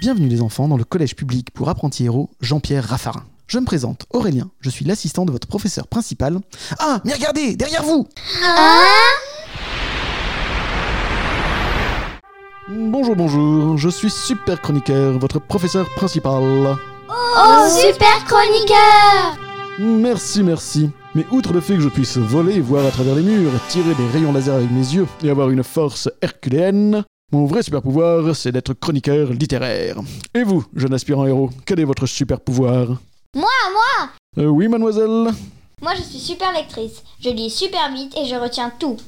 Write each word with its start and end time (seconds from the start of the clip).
Bienvenue 0.00 0.28
les 0.28 0.40
enfants 0.40 0.66
dans 0.66 0.78
le 0.78 0.84
collège 0.84 1.14
public 1.14 1.50
pour 1.50 1.68
apprentis 1.68 2.06
héros 2.06 2.30
Jean-Pierre 2.40 2.84
Raffarin. 2.84 3.26
Je 3.46 3.58
me 3.58 3.66
présente, 3.66 4.06
Aurélien, 4.10 4.50
je 4.60 4.70
suis 4.70 4.84
l'assistant 4.84 5.26
de 5.26 5.30
votre 5.30 5.46
professeur 5.46 5.86
principal. 5.88 6.40
Ah, 6.78 7.02
mais 7.04 7.12
regardez, 7.12 7.54
derrière 7.54 7.82
vous 7.82 8.08
Bonjour, 13.02 13.16
bonjour, 13.16 13.78
je 13.78 13.88
suis 13.88 14.10
Super 14.10 14.60
Chroniqueur, 14.60 15.18
votre 15.18 15.40
professeur 15.40 15.88
principal. 15.94 16.76
Oh, 17.08 17.66
super 17.66 18.22
chroniqueur 18.26 19.38
Merci, 19.78 20.42
merci. 20.42 20.90
Mais 21.14 21.24
outre 21.30 21.54
le 21.54 21.62
fait 21.62 21.76
que 21.76 21.80
je 21.80 21.88
puisse 21.88 22.18
voler, 22.18 22.60
voir 22.60 22.84
à 22.84 22.90
travers 22.90 23.14
les 23.14 23.22
murs, 23.22 23.52
tirer 23.68 23.94
des 23.94 24.06
rayons 24.12 24.32
laser 24.34 24.54
avec 24.56 24.70
mes 24.70 24.80
yeux 24.86 25.06
et 25.24 25.30
avoir 25.30 25.48
une 25.48 25.62
force 25.62 26.10
herculéenne, 26.20 27.02
mon 27.32 27.46
vrai 27.46 27.62
super 27.62 27.80
pouvoir, 27.80 28.36
c'est 28.36 28.52
d'être 28.52 28.74
chroniqueur 28.74 29.30
littéraire. 29.30 29.96
Et 30.34 30.42
vous, 30.44 30.66
jeune 30.76 30.92
aspirant 30.92 31.26
héros, 31.26 31.48
quel 31.64 31.80
est 31.80 31.84
votre 31.84 32.04
super 32.04 32.38
pouvoir 32.38 32.86
Moi, 33.34 33.48
moi 33.72 34.10
Euh, 34.36 34.48
Oui, 34.48 34.68
mademoiselle 34.68 35.30
Moi, 35.80 35.94
je 35.96 36.02
suis 36.02 36.18
super 36.18 36.52
lectrice. 36.52 37.02
Je 37.24 37.30
lis 37.30 37.48
super 37.48 37.90
vite 37.94 38.14
et 38.18 38.26
je 38.26 38.34
retiens 38.34 38.70
tout. 38.78 38.98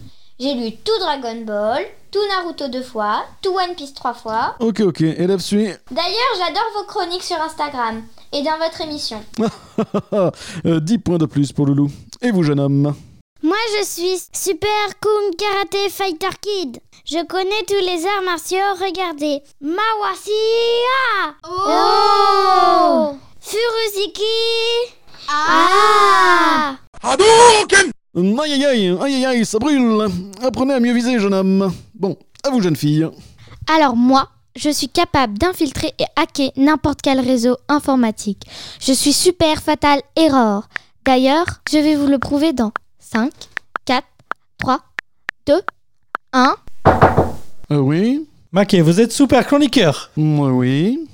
J'ai 0.40 0.54
lu 0.54 0.72
tout 0.82 0.98
Dragon 0.98 1.44
Ball, 1.44 1.82
tout 2.12 2.20
Naruto 2.28 2.68
deux 2.68 2.82
fois, 2.82 3.24
tout 3.40 3.50
One 3.56 3.74
Piece 3.74 3.94
trois 3.94 4.12
fois. 4.14 4.54
Ok, 4.60 4.80
ok, 4.80 5.00
et 5.00 5.26
là-dessus. 5.26 5.72
D'ailleurs, 5.90 6.34
j'adore 6.38 6.62
vos 6.76 6.84
chroniques 6.84 7.22
sur 7.22 7.40
Instagram 7.40 8.02
et 8.32 8.42
dans 8.42 8.58
votre 8.58 8.80
émission. 8.82 9.22
Euh, 10.66 10.78
10 10.80 10.98
points 10.98 11.18
de 11.18 11.24
plus 11.26 11.50
pour 11.52 11.66
Loulou. 11.66 11.90
Et 12.20 12.30
vous, 12.30 12.42
jeune 12.42 12.60
homme 12.60 12.94
Moi, 13.42 13.56
je 13.78 13.84
suis 13.84 14.20
Super 14.32 14.68
Kung 15.00 15.34
Karate 15.36 15.90
Fighter 15.90 16.28
Kid. 16.40 16.78
Je 17.06 17.24
connais 17.26 17.64
tous 17.66 17.80
les 17.84 18.06
arts 18.06 18.22
martiaux. 18.24 18.58
Regardez. 18.78 19.42
Mawasiya 19.60 21.34
Oh 21.48 23.16
Furuziki 23.40 24.22
Ah 25.28 26.76
Hum, 27.02 27.90
Aïe 28.14 28.36
aïe 28.38 28.64
aïe, 28.66 28.88
aïe 29.00 29.14
aïe 29.14 29.26
aïe, 29.26 29.46
ça 29.46 29.58
brûle 29.58 30.06
Apprenez 30.42 30.74
à 30.74 30.80
mieux 30.80 30.92
viser, 30.92 31.18
jeune 31.18 31.32
homme. 31.32 31.72
Bon, 31.94 32.16
à 32.44 32.50
vous, 32.50 32.60
jeune 32.60 32.76
fille. 32.76 33.08
Alors 33.74 33.96
moi, 33.96 34.28
je 34.54 34.68
suis 34.68 34.88
capable 34.88 35.38
d'infiltrer 35.38 35.94
et 35.98 36.04
hacker 36.16 36.50
n'importe 36.56 37.00
quel 37.02 37.20
réseau 37.20 37.56
informatique. 37.68 38.42
Je 38.80 38.92
suis 38.92 39.14
Super 39.14 39.62
Fatal 39.62 40.02
Error. 40.16 40.64
D'ailleurs, 41.06 41.46
je 41.70 41.78
vais 41.78 41.96
vous 41.96 42.06
le 42.06 42.18
prouver 42.18 42.52
dans 42.52 42.72
5, 42.98 43.30
4, 43.86 44.04
3, 44.58 44.80
2, 45.46 45.54
1. 46.34 46.56
Euh, 47.70 47.76
oui 47.78 48.26
Maquet, 48.52 48.82
vous 48.82 49.00
êtes 49.00 49.12
super 49.12 49.46
chroniqueur. 49.46 50.10
Moi, 50.16 50.50
oui. 50.52 51.08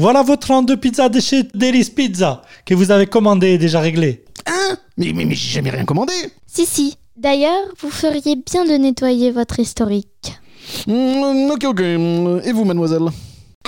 Voilà 0.00 0.22
votre 0.22 0.46
rang 0.48 0.62
de 0.62 0.76
pizza 0.76 1.08
de 1.08 1.18
chez 1.20 1.42
Delis 1.54 1.90
Pizza 1.90 2.42
que 2.64 2.72
vous 2.74 2.90
avez 2.92 3.06
commandé 3.06 3.48
et 3.48 3.58
déjà 3.58 3.80
réglé. 3.80 4.24
Hein? 4.46 4.76
Mais, 4.96 5.12
mais, 5.12 5.24
mais 5.24 5.34
j'ai 5.34 5.50
jamais 5.50 5.70
rien 5.70 5.84
commandé 5.84 6.12
Si, 6.46 6.66
si. 6.66 6.96
D'ailleurs, 7.16 7.64
vous 7.80 7.90
feriez 7.90 8.36
bien 8.36 8.64
de 8.64 8.74
nettoyer 8.76 9.32
votre 9.32 9.58
historique. 9.58 10.38
Hum, 10.86 11.50
Ok, 11.50 11.64
ok. 11.64 11.80
Et 11.80 12.52
vous, 12.52 12.64
mademoiselle? 12.64 13.08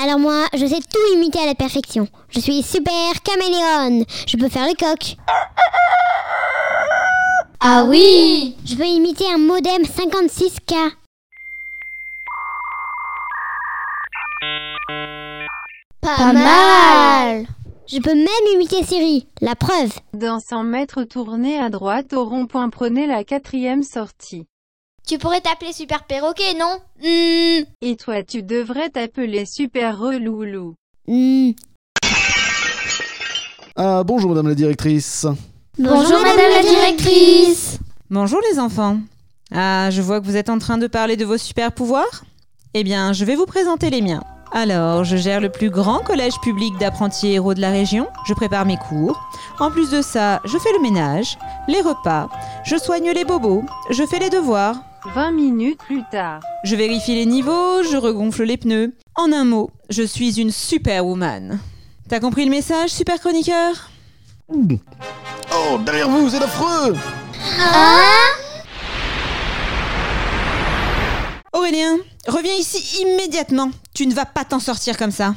Alors 0.01 0.21
moi, 0.21 0.47
je 0.55 0.65
sais 0.67 0.79
tout 0.79 1.15
imiter 1.17 1.41
à 1.41 1.47
la 1.47 1.55
perfection. 1.57 2.07
Je 2.31 2.39
suis 2.41 2.63
super 2.63 3.23
caméléon. 3.25 4.05
Je 4.27 4.37
peux 4.37 4.49
faire 4.49 4.67
le 4.67 4.75
coq. 4.79 5.17
Ah 7.59 7.85
oui 7.89 8.55
Je 8.65 8.77
peux 8.77 8.87
imiter 8.87 9.25
un 9.35 9.39
modem 9.39 9.83
56K. 9.83 10.93
Pas 16.01 16.33
mal 16.33 17.47
Je 17.87 17.99
peux 17.99 18.15
même 18.15 18.55
imiter 18.55 18.83
Siri. 18.85 19.27
La 19.41 19.55
preuve. 19.55 19.93
Dans 20.15 20.41
100 20.41 20.65
mètres, 20.65 21.05
tournez 21.05 21.59
à 21.59 21.69
droite 21.69 22.13
au 22.13 22.25
rond-point, 22.25 22.71
prenez 22.71 23.07
la 23.07 23.25
quatrième 23.25 23.83
sortie. 23.83 24.47
Tu 25.07 25.19
pourrais 25.19 25.41
t'appeler 25.41 25.73
Super 25.73 26.05
Perroquet, 26.05 26.55
non? 26.59 26.79
Hmm. 27.03 27.65
Et 27.83 27.97
toi, 27.97 28.23
tu 28.23 28.43
devrais 28.43 28.91
t'appeler 28.91 29.45
Super 29.45 29.99
Reloulou. 29.99 30.75
Hmm. 31.07 31.51
Ah, 33.77 34.03
bonjour, 34.05 34.31
madame 34.31 34.49
la 34.49 34.55
directrice. 34.55 35.27
Bonjour, 35.79 36.21
madame 36.21 36.51
la 36.53 36.63
directrice 36.63 37.79
Bonjour 38.11 38.41
les 38.51 38.59
enfants. 38.59 38.99
Ah, 39.53 39.91
je 39.91 40.03
vois 40.03 40.21
que 40.21 40.27
vous 40.27 40.37
êtes 40.37 40.49
en 40.49 40.59
train 40.59 40.79
de 40.79 40.87
parler 40.87 41.17
de 41.17 41.25
vos 41.25 41.39
super 41.39 41.73
pouvoirs. 41.73 42.25
Eh 42.75 42.85
bien, 42.85 43.13
je 43.13 43.25
vais 43.25 43.37
vous 43.37 43.47
présenter 43.47 43.91
les 43.91 44.01
miens. 44.01 44.23
Alors, 44.53 45.05
je 45.05 45.17
gère 45.17 45.41
le 45.41 45.51
plus 45.51 45.71
grand 45.71 46.01
collège 46.01 46.39
public 46.43 46.77
d'apprentis 46.79 47.29
héros 47.29 47.55
de 47.55 47.61
la 47.61 47.71
région. 47.71 48.09
Je 48.27 48.35
prépare 48.35 48.67
mes 48.67 48.77
cours. 48.77 49.21
En 49.61 49.71
plus 49.71 49.91
de 49.91 50.03
ça, 50.03 50.41
je 50.45 50.59
fais 50.59 50.73
le 50.73 50.83
ménage, 50.83 51.39
les 51.69 51.81
repas, 51.81 52.29
je 52.65 52.77
soigne 52.77 53.11
les 53.13 53.25
bobos, 53.25 53.63
je 53.91 54.05
fais 54.07 54.19
les 54.19 54.31
devoirs, 54.31 54.77
20 55.15 55.31
minutes 55.33 55.79
plus 55.87 56.03
tard. 56.11 56.41
je 56.65 56.77
vérifie 56.77 57.15
les 57.15 57.27
niveaux, 57.27 57.83
je 57.83 57.97
regonfle 57.97 58.43
les 58.45 58.57
pneus. 58.57 58.95
En 59.17 59.33
un 59.33 59.45
mot, 59.45 59.71
je 59.89 60.03
suis 60.03 60.41
une 60.41 60.51
superwoman. 60.51 61.59
T'as 62.09 62.21
compris 62.21 62.45
le 62.45 62.51
message, 62.51 62.91
super 62.91 63.19
chroniqueur? 63.21 63.91
Oh, 64.49 65.79
derrière 65.85 66.09
vous, 66.09 66.29
c'est 66.29 66.43
affreux 66.43 66.97
Aurélien, 71.53 71.99
reviens 72.29 72.55
ici 72.55 73.03
immédiatement. 73.03 73.71
Tu 73.93 74.07
ne 74.07 74.15
vas 74.15 74.25
pas 74.25 74.45
t'en 74.45 74.61
sortir 74.61 74.97
comme 74.97 75.11
ça. 75.11 75.35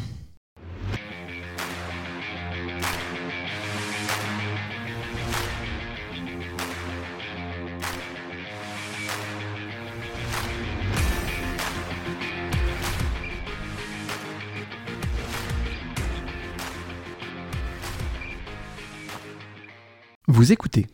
Vous 20.27 20.51
écoutez 20.51 20.87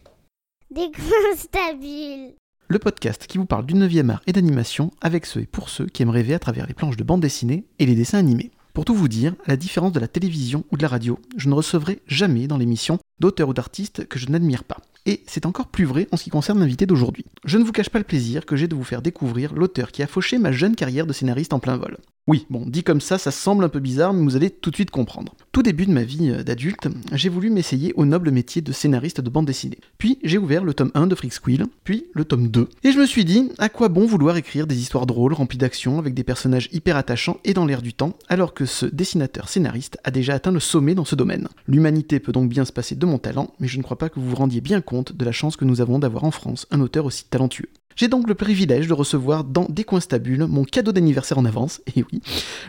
Des 0.71 0.91
stabiles. 1.37 2.35
Le 2.71 2.77
podcast 2.77 3.25
qui 3.27 3.39
vous 3.39 3.47
parle 3.47 3.65
du 3.65 3.73
9e 3.73 4.11
art 4.11 4.21
et 4.27 4.31
d'animation 4.31 4.91
avec 5.01 5.25
ceux 5.25 5.41
et 5.41 5.45
pour 5.47 5.69
ceux 5.69 5.87
qui 5.87 6.03
aiment 6.03 6.11
rêver 6.11 6.35
à 6.35 6.39
travers 6.39 6.67
les 6.67 6.75
planches 6.75 6.97
de 6.97 7.03
bande 7.03 7.19
dessinée 7.19 7.65
et 7.79 7.87
les 7.87 7.95
dessins 7.95 8.19
animés. 8.19 8.51
Pour 8.75 8.85
tout 8.85 8.93
vous 8.93 9.07
dire, 9.07 9.33
à 9.45 9.49
la 9.49 9.57
différence 9.57 9.91
de 9.91 9.99
la 9.99 10.07
télévision 10.07 10.63
ou 10.71 10.77
de 10.77 10.83
la 10.83 10.87
radio, 10.87 11.17
je 11.35 11.49
ne 11.49 11.55
recevrai 11.55 11.99
jamais 12.05 12.45
dans 12.45 12.59
l'émission 12.59 12.99
d'auteurs 13.19 13.49
ou 13.49 13.53
d'artistes 13.55 14.07
que 14.07 14.19
je 14.19 14.29
n'admire 14.29 14.63
pas. 14.63 14.77
Et 15.07 15.23
c'est 15.25 15.47
encore 15.47 15.69
plus 15.69 15.85
vrai 15.85 16.07
en 16.11 16.17
ce 16.17 16.23
qui 16.23 16.29
concerne 16.29 16.59
l'invité 16.59 16.85
d'aujourd'hui. 16.85 17.25
Je 17.43 17.57
ne 17.57 17.63
vous 17.63 17.71
cache 17.71 17.89
pas 17.89 17.97
le 17.97 18.05
plaisir 18.05 18.45
que 18.45 18.55
j'ai 18.55 18.67
de 18.67 18.75
vous 18.75 18.83
faire 18.83 19.01
découvrir 19.01 19.55
l'auteur 19.55 19.91
qui 19.91 20.03
a 20.03 20.07
fauché 20.07 20.37
ma 20.37 20.51
jeune 20.51 20.75
carrière 20.75 21.07
de 21.07 21.13
scénariste 21.13 21.53
en 21.53 21.59
plein 21.59 21.77
vol. 21.77 21.97
Oui, 22.29 22.45
bon, 22.51 22.63
dit 22.67 22.83
comme 22.83 23.01
ça, 23.01 23.17
ça 23.17 23.31
semble 23.31 23.63
un 23.63 23.69
peu 23.69 23.79
bizarre, 23.79 24.13
mais 24.13 24.21
vous 24.21 24.35
allez 24.35 24.51
tout 24.51 24.69
de 24.69 24.75
suite 24.75 24.91
comprendre. 24.91 25.33
Tout 25.51 25.63
début 25.63 25.87
de 25.87 25.91
ma 25.91 26.03
vie 26.03 26.29
euh, 26.29 26.43
d'adulte, 26.43 26.87
j'ai 27.11 27.27
voulu 27.27 27.49
m'essayer 27.49 27.91
au 27.95 28.05
noble 28.05 28.29
métier 28.29 28.61
de 28.61 28.71
scénariste 28.71 29.19
de 29.19 29.31
bande 29.31 29.47
dessinée. 29.47 29.79
Puis 29.97 30.19
j'ai 30.23 30.37
ouvert 30.37 30.63
le 30.63 30.75
tome 30.75 30.91
1 30.93 31.07
de 31.07 31.15
Freak 31.15 31.33
Squill, 31.33 31.65
puis 31.83 32.05
le 32.13 32.25
tome 32.25 32.49
2. 32.49 32.69
Et 32.83 32.91
je 32.91 32.99
me 32.99 33.07
suis 33.07 33.25
dit, 33.25 33.49
à 33.57 33.67
quoi 33.67 33.89
bon 33.89 34.05
vouloir 34.05 34.37
écrire 34.37 34.67
des 34.67 34.79
histoires 34.79 35.07
drôles, 35.07 35.33
remplies 35.33 35.57
d'action, 35.57 35.97
avec 35.97 36.13
des 36.13 36.23
personnages 36.23 36.69
hyper 36.71 36.97
attachants 36.97 37.39
et 37.45 37.55
dans 37.55 37.65
l'air 37.65 37.81
du 37.81 37.93
temps, 37.93 38.13
alors 38.27 38.53
que 38.53 38.65
ce 38.65 38.85
dessinateur 38.85 39.49
scénariste 39.49 39.97
a 40.03 40.11
déjà 40.11 40.35
atteint 40.35 40.51
le 40.51 40.59
sommet 40.59 40.93
dans 40.93 41.05
ce 41.05 41.15
domaine. 41.15 41.47
L'humanité 41.67 42.19
peut 42.19 42.31
donc 42.31 42.47
bien 42.47 42.63
se 42.63 42.71
passer 42.71 42.93
de 42.93 43.05
mon 43.07 43.17
talent, 43.17 43.55
mais 43.59 43.67
je 43.67 43.79
ne 43.79 43.81
crois 43.81 43.97
pas 43.97 44.09
que 44.09 44.19
vous 44.19 44.29
vous 44.29 44.35
rendiez 44.35 44.61
bien 44.61 44.81
compte 44.81 45.13
de 45.17 45.25
la 45.25 45.31
chance 45.31 45.57
que 45.57 45.65
nous 45.65 45.81
avons 45.81 45.97
d'avoir 45.97 46.25
en 46.25 46.31
France 46.31 46.67
un 46.69 46.79
auteur 46.79 47.05
aussi 47.05 47.25
talentueux. 47.25 47.69
J'ai 47.99 48.07
donc 48.07 48.29
le 48.29 48.33
privilège 48.33 48.87
de 48.87 48.93
recevoir 48.93 49.43
dans 49.43 49.65
Des 49.69 49.83
coins 49.83 49.99
stables 49.99 50.47
mon 50.47 50.63
cadeau 50.63 50.93
d'anniversaire 50.93 51.37
en 51.37 51.43
avance, 51.43 51.81
et 51.85 52.01
oui, 52.01 52.21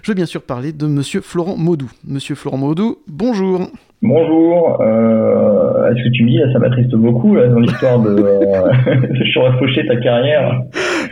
je 0.03 0.11
veux 0.11 0.17
bien 0.17 0.27
sûr 0.27 0.43
parler 0.43 0.73
de 0.73 0.87
Monsieur 0.87 1.21
Florent 1.21 1.57
Maudou. 1.57 1.89
Monsieur 2.05 2.35
Florent 2.35 2.57
Maudou, 2.57 2.99
bonjour 3.07 3.69
Bonjour, 4.03 4.81
euh, 4.81 5.93
est-ce 5.93 6.03
que 6.03 6.09
tu 6.09 6.25
me 6.25 6.31
dis, 6.31 6.39
là, 6.39 6.53
ça 6.53 6.59
m'attriste 6.59 6.97
beaucoup, 6.97 7.37
là, 7.37 7.47
dans 7.47 7.61
l'histoire 7.61 8.01
de... 8.01 8.09
Euh, 8.09 8.73
je 9.13 9.35
t'aurais 9.35 9.57
fauché 9.59 9.87
ta 9.87 9.97
carrière. 9.97 10.63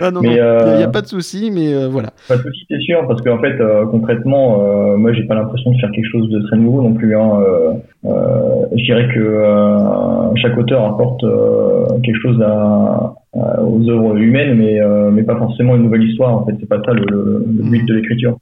Ah 0.01 0.11
non, 0.11 0.23
il 0.25 0.37
euh, 0.37 0.79
n'y 0.79 0.83
a, 0.83 0.89
pas 0.89 1.03
de 1.03 1.07
souci, 1.07 1.53
mais 1.55 1.73
euh, 1.73 1.87
voilà. 1.89 2.09
Pas 2.27 2.39
de 2.39 2.43
souci, 2.43 2.65
c'est 2.69 2.81
sûr, 2.81 3.07
parce 3.07 3.21
qu'en 3.23 3.39
fait, 3.39 3.61
euh, 3.61 3.85
concrètement, 3.87 4.65
euh, 4.65 4.97
moi, 4.97 5.13
j'ai 5.13 5.25
pas 5.25 5.35
l'impression 5.35 5.71
de 5.71 5.79
faire 5.79 5.91
quelque 5.93 6.11
chose 6.11 6.29
de 6.31 6.41
très 6.49 6.57
nouveau 6.57 6.83
non 6.83 6.95
plus. 6.95 7.15
Hein. 7.15 7.31
Euh, 7.41 7.73
euh, 8.07 8.67
je 8.75 8.85
dirais 8.85 9.09
que 9.15 9.21
euh, 9.21 10.35
chaque 10.37 10.57
auteur 10.57 10.85
apporte 10.87 11.23
euh, 11.25 11.85
quelque 12.03 12.21
chose 12.21 12.41
à, 12.43 13.18
aux 13.35 13.89
œuvres 13.89 14.17
humaines, 14.17 14.57
mais, 14.57 14.81
mais 15.13 15.23
pas 15.23 15.37
forcément 15.37 15.77
une 15.77 15.85
nouvelle 15.85 16.05
histoire. 16.05 16.35
En 16.35 16.47
fait, 16.47 16.55
c'est 16.59 16.69
pas 16.69 16.81
ça 16.85 16.93
le, 16.93 17.05
le 17.05 17.63
but 17.63 17.85
de 17.85 17.95
l'écriture. 17.95 18.39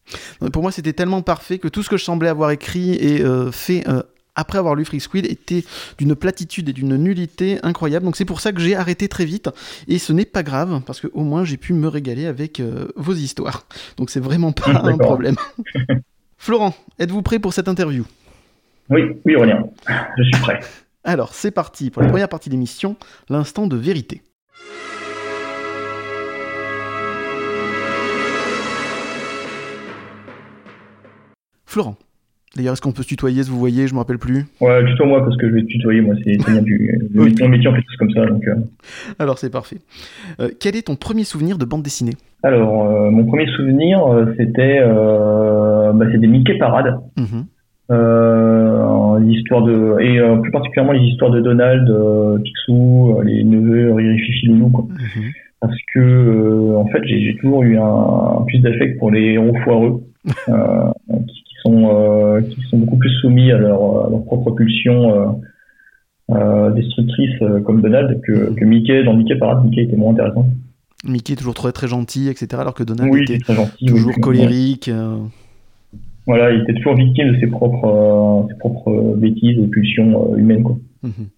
Pour 0.53 0.63
moi, 0.63 0.71
c'était 0.71 0.93
tellement 0.93 1.23
parfait 1.23 1.59
que 1.59 1.69
tout 1.69 1.83
ce 1.83 1.91
que 1.91 1.97
je 1.97 2.05
semblais 2.05 2.29
avoir 2.29 2.51
écrit 2.51 2.93
et 2.93 3.23
fait 3.53 3.85
après 4.37 4.59
avoir 4.59 4.75
lu 4.75 4.85
Free 4.85 5.01
Squid, 5.01 5.27
était 5.27 5.65
d'une 5.99 6.15
platitude 6.15 6.69
et 6.69 6.73
d'une 6.73 6.97
nullité 6.97 7.59
incroyable. 7.63 8.05
Donc 8.05 8.17
c'est 8.17 8.25
pour 8.25 8.41
ça 8.41 8.53
que 8.53 8.61
j'ai 8.61 8.77
arrêté 8.77 9.09
très 9.09 9.25
vite. 9.25 9.51
Et 9.89 9.99
ce 9.99 10.13
n'est 10.13 10.27
pas 10.27 10.43
grave, 10.43 10.83
parce 10.87 11.01
que 11.01 11.09
au 11.15 11.23
moins 11.23 11.45
j'ai 11.45 11.57
pu 11.57 11.73
me 11.73 11.89
régaler 11.89 12.27
avec 12.27 12.63
vos 12.95 13.15
histoires. 13.15 13.67
Donc 13.97 14.11
c'est 14.11 14.21
vraiment 14.21 14.53
pas 14.53 14.71
un 14.71 14.99
problème. 14.99 15.37
Florent, 16.39 16.75
êtes-vous 16.99 17.23
prêt 17.23 17.39
pour 17.39 17.53
cette 17.53 17.69
interview? 17.69 18.05
Oui, 18.91 19.03
oui 19.25 19.35
Aurélien, 19.35 19.65
je 20.19 20.23
suis 20.23 20.41
prêt. 20.43 20.61
Alors 21.03 21.35
c'est 21.35 21.51
parti 21.51 21.91
pour 21.91 22.03
la 22.03 22.09
première 22.09 22.29
partie 22.29 22.51
de 22.51 22.55
l'émission, 22.55 22.97
l'instant 23.29 23.67
de 23.67 23.77
vérité. 23.77 24.23
Florent, 31.77 31.97
D'ailleurs, 32.57 32.73
est-ce 32.73 32.81
qu'on 32.81 32.93
peut 32.93 33.03
se 33.03 33.09
tutoyer, 33.09 33.43
se 33.43 33.51
vous 33.51 33.59
voyez 33.59 33.87
Je 33.87 33.93
me 33.93 33.99
rappelle 33.99 34.17
plus. 34.17 34.47
Ouais, 34.63 34.83
tutoie-moi 34.87 35.23
parce 35.23 35.37
que 35.37 35.47
je 35.47 35.57
vais 35.57 35.61
te 35.61 35.67
tutoyer, 35.67 36.01
moi, 36.01 36.15
c'est 36.25 36.39
bien 36.39 36.63
du. 36.63 36.99
Mon 37.13 37.49
métier, 37.49 37.69
on 37.69 37.75
fait 37.75 37.83
tout 37.83 37.97
comme 37.99 38.11
ça. 38.13 38.25
Donc, 38.25 38.49
euh. 38.49 38.55
Alors, 39.19 39.37
c'est 39.37 39.51
parfait. 39.51 39.77
Euh, 40.41 40.49
quel 40.59 40.75
est 40.75 40.87
ton 40.87 40.97
premier 40.97 41.25
souvenir 41.25 41.59
de 41.59 41.67
bande 41.67 41.83
dessinée? 41.83 42.15
Alors, 42.43 42.87
euh, 42.87 43.11
mon 43.11 43.27
premier 43.27 43.47
souvenir, 43.49 44.01
c'était 44.39 44.81
bah, 44.81 46.07
des 46.07 46.27
Mickey 46.27 46.57
Parades. 46.57 46.99
Mm 47.19 47.43
l'histoire 49.19 49.63
de 49.63 49.97
et 50.01 50.41
plus 50.43 50.51
particulièrement 50.51 50.93
les 50.93 51.07
histoires 51.07 51.31
de 51.31 51.41
Donald, 51.41 51.89
Picsou, 52.43 53.21
les 53.25 53.45
neveux 53.45 53.93
Riri 53.95 54.19
Fifi 54.19 54.47
Loulou 54.47 54.71
quoi. 54.71 54.85
Mhm. 54.91 55.33
Parce 55.61 55.77
que 55.95 56.75
en 56.77 56.87
fait 56.89 57.03
j'ai 57.07 57.37
toujours 57.41 57.63
eu 57.63 57.79
un, 57.79 58.45
plus 58.47 58.59
d'affect 58.59 58.99
pour 58.99 59.11
les 59.11 59.35
héros 59.35 59.55
foireux 59.65 60.03
qui, 60.27 61.46
euh, 61.69 62.41
qui 62.43 62.61
sont 62.71 62.79
beaucoup 62.79 62.97
plus 62.97 63.11
soumis 63.21 63.51
à 63.51 63.59
leur, 63.59 64.11
leur 64.11 64.25
propre 64.25 64.51
pulsion 64.53 65.41
euh, 66.31 66.35
euh, 66.35 66.71
destructrice 66.73 67.39
comme 67.65 67.83
Donald 67.83 68.21
que, 68.23 68.55
que 68.55 68.65
Mickey. 68.65 69.05
Dans 69.05 69.15
Mickey 69.15 69.37
Parade, 69.37 69.65
Mickey 69.65 69.83
était 69.83 69.97
moins 69.97 70.13
intéressant. 70.13 70.49
Mickey 71.05 71.37
toujours 71.37 71.55
très 71.55 71.73
très 71.73 71.89
gentil, 71.89 72.29
etc. 72.29 72.61
Alors 72.61 72.75
que 72.75 72.83
Donald 72.83 73.15
était 73.15 73.39
toujours 73.87 74.15
colérique. 74.21 74.91
Voilà, 76.27 76.51
il 76.51 76.63
était 76.63 76.75
toujours 76.75 76.97
victime 76.97 77.35
de 77.35 77.41
ses 77.41 77.47
propres, 77.47 78.47
ses 78.51 78.59
propres 78.59 79.15
bêtises 79.17 79.59
et 79.59 79.67
pulsions 79.69 80.35
humaines, 80.37 80.65
quoi. 80.65 80.77
Mhm. 81.03 81.29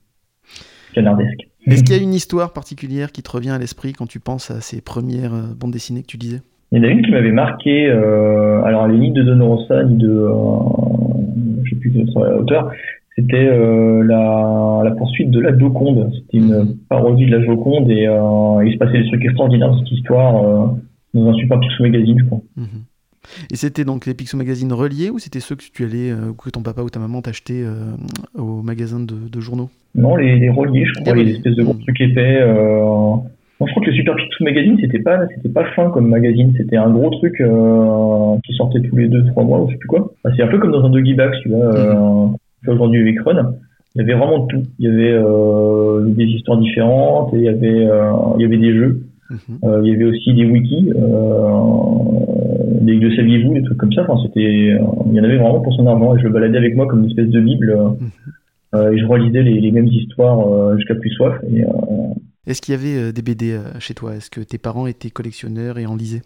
Canardesque. 0.95 1.49
Est-ce 1.67 1.85
qu'il 1.85 1.97
y 1.97 1.99
a 1.99 2.03
une 2.03 2.15
histoire 2.15 2.55
particulière 2.55 3.13
qui 3.13 3.23
te 3.23 3.31
revient 3.31 3.51
à 3.51 3.59
l'esprit 3.59 3.93
quand 3.93 4.07
tu 4.07 4.21
penses 4.21 4.51
à 4.51 4.63
ces 4.63 4.81
premières 4.81 5.55
bandes 5.55 5.73
dessinées 5.73 6.01
que 6.01 6.07
tu 6.07 6.17
disais? 6.17 6.41
Il 6.73 6.79
y 6.79 6.81
en 6.81 6.85
a 6.85 6.89
une 6.89 7.03
qui 7.03 7.11
m'avait 7.11 7.33
marqué, 7.33 7.89
euh, 7.89 8.63
alors 8.63 8.87
elle 8.87 8.97
est 8.97 8.99
ni 8.99 9.11
de 9.11 9.23
Don 9.23 9.47
Rosa 9.47 9.85
ni 9.85 9.97
de, 9.97 10.09
euh, 10.09 10.33
je 11.65 11.71
sais 11.71 11.77
plus 11.77 11.93
quel 11.93 12.09
auteur, 12.35 12.71
c'était 13.19 13.49
euh, 13.49 14.05
la, 14.05 14.83
la, 14.85 14.91
poursuite 14.93 15.31
de 15.31 15.41
la 15.41 15.57
Joconde. 15.59 16.13
C'était 16.15 16.39
une 16.39 16.77
parodie 16.89 17.27
de 17.27 17.37
la 17.37 17.45
Joconde 17.45 17.91
et 17.91 18.07
euh, 18.07 18.65
il 18.65 18.73
se 18.73 18.79
passait 18.79 19.03
des 19.03 19.09
trucs 19.09 19.25
extraordinaires 19.25 19.71
dans 19.71 19.79
cette 19.81 19.91
histoire 19.91 20.45
euh, 20.45 20.67
dans 21.15 21.29
un 21.29 21.35
super 21.35 21.59
Picsou 21.59 21.83
Magazine, 21.83 22.17
je 22.21 22.25
crois. 22.27 22.41
Mhm. 22.57 22.67
Et 23.51 23.57
c'était 23.57 23.85
donc 23.85 24.07
les 24.07 24.15
Picsou 24.15 24.37
Magazine 24.37 24.73
reliés 24.73 25.11
ou 25.11 25.19
c'était 25.19 25.41
ceux 25.41 25.57
que 25.57 25.65
tu 25.73 25.85
allais, 25.85 26.13
euh, 26.13 26.33
que 26.33 26.49
ton 26.49 26.63
papa 26.63 26.83
ou 26.83 26.91
ta 26.91 27.01
maman 27.01 27.21
t'achetait 27.21 27.65
au 28.37 28.63
magasin 28.63 29.01
de, 29.01 29.29
de, 29.29 29.41
journaux? 29.41 29.69
Non, 29.97 30.15
les, 30.15 30.39
les 30.39 30.49
reliés, 30.49 30.85
je 30.87 31.01
crois, 31.01 31.17
les, 31.17 31.33
espèces 31.33 31.57
de 31.57 31.65
gros 31.65 31.75
trucs 31.75 32.01
épais 32.01 32.41
je 33.67 33.71
crois 33.73 33.83
que 33.83 33.91
le 33.91 33.97
Super 33.97 34.15
Picsou 34.15 34.45
Magazine, 34.45 34.79
c'était 34.81 35.01
pas, 35.01 35.27
c'était 35.35 35.49
pas 35.49 35.65
fin 35.75 35.91
comme 35.91 36.09
magazine, 36.09 36.53
c'était 36.57 36.77
un 36.77 36.91
gros 36.91 37.11
truc 37.11 37.41
euh, 37.41 38.37
qui 38.45 38.53
sortait 38.55 38.81
tous 38.81 38.97
les 38.97 39.09
deux, 39.09 39.25
trois 39.27 39.43
mois, 39.43 39.61
ou 39.61 39.67
je 39.69 39.73
sais 39.73 39.79
plus 39.79 39.89
quoi. 39.89 40.13
c'est 40.37 40.43
un 40.43 40.47
peu 40.47 40.59
comme 40.59 40.71
dans 40.71 40.85
un 40.85 40.91
Doggy 40.91 41.15
Bags, 41.15 41.35
tu 41.43 41.49
vois, 41.49 41.75
euh, 41.75 42.27
aujourd'hui 42.67 43.01
avec 43.01 43.21
Run. 43.21 43.55
Il 43.95 44.03
y 44.03 44.05
avait 44.05 44.15
vraiment 44.15 44.47
tout. 44.47 44.63
Il 44.79 44.87
y 44.87 44.89
avait 44.89 45.13
euh, 45.13 46.05
des 46.07 46.25
histoires 46.25 46.59
différentes, 46.59 47.35
et 47.35 47.39
il 47.39 47.43
y 47.43 47.49
avait, 47.49 47.87
euh, 47.87 48.13
il 48.37 48.43
y 48.43 48.45
avait 48.45 48.59
des 48.59 48.73
jeux. 48.73 49.03
Mhm. 49.31 49.39
Euh, 49.65 49.81
il 49.85 49.91
y 49.91 49.95
avait 49.95 50.05
aussi 50.05 50.33
des 50.35 50.45
wikis, 50.45 50.85
des 52.81 52.95
le 52.95 53.17
saviez-vous, 53.17 53.55
des 53.55 53.63
trucs 53.63 53.79
comme 53.79 53.93
ça. 53.93 54.03
Enfin, 54.09 54.23
c'était, 54.25 54.41
il 54.77 55.15
y 55.15 55.21
en 55.21 55.25
avait 55.25 55.37
vraiment 55.37 55.61
pour 55.61 55.75
son 55.75 55.87
argent. 55.87 56.15
Et 56.15 56.21
je 56.21 56.25
le 56.25 56.31
baladais 56.31 56.59
avec 56.59 56.77
moi 56.77 56.87
comme 56.87 57.01
une 57.01 57.11
espèce 57.11 57.29
de 57.29 57.41
bible. 57.41 57.77
Mhm. 57.77 58.93
et 58.93 58.99
je 58.99 59.07
relisais 59.07 59.43
les, 59.43 59.61
les 59.61 59.73
mêmes 59.73 59.87
histoires 59.87 60.77
jusqu'à 60.77 60.95
plus 60.95 61.11
soif. 61.11 61.35
Et, 61.53 61.65
est-ce 62.49 62.63
qu'il 62.63 62.75
y 62.75 62.79
avait 62.79 62.97
euh, 62.97 63.13
des 63.13 63.21
BD 63.21 63.53
euh, 63.53 63.79
chez 63.79 63.93
toi? 63.93 64.15
Est-ce 64.17 64.31
que 64.31 64.41
tes 64.41 64.57
parents 64.57 64.87
étaient 64.87 65.11
collectionneurs 65.11 65.79
et 65.79 65.85
en 65.85 65.95
lisaient? 65.95 66.23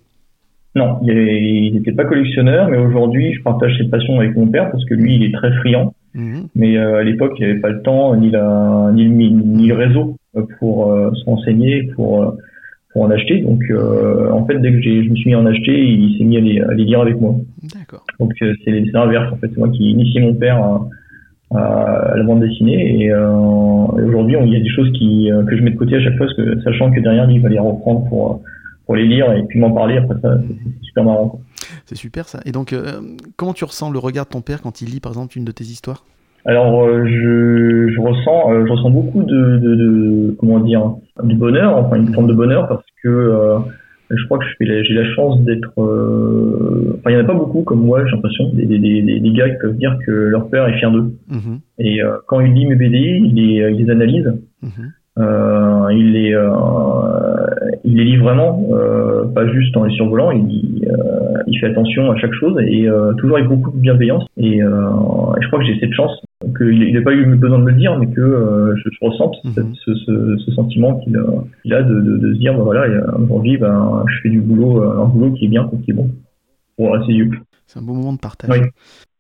Non, 0.76 1.00
ils 1.02 1.74
n'étaient 1.74 1.92
pas 1.92 2.04
collectionneurs, 2.04 2.68
mais 2.68 2.78
aujourd'hui, 2.78 3.34
je 3.34 3.42
partage 3.42 3.76
cette 3.76 3.90
passion 3.90 4.20
avec 4.20 4.34
mon 4.36 4.46
père 4.46 4.70
parce 4.70 4.84
que 4.86 4.94
lui, 4.94 5.16
il 5.16 5.24
est 5.24 5.32
très 5.32 5.52
friand. 5.56 5.94
Mhm. 6.14 6.48
Mais 6.54 6.78
euh, 6.78 7.00
à 7.00 7.02
l'époque, 7.02 7.32
il 7.38 7.44
n'y 7.44 7.50
avait 7.50 7.60
pas 7.60 7.70
le 7.70 7.82
temps, 7.82 8.16
ni, 8.16 8.30
la, 8.30 8.90
ni, 8.94 9.08
ni 9.08 9.66
le 9.66 9.74
réseau 9.74 10.16
pour 10.58 10.96
se 11.14 11.24
renseigner, 11.26 11.82
pour, 11.94 12.36
pour 12.92 13.02
en 13.02 13.10
acheter. 13.10 13.40
Donc, 13.40 13.62
en 13.70 14.46
fait, 14.46 14.58
dès 14.60 14.72
que 14.72 14.80
je 14.80 15.10
me 15.10 15.14
suis 15.16 15.28
mis 15.28 15.34
à 15.34 15.40
en 15.40 15.46
acheter, 15.46 15.78
il 15.78 16.16
s'est 16.16 16.24
mis 16.24 16.38
à 16.38 16.40
les, 16.40 16.60
à 16.60 16.72
les 16.72 16.84
lire 16.84 17.00
avec 17.02 17.20
moi. 17.20 17.34
D'accord. 17.74 18.06
Donc, 18.18 18.32
c'est 18.38 18.70
l'inverse, 18.94 19.30
en 19.30 19.36
fait. 19.36 19.48
C'est 19.48 19.58
moi 19.58 19.68
qui 19.68 19.90
initié 19.90 20.22
mon 20.22 20.34
père 20.34 20.56
à, 20.56 20.88
à 21.54 22.16
la 22.16 22.24
bande 22.24 22.40
dessinée. 22.40 23.02
Et, 23.04 23.10
euh, 23.10 23.28
aujourd'hui, 23.28 24.36
il 24.42 24.52
y 24.52 24.56
a 24.56 24.60
des 24.60 24.70
choses 24.70 24.90
qui, 24.92 25.30
euh, 25.30 25.44
que 25.44 25.56
je 25.56 25.62
mets 25.62 25.70
de 25.70 25.76
côté 25.76 25.96
à 25.96 26.00
chaque 26.00 26.16
fois, 26.16 26.26
parce 26.26 26.36
que, 26.36 26.60
sachant 26.62 26.90
que 26.90 27.00
derrière, 27.00 27.26
lui, 27.26 27.36
il 27.36 27.42
va 27.42 27.48
les 27.48 27.58
reprendre 27.58 28.08
pour, 28.08 28.42
pour 28.86 28.96
les 28.96 29.06
lire 29.06 29.32
et 29.32 29.42
puis 29.44 29.58
m'en 29.58 29.70
parler. 29.70 29.98
Après 29.98 30.14
ça, 30.20 30.38
c'est 30.46 30.86
super 30.86 31.04
marrant. 31.04 31.40
C'est 31.86 31.96
super 31.96 32.28
ça. 32.28 32.40
Et 32.46 32.52
donc, 32.52 32.72
euh, 32.72 33.00
comment 33.36 33.52
tu 33.52 33.64
ressens 33.64 33.90
le 33.90 33.98
regard 33.98 34.24
de 34.26 34.30
ton 34.30 34.40
père 34.40 34.62
quand 34.62 34.80
il 34.80 34.90
lit, 34.90 35.00
par 35.00 35.12
exemple, 35.12 35.36
une 35.36 35.44
de 35.44 35.52
tes 35.52 35.64
histoires? 35.64 36.04
Alors 36.44 36.88
je, 36.88 37.88
je 37.88 38.00
ressens 38.00 38.66
je 38.66 38.72
ressens 38.72 38.90
beaucoup 38.90 39.22
de, 39.22 39.58
de, 39.58 39.74
de, 39.76 40.36
comment 40.40 40.58
dire 40.58 40.90
du 41.22 41.36
bonheur 41.36 41.76
enfin 41.76 41.94
une 41.94 42.12
forme 42.12 42.26
de 42.26 42.32
bonheur 42.32 42.66
parce 42.66 42.82
que 43.00 43.62
je 44.16 44.24
crois 44.26 44.38
que 44.38 44.44
j'ai 44.60 44.94
la 44.94 45.04
chance 45.14 45.40
d'être. 45.44 45.72
Euh, 45.78 46.96
enfin, 46.98 47.10
il 47.10 47.16
n'y 47.16 47.20
en 47.20 47.24
a 47.24 47.26
pas 47.26 47.34
beaucoup 47.34 47.62
comme 47.62 47.84
moi, 47.84 48.04
j'ai 48.04 48.12
l'impression, 48.12 48.50
des, 48.52 48.66
des, 48.66 48.78
des, 48.78 49.20
des, 49.20 49.32
gars 49.32 49.48
qui 49.50 49.56
peuvent 49.58 49.76
dire 49.76 49.96
que 50.06 50.10
leur 50.10 50.48
père 50.48 50.66
est 50.68 50.78
fier 50.78 50.90
d'eux. 50.90 51.14
Mhm. 51.28 51.60
Et 51.78 52.02
euh, 52.02 52.18
quand 52.26 52.40
il 52.40 52.52
lit 52.52 52.66
mes 52.66 52.76
BD, 52.76 52.98
il 52.98 53.34
les, 53.34 53.72
il 53.72 53.84
les 53.84 53.90
analyse. 53.90 54.32
Mhm. 54.62 54.92
Euh, 55.18 55.88
il 55.92 56.12
les 56.12 56.34
euh, 56.34 56.50
il 57.84 57.96
les 57.96 58.04
lit 58.04 58.16
vraiment, 58.16 58.64
euh, 58.72 59.24
pas 59.26 59.46
juste 59.48 59.76
en 59.76 59.84
les 59.84 59.94
survolant. 59.94 60.30
Il, 60.30 60.88
il 61.46 61.58
fait 61.58 61.66
attention 61.66 62.10
à 62.10 62.16
chaque 62.16 62.32
chose 62.34 62.56
et 62.60 62.86
toujours 63.18 63.36
avec 63.36 63.48
beaucoup 63.48 63.70
de 63.72 63.78
bienveillance. 63.78 64.24
Et, 64.36 64.58
et 64.58 64.60
je 64.60 65.46
crois 65.48 65.58
que 65.58 65.64
j'ai 65.64 65.78
cette 65.80 65.92
chance 65.92 66.12
qu'il 66.56 66.92
n'a 66.92 67.02
pas 67.02 67.12
eu 67.12 67.34
besoin 67.36 67.58
de 67.58 67.64
me 67.64 67.70
le 67.70 67.76
dire, 67.76 67.98
mais 67.98 68.06
que 68.08 68.20
euh, 68.20 68.74
je, 68.76 68.90
je, 68.90 69.06
ressens 69.06 69.32
mhm. 69.44 69.74
ce, 69.74 69.94
ce, 69.94 70.36
ce, 70.38 70.52
sentiment 70.52 70.98
qu'il 71.00 71.16
a, 71.16 71.76
a 71.76 71.82
de, 71.82 72.00
de, 72.00 72.18
de, 72.18 72.34
se 72.34 72.38
dire, 72.38 72.54
bah, 72.54 72.62
voilà, 72.62 72.86
aujourd'hui, 73.18 73.58
ben, 73.58 74.04
je 74.08 74.20
fais 74.22 74.28
du 74.28 74.40
boulot, 74.40 74.82
un 74.82 75.06
boulot 75.06 75.32
qui 75.32 75.46
est 75.46 75.48
bien, 75.48 75.70
qui 75.84 75.90
est 75.90 75.94
bon 75.94 76.10
pour 76.76 76.96
ses 77.06 77.12
yeux. 77.12 77.30
C'est 77.66 77.78
un 77.78 77.82
bon 77.82 77.94
moment 77.94 78.12
de 78.12 78.18
partage. 78.18 78.70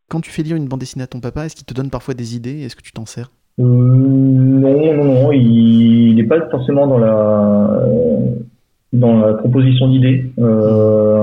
Quand 0.08 0.20
tu 0.20 0.30
fais 0.30 0.42
lire 0.42 0.56
une 0.56 0.68
bande 0.68 0.80
dessinée 0.80 1.04
à 1.04 1.06
ton 1.06 1.20
papa, 1.20 1.46
est-ce 1.46 1.56
qu'il 1.56 1.64
te 1.64 1.74
donne 1.74 1.90
parfois 1.90 2.14
des 2.14 2.36
idées? 2.36 2.62
Est-ce 2.62 2.76
que 2.76 2.82
tu 2.82 2.92
t'en 2.92 3.06
sers? 3.06 3.30
Non, 3.58 4.94
non, 4.94 5.04
non. 5.04 5.32
Il 5.32 6.14
n'est 6.16 6.24
pas 6.24 6.48
forcément 6.50 6.86
dans 6.86 6.98
la 6.98 7.84
dans 8.92 9.18
la 9.18 9.34
proposition 9.34 9.88
d'idées. 9.88 10.32
Euh, 10.38 11.22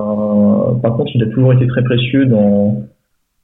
par 0.81 0.95
contre, 0.95 1.11
il 1.15 1.23
a 1.23 1.27
toujours 1.27 1.53
été 1.53 1.67
très 1.67 1.83
précieux 1.83 2.25
dans 2.25 2.83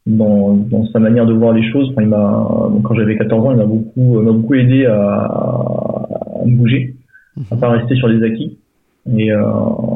dans, 0.08 0.54
dans, 0.56 0.86
sa 0.88 1.00
manière 1.00 1.25
de 1.25 1.34
voir 1.34 1.54
les 1.54 1.68
choses. 1.72 1.89
Enfin, 1.92 2.04
il 2.04 2.10
m'a, 2.10 2.48
quand 2.84 2.94
j'avais 2.94 3.18
14 3.18 3.48
ans, 3.48 3.51
il 3.51 3.58
m'a 3.58 3.65
beaucoup, 3.65 4.22
m'a 4.22 4.32
beaucoup 4.32 4.54
aidé 4.54 4.86
à, 4.86 4.96
à 4.96 6.46
me 6.46 6.56
bouger, 6.58 6.96
à 7.51 7.56
pas 7.56 7.70
rester 7.70 7.96
sur 7.96 8.08
les 8.08 8.24
acquis 8.24 8.60
et, 9.18 9.32
euh, 9.32 9.42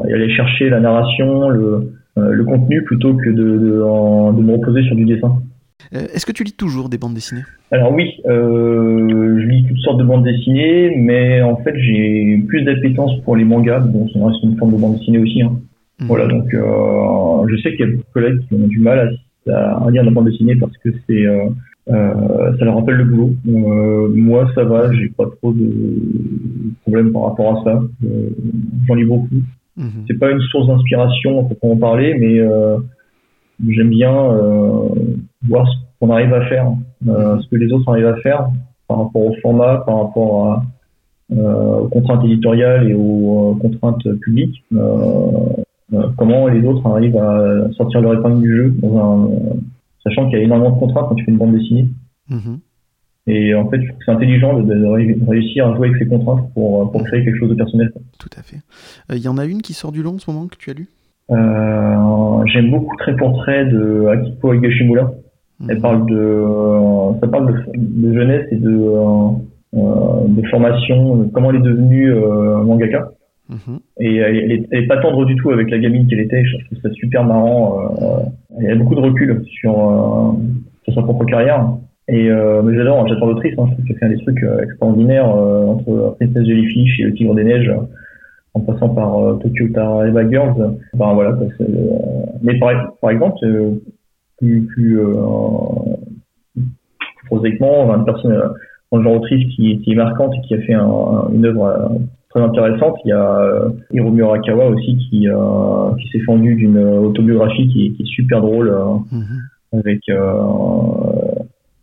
et 0.08 0.14
aller 0.14 0.30
chercher 0.34 0.68
la 0.68 0.80
narration, 0.80 1.48
le, 1.48 1.92
euh, 2.18 2.32
le 2.32 2.44
contenu 2.44 2.82
plutôt 2.84 3.14
que 3.14 3.30
de, 3.30 3.58
de, 3.58 4.36
de, 4.36 4.42
me 4.42 4.52
reposer 4.52 4.82
sur 4.82 4.96
du 4.96 5.04
dessin. 5.04 5.40
Euh, 5.94 6.06
est-ce 6.14 6.26
que 6.26 6.32
tu 6.32 6.44
lis 6.44 6.52
toujours 6.52 6.88
des 6.88 6.98
bandes 6.98 7.14
dessinées? 7.14 7.42
Alors 7.70 7.92
oui, 7.92 8.12
euh, 8.26 9.38
je 9.40 9.46
lis 9.46 9.64
toutes 9.68 9.78
sortes 9.78 9.98
de 9.98 10.04
bandes 10.04 10.24
dessinées, 10.24 10.94
mais 10.96 11.42
en 11.42 11.56
fait 11.56 11.74
j'ai 11.78 12.42
plus 12.46 12.62
d'appétence 12.62 13.20
pour 13.24 13.36
les 13.36 13.44
mangas, 13.44 13.80
bon 13.80 14.08
ça 14.08 14.18
reste 14.24 14.42
une 14.42 14.56
forme 14.56 14.72
de 14.72 14.80
bande 14.80 14.98
dessinée 14.98 15.18
aussi. 15.18 15.42
Hein. 15.42 15.52
Mhm. 16.00 16.06
Voilà, 16.06 16.26
donc 16.26 16.52
euh, 16.54 17.46
je 17.48 17.56
sais 17.56 17.70
qu'il 17.72 17.80
y 17.80 17.82
a 17.84 17.86
beaucoup 17.86 18.02
de 18.02 18.12
collègues 18.12 18.40
qui 18.48 18.54
ont 18.54 18.66
du 18.66 18.80
mal 18.80 18.98
à 18.98 19.10
à 19.52 19.90
lire 19.90 20.04
la 20.04 20.10
bande 20.10 20.26
dessinée 20.26 20.54
parce 20.54 20.76
que 20.78 20.90
c'est 21.08 21.24
ça 21.86 22.64
leur 22.64 22.76
rappelle 22.76 22.96
le 22.96 23.04
boulot. 23.04 23.30
Moi, 24.14 24.48
ça 24.54 24.62
va, 24.62 24.92
j'ai 24.92 25.08
pas 25.08 25.24
trop 25.38 25.52
de 25.52 25.64
problèmes 26.82 27.10
par 27.10 27.24
rapport 27.24 27.58
à 27.58 27.64
ça. 27.64 27.82
J'en 28.86 28.94
lis 28.94 29.04
beaucoup. 29.04 29.28
Mhm. 29.76 30.04
C'est 30.06 30.18
pas 30.18 30.30
une 30.30 30.40
source 30.40 30.68
d'inspiration 30.68 31.44
pour 31.44 31.72
en 31.72 31.76
parler, 31.76 32.14
mais 32.14 32.38
j'aime 33.68 33.90
bien 33.90 34.12
voir 35.48 35.66
ce 35.68 35.76
qu'on 35.98 36.10
arrive 36.10 36.32
à 36.32 36.46
faire, 36.46 36.70
mhm. 37.02 37.42
ce 37.42 37.48
que 37.48 37.56
les 37.56 37.72
autres 37.72 37.88
arrivent 37.90 38.06
à 38.06 38.16
faire 38.16 38.48
par 38.88 38.98
rapport 38.98 39.22
au 39.22 39.34
format, 39.40 39.78
par 39.86 40.04
rapport 40.04 40.52
à, 40.52 40.64
aux 41.32 41.88
contraintes 41.88 42.24
éditoriales 42.24 42.90
et 42.90 42.94
aux 42.94 43.56
contraintes 43.60 44.02
publiques, 44.20 44.64
comment 46.16 46.48
les 46.48 46.66
autres 46.66 46.86
arrivent 46.86 47.18
à 47.18 47.70
sortir 47.76 48.00
leur 48.00 48.14
épingle 48.14 48.40
du 48.42 48.56
jeu, 48.56 48.74
sachant 50.02 50.28
qu'il 50.28 50.38
y 50.38 50.40
a 50.40 50.44
énormément 50.44 50.74
de 50.74 50.80
contraintes 50.80 51.06
quand 51.08 51.14
tu 51.14 51.24
fais 51.24 51.30
une 51.30 51.38
bande 51.38 51.56
dessinée. 51.56 51.88
Mhm. 52.28 52.58
Et 53.26 53.54
en 53.54 53.68
fait, 53.68 53.80
c'est 54.04 54.10
intelligent 54.10 54.58
de, 54.58 54.74
de, 54.74 55.28
réussir 55.28 55.68
à 55.68 55.76
jouer 55.76 55.88
avec 55.88 56.02
ces 56.02 56.08
contraintes 56.08 56.52
pour, 56.52 56.90
pour 56.90 57.04
créer 57.04 57.24
quelque 57.24 57.38
chose 57.38 57.50
de 57.50 57.54
personnel. 57.54 57.92
Tout 58.18 58.30
à 58.36 58.42
fait. 58.42 58.58
Il 59.10 59.22
y 59.22 59.28
en 59.28 59.38
a 59.38 59.44
une 59.44 59.62
qui 59.62 59.72
sort 59.72 59.92
du 59.92 60.02
lot 60.02 60.14
en 60.14 60.18
ce 60.18 60.30
moment 60.30 60.46
que 60.46 60.56
tu 60.56 60.70
as 60.70 60.74
lu? 60.74 60.88
euh, 60.88 60.99
J'aime 61.30 62.70
beaucoup 62.70 62.96
Très 62.96 63.14
Portrait 63.16 63.66
de 63.66 64.06
Akiko 64.06 64.54
Higashimura. 64.54 65.12
Elle 65.68 65.76
mhm. 65.76 65.82
parle 65.82 66.06
de, 66.06 66.44
ça 67.20 67.28
parle 67.28 67.52
de, 67.52 67.62
de 67.76 68.14
jeunesse 68.14 68.46
et 68.50 68.56
de, 68.56 68.80
euh, 69.74 70.26
de 70.26 70.46
formation, 70.48 71.16
de 71.16 71.24
comment 71.30 71.50
elle 71.50 71.56
est 71.56 71.60
devenue 71.60 72.12
euh, 72.12 72.62
mangaka. 72.64 73.10
Mhm. 73.50 73.78
Et 73.98 74.16
elle, 74.16 74.66
elle, 74.70 74.78
est, 74.78 74.86
pas 74.86 74.98
tendre 74.98 75.24
du 75.26 75.36
tout 75.36 75.50
avec 75.50 75.70
la 75.70 75.78
gamine 75.78 76.06
qu'elle 76.06 76.20
était. 76.20 76.44
Je 76.44 76.64
trouve 76.64 76.78
ça 76.82 76.90
super 76.92 77.24
marrant. 77.24 77.78
Euh, 77.80 78.56
elle 78.58 78.72
a 78.72 78.74
beaucoup 78.76 78.94
de 78.94 79.00
recul 79.00 79.42
sur, 79.60 79.72
euh, 79.72 80.32
sur 80.84 80.94
sa 80.94 81.02
propre 81.02 81.24
carrière. 81.24 81.68
Et 82.08 82.28
euh, 82.30 82.62
mais 82.62 82.76
j'adore, 82.76 83.06
j'adore 83.08 83.28
l'autrice. 83.28 83.54
Hein, 83.58 83.66
je 83.68 83.74
trouve 83.74 83.86
qu'elle 83.86 83.98
fait 83.98 84.08
des 84.08 84.22
trucs 84.22 84.42
euh, 84.42 84.62
extraordinaires 84.62 85.28
entre 85.28 86.16
Princess 86.18 86.46
Jellyfish 86.46 87.00
et 87.00 87.04
Le 87.04 87.14
Tigre 87.14 87.34
des 87.34 87.44
Neiges 87.44 87.72
en 88.54 88.60
passant 88.60 88.88
par 88.90 89.38
Tokyo 89.40 89.68
Tareva 89.72 90.28
Girls. 90.28 90.76
Enfin 90.94 91.14
voilà. 91.14 91.36
mais 92.42 92.58
par, 92.58 92.94
par 93.00 93.10
exemple, 93.10 93.38
plus, 94.38 94.66
plus, 94.66 95.00
euh, 95.00 95.14
plus 96.54 97.26
prosaïquement, 97.26 97.94
une 97.94 98.04
personne 98.04 98.40
dans 98.90 98.98
le 98.98 99.04
genre 99.04 99.14
autrice 99.14 99.46
qui, 99.54 99.80
qui, 99.80 99.92
est 99.92 99.96
marquante 99.96 100.34
et 100.34 100.40
qui 100.46 100.54
a 100.54 100.60
fait 100.62 100.74
un, 100.74 101.28
une 101.32 101.46
œuvre 101.46 102.00
très 102.30 102.40
intéressante. 102.40 102.96
Il 103.04 103.08
y 103.08 103.12
a 103.12 103.40
euh, 103.40 103.70
Hiromu 103.92 104.24
Arakawa 104.24 104.66
aussi 104.66 104.96
qui, 104.96 105.28
euh, 105.28 105.94
qui 106.00 106.08
s'est 106.08 106.24
fendu 106.24 106.54
d'une 106.54 106.78
autobiographie 106.78 107.68
qui 107.68 107.86
est, 107.86 107.90
qui 107.90 108.02
est, 108.02 108.06
super 108.06 108.40
drôle 108.40 108.68
euh, 108.68 108.84
mm-hmm. 109.12 109.78
avec 109.78 110.00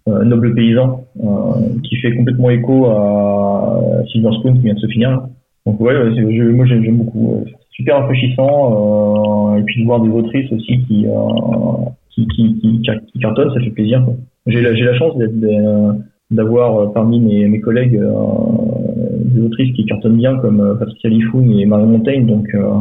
Noble 0.07 0.55
Paysan 0.55 1.05
qui 1.83 1.95
fait 1.97 2.15
complètement 2.15 2.49
écho 2.49 2.85
à 2.87 4.03
Silver 4.11 4.31
Spoon 4.39 4.53
qui 4.55 4.61
vient 4.61 4.73
de 4.73 4.79
se 4.79 4.87
finir. 4.87 5.21
Donc 5.67 5.81
ouais, 5.81 5.93
moi 6.53 6.65
j'aime 6.65 6.97
beaucoup. 6.97 7.43
super 7.71 7.97
rafraîchissant 7.97 9.57
et 9.57 9.63
puis 9.63 9.81
de 9.81 9.85
voir 9.85 9.99
des 9.99 10.09
autrices 10.09 10.51
aussi 10.53 10.79
qui 10.87 11.05
qui, 12.09 12.25
qui, 12.25 13.19
cartonnent, 13.19 13.53
ça 13.53 13.59
fait 13.59 13.69
plaisir. 13.71 14.07
J'ai 14.47 14.61
la, 14.61 14.97
chance 14.97 15.13
d'avoir 16.31 16.93
parmi 16.93 17.19
mes, 17.19 17.59
collègues 17.59 18.01
des 19.37 19.41
autrices 19.41 19.75
qui 19.75 19.85
cartonnent 19.85 20.17
bien 20.17 20.37
comme 20.39 20.61
euh, 20.61 20.75
Patricia 20.75 21.09
Lifoun 21.09 21.51
et 21.51 21.65
Marie 21.65 21.85
Montaigne. 21.85 22.25
Donc, 22.25 22.47
euh, 22.53 22.79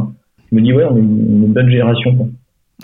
je 0.49 0.55
me 0.55 0.61
dis, 0.61 0.73
ouais, 0.73 0.85
on 0.85 0.95
est 0.95 1.01
une, 1.01 1.53
bonne 1.53 1.69
génération 1.69 2.29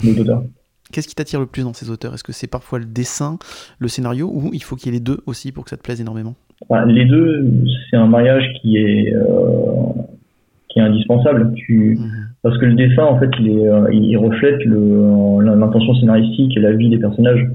d'auteurs. 0.03 0.43
Qu'est-ce 0.91 1.07
qui 1.07 1.15
t'attire 1.15 1.39
le 1.39 1.45
plus 1.45 1.63
dans 1.63 1.73
ces 1.73 1.89
auteurs? 1.89 2.13
Est-ce 2.13 2.23
que 2.23 2.33
c'est 2.33 2.47
parfois 2.47 2.79
le 2.79 2.85
dessin, 2.85 3.39
le 3.79 3.87
scénario, 3.87 4.29
ou 4.31 4.51
il 4.53 4.61
faut 4.61 4.75
qu'il 4.75 4.87
y 4.87 4.89
ait 4.89 4.99
les 4.99 5.03
deux 5.03 5.19
aussi 5.25 5.51
pour 5.51 5.63
que 5.63 5.69
ça 5.69 5.77
te 5.77 5.81
plaise 5.81 6.01
énormément? 6.01 6.35
Les 6.87 7.05
deux, 7.05 7.51
c'est 7.89 7.97
un 7.97 8.07
mariage 8.07 8.43
qui 8.61 8.77
est, 8.77 9.13
euh, 9.13 9.23
qui 10.69 10.79
est 10.79 10.81
indispensable. 10.81 11.53
Tu... 11.55 11.97
Mhm. 11.99 12.09
Parce 12.41 12.57
que 12.57 12.65
le 12.65 12.73
dessin, 12.73 13.03
en 13.03 13.19
fait, 13.19 13.29
il, 13.39 13.49
est, 13.49 13.69
il 13.93 14.17
reflète 14.17 14.59
l'intention 14.65 15.95
scénaristique 15.95 16.57
et 16.57 16.59
la 16.59 16.73
vie 16.73 16.89
des 16.89 16.97
personnages. 16.97 17.47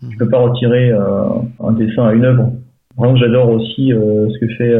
Tu 0.00 0.08
Tu 0.10 0.16
peux 0.18 0.28
pas 0.28 0.38
retirer 0.38 0.92
un 0.92 1.72
dessin 1.72 2.08
à 2.08 2.12
une 2.12 2.24
œuvre. 2.24 2.52
Vraiment, 2.96 3.16
j'adore 3.16 3.48
aussi 3.48 3.88
ce 3.88 4.38
que 4.38 4.48
fait 4.54 4.74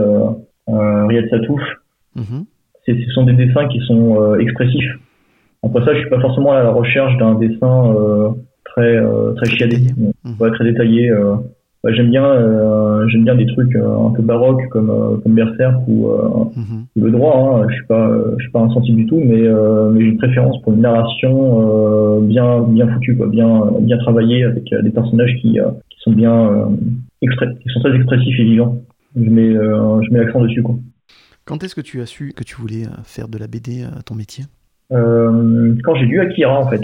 euh, 0.69 1.07
Riyad 1.07 1.29
Satouf. 1.29 1.61
Mhm. 2.17 2.45
Ce 2.87 2.93
sont 3.15 3.25
des 3.25 3.33
dessins 3.33 3.67
qui 3.69 3.81
sont 3.81 4.21
euh, 4.21 4.39
expressifs. 4.39 4.93
Après 5.63 5.85
ça, 5.85 5.95
je 5.95 6.01
suis 6.01 6.11
pas 6.11 6.21
forcément 6.21 6.53
à 6.53 6.63
la 6.63 6.71
recherche 6.71 7.17
d'un 7.19 7.35
dessin 7.37 7.95
euh, 7.95 8.31
très 8.65 8.99
très 9.37 9.47
chiadé, 9.47 9.79
mhm. 10.25 10.53
très 10.53 10.65
détaillé. 10.65 11.11
J'aime 11.93 12.11
bien 12.11 12.25
j'aime 13.09 13.25
bien 13.25 13.35
des 13.35 13.47
trucs 13.47 13.75
un 13.77 14.11
peu 14.11 14.23
baroques 14.23 14.67
comme 14.71 15.21
comme 15.23 15.35
Berserk 15.35 15.87
ou 15.87 16.09
mhm. 16.57 16.87
le 16.97 17.11
droit 17.11 17.37
hein. 17.37 17.67
je 17.69 17.75
suis 17.75 17.87
pas 17.87 18.11
je 18.39 18.43
suis 18.43 18.53
pas 18.53 18.61
insensible 18.61 18.97
du 18.97 19.07
tout 19.07 19.21
mais 19.21 19.43
mais 19.93 20.01
j'ai 20.01 20.07
une 20.07 20.19
préférence 20.19 20.61
pour 20.63 20.73
une 20.73 20.81
narration 20.81 22.21
bien 22.21 22.61
bien 22.63 22.89
foutue 22.89 23.17
quoi 23.17 23.27
bien 23.27 23.65
bien 23.81 23.99
travaillée 23.99 24.45
avec 24.45 24.65
des 24.83 24.91
personnages 24.91 25.35
qui 25.41 25.59
qui 25.91 26.01
sont 26.01 26.13
bien 26.13 26.69
qui 27.21 27.29
sont 27.73 27.81
très 27.81 27.95
expressifs 27.95 28.39
et 28.41 28.45
vivants 28.45 28.79
je 29.17 29.31
mets, 29.31 29.55
euh, 29.55 30.03
je 30.03 30.11
mets 30.13 30.25
l'accent 30.25 30.41
dessus. 30.41 30.63
Quoi. 30.63 30.77
Quand 31.45 31.63
est-ce 31.63 31.75
que 31.75 31.81
tu 31.81 32.01
as 32.01 32.07
su 32.07 32.33
que 32.35 32.45
tu 32.45 32.57
voulais 32.57 32.87
euh, 32.87 33.03
faire 33.05 33.29
de 33.29 33.39
la 33.39 33.47
BD 33.47 33.83
à 33.83 34.03
ton 34.03 34.15
métier? 34.15 34.45
euh, 34.45 34.64
Quand 34.95 35.95
j'ai 35.97 36.07
lu 36.07 36.21
Akira, 36.21 36.61
en 36.61 36.69
fait. 36.69 36.81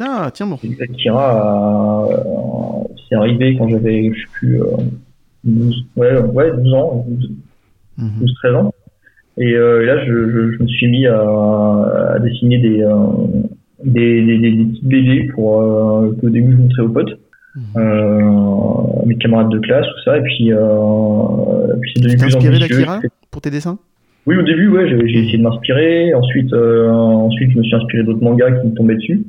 Ah, 0.00 0.30
tiens 0.32 0.46
bon. 0.46 0.58
Akira, 0.80 2.08
c'est 3.08 3.14
arrivé 3.14 3.56
quand 3.56 3.68
j'avais, 3.68 4.12
je 4.12 4.20
sais 4.20 4.26
plus, 4.32 4.60
12, 5.44 5.86
ouais, 5.96 6.18
ouais, 6.20 6.52
12 6.56 6.74
ans, 6.74 7.06
12, 7.98 8.34
13 8.42 8.52
mhm. 8.52 8.58
ans. 8.58 8.74
Et 9.36 9.52
là, 9.52 10.04
je, 10.04 10.12
je, 10.12 10.62
me 10.62 10.68
suis 10.68 10.88
mis 10.88 11.06
à, 11.06 11.20
à 12.14 12.18
dessiner 12.20 12.58
des, 12.58 12.86
des, 13.84 14.24
des, 14.24 14.38
des, 14.38 14.64
petites 14.64 14.84
BD 14.84 15.24
pour 15.34 15.60
que 16.20 16.26
au 16.26 16.30
début 16.30 16.52
je 16.52 16.56
montrais 16.56 16.82
aux 16.82 16.88
potes. 16.90 17.18
Euh, 17.76 19.06
mes 19.06 19.16
camarades 19.16 19.50
de 19.50 19.58
classe, 19.60 19.86
tout 19.86 20.04
ça, 20.04 20.18
et 20.18 20.22
puis, 20.22 20.52
euh, 20.52 21.76
puis 21.80 21.92
c'est 21.94 22.02
devenu 22.02 22.18
plus 22.18 22.34
ambitieux. 22.36 23.10
pour 23.30 23.40
tes 23.40 23.50
dessins? 23.50 23.78
Oui, 24.26 24.36
au 24.36 24.42
début, 24.42 24.68
ouais, 24.68 24.88
j'ai 24.88 25.20
essayé 25.20 25.38
de 25.38 25.42
m'inspirer. 25.42 26.14
Ensuite, 26.14 26.52
euh, 26.52 26.88
ensuite, 26.90 27.50
je 27.52 27.58
me 27.58 27.62
suis 27.62 27.74
inspiré 27.74 28.04
d'autres 28.04 28.22
mangas 28.22 28.52
qui 28.52 28.68
me 28.68 28.74
tombaient 28.74 28.96
dessus. 28.96 29.24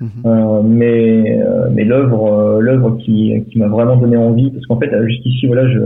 Mhm. 0.00 0.08
Euh, 0.26 0.62
mais 0.62 1.40
mais 1.72 1.84
l'œuvre 1.84 2.60
l'œuvre 2.60 2.96
qui, 2.98 3.44
qui 3.50 3.58
m'a 3.58 3.66
vraiment 3.66 3.96
donné 3.96 4.16
envie 4.16 4.48
parce 4.52 4.64
qu'en 4.66 4.78
fait 4.78 4.90
jusqu'ici 5.08 5.48
voilà 5.48 5.68
je 5.68 5.80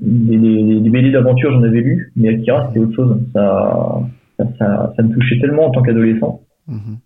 des, 0.00 0.38
des, 0.38 0.78
des 0.78 0.90
BD 0.90 1.10
d'aventure 1.10 1.50
j'en 1.50 1.64
avais 1.64 1.80
lu 1.80 2.12
mais 2.14 2.28
Akira 2.28 2.68
c'était 2.68 2.78
autre 2.78 2.94
chose 2.94 3.18
ça 3.32 4.00
ça, 4.36 4.46
ça, 4.60 4.92
ça 4.96 5.02
me 5.02 5.12
touchait 5.12 5.40
tellement 5.40 5.66
en 5.66 5.70
tant 5.72 5.82
qu'adolescent 5.82 6.40
mhm 6.68 6.98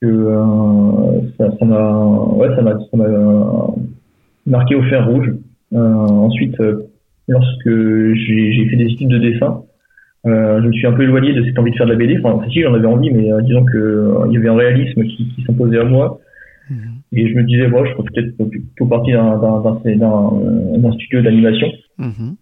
que 0.00 0.06
euh, 0.06 1.20
ça 1.38 1.64
m'a 1.64 1.96
ouais, 2.34 2.54
ça 2.54 2.62
m'a 2.62 2.78
ça 2.78 2.96
m'a 2.96 3.74
marqué 4.46 4.74
au 4.74 4.82
fer 4.84 5.06
rouge. 5.08 5.32
Euh, 5.72 5.78
ensuite, 5.78 6.58
euh, 6.60 6.86
lorsque 7.28 7.68
j'ai 8.14 8.68
fait 8.68 8.76
des 8.76 8.92
études 8.92 9.08
de 9.08 9.18
dessin, 9.18 9.62
euh, 10.26 10.60
je 10.62 10.66
me 10.66 10.72
suis 10.72 10.86
un 10.86 10.92
peu 10.92 11.02
éloigné 11.02 11.32
de 11.32 11.44
cette 11.44 11.58
envie 11.58 11.70
de 11.70 11.76
faire 11.76 11.86
de 11.86 11.92
la 11.92 11.98
BD. 11.98 12.18
Enfin, 12.22 12.44
si 12.50 12.62
j'en 12.62 12.74
avais 12.74 12.86
envie, 12.86 13.10
mais 13.10 13.30
disons 13.42 13.64
que 13.64 14.26
il 14.26 14.32
y 14.32 14.36
avait 14.38 14.48
un 14.48 14.56
réalisme 14.56 15.02
qui, 15.04 15.28
qui 15.34 15.42
s'imposait 15.44 15.78
à 15.78 15.84
moi. 15.84 16.20
Mhm. 16.70 16.78
Et 17.12 17.28
je 17.28 17.34
me 17.34 17.44
disais, 17.44 17.68
bon, 17.68 17.84
je 17.84 17.92
serais 17.92 18.02
peut-être 18.12 18.50
plutôt 18.50 18.86
partie 18.86 19.12
d'un 19.12 20.92
studio 20.92 21.22
d'animation. 21.22 21.68
Mmh 21.98 22.34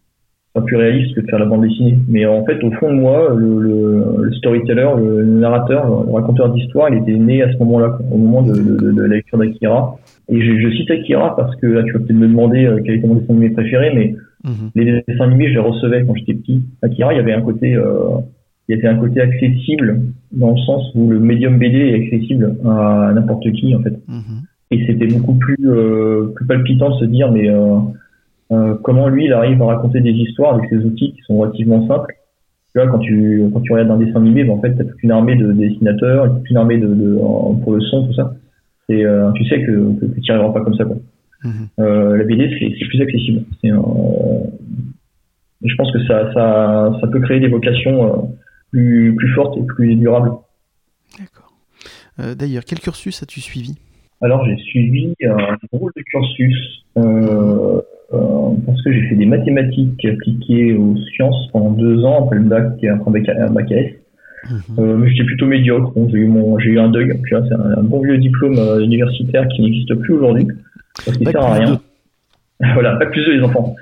pas 0.55 0.61
plus 0.61 0.76
réaliste 0.76 1.17
que 1.17 1.21
de 1.21 1.26
faire 1.26 1.41
la 1.41 1.47
bande 1.47 1.62
dessinée. 1.62 1.99
Mais 2.09 2.26
en 2.26 2.45
fait, 2.45 2.62
au 2.62 2.71
fond 2.73 2.88
de 2.88 3.00
moi, 3.00 3.35
le, 3.37 3.61
le, 3.61 4.23
le 4.23 4.33
storyteller, 4.35 4.88
le, 4.99 5.25
narrateur, 5.25 6.05
le 6.05 6.12
raconteur 6.12 6.50
d'histoire, 6.50 6.91
il 6.91 6.99
était 6.99 7.19
né 7.19 7.43
à 7.43 7.53
ce 7.53 7.59
moment-là, 7.59 7.99
au 8.11 8.17
moment 8.17 8.43
de, 8.43 8.55
de, 8.55 8.93
de, 8.93 9.03
la 9.03 9.17
lecture 9.17 9.37
d'Akira. 9.37 9.97
Et 10.29 10.41
je, 10.41 10.61
je, 10.61 10.76
cite 10.76 10.91
Akira 10.93 11.35
parce 11.35 11.55
que 11.57 11.67
là, 11.67 11.83
tu 11.83 11.93
vas 11.93 11.99
peut-être 11.99 12.17
me 12.17 12.29
demander 12.29 12.67
euh, 12.67 12.81
quel 12.85 12.95
était 12.95 13.07
mon 13.07 13.17
dessin 13.17 13.33
animé 13.33 13.50
préféré, 13.50 13.93
mais 13.95 14.14
mhm. 14.45 14.71
les 14.75 15.03
dessins 15.07 15.25
animés, 15.25 15.49
je 15.49 15.55
les 15.55 15.59
recevais 15.59 16.05
quand 16.07 16.15
j'étais 16.15 16.35
petit. 16.35 16.63
Akira, 16.83 17.13
il 17.13 17.17
y 17.17 17.21
avait 17.21 17.33
un 17.33 17.43
côté, 17.43 17.75
euh, 17.75 18.19
il 18.69 18.77
y 18.77 18.79
avait 18.79 18.89
un 18.89 18.97
côté 18.97 19.21
accessible 19.21 20.03
dans 20.33 20.53
le 20.53 20.59
sens 20.59 20.91
où 20.95 21.11
le 21.11 21.19
médium 21.19 21.59
BD 21.59 21.79
est 21.79 22.05
accessible 22.05 22.57
à 22.65 23.13
n'importe 23.15 23.51
qui, 23.53 23.75
en 23.75 23.81
fait. 23.81 23.97
Mhm. 24.09 24.43
Et 24.71 24.87
c'était 24.87 25.07
beaucoup 25.07 25.35
plus, 25.35 25.57
euh, 25.65 26.33
plus 26.35 26.47
palpitant 26.47 26.91
de 26.91 26.95
se 26.97 27.05
dire, 27.05 27.31
mais 27.31 27.49
euh, 27.49 27.77
euh, 28.53 28.75
comment 28.83 29.09
lui 29.09 29.27
il 29.27 29.33
arrive 29.33 29.61
à 29.63 29.67
raconter 29.67 30.01
des 30.01 30.13
histoires 30.13 30.55
avec 30.55 30.69
ses 30.71 30.79
outils 30.79 31.13
qui 31.13 31.21
sont 31.27 31.37
relativement 31.37 31.87
simples. 31.87 32.15
Tu 32.73 32.81
vois, 32.81 32.91
quand 32.91 32.99
tu 32.99 33.45
quand 33.53 33.61
tu 33.61 33.73
regardes 33.73 33.91
un 33.91 34.05
dessin 34.05 34.21
animé, 34.21 34.45
ben, 34.45 34.53
en 34.53 34.61
fait, 34.61 34.75
t'as 34.75 34.85
toute 34.85 35.03
une 35.03 35.13
armée 35.13 35.37
de 35.37 35.53
dessinateurs, 35.53 36.35
toute 36.35 36.51
une 36.51 36.57
armée 36.57 36.79
de, 36.79 36.89
de 36.89 37.19
pour 37.63 37.75
le 37.75 37.81
son, 37.83 38.07
tout 38.07 38.15
ça. 38.15 38.35
Et 38.89 39.07
euh, 39.07 39.31
tu 39.33 39.45
sais 39.47 39.63
que, 39.63 39.99
que, 39.99 40.07
tu 40.07 40.21
n'y 40.21 40.31
arriveras 40.31 40.53
pas 40.53 40.61
comme 40.63 40.75
ça. 40.75 40.85
Quoi. 40.85 40.97
Mhm. 41.45 41.69
Euh, 41.79 42.17
la 42.17 42.25
BD 42.25 42.51
c'est 42.59 42.87
plus 42.87 43.01
accessible. 43.01 43.45
Euh, 43.65 43.79
je 45.63 45.75
pense 45.77 45.93
que 45.93 46.05
ça, 46.07 46.33
ça 46.33 46.99
ça 47.01 47.07
peut 47.07 47.21
créer 47.21 47.41
des 47.41 47.49
vocations 47.49 48.07
euh, 48.07 48.23
plus 48.71 49.15
plus 49.17 49.33
fortes 49.35 49.57
et 49.59 49.63
plus 49.63 49.95
durables. 49.97 50.33
D'accord. 51.19 51.53
D'ailleurs, 52.37 52.65
quel 52.65 52.79
cursus 52.81 53.23
as-tu 53.23 53.41
suivi 53.41 53.77
Alors 54.21 54.45
j'ai 54.47 54.57
suivi 54.57 55.15
un 55.25 55.57
drôle 55.73 55.93
de 55.97 56.03
cursus. 56.03 56.85
Euh, 56.97 57.81
euh, 58.13 58.51
parce 58.67 58.83
que 58.83 58.93
j'ai 58.93 59.03
fait 59.09 59.17
des 59.17 59.27
mathématiques 59.27 60.05
appliquées 60.05 60.75
aux 60.75 60.97
sciences 60.97 61.49
pendant 61.53 61.71
deux 61.71 62.05
ans 62.05 62.25
après 62.25 62.37
le 62.37 62.45
bac 62.45 62.73
et 62.83 62.89
après 62.89 63.23
un 63.31 63.51
bac 63.51 63.71
S. 63.73 63.93
Mhm. 64.51 64.59
Euh, 64.79 64.97
mais 64.99 65.11
j'étais 65.11 65.25
plutôt 65.25 65.47
médiocre. 65.47 65.93
j'ai 66.11 66.19
eu 66.19 66.27
mon, 66.27 66.59
j'ai 66.59 66.71
eu 66.71 66.79
un 66.79 66.91
DUG. 66.91 67.19
c'est 67.29 67.35
un, 67.35 67.83
bon 67.83 68.03
vieux 68.03 68.19
diplôme 68.19 68.59
euh, 68.59 68.85
universitaire 68.85 69.49
qui 69.49 69.63
n'existe 69.63 69.95
plus 69.95 70.15
aujourd'hui 70.15 70.47
parce 71.05 71.17
qu'il 71.17 71.29
sert 71.29 71.43
à 71.43 71.55
rien. 71.55 71.81
voilà, 72.75 72.97
pas 72.97 73.07
plus 73.07 73.25
de 73.27 73.33
les 73.33 73.43
enfants. 73.43 73.75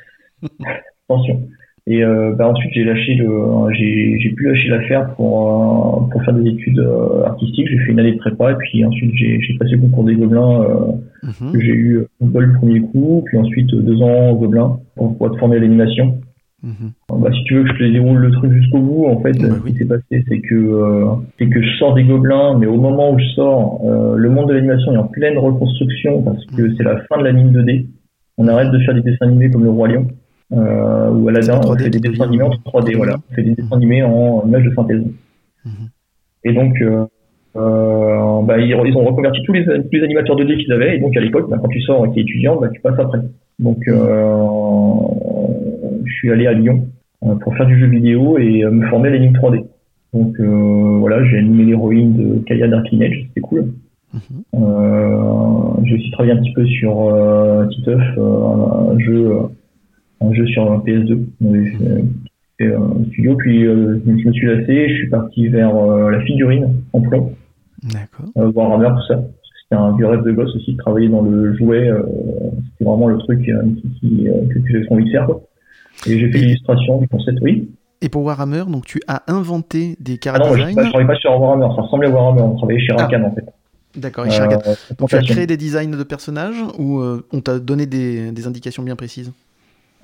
Attention. 1.09 1.43
Et 1.89 2.05
euh, 2.05 2.33
bah, 2.39 2.49
ensuite, 2.49 2.71
j'ai 2.75 2.85
lâché 2.85 3.15
le, 3.15 3.29
j'ai, 3.77 4.19
j'ai 4.21 4.31
pu 4.31 4.47
lâcher 4.47 4.69
l'affaire 4.69 5.15
pour 5.15 6.05
euh, 6.07 6.11
pour 6.11 6.23
faire 6.25 6.35
des 6.35 6.49
études 6.49 6.79
euh, 6.79 7.25
artistiques. 7.25 7.67
J'ai 7.69 7.79
fait 7.79 7.91
une 7.91 7.99
année 8.01 8.13
de 8.13 8.19
prépa 8.19 8.53
et 8.53 8.57
puis 8.57 8.85
ensuite 8.85 9.13
j'ai, 9.15 9.41
j'ai 9.41 9.55
passé 9.59 9.73
le 9.73 9.81
concours 9.81 10.05
des 10.05 10.15
Gobelins 10.15 10.63
euh, 10.63 10.93
Mhm. 11.23 11.53
que 11.53 11.61
j'ai 11.61 11.73
eu 11.73 12.01
au 12.21 12.27
bol 12.27 12.47
le 12.47 12.55
premier 12.55 12.81
coup, 12.81 13.23
puis 13.27 13.39
ensuite 13.39 13.69
deux 13.69 14.03
ans 14.03 14.31
au 14.31 14.37
Gobelin 14.37 14.81
pour 14.97 15.13
pouvoir 15.13 15.33
te 15.33 15.39
former 15.39 15.57
à 15.57 15.61
l'animation. 15.61 16.21
Mhm. 16.63 16.93
Bah, 17.21 17.31
si 17.33 17.43
tu 17.45 17.55
veux 17.57 17.65
que 17.65 17.71
je 17.71 17.79
te 17.79 17.85
déroule 17.91 18.19
le 18.19 18.31
truc 18.31 18.53
jusqu'au 18.53 18.79
bout, 18.79 19.07
en 19.07 19.21
fait, 19.21 19.33
Bah 19.33 19.49
ce 19.65 19.69
qui 19.71 19.77
s'est 19.77 19.85
passé, 19.85 20.25
c'est 20.29 20.39
que 20.41 20.55
euh, 20.55 21.07
c'est 21.39 21.49
que 21.49 21.61
je 21.61 21.69
sors 21.79 21.95
des 21.95 22.05
Gobelins, 22.05 22.57
mais 22.59 22.67
au 22.67 22.77
moment 22.77 23.13
où 23.13 23.19
je 23.19 23.27
sors, 23.35 23.81
euh, 23.85 24.15
le 24.17 24.31
monde 24.31 24.49
de 24.49 24.55
l'animation 24.55 24.93
est 24.93 24.97
en 24.97 25.09
pleine 25.09 25.37
reconstruction 25.39 26.23
parce 26.23 26.45
que 26.47 26.63
Mhm. 26.63 26.75
c'est 26.77 26.85
la 26.85 26.99
fin 27.09 27.19
de 27.19 27.25
la 27.25 27.33
mine 27.33 27.51
2D. 27.53 27.87
On 28.39 28.47
arrête 28.47 28.71
de 28.71 28.79
faire 28.79 28.95
des 28.95 29.01
dessins 29.03 29.27
animés 29.27 29.51
comme 29.51 29.65
le 29.65 29.71
Roi 29.71 29.89
Lion 29.89 30.07
euh, 30.53 31.11
ou 31.11 31.29
Aladdin. 31.29 31.57
On 31.65 31.75
3D 31.75 31.83
fait 31.85 31.91
des 31.91 31.99
dessins 32.01 32.25
animés 32.25 32.45
en 32.45 32.51
3D, 32.51 32.95
voilà. 32.97 33.17
On 33.31 33.35
fait 33.35 33.43
des 33.43 33.55
dessins 33.55 33.77
animés 33.77 34.03
en 34.05 34.45
images 34.47 34.65
de 34.65 34.71
synthèse. 34.75 35.03
Mhm. 35.65 35.73
Et 36.45 36.53
donc, 36.53 36.75
bah, 37.55 38.59
ils, 38.59 38.69
ils 38.87 38.97
ont 38.97 39.05
reconverti 39.05 39.43
tous 39.45 39.53
les, 39.53 39.65
tous 39.65 39.73
les 39.93 40.03
animateurs 40.05 40.37
2D 40.37 40.57
qu'ils 40.63 40.73
avaient. 40.73 40.97
Et 40.97 41.01
donc, 41.01 41.17
à 41.17 41.21
l'époque, 41.21 41.51
bah, 41.51 41.59
quand 41.61 41.69
tu 41.69 41.81
sors 41.83 42.05
et 42.05 42.09
que 42.09 42.15
tu 42.15 42.21
es 42.21 42.23
étudiant, 42.23 42.61
tu 42.73 42.81
passes 42.81 42.99
après. 42.99 43.19
Donc, 43.59 43.79
euh, 43.87 43.95
je 43.95 44.92
suis 46.23 46.31
allé 46.33 46.47
à 46.47 46.53
Lyon 46.53 46.87
euh, 47.25 47.35
pour 47.37 47.55
faire 47.57 47.67
du 47.67 47.79
jeu 47.79 47.87
vidéo 47.87 48.39
et 48.39 48.65
euh, 48.65 48.71
me 48.71 48.87
former 48.87 49.09
à 49.09 49.13
l'anime 49.13 49.33
3D. 49.33 49.65
Donc, 50.15 50.39
euh, 50.41 50.97
voilà, 51.01 51.25
j'ai 51.25 51.39
animé 51.39 51.65
l'héroïne 51.65 52.13
de 52.17 52.39
Kaya 52.45 52.69
Dark 52.69 52.89
Lineage, 52.91 53.25
c'était 53.29 53.41
cool. 53.41 53.73
Euh, 54.55 55.73
j'ai 55.85 55.95
aussi 55.95 56.11
travaillé 56.11 56.33
un 56.35 56.43
petit 56.43 56.53
peu 56.53 56.67
sur 56.67 57.09
euh, 57.15 57.67
Titeuf, 57.69 58.01
euh, 58.19 58.93
un 58.93 58.99
jeu, 58.99 59.33
un 60.21 60.33
jeu 60.35 60.47
sur 60.47 60.71
un 60.71 60.79
PS2. 60.81 61.27
On 61.43 61.55
avait 61.55 61.65
fait- 61.71 62.05
fait 62.59 62.75
un 62.75 63.05
studio, 63.11 63.35
puis 63.37 63.65
euh, 63.67 63.99
je 64.07 64.11
me 64.29 64.33
suis 64.33 64.47
lassé, 64.47 64.89
je 64.91 64.95
suis 64.97 65.09
parti 65.09 65.49
vers 65.49 65.75
euh, 65.75 66.11
la 66.11 66.21
figurine 66.21 66.75
en 66.93 67.01
plomb, 67.01 67.33
euh, 68.37 68.53
Warhammer, 68.53 68.89
tout 68.89 69.07
ça. 69.15 69.23
C'était 69.63 69.81
un 69.81 69.97
vieux 69.97 70.07
rêve 70.07 70.23
de 70.25 70.33
gosse 70.33 70.55
aussi 70.55 70.73
de 70.73 70.77
travailler 70.77 71.09
dans 71.09 71.23
le 71.23 71.55
jouet. 71.55 71.89
euh, 71.89 72.03
C'était 72.73 72.85
vraiment 72.85 73.09
le 73.09 73.17
truc 73.19 73.49
euh, 73.49 73.63
qui, 73.81 73.89
qui, 73.99 74.29
euh, 74.29 74.35
que, 74.53 74.61
j'avais 74.71 74.87
envie 74.93 75.05
de 75.07 75.11
faire. 75.11 75.25
Quoi. 75.25 75.41
Et 76.07 76.19
j'ai 76.19 76.31
fait 76.31 76.39
l'illustration 76.39 76.99
du 76.99 77.09
concept, 77.09 77.39
oui. 77.43 77.71
Et 78.01 78.09
pour 78.09 78.25
Warhammer, 78.25 78.65
donc 78.69 78.85
tu 78.85 79.01
as 79.07 79.23
inventé 79.29 79.97
des 80.01 80.19
Ah 80.27 80.39
non, 80.39 80.47
moi, 80.49 80.57
je, 80.57 80.61
chara-design. 80.63 80.85
je 80.85 80.91
travaillais 80.91 81.07
pas 81.07 81.15
sur 81.17 81.41
Warhammer, 81.41 81.67
ça 81.77 81.83
ressemblait 81.83 82.09
à 82.09 82.11
Warhammer, 82.11 82.43
on 82.43 82.57
travaillait 82.57 82.81
chez 82.81 82.93
Ah. 82.99 83.03
Rakan 83.07 83.23
en 83.25 83.35
fait. 83.35 83.45
D'accord, 83.97 84.27
et 84.27 84.31
chez 84.31 84.41
Rakan. 84.41 84.59
Euh, 84.67 84.75
Donc 84.99 85.09
tu 85.11 85.15
as 85.17 85.21
créé 85.23 85.47
des 85.47 85.57
designs 85.57 85.97
de 85.97 86.03
personnages 86.03 86.61
ou 86.79 86.99
euh, 86.99 87.25
on 87.33 87.41
t'a 87.41 87.59
donné 87.61 87.87
des, 87.87 88.33
des 88.33 88.47
indications 88.47 88.83
bien 88.83 88.97
précises? 88.97 89.33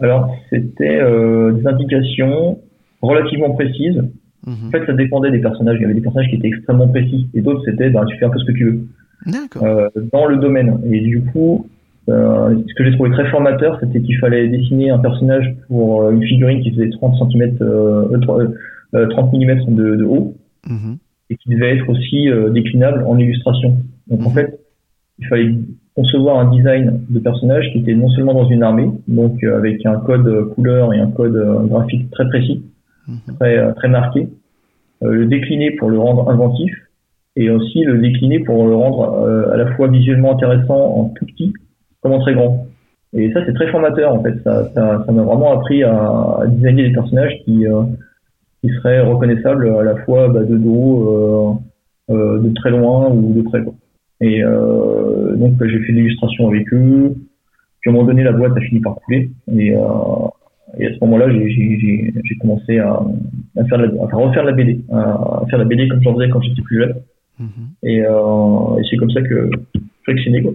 Alors, 0.00 0.33
c'était 0.50 1.00
euh, 1.00 1.52
des 1.52 1.66
indications 1.66 2.61
relativement 3.02 3.50
précises. 3.54 4.00
Mhm. 4.47 4.68
En 4.68 4.71
fait, 4.71 4.87
ça 4.87 4.92
dépendait 4.92 5.33
des 5.33 5.40
personnages. 5.40 5.76
Il 5.78 5.83
y 5.83 5.85
avait 5.87 5.95
des 5.95 6.00
personnages 6.00 6.28
qui 6.30 6.37
étaient 6.37 6.49
extrêmement 6.49 6.87
précis 6.87 7.28
et 7.35 7.40
d'autres, 7.40 7.62
c'était 7.64 7.90
ben, 7.90 8.04
tu 8.07 8.16
fais 8.18 8.26
un 8.26 8.30
peu 8.30 8.38
ce 8.38 8.45
que 8.45 8.52
tu 8.52 8.64
veux 8.64 8.87
D'accord. 9.26 9.64
dans 10.12 10.26
le 10.26 10.37
domaine. 10.37 10.78
Et 10.92 11.00
du 11.00 11.23
coup, 11.23 11.66
euh, 12.09 12.57
ce 12.67 12.75
que 12.75 12.85
j'ai 12.85 12.93
trouvé 12.93 13.11
très 13.11 13.29
formateur, 13.31 13.79
c'était 13.81 14.00
qu'il 14.00 14.17
fallait 14.19 14.49
dessiner 14.49 14.91
un 14.91 14.99
personnage 14.99 15.55
pour 15.69 16.03
euh, 16.03 16.12
une 16.12 16.23
figurine 16.23 16.61
qui 16.62 16.71
faisait 16.71 16.91
30 16.91 17.15
cm, 17.33 17.57
euh, 17.61 18.09
euh, 18.12 18.19
30 18.21 18.41
euh, 18.95 19.07
30 19.09 19.33
mm 19.35 19.75
de, 19.75 19.97
de 19.97 20.05
haut 20.05 20.35
Mhm. 20.69 20.97
et 21.31 21.37
qui 21.37 21.50
devait 21.50 21.77
être 21.77 21.88
aussi 21.88 22.29
euh, 22.31 22.50
déclinable 22.50 23.05
en 23.07 23.19
illustration. 23.19 23.77
Donc 24.09 24.21
en 24.27 24.31
Mhm. 24.31 24.35
fait, 24.35 24.59
il 25.19 25.27
fallait 25.27 25.55
concevoir 25.95 26.38
un 26.38 26.50
design 26.55 27.00
de 27.11 27.19
personnage 27.19 27.71
qui 27.73 27.79
était 27.81 27.95
non 27.95 28.09
seulement 28.11 28.35
dans 28.35 28.49
une 28.49 28.62
armée, 28.62 28.88
donc 29.09 29.43
avec 29.45 29.85
un 29.85 29.97
code 29.97 30.50
couleur 30.55 30.95
et 30.95 31.00
un 31.00 31.11
code 31.11 31.37
graphique 31.69 32.11
très 32.12 32.27
précis, 32.29 32.62
Mhm. 33.09 33.35
très, 33.38 33.75
très 33.75 33.88
marqué, 33.88 34.29
le 35.03 35.27
décliner 35.27 35.73
pour 35.73 35.91
le 35.91 35.99
rendre 35.99 36.31
inventif, 36.31 36.73
et 37.37 37.50
aussi 37.50 37.83
le 37.83 37.99
décliner 37.99 38.38
pour 38.41 38.67
le 38.67 38.75
rendre 38.77 39.50
à 39.53 39.57
la 39.57 39.67
fois 39.75 39.88
visuellement 39.88 40.33
intéressant 40.35 40.81
en 40.99 41.05
tout 41.17 41.27
petit 41.27 41.53
comme 42.02 42.12
en 42.12 42.20
très 42.20 42.34
grand. 42.34 42.66
Et 43.14 43.32
ça, 43.32 43.40
c'est 43.46 43.54
très 43.54 43.68
formateur 43.68 44.14
en 44.14 44.22
fait. 44.22 44.34
Ça, 44.44 44.68
ça, 44.74 45.02
ça 45.04 45.12
m'a 45.12 45.22
vraiment 45.22 45.52
appris 45.52 45.82
à, 45.82 45.94
à 45.94 46.46
designer 46.46 46.88
des 46.88 46.92
personnages 46.92 47.32
qui, 47.44 47.66
euh, 47.66 47.82
qui 48.62 48.68
seraient 48.70 49.00
reconnaissables 49.00 49.68
à 49.78 49.82
la 49.82 49.96
fois 50.04 50.28
bah, 50.28 50.44
de 50.44 50.56
dos, 50.56 51.61
euh, 52.11 52.14
euh, 52.14 52.38
de 52.40 52.52
très 52.54 52.70
loin 52.70 53.08
ou 53.11 53.32
de 53.34 53.42
près. 53.42 53.62
Quoi. 53.62 53.74
Et 54.20 54.42
euh, 54.44 55.37
donc 55.37 55.54
bah, 55.54 55.66
j'ai 55.68 55.78
fait 55.80 55.92
de 55.92 55.98
l'illustration 55.98 56.48
avec 56.48 56.72
eux. 56.72 57.14
Puis 57.80 57.90
à 57.90 57.92
un 57.92 57.96
moment 57.96 58.06
donné, 58.06 58.24
la 58.24 58.32
boîte 58.32 58.56
a 58.56 58.61
fini 58.61 58.80
par 58.80 58.96
couler. 58.96 59.30
Et, 59.56 59.74
euh, 59.74 59.78
et 60.78 60.87
à 60.88 60.94
ce 60.94 60.98
moment-là, 61.02 61.30
j'ai- 61.30 62.12
commencé 62.40 62.78
à, 62.78 63.00
à 63.56 63.64
faire 63.64 63.78
la, 63.78 63.88
enfin, 64.00 64.16
refaire 64.18 64.44
la 64.44 64.52
BD, 64.52 64.80
à, 64.92 64.98
à 65.42 65.46
faire 65.48 65.58
la 65.58 65.64
BD 65.64 65.88
comme 65.88 66.02
j'en 66.02 66.14
faisais 66.14 66.28
quand 66.28 66.40
j'étais 66.42 66.62
plus 66.62 66.78
jeune. 66.78 66.94
Mhm. 67.40 67.48
Et, 67.84 68.02
euh, 68.04 68.78
et 68.78 68.82
c'est 68.90 68.96
comme 68.96 69.11
ça 69.11 69.22
que 69.22 69.50
je 70.08 70.16
suis 70.16 70.30
né, 70.30 70.42
quoi. 70.42 70.52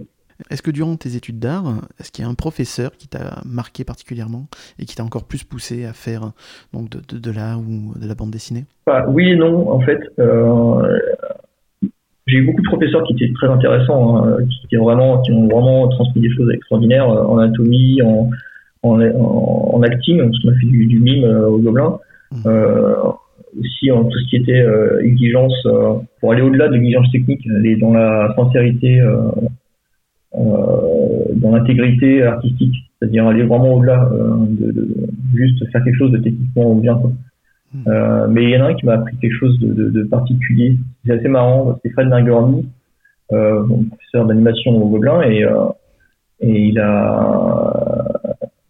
Est-ce 0.50 0.62
que 0.62 0.70
durant 0.70 0.96
tes 0.96 1.16
études 1.16 1.38
d'art, 1.38 1.64
est-ce 2.00 2.10
qu'il 2.10 2.24
y 2.24 2.26
a 2.26 2.30
un 2.30 2.34
professeur 2.34 2.92
qui 2.96 3.08
t'a 3.08 3.40
marqué 3.44 3.84
particulièrement 3.84 4.46
et 4.78 4.84
qui 4.84 4.96
t'a 4.96 5.04
encore 5.04 5.24
plus 5.24 5.44
poussé 5.44 5.84
à 5.84 5.92
faire 5.92 6.32
donc 6.72 6.90
de, 6.90 7.00
de, 7.08 7.18
de 7.18 7.30
l'art 7.30 7.60
ou 7.60 7.98
de 7.98 8.06
la 8.06 8.14
bande 8.14 8.30
dessinée? 8.30 8.64
Enfin, 8.86 9.04
oui 9.08 9.30
et 9.30 9.36
non, 9.36 9.70
en 9.70 9.80
fait. 9.80 10.00
Euh, 10.18 10.98
j'ai 12.26 12.38
eu 12.38 12.46
beaucoup 12.46 12.62
de 12.62 12.66
professeurs 12.68 13.04
qui 13.04 13.12
étaient 13.12 13.32
très 13.34 13.48
intéressants, 13.48 14.24
hein, 14.24 14.38
qui, 14.48 14.64
étaient 14.64 14.82
vraiment, 14.82 15.20
qui 15.22 15.32
ont 15.32 15.46
vraiment 15.46 15.88
transmis 15.88 16.22
des 16.22 16.30
choses 16.30 16.50
extraordinaires 16.52 17.08
euh, 17.10 17.24
en 17.24 17.38
anatomie, 17.38 18.00
en, 18.02 18.30
en, 18.82 19.00
en, 19.00 19.70
en 19.74 19.82
acting, 19.82 20.18
parce 20.18 20.38
qu'on 20.40 20.50
a 20.50 20.54
fait 20.54 20.66
du, 20.66 20.86
du 20.86 21.00
mime 21.00 21.24
euh, 21.24 21.48
au 21.48 21.58
Gobelin. 21.58 21.98
Euh, 22.46 22.94
aussi 23.60 23.92
en 23.92 24.04
tout 24.04 24.18
ce 24.18 24.30
qui 24.30 24.36
était 24.36 24.66
exigence, 25.02 25.54
pour 26.18 26.32
aller 26.32 26.42
au-delà 26.42 26.66
de 26.66 26.72
l'exigence 26.74 27.08
technique, 27.12 27.46
aller 27.46 27.76
dans 27.76 27.92
la 27.92 28.34
sincérité, 28.34 29.00
dans 30.36 31.52
l'intégrité 31.52 32.22
artistique, 32.22 32.74
c'est-à-dire 32.98 33.26
aller 33.26 33.44
vraiment 33.44 33.74
au-delà 33.74 34.08
euh, 34.12 34.46
de, 34.48 34.72
de, 34.72 34.88
juste 35.34 35.64
faire 35.70 35.84
quelque 35.84 35.96
chose 35.96 36.12
de 36.12 36.18
techniquement 36.18 36.74
bien. 36.74 36.96
Quoi. 36.96 37.12
Euh, 37.88 38.28
mais 38.28 38.44
il 38.44 38.50
y 38.50 38.56
en 38.56 38.64
a 38.64 38.68
un 38.68 38.74
qui 38.74 38.86
m'a 38.86 38.94
appris 38.94 39.16
quelque 39.16 39.34
chose 39.34 39.58
de, 39.60 39.72
de, 39.72 39.90
de 39.90 40.02
particulier. 40.04 40.76
C'est 41.04 41.12
assez 41.12 41.28
marrant. 41.28 41.78
C'est 41.82 41.90
Fred 41.90 42.08
euh, 43.32 43.62
bon, 43.62 43.84
professeur 43.84 44.26
d'animation 44.26 44.70
au 44.72 44.88
Gobelin, 44.88 45.22
et, 45.22 45.44
euh, 45.44 45.64
et 46.40 46.66
il 46.68 46.78
a 46.78 48.04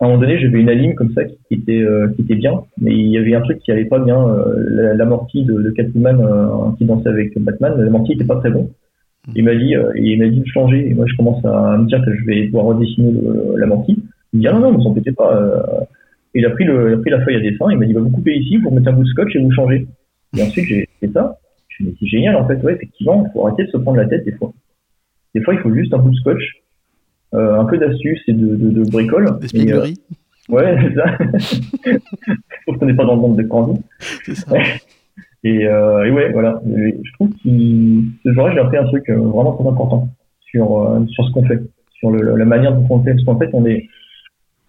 à 0.01 0.07
un 0.07 0.09
moment 0.09 0.21
donné, 0.21 0.39
j'avais 0.39 0.61
une 0.61 0.69
anime 0.69 0.95
comme 0.95 1.13
ça 1.15 1.25
qui 1.25 1.55
était 1.55 1.81
euh, 1.81 2.09
qui 2.15 2.23
était 2.23 2.35
bien, 2.35 2.63
mais 2.79 2.93
il 2.93 3.09
y 3.09 3.17
avait 3.17 3.35
un 3.35 3.41
truc 3.41 3.61
qui 3.61 3.73
allait 3.73 3.87
pas 3.87 3.99
bien. 3.99 4.29
Euh, 4.29 4.95
l'amorti 4.95 5.45
de, 5.45 5.55
de 5.55 5.71
Catwoman 5.71 6.21
euh, 6.21 6.73
qui 6.77 6.85
dansait 6.85 7.09
avec 7.09 7.39
Batman, 7.39 7.81
l'amorti 7.81 8.13
était 8.13 8.25
pas 8.25 8.37
très 8.37 8.51
bon. 8.51 8.71
Il 9.35 9.45
m'a 9.45 9.55
dit, 9.55 9.75
euh, 9.75 9.91
il 9.97 10.19
m'a 10.19 10.29
dit 10.29 10.41
de 10.41 10.47
changer. 10.47 10.89
Et 10.91 10.95
moi, 10.95 11.07
je 11.09 11.17
commence 11.17 11.45
à 11.45 11.77
me 11.79 11.87
dire 11.87 12.03
que 12.05 12.15
je 12.15 12.25
vais 12.25 12.47
devoir 12.47 12.67
redessiner 12.67 13.13
le- 13.13 13.55
l'amorti. 13.57 13.97
Il 14.33 14.37
me 14.39 14.41
dit 14.43 14.49
ah 14.49 14.53
non 14.53 14.61
non, 14.61 14.73
ne 14.73 14.77
vous 14.77 14.87
embêtez 14.89 15.13
pas. 15.13 15.37
euh, 15.37 15.63
il 16.35 16.45
a 16.45 16.51
pris 16.51 16.65
le, 16.65 16.91
il 16.91 16.95
a 16.95 16.99
pris 16.99 17.11
la 17.11 17.25
feuille 17.25 17.37
à 17.37 17.41
dessin. 17.41 17.67
Il 17.71 17.79
m'a 17.79 17.87
dit 17.87 17.93
bah, 17.95 18.01
vous 18.01 18.11
coupez 18.11 18.35
ici, 18.37 18.57
vous 18.59 18.69
remettez 18.71 18.89
un 18.89 18.93
bout 18.93 19.05
de 19.05 19.09
scotch 19.09 19.35
et 19.37 19.39
vous 19.39 19.53
changez. 19.53 19.87
Et 20.37 20.43
ensuite 20.43 20.67
j'ai 20.67 20.89
fait 21.01 21.11
ça. 21.13 21.39
Je 21.69 21.85
me 21.85 21.89
suis 21.91 21.93
dit 21.93 21.97
c'est 22.01 22.07
génial 22.19 22.37
en 22.37 22.47
fait. 22.47 22.57
Ouais 22.63 22.75
effectivement, 22.75 23.25
il 23.27 23.33
faut 23.33 23.47
arrêter 23.47 23.65
de 23.65 23.71
se 23.71 23.77
prendre 23.79 23.97
la 23.99 24.07
tête 24.07 24.25
des 24.25 24.33
fois. 24.33 24.53
Des 25.35 25.41
fois, 25.43 25.55
il 25.55 25.61
faut 25.61 25.73
juste 25.75 25.93
un 25.95 25.99
bout 25.99 26.11
de 26.11 26.17
scotch, 26.17 26.43
euh, 27.35 27.59
un 27.59 27.65
peu 27.65 27.77
d'astuce 27.79 28.21
et 28.29 28.33
de, 28.33 28.55
de, 28.57 28.71
de 28.71 28.91
bricole. 28.91 29.27
Des 29.41 29.63
Et, 29.65 29.73
euh, 29.73 29.87
ouais, 30.49 30.77
c'est 30.81 30.95
ça. 30.95 31.99
Sauf 32.67 32.79
qu'on 32.79 32.87
n'est 32.87 32.95
pas 32.95 33.05
dans 33.05 33.15
le 33.17 33.21
monde 33.21 33.37
de 33.37 33.43
Candy. 33.43 33.81
C'est 34.25 34.35
ça. 34.37 34.57
Et, 35.45 35.67
euh, 35.67 36.05
et 36.07 36.11
ouais, 36.11 36.33
voilà. 36.33 36.61
Et 36.77 36.97
je 37.03 37.13
trouve 37.15 37.31
qu'il, 37.43 38.05
ce 38.25 38.33
jour-là, 38.33 38.55
j'ai 38.55 38.61
appris 38.61 38.79
un 38.79 38.85
truc 38.85 39.09
euh, 39.11 39.17
vraiment 39.17 39.53
très 39.57 39.69
important 39.69 40.09
sur, 40.51 40.81
euh, 40.81 41.05
sur 41.09 41.25
ce 41.27 41.33
qu'on 41.33 41.45
fait, 41.47 41.61
sur 41.99 42.11
le, 42.11 42.37
la 42.37 42.45
manière 42.45 42.75
dont 42.75 42.87
on 42.91 43.03
fait. 43.03 43.13
Parce 43.13 43.25
qu'en 43.25 43.39
fait, 43.39 43.51
on 43.53 43.67
est, 43.67 43.87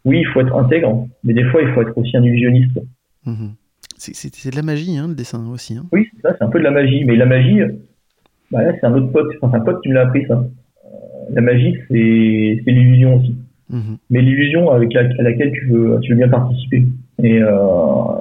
oui, 0.03 0.19
il 0.19 0.25
faut 0.27 0.41
être 0.41 0.55
intègre, 0.55 1.07
mais 1.23 1.33
des 1.33 1.45
fois, 1.45 1.61
il 1.61 1.69
faut 1.69 1.81
être 1.81 1.97
aussi 1.97 2.15
un 2.17 2.23
illusionniste. 2.23 2.77
Mhm. 3.25 3.53
C'est- 3.97 4.51
de 4.51 4.55
la 4.55 4.61
magie, 4.61 4.97
hein, 4.97 5.07
le 5.07 5.15
dessin 5.15 5.47
aussi. 5.49 5.75
hein. 5.77 5.85
Oui, 5.93 6.07
c'est 6.15 6.21
ça, 6.21 6.35
c'est 6.37 6.43
un 6.43 6.49
peu 6.49 6.59
de 6.59 6.63
la 6.65 6.71
magie. 6.71 7.05
Mais 7.05 7.15
la 7.15 7.25
magie, 7.25 7.59
bah 8.51 8.61
là, 8.63 8.73
c'est 8.79 8.85
un 8.85 8.93
autre 8.93 9.11
pote, 9.11 9.27
enfin, 9.41 9.51
c'est 9.53 9.61
un 9.61 9.63
pote 9.63 9.81
qui 9.81 9.89
me 9.89 9.93
l'a 9.95 10.01
appris, 10.01 10.25
ça. 10.27 10.45
La 11.31 11.41
magie, 11.41 11.75
c'est 11.87 11.95
l'illusion 11.95 13.15
aussi. 13.15 13.35
Mhm. 13.69 13.97
Mais 14.11 14.21
l'illusion 14.21 14.69
avec 14.69 14.93
la, 14.93 15.01
à 15.01 15.23
laquelle 15.23 15.51
tu 15.53 15.65
veux, 15.67 15.97
tu 16.01 16.11
veux 16.11 16.17
bien 16.17 16.29
participer. 16.29 16.85
Et 17.23 17.41
euh, 17.41 17.55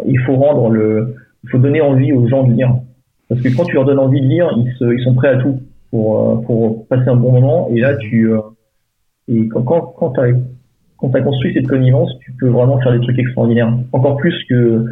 il 0.07 0.19
faut 0.21 0.37
rendre 0.37 0.71
le, 0.71 1.17
il 1.45 1.51
faut 1.51 1.59
donner 1.59 1.81
envie 1.81 2.13
aux 2.13 2.27
gens 2.27 2.45
de 2.45 2.55
lire. 2.55 2.75
Parce 3.29 3.41
que 3.41 3.55
quand 3.55 3.65
tu 3.65 3.75
leur 3.75 3.85
donnes 3.85 3.99
envie 3.99 4.21
de 4.21 4.27
lire, 4.27 4.51
ils, 4.57 4.73
se, 4.79 4.93
ils 4.93 5.03
sont 5.05 5.15
prêts 5.15 5.29
à 5.29 5.37
tout 5.37 5.61
pour, 5.91 6.31
euh, 6.31 6.37
pour 6.47 6.87
passer 6.89 7.09
un 7.09 7.17
bon 7.17 7.33
moment. 7.33 7.69
Et 7.71 7.81
là, 7.81 7.97
tu, 7.97 8.31
euh, 8.31 8.41
et 9.29 9.49
quand, 9.49 9.63
quand, 9.63 9.81
quand 9.97 10.11
t'as, 10.11 10.29
quand 10.97 11.11
t'as 11.11 11.21
construit 11.21 11.53
cette 11.55 11.67
connivence, 11.67 12.11
tu 12.21 12.33
peux 12.33 12.49
vraiment 12.49 12.81
faire 12.81 12.93
des 12.93 13.01
trucs 13.01 13.19
extraordinaires. 13.19 13.73
Encore 13.93 14.17
plus 14.17 14.35
que, 14.49 14.87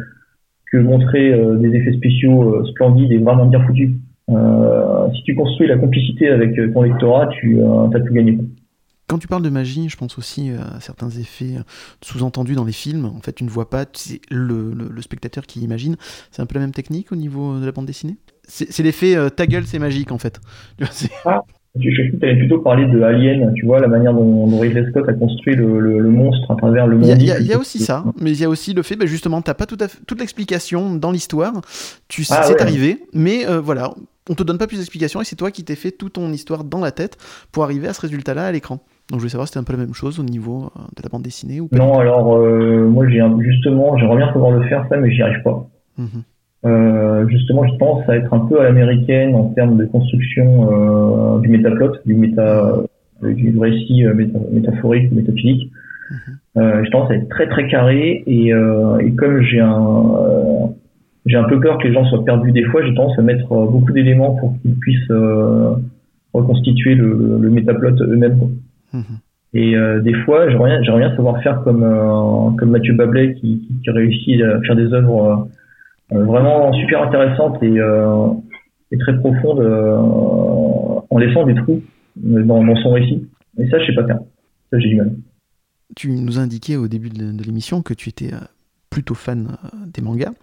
que 0.71 0.77
montrer 0.77 1.33
euh, 1.33 1.57
des 1.57 1.75
effets 1.75 1.93
spéciaux 1.93 2.63
splendides 2.65 3.11
et 3.11 3.17
vraiment 3.17 3.45
bien 3.45 3.61
foutus. 3.61 3.91
Euh, 4.29 5.07
si 5.15 5.23
tu 5.23 5.35
construis 5.35 5.67
la 5.67 5.77
complicité 5.77 6.29
avec 6.29 6.55
ton 6.73 6.83
lectorat, 6.83 7.27
tu 7.27 7.59
as 7.61 7.99
tout 7.99 8.13
gagné. 8.13 8.37
Quand 9.07 9.17
tu 9.17 9.27
parles 9.27 9.43
de 9.43 9.49
magie, 9.49 9.89
je 9.89 9.97
pense 9.97 10.17
aussi 10.17 10.49
à 10.51 10.79
certains 10.79 11.09
effets 11.09 11.55
sous-entendus 12.01 12.55
dans 12.55 12.63
les 12.63 12.71
films. 12.71 13.05
En 13.05 13.19
fait, 13.21 13.33
tu 13.33 13.43
ne 13.43 13.49
vois 13.49 13.69
pas, 13.69 13.85
c'est 13.93 14.21
le, 14.31 14.73
le, 14.73 14.87
le, 14.87 15.01
spectateur 15.01 15.45
qui 15.45 15.59
imagine. 15.59 15.97
C'est 16.31 16.41
un 16.41 16.45
peu 16.45 16.55
la 16.55 16.61
même 16.61 16.71
technique 16.71 17.11
au 17.11 17.15
niveau 17.15 17.59
de 17.59 17.65
la 17.65 17.71
bande 17.71 17.85
dessinée? 17.85 18.17
C'est 18.45 18.83
l'effet 18.83 19.15
ta 19.35 19.45
gueule, 19.45 19.65
c'est 19.65 19.79
magique 19.79 20.11
en 20.11 20.17
fait. 20.17 20.39
Ah, 21.25 21.41
je 21.75 21.89
tu 21.89 22.19
allais 22.21 22.37
plutôt 22.37 22.59
parler 22.59 22.85
de 22.85 23.01
Alien, 23.01 23.51
tu 23.55 23.65
vois, 23.65 23.79
la 23.79 23.87
manière 23.87 24.13
dont, 24.13 24.45
dont 24.45 24.59
Ridley 24.59 24.87
Scott 24.91 25.09
a 25.09 25.13
construit 25.13 25.55
le, 25.55 26.03
monstre 26.03 26.51
à 26.51 26.55
travers 26.55 26.85
le 26.85 26.97
monde. 26.97 27.09
Il 27.19 27.25
y, 27.25 27.31
a, 27.31 27.39
il 27.39 27.47
y 27.47 27.53
a 27.53 27.57
aussi 27.57 27.79
ça, 27.79 28.03
mais 28.21 28.31
il 28.31 28.39
y 28.39 28.43
a 28.43 28.49
aussi 28.49 28.73
le 28.73 28.83
fait, 28.83 28.95
bah, 28.95 29.07
justement, 29.07 29.41
pas 29.41 29.65
tout 29.65 29.77
à 29.79 29.87
fait, 29.87 29.97
toute 30.05 30.19
l'explication 30.19 30.93
dans 30.93 31.09
l'histoire. 31.09 31.53
Tu 32.09 32.23
sais, 32.23 32.35
ah, 32.37 32.43
c'est 32.43 32.53
ouais. 32.53 32.61
arrivé, 32.61 32.99
mais 33.13 33.47
euh, 33.47 33.59
voilà, 33.59 33.91
on 34.29 34.35
te 34.35 34.43
donne 34.43 34.59
pas 34.59 34.67
plus 34.67 34.77
d'explications 34.77 35.19
et 35.19 35.25
c'est 35.25 35.35
toi 35.35 35.49
qui 35.49 35.63
t'es 35.63 35.75
fait 35.75 35.91
toute 35.91 36.13
ton 36.13 36.31
histoire 36.31 36.63
dans 36.63 36.79
la 36.79 36.91
tête 36.91 37.17
pour 37.51 37.63
arriver 37.63 37.87
à 37.87 37.93
ce 37.93 38.01
résultat-là 38.01 38.45
à 38.45 38.51
l'écran. 38.51 38.79
Donc 39.13 39.19
je 39.19 39.25
voulais 39.25 39.29
savoir 39.29 39.47
si 39.47 39.53
c'était 39.53 39.61
un 39.61 39.63
peu 39.63 39.73
la 39.73 39.85
même 39.85 39.93
chose 39.93 40.19
au 40.19 40.23
niveau 40.23 40.71
euh, 40.75 40.79
de 40.97 41.03
la 41.03 41.09
bande 41.09 41.21
dessinée 41.21 41.61
ou 41.61 41.67
pas 41.67 41.77
Non, 41.77 41.99
alors 41.99 42.35
euh, 42.35 42.87
moi 42.89 43.07
j'ai 43.07 43.21
justement, 43.41 43.95
j'aimerais 43.95 44.17
bien 44.17 44.29
pouvoir 44.29 44.49
le 44.49 44.63
faire 44.63 44.87
ça, 44.89 44.97
mais 44.97 45.11
j'y 45.11 45.21
arrive 45.21 45.43
pas. 45.43 45.67
Mm 45.99 46.05
-hmm. 46.05 46.23
Euh, 46.65 47.27
justement, 47.27 47.63
je 47.67 47.75
pense 47.75 48.09
à 48.09 48.15
être 48.15 48.33
un 48.33 48.43
peu 48.47 48.59
à 48.59 48.63
l'américaine 48.63 49.35
en 49.35 49.45
termes 49.57 49.77
de 49.77 49.85
construction 49.85 50.47
euh, 50.47 51.39
du 51.41 51.49
métaplot, 51.49 51.91
du 52.07 52.15
méta, 52.15 52.49
euh, 53.21 53.33
du 53.33 53.47
récit 53.59 54.03
méta, 54.19 54.39
métaphorique, 54.51 55.11
métaphysique. 55.11 55.63
Mm 56.09 56.15
-hmm. 56.15 56.85
je 56.85 56.89
pense 56.95 57.05
à 57.11 57.13
être 57.17 57.29
très 57.35 57.47
très 57.53 57.65
carré 57.73 58.01
et, 58.35 58.45
et 59.05 59.11
comme 59.19 59.35
j'ai 59.47 59.61
un 59.73 59.83
j'ai 61.29 61.37
un 61.43 61.47
peu 61.51 61.57
peur 61.65 61.73
que 61.79 61.85
les 61.87 61.93
gens 61.95 62.05
soient 62.09 62.25
perdus 62.29 62.51
des 62.59 62.65
fois, 62.69 62.79
j'ai 62.85 62.93
tendance 62.97 63.17
à 63.21 63.23
mettre 63.31 63.49
beaucoup 63.73 63.93
d'éléments 63.97 64.33
pour 64.39 64.49
qu'ils 64.57 64.77
puissent 64.83 65.15
reconstituer 66.37 66.93
le, 67.01 67.09
le 67.45 67.49
métaplot 67.57 67.95
eux-mêmes. 68.13 68.37
Mm 68.93 68.99
-hmm. 68.99 69.19
Et 69.53 69.75
euh, 69.75 69.99
des 70.01 70.13
fois, 70.23 70.49
j'aimerais 70.49 70.79
bien, 70.79 70.97
bien 70.97 71.15
savoir 71.15 71.41
faire 71.43 71.61
comme 71.63 71.83
euh, 71.83 72.57
comme 72.57 72.71
Mathieu 72.71 72.93
Bablet 72.93 73.35
qui, 73.35 73.61
réussit 73.85 74.41
à 74.41 74.59
faire 74.61 74.75
des 74.75 74.91
œuvres 74.93 75.47
euh, 76.11 76.23
vraiment 76.23 76.73
super 76.73 77.03
intéressantes 77.03 77.61
et, 77.61 77.79
très 78.99 79.17
profondes 79.19 79.61
en 81.09 81.17
laissant 81.17 81.45
des 81.45 81.55
trous 81.55 81.81
dans, 82.15 82.75
son 82.77 82.91
récit. 82.91 83.27
Et 83.57 83.67
ça, 83.69 83.79
je 83.79 83.85
sais 83.87 83.95
pas 83.95 84.05
faire. 84.05 84.19
Ça, 84.71 84.79
j'ai 84.79 84.89
du 84.89 84.95
mal. 84.95 85.11
Tu 85.95 86.11
nous 86.11 86.39
indiqué 86.39 86.77
au 86.77 86.87
début 86.87 87.09
de 87.09 87.43
l'émission 87.43 87.81
que 87.81 87.93
tu 87.93 88.09
étais 88.09 88.31
plutôt 88.93 89.15
fan 89.15 89.57
des 89.91 90.01
mangas, 90.01 90.33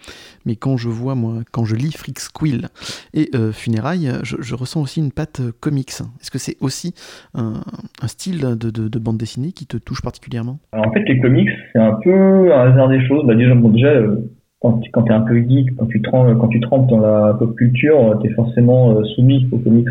mais 0.44 0.56
quand 0.56 0.76
je 0.76 0.88
vois, 0.88 1.14
moi, 1.14 1.34
quand 1.52 1.64
je 1.64 1.76
lis 1.76 1.92
Freak 1.92 2.18
Squill 2.18 2.66
et 3.14 3.30
euh, 3.34 3.52
Funérailles, 3.52 4.10
je, 4.24 4.36
je, 4.40 4.54
ressens 4.56 4.82
aussi 4.82 4.98
une 5.00 5.12
patte 5.12 5.40
comics. 5.60 5.90
Est-ce 6.20 6.32
que 6.32 6.38
c'est 6.38 6.56
aussi 6.60 6.94
un, 7.34 7.60
style 8.06 8.40
de, 8.40 8.70
de, 8.70 8.88
de, 8.88 8.98
bande 8.98 9.18
dessinée 9.18 9.52
qui 9.52 9.66
te 9.66 9.76
touche 9.76 10.02
particulièrement? 10.02 10.58
En 10.72 10.90
fait, 10.90 11.04
les 11.06 11.20
comics, 11.20 11.50
c'est 11.72 11.78
un 11.78 11.96
peu 12.02 12.52
un 12.52 12.72
hasard 12.72 12.88
des 12.88 13.06
choses. 13.06 13.24
Bah, 13.24 13.34
déjà, 13.36 13.86
euh, 13.86 14.16
quand, 14.60 14.80
tu 14.80 15.12
es 15.12 15.14
un 15.14 15.20
peu 15.20 15.36
geek, 15.36 15.76
quand 15.76 15.86
tu, 15.86 16.00
trempes, 16.02 16.88
dans 16.88 17.00
la 17.00 17.34
pop 17.38 17.54
culture, 17.56 18.18
tu 18.20 18.28
es 18.28 18.34
forcément 18.34 18.90
euh, 18.92 19.04
soumis 19.14 19.48
aux 19.52 19.58
comics. 19.58 19.88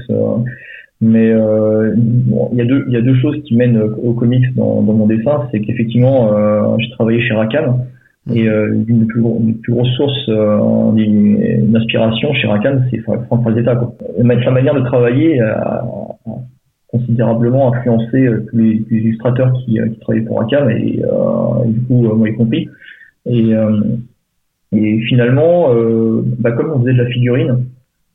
mais 1.01 1.31
euh, 1.31 1.95
il 1.95 2.57
y 2.57 2.97
a 2.97 3.01
deux 3.01 3.15
choses 3.15 3.41
qui 3.45 3.55
mènent 3.55 3.81
aux 3.81 4.13
comics 4.13 4.53
dans, 4.55 4.81
mon 4.81 5.07
dessin, 5.07 5.47
c'est 5.51 5.61
qu'effectivement 5.61 6.33
euh, 6.33 6.75
j'ai 6.77 6.89
travaillé 6.91 7.21
chez 7.21 7.33
Rackham 7.33 7.85
et 8.33 8.47
euh, 8.47 8.73
une 8.87 8.99
des 8.99 9.05
plus, 9.05 9.21
plus 9.61 9.73
grosses 9.73 9.93
sources 9.95 10.29
euh, 10.29 10.91
d'inspiration 11.61 12.33
chez 12.33 12.47
Rakan, 12.47 12.81
c'est 12.89 12.99
Frazetta. 12.99 13.75
Quoi. 13.75 13.95
Sa 14.43 14.51
manière 14.51 14.75
de 14.75 14.81
travailler 14.81 15.39
a, 15.39 15.85
considérablement 16.87 17.73
influencé 17.73 18.25
euh, 18.25 18.45
tous 18.49 18.57
les, 18.57 18.83
les 18.89 18.97
illustrateurs 18.97 19.53
qui, 19.53 19.79
qui 19.93 19.99
travaillaient 19.99 20.25
pour 20.25 20.39
Rakan 20.39 20.69
et, 20.69 21.01
euh, 21.03 21.65
et, 21.65 21.69
du 21.69 21.81
coup, 21.81 22.03
moi 22.15 22.29
y 22.29 22.35
compris. 22.35 22.69
Et, 23.25 23.51
et 24.71 24.99
finalement, 25.01 25.73
bah, 26.39 26.51
comme 26.53 26.71
on 26.71 26.79
faisait 26.79 26.93
de 26.93 27.03
la 27.03 27.09
figurine, 27.09 27.65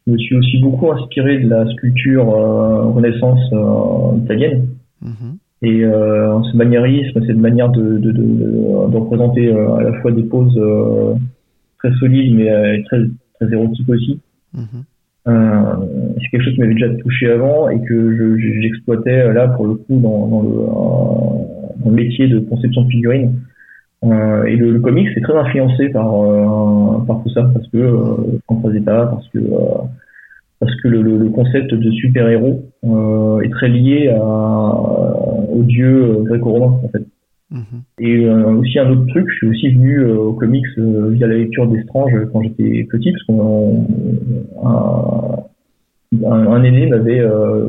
je 0.06 0.12
me 0.12 0.18
suis 0.18 0.34
aussi 0.34 0.58
beaucoup 0.58 0.90
inspiré 0.90 1.38
de 1.38 1.48
la 1.48 1.66
sculpture 1.66 2.26
renaissance 2.26 3.52
italienne. 4.24 4.66
Mm-hmm. 5.04 5.33
Et 5.64 5.82
euh, 5.82 6.42
ce 6.42 6.56
maniérisme, 6.56 7.24
cette 7.26 7.38
manière 7.38 7.70
de, 7.70 7.96
de, 7.98 8.12
de, 8.12 8.22
de 8.22 8.96
représenter 8.96 9.48
euh, 9.48 9.76
à 9.76 9.82
la 9.82 9.92
fois 10.00 10.12
des 10.12 10.24
poses 10.24 10.58
euh, 10.58 11.14
très 11.78 11.90
solides 11.94 12.36
mais 12.36 12.82
très, 12.84 12.98
très 13.40 13.52
érotiques 13.52 13.88
aussi. 13.88 14.20
-hmm. 14.54 14.82
c'est 16.20 16.28
quelque 16.30 16.44
chose 16.44 16.54
qui 16.54 16.60
m'avait 16.60 16.74
déjà 16.80 16.90
touché 17.02 17.24
avant 17.30 17.70
et 17.72 17.80
que 17.88 17.96
j'exploitais 18.62 19.20
je, 19.26 19.32
là 19.38 19.48
pour 19.56 19.66
le 19.70 19.74
coup 19.82 19.98
dans, 20.06 20.20
dans, 20.32 20.42
le, 20.48 20.54
dans, 21.82 21.90
le, 21.90 21.96
métier 22.02 22.28
de 22.34 22.38
conception 22.50 22.82
de 22.86 22.90
figurines. 22.94 23.32
et 24.50 24.56
le, 24.62 24.66
le 24.76 24.80
comics 24.86 25.08
est 25.16 25.24
très 25.26 25.38
influencé 25.44 25.84
par, 25.96 26.08
par 27.08 27.16
tout 27.22 27.30
ça 27.36 27.42
parce 27.54 27.68
que 27.72 27.78
euh, 27.78 28.38
François 28.46 28.70
Zeta, 28.74 28.96
parce 29.12 29.28
que 29.32 29.40
parce 30.60 30.74
que 30.80 30.88
le, 30.94 31.00
le 31.24 31.28
concept 31.38 31.70
de 31.84 31.90
super-héros 32.02 32.56
est 33.44 33.52
très 33.56 33.70
lié 33.78 33.98
à, 34.08 34.22
aux 35.54 35.62
dieux 35.74 35.98
euh, 36.04 36.22
gréco-romains 36.28 36.74
en 36.84 36.88
fait. 36.92 37.04
-hmm. 37.52 37.80
Et 38.06 38.16
euh, 38.26 38.60
aussi 38.60 38.76
un 38.84 38.88
autre 38.92 39.06
truc, 39.12 39.26
je 39.30 39.36
suis 39.38 39.48
aussi 39.52 39.68
venu 39.76 39.92
euh, 39.98 40.16
aux 40.28 40.32
comics 40.42 40.72
euh, 40.78 41.10
via 41.14 41.26
la 41.32 41.36
lecture 41.42 41.66
d'Estrange 41.70 42.14
quand 42.30 42.40
j'étais 42.44 42.72
petit, 42.92 43.10
parce 43.12 43.24
qu'on 43.26 43.86
un, 46.32 46.46
un, 46.56 46.62
aîné 46.68 46.86
m'avait 46.92 47.20
euh, 47.20 47.68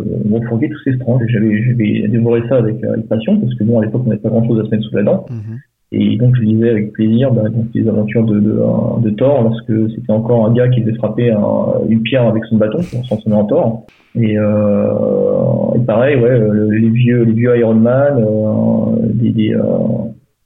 tous 0.74 0.82
ces 0.86 0.94
stranges 0.98 1.24
et 1.26 1.30
j'avais 1.34 2.08
dévoré 2.08 2.42
ça 2.50 2.56
avec, 2.64 2.78
avec 2.84 3.08
passion, 3.08 3.40
parce 3.42 3.54
que 3.56 3.64
bon 3.68 3.80
à 3.80 3.86
l'époque 3.86 4.04
on 4.06 4.10
n'avait 4.10 4.22
pas 4.22 4.30
grand 4.30 4.46
chose 4.48 4.60
à 4.62 4.66
se 4.66 4.72
mettre 4.72 4.86
sous 4.88 4.96
la 4.96 5.04
dent. 5.10 5.20
-hmm. 5.30 5.58
Et 5.92 6.18
donc 6.18 6.36
je 6.36 6.42
lisais 6.42 6.70
avec 6.70 6.94
plaisir 6.94 7.32
bah, 7.32 7.48
donc, 7.50 7.68
les 7.74 7.88
aventures 7.88 8.26
de, 8.26 8.40
de, 8.40 8.60
de, 9.02 9.10
Thor 9.12 9.44
lorsque 9.44 9.92
c'était 9.96 10.12
encore 10.12 10.46
un 10.46 10.54
gars 10.54 10.68
qui 10.68 10.82
devait 10.82 10.98
frapper 10.98 11.32
un, 11.32 11.88
une 11.88 12.02
pierre 12.02 12.28
avec 12.28 12.44
son 12.46 12.58
bâton 12.58 12.80
pour 13.08 13.22
s'en 13.22 13.32
en 13.32 13.46
Thor. 13.46 13.86
Et, 14.18 14.38
euh, 14.38 15.76
et 15.76 15.86
pareil, 15.86 16.16
ouais, 16.16 16.40
les 16.72 16.90
vieux, 16.90 17.24
les 17.24 17.34
vieux 17.34 17.58
Iron 17.58 17.76
Man, 17.76 18.18
euh, 18.18 19.08
des, 19.14 19.32
des 19.32 19.54
euh, 19.54 19.64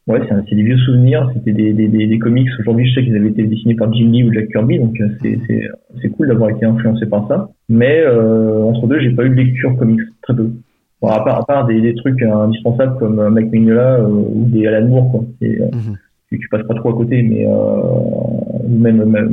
ouais, 0.08 0.19
c'est 0.28 0.56
des 0.56 0.63
vieux 0.63 0.78
souvenirs. 0.78 1.30
C'était 1.36 1.54
des, 1.54 1.73
des, 1.73 1.88
des, 1.88 2.19
comics. 2.19 2.49
Aujourd'hui, 2.60 2.89
je 2.89 2.95
sais 2.95 3.06
qu'ils 3.06 3.15
avaient 3.15 3.30
été 3.30 3.43
dessinés 3.43 3.75
par 3.75 3.93
Jim 3.93 4.10
Lee 4.12 4.23
ou 4.23 4.34
Jack 4.34 4.49
Kirby, 4.49 4.80
donc 4.80 4.99
c'est 5.21 6.10
cool 6.10 6.28
d'avoir 6.28 6.49
été 6.49 6.65
influencé 6.65 7.06
par 7.06 7.28
ça. 7.28 7.49
Mais 7.69 8.04
entre 8.08 8.88
deux, 8.88 8.99
j'ai 8.99 9.12
pas 9.12 9.25
eu 9.25 9.30
de 9.30 9.36
lecture 9.36 9.75
comics, 9.78 10.02
très 10.23 10.36
peu. 10.36 10.49
Bon, 11.01 11.07
à 11.07 11.23
part, 11.23 11.38
à 11.39 11.45
part 11.45 11.65
des, 11.65 11.79
des 11.79 11.95
trucs 11.95 12.21
indispensables 12.21 12.97
comme 12.99 13.29
Mike 13.29 13.51
Mignola 13.51 13.99
euh, 13.99 14.07
ou 14.07 14.45
des 14.47 14.67
Alan 14.67 14.88
Moore, 14.88 15.12
quoi. 15.12 15.21
Mm 15.41 15.45
-hmm. 15.45 15.95
tu, 16.27 16.39
tu, 16.39 16.47
passes 16.49 16.67
pas 16.67 16.73
trop 16.75 16.89
à 16.89 16.93
côté, 16.93 17.21
mais 17.23 17.47
euh, 17.47 17.53
même, 18.67 19.05
même 19.05 19.29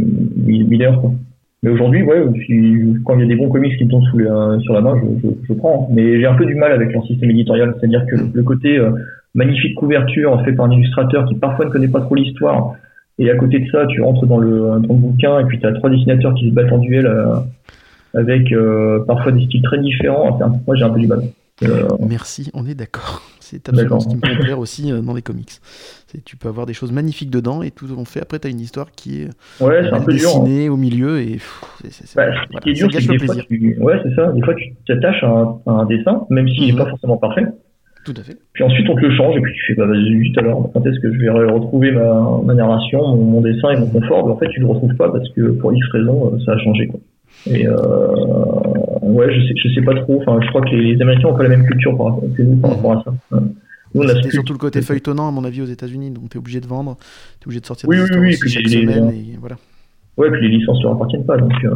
Miller, 0.71 0.95
quoi. 1.01 1.11
Mais 1.63 1.71
aujourd'hui, 1.71 2.03
ouais, 2.09 2.21
quand 3.05 3.15
il 3.17 3.21
y 3.23 3.25
a 3.25 3.27
des 3.27 3.35
bons 3.41 3.49
comics 3.49 3.77
qui 3.77 3.85
me 3.87 3.91
tombent 3.91 4.09
sous 4.11 4.19
les, 4.19 4.27
euh, 4.27 4.61
sur 4.61 4.75
la 4.75 4.83
main, 4.87 4.95
je, 5.01 5.07
je, 5.23 5.29
je 5.49 5.53
prends. 5.55 5.79
Mais 5.95 6.21
j'ai 6.21 6.27
un 6.27 6.39
peu 6.41 6.47
du 6.53 6.55
mal 6.55 6.71
avec 6.79 6.93
leur 6.95 7.05
système 7.11 7.31
éditorial, 7.31 7.69
c'est-à-dire 7.75 8.05
que 8.09 8.15
le, 8.21 8.25
le 8.33 8.43
côté 8.51 8.71
euh, 8.79 8.91
magnifique 9.35 9.75
couverture 9.75 10.31
fait 10.45 10.53
par 10.53 10.67
un 10.67 10.73
illustrateur 10.77 11.21
qui 11.29 11.35
parfois 11.47 11.65
ne 11.67 11.71
connaît 11.75 11.93
pas 11.97 12.03
trop 12.07 12.15
l'histoire, 12.15 12.61
et 13.19 13.27
à 13.35 13.37
côté 13.43 13.59
de 13.59 13.67
ça, 13.73 13.87
tu 13.93 13.99
rentres 14.07 14.27
dans 14.33 14.39
le, 14.47 14.55
dans 14.85 14.95
le 14.99 15.03
bouquin 15.07 15.35
et 15.41 15.45
puis 15.49 15.59
tu 15.61 15.67
as 15.67 15.73
trois 15.79 15.91
dessinateurs 15.91 16.35
qui 16.39 16.45
se 16.49 16.55
battent 16.55 16.75
en 16.79 16.79
duel 16.79 17.07
avec 18.23 18.45
parfois 19.07 19.33
des 19.33 19.43
styles 19.47 19.63
très 19.63 19.81
différents. 19.89 20.27
Enfin, 20.33 20.53
moi, 20.67 20.77
j'ai 20.77 20.85
un 20.85 20.91
peu 20.91 21.01
du 21.01 21.09
mal. 21.15 21.23
Euh... 21.63 21.89
Merci, 22.01 22.51
on 22.55 22.67
est 22.67 22.75
d'accord. 22.75 23.23
C'est 23.41 23.69
absolument 23.69 24.01
ce 24.01 24.09
qui 24.09 24.17
me 24.17 24.41
plaire 24.41 24.59
aussi 24.59 24.93
euh, 24.93 25.01
dans 25.01 25.15
les 25.15 25.23
comics. 25.23 25.53
Tu 26.25 26.37
peux 26.37 26.49
avoir 26.49 26.67
des 26.67 26.75
choses 26.75 26.93
magnifiques 26.93 27.31
dedans 27.31 27.63
et 27.63 27.71
tout 27.71 27.87
on 27.97 28.05
fait. 28.05 28.21
Après, 28.21 28.39
tu 28.39 28.49
as 28.49 28.51
une 28.51 28.61
histoire 28.61 28.91
qui 28.91 29.23
est, 29.23 29.29
ouais, 29.63 29.85
est 29.85 29.93
un 29.93 30.01
peu 30.01 30.13
dessinée 30.13 30.65
dur, 30.65 30.73
hein. 30.73 30.75
au 30.75 30.77
milieu 30.77 31.21
et 31.21 31.39
c'est 31.89 32.17
bah, 32.17 32.25
voilà, 32.27 32.75
dur, 32.75 32.89
gâche 32.89 33.07
le 33.07 33.19
plaisir. 33.19 33.45
Tu... 33.47 33.77
Ouais, 33.81 34.01
c'est 34.03 34.15
ça. 34.15 34.33
Des 34.33 34.43
fois, 34.43 34.55
tu 34.55 34.75
t'attaches 34.87 35.23
à, 35.23 35.59
à, 35.67 35.71
un 35.71 35.87
dessin, 35.87 36.27
même 36.31 36.49
s'il 36.49 36.67
n'est 36.67 36.73
mm 36.73 36.75
-hmm. 36.75 36.79
pas 36.79 36.91
forcément 36.91 37.17
parfait. 37.19 37.47
Tout 38.05 38.15
à 38.17 38.23
fait. 38.23 38.37
Puis 38.53 38.65
ensuite, 38.65 38.89
on 38.89 38.95
te 38.95 39.01
le 39.01 39.17
change 39.17 39.37
et 39.37 39.41
puis 39.41 39.53
tu 39.55 39.67
fais, 39.67 39.75
bah 39.75 39.87
vas-y, 39.87 40.15
vite 40.17 40.39
alors, 40.39 40.71
quand 40.73 40.85
est-ce 40.87 41.01
que 41.01 41.13
je 41.13 41.19
vais 41.19 41.31
retrouver 41.31 41.91
ma, 41.93 42.41
ma 42.45 42.55
narration, 42.55 43.01
mon, 43.17 43.25
mon, 43.25 43.41
dessin 43.41 43.71
et 43.71 43.77
mon 43.77 43.89
confort? 43.89 44.27
En 44.27 44.37
fait, 44.39 44.49
tu 44.49 44.61
le 44.61 44.67
retrouves 44.67 44.97
pas 44.97 45.11
parce 45.11 45.29
que 45.35 45.43
pour 45.59 45.73
X 45.73 45.87
raisons, 45.93 46.39
ça 46.45 46.53
a 46.53 46.59
changé. 46.59 46.87
Quoi. 46.89 47.01
Et 47.47 47.67
euh, 47.67 47.77
ouais, 49.13 49.35
je 49.35 49.47
sais, 49.47 49.55
je 49.57 49.75
sais 49.75 49.83
pas 49.83 49.95
trop. 49.95 50.21
Enfin, 50.21 50.39
je 50.43 50.49
crois 50.49 50.63
que 50.63 50.71
les, 50.71 50.95
les 50.95 51.03
Américains 51.03 51.29
ont 51.29 51.37
pas 51.37 51.43
la 51.43 51.51
même 51.51 51.67
culture 51.67 51.97
par, 51.97 52.19
que 52.37 52.43
nous 52.43 52.57
par 52.57 52.73
rapport 52.73 52.93
à 52.93 53.05
ça. 53.05 53.41
C'est 54.23 54.31
surtout 54.31 54.53
le 54.53 54.59
côté 54.59 54.83
feuilletonnant, 54.83 55.29
à 55.29 55.31
mon 55.31 55.45
avis, 55.45 55.63
aux 55.63 55.67
États-Unis. 55.67 56.11
Donc, 56.11 56.31
tu 56.31 56.37
es 56.37 56.39
obligé 56.39 56.61
de 56.61 56.67
vendre, 56.67 56.97
tu 57.41 57.45
es 57.45 57.47
obligé 57.47 57.61
de 57.61 57.67
sortir 57.67 57.89
oui, 57.89 57.97
des 57.97 58.03
oui, 58.03 58.19
oui, 58.19 58.29
aussi 58.35 58.49
chaque 58.49 58.65
les, 58.65 58.83
semaine. 58.83 59.11
Les, 59.11 59.17
et 59.17 59.37
voilà. 59.39 59.57
Ouais, 60.17 60.31
puis 60.31 60.43
les 60.43 60.57
licences 60.57 60.79
ne 60.79 60.83
leur 60.85 60.93
appartiennent 60.93 61.27
pas. 61.27 61.37
Donc, 61.37 61.53
euh, 61.65 61.71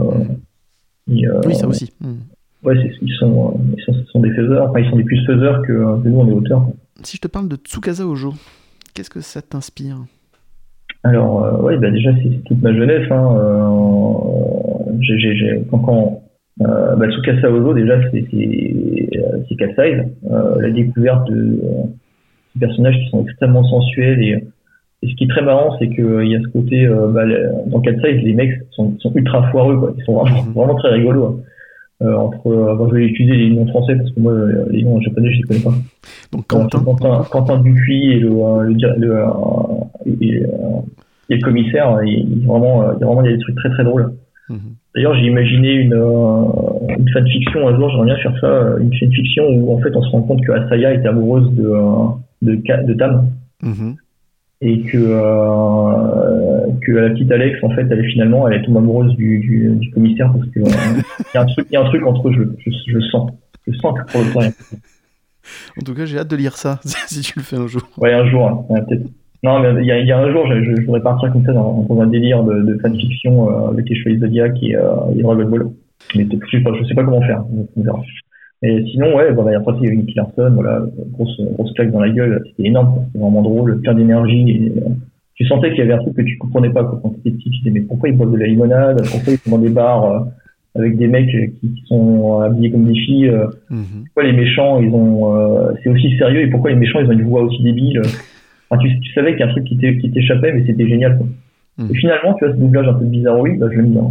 et, 1.12 1.27
euh, 1.27 1.40
oui, 1.47 1.55
ça 1.55 1.66
aussi. 1.66 1.93
Mm. 2.01 2.14
Ouais, 2.62 2.75
ils 3.01 3.14
sont, 3.14 3.59
ils, 3.77 3.83
sont, 3.83 3.95
sont, 4.12 4.21
des 4.21 4.33
faiseurs. 4.35 4.69
Enfin, 4.71 4.81
ils 4.81 4.90
sont 4.90 4.97
des 4.97 5.05
plus 5.05 5.25
faiseurs 5.27 5.62
que, 5.62 5.73
que 6.03 6.09
nous, 6.09 6.21
on 6.21 6.29
est 6.29 6.33
auteurs. 6.33 6.66
Si 7.03 7.16
je 7.16 7.23
te 7.23 7.29
parle 7.29 7.49
de 7.49 7.57
Tsukasa 7.57 8.07
Ojo, 8.07 8.35
qu'est-ce 8.93 9.11
que 9.11 9.21
ça 9.21 9.40
t'inspire? 9.40 9.97
Alors, 11.03 11.45
euh, 11.45 11.62
ouais, 11.62 11.79
bah 11.79 11.90
déjà, 11.90 12.11
c'est 12.23 12.45
toute 12.45 12.61
ma 12.61 12.75
jeunesse. 12.75 13.11
Hein, 13.11 13.37
quand, 15.71 15.79
quand 15.79 16.23
Euh, 16.62 16.96
bah, 16.96 17.09
Tsukasa 17.11 17.51
Ozo, 17.51 17.73
déjà, 17.75 17.99
c'est 18.11 18.25
euh, 18.35 19.38
c'est 19.49 19.57
Cat 19.57 19.68
Size. 19.68 20.05
Euh, 20.31 20.61
la 20.61 20.70
découverte 20.70 21.29
de 21.31 21.59
euh, 21.64 21.83
ces 22.53 22.61
personnages 22.61 22.99
qui 22.99 23.09
sont 23.11 23.23
extrêmement 23.23 23.64
sensuels 23.64 24.23
et, 24.23 24.44
et 25.03 25.09
ce 25.09 25.14
qui 25.14 25.25
est 25.25 25.29
très 25.29 25.42
marrant, 25.42 25.77
c'est 25.79 25.88
que 25.88 26.23
il 26.23 26.31
y 26.31 26.37
a 26.37 26.40
ce 26.40 26.49
côté 26.49 26.85
euh, 26.87 27.09
bah, 27.09 27.23
dans 27.66 27.81
Cat 27.81 27.94
Size, 28.05 28.23
les 28.23 28.35
mecs 28.35 28.61
sont, 28.73 28.94
sont 28.99 29.12
ultra 29.14 29.51
foireux, 29.51 29.79
quoi. 29.79 29.94
Ils 29.96 30.05
sont 30.05 30.14
vraiment, 30.14 30.42
Mhm. 30.44 30.53
vraiment 30.53 30.75
très 30.75 30.90
rigolos. 30.90 31.25
hein. 31.27 31.37
Euh, 32.03 32.14
entre, 32.16 32.46
euh, 32.46 32.75
bon, 32.77 32.88
je 32.88 32.94
vais 32.94 33.05
utiliser 33.07 33.37
les 33.37 33.51
noms 33.51 33.66
français 33.68 33.94
parce 33.94 34.11
que 34.11 34.20
moi, 34.20 34.33
euh, 34.33 34.64
les 34.70 34.83
noms 34.85 34.99
japonais, 35.03 35.31
je 35.33 35.37
les 35.37 35.42
connais 35.42 35.61
pas. 35.61 35.75
Donc 36.33 36.44
Euh, 36.53 36.57
Quentin. 36.59 36.83
Quentin, 36.85 37.25
Quentin 37.31 37.59
Dupuis 37.62 38.12
et 38.12 38.18
le, 38.20 38.31
euh, 38.31 38.62
le, 38.64 38.75
le, 38.99 39.16
euh, 39.18 39.25
et, 40.20 40.42
euh, 40.44 40.49
et 41.29 41.37
le 41.37 41.42
commissaire, 41.42 41.99
il, 42.05 42.38
il- 42.38 42.46
vraiment, 42.46 42.83
euh, 42.83 42.92
il 42.96 43.01
y 43.01 43.03
a 43.03 43.07
vraiment 43.07 43.23
il 43.23 43.31
y 43.31 43.35
a 43.35 43.37
des 43.37 43.42
trucs 43.42 43.57
très 43.57 43.68
très 43.70 43.85
drôles. 43.85 44.12
Mhm. 44.49 44.59
D'ailleurs, 44.94 45.14
j'ai 45.16 45.26
imaginé 45.26 45.72
une, 45.74 45.92
euh, 45.94 46.96
une 46.98 47.09
fanfiction 47.12 47.68
un 47.68 47.76
jour, 47.76 47.90
j'aimerais 47.90 48.07
bien 48.07 48.16
faire 48.18 48.40
ça, 48.40 48.46
euh, 48.46 48.79
une 48.81 48.92
fanfiction 48.92 49.44
où 49.48 49.72
en 49.76 49.81
fait 49.81 49.94
on 49.94 50.03
se 50.03 50.11
rend 50.11 50.22
compte 50.22 50.42
que 50.44 50.50
Asaya 50.53 50.94
était 50.94 51.07
amoureuse 51.09 51.48
de, 51.55 51.64
euh, 51.64 52.07
de, 52.42 52.94
Tam 52.94 53.31
Mhm. 53.62 53.96
et 54.62 54.81
que, 54.83 54.98
euh, 54.98 56.66
que 56.83 56.92
la 56.92 57.11
petite 57.11 57.31
Alex, 57.31 57.62
en 57.62 57.70
fait, 57.70 57.87
elle 57.90 58.00
est 58.05 58.09
finalement, 58.11 58.48
elle 58.48 58.61
est 58.61 58.64
tombée 58.64 58.79
amoureuse 58.79 59.14
du, 59.14 59.38
du, 59.38 59.70
du 59.76 59.90
commissaire 59.90 60.33
parce 60.33 60.48
que 60.50 60.61
euh, 60.61 61.03
il 61.20 61.24
y 61.35 61.38
a 61.38 61.42
un 61.42 61.46
truc, 61.46 61.66
y 61.70 61.76
a 61.76 61.81
un 61.83 61.85
truc 61.85 62.05
entre 62.07 62.29
eux, 62.29 62.33
je, 62.33 62.70
je, 62.92 63.00
sens. 63.11 63.31
Je 63.68 63.72
sens 63.79 63.98
que 63.98 64.11
pour 64.11 64.22
le 64.22 64.33
temps, 64.33 64.40
il 64.40 64.46
y 64.46 64.48
a- 64.48 64.53
En 65.81 65.85
tout 65.85 65.94
cas, 65.94 66.05
j'ai 66.05 66.18
hâte 66.18 66.29
de 66.29 66.37
lire 66.37 66.57
ça 66.57 66.81
si 66.85 67.20
tu 67.20 67.38
le 67.38 67.44
fais 67.44 67.57
un 67.57 67.66
jour. 67.68 67.83
Ouais, 67.98 68.12
un 68.12 68.26
jour, 68.29 68.46
hein, 68.46 68.64
ouais, 68.70 68.81
peut-être. 68.88 69.07
Non, 69.42 69.59
mais 69.61 69.81
il 69.81 69.87
y 69.87 69.90
a, 69.92 69.98
il 69.98 70.07
y 70.07 70.12
a 70.12 70.18
un 70.18 70.31
jour, 70.31 70.46
je, 70.46 70.62
je, 70.62 70.76
je 70.76 70.87
voudrais 70.87 71.00
partir 71.00 71.33
comme 71.33 71.44
ça 71.44 71.53
dans, 71.53 71.87
dans 71.88 72.00
un 72.00 72.07
délire 72.07 72.44
de, 72.44 72.61
de 72.61 72.79
fanfiction 72.83 73.48
euh, 73.50 73.70
avec 73.70 73.88
les 73.88 73.96
Chevaliers 73.96 74.18
Zodiac 74.20 74.62
et, 74.62 74.76
euh, 74.76 74.83
et 75.16 75.22
Dragon 75.22 75.48
Ball. 75.48 75.66
Mais 76.14 76.26
je 76.31 76.57
sais 76.59 76.62
pas, 76.62 76.72
je 76.79 76.85
sais 76.85 76.94
pas 76.94 77.05
comment 77.05 77.22
faire. 77.22 77.42
Et 78.62 78.85
sinon, 78.92 79.16
ouais, 79.16 79.33
voilà, 79.33 79.57
après 79.59 79.72
il 79.81 79.85
y 79.87 79.88
a 79.88 79.92
eu 79.94 80.05
Larson, 80.14 80.50
voilà, 80.55 80.83
grosse, 81.12 81.40
grosse 81.55 81.72
claque 81.72 81.90
dans 81.92 82.00
la 82.00 82.11
gueule, 82.11 82.42
c'était 82.50 82.68
énorme, 82.68 83.07
c'était 83.07 83.18
vraiment 83.24 83.40
drôle, 83.42 83.81
plein 83.81 83.94
d'énergie. 83.94 84.50
Et, 84.50 84.79
euh, 84.81 84.90
tu 85.35 85.46
sentais 85.46 85.70
qu'il 85.70 85.79
y 85.79 85.83
avait 85.83 85.94
un 85.94 85.98
truc 86.03 86.14
que 86.16 86.22
tu 86.22 86.37
comprenais 86.37 86.68
pas 86.68 86.85
quoi, 86.85 87.00
quand 87.03 87.09
t'étais 87.11 87.31
petit. 87.31 87.48
Tu 87.50 87.59
disais 87.61 87.70
mais 87.70 87.81
pourquoi 87.81 88.11
ils 88.11 88.16
boivent 88.16 88.33
de 88.33 88.37
la 88.37 88.46
limonade 88.46 89.00
Pourquoi 89.11 89.33
ils 89.33 89.38
sont 89.38 89.50
dans 89.57 89.62
des 89.62 89.70
bars 89.70 90.05
euh, 90.05 90.18
avec 90.74 90.98
des 90.98 91.07
mecs 91.09 91.31
qui, 91.31 91.68
qui 91.72 91.83
sont 91.87 92.40
habillés 92.40 92.70
comme 92.70 92.85
des 92.85 92.94
filles 92.94 93.29
euh, 93.29 93.46
Mhm. 93.70 94.05
pourquoi 94.05 94.24
les 94.24 94.33
méchants 94.37 94.81
ils 94.81 94.92
ont 94.92 95.35
euh, 95.35 95.72
c'est 95.83 95.88
aussi 95.90 96.16
sérieux 96.18 96.42
et 96.42 96.46
pourquoi 96.48 96.70
les 96.70 96.76
méchants 96.76 97.00
ils 97.00 97.09
ont 97.09 97.12
une 97.12 97.22
voix 97.24 97.42
aussi 97.42 97.62
débile 97.62 98.03
enfin, 98.70 98.83
tu, 98.83 99.00
tu 99.00 99.12
savais 99.12 99.33
qu'il 99.33 99.40
y 99.40 99.42
a 99.42 99.46
un 99.46 99.50
truc 99.50 99.64
qui 99.64 99.76
t'é- 99.76 99.98
qui 99.98 100.11
t'échappait 100.11 100.52
mais 100.52 100.64
c'était 100.66 100.87
génial 100.88 101.18
quoi. 101.18 101.26
Mhm. 101.78 101.90
et 101.90 101.94
finalement 101.98 102.35
tu 102.35 102.44
vois 102.44 102.54
ce 102.54 102.59
doublage 102.61 102.88
un 102.88 102.94
peu 102.94 103.04
bizarroïde 103.04 103.59
bah, 103.59 103.66
je 103.70 103.76
l'aime 103.76 103.90
bien 103.92 104.02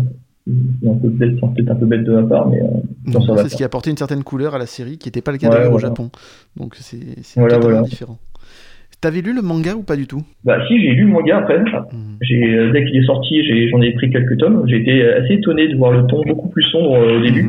c'est 0.82 0.90
un 0.90 0.96
peu 0.96 1.10
bête 1.10 1.34
c'est 1.40 1.54
peut-être 1.54 1.72
un 1.72 1.76
peu 1.76 1.86
bête 1.86 2.04
de 2.04 2.12
ma 2.14 2.24
part 2.24 2.50
mais 2.50 2.60
euh, 2.62 3.34
va 3.34 3.44
c'est 3.44 3.50
ce 3.50 3.56
qui 3.56 3.64
a 3.64 3.68
apporté 3.68 3.90
une 3.92 3.98
certaine 3.98 4.24
couleur 4.24 4.56
à 4.56 4.58
la 4.58 4.66
série 4.66 4.98
qui 4.98 5.08
n'était 5.08 5.22
pas 5.22 5.32
le 5.32 5.38
cas 5.38 5.50
Ouais, 5.50 5.56
d'ailleurs 5.56 5.74
au. 5.74 5.80
Japon. 5.80 6.10
Donc 6.58 6.76
c'est 6.76 6.98
Voilà, 7.36 7.82
différent. 7.84 8.18
T'avais 9.02 9.22
lu 9.22 9.34
le 9.34 9.42
manga 9.42 9.76
ou 9.76 9.84
pas 9.84 9.96
du 9.96 10.08
tout? 10.08 10.24
Bah 10.44 10.58
si 10.68 10.78
j'ai 10.82 10.90
lu 10.92 11.04
le 11.06 11.12
manga 11.12 11.38
après 11.38 11.64
j'ai 12.22 12.54
euh, 12.54 12.72
dès 12.74 12.84
qu'il 12.84 12.98
est 12.98 13.06
sorti 13.06 13.42
j'en 13.70 13.82
ai 13.82 13.92
pris 13.94 14.10
quelques 14.10 14.38
tomes 14.38 14.64
j'ai 14.68 14.78
été 14.82 15.04
assez 15.08 15.36
étonné 15.36 15.68
de 15.70 15.78
voir 15.78 15.92
le 15.92 16.06
ton 16.08 16.22
beaucoup 16.26 16.50
plus 16.50 16.64
sombre 16.64 16.96
euh, 16.96 17.18
au 17.20 17.22
début 17.22 17.48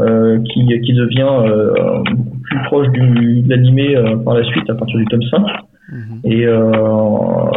euh, 0.00 0.40
qui, 0.52 0.66
qui 0.80 0.92
devient 0.92 1.26
euh, 1.46 2.02
beaucoup 2.16 2.38
plus 2.38 2.58
proche 2.64 2.88
du, 2.88 3.40
de 3.42 3.48
l'animé 3.48 3.94
par 4.24 4.34
la 4.34 4.44
suite 4.44 4.68
à 4.68 4.74
partir 4.74 4.98
du 4.98 5.04
tome 5.06 5.22
5 5.22 5.40
Mhm. 5.94 6.20
Et 6.24 6.44
euh, 6.46 6.70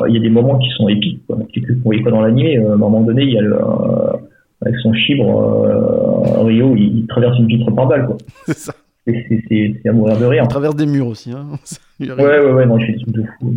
il 0.08 0.14
y 0.16 0.18
a 0.18 0.22
des 0.22 0.30
moments 0.30 0.58
qui 0.60 0.70
sont 0.78 0.88
épiques, 0.88 1.22
quoi. 1.28 1.38
Que 1.54 1.60
qu'on 1.74 1.80
voyait 1.84 2.04
pas 2.04 2.12
dans 2.12 2.22
l'animé. 2.22 2.58
Euh, 2.60 2.72
À 2.72 2.74
un 2.74 2.78
moment 2.78 3.02
donné, 3.02 3.24
il 3.24 3.32
y 3.34 3.38
a 3.38 3.42
le, 3.42 3.54
euh, 3.56 4.14
avec 4.62 4.76
son 4.78 4.94
chibre, 4.94 5.28
euh, 5.28 6.44
Rio, 6.44 6.76
il, 6.76 7.00
il 7.00 7.08
traverse 7.08 7.38
une 7.40 7.48
vitre 7.48 7.72
par 7.72 7.88
balle. 7.88 8.08
C'est 8.46 8.56
ça. 8.58 8.74
C'est- 9.06 9.74
à 9.88 9.92
mourir 9.94 10.18
de 10.20 10.26
rire. 10.26 10.44
On 10.46 10.48
traverse 10.48 10.76
des 10.76 10.86
murs 10.86 11.08
aussi. 11.08 11.32
Hein. 11.32 11.46
Ouais, 12.00 12.14
ouais, 12.14 12.52
ouais, 12.54 12.66
non, 12.68 12.78
il 12.78 12.86
fait 12.86 12.92
des 12.94 13.00
trucs 13.00 13.16
de 13.16 13.24
fou. 13.24 13.52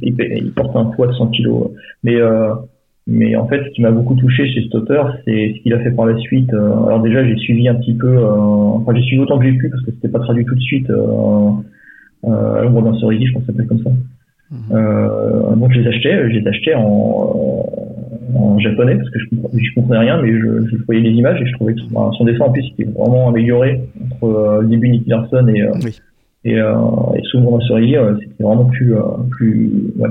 Il, 0.00 0.14
il- 0.16 0.38
il 0.44 0.52
porte 0.52 0.76
un 0.76 0.84
poids 0.84 1.08
de 1.08 1.12
100 1.14 1.26
kilos. 1.28 1.70
Mais, 2.04 2.14
euh, 2.14 2.54
mais 3.08 3.34
en 3.34 3.48
fait, 3.48 3.64
ce 3.64 3.70
qui 3.70 3.82
m'a 3.82 3.90
beaucoup 3.90 4.14
touché 4.14 4.46
chez 4.46 4.62
cet 4.62 4.74
auteur, 4.76 5.12
c'est 5.24 5.54
ce 5.56 5.62
qu'il 5.62 5.72
a 5.74 5.80
fait 5.80 5.90
par 5.90 6.06
la 6.06 6.16
suite. 6.18 6.52
Euh, 6.54 6.86
alors 6.86 7.02
déjà, 7.02 7.26
j'ai 7.26 7.36
suivi 7.36 7.66
un 7.66 7.74
petit 7.74 7.94
peu, 7.94 8.06
euh, 8.06 8.30
enfin, 8.30 8.94
j'ai 8.94 9.02
suivi 9.02 9.20
autant 9.22 9.40
que 9.40 9.44
j'ai 9.46 9.54
pu 9.58 9.68
parce 9.70 9.82
que 9.84 9.90
c'était 9.90 10.08
pas 10.08 10.20
traduit 10.20 10.44
tout 10.44 10.54
de 10.54 10.60
suite. 10.60 10.88
Euh, 10.88 11.48
euh, 12.26 12.62
l'ombre 12.62 12.82
d'un 12.82 12.98
cerisier, 13.00 13.26
je 13.26 13.32
pense 13.32 13.42
que 13.42 13.46
ça 13.46 13.52
s'appelle 13.54 13.66
comme 13.66 13.82
ça. 13.82 13.90
Euh, 14.72 15.54
donc 15.54 15.72
je 15.72 15.80
les 15.80 15.86
achetais, 15.88 16.28
je 16.28 16.38
les 16.38 16.46
achetais 16.48 16.74
en, 16.74 16.82
euh, 16.84 18.38
en 18.38 18.58
japonais 18.58 18.96
parce 18.96 19.10
que 19.10 19.18
je, 19.20 19.26
je 19.58 19.74
comprenais 19.74 20.00
rien, 20.00 20.20
mais 20.20 20.32
je, 20.32 20.66
je 20.70 20.76
voyais 20.86 21.00
les 21.02 21.10
images 21.10 21.40
et 21.40 21.46
je 21.46 21.52
trouvais 21.52 21.74
que 21.74 21.80
son, 21.82 22.12
son 22.12 22.24
dessin 22.24 22.44
en 22.46 22.50
plus 22.50 22.64
était 22.76 22.90
vraiment 22.90 23.28
amélioré 23.28 23.80
entre 24.06 24.24
euh, 24.24 24.62
le 24.62 24.68
début 24.68 24.88
de 24.88 24.92
Nicky 24.94 25.10
Larson 25.10 25.46
et, 25.48 25.62
euh, 25.62 25.70
Oui. 25.84 25.96
et, 26.44 26.58
euh, 26.58 26.74
et 27.16 27.38
mon 27.38 27.60
cerisier, 27.60 27.98
euh, 27.98 28.16
c'était 28.20 28.42
vraiment 28.42 28.64
plus, 28.64 28.94
euh, 28.94 29.00
plus 29.30 29.70
ouais, 29.98 30.08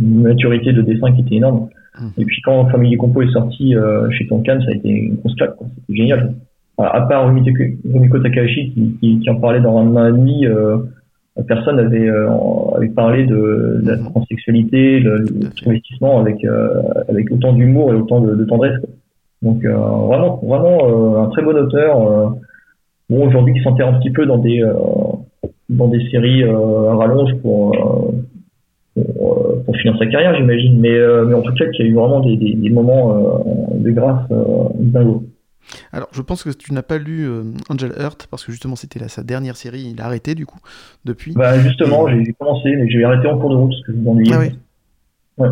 une 0.00 0.22
maturité 0.22 0.72
de 0.72 0.82
dessin 0.82 1.12
qui 1.12 1.20
était 1.22 1.36
énorme. 1.36 1.68
Mhm. 2.00 2.10
Et 2.16 2.24
puis 2.24 2.40
quand 2.44 2.66
Family 2.70 2.96
Compo 2.96 3.20
est 3.20 3.30
sorti 3.32 3.76
euh, 3.76 4.10
chez 4.12 4.26
Tonkan, 4.26 4.58
ça 4.62 4.70
a 4.70 4.74
été 4.74 4.88
une 4.88 5.16
grosse 5.16 5.34
claque, 5.34 5.54
c'était 5.60 5.98
génial. 5.98 6.32
À 6.78 6.96
à 6.96 7.00
part 7.02 7.26
Rumiko, 7.26 8.18
Takahashi 8.20 8.72
qui, 8.72 8.96
qui, 8.98 9.18
qui 9.20 9.30
en 9.30 9.36
parlait 9.38 9.60
dans 9.60 9.76
un 9.76 10.08
et 10.08 10.12
demi, 10.12 10.46
euh, 10.46 10.78
personne 11.46 11.78
avait, 11.78 12.08
euh, 12.08 12.28
avait 12.76 12.88
parlé 12.90 13.24
de, 13.24 13.80
de 13.82 13.88
la 13.90 13.96
Mhm. 13.96 14.10
transsexualité, 14.10 15.00
le, 15.00 15.24
travestissement 15.56 16.20
avec, 16.20 16.44
euh, 16.44 16.82
avec 17.08 17.30
autant 17.32 17.52
d'humour 17.54 17.92
et 17.92 17.96
autant 17.96 18.20
de, 18.20 18.34
de 18.34 18.44
tendresse. 18.44 18.78
quoi. 18.80 18.90
Donc 19.42 19.64
euh, 19.64 19.72
vraiment, 19.74 20.40
vraiment 20.42 20.78
euh, 21.18 21.22
un 21.24 21.28
très 21.30 21.42
bon 21.42 21.56
auteur. 21.56 22.06
euh, 22.06 22.26
bon 23.10 23.26
aujourd'hui 23.28 23.54
qui 23.54 23.60
s'enterre 23.62 23.88
un 23.88 23.98
petit 23.98 24.10
peu 24.10 24.24
dans 24.26 24.38
des 24.38 24.62
euh, 24.62 24.72
dans 25.70 25.88
des 25.88 26.00
séries 26.10 26.44
euh, 26.44 26.90
à 26.90 26.94
rallonge 26.96 27.34
pour 27.42 27.74
euh, 27.74 28.12
pour, 28.94 29.38
euh, 29.38 29.62
pour 29.64 29.74
finir 29.76 29.96
sa 29.98 30.06
carrière, 30.06 30.34
j'imagine. 30.36 30.78
Mais 30.78 30.90
euh, 30.96 31.24
mais 31.26 31.34
en 31.34 31.42
tout 31.42 31.54
cas, 31.54 31.66
qui 31.70 31.82
a 31.82 31.86
eu 31.86 31.94
vraiment 31.94 32.20
des, 32.20 32.36
des, 32.36 32.52
des 32.54 32.70
moments 32.70 33.16
euh, 33.16 33.78
de 33.78 33.90
grâce 33.90 34.30
euh, 34.30 34.68
dingos. 34.78 35.22
Alors, 35.92 36.08
je 36.12 36.20
pense 36.22 36.42
que 36.42 36.50
tu 36.50 36.72
n'as 36.74 36.82
pas 36.82 36.98
lu 36.98 37.26
euh, 37.26 37.44
Angel 37.70 37.92
Heart 37.98 38.26
parce 38.30 38.44
que 38.44 38.52
justement 38.52 38.76
c'était 38.76 38.98
là 38.98 39.08
sa 39.08 39.22
dernière 39.22 39.56
série. 39.56 39.90
Il 39.94 40.00
a 40.00 40.06
arrêté 40.06 40.34
du 40.34 40.44
coup 40.46 40.58
depuis. 41.04 41.32
Bah 41.34 41.58
justement, 41.60 42.08
j'ai 42.08 42.24
j'ai 42.24 42.32
commencé, 42.32 42.74
mais 42.76 42.88
j'ai 42.90 43.02
arrêté 43.04 43.26
en 43.28 43.38
cours 43.38 43.50
de 43.50 43.56
route 43.56 43.70
parce 43.70 43.82
que 43.84 43.92
je 43.92 43.96
m'ennuyais. 43.98 44.34
Ah 44.34 44.38
oui. 44.40 44.50
Ouais. 45.38 45.48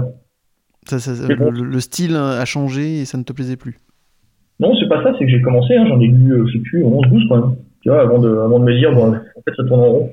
Ça- 0.86 0.98
ça- 0.98 1.14
C'est 1.14 1.28
le, 1.28 1.36
bon. 1.36 1.50
le- 1.50 1.64
le 1.64 1.80
style 1.80 2.16
a 2.16 2.44
changé 2.44 3.00
et 3.00 3.04
ça 3.04 3.16
ne 3.18 3.22
te 3.22 3.32
plaisait 3.32 3.56
plus. 3.56 3.78
Non, 4.58 4.74
c'est 4.78 4.88
pas 4.88 5.02
ça, 5.02 5.14
c'est 5.18 5.24
que 5.24 5.30
j'ai 5.30 5.40
commencé, 5.40 5.74
hein, 5.74 5.86
j'en 5.88 5.98
ai 6.00 6.06
lu, 6.08 6.32
euh, 6.32 6.46
je 6.46 6.52
sais 6.52 6.58
plus, 6.58 6.84
11, 6.84 7.06
12 7.10 7.24
quand 7.28 7.36
même. 7.46 7.56
Tu 7.82 7.88
vois, 7.88 8.02
avant 8.02 8.18
de, 8.18 8.28
avant 8.28 8.58
de 8.58 8.64
me 8.64 8.78
dire, 8.78 8.92
bon, 8.92 9.08
en 9.08 9.12
fait, 9.14 9.54
ça 9.56 9.64
tourne 9.66 9.80
en 9.80 9.86
rond. 9.90 10.12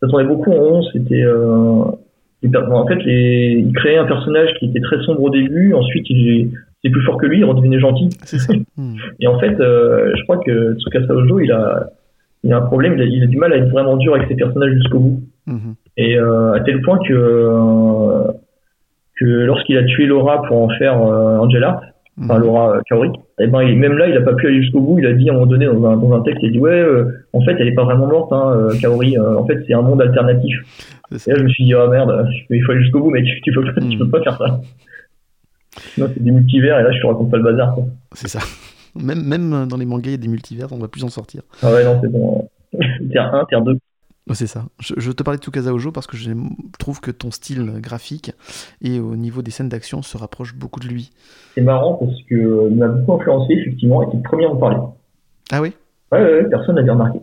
Ça 0.00 0.06
tournait 0.08 0.26
beaucoup 0.26 0.52
en 0.52 0.56
rond, 0.58 0.82
c'était, 0.92 1.22
euh, 1.22 1.82
en 1.82 2.86
fait, 2.86 2.96
les, 3.04 3.64
il 3.66 3.72
créait 3.74 3.98
un 3.98 4.06
personnage 4.06 4.48
qui 4.58 4.66
était 4.66 4.80
très 4.80 5.02
sombre 5.04 5.22
au 5.24 5.30
début, 5.30 5.74
ensuite 5.74 6.06
il 6.08 6.52
c'est 6.82 6.90
plus 6.90 7.02
fort 7.04 7.16
que 7.18 7.26
lui, 7.26 7.38
il 7.38 7.44
redevenait 7.44 7.78
gentil. 7.80 8.08
Ça. 8.24 8.36
Hmm. 8.76 8.94
Et 9.20 9.26
en 9.26 9.38
fait, 9.38 9.60
euh, 9.60 10.10
je 10.16 10.22
crois 10.22 10.38
que 10.38 10.74
Tsukasa 10.78 11.12
Ojo, 11.12 11.40
il 11.40 11.52
a, 11.52 11.90
il 12.44 12.52
a 12.52 12.56
un 12.58 12.62
problème, 12.62 12.94
il 12.96 13.02
a, 13.02 13.04
il 13.04 13.22
a 13.22 13.26
du 13.26 13.36
mal 13.36 13.52
à 13.52 13.56
être 13.56 13.68
vraiment 13.68 13.96
dur 13.98 14.14
avec 14.14 14.28
ses 14.28 14.36
personnages 14.36 14.72
jusqu'au 14.72 14.98
bout. 15.00 15.22
Mhm. 15.46 15.74
Et 15.98 16.16
euh, 16.18 16.52
à 16.54 16.60
tel 16.60 16.80
point 16.80 16.98
que, 17.06 17.12
euh, 17.12 18.22
que 19.18 19.24
lorsqu'il 19.26 19.76
a 19.76 19.82
tué 19.84 20.06
Laura 20.06 20.42
pour 20.42 20.62
en 20.62 20.68
faire 20.78 21.02
euh, 21.02 21.38
Angel 21.38 21.62
Heart, 21.62 21.82
enfin. 22.22 22.38
Laura 22.38 22.80
Kaori, 22.88 23.10
et 23.38 23.46
ben 23.48 23.62
il- 23.62 23.78
même 23.78 23.98
là 23.98 24.08
il 24.08 24.16
a 24.16 24.22
pas 24.22 24.32
pu 24.34 24.46
aller 24.46 24.62
jusqu'au 24.62 24.80
bout. 24.80 24.98
Il 24.98 25.06
a 25.06 25.12
dit 25.12 25.28
à 25.28 25.32
un 25.32 25.34
moment 25.34 25.46
donné 25.46 25.66
dans 25.66 25.84
un, 25.86 25.96
dans 25.96 26.14
un 26.14 26.22
texte, 26.22 26.42
il 26.42 26.48
a 26.48 26.52
dit 26.52 26.58
ouais, 26.58 26.82
en 27.34 27.40
fait 27.42 27.56
elle 27.58 27.68
est 27.68 27.74
pas 27.74 27.84
vraiment 27.84 28.06
morte, 28.06 28.32
hein, 28.32 28.68
Kaori. 28.80 29.18
en 29.18 29.44
fait 29.46 29.62
c'est 29.66 29.74
un 29.74 29.82
monde 29.82 30.00
alternatif. 30.00 30.56
Et 31.12 31.30
là 31.30 31.36
je 31.38 31.42
me 31.42 31.48
suis 31.48 31.64
dit 31.64 31.74
ah 31.74 31.86
merde, 31.88 32.26
il 32.50 32.62
faut 32.64 32.72
aller 32.72 32.82
jusqu'au 32.82 33.00
bout, 33.00 33.10
mec. 33.10 33.26
Tu 33.44 33.52
peux 33.52 33.64
pas, 33.64 33.80
tu 33.80 33.98
peux 33.98 34.08
pas 34.08 34.22
faire 34.22 34.38
ça. 34.38 34.60
Sinon 35.94 36.10
c'est 36.14 36.22
des 36.22 36.30
multivers 36.30 36.78
et 36.78 36.82
là 36.82 36.92
je 36.92 37.00
te 37.00 37.06
raconte 37.06 37.30
pas 37.30 37.36
le 37.36 37.42
bazar. 37.44 37.76
C'est 38.12 38.28
ça. 38.28 38.40
Même, 38.96 39.22
même 39.22 39.68
dans 39.68 39.76
les 39.76 39.86
mangas, 39.86 40.08
il 40.08 40.10
y 40.10 40.14
a 40.14 40.16
des 40.16 40.26
multivers, 40.26 40.72
on 40.72 40.78
va 40.78 40.88
plus 40.88 41.04
en 41.04 41.08
sortir. 41.10 41.42
Ah 41.62 41.70
ouais 41.72 41.84
non 41.84 41.96
c'est 42.02 42.10
bon. 42.10 42.48
Terre 43.12 43.32
1, 43.32 43.44
Terre 43.44 43.62
2. 43.62 43.72
Ouais, 43.74 43.78
C'est 44.34 44.48
ça. 44.48 44.64
Je, 44.80 44.94
je 44.96 45.12
te 45.12 45.22
parlais 45.22 45.38
de 45.38 45.42
Tsukasa 45.44 45.72
Ojo 45.72 45.92
parce 45.92 46.08
que 46.08 46.16
je 46.16 46.30
trouve 46.78 47.00
que 47.00 47.12
ton 47.12 47.30
style 47.30 47.72
graphique 47.80 48.32
et 48.82 48.98
au 48.98 49.14
niveau 49.16 49.42
des 49.42 49.50
scènes 49.52 49.68
d'action 49.68 50.02
se 50.02 50.16
rapproche 50.16 50.54
beaucoup 50.56 50.80
de 50.80 50.88
lui. 50.88 51.10
C'est 51.54 51.62
marrant 51.62 51.94
parce 51.94 52.20
que 52.28 52.34
euh, 52.34 52.68
il 52.70 52.76
m'a 52.76 52.88
beaucoup 52.88 53.14
influencé 53.14 53.54
effectivement 53.54 54.02
et 54.02 54.06
c'est 54.10 54.16
le 54.16 54.22
premier 54.22 54.46
à 54.46 54.50
en 54.50 54.56
parler. 54.56 54.76
Ah 55.52 55.60
oui? 55.62 55.72
Ouais, 56.12 56.18
ouais, 56.20 56.34
ouais, 56.42 56.50
personne 56.50 56.74
n'avait 56.74 56.90
remarqué. 56.90 57.20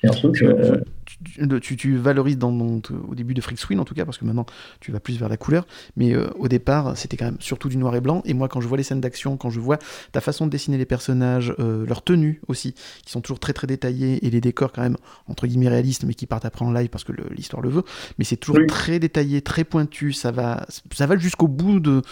C'est 0.00 0.08
un 0.08 0.12
truc. 0.12 0.42
Euh, 0.42 0.80
tu, 1.24 1.60
tu, 1.60 1.76
tu 1.76 1.96
valorises 1.96 2.38
dans, 2.38 2.52
dans- 2.52 2.80
au 3.08 3.14
début 3.14 3.34
de 3.34 3.40
Freak 3.40 3.58
Swing 3.58 3.78
en 3.78 3.84
tout 3.84 3.94
cas, 3.94 4.04
parce 4.04 4.18
que 4.18 4.24
maintenant 4.24 4.46
tu 4.80 4.92
vas 4.92 5.00
plus 5.00 5.18
vers 5.18 5.28
la 5.28 5.36
couleur, 5.36 5.66
mais 5.96 6.14
euh, 6.14 6.28
au 6.38 6.48
départ 6.48 6.96
c'était 6.96 7.16
quand 7.16 7.26
même 7.26 7.36
surtout 7.40 7.68
du 7.68 7.76
noir 7.76 7.94
et 7.96 8.00
blanc. 8.00 8.22
Et 8.24 8.34
moi, 8.34 8.48
quand 8.48 8.60
je 8.60 8.68
vois 8.68 8.76
les 8.76 8.82
scènes 8.82 9.00
d'action, 9.00 9.36
quand 9.36 9.50
je 9.50 9.60
vois 9.60 9.78
ta 10.12 10.20
façon 10.20 10.46
de 10.46 10.50
dessiner 10.50 10.78
les 10.78 10.86
personnages, 10.86 11.54
euh, 11.58 11.86
leurs 11.86 12.02
tenues 12.02 12.40
aussi, 12.48 12.74
qui 13.04 13.10
sont 13.10 13.20
toujours 13.20 13.40
très 13.40 13.52
très 13.52 13.66
détaillées, 13.66 14.24
et 14.26 14.30
les 14.30 14.40
décors 14.40 14.72
quand 14.72 14.82
même 14.82 14.96
entre 15.26 15.46
guillemets 15.46 15.68
réalistes, 15.68 16.04
mais 16.04 16.14
qui 16.14 16.26
partent 16.26 16.44
après 16.44 16.64
en 16.64 16.72
live 16.72 16.88
parce 16.88 17.04
que 17.04 17.12
l'histoire 17.34 17.62
le 17.62 17.68
veut. 17.70 17.82
Mais 18.18 18.24
c'est 18.24 18.36
toujours 18.36 18.60
Oui. 18.60 18.66
très 18.66 18.98
détaillé, 18.98 19.42
très 19.42 19.64
pointu. 19.64 20.12
Ça 20.12 20.30
va, 20.32 20.66
ça 20.92 21.06
va 21.06 21.16
jusqu'au 21.16 21.48
bout 21.48 21.80
de 21.80 22.02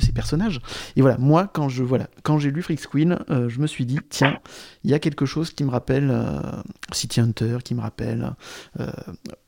ces 0.00 0.12
personnages. 0.12 0.60
Et 0.96 1.00
voilà, 1.00 1.18
moi 1.18 1.50
quand 1.52 1.68
je 1.68 1.82
voilà, 1.82 2.08
quand 2.22 2.38
j'ai 2.38 2.50
lu 2.50 2.62
Freak 2.62 2.80
Queen, 2.86 3.18
euh, 3.30 3.48
je 3.48 3.60
me 3.60 3.66
suis 3.66 3.86
dit 3.86 3.98
tiens, 4.08 4.38
il 4.84 4.90
y 4.90 4.94
a 4.94 4.98
quelque 4.98 5.26
chose 5.26 5.50
qui 5.52 5.64
me 5.64 5.70
rappelle 5.70 6.10
euh, 6.10 6.40
City 6.92 7.20
Hunter, 7.24 7.58
qui 7.64 7.74
me 7.74 7.80
rappelle 7.80 8.30
euh, 8.80 8.84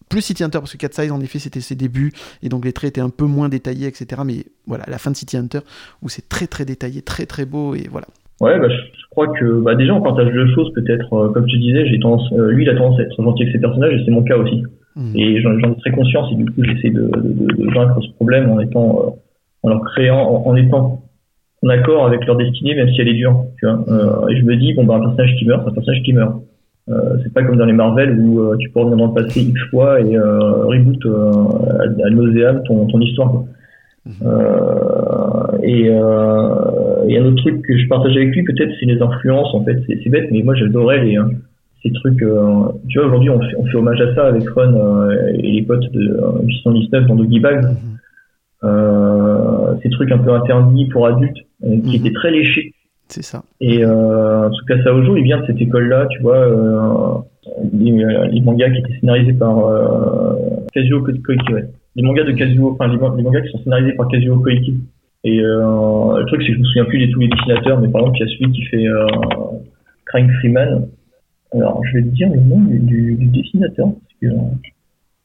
plus 0.08 0.20
City 0.22 0.44
Hunter 0.44 0.58
parce 0.58 0.72
que 0.72 0.78
Cat 0.78 0.92
Size 0.92 1.10
en 1.12 1.20
effet 1.20 1.38
c'était 1.38 1.60
ses 1.60 1.74
débuts 1.74 2.12
et 2.42 2.48
donc 2.48 2.64
les 2.64 2.72
traits 2.72 2.90
étaient 2.90 3.00
un 3.00 3.10
peu 3.10 3.24
moins 3.26 3.48
détaillés 3.48 3.86
etc. 3.88 4.22
Mais 4.24 4.44
voilà, 4.66 4.84
la 4.88 4.98
fin 4.98 5.10
de 5.10 5.16
City 5.16 5.36
Hunter 5.36 5.60
où 6.02 6.08
c'est 6.08 6.28
très 6.28 6.46
très 6.46 6.64
détaillé, 6.64 7.02
très 7.02 7.26
très 7.26 7.44
beau 7.44 7.74
et 7.74 7.88
voilà. 7.90 8.06
Ouais, 8.40 8.58
bah, 8.58 8.68
je, 8.68 8.76
crois 9.10 9.28
que 9.28 9.62
bah, 9.62 9.74
déjà 9.74 9.94
on 9.94 10.02
partage 10.02 10.32
deux 10.32 10.46
choses 10.54 10.70
peut-être. 10.74 11.10
euh, 11.14 11.30
comme 11.30 11.46
tu 11.46 11.58
disais, 11.58 11.86
j'ai 11.86 11.98
tendance, 11.98 12.30
euh, 12.32 12.50
lui 12.50 12.64
il 12.64 12.68
a 12.70 12.74
tendance 12.76 12.98
à 13.00 13.02
être 13.02 13.22
gentil 13.22 13.44
avec 13.44 13.54
ses 13.54 13.60
personnages 13.60 13.94
et 13.94 14.04
c'est 14.04 14.10
mon 14.10 14.22
cas 14.22 14.36
aussi. 14.36 14.62
Mhm. 14.94 15.12
Et 15.16 15.40
j'en 15.40 15.58
ai 15.58 15.76
très 15.78 15.90
conscience 15.90 16.30
et 16.32 16.36
du 16.36 16.44
coup 16.44 16.62
j'essaie 16.62 16.90
de, 16.90 17.02
de, 17.02 17.32
de, 17.32 17.64
de 17.64 17.74
vaincre 17.74 17.98
ce 18.02 18.10
problème 18.12 18.50
en 18.50 18.60
étant, 18.60 19.00
euh, 19.00 19.10
en 19.62 19.68
leur 19.70 19.80
créant, 19.92 20.20
en, 20.20 20.50
en 20.50 20.56
étant 20.56 21.02
en 21.62 21.68
accord 21.70 22.06
avec 22.06 22.26
leur 22.26 22.36
destinée 22.36 22.74
même 22.74 22.90
si 22.90 23.00
elle 23.00 23.08
est 23.08 23.14
dure. 23.14 23.44
Tu 23.58 23.66
vois. 23.66 24.30
Et 24.30 24.36
je 24.36 24.44
me 24.44 24.56
dis 24.56 24.74
bon 24.74 24.84
bah 24.84 24.96
un 24.96 25.00
personnage 25.00 25.34
qui 25.38 25.46
meurt, 25.46 25.62
c'est 25.64 25.70
un 25.70 25.74
personnage 25.74 26.02
qui 26.02 26.12
meurt. 26.12 26.34
Euh, 26.88 27.16
c'est 27.22 27.33
pas 27.33 27.42
comme 27.42 27.57
dans 27.57 27.64
les 27.64 27.72
Marvel 27.72 28.16
où 28.20 28.40
euh, 28.42 28.57
tu 28.59 28.70
peux 28.70 28.79
revenir 28.81 28.99
dans 28.99 29.12
le 29.12 29.22
passé 29.25 29.40
X 29.40 29.61
fois 29.70 30.01
et 30.01 30.16
euh, 30.16 30.38
reboot 30.66 31.05
à, 31.81 32.07
à 32.07 32.11
nauseam 32.11 32.62
ton, 32.64 32.87
ton 32.87 33.01
histoire. 33.01 33.31
Quoi. 33.33 33.44
Euh, 34.25 35.59
et, 35.64 35.88
euh, 35.90 37.09
et 37.09 37.18
un 37.18 37.25
autre 37.27 37.42
truc 37.42 37.62
que 37.62 37.77
je 37.77 37.88
partage 37.88 38.16
avec 38.16 38.35
lui, 38.35 38.44
peut-être, 38.44 38.70
c'est 38.79 38.87
les 38.87 39.01
influences. 39.03 39.53
En 39.53 39.64
fait, 39.64 39.83
c'est 39.88 40.09
bête, 40.11 40.29
mais 40.31 40.42
moi 40.44 40.55
j'adorais 40.55 41.05
les 41.05 41.18
euh, 41.18 41.25
ces 41.83 41.92
trucs. 41.92 42.18
tu 42.18 42.99
vois, 42.99 43.07
aujourd'hui, 43.09 43.31
on 43.31 43.40
fait, 43.40 43.57
on 43.59 43.66
fait 43.66 43.77
hommage 43.77 44.01
à 44.01 44.14
ça 44.14 44.27
avec 44.29 44.49
Ron 44.51 45.11
et 45.35 45.42
les 45.53 45.62
potes 45.62 45.90
de 45.92 46.18
euh, 46.20 46.42
819 46.44 47.07
dans 47.07 47.16
Doggy 47.16 47.40
Bag. 47.40 47.64
Mhm. 48.62 49.79
Ces 49.83 49.90
trucs 49.90 50.11
un 50.11 50.18
peu 50.18 50.33
interdits 50.33 50.87
pour 50.87 51.07
adultes, 51.07 51.37
qui 51.61 51.68
Mhm. 51.68 51.94
étaient 51.94 52.12
très 52.12 52.31
léchés. 52.31 52.72
C'est 53.08 53.22
ça. 53.22 53.42
Et 53.60 53.84
euh, 53.84 54.50
Tsukasa 54.50 54.92
Ojo, 54.94 55.16
il 55.16 55.22
vient 55.24 55.40
de 55.40 55.46
cette 55.46 55.60
école-là, 55.60 56.06
tu 56.10 56.20
vois, 56.22 56.38
euh, 56.38 57.18
les, 57.72 57.92
les 58.32 58.40
mangas 58.40 58.70
qui 58.70 58.78
étaient 58.78 58.98
scénarisés 59.00 59.32
par 59.34 59.58
euh, 59.58 60.34
Kazuo 60.72 61.02
Ko- 61.02 61.12
Koike, 61.24 61.48
ouais. 61.52 61.64
Les 61.94 62.02
mangas 62.02 62.24
de 62.24 62.32
Kazuo, 62.32 62.72
enfin 62.72 62.88
les, 62.88 62.98
man- 62.98 63.16
les 63.16 63.22
mangas 63.22 63.42
qui 63.42 63.52
sont 63.52 63.58
scénarisés 63.62 63.92
par 63.92 64.08
Kazuo 64.08 64.38
Koike. 64.40 64.70
Et 65.24 65.40
euh, 65.40 66.18
le 66.18 66.24
truc, 66.26 66.42
c'est 66.42 66.48
que 66.48 66.54
je 66.54 66.58
me 66.58 66.64
souviens 66.64 66.84
plus 66.84 67.06
de 67.06 67.12
tous 67.12 67.20
les 67.20 67.28
dessinateurs, 67.28 67.80
mais 67.80 67.88
par 67.88 68.00
exemple, 68.02 68.18
il 68.18 68.20
y 68.20 68.24
a 68.24 68.36
celui 68.36 68.52
qui 68.52 68.62
fait 68.64 68.86
euh, 68.86 69.06
Crying 70.06 70.30
Freeman. 70.40 70.88
Alors, 71.52 71.80
je 71.86 71.94
vais 71.98 72.02
te 72.02 72.08
dire 72.08 72.28
le 72.28 72.40
nom 72.40 72.58
du, 72.60 73.16
dessinateur. 73.32 73.88
Euh, 74.24 74.28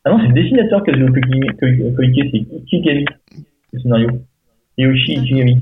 Ah 0.05 0.11
non, 0.11 0.19
c'est 0.21 0.27
le 0.27 0.33
dessinateur 0.33 0.83
Kazuo 0.83 1.07
Koike, 1.07 2.13
c'est 2.31 2.45
Ikigami, 2.73 3.05
le 3.73 3.79
scénario. 3.79 4.09
Yoshi 4.77 5.17
Ikigami. 5.19 5.57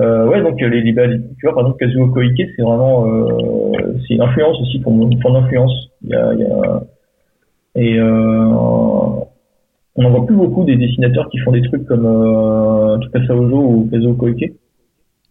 Euh, 0.00 0.26
ouais, 0.28 0.40
donc 0.42 0.60
les, 0.60 0.80
les- 0.80 0.92
tu 0.94 1.42
vois, 1.46 1.54
par 1.54 1.60
exemple, 1.64 1.78
Kazuo 1.78 2.08
Koike, 2.08 2.42
c'est 2.56 2.62
vraiment, 2.62 3.06
euh, 3.06 3.94
c'est 4.06 4.14
une 4.14 4.22
influence 4.22 4.58
aussi 4.62 4.78
pour 4.80 4.92
mon, 4.92 5.10
pour 5.18 5.30
mon 5.32 5.38
influence. 5.38 5.72
Il 6.02 6.10
y 6.10 6.14
a, 6.14 6.32
il 6.34 6.40
y 6.40 6.44
a, 6.44 6.82
et 7.74 7.98
euh, 7.98 8.46
on 9.94 10.02
n'en 10.02 10.10
voit 10.10 10.26
plus 10.26 10.36
beaucoup 10.36 10.64
des 10.64 10.76
dessinateurs 10.76 11.28
qui 11.30 11.38
font 11.38 11.52
des 11.52 11.62
trucs 11.62 11.84
comme 11.86 12.06
euh, 12.06 12.98
ou 13.64 13.88
Kazuo 13.90 14.14
Koike. 14.14 14.52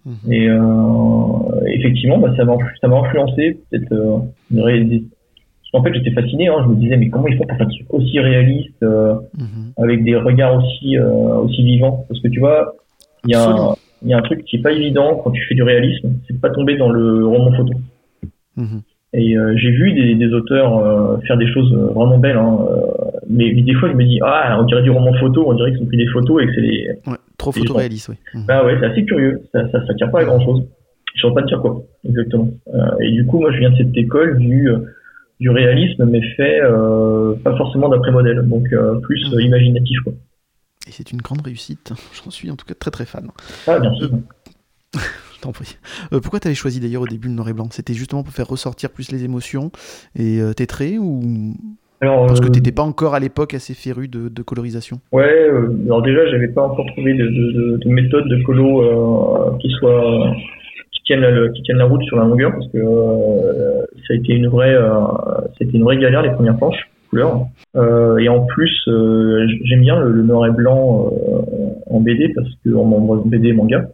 Mhm. 0.06 0.32
Et 0.32 0.48
euh, 0.50 1.66
effectivement, 1.68 2.18
bah, 2.18 2.34
ça 2.36 2.44
m'a 2.46 2.58
ça 2.80 2.88
m'a 2.88 2.98
influencé 3.00 3.60
peut-être. 3.70 3.92
Euh, 3.94 4.18
une 4.52 4.60
qu'en 5.72 5.84
fait, 5.84 5.94
j'étais 5.94 6.12
fasciné. 6.12 6.48
Hein, 6.48 6.64
je 6.64 6.70
me 6.70 6.76
disais, 6.76 6.98
mais 6.98 7.10
comment 7.10 7.28
ils 7.28 7.38
font 7.38 7.46
pour 7.46 7.58
faire 7.58 7.68
des 7.68 7.76
trucs 7.76 7.94
aussi 7.94 8.20
réalistes, 8.20 8.82
euh, 8.84 9.16
Mhm. 9.38 9.74
avec 9.78 10.04
des 10.04 10.16
regards 10.16 10.56
aussi 10.58 10.98
euh, 10.98 11.36
aussi 11.38 11.64
vivants? 11.64 12.06
Parce 12.08 12.20
que 12.20 12.28
tu 12.30 12.40
vois, 12.40 12.74
il 13.26 13.32
y 13.32 13.36
a 13.36 13.48
un. 13.48 13.76
Il 14.02 14.10
y 14.10 14.14
a 14.14 14.18
un 14.18 14.22
truc 14.22 14.44
qui 14.46 14.58
est 14.58 14.62
pas 14.62 14.72
évident 14.72 15.22
quand 15.24 15.32
tu 15.32 15.44
fais 15.48 15.56
du 15.56 15.64
réalisme, 15.64 16.14
c'est 16.28 16.34
de 16.34 16.40
pas 16.40 16.50
tomber 16.50 16.78
dans 16.78 16.90
le 16.90 17.26
roman 17.26 17.52
photo. 17.52 17.74
Mhm. 18.58 18.82
Et 19.14 19.38
euh, 19.38 19.54
j'ai 19.58 19.72
vu 19.72 19.92
des, 19.92 20.16
des 20.16 20.34
auteurs 20.34 20.78
euh, 20.78 21.18
faire 21.28 21.38
des 21.38 21.48
choses 21.48 21.72
euh, 21.74 21.88
vraiment 21.94 22.18
belles, 22.18 22.38
hein, 22.38 22.60
mais, 23.30 23.54
des 23.54 23.74
fois 23.74 23.90
je 23.90 23.96
me 23.96 24.06
dis 24.06 24.20
ah 24.24 24.58
on 24.60 24.64
dirait 24.64 24.84
du 24.84 24.90
roman 24.90 25.14
photo, 25.20 25.44
on 25.48 25.54
dirait 25.54 25.72
qu'ils 25.74 25.84
ont 25.84 25.88
pris 25.88 25.98
des 25.98 26.08
photos 26.08 26.44
et 26.44 26.48
que 26.48 26.54
c'est 26.56 27.10
Ouais, 27.10 27.18
trop 27.38 27.52
photoréaliste, 27.52 28.10
oui. 28.10 28.16
Mhm. 28.34 28.46
bah 28.48 28.66
ouais 28.66 28.78
c'est 28.80 28.86
assez 28.86 29.04
curieux, 29.04 29.42
ça 29.52 29.70
ça, 29.72 29.86
ça 29.86 29.94
tient 29.96 30.08
pas 30.08 30.22
à 30.22 30.24
grand 30.24 30.40
chose. 30.40 30.64
Je 31.14 31.20
saurais 31.22 31.34
pas 31.34 31.42
te 31.42 31.48
dire 31.48 31.60
quoi 31.60 31.84
exactement. 32.08 32.48
Et 33.02 33.12
du 33.12 33.26
coup 33.26 33.40
moi 33.42 33.52
je 33.52 33.60
viens 33.60 33.72
de 33.72 33.76
cette 33.76 33.96
école 33.98 34.38
du 34.40 34.70
du 35.42 35.50
réalisme 35.50 36.06
mais 36.06 36.22
fait 36.38 36.62
pas 37.44 37.58
forcément 37.58 37.90
d'après 37.90 38.12
modèle, 38.12 38.42
donc 38.48 38.70
plus 39.02 39.34
euh, 39.34 39.42
imaginatif 39.42 40.00
quoi. 40.06 40.14
Et 40.92 40.94
c'est 40.94 41.14
une 41.14 41.22
grande 41.22 41.42
réussite. 41.42 41.94
J'en 42.22 42.32
suis 42.32 42.52
en 42.52 42.58
tout 42.58 42.66
cas 42.66 42.74
très 42.74 42.92
très 42.92 43.06
fan. 43.06 43.30
Ah 43.66 43.80
bien 43.80 43.94
sûr. 43.96 44.10
Je 44.94 45.40
t'en 45.40 45.54
prie. 45.54 45.78
Euh, 46.12 46.20
pourquoi 46.20 46.42
t'avais 46.42 46.54
choisi 46.54 46.82
d'ailleurs 46.82 47.04
au 47.04 47.08
début 47.08 47.30
le 47.30 47.34
noir 47.34 47.48
et 47.48 47.54
blanc? 47.54 47.70
C'était 47.72 47.94
justement 47.94 48.24
pour 48.24 48.34
faire 48.34 48.48
ressortir 48.48 48.90
plus 48.90 49.10
les 49.10 49.24
émotions 49.24 49.72
et 50.18 50.42
euh, 50.42 50.52
tes 50.52 50.68
traits 50.68 50.96
ou 51.00 51.54
Alors 52.02 52.28
parce 52.28 52.42
que 52.42 52.48
euh, 52.48 52.50
t'étais 52.50 52.74
pas 52.74 52.82
encore 52.84 53.16
à 53.16 53.22
l'époque 53.22 53.54
assez 53.54 53.74
féru 53.74 54.10
de, 54.10 54.28
de 54.28 54.42
colorisation? 54.42 55.00
Ouais, 55.14 55.24
euh, 55.24 55.74
alors 55.86 56.02
déjà, 56.02 56.28
j'avais 56.30 56.50
pas 56.50 56.64
encore 56.64 56.86
trouvé 56.88 57.14
de, 57.14 57.26
de, 57.26 57.52
de, 57.54 57.78
de 57.78 57.90
méthode 57.90 58.28
de 58.28 58.44
colo 58.44 58.82
euh, 58.82 59.58
qui 59.60 59.70
soit 59.80 60.36
qui 60.92 61.02
tienne 61.06 61.22
la, 61.22 61.50
qui 61.54 61.62
tienne 61.64 61.78
la 61.78 61.86
route 61.86 62.04
sur 62.04 62.18
la 62.18 62.26
longueur 62.26 62.52
parce 62.52 62.68
que 62.68 62.78
euh, 62.80 63.82
ça 64.06 64.14
a 64.14 64.16
été 64.16 64.34
une 64.34 64.50
vraie 64.50 64.76
euh, 64.76 64.92
c'était 65.58 65.78
une 65.78 65.84
vraie 65.86 65.98
galère 65.98 66.22
les 66.22 66.32
premières 66.32 66.58
planches 66.58 66.91
couleurs 67.12 67.46
euh, 67.76 68.18
et 68.18 68.28
en 68.30 68.42
plus 68.46 68.74
euh, 68.88 69.46
j'aime 69.66 69.82
bien 69.82 70.00
le, 70.00 70.12
le 70.12 70.24
noir 70.24 70.48
et 70.48 70.52
blanc 70.52 71.12
euh, 71.12 71.42
en 71.96 72.00
BD 72.00 72.30
parce 72.34 72.50
que 72.66 72.74
en, 72.74 72.92
en 72.92 73.16
BD 73.18 73.54
manga 73.54 73.88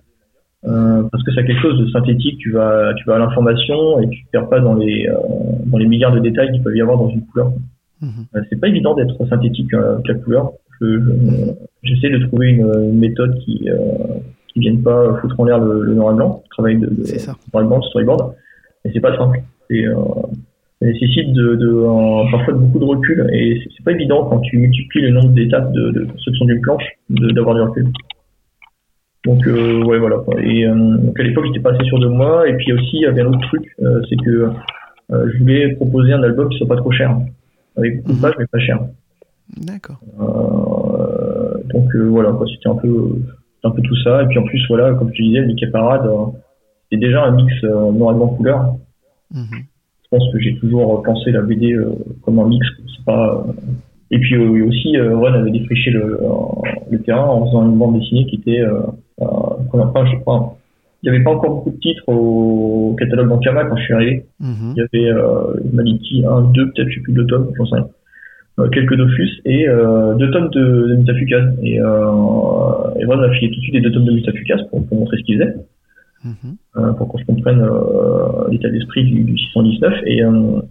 parce 0.63 1.23
que 1.23 1.31
c'est 1.33 1.45
quelque 1.45 1.61
chose 1.61 1.79
de 1.79 1.87
synthétique 1.91 2.37
tu 2.39 2.51
vas 2.51 2.93
tu 2.95 3.03
vas 3.05 3.15
à 3.15 3.19
l'information 3.19 3.99
et 4.01 4.09
tu 4.09 4.23
te 4.25 4.29
perds 4.31 4.49
pas 4.49 4.59
dans 4.59 4.75
les 4.75 5.07
dans 5.65 5.77
les 5.77 5.87
milliards 5.87 6.13
de 6.13 6.19
détails 6.19 6.51
qu'il 6.51 6.61
peut 6.63 6.75
y 6.75 6.81
avoir 6.81 6.97
dans 6.97 7.09
une 7.09 7.25
couleur 7.25 7.51
euh, 8.03 8.41
c'est 8.49 8.59
pas 8.59 8.67
évident 8.67 8.93
d'être 8.93 9.17
synthétique 9.27 9.73
avec 9.73 10.07
la 10.07 10.13
couleur. 10.15 10.51
Je- 10.79 10.99
je- 10.99 11.51
J'essaie 11.83 12.09
de 12.11 12.19
trouver 12.27 12.49
une, 12.49 12.93
méthode 12.99 13.33
qui 13.39 13.67
qui 14.49 14.59
vienne 14.59 14.83
pas 14.83 15.15
foutre 15.19 15.39
en 15.39 15.45
l'air 15.45 15.57
le, 15.59 15.81
le 15.83 15.93
noir 15.95 16.11
et 16.13 16.15
blanc, 16.15 16.41
le 16.43 16.49
travail 16.49 16.77
de, 16.77 16.87
de 16.87 17.03
ça. 17.05 17.33
noir 17.53 17.63
et 17.63 17.67
blanc, 17.67 17.79
de 17.79 17.85
storyboard. 17.85 18.33
Et 18.85 18.91
c'est 18.93 18.99
pas 18.99 19.15
simple. 19.17 19.39
Et, 19.71 19.87
euh, 19.87 19.95
ça 20.79 20.85
nécessite 20.85 21.33
de, 21.33 21.55
de 21.55 22.29
parfois 22.31 22.53
de 22.53 22.59
beaucoup 22.59 22.79
de 22.79 22.85
recul 22.85 23.29
et 23.33 23.59
c'est- 23.63 23.83
pas 23.83 23.91
évident 23.93 24.25
quand 24.29 24.39
tu 24.41 24.57
multiplies 24.57 25.01
le 25.01 25.11
nombre 25.11 25.29
d'étapes 25.29 25.71
de, 25.71 25.91
de 25.91 26.05
construction 26.05 26.45
d'une 26.45 26.59
planche 26.61 26.83
d'avoir 27.09 27.55
du 27.55 27.61
recul. 27.61 27.87
Donc 29.25 29.45
euh, 29.47 29.83
ouais 29.85 29.97
voilà. 29.97 30.17
Et 30.43 30.65
euh, 30.67 30.97
donc 30.97 31.19
à 31.19 31.23
l'époque 31.23 31.45
j'étais 31.47 31.59
pas 31.61 31.71
assez 31.73 31.83
sûr 31.85 31.99
de 31.99 32.07
moi 32.07 32.47
et 32.49 32.53
puis 32.57 32.73
aussi 32.73 32.91
il 32.97 33.01
y 33.01 33.05
avait 33.05 33.21
un 33.21 33.27
autre 33.27 33.41
truc, 33.47 33.63
euh, 33.81 34.01
c'est 34.09 34.17
que 34.17 34.49
euh, 35.11 35.29
je 35.33 35.39
voulais 35.39 35.73
proposer 35.75 36.11
un 36.13 36.21
album 36.23 36.49
qui 36.49 36.57
soit 36.57 36.67
pas 36.67 36.75
trop 36.75 36.91
cher, 36.91 37.17
avec 37.77 37.97
beaucoup 37.97 38.09
de 38.11 38.15
Mhm. 38.17 38.21
pages 38.21 38.33
mais 38.39 38.45
pas 38.47 38.59
cher. 38.59 38.79
D'accord. 39.57 39.99
Euh, 40.19 41.63
donc 41.73 41.95
euh, 41.95 42.07
voilà, 42.09 42.31
quoi, 42.33 42.45
c'était 42.53 42.67
un 42.69 42.75
peu, 42.75 43.15
un 43.63 43.71
peu 43.71 43.81
tout 43.81 43.95
ça. 44.03 44.23
Et 44.23 44.27
puis 44.27 44.37
en 44.39 44.43
plus, 44.43 44.61
voilà, 44.67 44.93
comme 44.95 45.11
tu 45.11 45.23
disais, 45.23 45.45
Mickey 45.45 45.67
Parade, 45.67 46.09
c'est 46.91 46.97
déjà 46.97 47.23
un 47.23 47.31
mix 47.31 47.53
euh, 47.63 47.91
blanc 47.91 48.27
couleur. 48.35 48.75
Mhm. 49.33 49.63
Je 50.11 50.17
pense 50.17 50.31
que 50.31 50.39
j'ai 50.39 50.55
toujours 50.57 51.03
pensé 51.03 51.31
la 51.31 51.41
BD 51.41 51.73
euh, 51.73 51.91
comme 52.23 52.39
un 52.39 52.47
mix. 52.47 52.65
C'est 52.95 53.05
pas. 53.05 53.43
euh, 53.47 53.51
Et 54.11 54.19
puis 54.19 54.35
euh, 54.35 54.65
aussi, 54.67 54.95
euh, 54.97 55.17
Ron 55.17 55.33
avait 55.33 55.51
défriché 55.51 55.91
le, 55.91 56.17
le 56.89 57.01
terrain 57.01 57.25
en 57.27 57.45
faisant 57.45 57.65
une 57.69 57.77
bande 57.77 57.99
dessinée 57.99 58.25
qui 58.25 58.37
était 58.37 58.61
euh, 58.61 58.79
euh, 59.21 59.25
première 59.69 59.91
page, 59.91 60.09
je 60.13 60.19
crois. 60.19 60.55
Il 61.03 61.09
n'y 61.11 61.15
avait 61.15 61.23
pas 61.23 61.31
encore 61.31 61.55
beaucoup 61.55 61.69
de 61.71 61.77
titres 61.77 62.03
au 62.07 62.95
catalogue 62.97 63.29
d'Ankama 63.29 63.65
quand 63.65 63.75
je 63.75 63.83
suis 63.83 63.93
arrivé. 63.93 64.25
Mhm. 64.39 64.73
Il 64.75 64.77
y 64.77 64.81
avait 64.81 65.11
euh, 65.11 65.53
Maliki 65.73 66.25
1, 66.25 66.41
2, 66.53 66.71
peut-être, 66.71 66.89
je 66.89 66.95
sais 66.95 67.01
plus, 67.01 67.13
deux 67.13 67.25
tomes, 67.27 67.51
j'en 67.57 67.65
sais 67.65 67.75
rien. 67.75 67.87
Euh, 68.59 68.69
quelques 68.69 68.95
Dofus 68.95 69.29
et 69.45 69.67
euh, 69.69 70.15
deux 70.15 70.31
tomes 70.31 70.49
de, 70.49 70.87
de 70.87 70.95
Mutafukaz. 70.95 71.53
Et, 71.61 71.79
euh, 71.79 72.99
et 72.99 73.05
voilà, 73.05 73.29
filé 73.33 73.51
tout 73.51 73.57
de 73.57 73.61
suite 73.61 73.75
les 73.75 73.81
deux 73.81 73.91
tomes 73.91 74.05
de 74.05 74.11
Mutafukaz 74.13 74.63
pour, 74.71 74.83
pour 74.87 74.97
montrer 74.99 75.17
ce 75.17 75.23
qu'ils 75.23 75.37
faisaient, 75.37 75.53
Euh, 76.25 76.93
pour 76.93 77.07
qu'on 77.07 77.17
se 77.17 77.25
comprenne 77.25 77.61
euh, 77.61 78.49
l'état 78.49 78.69
d'esprit 78.69 79.03
du, 79.03 79.23
du 79.23 79.37
619. 79.37 79.93
Et, 80.05 80.23
euh, 80.23 80.61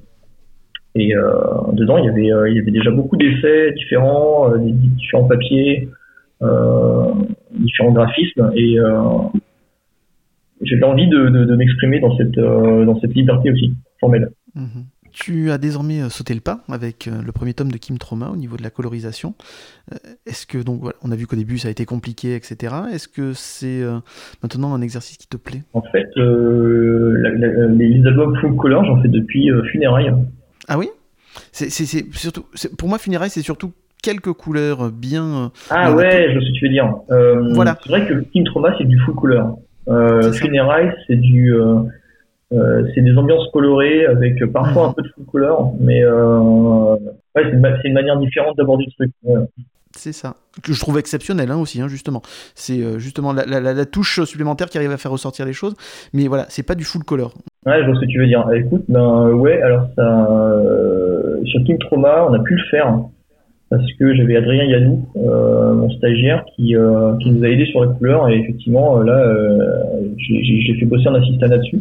dedans, 1.72 1.98
il 1.98 2.06
y, 2.06 2.09
avait, 2.09 2.50
il 2.50 2.56
y 2.56 2.61
avait 2.61 2.70
déjà 2.70 2.90
beaucoup 2.90 3.16
d'essais 3.16 3.72
différents, 3.72 4.50
différents 4.59 5.28
papiers, 5.28 5.88
différents 7.52 7.92
graphismes. 7.92 8.50
Et 8.54 8.77
j'avais 10.62 10.85
envie 10.85 11.08
de, 11.08 11.54
m'exprimer 11.54 12.00
dans 12.00 12.16
cette, 12.16 13.14
liberté 13.14 13.50
aussi, 13.50 13.75
formelle. 14.00 14.31
Mhm. 14.54 14.87
Tu 15.19 15.50
as 15.50 15.56
désormais 15.56 16.02
euh, 16.02 16.10
sauté 16.10 16.35
le 16.35 16.40
pas 16.40 16.60
avec 16.71 17.08
euh, 17.08 17.23
le 17.25 17.33
premier 17.33 17.54
tome 17.54 17.73
de 17.73 17.79
Kim 17.79 17.96
Trauma 17.96 18.29
au 18.29 18.37
niveau 18.37 18.58
de 18.58 18.62
la 18.62 18.69
colorisation. 18.69 19.35
Euh, 19.92 19.96
Est-ce 20.27 20.46
que, 20.46 20.58
donc 20.58 20.81
voilà, 20.83 20.96
on 21.02 21.10
a 21.10 21.17
vu 21.17 21.27
qu'au 21.27 21.37
début 21.37 21.56
ça 21.56 21.69
a 21.69 21.71
été 21.71 21.87
compliqué, 21.87 22.35
etc. 22.35 22.75
Est-ce 22.92 23.08
que 23.08 23.33
c'est 23.33 23.81
maintenant 24.42 24.75
un 24.75 24.83
exercice 24.83 25.17
qui 25.17 25.27
te 25.27 25.38
plaît? 25.38 25.62
En 25.73 25.81
fait, 25.83 26.06
euh, 26.19 27.14
la- 27.19 27.31
la- 27.31 27.67
les, 27.69 28.06
albums 28.06 28.37
full 28.40 28.56
color, 28.56 28.85
j'en 28.85 29.00
fais 29.00 29.08
depuis 29.08 29.50
euh, 29.50 29.62
Funérailles. 29.73 30.12
Ah 30.69 30.77
oui? 30.79 30.90
C'est, 31.52 31.71
surtout, 31.71 32.44
Pour 32.79 32.88
moi, 32.88 32.98
Funérailles, 32.98 33.31
c'est 33.31 33.42
surtout 33.42 33.73
quelques 34.02 34.33
couleurs 34.33 34.90
bien. 34.90 35.50
Ah 35.71 35.94
ouais, 35.94 36.29
je 36.35 36.38
sais 36.40 36.46
ce 36.46 36.52
que 36.52 36.58
tu 36.58 36.64
veux 36.67 36.71
dire. 36.73 36.94
Euh, 37.10 37.52
Voilà. 37.54 37.79
C'est 37.83 37.88
vrai 37.90 38.06
que 38.06 38.14
Kim 38.33 38.44
Trauma, 38.44 38.75
c'est 38.79 38.85
du 38.85 38.98
full 39.00 39.14
color. 39.14 39.58
Euh. 39.88 40.33
Funérailles, 40.33 40.92
c'est 41.06 41.17
du... 41.17 41.54
euh, 42.53 42.83
c'est 42.94 43.01
des 43.03 43.17
ambiances 43.17 43.49
colorées 43.53 44.07
avec 44.07 44.44
parfois 44.53 44.85
Mhm. 44.85 44.88
un 44.90 44.92
peu 44.92 45.03
de 45.03 45.09
full 45.09 45.25
color, 45.27 45.75
mais 45.81 46.03
euh, 46.03 46.94
ouais, 47.35 47.42
c'est 47.83 47.88
une, 47.88 47.94
manière 47.94 48.19
différente 48.19 48.57
d'aborder 48.57 48.85
le 48.87 48.92
truc. 48.92 49.13
Ouais. 49.25 49.44
C'est 49.97 50.13
ça. 50.13 50.35
Que 50.63 50.73
je 50.75 50.81
trouve 50.81 50.99
exceptionnel 50.99 51.51
hein, 51.51 51.57
aussi, 51.57 51.81
hein, 51.81 51.88
justement. 51.88 52.21
C'est 52.55 52.81
euh, 52.83 52.99
justement 52.99 53.33
la, 53.33 53.47
la- 53.47 53.61
la- 53.61 53.73
la 53.73 53.87
touche 53.87 54.23
supplémentaire 54.25 54.69
qui 54.69 54.77
arrive 54.77 54.90
à 54.92 54.99
faire 54.99 55.11
ressortir 55.11 55.47
les 55.47 55.55
choses. 55.55 55.75
Mais 56.13 56.29
voilà, 56.29 56.44
c'est 56.51 56.63
pas 56.67 56.75
du 56.75 56.85
full 56.85 57.03
color. 57.03 57.33
Ouais, 57.65 57.81
je 57.81 57.87
vois 57.87 57.94
ce 57.97 58.01
que 58.01 58.07
tu 58.07 58.19
veux 58.19 58.27
dire. 58.27 58.44
Écoute, 58.55 58.85
ben 58.88 59.31
ouais, 59.33 59.61
alors 59.63 59.88
ça, 59.97 60.29
sur 61.47 61.65
Kim 61.65 61.79
Trauma, 61.79 62.27
on 62.29 62.35
a 62.35 62.40
pu 62.40 62.55
le 62.57 62.63
faire 62.71 62.94
parce 63.71 63.90
que 63.99 64.15
j'avais 64.15 64.37
Adrien 64.37 64.65
Yanou, 64.65 65.09
euh, 65.17 65.75
mon 65.75 65.90
stagiaire, 65.90 66.44
qui, 66.55 66.77
euh, 66.77 67.17
qui 67.17 67.31
nous 67.31 67.42
a 67.44 67.49
aidé 67.49 67.67
sur 67.67 67.85
la 67.85 67.92
couleur 67.92 68.29
et 68.29 68.38
effectivement 68.38 69.01
là, 69.01 69.19
euh, 69.19 69.59
j'ai 70.19 70.75
fait 70.79 70.87
bosser 70.87 71.09
un 71.09 71.15
assistant 71.17 71.47
là-dessus. 71.49 71.81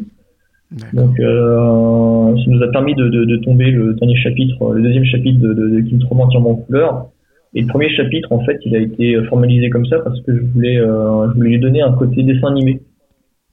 Donc 0.93 1.19
euh, 1.19 2.35
ça 2.35 2.43
nous 2.47 2.61
a 2.63 2.67
permis 2.71 2.95
de, 2.95 3.07
de, 3.07 3.23
de 3.25 3.37
tomber 3.37 3.71
le 3.71 3.93
dernier 3.93 4.15
chapitre, 4.15 4.73
le 4.73 4.81
deuxième 4.81 5.05
chapitre 5.05 5.39
de, 5.39 5.53
de, 5.53 5.69
de 5.69 5.79
Kim 5.81 5.99
Trauma 5.99 6.23
entièrement 6.23 6.51
en 6.51 6.55
couleur. 6.55 7.07
Et 7.53 7.61
le 7.61 7.67
premier 7.67 7.89
chapitre, 7.89 8.31
en 8.33 8.39
fait, 8.43 8.57
il 8.65 8.75
a 8.75 8.79
été 8.79 9.15
formalisé 9.25 9.69
comme 9.69 9.85
ça 9.85 9.99
parce 9.99 10.19
que 10.21 10.35
je 10.35 10.41
voulais, 10.53 10.77
euh, 10.77 11.29
je 11.29 11.35
voulais 11.35 11.51
lui 11.51 11.59
donner 11.59 11.81
un 11.81 11.93
côté 11.93 12.23
dessin 12.23 12.47
animé 12.49 12.81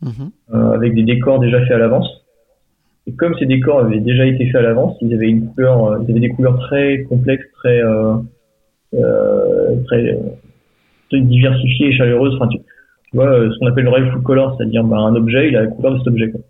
Mhm. 0.03 0.31
euh, 0.53 0.73
avec 0.73 0.95
des 0.95 1.05
décors 1.05 1.39
déjà 1.39 1.61
faits 1.61 1.73
à 1.73 1.79
l'avance. 1.79 2.09
Et 3.07 3.13
comme 3.13 3.37
ces 3.39 3.47
décors 3.47 3.81
avaient 3.81 4.01
déjà 4.01 4.27
été 4.27 4.47
faits 4.47 4.57
à 4.57 4.63
l'avance, 4.63 4.97
ils 5.01 5.15
avaient 5.15 5.29
une 5.29 5.47
couleur, 5.47 5.85
euh, 5.85 5.99
ils 6.03 6.11
avaient 6.11 6.21
des 6.21 6.31
couleurs 6.31 6.59
très 6.59 7.03
complexes, 7.05 7.47
très, 7.55 7.81
euh, 7.83 8.15
euh, 8.95 9.77
très, 9.87 10.19
très 11.11 11.21
diversifiées 11.21 11.89
et 11.89 11.93
chaleureuses. 11.93 12.35
Enfin, 12.37 12.49
tu, 12.49 12.59
tu 12.59 13.17
vois, 13.17 13.31
ce 13.51 13.59
qu'on 13.59 13.67
appelle 13.67 13.85
le 13.85 13.91
real 13.91 14.11
full 14.11 14.23
color, 14.23 14.57
c'est-à-dire 14.57 14.83
bah, 14.85 14.99
un 14.99 15.15
objet, 15.15 15.49
il 15.49 15.57
a 15.57 15.63
la 15.63 15.67
couleur 15.69 15.93
de 15.93 15.99
cet 15.99 16.09
objet. 16.09 16.31
Quoi. 16.31 16.41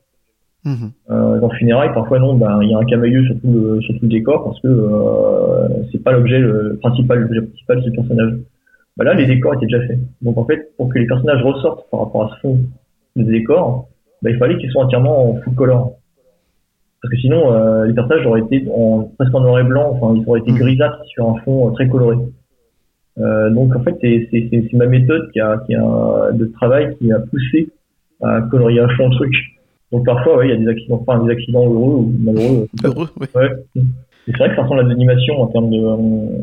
Mhm. 0.65 0.93
Euh, 1.11 1.41
dans 1.41 1.51
Funérailles, 1.51 1.93
parfois 1.93 2.21
non, 2.21 2.35
bah, 2.35 2.59
il 2.63 2.71
y 2.71 2.75
a 2.75 2.79
un 2.79 2.85
camailleux 2.85 3.25
sur 3.25 3.35
tout 3.41 3.53
le, 3.53 3.81
sur 3.81 3.95
tout 3.95 4.03
le 4.03 4.09
décor 4.09 4.45
parce 4.45 4.61
que 4.61 4.69
euh, 4.69 5.69
c'est 5.91 6.03
pas 6.03 6.13
l'objet 6.13 6.39
le 6.39 6.79
principal, 6.81 7.19
l'objet 7.19 7.43
principal 7.43 7.81
c'est 7.83 7.91
le 7.91 7.97
personnage. 7.97 8.35
Bah 8.97 9.05
là, 9.05 9.15
les 9.15 9.27
décors 9.27 9.55
étaient 9.55 9.67
déjà 9.67 9.85
faits. 9.87 9.99
Donc 10.21 10.37
en 10.39 10.45
fait, 10.45 10.71
pour 10.77 10.89
que 10.93 10.99
les 10.99 11.07
personnages 11.07 11.43
ressortent 11.43 11.89
par 11.91 12.01
rapport 12.01 12.25
à 12.25 12.37
ce 12.37 12.41
fond 12.41 12.59
de 13.17 13.23
décor, 13.25 13.89
bah, 14.23 14.31
il 14.31 14.37
fallait 14.37 14.57
qu'ils 14.59 14.71
soient 14.71 14.85
entièrement 14.85 15.31
en 15.31 15.37
full 15.41 15.55
color. 15.55 15.95
Parce 17.03 17.15
que 17.15 17.19
sinon, 17.21 17.53
euh, 17.53 17.87
les 17.87 17.95
personnages 17.95 18.25
auraient 18.27 18.43
été 18.43 18.65
en, 18.73 19.11
presque 19.19 19.35
en 19.35 19.41
noir 19.41 19.59
et 19.59 19.65
blanc, 19.65 19.99
enfin, 20.01 20.15
ils 20.17 20.29
auraient 20.29 20.41
été 20.41 20.53
Mhm. 20.53 20.59
grisâtres 20.59 21.05
sur 21.07 21.29
un 21.29 21.35
fond 21.41 21.69
euh, 21.69 21.73
très 21.73 21.89
coloré. 21.89 22.17
Euh, 23.19 23.51
donc 23.51 23.75
en 23.75 23.81
fait, 23.83 23.97
c'est 24.01 24.73
ma 24.75 24.87
méthode 24.87 25.29
qui 25.33 25.41
a, 25.41 25.59
qui 25.67 25.75
a 25.75 26.31
de 26.33 26.45
travail 26.47 26.95
qui 26.97 27.11
a 27.13 27.19
poussé 27.19 27.71
à 28.23 28.41
colorier 28.43 28.81
à 28.81 28.89
fond 28.91 29.09
le 29.09 29.15
truc. 29.17 29.33
Donc 29.93 30.05
parfois, 30.07 30.38
ouais, 30.38 30.49
il 30.49 30.51
y 30.51 30.55
a 30.55 30.57
des 30.57 30.68
accidents, 30.68 31.05
enfin 31.07 31.22
des 31.24 31.30
accidents 31.32 31.64
heureux 31.64 31.97
ou 31.97 32.12
malheureux. 32.18 32.68
Heureux. 32.84 33.09
Ouais. 33.18 33.49
Et 33.76 34.30
c'est 34.30 34.38
vrai 34.38 34.51
que 34.51 34.57
ça 34.57 34.62
ressemble 34.62 34.80
à 34.80 34.84
de 34.84 34.88
l'animation 34.88 35.43
en 35.43 35.47
termes 35.49 35.68
de, 35.70 35.78
euh, 35.78 35.97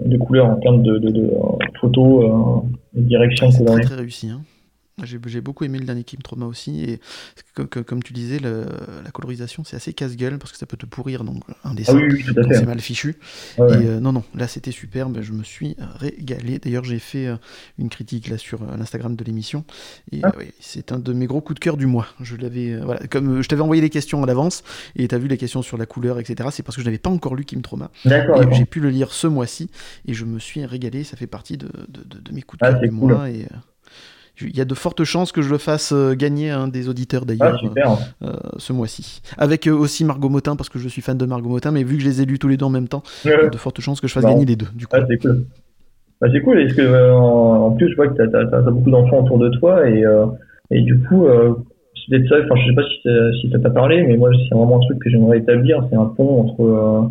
de 0.05 0.17
couleurs, 0.17 0.47
en 0.47 0.55
termes 0.57 0.83
de, 0.83 0.97
de, 0.97 1.09
de 1.09 1.21
euh, 1.21 1.65
photos, 1.79 2.25
euh, 2.25 2.99
de 2.99 3.07
direction 3.07 3.49
C'est 3.51 3.63
très 3.65 3.81
très 3.81 3.95
réussi. 3.95 4.29
hein. 4.29 4.41
J'ai 5.03 5.41
beaucoup 5.41 5.63
aimé 5.63 5.79
le 5.79 5.85
dernier 5.85 6.03
Kim 6.03 6.21
Trauma 6.21 6.45
aussi. 6.45 6.83
Et 6.83 6.99
comme, 7.85 8.03
tu 8.03 8.13
disais, 8.13 8.39
le- 8.39 8.65
la 9.03 9.11
colorisation, 9.11 9.63
c'est 9.63 9.75
assez 9.75 9.93
casse-gueule 9.93 10.37
parce 10.39 10.51
que 10.51 10.57
ça 10.57 10.65
peut 10.65 10.77
te 10.77 10.85
pourrir 10.85 11.23
donc, 11.23 11.43
un 11.63 11.71
Ah 11.71 11.73
dessin. 11.73 11.95
oui, 11.95 12.03
oui, 12.11 12.25
c'est 12.51 12.65
mal 12.65 12.79
fichu. 12.79 13.15
Ouais. 13.57 13.83
Et 13.83 13.87
euh, 13.87 13.99
non, 13.99 14.11
non, 14.13 14.23
là 14.35 14.47
c'était 14.47 14.71
superbe, 14.71 15.19
je 15.21 15.31
me 15.33 15.43
suis 15.43 15.75
régalé. 15.99 16.59
D'ailleurs, 16.59 16.83
j'ai 16.83 16.99
fait 16.99 17.27
euh, 17.27 17.35
une 17.77 17.89
critique 17.89 18.27
là 18.29 18.37
sur 18.37 18.61
euh, 18.63 18.77
l'Instagram 18.77 19.15
de 19.15 19.23
l'émission. 19.23 19.63
Et 20.11 20.21
Ah. 20.23 20.31
c'est 20.59 20.91
un 20.91 20.99
de 20.99 21.13
mes 21.13 21.25
gros 21.27 21.41
coups 21.41 21.55
de 21.59 21.63
cœur 21.63 21.77
du 21.77 21.85
mois. 21.85 22.07
Je 22.21 22.35
l'avais, 22.35 22.77
voilà, 22.77 23.05
comme 23.07 23.41
je 23.41 23.47
t'avais 23.47 23.61
envoyé 23.61 23.81
les 23.81 23.89
questions 23.89 24.23
à 24.23 24.25
l'avance 24.25 24.63
et 24.95 25.07
tu 25.07 25.15
as 25.15 25.17
vu 25.17 25.27
les 25.27 25.37
questions 25.37 25.61
sur 25.61 25.77
la 25.77 25.85
couleur, 25.85 26.19
etc. 26.19 26.49
C'est 26.51 26.63
parce 26.63 26.75
que 26.75 26.81
je 26.81 26.85
n'avais 26.87 26.97
pas 26.99 27.09
encore 27.09 27.35
lu 27.35 27.45
Kim 27.45 27.61
Trauma. 27.61 27.91
D'accord, 28.05 28.41
Et 28.43 28.53
j'ai 28.53 28.65
pu 28.65 28.79
le 28.79 28.89
lire 28.89 29.11
ce 29.11 29.27
mois-ci 29.27 29.69
et 30.05 30.13
je 30.13 30.25
me 30.25 30.39
suis 30.39 30.65
régalé. 30.65 31.03
Ça 31.03 31.17
fait 31.17 31.27
partie 31.27 31.57
de, 31.57 31.67
de- 31.87 32.03
de- 32.03 32.19
de 32.19 32.31
mes 32.33 32.41
coups 32.41 32.59
de 32.61 32.65
Ah, 32.65 32.71
cœur 32.71 32.81
du 32.81 32.89
cool. 32.89 33.13
mois. 33.13 33.29
Et 33.29 33.45
il 34.41 34.55
y 34.57 34.61
a 34.61 34.65
de 34.65 34.73
fortes 34.73 35.03
chances 35.03 35.31
que 35.31 35.41
je 35.41 35.49
le 35.49 35.57
fasse 35.57 35.91
euh, 35.93 36.15
gagner 36.15 36.49
à 36.51 36.59
un 36.59 36.67
des 36.67 36.89
auditeurs 36.89 37.21
Ah, 37.23 37.25
d'ailleurs 37.25 37.59
super. 37.59 37.97
euh, 38.23 38.33
ce 38.57 38.73
mois-ci. 38.73 39.21
Avec 39.37 39.67
euh, 39.67 39.71
aussi 39.73 40.05
Margot 40.05 40.29
Motin 40.29 40.55
parce 40.55 40.69
que 40.69 40.79
je 40.79 40.87
suis 40.87 41.01
fan 41.01 41.17
de 41.17 41.25
Margot 41.25 41.49
Motin, 41.49 41.71
mais 41.71 41.83
vu 41.83 41.97
que 41.97 42.03
je 42.03 42.07
les 42.09 42.21
ai 42.21 42.25
lus 42.25 42.39
tous 42.39 42.47
les 42.47 42.57
deux 42.57 42.65
en 42.65 42.69
même 42.69 42.87
temps, 42.87 43.03
il 43.25 43.29
y 43.29 43.33
a 43.33 43.49
de 43.49 43.57
fortes 43.57 43.81
chances 43.81 44.01
que 44.01 44.07
je 44.07 44.13
fasse 44.13 44.25
gagner 44.25 44.45
les 44.45 44.55
deux. 44.55 44.67
Du 44.75 44.87
coup. 44.87 44.95
Ah, 44.95 45.05
c'est 45.07 45.17
cool. 45.17 45.45
Bah, 46.21 46.27
c'est 46.33 46.41
cool, 46.41 46.61
parce 46.61 46.73
que 46.73 46.81
euh, 46.81 47.15
en 47.15 47.71
plus, 47.71 47.89
je 47.89 47.95
vois 47.95 48.07
que 48.09 48.15
t'as 48.21 48.57
as, 48.57 48.71
beaucoup 48.71 48.91
d'enfants 48.91 49.23
autour 49.23 49.37
de 49.39 49.49
toi, 49.49 49.89
et, 49.89 50.03
euh, 50.05 50.25
et 50.69 50.81
du 50.81 50.99
coup, 51.03 51.25
euh, 51.27 51.53
c'est 52.09 52.27
ça, 52.27 52.35
enfin, 52.43 52.55
je 52.59 52.67
sais 52.69 52.75
pas 52.75 52.83
si, 52.83 52.99
ça- 53.03 53.31
si 53.39 53.49
ça 53.51 53.59
t'a 53.59 53.69
parlé, 53.69 54.03
mais 54.03 54.17
moi, 54.17 54.29
c'est 54.33 54.53
vraiment 54.55 54.77
un 54.77 54.81
truc 54.81 54.99
que 54.99 55.09
j'aimerais 55.09 55.37
établir, 55.37 55.81
c'est 55.89 55.95
un 55.95 56.05
pont 56.07 56.41
entre, 56.41 56.61
euh, 56.61 57.01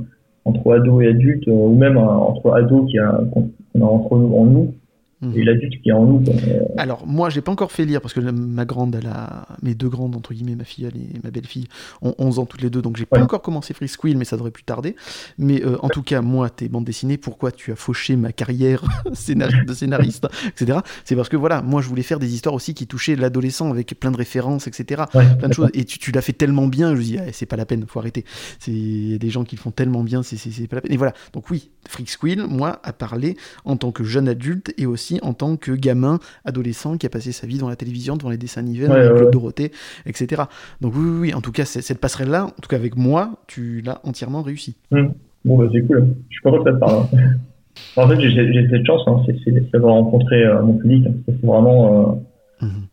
entre 0.45 0.73
ados 0.75 1.03
et 1.03 1.09
adultes, 1.09 1.49
euh, 1.49 1.53
ou 1.53 1.75
même 1.75 1.97
euh, 1.97 2.01
entre 2.01 2.53
ados 2.53 2.91
qui 2.91 2.99
a, 2.99 3.19
qu'on 3.33 3.51
a 3.81 3.85
entre 3.85 4.17
nous, 4.19 4.37
en 4.37 4.45
nous. 4.45 4.75
Et 5.23 5.43
l'adulte 5.43 5.83
qui 5.83 5.89
est 5.89 5.93
en 5.93 6.05
nous. 6.05 6.25
Alors, 6.77 7.07
moi, 7.07 7.29
j'ai 7.31 7.41
pas 7.41 7.51
encore 7.51 7.73
fait 7.73 7.85
lire 7.85 8.01
parce 8.01 8.15
que 8.15 8.21
ma 8.21 8.65
grande, 8.65 8.95
elle 8.95 9.09
a. 9.09 9.49
Mes 9.63 9.75
deux 9.75 9.89
grandes, 9.89 10.15
entre 10.15 10.33
guillemets, 10.35 10.55
ma 10.55 10.65
fille 10.65 10.85
elle 10.85 10.97
et 10.97 11.19
ma 11.25 11.31
belle-fille, 11.31 11.67
ont 12.03 12.15
11 12.19 12.39
ans 12.39 12.47
toutes 12.47 12.63
les 12.63 12.71
deux, 12.71 12.83
donc 12.83 12.97
j'ai 12.97 13.05
pas 13.07 13.17
Ouais. 13.19 13.23
encore 13.25 13.43
commencé 13.43 13.75
Free 13.75 13.89
Squill, 13.89 14.17
mais 14.17 14.25
ça 14.25 14.37
devrait 14.37 14.51
plus 14.53 14.63
tarder. 14.63 14.95
Mais 15.39 15.65
euh, 15.65 15.77
en 15.83 15.89
tout 15.89 16.03
cas, 16.03 16.21
moi, 16.23 16.51
tes 16.51 16.69
bandes 16.69 16.85
dessinées, 16.85 17.17
pourquoi 17.17 17.51
tu 17.51 17.73
as 17.73 17.77
fauché 17.77 18.15
ma 18.17 18.33
carrière 18.33 18.85
de 19.11 19.73
scénariste, 19.75 20.27
etc. 20.47 20.79
C'est 21.05 21.17
parce 21.17 21.29
que 21.29 21.37
voilà, 21.37 21.63
moi, 21.63 21.83
je 21.83 21.89
voulais 21.89 22.03
faire 22.03 22.19
des 22.21 22.33
histoires 22.35 22.55
aussi 22.55 22.75
qui 22.75 22.87
touchaient 22.87 23.17
l'adolescent 23.17 23.71
avec 23.71 23.99
plein 23.99 24.11
de 24.13 24.17
références, 24.17 24.67
etc. 24.69 25.03
Ouais, 25.15 25.25
plein 25.37 25.49
de 25.49 25.55
choses. 25.55 25.71
Et 25.75 25.85
tu, 25.85 25.99
tu 25.99 26.13
l'as 26.13 26.23
fait 26.23 26.33
tellement 26.33 26.67
bien, 26.69 26.93
je 26.95 26.99
me 27.01 27.05
dis, 27.05 27.19
ah, 27.19 27.23
c'est 27.33 27.47
pas 27.47 27.57
la 27.57 27.67
peine, 27.67 27.85
faut 27.89 27.99
arrêter. 27.99 28.25
C'est 28.61 28.71
il 28.73 29.11
y 29.13 29.15
a 29.15 29.19
des 29.19 29.31
gens 29.31 29.45
qui 29.45 29.57
le 29.57 29.61
font 29.61 29.71
tellement 29.73 30.05
bien, 30.05 30.23
c'est- 30.23 30.39
pas 30.69 30.77
la 30.77 30.83
peine. 30.83 30.93
Et 30.93 30.97
voilà. 30.97 31.13
Donc 31.33 31.51
oui, 31.51 31.71
Freak 31.89 32.09
Squill, 32.11 32.45
moi, 32.49 32.81
a 32.85 32.93
parlé 32.93 33.37
en 33.65 33.77
tant 33.77 33.91
que 33.93 34.05
jeune 34.05 34.29
adulte 34.29 34.73
et 34.77 34.87
aussi 34.87 35.08
en 35.23 35.33
tant 35.35 35.57
que 35.57 35.73
gamin, 35.73 36.19
adolescent 36.45 36.97
qui 36.99 37.07
a 37.07 37.09
passé 37.11 37.33
sa 37.33 37.47
vie 37.47 37.59
dans 37.59 37.69
la 37.69 37.77
télévision, 37.77 38.17
devant 38.17 38.31
les 38.31 38.37
dessins 38.39 38.61
animés, 38.61 38.89
Ouais, 38.89 39.09
ouais. 39.11 39.31
Dorothée, 39.31 39.73
etc. 40.07 40.43
Donc 40.81 40.95
oui, 40.97 41.05
oui, 41.05 41.19
oui, 41.21 41.35
en 41.35 41.41
tout 41.41 41.53
cas, 41.53 41.65
cette 41.65 41.99
passerelle-là, 42.01 42.45
en 42.47 42.61
tout 42.63 42.69
cas 42.69 42.77
avec 42.77 42.97
moi, 42.97 43.31
tu 43.47 43.81
l'as 43.85 44.01
entièrement 44.05 44.43
réussi. 44.43 44.77
Bon, 45.45 45.57
bah, 45.59 45.67
c'est 45.73 45.83
cool. 45.83 46.15
Je 46.29 46.35
suis 46.35 46.43
content 46.43 46.63
que 46.65 46.71
ça 46.71 46.75
te 46.75 46.81
parle. 46.81 47.07
hein. 47.13 47.19
en 47.97 48.09
fait, 48.09 48.21
j'ai 48.21 48.69
cette 48.71 48.87
chance, 48.87 49.03
hein, 49.07 49.23
c'est 49.45 49.71
d'avoir 49.73 49.95
rencontré 49.95 50.45
euh, 50.45 50.63
mon 50.63 50.75
public. 50.75 51.07
hein. 51.07 51.13
C'est 51.27 51.47
vraiment, 51.47 52.21
euh, 52.61 52.67
Mhm. 52.67 52.87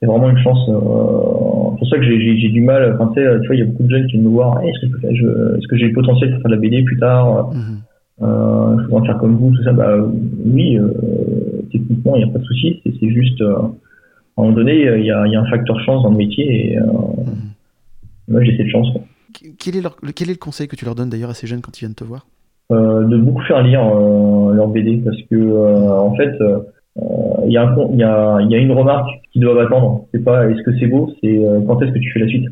c'est 0.00 0.06
vraiment 0.06 0.30
une 0.30 0.38
chance. 0.42 0.68
euh, 0.68 0.74
c'est 0.74 1.78
pour 1.78 1.88
ça 1.88 1.96
que 1.98 2.02
j'ai- 2.04 2.48
du 2.50 2.60
mal. 2.60 2.96
Tu 3.14 3.20
vois, 3.22 3.54
il 3.54 3.58
y 3.58 3.62
a 3.62 3.64
beaucoup 3.64 3.82
de 3.84 3.90
jeunes 3.90 4.06
qui 4.06 4.12
viennent 4.12 4.24
me 4.24 4.28
voir. 4.30 4.60
Eh, 4.62 4.68
Est-ce 4.68 5.66
que, 5.68 5.76
j'ai 5.76 5.86
le 5.86 5.92
potentiel 5.92 6.30
pour 6.32 6.40
faire 6.42 6.50
de 6.50 6.54
la 6.56 6.60
BD 6.60 6.82
plus 6.84 6.98
tard 6.98 7.50
Mhm. 7.52 7.80
Euh, 8.22 8.76
Je 8.78 8.86
voudrais 8.88 9.06
faire 9.06 9.18
comme 9.18 9.36
vous, 9.36 9.50
tout 9.56 9.62
ça. 9.64 9.72
Bah 9.72 9.96
oui, 10.46 10.78
euh, 10.78 11.62
techniquement, 11.72 12.16
il 12.16 12.24
n'y 12.24 12.30
a 12.30 12.32
pas 12.32 12.38
de 12.38 12.44
souci. 12.44 12.80
C'est 12.84 13.10
juste, 13.10 13.40
euh, 13.40 13.54
à 13.56 13.60
un 14.40 14.42
moment 14.44 14.52
donné, 14.56 14.74
il 14.98 15.04
y 15.04 15.10
a, 15.10 15.26
il 15.26 15.32
y 15.32 15.36
a 15.36 15.40
un 15.40 15.46
facteur 15.50 15.78
chance 15.80 16.02
dans 16.02 16.10
le 16.10 16.16
métier. 16.16 16.72
Et 16.72 16.78
euh, 16.78 16.82
Mhm. 16.82 17.50
moi, 18.28 18.42
j'ai 18.44 18.56
cette 18.56 18.68
chance. 18.68 18.88
quoi. 18.92 19.02
Quel 19.58 19.76
est, 19.76 19.80
leur- 19.82 19.96
le- 20.02 20.12
quel 20.12 20.28
est 20.30 20.34
le 20.34 20.38
conseil 20.38 20.68
que 20.68 20.76
tu 20.76 20.84
leur 20.84 20.94
donnes 20.94 21.10
d'ailleurs 21.10 21.30
à 21.30 21.34
ces 21.34 21.46
jeunes 21.46 21.60
quand 21.60 21.76
ils 21.76 21.80
viennent 21.80 21.94
te 21.94 22.04
voir? 22.04 22.26
De 22.70 23.16
beaucoup 23.18 23.42
faire 23.42 23.62
lire 23.62 23.84
leurs 23.84 24.68
BD 24.68 24.96
parce 25.04 25.20
que 25.30 25.88
en 25.90 26.14
fait 26.14 26.32
il 27.46 27.52
y 27.52 27.58
a 27.58 27.62
un 27.68 27.76
y 27.94 28.02
a 28.02 28.38
il 28.40 28.50
y 28.50 28.54
a 28.54 28.58
une 28.58 28.72
remarque 28.72 29.08
qu'ils 29.32 29.42
doivent 29.42 29.58
attendre 29.58 30.06
c'est 30.12 30.24
pas 30.24 30.48
est-ce 30.48 30.62
que 30.62 30.76
c'est 30.78 30.86
beau? 30.86 31.10
C'est 31.20 31.38
quand 31.66 31.80
est-ce 31.82 31.92
que 31.92 31.98
tu 31.98 32.10
fais 32.12 32.20
la 32.20 32.26
suite? 32.28 32.46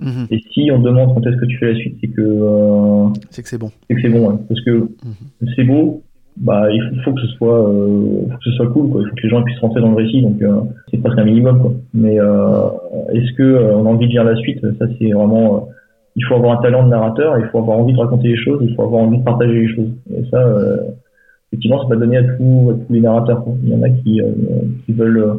Mhm. 0.00 0.26
et 0.30 0.40
si 0.52 0.70
on 0.72 0.80
te 0.80 0.86
demande 0.86 1.14
quand 1.14 1.24
est-ce 1.26 1.36
que 1.36 1.44
tu 1.46 1.56
fais 1.58 1.72
la 1.72 1.78
suite 1.78 1.96
c'est 2.00 2.08
que 2.08 2.20
euh, 2.20 3.06
C'est 3.30 3.42
que 3.42 3.48
c'est 3.48 3.58
bon. 3.58 3.70
c'est 3.88 3.94
que 3.94 4.00
c'est 4.02 4.08
bon 4.08 4.28
ouais. 4.28 4.36
parce 4.48 4.60
que 4.62 4.70
Mhm. 4.72 5.52
c'est 5.54 5.64
beau 5.64 6.02
bah 6.36 6.66
il 6.72 6.80
faut, 6.82 6.96
faut 7.04 7.12
que 7.12 7.20
ce 7.20 7.28
soit 7.36 7.68
euh, 7.70 8.22
faut 8.28 8.36
que 8.38 8.44
ce 8.44 8.50
soit 8.52 8.66
cool 8.72 8.90
quoi 8.90 9.02
il 9.02 9.08
faut 9.08 9.14
que 9.14 9.22
les 9.22 9.28
gens 9.28 9.42
puissent 9.44 9.58
rentrer 9.60 9.80
dans 9.80 9.90
le 9.90 9.96
récit 9.96 10.20
donc 10.20 10.42
euh, 10.42 10.60
c'est 10.90 10.98
presque 10.98 11.18
un 11.18 11.24
minimum 11.24 11.60
quoi 11.60 11.72
mais 11.94 12.16
est-ce 12.16 13.32
que 13.34 13.72
on 13.74 13.86
a 13.86 13.88
envie 13.88 14.06
de 14.06 14.12
lire 14.12 14.24
la 14.24 14.34
suite? 14.36 14.60
Ça 14.78 14.86
c'est 14.98 15.10
vraiment 15.12 15.68
il 16.16 16.24
faut 16.24 16.34
avoir 16.34 16.58
un 16.58 16.62
talent 16.62 16.82
de 16.84 16.88
narrateur 16.90 17.38
il 17.38 17.46
faut 17.46 17.58
avoir 17.58 17.78
envie 17.78 17.92
de 17.92 17.98
raconter 17.98 18.28
les 18.28 18.36
choses 18.36 18.60
il 18.68 18.74
faut 18.74 18.82
avoir 18.82 19.02
envie 19.04 19.18
de 19.18 19.22
partager 19.24 19.54
les 19.60 19.68
choses 19.68 19.90
et 20.12 20.24
ça 20.30 20.40
effectivement 21.52 21.80
c'est 21.82 21.88
pas 21.88 22.00
donné 22.00 22.16
à 22.16 22.24
tous 22.24 22.70
à 22.70 22.74
tous 22.74 22.92
les 22.92 23.00
narrateurs 23.00 23.44
quoi. 23.44 23.52
il 23.62 23.68
y 23.70 23.74
en 23.74 23.82
a 23.84 23.90
qui 23.90 24.20
qui 24.86 24.92
veulent 24.92 25.38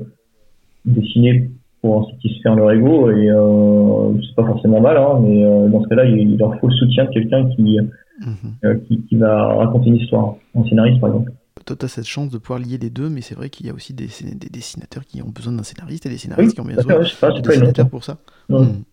dessiner 0.85 1.49
pour 1.85 2.09
satisfaire 2.09 2.55
leur 2.55 2.71
ego 2.71 3.11
et 3.11 3.29
euh, 3.29 4.19
c'est 4.21 4.35
pas 4.35 4.45
forcément 4.45 4.81
mal, 4.81 4.97
hein, 4.97 5.19
mais 5.21 5.45
euh, 5.45 5.69
dans 5.69 5.83
ce 5.83 5.87
cas-là, 5.89 6.05
il, 6.05 6.17
il 6.17 6.37
leur 6.37 6.59
faut 6.59 6.67
le 6.67 6.73
soutien 6.75 7.05
de 7.05 7.09
quelqu'un 7.11 7.47
qui, 7.49 7.77
Mhm. 8.21 8.53
euh, 8.63 8.75
qui, 8.87 9.01
qui 9.07 9.15
va 9.17 9.55
raconter 9.55 9.89
une 9.89 9.97
histoire, 9.97 10.35
un 10.55 10.63
scénariste 10.69 10.99
par 11.01 11.09
exemple. 11.09 11.31
Toi, 11.65 11.75
tu 11.77 11.85
as 11.85 11.89
cette 11.89 12.05
chance 12.07 12.29
de 12.29 12.37
pouvoir 12.37 12.59
lier 12.59 12.77
les 12.77 12.89
deux, 12.89 13.09
mais 13.09 13.21
c'est 13.21 13.35
vrai 13.35 13.49
qu'il 13.49 13.65
y 13.67 13.69
a 13.69 13.73
aussi 13.73 13.93
des, 13.93 14.07
dessinateurs 14.51 15.03
qui 15.05 15.21
ont 15.21 15.29
besoin 15.29 15.53
d'un 15.53 15.63
scénariste 15.63 16.05
et 16.05 16.09
des 16.09 16.17
scénaristes 16.17 16.53
qui 16.55 16.61
ont 16.61 16.65
besoin 16.65 16.97
ouais, 16.97 17.05
c'est 17.05 17.19
pas, 17.19 17.31
de 17.31 17.35
c'est 17.37 17.41
pas 17.41 17.55
une 17.55 17.61
honte. 17.63 17.75
dessinateurs 17.75 17.89
pour 17.89 18.03
ça. 18.03 18.17
Mhm. 18.49 18.83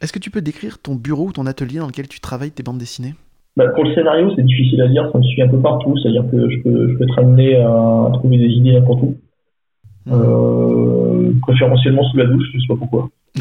Est-ce 0.00 0.12
que 0.12 0.18
tu 0.18 0.30
peux 0.30 0.40
décrire 0.40 0.78
ton 0.78 0.94
bureau 0.94 1.26
ou 1.26 1.32
ton 1.32 1.46
atelier 1.46 1.78
dans 1.80 1.86
lequel 1.88 2.08
tu 2.08 2.20
travailles 2.20 2.52
tes 2.52 2.62
bandes 2.62 2.78
dessinées? 2.78 3.14
Bah, 3.56 3.68
pour 3.74 3.84
le 3.84 3.92
scénario, 3.94 4.30
c'est 4.36 4.44
difficile 4.44 4.80
à 4.82 4.88
dire, 4.88 5.10
ça 5.12 5.18
me 5.18 5.24
suit 5.24 5.42
un 5.42 5.48
peu 5.48 5.58
partout, 5.58 5.96
c'est-à-dire 5.98 6.24
que 6.30 6.48
je 6.48 6.58
peux, 6.62 6.92
je 6.92 6.96
peux 6.96 7.04
être 7.04 7.18
amené 7.18 7.56
à 7.56 8.10
trouver 8.14 8.38
des 8.38 8.46
idées 8.46 8.72
n'importe 8.72 9.02
où. 9.02 9.16
Euh, 10.08 11.32
préférentiellement 11.42 12.04
sous 12.04 12.16
la 12.16 12.26
douche, 12.26 12.46
je 12.54 12.60
sais 12.60 12.66
pas 12.68 12.76
pourquoi. 12.76 13.08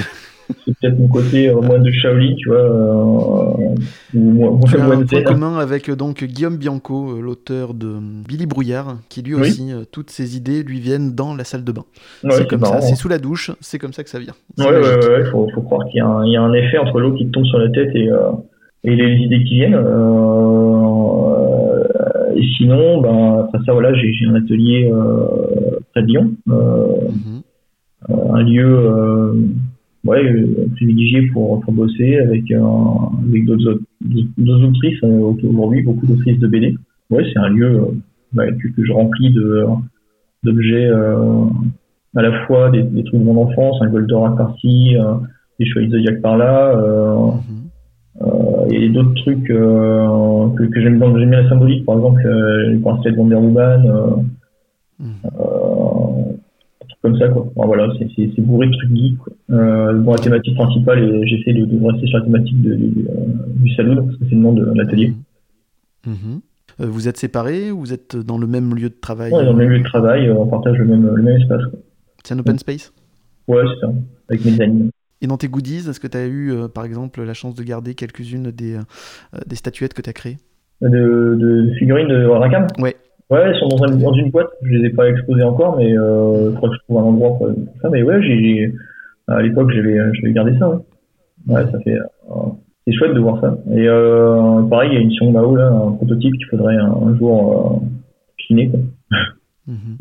c'est 0.66 0.74
peut-être 0.80 1.00
mon 1.00 1.08
côté 1.08 1.50
euh, 1.50 1.62
moine 1.62 1.84
de 1.84 1.92
Shaolin, 1.92 2.34
tu 2.38 2.50
vois, 2.50 2.58
euh, 2.58 3.76
ou 4.16 4.20
mo- 4.20 4.60
Tu 4.68 4.78
as 4.78 4.84
un 4.84 5.06
point 5.06 5.22
commun 5.24 5.58
avec 5.60 5.90
euh, 5.90 5.96
donc 5.96 6.24
Guillaume 6.24 6.58
Bianco, 6.58 7.12
euh, 7.18 7.22
l'auteur 7.22 7.74
de 7.74 7.96
Billy 8.28 8.46
Brouillard, 8.46 8.98
qui 9.10 9.22
lui 9.22 9.36
Oui. 9.36 9.42
aussi, 9.42 9.72
toutes 9.92 10.10
ses 10.10 10.38
idées 10.38 10.64
lui 10.64 10.80
viennent 10.80 11.14
dans 11.16 11.36
la 11.36 11.44
salle 11.44 11.64
de 11.64 11.72
bain. 11.72 11.84
Ouais, 12.24 12.32
c'est 12.32 12.48
comme 12.48 12.62
marrant, 12.62 12.74
ça, 12.74 12.78
hein. 12.80 12.90
c'est 12.90 12.96
sous 12.96 13.10
la 13.10 13.20
douche, 13.20 13.52
c'est 13.62 13.78
comme 13.80 13.94
ça 13.94 14.04
que 14.04 14.10
ça 14.10 14.20
vient. 14.20 14.34
Ouais, 14.58 14.66
ouais, 14.66 14.80
ouais, 14.80 15.10
ouais, 15.10 15.26
faut, 15.32 15.48
faut 15.54 15.62
croire 15.62 15.86
qu'il 15.88 15.98
y, 16.00 16.02
a 16.02 16.08
un- 16.08 16.26
il 16.26 16.34
y 16.34 16.38
a 16.38 16.42
un 16.42 16.54
effet 16.54 16.78
entre 16.78 17.00
l'eau 17.00 17.14
qui 17.14 17.26
te 17.28 17.32
tombe 17.32 17.46
sur 17.46 17.60
la 17.60 17.70
tête 17.70 17.90
et, 17.96 18.10
euh, 18.12 18.32
et 18.84 18.96
les 18.96 19.16
idées 19.24 19.44
qui 19.44 19.56
viennent. 19.56 19.76
Euh, 19.76 21.84
et 22.36 22.44
sinon, 22.58 23.02
ben, 23.02 23.40
après 23.46 23.60
ça, 23.66 23.74
voilà, 23.74 23.94
j'ai 23.94 24.14
j'ai 24.14 24.26
un 24.28 24.36
atelier 24.36 24.90
Mhm. 26.08 26.36
euh, 26.50 27.10
un 28.34 28.42
lieu 28.44 28.66
euh, 28.66 29.34
ouais, 30.06 30.46
privilégié 30.76 31.24
pour, 31.34 31.60
pour 31.62 31.74
bosser 31.74 32.18
avec, 32.18 32.50
avec 32.52 33.46
d'autres 33.46 33.74
aut- 33.74 33.80
d'autres 34.38 34.64
autrices 34.68 35.04
aujourd'hui, 35.04 35.84
beaucoup 35.84 36.06
d'autrices 36.08 36.40
de 36.40 36.48
BD. 36.48 36.76
Ouais, 37.10 37.24
c'est 37.34 37.40
un 37.40 37.50
lieu 37.50 37.82
ouais, 38.36 38.52
que, 38.58 38.68
que 38.70 38.86
je 38.86 38.92
remplis 38.94 39.32
de 39.34 39.66
d'objets 40.44 40.88
euh, 40.90 41.44
à 42.16 42.22
la 42.22 42.46
fois 42.46 42.70
des, 42.70 42.82
des 42.84 43.04
trucs 43.04 43.20
de 43.20 43.26
mon 43.26 43.42
enfance, 43.44 43.82
un 43.82 43.90
Goldorak 43.90 44.38
par-ci, 44.38 44.96
euh, 44.98 45.16
des 45.60 45.66
Chevaliers 45.66 45.92
Zodiac 45.92 46.22
par-là, 46.22 46.76
euh, 46.78 47.32
Mhm. 48.22 48.72
et 48.72 48.90
d'autres 48.90 49.14
trucs 49.16 49.44
que, 49.46 50.66
que 50.68 50.82
j'aime 50.82 50.98
bien, 51.00 51.18
j'aime 51.20 51.30
bien 51.30 51.42
la 51.44 51.50
symbolique, 51.50 51.86
par 51.86 51.96
exemple 51.98 52.22
les 52.70 52.78
bracelets 52.78 53.12
de 53.12 53.18
Wonder 53.18 53.36
Woman, 53.36 53.82
euh, 53.88 54.16
Mhm. 55.00 55.08
euh, 55.26 56.32
des 56.82 56.88
trucs 56.88 56.89
comme 57.02 57.18
ça 57.18 57.28
quoi. 57.30 57.52
Enfin, 57.56 57.68
voilà, 57.68 57.94
c'est 58.00 58.42
bourré 58.42 58.68
de 58.68 58.74
trucs 58.74 58.96
geeks. 58.96 59.18
Quoi. 59.18 59.34
Euh, 59.52 59.94
bon, 59.94 60.12
la 60.14 60.20
thématique 60.20 60.56
principale, 60.56 61.04
et 61.04 61.28
j'essaie 61.28 61.54
de, 61.54 61.66
de 61.66 61.86
rester 61.86 62.08
sur 62.08 62.20
la 62.20 62.26
thématique 62.26 62.62
de, 62.62 62.76
de- 62.76 63.08
euh, 63.10 63.26
du 63.56 63.74
saloon, 63.76 64.06
parce 64.06 64.18
que 64.18 64.26
c'est 64.26 64.36
le 64.36 64.42
nom 64.42 64.54
de 64.54 64.66
l'atelier. 64.76 65.14
Mhm. 66.06 66.42
Euh, 66.82 66.86
vous 66.86 67.08
êtes 67.08 67.18
séparés 67.18 67.72
ou 67.72 67.80
vous 67.80 67.94
êtes 67.94 68.16
dans 68.16 68.38
le 68.38 68.48
même 68.48 68.74
lieu 68.76 68.90
de 68.90 68.96
travail? 69.00 69.32
Ouais, 69.34 69.44
dans 69.44 69.52
le 69.52 69.58
même 69.58 69.70
lieu 69.70 69.80
de 69.80 69.84
travail, 69.84 70.30
on 70.30 70.48
partage 70.48 70.78
le 70.78 70.86
même, 70.86 71.14
le 71.14 71.22
même 71.22 71.42
espace. 71.42 71.64
C'est 72.24 72.34
un 72.34 72.40
open 72.40 72.58
space? 72.60 72.94
Ouais, 73.48 73.64
c'est 73.74 73.86
ça, 73.86 73.94
avec 74.30 74.46
mes 74.46 74.62
amis. 74.62 74.90
Et 75.22 75.28
dans 75.28 75.38
tes 75.38 75.50
goodies, 75.50 75.90
est-ce 75.90 76.00
que 76.00 76.08
tu 76.08 76.18
as 76.18 76.28
eu, 76.28 76.52
euh, 76.52 76.68
par 76.70 76.86
exemple, 76.86 77.22
la 77.24 77.34
chance 77.34 77.54
de 77.56 77.64
garder 77.64 77.96
quelques-unes 77.96 78.52
des, 78.52 78.76
euh, 78.76 79.40
des 79.46 79.56
statuettes 79.58 79.94
que 79.94 80.02
tu 80.02 80.10
as 80.10 80.14
créées? 80.14 80.38
De, 80.82 81.36
de 81.38 81.74
figurines 81.78 82.08
de 82.08 82.26
Rakam 82.26 82.68
Ouais. 82.78 82.96
Ouais, 83.30 83.42
elles 83.42 83.56
sont 83.60 83.68
dans, 83.68 83.84
un- 83.84 83.96
dans 83.96 84.14
une 84.14 84.32
boîte. 84.32 84.50
Je 84.64 84.70
les 84.70 84.88
ai 84.88 84.90
pas 84.90 85.08
exposées 85.10 85.44
encore, 85.44 85.78
mais 85.78 85.96
euh, 85.98 86.52
faudrait 86.56 86.70
que 86.70 86.76
je 86.76 86.84
trouve 86.86 86.98
un 86.98 87.04
endroit 87.04 87.38
pour, 87.38 87.50
ça. 87.82 87.90
Mais 87.90 88.02
ouais, 88.04 88.22
j'ai, 88.24 88.74
à 89.28 89.42
l'époque, 89.42 89.72
j'avais, 89.72 89.98
j'avais 90.16 90.34
gardé 90.34 90.58
ça. 90.58 90.70
Ouais, 90.70 90.78
ouais 91.48 91.72
ça 91.72 91.80
fait. 91.82 91.94
euh, 91.98 92.34
c'est 92.88 92.94
chouette 92.94 93.14
de 93.14 93.20
voir 93.20 93.40
ça. 93.40 93.56
Et 93.72 93.88
euh, 93.88 94.64
pareil, 94.64 94.90
il 94.92 94.96
y 94.96 94.98
a 94.98 95.02
une 95.02 95.12
Sion 95.12 95.32
Mao 95.32 95.56
là, 95.56 95.68
un 95.70 95.92
prototype 95.92 96.34
qu'il 96.34 96.48
faudrait 96.48 96.76
un, 96.78 96.92
un 96.92 97.16
jour 97.18 97.82
euh, 97.84 97.86
chiner. 98.38 98.70
Quoi. 98.70 98.80
Mhm. 99.68 99.98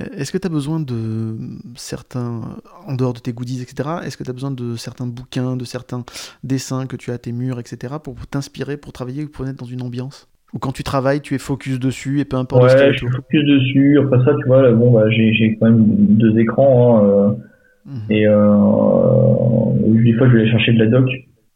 Euh, 0.00 0.04
Est-ce 0.16 0.32
que 0.32 0.38
tu 0.38 0.46
as 0.46 0.50
besoin 0.50 0.80
de 0.80 1.36
certains, 1.76 2.40
en 2.86 2.94
dehors 2.96 3.12
de 3.12 3.20
tes 3.20 3.32
goodies, 3.32 3.62
etc., 3.62 3.88
est-ce 4.04 4.16
que 4.16 4.24
tu 4.24 4.30
as 4.30 4.32
besoin 4.32 4.50
de 4.50 4.74
certains 4.76 5.06
bouquins, 5.06 5.56
de 5.56 5.64
certains 5.64 6.04
dessins 6.42 6.86
que 6.86 6.96
tu 6.96 7.12
as 7.12 7.14
à 7.14 7.18
tes 7.18 7.32
murs, 7.32 7.60
etc., 7.60 7.94
pour 8.02 8.14
t'inspirer, 8.26 8.76
pour 8.76 8.92
travailler 8.92 9.24
ou 9.24 9.28
pour 9.28 9.46
être 9.46 9.56
dans 9.56 9.64
une 9.66 9.82
ambiance? 9.82 10.28
Ou 10.56 10.58
quand 10.58 10.72
tu 10.72 10.82
travailles, 10.82 11.20
tu 11.20 11.34
es 11.34 11.38
focus 11.38 11.78
dessus 11.78 12.18
et 12.20 12.24
peu 12.24 12.38
importe 12.38 12.64
Ouais, 12.64 12.92
je 12.92 12.96
suis 12.98 13.08
focus 13.08 13.44
dessus. 13.44 14.00
Après 14.02 14.24
ça, 14.24 14.34
tu 14.40 14.46
vois, 14.46 14.62
là, 14.62 14.72
bon, 14.72 14.90
bah, 14.90 15.04
j'ai, 15.10 15.58
quand 15.60 15.66
même 15.70 15.84
deux 15.86 16.38
écrans. 16.38 16.98
Hein, 16.98 17.04
euh, 17.04 17.30
Mhm. 17.86 18.10
Et 18.10 18.26
euh, 18.26 18.42
des 20.04 20.12
fois, 20.14 20.26
je 20.28 20.32
vais 20.32 20.40
aller 20.40 20.50
chercher 20.50 20.72
de 20.72 20.78
la 20.78 20.86
doc. 20.86 21.08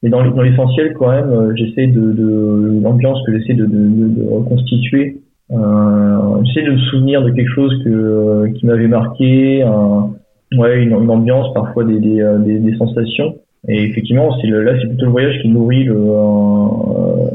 Mais 0.03 0.11
dans, 0.11 0.25
dans 0.31 0.43
l'essentiel, 0.43 0.95
quand 0.95 1.11
même, 1.11 1.31
euh, 1.31 1.53
j'essaie 1.57 1.89
de, 1.89 2.13
de 2.13 2.81
l'ambiance 2.83 3.19
que 3.27 3.37
j'essaie 3.37 3.55
de, 3.55 3.67
de, 3.67 4.09
de, 4.09 4.29
reconstituer. 4.31 5.23
Euh, 5.51 6.43
j'essaie 6.45 6.67
de 6.67 6.73
me 6.73 6.79
souvenir 6.79 7.23
de 7.23 7.31
quelque 7.31 7.51
chose 7.51 7.83
que, 7.85 7.91
euh, 7.91 8.53
qui 8.53 8.65
m'avait 8.67 8.87
marqué, 8.87 9.63
un- 9.63 10.11
ouais, 10.57 10.83
une, 10.83 10.93
une 10.93 11.11
ambiance, 11.11 11.53
parfois 11.53 11.85
des, 11.85 11.99
des, 11.99 12.21
euh, 12.21 12.39
des, 12.39 12.61
des 12.61 12.77
sensations. 12.77 13.39
Et 13.69 13.83
effectivement, 13.83 14.31
c'est 14.41 14.47
là, 14.47 14.73
c'est 14.81 14.87
plutôt 14.87 15.07
le 15.07 15.11
voyage 15.11 15.43
qui 15.43 15.49
nourrit 15.49 15.85
le, 15.85 15.97
euh, 15.97 17.27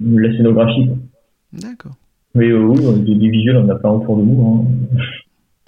la 0.00 0.36
scénographie. 0.36 0.90
D'accord. 1.52 1.92
Mais 2.34 2.48
euh, 2.48 2.60
oui, 2.60 2.80
des, 3.02 3.14
des 3.14 3.28
visuels, 3.28 3.56
on 3.56 3.68
a 3.68 3.74
plein 3.74 3.90
autour 3.90 4.16
de 4.16 4.22
nous. 4.22 4.46
Hein. 4.46 5.00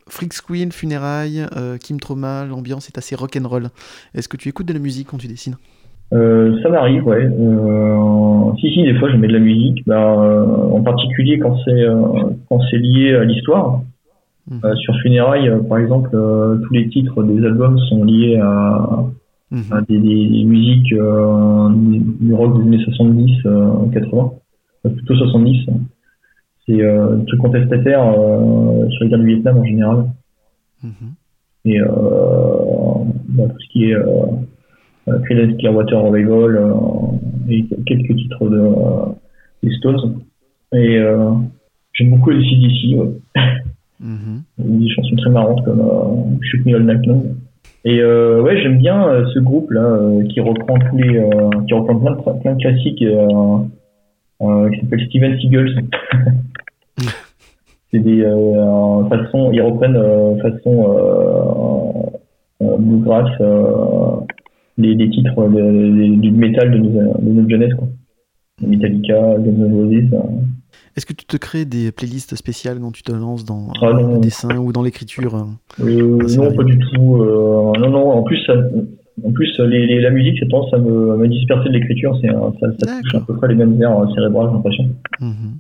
Freaks 0.08 0.42
Queen, 0.46 0.72
Funérailles, 0.72 1.46
euh, 1.56 1.78
Kim 1.78 1.98
Trauma, 1.98 2.44
l'ambiance 2.44 2.88
est 2.88 2.98
assez 2.98 3.14
rock'n'roll. 3.14 3.68
Est-ce 4.14 4.28
que 4.28 4.36
tu 4.36 4.48
écoutes 4.48 4.66
de 4.66 4.72
la 4.72 4.78
musique 4.78 5.08
quand 5.10 5.18
tu 5.18 5.26
dessines? 5.26 5.56
Euh, 6.12 6.60
ça 6.62 6.68
m'arrive, 6.68 7.06
ouais. 7.06 7.24
Euh, 7.24 8.52
si, 8.60 8.72
si, 8.74 8.82
des 8.82 8.98
fois, 8.98 9.10
je 9.10 9.16
mets 9.16 9.28
de 9.28 9.32
la 9.32 9.38
musique. 9.38 9.82
Bah, 9.86 10.22
euh, 10.22 10.44
en 10.70 10.82
particulier 10.82 11.38
quand 11.38 11.56
c'est 11.64 11.70
euh, 11.70 12.02
quand 12.48 12.60
c'est 12.70 12.76
lié 12.78 13.14
à 13.14 13.24
l'histoire. 13.24 13.80
Euh, 14.64 14.74
sur 14.74 14.94
Funérailles, 15.00 15.48
euh, 15.48 15.60
par 15.60 15.78
exemple, 15.78 16.10
euh, 16.14 16.58
tous 16.66 16.74
les 16.74 16.88
titres 16.88 17.22
des 17.22 17.44
albums 17.46 17.78
sont 17.88 18.04
liés 18.04 18.38
à, 18.42 19.04
Mhm. 19.53 19.84
des, 19.88 19.98
des- 20.00 20.28
des 20.28 20.44
musiques 20.44 20.92
euh, 20.94 21.68
du, 22.20 22.32
rock 22.34 22.57
des 22.59 22.62
années 22.68 22.84
70, 22.84 23.46
euh, 23.46 23.86
80, 23.92 24.32
Euh, 24.86 24.90
plutôt 24.90 25.14
70. 25.14 25.66
C'est 26.66 26.80
euh, 26.80 27.16
des 27.16 27.24
trucs 27.26 27.40
contestataires 27.40 28.03
euh, 28.18 28.88
sur 28.90 29.05
les 29.05 29.11
guerres 29.11 29.18
du 29.20 29.26
Vietnam 29.26 29.59
en 29.59 29.64
général. 29.64 30.05
Mhm. 30.82 30.92
Et 31.66 31.80
euh, 31.80 31.86
bah, 33.28 33.44
tout 33.48 33.59
ce 33.61 33.68
qui 33.72 33.84
est 33.90 33.94
euh, 33.94 35.18
Creedence 35.24 35.57
Clearwater 35.59 36.00
Revival 36.00 36.72
et 37.48 37.64
quelques 37.86 38.16
titres 38.16 38.48
de 38.48 38.62
des 39.62 39.74
Stones. 39.76 40.20
Et 40.74 40.98
j'aime 41.92 42.11
beaucoup 42.11 42.30
les 42.30 42.42
CDC, 42.48 42.96
ouais. 42.98 43.11
Mhm. 44.00 44.42
des 44.80 44.88
chansons 44.88 45.16
très 45.16 45.30
marrantes 45.30 45.62
comme 45.64 45.82
Shoot 46.42 46.64
Me 46.66 46.74
All 46.76 46.86
Night 46.86 47.05
Long. 47.07 47.22
Et 47.84 47.98
euh, 48.00 48.40
ouais, 48.42 48.60
j'aime 48.62 48.78
bien 48.78 49.08
euh, 49.08 49.26
ce 49.34 49.40
groupe 49.40 49.70
là 49.72 49.82
euh, 49.82 50.24
qui 50.28 50.40
reprend 50.40 50.78
tous 50.78 50.96
les, 50.96 51.16
euh, 51.18 51.50
qui 51.66 51.74
reprend 51.74 51.98
plein 51.98 52.12
de, 52.12 52.40
plein 52.40 52.54
de 52.54 52.60
classiques 52.60 53.02
euh, 53.02 53.58
euh, 54.42 54.70
qui 54.70 54.80
s'appelle 54.80 55.06
Steven 55.08 55.38
Seagulls. 55.40 55.74
C'est 57.90 57.98
des 57.98 58.22
euh, 58.22 59.04
façons, 59.08 59.50
ils 59.52 59.60
reprennent 59.60 59.96
euh, 59.96 60.36
façon 60.40 62.10
bluegrass 62.60 63.28
euh, 63.40 64.20
des, 64.78 64.94
des 64.94 65.10
titres 65.10 65.48
du 65.48 66.30
métal 66.30 66.70
de, 66.70 66.78
nos- 66.78 67.18
de 67.18 67.32
notre 67.32 67.50
jeunesse 67.50 67.74
quoi. 67.74 67.88
Metallica, 68.66 69.18
Guns 69.38 69.66
N' 69.66 69.72
Roses. 69.74 70.22
Est-ce 70.96 71.06
que 71.06 71.12
tu 71.12 71.24
te 71.24 71.36
crées 71.36 71.64
des 71.64 71.92
playlists 71.92 72.34
spéciales 72.36 72.78
quand 72.80 72.92
tu 72.92 73.02
te 73.02 73.12
lances 73.12 73.44
dans 73.44 73.68
Ah, 73.80 73.90
le 73.92 74.18
dessin 74.20 74.56
ou 74.58 74.72
dans 74.72 74.82
l'écriture 74.82 75.34
euh 75.36 75.84
Euh, 75.84 76.18
non, 76.36 76.52
pas 76.54 76.64
du 76.64 76.78
tout. 76.78 77.16
Euh, 77.22 77.72
non, 77.78 77.90
non. 77.90 78.10
En 78.12 78.22
plus, 78.22 78.38
ça, 78.46 78.54
en 79.24 79.32
plus, 79.32 79.58
les, 79.60 79.86
les- 79.86 80.00
la 80.00 80.10
musique, 80.10 80.36
c'est 80.38 80.48
tendance 80.48 80.72
à 80.74 80.78
me, 80.78 81.12
à 81.12 81.16
me 81.16 81.28
disperser 81.28 81.68
de 81.68 81.74
l'écriture. 81.74 82.18
Ça, 82.20 82.28
ça 82.60 82.68
touche 83.02 83.14
à 83.14 83.20
peu 83.20 83.36
près 83.36 83.48
les 83.48 83.54
mêmes 83.54 83.80
euh, 83.82 84.14
cérébrales, 84.14 84.48
j'ai 84.48 84.54
l'impression. 84.54 84.84
Mhm. 85.20 85.58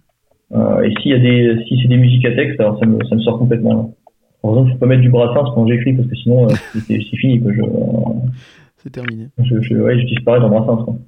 Euh, 0.54 0.82
et 0.82 0.92
s'il 1.00 1.12
y 1.12 1.14
a 1.14 1.18
des, 1.18 1.64
si 1.66 1.78
c'est 1.80 1.88
des 1.88 1.96
musiques 1.96 2.24
à 2.26 2.32
texte, 2.34 2.60
alors 2.60 2.78
ça 2.78 2.84
me, 2.86 2.98
ça 3.08 3.14
me 3.14 3.20
sort 3.20 3.38
complètement. 3.38 3.74
Là. 3.74 3.84
Par 4.42 4.50
exemple, 4.50 4.68
je 4.68 4.72
peux 4.74 4.80
pas 4.80 4.86
mettre 4.86 5.02
du 5.02 5.08
Brassens 5.08 5.50
quand 5.54 5.66
j'écris 5.66 5.92
parce 5.94 6.08
que 6.08 6.16
sinon, 6.16 6.48
c'est, 6.48 6.98
fini. 7.00 7.40
C'est 8.78 8.90
terminé. 8.90 9.28
je, 9.38 9.60
je, 9.62 9.74
ouais, 9.76 9.98
je 10.00 10.06
disparais 10.06 10.40
dans 10.40 10.50
Brassens. 10.50 10.98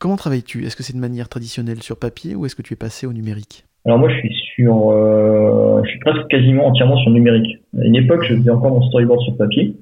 Comment 0.00 0.16
travailles-tu? 0.16 0.64
Est-ce 0.64 0.76
que 0.76 0.82
c'est 0.82 0.94
de 0.94 1.00
manière 1.00 1.28
traditionnelle 1.28 1.82
sur 1.82 1.98
papier 1.98 2.34
ou 2.34 2.46
est-ce 2.46 2.56
que 2.56 2.62
tu 2.62 2.74
es 2.74 2.76
passé 2.76 3.06
au 3.06 3.12
numérique? 3.12 3.64
Alors 3.86 3.98
moi, 3.98 4.08
je 4.08 4.16
suis 4.16 4.34
sur, 4.54 4.90
euh, 4.90 5.82
je 5.84 5.90
suis 5.90 5.98
presque 6.00 6.26
quasiment 6.28 6.66
entièrement 6.66 6.96
sur 6.96 7.10
le 7.10 7.16
numérique. 7.16 7.58
À 7.78 7.84
une 7.84 7.96
époque, 7.96 8.24
je 8.28 8.34
faisais 8.34 8.50
encore 8.50 8.70
mon 8.70 8.82
storyboard 8.82 9.20
sur 9.20 9.36
papier. 9.36 9.76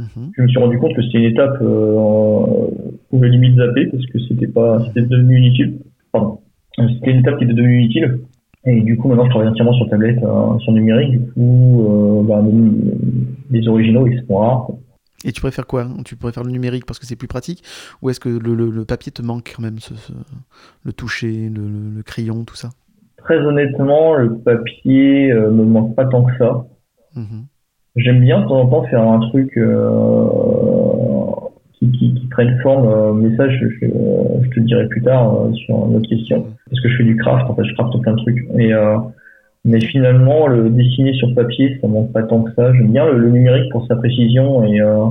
Mhm. 0.00 0.32
je 0.36 0.42
me 0.42 0.48
suis 0.48 0.58
rendu 0.58 0.78
compte 0.78 0.94
que 0.94 1.02
c'était 1.02 1.18
une 1.18 1.24
étape 1.24 1.58
euh, 1.60 1.94
on 1.96 2.70
pouvait 3.10 3.28
limite 3.28 3.56
zapper 3.56 3.86
parce 3.86 4.06
que 4.06 4.18
c'était 4.28 4.46
pas 4.46 4.82
c'était 4.86 5.02
devenu 5.06 5.38
inutile 5.38 5.78
pardon 6.12 6.38
c'était 6.76 7.10
une 7.10 7.20
étape 7.20 7.38
qui 7.38 7.44
était 7.44 7.52
devenue 7.52 7.82
inutile 7.82 8.20
et 8.64 8.80
du 8.80 8.96
coup 8.96 9.08
maintenant 9.08 9.24
je 9.24 9.30
travaille 9.30 9.48
entièrement 9.48 9.74
sur 9.74 9.88
tablette 9.90 10.22
euh, 10.22 10.58
sur 10.60 10.72
numérique 10.72 11.10
du 11.10 11.32
coup 11.32 11.86
euh, 11.88 12.22
bah, 12.22 12.40
même 12.40 12.76
les 13.50 13.68
originaux 13.68 14.06
ils 14.06 14.22
sont 14.26 14.36
rares 14.36 14.68
Et 15.24 15.32
tu 15.32 15.40
préfères 15.40 15.66
quoi? 15.66 15.86
Tu 16.04 16.16
préfères 16.16 16.44
le 16.44 16.50
numérique 16.50 16.86
parce 16.86 16.98
que 16.98 17.06
c'est 17.06 17.16
plus 17.16 17.28
pratique? 17.28 17.62
Ou 18.02 18.10
est-ce 18.10 18.20
que 18.20 18.28
le, 18.28 18.54
le- 18.54 18.70
le 18.70 18.84
papier 18.84 19.12
te 19.12 19.22
manque 19.22 19.52
quand 19.54 19.62
même, 19.62 19.78
ce, 19.78 19.94
ce- 19.94 20.12
le 20.84 20.92
toucher, 20.92 21.50
le, 21.50 22.02
crayon, 22.02 22.44
tout 22.44 22.56
ça? 22.56 22.70
Très 23.18 23.36
honnêtement, 23.38 24.14
le 24.14 24.38
papier 24.38 25.30
euh, 25.30 25.50
me 25.50 25.64
manque 25.64 25.94
pas 25.94 26.06
tant 26.06 26.24
que 26.24 26.32
ça. 26.38 26.64
Mhm. 27.14 27.44
J'aime 27.96 28.20
bien 28.20 28.40
de 28.40 28.46
temps 28.46 28.60
en 28.62 28.66
temps 28.68 28.84
faire 28.84 29.02
un 29.02 29.18
truc 29.28 29.56
euh, 29.58 30.26
qui, 31.74 31.90
qui, 31.92 32.14
qui 32.14 32.26
prenne 32.28 32.58
forme, 32.62 32.88
euh, 32.88 33.12
mais 33.12 33.36
ça 33.36 33.48
je, 33.50 33.68
je, 33.68 33.86
je 33.86 34.48
te 34.50 34.60
le 34.60 34.62
dirai 34.62 34.88
plus 34.88 35.02
tard 35.02 35.34
euh, 35.34 35.52
sur 35.54 35.74
une 35.86 35.96
autre 35.96 36.08
question. 36.08 36.46
Parce 36.70 36.80
que 36.82 36.88
je 36.88 36.96
fais 36.96 37.04
du 37.04 37.16
craft, 37.16 37.50
en 37.50 37.54
fait, 37.56 37.64
je 37.64 37.74
crafte 37.74 38.00
plein 38.00 38.12
de 38.12 38.18
trucs. 38.22 38.46
Et, 38.58 38.72
mais 39.64 39.80
finalement, 39.80 40.46
le 40.46 40.70
dessiner 40.70 41.12
sur 41.14 41.34
papier, 41.34 41.78
ça 41.80 41.88
manque 41.88 42.12
pas 42.12 42.22
tant 42.22 42.42
que 42.42 42.52
ça. 42.54 42.72
J'aime 42.74 42.92
bien 42.92 43.06
le, 43.06 43.18
le 43.18 43.30
numérique 43.30 43.70
pour 43.72 43.86
sa 43.86 43.96
précision 43.96 44.64
et, 44.64 44.80
euh, 44.80 45.06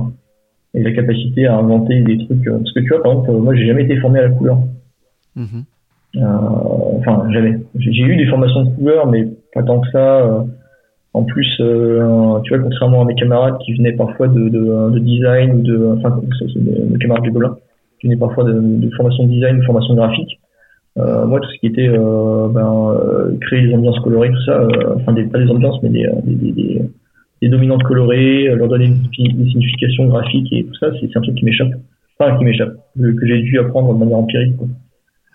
et 0.74 0.82
la 0.82 0.92
capacité 0.92 1.46
à 1.46 1.56
inventer 1.56 2.00
des 2.02 2.18
trucs. 2.24 2.46
euh, 2.46 2.58
Parce 2.58 2.72
que 2.72 2.80
tu 2.80 2.88
vois, 2.88 3.02
par 3.02 3.12
exemple, 3.12 3.32
moi 3.32 3.54
j'ai 3.54 3.66
jamais 3.66 3.84
été 3.84 3.96
formé 3.98 4.18
à 4.18 4.22
la 4.22 4.30
couleur. 4.30 4.58
Mhm. 5.36 5.64
Euh, 6.16 6.98
enfin, 6.98 7.30
jamais. 7.32 7.58
J'ai 7.76 8.02
eu 8.02 8.16
des 8.16 8.26
formations 8.26 8.64
de 8.64 8.70
couleur, 8.70 9.06
mais 9.06 9.28
pas 9.54 9.62
tant 9.62 9.80
que 9.80 9.88
ça. 9.90 10.20
euh. 10.26 10.42
En 11.12 11.24
plus, 11.24 11.56
euh, 11.60 12.38
tu 12.44 12.54
vois, 12.54 12.62
contrairement 12.62 13.02
à 13.02 13.04
mes 13.04 13.16
camarades 13.16 13.58
qui 13.64 13.74
venaient 13.74 13.94
parfois 13.94 14.28
de, 14.28 14.48
de, 14.48 14.90
de 14.90 14.98
design 15.00 15.54
ou 15.54 15.62
de, 15.62 15.96
enfin, 15.98 16.20
mes 16.54 16.98
camarades 16.98 17.24
du 17.24 17.32
Golin, 17.32 17.56
qui 18.00 18.06
venaient 18.06 18.16
parfois 18.18 18.44
de, 18.44 18.52
de 18.52 18.90
formation 18.94 19.24
de 19.24 19.30
design, 19.30 19.58
de 19.58 19.64
formation 19.64 19.94
graphique. 19.94 20.38
Euh, 20.98 21.24
moi, 21.26 21.40
tout 21.40 21.48
ce 21.50 21.58
qui 21.58 21.66
était 21.66 21.88
euh, 21.88 22.48
ben, 22.48 22.92
euh, 22.92 23.36
créer 23.40 23.66
des 23.66 23.74
ambiances 23.74 24.00
colorées, 24.00 24.30
tout 24.30 24.42
ça, 24.44 24.60
euh, 24.60 24.96
enfin, 24.96 25.12
des, 25.12 25.24
pas 25.24 25.38
des 25.38 25.48
ambiances, 25.48 25.80
mais 25.82 25.88
des, 25.88 26.04
euh, 26.04 26.20
des, 26.24 26.52
des, 26.52 26.82
des, 27.42 27.48
dominantes 27.48 27.84
colorées, 27.84 28.46
leur 28.56 28.68
donner 28.68 28.88
des, 28.88 29.28
des 29.28 29.50
significations 29.50 30.06
graphiques 30.06 30.52
et 30.52 30.64
tout 30.64 30.74
ça, 30.74 30.88
c'est 31.00 31.16
un 31.16 31.20
truc 31.20 31.36
qui 31.36 31.44
m'échappe. 31.44 31.72
Enfin, 32.18 32.36
qui 32.36 32.44
m'échappe, 32.44 32.74
que, 32.96 33.26
j'ai 33.26 33.40
dû 33.42 33.58
apprendre 33.58 33.94
de 33.94 33.98
manière 33.98 34.18
empirique. 34.18 34.56
Quoi. 34.56 34.66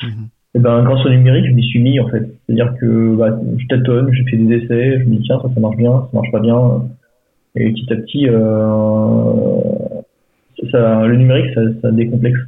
Mhm. 0.04 0.28
Et 0.56 0.60
ben, 0.60 0.84
grâce 0.84 1.06
au 1.06 1.10
numérique, 1.10 1.48
je 1.48 1.52
m'y 1.52 1.64
suis 1.64 1.82
mis 1.82 2.00
en 2.00 2.08
fait. 2.10 2.30
C'est-à-dire 2.46 2.76
que 2.80 3.16
bah, 3.16 3.40
je 3.58 3.68
tâtonne, 3.68 4.14
je 4.14 4.24
fais 4.30 4.38
des 4.38 4.56
essais, 4.56 5.00
je 5.00 5.06
me 5.06 5.16
dis 5.16 5.22
tiens 5.24 5.40
ça 5.42 5.50
ça 5.54 5.60
marche 5.60 5.78
bien, 5.78 5.92
ça 5.92 6.10
marche 6.14 6.32
pas 6.32 6.40
bien, 6.40 6.84
et 7.56 7.72
petit 7.72 7.94
à 7.94 7.96
petit, 7.96 8.28
euh, 8.30 9.62
ça, 10.72 11.06
le 11.06 11.16
numérique 11.18 11.54
ça, 11.54 11.62
ça 11.82 11.92
décomplexe. 11.92 12.40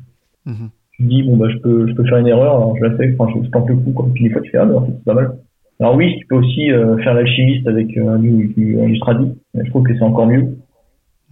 Mhm. 0.45 0.70
Tu 0.98 1.04
te 1.04 1.10
dis 1.10 1.24
bon 1.24 1.38
bah 1.38 1.48
je 1.50 1.58
peux 1.58 1.88
je 1.88 1.93
peux 1.93 2.04
faire 2.06 2.18
une 2.18 2.28
erreur, 2.28 2.56
alors 2.56 2.76
je 2.78 2.84
la 2.84 2.95
fais, 2.98 3.16
enfin 3.18 3.32
je, 3.36 3.45
je 3.45 3.52
tente 3.52 3.70
le 3.70 3.76
coup 3.78 3.91
quoi. 3.91 4.08
Puis 4.14 4.24
des 4.26 4.30
fois 4.32 4.41
tu 4.41 4.50
fais 4.52 4.58
ah 4.58 4.66
mais 4.66 4.76
en 4.76 4.86
fait 4.86 4.93
c'est 4.98 5.06
pas 5.06 5.14
mal. 5.14 5.38
Alors 5.80 5.95
oui, 5.95 6.16
tu 6.20 6.26
peux 6.26 6.36
aussi 6.36 6.72
euh, 6.72 6.98
faire 7.04 7.14
l'alchimiste 7.14 7.68
avec 7.68 7.95
euh, 7.98 8.18
du, 8.18 8.48
du, 8.48 8.76
du 8.84 9.00
tradi, 9.00 9.32
mais 9.54 9.64
je 9.64 9.70
trouve 9.70 9.84
que 9.84 9.95
c'est 9.95 10.04
encore 10.04 10.26
mieux. 10.28 10.58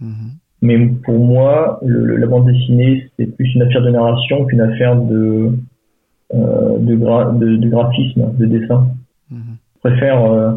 Mhm. 0.00 0.30
Mais 0.62 0.86
pour 1.04 1.18
moi, 1.18 1.80
le, 1.84 2.04
le- 2.04 2.16
la 2.16 2.26
bande 2.28 2.46
dessinée, 2.46 3.08
c'est 3.18 3.26
plus 3.36 3.52
une 3.56 3.62
affaire 3.62 3.82
de 3.82 3.90
narration 3.90 4.44
qu'une 4.46 4.60
affaire 4.60 4.96
de, 5.00 5.50
euh, 6.34 6.78
de, 6.78 6.96
gra- 6.96 7.36
de, 7.36 7.56
de 7.56 7.68
graphisme, 7.68 8.32
de 8.38 8.46
dessin. 8.46 8.88
Mhm. 9.32 9.56
Je 9.74 9.90
préfère, 9.90 10.24
euh, 10.24 10.52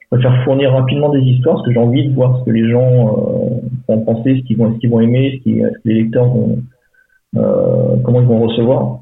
je 0.00 0.06
préfère 0.16 0.42
fournir 0.44 0.72
rapidement 0.72 1.10
des 1.10 1.20
histoires 1.20 1.56
parce 1.56 1.66
que 1.66 1.72
j'ai 1.72 1.78
envie 1.78 2.08
de 2.08 2.14
voir 2.14 2.38
ce 2.40 2.44
que 2.44 2.50
les 2.50 2.68
gens 2.70 3.18
euh, 3.18 3.60
vont 3.88 4.00
penser, 4.06 4.38
ce 4.38 4.42
qu'ils 4.46 4.56
vont, 4.56 4.72
ce 4.72 4.78
qu'ils 4.78 4.90
vont 4.90 5.00
aimer, 5.00 5.34
ce, 5.38 5.42
qui, 5.42 5.60
ce 5.60 5.78
que 5.82 5.88
les 5.88 6.02
lecteurs 6.02 6.28
vont, 6.28 6.58
comment 7.34 8.20
ils 8.20 8.26
vont 8.26 8.40
recevoir. 8.46 9.00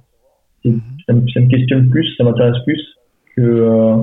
Et 0.64 0.72
ça, 1.06 1.12
me, 1.12 1.26
ça 1.28 1.40
me 1.40 1.48
questionne 1.48 1.88
plus, 1.90 2.06
ça 2.16 2.24
m'intéresse 2.24 2.62
plus 2.64 2.80
que, 3.36 3.40
euh, 3.42 3.96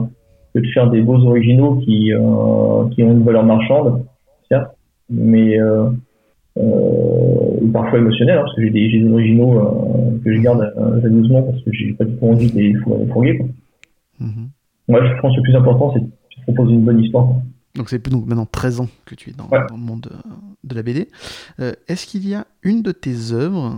que 0.53 0.59
de 0.59 0.67
faire 0.67 0.89
des 0.89 1.01
beaux 1.01 1.19
originaux 1.25 1.75
qui, 1.77 2.13
euh, 2.13 2.89
qui 2.91 3.03
ont 3.03 3.11
une 3.11 3.23
valeur 3.23 3.43
marchande, 3.45 4.03
certes, 4.49 4.75
mais 5.09 5.59
euh, 5.59 5.89
euh, 6.57 7.61
ou 7.61 7.67
parfois 7.71 7.99
émotionnels, 7.99 8.38
hein, 8.39 8.41
parce 8.41 8.55
que 8.55 8.63
j'ai 8.63 8.69
des, 8.71 9.09
originaux 9.11 9.59
euh, 9.59 10.19
que 10.23 10.34
je 10.36 10.41
garde 10.41 10.61
euh, 10.77 11.01
jalousement 11.01 11.43
parce 11.43 11.61
que 11.63 11.71
j'ai 11.71 11.93
pas 11.93 12.03
du 12.05 12.15
tout 12.15 12.25
envie 12.27 12.51
de 12.51 12.57
les 12.57 12.73
fou- 12.75 12.97
les 12.99 13.07
fourguer. 13.11 13.39
Mhm. 14.19 14.49
Moi, 14.88 15.05
je 15.05 15.21
pense 15.21 15.34
que 15.34 15.38
le 15.38 15.43
plus 15.43 15.55
important, 15.55 15.93
c'est 15.93 16.01
de 16.01 16.09
proposer 16.43 16.73
une 16.73 16.84
bonne 16.84 16.99
histoire. 16.99 17.27
Donc 17.75 17.89
c'est 17.89 18.03
donc 18.09 18.25
maintenant 18.25 18.47
13 18.51 18.82
ans 18.82 18.88
que 19.05 19.15
tu 19.15 19.30
es 19.30 19.34
dans, 19.34 19.45
Ouais. 19.47 19.59
dans 19.69 19.77
le 19.77 19.82
monde 19.84 20.07
euh, 20.11 20.30
de 20.63 20.75
la 20.75 20.82
BD. 20.84 21.07
Euh, 21.59 21.71
Est-ce 21.88 22.07
qu'il 22.07 22.27
y 22.27 22.34
a 22.34 22.45
une 22.63 22.82
de 22.82 22.91
tes 22.91 23.32
œuvres 23.32 23.75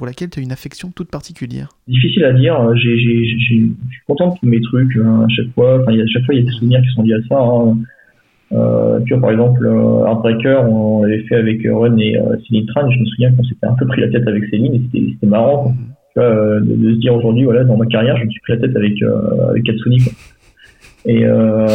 pour 0.00 0.06
laquelle 0.06 0.30
tu 0.30 0.40
as 0.40 0.42
une 0.42 0.50
affection 0.50 0.90
toute 0.96 1.10
particulière 1.10 1.68
Difficile 1.86 2.24
à 2.24 2.32
dire. 2.32 2.56
j'ai- 2.74 2.96
je 2.98 3.36
suis 3.38 3.70
content 4.06 4.28
de 4.30 4.34
tous 4.40 4.46
mes 4.46 4.62
trucs 4.62 4.96
euh, 4.96 5.24
à 5.24 5.28
chaque 5.28 5.52
fois. 5.54 5.78
Enfin, 5.82 5.92
à 5.92 6.06
chaque 6.06 6.24
fois, 6.24 6.34
il 6.34 6.38
y 6.38 6.42
a 6.42 6.46
des 6.50 6.56
souvenirs 6.56 6.80
qui 6.80 6.88
sont 6.94 7.02
liés 7.02 7.12
à 7.22 7.28
ça. 7.28 7.38
hein. 7.38 7.76
Euh, 8.52 8.98
tu 9.04 9.12
vois, 9.12 9.20
par 9.20 9.30
exemple, 9.32 9.66
euh, 9.66 10.06
Heartbreaker, 10.06 10.72
on 10.72 11.02
l'avait 11.04 11.22
fait 11.24 11.34
avec 11.36 11.60
Ron 11.70 11.98
et 11.98 12.16
euh, 12.16 12.34
Céline 12.48 12.64
Tran. 12.68 12.90
Je 12.90 12.98
me 12.98 13.04
souviens 13.04 13.30
qu'on 13.32 13.44
s'était 13.44 13.66
un 13.66 13.74
peu 13.74 13.86
pris 13.86 14.00
la 14.00 14.08
tête 14.08 14.26
avec 14.26 14.42
Céline 14.50 14.74
et 14.74 14.80
c'était, 15.12 15.26
marrant. 15.26 15.64
quoi. 15.64 15.72
Mhm. 15.72 15.78
Tu 16.14 16.18
vois, 16.20 16.24
euh, 16.24 16.60
de, 16.60 16.74
de 16.76 16.94
se 16.94 16.98
dire 17.00 17.14
aujourd'hui, 17.14 17.44
voilà, 17.44 17.64
dans 17.64 17.76
ma 17.76 17.84
carrière, 17.84 18.16
je 18.16 18.24
me 18.24 18.30
suis 18.30 18.40
pris 18.40 18.54
la 18.54 18.58
tête 18.60 18.74
avec, 18.76 19.00
euh, 19.02 19.50
avec 19.50 19.64
Katsuni. 19.64 19.98
Quoi. 19.98 20.12
Et 21.04 21.24
euh, 21.26 21.66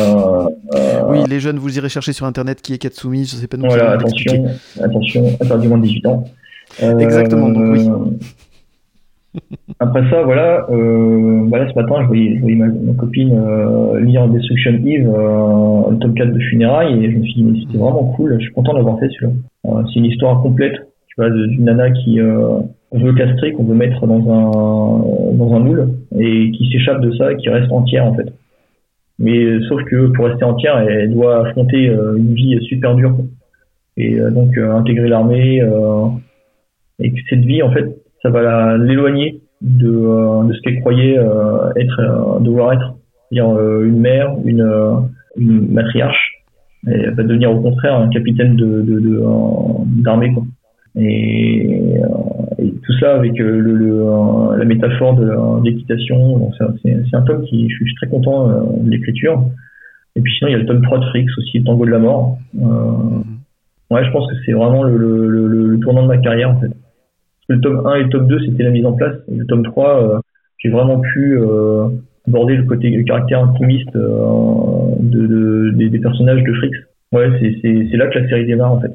euh, 0.76 1.02
Oui, 1.10 1.20
les 1.30 1.40
jeunes, 1.40 1.58
vous 1.58 1.78
irez 1.78 1.90
chercher 1.90 2.12
sur 2.12 2.26
internet 2.26 2.60
qui 2.64 2.74
est 2.74 2.80
Katsumi, 2.80 3.20
je 3.26 3.36
sais 3.36 3.48
pas 3.48 3.58
nous 3.58 3.66
voilà, 3.68 3.92
attention, 3.92 4.46
attention, 4.84 5.26
interdit 5.42 5.68
moins 5.68 5.78
de 5.78 5.84
18 5.84 6.06
ans. 6.08 6.24
Euh, 6.84 7.00
Exactement, 7.00 7.50
donc 7.50 7.66
oui. 7.74 7.90
Après 9.80 10.10
ça, 10.10 10.24
voilà, 10.24 10.66
euh, 10.70 11.44
voilà, 11.48 11.70
ce 11.70 11.76
matin, 11.78 11.96
je 12.04 12.08
voyais, 12.08 12.36
je 12.36 12.40
voyais 12.40 12.56
ma, 12.56 12.68
ma 12.68 12.94
copine 12.94 13.38
euh, 13.38 14.00
lire 14.00 14.28
Destruction 14.30 14.72
Eve, 14.86 15.08
le 15.08 15.98
tome 15.98 16.14
4 16.14 16.32
de 16.32 16.40
Funérailles, 16.40 17.04
et 17.04 17.12
je 17.12 17.18
me 17.18 17.24
suis 17.24 17.42
dit, 17.42 17.66
c'était 17.66 17.78
vraiment 17.78 18.14
cool, 18.16 18.36
je 18.40 18.46
suis 18.46 18.54
content 18.54 18.74
d'avoir 18.74 18.98
fait 19.00 19.10
celui-là. 19.10 19.34
C'est 19.88 20.00
une 20.00 20.06
histoire 20.06 20.42
complète, 20.42 20.76
tu 21.08 21.16
vois, 21.18 21.30
d'une 21.30 21.66
nana 21.66 21.92
qui 21.92 22.20
veut 22.20 23.14
castrer, 23.18 23.52
qu'on 23.52 23.66
veut 23.66 23.76
mettre 23.76 24.08
dans 24.08 24.20
un, 24.20 25.34
dans 25.36 25.54
un 25.54 25.60
moule, 25.60 25.90
et 26.18 26.52
qui 26.52 26.70
s'échappe 26.72 27.02
de 27.02 27.12
ça 27.16 27.34
et 27.34 27.36
qui 27.36 27.50
reste 27.50 27.72
entière, 27.72 28.06
en 28.06 28.14
fait. 28.14 28.32
Mais 29.20 29.60
sauf 29.68 29.84
que 29.84 30.08
pour 30.08 30.26
rester 30.26 30.46
entière, 30.46 30.78
elle 30.78 31.14
doit 31.14 31.46
affronter 31.46 31.86
une 31.88 32.34
vie 32.34 32.58
super 32.66 32.96
dure. 32.96 33.18
Et 33.98 34.18
donc 34.32 34.58
euh, 34.58 34.74
intégrer 34.74 35.08
l'armée, 35.08 35.62
euh, 35.62 36.08
et 37.00 37.12
que 37.12 37.18
cette 37.30 37.42
vie, 37.46 37.62
en 37.64 37.72
fait, 37.72 37.86
ça 38.22 38.30
va 38.30 38.78
l'éloigner 38.78 39.42
de, 39.62 39.88
euh, 39.90 40.44
de 40.46 40.54
ce 40.54 40.62
qu'elle 40.62 40.80
croyait 40.82 41.18
euh, 41.18 41.72
être, 41.76 42.00
euh, 42.00 42.40
devoir 42.40 42.74
être. 42.74 42.96
C'est-à-dire 43.30 43.50
euh, 43.56 43.84
une 43.86 44.00
mère, 44.00 44.36
une, 44.46 44.62
euh, 44.62 44.92
une 45.38 45.72
matriarche. 45.72 46.32
Et 46.88 46.92
elle 46.92 47.16
va 47.16 47.24
devenir 47.24 47.52
au 47.52 47.62
contraire 47.62 47.96
un 47.96 48.10
capitaine 48.10 48.56
de, 48.56 48.82
de, 48.82 49.00
de, 49.00 49.24
d'armée. 50.04 50.32
Quoi. 50.34 50.44
Et, 50.98 51.98
euh, 52.00 52.64
et 52.64 52.72
tout 52.72 52.94
ça 53.00 53.16
avec 53.16 53.38
le, 53.38 53.60
le, 53.60 54.02
euh, 54.02 54.56
la 54.58 54.66
métaphore 54.66 55.16
de 55.16 55.64
l'équitation. 55.66 56.52
C'est, 56.84 57.16
un 57.16 57.22
tome 57.24 57.44
qui, 57.46 57.68
je 57.70 57.76
suis, 57.76 57.96
très 57.96 58.08
content 58.08 58.50
euh, 58.50 58.62
de 58.82 58.90
l'écriture. 58.90 59.44
Et 60.16 60.22
puis 60.22 60.32
sinon, 60.38 60.50
il 60.50 60.52
y 60.54 60.56
a 60.56 60.60
le 60.60 60.66
tome 60.66 60.82
3 60.82 61.00
de 61.00 61.06
Frix 61.06 61.26
aussi, 61.38 61.60
le 61.60 61.66
tango 61.66 61.86
de 61.86 61.92
la 61.92 62.00
mort. 62.00 62.38
Euh, 62.56 62.62
Mhm. 62.62 63.24
Ouais, 63.92 64.04
je 64.04 64.10
pense 64.12 64.28
que 64.28 64.36
c'est 64.46 64.52
vraiment 64.54 64.82
le, 64.84 64.98
le, 64.98 65.28
le- 65.28 65.68
le 65.68 65.80
tournant 65.80 66.02
de 66.04 66.08
ma 66.08 66.18
carrière 66.18 66.50
en 66.50 66.60
fait. 66.60 66.72
Le 67.48 67.60
tome 67.62 67.86
1 67.86 67.96
et 67.96 68.04
le 68.04 68.10
tome 68.10 68.28
2, 68.28 68.40
c'était 68.46 68.64
la 68.64 68.72
mise 68.72 68.86
en 68.86 68.94
place. 68.94 69.16
Et 69.32 69.36
le 69.36 69.46
tome 69.46 69.64
3, 69.64 70.04
euh, 70.04 70.20
j'ai 70.58 70.70
vraiment 70.70 71.00
pu 71.00 71.38
euh, 71.40 71.88
aborder 72.28 72.56
le 72.56 72.64
côté, 72.64 72.90
le 72.90 73.04
caractère 73.04 73.44
intimiste 73.44 73.96
euh, 73.96 74.96
de, 75.00 75.28
de- 75.28 75.72
des, 75.76 75.90
des 75.90 76.00
personnages 76.00 76.44
de 76.44 76.54
Frix. 76.54 76.72
Ouais, 77.12 77.30
c'est, 77.40 77.98
là 77.98 78.08
que 78.08 78.20
la 78.20 78.28
série 78.28 78.46
démarre 78.46 78.72
en 78.74 78.82
fait. 78.82 78.92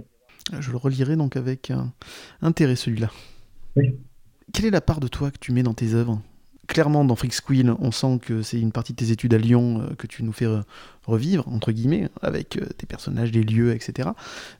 Je 0.58 0.70
le 0.72 0.76
relirai 0.78 1.16
donc 1.16 1.36
avec 1.36 1.72
intérêt 2.42 2.74
celui-là. 2.74 3.08
Oui. 3.76 3.94
Quelle 4.52 4.66
est 4.66 4.70
la 4.70 4.80
part 4.80 4.98
de 4.98 5.06
toi 5.06 5.30
que 5.30 5.38
tu 5.38 5.52
mets 5.52 5.62
dans 5.62 5.74
tes 5.74 5.94
œuvres? 5.94 6.20
Clairement, 6.72 7.04
dans 7.04 7.16
Freak 7.16 7.32
Squill, 7.32 7.72
on 7.82 7.90
sent 7.90 8.20
que 8.24 8.42
c'est 8.42 8.60
une 8.60 8.70
partie 8.70 8.92
de 8.92 8.96
tes 8.98 9.10
études 9.10 9.34
à 9.34 9.38
Lyon 9.38 9.80
euh, 9.80 9.94
que 9.98 10.06
tu 10.06 10.22
nous 10.22 10.30
fais 10.30 10.44
re- 10.44 10.62
revivre, 11.04 11.44
entre 11.52 11.72
guillemets, 11.72 12.04
avec 12.22 12.56
euh, 12.56 12.60
tes 12.78 12.86
personnages, 12.86 13.32
des 13.32 13.42
lieux, 13.42 13.72
etc. 13.74 14.10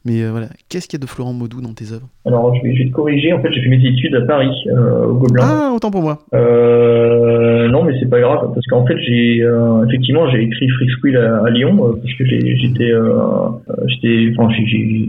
Mais 0.05 0.23
euh, 0.23 0.33
voilà, 0.33 0.49
qu'est-ce 0.69 0.89
qu'il 0.89 0.99
y 0.99 1.03
a 1.03 1.05
de 1.07 1.09
Florent 1.09 1.33
Maudou 1.33 1.61
dans 1.61 1.73
tes 1.73 1.93
œuvres? 1.93 2.09
Alors, 2.27 2.53
je 2.57 2.63
vais, 2.63 2.75
je 2.75 2.83
vais 2.83 2.89
te 2.91 2.95
corriger. 2.95 3.33
En 3.33 3.41
fait, 3.41 3.53
j'ai 3.53 3.63
fait 3.63 3.69
mes 3.69 3.87
études 3.87 4.17
à 4.17 4.23
Paris, 4.23 4.51
euh, 4.67 5.07
au 5.07 5.15
Gobelin. 5.19 5.45
Ah, 5.49 5.73
autant 5.73 5.93
pour 5.93 6.03
moi 6.03 6.19
Euh, 6.35 7.69
non, 7.69 7.85
mais 7.85 7.93
c'est 8.01 8.11
pas 8.11 8.21
grave 8.21 8.51
parce 8.55 8.67
qu'en 8.67 8.85
fait, 8.87 8.99
j'ai 9.07 9.43
euh, 9.43 9.87
effectivement 9.87 10.29
j'ai 10.31 10.43
écrit 10.43 10.69
Freak 10.69 10.91
Squill 10.91 11.17
à, 11.17 11.45
à 11.45 11.51
Lyon 11.51 11.77
euh, 11.81 11.93
parce 12.03 12.13
que 12.15 12.25
j'ai- 12.27 12.57
j'étais, 12.57 12.91
euh, 12.91 13.21
euh, 13.21 13.87
j'étais, 13.87 14.33
enfin, 14.37 14.53
j'ai- 14.67 15.07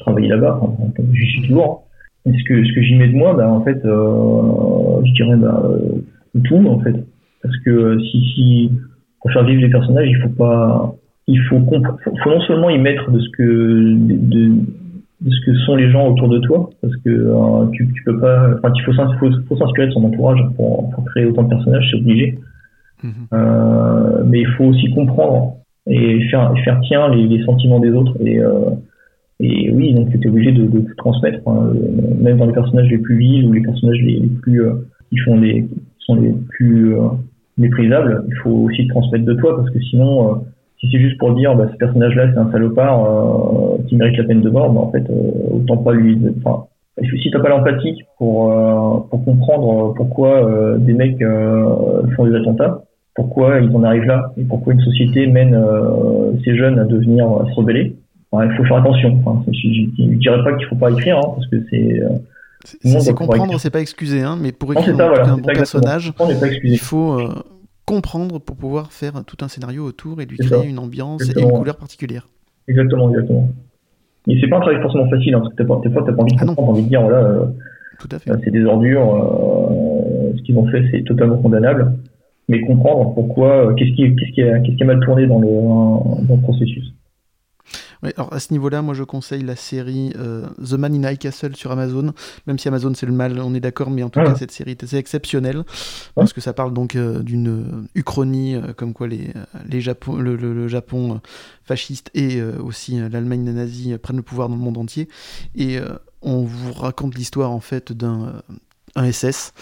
travaillé 0.00 0.28
là-bas, 0.28 0.58
j'y 1.12 1.26
suis 1.26 1.42
toujours. 1.48 1.84
hein. 2.26 2.30
Et 2.32 2.38
ce 2.38 2.44
que 2.44 2.64
ce 2.64 2.72
que 2.74 2.82
j'y 2.82 2.94
mets 2.96 3.08
de 3.08 3.14
moi, 3.14 3.34
bah 3.34 3.48
en 3.50 3.62
fait, 3.62 3.78
euh, 3.84 5.02
je 5.04 5.12
dirais 5.12 5.36
bah, 5.36 5.62
euh, 5.64 6.02
tout 6.44 6.66
en 6.66 6.78
fait, 6.80 6.96
parce 7.42 7.56
que 7.58 7.70
euh, 7.70 8.00
si 8.00 8.20
si 8.34 8.72
pour 9.20 9.32
faire 9.32 9.44
vivre 9.44 9.62
les 9.62 9.70
personnages, 9.70 10.08
il 10.08 10.16
faut 10.16 10.28
pas, 10.28 10.94
il 11.26 11.40
faut 11.42 11.60
faut, 11.60 12.16
faut 12.22 12.30
non 12.30 12.40
seulement 12.42 12.70
y 12.70 12.78
mettre 12.78 13.10
de 13.10 13.20
ce 13.20 13.28
que 13.30 13.42
de, 13.42 14.16
de 14.16 14.52
de 15.20 15.30
ce 15.30 15.40
que 15.44 15.54
sont 15.66 15.76
les 15.76 15.90
gens 15.90 16.08
autour 16.08 16.28
de 16.28 16.38
toi, 16.38 16.70
parce 16.80 16.96
que 16.98 17.10
euh, 17.10 17.66
tu, 17.72 17.86
tu 17.92 18.02
peux 18.04 18.18
pas, 18.18 18.54
enfin, 18.54 18.72
il 18.74 18.82
faut, 18.82 18.92
faut, 18.92 19.30
faut 19.48 19.56
s'inspirer 19.56 19.88
de 19.88 19.92
son 19.92 20.04
entourage 20.04 20.40
pour, 20.56 20.90
pour 20.90 21.04
créer 21.06 21.26
autant 21.26 21.42
de 21.42 21.48
personnages, 21.50 21.86
c'est 21.90 21.98
obligé. 21.98 22.38
Mhm. 23.02 23.12
Euh, 23.32 24.24
mais 24.26 24.40
il 24.40 24.46
faut 24.46 24.64
aussi 24.64 24.90
comprendre 24.90 25.56
et 25.86 26.22
faire, 26.28 26.52
faire 26.64 26.80
tien 26.82 27.08
les, 27.14 27.26
les 27.26 27.44
sentiments 27.44 27.80
des 27.80 27.90
autres. 27.90 28.16
Et, 28.20 28.40
euh, 28.40 28.70
et 29.40 29.70
oui, 29.72 29.94
donc 29.94 30.08
c'était 30.12 30.28
obligé 30.28 30.52
de, 30.52 30.66
de 30.66 30.86
transmettre, 30.96 31.46
hein, 31.46 31.72
même 32.18 32.38
dans 32.38 32.46
les 32.46 32.52
personnages 32.52 32.90
les 32.90 32.98
plus 32.98 33.16
vils 33.16 33.46
ou 33.46 33.52
les 33.52 33.62
personnages 33.62 34.00
les, 34.00 34.20
les 34.20 34.28
plus 34.28 34.62
euh, 34.62 34.74
qui 35.10 35.18
font 35.18 35.40
qui 35.40 35.66
les 36.14 36.32
plus 36.50 36.96
euh, 36.96 37.08
méprisables, 37.58 38.24
il 38.28 38.34
faut 38.36 38.50
aussi 38.50 38.86
transmettre 38.88 39.24
de 39.24 39.34
toi 39.34 39.56
parce 39.56 39.70
que 39.70 39.80
sinon, 39.80 40.30
euh, 40.30 40.34
si 40.78 40.88
c'est 40.90 40.98
juste 40.98 41.18
pour 41.18 41.34
dire 41.34 41.54
bah, 41.54 41.68
ce 41.70 41.76
personnage-là 41.76 42.30
c'est 42.32 42.38
un 42.38 42.50
salopard 42.50 43.04
euh, 43.04 43.78
qui 43.86 43.96
mérite 43.96 44.16
la 44.16 44.24
peine 44.24 44.40
de 44.40 44.50
mort, 44.50 44.72
bah, 44.72 44.80
en 44.80 44.90
fait 44.90 45.04
autant 45.52 45.76
pas 45.78 45.92
lui. 45.92 46.18
Enfin, 46.38 46.64
si 47.02 47.30
t'as 47.30 47.40
pas 47.40 47.48
l'empathie 47.48 48.02
pour 48.18 48.52
pour 49.08 49.24
comprendre 49.24 49.94
pourquoi 49.94 50.76
des 50.78 50.92
mecs 50.92 51.24
font 52.14 52.26
des 52.26 52.34
attentats, 52.34 52.82
pourquoi 53.14 53.58
ils 53.60 53.74
en 53.74 53.82
arrivent 53.84 54.04
là 54.04 54.32
et 54.36 54.44
pourquoi 54.44 54.74
une 54.74 54.80
société 54.80 55.26
mène 55.26 55.58
ces 56.44 56.56
jeunes 56.56 56.78
à 56.78 56.84
devenir 56.84 57.26
à 57.26 57.46
se 57.46 57.54
rebeller. 57.54 57.96
Enfin, 58.30 58.46
il 58.50 58.56
faut 58.56 58.64
faire 58.64 58.76
attention. 58.78 59.18
Je, 59.50 59.68
je 59.98 60.18
dirais 60.18 60.44
pas 60.44 60.52
qu'il 60.54 60.66
faut 60.66 60.76
pas 60.76 60.90
écrire 60.90 61.16
hein, 61.18 61.32
parce 61.34 61.46
que 61.46 61.56
c'est 61.70 62.02
C'est- 62.64 63.14
comprendre, 63.14 63.58
c'est 63.58 63.70
pas 63.70 63.80
excuser, 63.80 64.20
hein, 64.22 64.36
mais 64.40 64.52
pour 64.52 64.72
Non, 64.74 64.80
écrire 64.80 64.96
ça, 64.96 65.08
voilà, 65.08 65.24
cas 65.24 65.30
un 65.30 65.36
bon 65.38 65.46
personnage, 65.52 66.12
il 66.64 66.78
faut 66.78 67.18
euh, 67.18 67.28
comprendre 67.86 68.38
pour 68.38 68.56
pouvoir 68.56 68.92
faire 68.92 69.24
tout 69.26 69.38
un 69.42 69.48
scénario 69.48 69.84
autour 69.84 70.20
et 70.20 70.26
lui 70.26 70.36
créer 70.36 70.48
ça. 70.48 70.64
une 70.64 70.78
ambiance 70.78 71.22
et 71.30 71.40
une 71.40 71.50
couleur 71.50 71.76
particulière. 71.76 72.28
Exactement, 72.68 73.08
exactement. 73.10 73.48
Et 74.28 74.38
c'est 74.40 74.48
pas 74.48 74.58
un 74.58 74.60
travail 74.60 74.80
forcément 74.82 75.08
facile, 75.08 75.34
hein, 75.34 75.40
parce 75.40 75.54
que 75.54 75.62
des 75.62 75.66
fois 75.94 76.04
t'as 76.06 76.12
pas 76.12 76.22
envie 76.22 76.32
de 76.34 76.38
Ah 76.40 76.44
non. 76.44 76.54
comprendre, 76.54 76.72
envie 76.72 76.82
de 76.84 76.88
dire 76.88 77.00
voilà, 77.02 77.18
euh, 77.18 77.46
euh, 78.28 78.36
c'est 78.44 78.50
des 78.50 78.64
ordures, 78.64 80.32
ce 80.36 80.42
qu'ils 80.42 80.56
ont 80.58 80.66
fait 80.68 80.84
c'est 80.90 81.02
totalement 81.04 81.38
condamnable, 81.38 81.94
mais 82.48 82.60
comprendre 82.66 83.14
pourquoi, 83.14 83.74
qu'est-ce 83.74 83.92
qui, 83.94 84.14
qu'est-ce 84.16 84.32
qui, 84.32 84.42
a, 84.42 84.58
qu'est-ce 84.60 84.76
qui 84.76 84.82
a 84.82 84.86
mal 84.86 85.00
tourné 85.00 85.26
dans 85.26 85.40
le, 85.40 86.26
dans 86.26 86.36
le 86.36 86.42
processus. 86.42 86.92
Ouais, 88.02 88.14
alors 88.16 88.32
à 88.32 88.40
ce 88.40 88.52
niveau-là, 88.52 88.80
moi 88.82 88.94
je 88.94 89.04
conseille 89.04 89.42
la 89.42 89.56
série 89.56 90.12
euh, 90.16 90.46
The 90.66 90.72
Man 90.72 90.94
in 91.04 91.10
High 91.10 91.18
Castle 91.18 91.54
sur 91.54 91.70
Amazon, 91.70 92.12
même 92.46 92.58
si 92.58 92.66
Amazon 92.68 92.92
c'est 92.94 93.04
le 93.06 93.12
mal, 93.12 93.38
on 93.40 93.54
est 93.54 93.60
d'accord, 93.60 93.90
mais 93.90 94.02
en 94.02 94.08
tout 94.08 94.20
Ouais. 94.20 94.26
cas 94.26 94.36
cette 94.36 94.52
série 94.52 94.70
est 94.72 94.82
assez 94.82 94.96
exceptionnelle. 94.96 95.64
Parce 96.14 96.32
que 96.32 96.40
ça 96.40 96.52
parle 96.52 96.72
donc 96.72 96.96
euh, 96.96 97.22
d'une 97.22 97.48
euh, 97.48 97.88
uchronie 97.94 98.54
euh, 98.54 98.72
comme 98.74 98.94
quoi 98.94 99.06
les, 99.06 99.32
les 99.68 99.80
Japon, 99.80 100.16
le, 100.16 100.36
le- 100.36 100.54
le 100.54 100.68
Japon 100.68 101.20
fasciste 101.64 102.10
et 102.14 102.42
aussi 102.42 102.98
l'Allemagne 102.98 103.42
nazie 103.44 103.96
prennent 103.98 104.16
le 104.16 104.22
pouvoir 104.22 104.48
dans 104.48 104.56
le 104.56 104.62
monde 104.62 104.78
entier. 104.78 105.08
Et 105.54 105.78
on 106.22 106.42
vous 106.42 106.72
raconte 106.72 107.14
l'histoire 107.16 107.50
en 107.50 107.60
fait 107.60 107.92
d'un 107.92 108.42
un 108.96 109.12
SS 109.12 109.52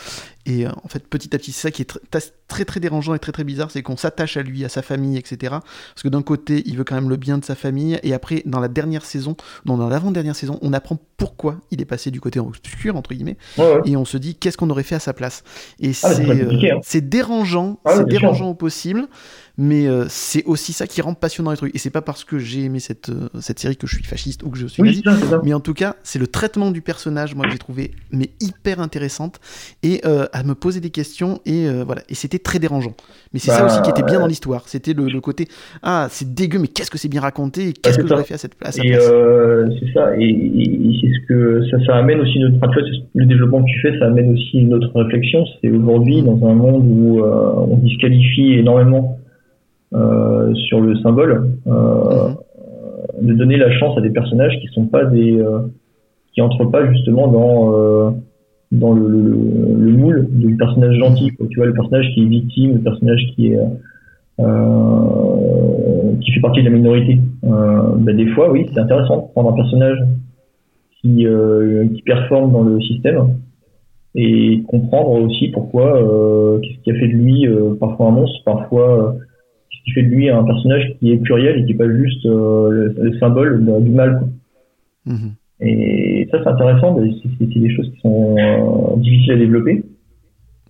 et 0.48 0.66
euh, 0.66 0.70
en 0.82 0.88
fait 0.88 1.06
petit 1.06 1.34
à 1.36 1.38
petit 1.38 1.52
c'est 1.52 1.62
ça 1.62 1.70
qui 1.70 1.82
est 1.82 1.90
tr- 1.92 2.30
très 2.48 2.64
très 2.64 2.80
dérangeant 2.80 3.14
et 3.14 3.18
très 3.18 3.30
très 3.32 3.44
bizarre 3.44 3.70
c'est 3.70 3.82
qu'on 3.82 3.96
s'attache 3.96 4.36
à 4.36 4.42
lui 4.42 4.64
à 4.64 4.68
sa 4.68 4.82
famille 4.82 5.16
etc 5.18 5.56
parce 5.94 6.02
que 6.02 6.08
d'un 6.08 6.22
côté 6.22 6.62
il 6.66 6.76
veut 6.76 6.84
quand 6.84 6.94
même 6.94 7.10
le 7.10 7.16
bien 7.16 7.38
de 7.38 7.44
sa 7.44 7.54
famille 7.54 8.00
et 8.02 8.14
après 8.14 8.42
dans 8.46 8.58
la 8.60 8.68
dernière 8.68 9.04
saison 9.04 9.36
non 9.66 9.76
dans 9.76 9.88
l'avant-dernière 9.88 10.34
saison 10.34 10.58
on 10.62 10.72
apprend 10.72 10.98
pourquoi 11.18 11.60
il 11.70 11.80
est 11.80 11.84
passé 11.84 12.10
du 12.10 12.20
côté 12.20 12.40
obscur 12.40 12.96
entre 12.96 13.12
guillemets 13.14 13.36
Ouais, 13.58 13.64
ouais. 13.74 13.80
et 13.84 13.96
on 13.96 14.04
se 14.04 14.16
dit 14.16 14.34
qu'est-ce 14.34 14.56
qu'on 14.56 14.70
aurait 14.70 14.82
fait 14.84 14.94
à 14.94 15.00
sa 15.00 15.12
place? 15.12 15.42
Et 15.80 15.90
Ah, 16.02 16.14
c'est 16.14 16.28
euh, 16.28 16.50
hein. 16.72 16.78
c'est 16.82 17.08
dérangeant 17.08 17.78
Ah 17.84 17.96
c'est 17.96 18.06
dérangeant 18.08 18.48
au 18.50 18.54
possible 18.54 19.06
mais 19.60 19.88
euh, 19.88 20.06
c'est 20.08 20.44
aussi 20.44 20.72
ça 20.72 20.86
qui 20.86 21.00
rend 21.00 21.14
passionnant 21.14 21.50
les 21.50 21.56
trucs. 21.56 21.74
Et 21.74 21.78
c'est 21.78 21.90
pas 21.90 22.00
parce 22.00 22.22
que 22.22 22.38
j'ai 22.38 22.62
aimé 22.62 22.78
cette, 22.78 23.10
cette 23.40 23.58
série 23.58 23.76
que 23.76 23.88
je 23.88 23.96
suis 23.96 24.04
fasciste 24.04 24.44
ou 24.44 24.50
que 24.50 24.56
je 24.56 24.68
suis 24.68 24.80
Oui, 24.80 25.02
nazi 25.04 25.26
ça, 25.28 25.40
mais 25.42 25.52
en 25.52 25.58
tout 25.58 25.74
cas, 25.74 25.96
c'est 26.04 26.20
le 26.20 26.28
traitement 26.28 26.70
du 26.70 26.80
personnage, 26.80 27.34
moi, 27.34 27.44
que 27.44 27.50
j'ai 27.50 27.58
trouvé 27.58 27.90
mais 28.12 28.30
hyper 28.38 28.78
intéressante. 28.78 29.40
Et 29.82 30.00
à 30.38 30.42
me 30.44 30.54
poser 30.54 30.80
des 30.80 30.90
questions 30.90 31.40
et 31.46 31.66
euh, 31.66 31.82
voilà. 31.84 32.02
Et 32.08 32.14
c'était 32.14 32.38
très 32.38 32.58
dérangeant. 32.58 32.94
Mais 33.32 33.38
c'est 33.40 33.50
ça 33.50 33.60
Bah, 33.60 33.66
aussi 33.66 33.82
qui 33.82 33.90
était 33.90 34.02
bien 34.02 34.14
ouais. 34.16 34.20
dans 34.20 34.26
l'histoire. 34.26 34.62
C'était 34.68 34.92
le, 34.92 35.06
le 35.06 35.20
côté 35.20 35.48
ah 35.82 36.06
c'est 36.10 36.32
dégueu, 36.34 36.58
mais 36.60 36.68
qu'est-ce 36.68 36.90
que 36.90 36.98
c'est 36.98 37.08
bien 37.08 37.20
raconté 37.20 37.60
et 37.62 37.66
Bah, 37.72 37.72
qu'est-ce 37.82 37.96
c'est 37.96 38.02
que 38.02 38.08
j'aurais 38.08 38.24
fait 38.24 38.34
à, 38.34 38.38
cette, 38.38 38.54
sa 38.70 38.82
Et 38.84 38.88
place. 38.90 39.08
euh, 39.10 39.68
c'est 39.80 39.92
ça, 39.92 40.16
et, 40.16 40.24
et- 40.24 40.88
et 40.88 40.98
c'est 41.00 41.08
ce 41.08 41.26
que 41.28 41.62
ça, 41.70 41.76
ça 41.86 41.96
amène 41.96 42.20
aussi 42.20 42.38
notre. 42.40 42.56
Enfin, 42.56 42.70
le 43.14 43.26
développement 43.26 43.62
que 43.64 43.70
tu 43.70 43.80
fais, 43.80 43.98
ça 43.98 44.06
amène 44.06 44.32
aussi 44.32 44.58
une 44.58 44.72
autre 44.74 44.90
réflexion. 44.94 45.44
C'est 45.60 45.70
aujourd'hui 45.70 46.22
dans 46.22 46.38
un 46.46 46.54
monde 46.54 46.84
où 46.86 47.24
euh, 47.24 47.52
on 47.72 47.76
disqualifie 47.78 48.52
énormément 48.54 49.18
sur 50.66 50.80
le 50.80 50.96
symbole, 51.02 51.50
Mhm. 51.66 52.36
de 53.22 53.32
donner 53.34 53.56
la 53.56 53.70
chance 53.78 53.96
à 53.98 54.00
des 54.00 54.10
personnages 54.10 54.52
qui 54.60 54.68
sont 54.74 54.86
pas 54.86 55.04
des, 55.04 55.42
qui 56.32 56.42
entrent 56.42 56.66
pas 56.70 56.86
justement 56.92 57.26
dans 57.28 58.14
dans 58.70 58.92
le, 58.92 59.08
le, 59.08 59.36
le 59.78 59.92
moule 59.96 60.28
du 60.30 60.56
personnage 60.56 60.96
gentil. 60.98 61.30
quoi. 61.30 61.46
Tu 61.48 61.56
vois, 61.56 61.66
le 61.66 61.74
personnage 61.74 62.10
qui 62.14 62.22
est 62.22 62.26
victime, 62.26 62.74
le 62.74 62.80
personnage 62.80 63.20
qui 63.34 63.48
est 63.52 63.58
euh, 64.40 66.12
qui 66.20 66.32
fait 66.32 66.40
partie 66.40 66.60
de 66.60 66.68
la 66.68 66.76
minorité. 66.76 67.18
Euh, 67.44 67.94
bah, 67.98 68.12
des 68.12 68.26
fois, 68.28 68.50
oui, 68.50 68.66
c'est 68.72 68.80
intéressant 68.80 69.16
de 69.16 69.32
prendre 69.32 69.50
un 69.52 69.56
personnage 69.56 69.98
qui, 71.00 71.26
euh, 71.26 71.86
qui 71.94 72.02
performe 72.02 72.52
dans 72.52 72.62
le 72.62 72.80
système 72.80 73.36
et 74.14 74.62
comprendre 74.66 75.10
aussi 75.22 75.48
pourquoi, 75.48 75.96
euh, 76.02 76.58
qu'est-ce 76.60 76.82
qui 76.82 76.90
a 76.90 76.94
fait 76.94 77.08
de 77.08 77.12
lui 77.12 77.46
euh, 77.46 77.74
parfois 77.78 78.06
un 78.06 78.10
monstre, 78.10 78.42
parfois 78.44 78.98
euh, 78.98 79.12
qu'est-ce 79.70 79.84
qui 79.84 79.90
fait 79.92 80.02
de 80.02 80.08
lui 80.08 80.28
un 80.28 80.42
personnage 80.44 80.96
qui 80.98 81.12
est 81.12 81.18
pluriel 81.18 81.60
et 81.60 81.64
qui 81.64 81.72
est 81.72 81.76
pas 81.76 81.90
juste 81.90 82.26
euh, 82.26 82.70
le, 82.70 82.94
le 83.00 83.18
symbole 83.18 83.64
du 83.82 83.90
mal. 83.90 84.18
quoi. 84.18 84.28
Mhm. 85.14 85.34
Et 85.60 86.17
ça, 86.30 86.40
c'est 86.42 86.48
intéressant. 86.48 86.98
C'est 87.38 87.46
des 87.46 87.74
choses 87.74 87.90
qui 87.94 88.00
sont 88.00 88.36
euh, 88.38 88.96
difficiles 89.00 89.32
à 89.32 89.36
développer. 89.36 89.84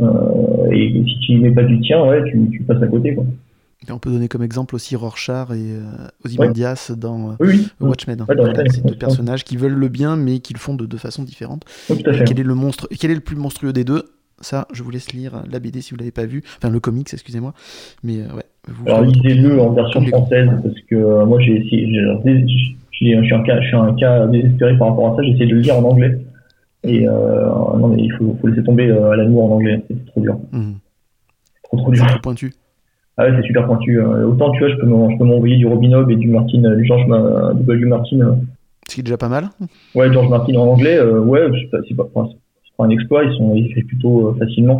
Euh, 0.01 0.71
et 0.71 1.03
si 1.07 1.19
tu 1.21 1.33
y 1.33 1.37
mets 1.39 1.51
pas 1.51 1.65
du 1.65 1.81
tien, 1.81 2.05
ouais, 2.05 2.23
tu, 2.31 2.49
tu 2.51 2.63
passes 2.63 2.83
à 2.83 2.87
côté. 2.87 3.15
Quoi. 3.15 3.25
Et 3.89 3.93
on 3.93 3.99
peut 3.99 4.11
donner 4.11 4.29
comme 4.29 4.43
exemple 4.43 4.75
aussi 4.75 4.97
Rorschach 4.97 5.51
et 5.51 5.55
euh, 5.55 6.09
Ozymandias 6.25 6.93
dans 6.97 7.37
Oui, 7.41 7.49
oui. 7.49 7.69
Watchmen. 7.81 8.21
Ouais, 8.29 8.35
Voilà, 8.37 8.65
c'est 8.71 8.85
deux 8.85 8.97
personnages 8.97 9.45
qui 9.45 9.57
veulent 9.57 9.73
le 9.73 9.89
bien, 9.89 10.17
mais 10.17 10.41
qui 10.41 10.53
le 10.53 10.59
font 10.59 10.75
de 10.75 10.87
deux 10.87 10.99
façons 10.99 11.23
différentes. 11.23 11.65
Oui, 11.91 12.03
quel 12.03 12.41
est 12.41 12.45
le 12.45 12.55
monstre 12.55 12.89
Quel 12.99 13.11
est 13.11 13.17
le 13.17 13.21
plus 13.21 13.37
monstrueux 13.37 13.73
des 13.73 13.85
deux? 13.85 14.05
Ça, 14.41 14.69
je 14.73 14.85
vous 14.85 14.91
laisse 14.91 15.13
lire 15.13 15.43
la 15.51 15.59
BD 15.59 15.81
si 15.81 15.91
vous 15.91 15.97
l'avez 15.97 16.13
pas 16.13 16.27
vu, 16.27 16.45
enfin 16.59 16.71
le 16.71 16.79
comics, 16.79 17.09
excusez-moi. 17.13 17.55
Mais 18.05 18.19
ouais. 18.19 18.45
Vous 18.69 18.87
Alors 18.87 19.03
lisez-le 19.03 19.61
en 19.61 19.73
version 19.73 20.05
française 20.07 20.49
parce 20.63 20.81
que 20.89 21.25
moi 21.25 21.41
j'ai 21.41 21.57
essayé, 21.57 21.87
je 23.01 23.23
suis 23.25 23.35
un 23.35 23.43
cas, 23.43 23.61
je 23.61 23.67
suis 23.67 23.77
un 23.77 23.95
cas 23.95 24.27
désespéré 24.27 24.77
par 24.79 24.89
rapport 24.89 25.13
à 25.13 25.17
ça. 25.17 25.23
J'ai 25.23 25.31
essayé 25.31 25.47
de 25.47 25.55
le 25.55 25.61
lire 25.61 25.77
en 25.79 25.83
anglais 25.85 26.19
et 26.85 27.09
euh, 27.09 27.47
non 27.79 27.89
mais 27.89 28.03
il 28.03 28.13
faut, 28.13 28.37
faut 28.41 28.47
laisser 28.47 28.63
tomber 28.63 28.89
euh, 28.89 29.11
à 29.11 29.17
l'amour 29.17 29.51
en 29.51 29.57
anglais, 29.57 29.83
c'est 29.89 30.07
trop 30.07 30.21
dur, 30.21 30.39
Mhm. 30.53 30.75
trop 31.65 31.77
trop 31.79 31.91
dur. 31.93 32.07
C'est 32.11 32.23
pointu. 32.23 32.53
Ah 33.17 33.25
ouais, 33.25 33.33
c'est 33.37 33.47
super 33.47 33.67
pointu. 33.67 34.01
euh, 34.01 34.27
autant 34.29 34.51
tu 34.53 34.61
vois, 34.61 34.69
je 34.69 34.77
peux 34.77 34.87
m'envoyer 34.87 35.57
du 35.57 35.67
Robin 35.67 36.09
et 36.09 36.17
du 36.17 36.29
Martin, 36.29 36.63
euh, 36.65 36.77
du 36.77 36.85
George 36.85 37.07
Ma- 37.07 37.53
W. 37.55 37.85
Martin. 37.87 38.39
Ce 38.89 38.95
qui 38.95 39.01
est 39.01 39.03
déjà 39.05 39.17
pas 39.19 39.29
mal. 39.29 39.49
Ouais, 39.95 40.11
George 40.13 40.29
Martin 40.29 40.55
en 40.55 40.69
anglais, 40.69 40.97
euh, 40.99 41.21
ouais, 41.21 41.47
c'est 41.89 41.95
pas, 41.97 42.05
pas, 42.05 42.29
un 42.81 42.91
exploit, 42.91 43.25
ils 43.25 43.37
sont 43.37 43.55
écrivent 43.57 43.85
plutôt 43.87 44.35
facilement. 44.39 44.77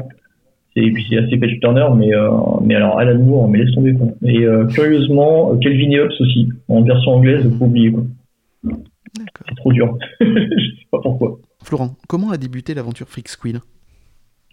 C'est, 0.79 0.85
et 0.85 0.93
puis 0.93 1.05
c'est 1.09 1.19
assez 1.19 1.37
page 1.37 1.59
turner, 1.61 1.87
mais, 1.97 2.15
euh, 2.15 2.31
mais 2.63 2.75
alors 2.75 2.99
Alan 2.99 3.19
Moore, 3.19 3.49
mais 3.49 3.59
laisse 3.59 3.75
tomber 3.75 3.95
quoi. 3.95 4.09
Et 4.23 4.45
euh, 4.45 4.67
curieusement, 4.67 5.53
euh, 5.53 5.59
Kelvin 5.59 5.91
et 5.91 6.01
Hobbes 6.01 6.13
aussi, 6.21 6.49
en 6.69 6.83
version 6.83 7.13
anglaise, 7.13 7.49
faut 7.59 7.65
oublier 7.65 7.93
quoi. 7.93 8.05
D'accord. 8.63 9.47
C'est 9.49 9.55
trop 9.57 9.73
dur. 9.73 9.99
je 10.21 10.27
sais 10.27 10.87
pas 10.91 11.01
pourquoi. 11.03 11.39
Florent, 11.63 11.97
comment 12.09 12.31
a 12.31 12.37
débuté 12.37 12.75
l'aventure 12.75 13.09
Freak 13.09 13.29
Squill 13.29 13.61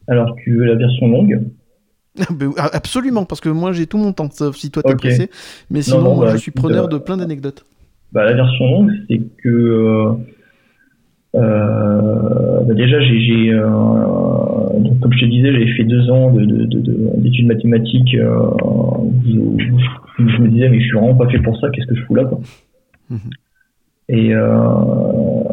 Alors 0.07 0.35
tu 0.43 0.55
veux 0.57 0.65
la 0.65 0.75
version 0.75 1.07
longue? 1.07 1.41
Ben, 2.31 2.51
ah, 2.57 2.69
Absolument, 2.73 3.25
parce 3.25 3.41
que 3.41 3.49
moi 3.49 3.73
j'ai 3.73 3.87
tout 3.87 3.97
mon 3.97 4.13
temps, 4.13 4.29
sauf 4.31 4.55
si 4.55 4.71
toi 4.71 4.81
t'es 4.81 4.95
pressé. 4.95 5.29
Mais 5.69 5.81
sinon, 5.81 6.01
non, 6.01 6.15
moi 6.15 6.25
bah, 6.27 6.31
je 6.31 6.37
suis 6.37 6.51
preneur 6.51 6.87
de 6.87 6.97
plein 6.97 7.17
d'anecdotes. 7.17 7.65
Bah, 8.13 8.23
la 8.23 8.33
version 8.33 8.65
longue, 8.65 8.91
c'est 9.09 9.21
que 9.43 10.15
bah, 11.35 12.73
déjà 12.73 12.99
j'ai, 13.01 13.51
euh, 13.51 13.67
comme 15.01 15.13
je 15.13 15.19
te 15.21 15.25
disais, 15.25 15.51
j'ai 15.53 15.67
fait 15.75 15.83
deux 15.83 16.09
ans 16.09 16.31
de, 16.31 16.45
de, 16.45 16.65
de- 16.65 16.79
de- 16.81 17.09
d'études 17.17 17.47
mathématiques. 17.47 18.15
Euh, 18.15 18.37
où 19.27 19.57
je, 19.59 20.23
où 20.23 20.29
je 20.29 20.37
me 20.41 20.47
disais 20.47 20.69
mais 20.69 20.79
je 20.79 20.85
suis 20.87 20.97
vraiment 20.97 21.15
pas 21.15 21.27
fait 21.29 21.39
pour 21.39 21.59
ça. 21.59 21.69
Qu'est-ce 21.71 21.87
que 21.87 21.95
je 21.95 22.03
fous 22.03 22.15
là 22.15 22.25
quoi 22.25 22.39
Mhm. 23.09 23.19
Et 24.09 24.33
euh, 24.33 25.43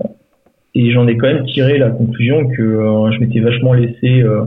et 0.75 0.91
j'en 0.93 1.07
ai 1.07 1.17
quand 1.19 1.27
même 1.27 1.45
tiré 1.47 1.77
la 1.79 1.91
conclusion 1.91 2.49
que 2.49 2.63
euh, 2.63 3.11
je 3.13 3.21
m'étais 3.21 3.41
vachement 3.41 3.73
laissé 3.75 4.23
euh, 4.23 4.45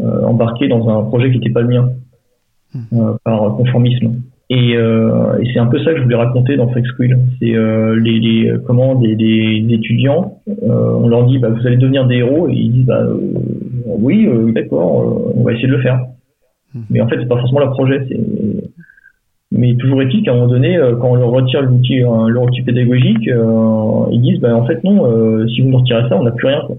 euh, 0.00 0.24
embarquer 0.24 0.68
dans 0.68 0.88
un 0.88 1.02
projet 1.04 1.30
qui 1.30 1.38
n'était 1.38 1.50
pas 1.52 1.60
le 1.62 1.68
mien 1.68 1.90
euh, 2.94 3.14
par 3.24 3.54
conformisme. 3.56 4.20
Et, 4.48 4.76
euh, 4.76 5.38
et 5.40 5.50
c'est 5.52 5.58
un 5.58 5.66
peu 5.66 5.78
ça 5.82 5.92
que 5.92 5.98
je 5.98 6.02
voulais 6.04 6.16
raconter 6.16 6.56
dans 6.56 6.68
Freak 6.68 6.86
Squill. 6.86 7.18
C'est 7.40 7.56
euh, 7.56 7.98
les, 7.98 8.20
les 8.20 8.52
comment 8.64 8.94
des, 8.94 9.16
des 9.16 9.66
étudiants, 9.70 10.38
euh, 10.48 10.94
on 11.00 11.08
leur 11.08 11.26
dit 11.26 11.38
bah, 11.38 11.48
vous 11.48 11.66
allez 11.66 11.76
devenir 11.76 12.06
des 12.06 12.16
héros 12.16 12.48
et 12.48 12.52
ils 12.52 12.70
disent 12.70 12.86
bah 12.86 13.00
euh, 13.00 13.18
oui 13.86 14.26
euh, 14.26 14.52
d'accord, 14.52 15.02
euh, 15.02 15.32
on 15.36 15.42
va 15.42 15.52
essayer 15.52 15.66
de 15.66 15.72
le 15.72 15.82
faire. 15.82 16.00
Mhm. 16.74 16.82
Mais 16.90 17.00
en 17.00 17.08
fait 17.08 17.16
c'est 17.18 17.28
pas 17.28 17.38
forcément 17.38 17.60
leur 17.60 17.72
projet. 17.72 18.06
C'est 18.08 18.20
mais 19.52 19.74
toujours 19.76 20.02
est-il 20.02 20.22
qu'à 20.22 20.32
un 20.32 20.34
moment 20.34 20.48
donné, 20.48 20.78
quand 21.00 21.10
on 21.10 21.14
leur 21.14 21.30
retire 21.30 21.62
l'outil, 21.62 22.00
leur 22.00 22.42
outil 22.42 22.62
pédagogique, 22.62 23.28
euh, 23.28 24.06
ils 24.10 24.20
disent 24.20 24.40
bah 24.40 24.54
en 24.54 24.66
fait 24.66 24.82
non, 24.84 25.06
euh, 25.06 25.46
si 25.48 25.62
vous 25.62 25.70
nous 25.70 25.78
retirez 25.78 26.08
ça, 26.08 26.16
on 26.16 26.24
n'a 26.24 26.32
plus 26.32 26.48
rien. 26.48 26.62
Quoi. 26.66 26.76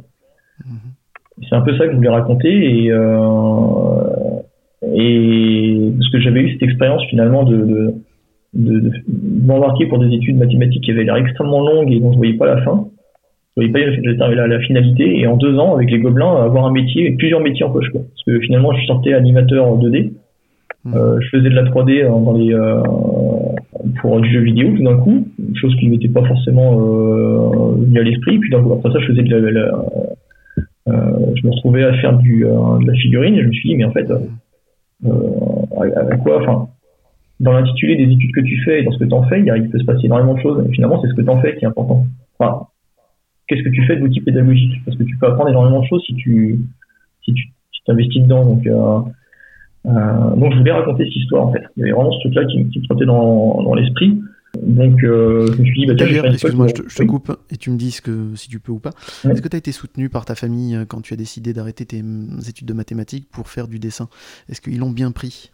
C'est 1.50 1.56
un 1.56 1.62
peu 1.62 1.78
ça 1.78 1.86
que 1.86 1.92
je 1.92 1.98
voulais 1.98 2.10
raconter 2.10 2.50
et 2.50 2.92
euh, 2.92 4.07
et 4.84 5.92
parce 5.98 6.12
que 6.12 6.20
j'avais 6.20 6.42
eu 6.42 6.54
cette 6.54 6.64
expérience 6.64 7.04
finalement 7.10 7.44
de, 7.44 7.58
de, 7.58 7.94
de, 8.54 8.80
de 8.80 8.92
m'embarquer 9.46 9.88
pour 9.88 10.00
des 10.00 10.14
études 10.16 10.38
mathématiques 10.38 10.84
qui 10.84 10.92
avaient 10.92 11.04
l'air 11.04 11.16
extrêmement 11.16 11.62
longues 11.62 11.92
et 11.92 12.00
dont 12.00 12.12
je 12.12 12.18
voyais 12.18 12.36
pas 12.36 12.46
la 12.46 12.62
fin. 12.62 12.88
Je 13.56 13.64
voyais 13.64 13.72
pas 13.72 14.28
la, 14.28 14.48
la, 14.48 14.60
finalité. 14.60 15.20
Et 15.20 15.26
en 15.26 15.36
deux 15.36 15.58
ans, 15.58 15.76
avec 15.76 15.90
les 15.90 15.98
Gobelins, 15.98 16.44
avoir 16.44 16.68
un 16.68 16.72
métier, 16.72 17.12
plusieurs 17.14 17.42
métiers 17.42 17.66
en 17.66 17.72
poche. 17.72 17.90
Quoi. 17.90 18.02
Parce 18.02 18.24
que 18.24 18.40
finalement, 18.46 18.72
je 18.74 18.86
sortais 18.86 19.14
animateur 19.14 19.76
2D. 19.80 20.12
Mmh. 20.86 20.94
Euh, 20.94 21.20
je 21.22 21.30
faisais 21.30 21.50
de 21.50 21.56
la 21.56 21.64
3D 21.64 22.08
dans 22.08 22.34
les, 22.34 22.54
euh, 22.54 22.84
pour 24.02 24.20
du 24.22 24.32
jeu 24.32 24.42
vidéo 24.42 24.72
tout 24.76 24.84
d'un 24.84 24.98
coup, 24.98 25.28
chose 25.56 25.76
qui 25.80 25.90
m'était 25.90 26.08
pas 26.08 26.24
forcément 26.24 26.80
euh, 26.80 27.76
venue 27.78 28.00
à 28.00 28.04
l'esprit. 28.04 28.38
Puis 28.40 28.54
après 28.54 28.92
ça, 28.92 29.00
je 29.00 29.08
faisais 29.08 29.24
de 29.24 29.36
la, 29.36 29.52
la 29.52 29.72
euh, 30.88 31.36
je 31.36 31.46
me 31.46 31.52
retrouvais 31.52 31.84
à 31.84 31.94
faire 31.96 32.18
du, 32.18 32.46
euh, 32.46 32.80
de 32.80 32.88
la 32.88 32.94
figurine 32.94 33.36
et 33.36 33.42
je 33.42 33.48
me 33.48 33.52
suis 33.52 33.70
dit, 33.70 33.76
mais 33.76 33.86
en 33.86 33.92
fait, 33.92 34.08
euh, 35.06 35.12
à, 35.80 36.18
quoi, 36.18 36.42
enfin, 36.42 36.70
dans 37.40 37.54
l'intitulé 37.54 37.96
des 37.96 38.12
études 38.12 38.34
que 38.34 38.42
tu 38.42 38.62
fais 38.64 38.82
et 38.82 38.84
dans 38.84 38.92
ce 38.92 38.98
que 38.98 39.06
tu 39.06 39.14
en 39.14 39.24
fais, 39.24 39.42
il, 39.42 39.70
peut 39.70 39.80
se 39.80 39.86
passer 39.86 40.06
énormément 40.06 40.34
de 40.34 40.40
choses. 40.40 40.66
Et 40.68 40.72
finalement, 40.74 41.02
c'est 41.02 41.08
ce 41.08 41.14
que 41.14 41.22
tu 41.22 41.30
en 41.30 41.42
fais 41.42 41.56
qui 41.56 41.66
est 41.66 41.68
important. 41.68 42.06
Enfin, 42.40 42.68
qu'est-ce 43.48 43.64
que 43.64 43.70
tu 43.70 43.86
fais 43.86 43.98
d'outils 43.98 44.22
pédagogiques 44.22 44.84
Parce 44.86 44.98
que 44.98 45.04
tu 45.04 45.18
peux 45.18 45.28
apprendre 45.28 45.50
énormément 45.50 45.82
de 45.82 45.88
choses 45.88 46.04
si 46.06 46.16
tu 46.16 46.60
si 47.24 47.34
tu 47.34 47.48
t'investis 47.86 48.24
dedans. 48.24 48.46
Donc, 48.46 48.68
euh, 48.68 49.00
euh, 49.86 50.36
donc, 50.36 50.54
je 50.54 50.58
voulais 50.58 50.72
raconter 50.72 51.06
cette 51.06 51.16
histoire 51.16 51.48
en 51.48 51.54
fait. 51.54 51.64
Il 51.76 51.82
y 51.82 51.84
avait 51.84 51.94
vraiment 51.94 52.12
ce 52.12 52.20
truc-là 52.20 52.46
qui, 52.46 52.64
me 52.64 52.86
trottait 52.86 53.06
dans 53.06 53.74
l'esprit. 53.76 54.20
Donc, 54.64 55.04
euh, 55.04 55.48
je 55.54 55.62
me 55.62 55.66
suis 55.66 55.82
dit, 55.82 55.86
bah, 55.86 55.94
tiens, 55.96 56.24
excuse-moi, 56.24 56.68
je, 56.68 56.74
te, 56.74 56.90
je 56.90 56.96
te 56.96 57.04
coupe 57.04 57.38
et 57.52 57.58
tu 57.58 57.70
me 57.70 57.78
dis 57.78 57.92
ce 57.92 58.02
que, 58.02 58.36
si 58.36 58.50
tu 58.50 58.60
peux 58.60 58.72
ou 58.72 58.80
pas. 58.80 58.92
Est-ce 59.30 59.42
que 59.42 59.48
tu 59.48 59.56
as 59.56 59.60
été 59.60 59.72
soutenu 59.72 60.10
par 60.10 60.26
ta 60.26 60.36
famille 60.36 60.76
euh, 60.76 60.86
quand 60.88 61.02
tu 61.02 61.14
as 61.14 61.18
décidé 61.18 61.54
d'arrêter 61.54 61.86
tes 61.86 62.04
études 62.50 62.68
de 62.68 62.74
mathématiques 62.74 63.28
pour 63.32 63.50
faire 63.50 63.68
du 63.68 63.80
dessin? 63.80 64.08
Est-ce 64.50 64.62
qu'ils 64.62 64.80
l'ont 64.80 64.92
bien 64.92 65.12
pris? 65.12 65.52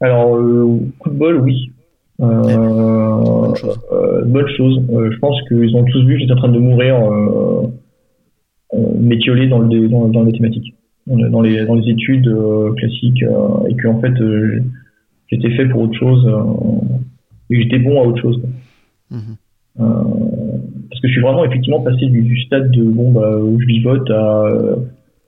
Alors, 0.00 0.36
euh, 0.36 0.80
coup 0.98 1.10
de 1.10 1.14
bol, 1.14 1.40
oui. 1.40 1.70
Euh, 2.20 2.42
eh 2.44 2.56
ben, 2.56 3.22
bonne 3.24 3.56
chose. 3.56 3.80
Bonne 4.26 4.48
chose. 4.48 4.80
je 4.90 5.18
pense 5.18 5.40
qu'ils 5.48 5.74
ont 5.76 5.84
tous 5.84 6.04
vu 6.04 6.14
que 6.14 6.20
j'étais 6.20 6.32
en 6.32 6.36
train 6.36 6.52
de 6.52 6.58
mourir 6.58 6.96
métiolé 8.98 9.48
dans, 9.48 9.58
le, 9.58 9.88
dans, 9.88 10.08
dans 10.08 10.20
les 10.22 10.32
mathématiques, 10.32 10.74
dans 11.06 11.42
les, 11.42 11.64
dans 11.64 11.74
les 11.74 11.90
études 11.90 12.30
classiques, 12.76 13.22
et 13.68 13.74
que 13.74 13.88
en 13.88 14.00
fait, 14.00 14.14
j'étais 15.30 15.50
fait 15.56 15.66
pour 15.66 15.82
autre 15.82 15.98
chose 15.98 16.26
et 17.52 17.62
j'étais 17.62 17.78
bon 17.78 18.00
à 18.02 18.06
autre 18.06 18.20
chose. 18.20 18.40
Mmh. 19.10 19.16
Euh, 19.80 19.84
parce 20.90 21.00
que 21.00 21.08
je 21.08 21.12
suis 21.12 21.22
vraiment 21.22 21.44
effectivement 21.46 21.80
passé 21.80 22.06
du, 22.06 22.20
du 22.22 22.40
stade 22.42 22.70
de 22.70 22.82
bon 22.82 23.12
bah 23.12 23.38
où 23.38 23.58
je 23.58 23.66
vivote 23.66 24.10
à, 24.10 24.44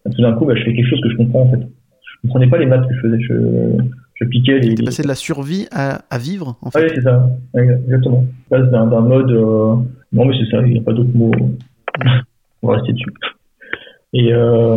à 0.05 0.11
tout 0.11 0.21
d'un 0.21 0.35
coup 0.35 0.45
bah, 0.45 0.55
je 0.55 0.63
fais 0.65 0.75
quelque 0.75 0.89
chose 0.89 1.01
que 1.03 1.09
je 1.11 1.17
comprends 1.17 1.43
en 1.43 1.51
fait. 1.51 1.61
Je 2.03 2.29
comprenais 2.29 2.49
pas 2.49 2.59
les 2.59 2.67
maths 2.67 2.87
que 2.87 2.95
je 2.95 3.01
faisais. 3.01 3.21
Je, 3.21 3.35
je 4.15 4.25
piquais 4.27 4.59
les. 4.59 4.75
Passé 4.85 5.03
de 5.03 5.09
la 5.09 5.15
survie 5.15 5.67
à, 5.73 6.03
à 6.11 6.19
vivre 6.19 6.57
en 6.61 6.71
fait. 6.71 6.79
Ouais 6.79 6.93
c'est 6.95 7.03
ça, 7.03 7.27
exactement. 7.55 8.25
Je 8.45 8.57
passe 8.57 8.71
d'un 8.71 8.85
mode 8.85 9.31
euh... 9.31 9.77
non 10.13 10.25
mais 10.27 10.35
c'est 10.39 10.51
ça, 10.51 10.63
il 10.67 10.73
n'y 10.75 10.79
a 10.79 10.83
pas 10.83 10.93
d'autre 10.93 11.15
mot. 11.15 11.33
On 12.63 12.69
va 12.69 12.75
rester 12.77 12.93
dessus. 12.93 13.13
Et 14.13 14.33
euh... 14.33 14.77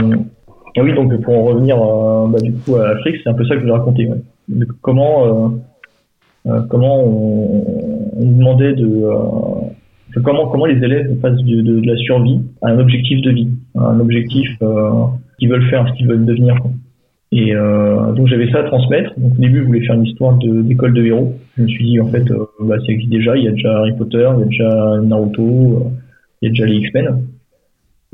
oui 0.77 0.93
donc 0.93 1.19
pour 1.21 1.37
en 1.37 1.43
revenir 1.43 1.75
euh, 1.81 2.27
bah, 2.29 2.39
du 2.39 2.53
coup 2.53 2.75
à 2.75 2.93
l'Afrique 2.93 3.17
c'est 3.21 3.29
un 3.29 3.33
peu 3.33 3.43
ça 3.45 3.55
que 3.55 3.61
je 3.61 3.65
voulais 3.65 3.77
raconter. 3.77 4.07
Ouais. 4.07 4.65
Comment 4.81 5.53
comment 6.69 7.03
on, 7.03 7.63
demandait 8.19 8.73
de 8.73 8.85
euh, 8.85 10.21
comment 10.23 10.47
comment 10.47 10.65
les 10.65 10.83
élèves 10.83 11.15
passent 11.19 11.43
de, 11.43 11.61
de, 11.61 11.79
de, 11.79 11.87
la 11.87 11.97
survie 11.97 12.41
à 12.61 12.69
un 12.69 12.79
objectif 12.79 13.21
de 13.21 13.31
vie, 13.31 13.49
à 13.77 13.87
un 13.89 13.99
objectif 13.99 14.49
euh, 14.61 14.91
qu'ils 15.39 15.49
veulent 15.49 15.69
faire, 15.69 15.87
ce 15.87 15.93
qu'ils 15.93 16.07
veulent 16.07 16.25
devenir. 16.25 16.55
Quoi. 16.59 16.71
Et 17.31 17.53
euh, 17.53 18.13
donc 18.13 18.27
j'avais 18.27 18.49
ça 18.51 18.59
à 18.59 18.63
transmettre. 18.63 19.11
Donc 19.19 19.33
au 19.33 19.41
début, 19.41 19.59
je 19.59 19.65
voulais 19.65 19.85
faire 19.85 19.95
une 19.95 20.05
histoire 20.05 20.37
d'école 20.37 20.93
de, 20.93 21.01
de, 21.01 21.05
héros. 21.07 21.33
Je 21.57 21.63
me 21.63 21.67
suis 21.67 21.85
dit 21.85 21.99
en 21.99 22.07
fait, 22.07 22.29
euh, 22.31 22.45
bah, 22.61 22.77
ça 22.79 22.91
existe 22.91 23.11
déjà. 23.11 23.35
Il 23.35 23.43
y 23.43 23.47
a 23.47 23.51
déjà 23.51 23.79
Harry 23.79 23.93
Potter, 23.97 24.29
il 24.35 24.39
y 24.39 24.43
a 24.43 24.45
déjà 24.45 25.01
Naruto, 25.03 25.43
euh, 25.43 25.89
il 26.41 26.45
y 26.45 26.47
a 26.47 26.49
déjà 26.51 26.65
les 26.65 26.75
X-Men 26.77 27.23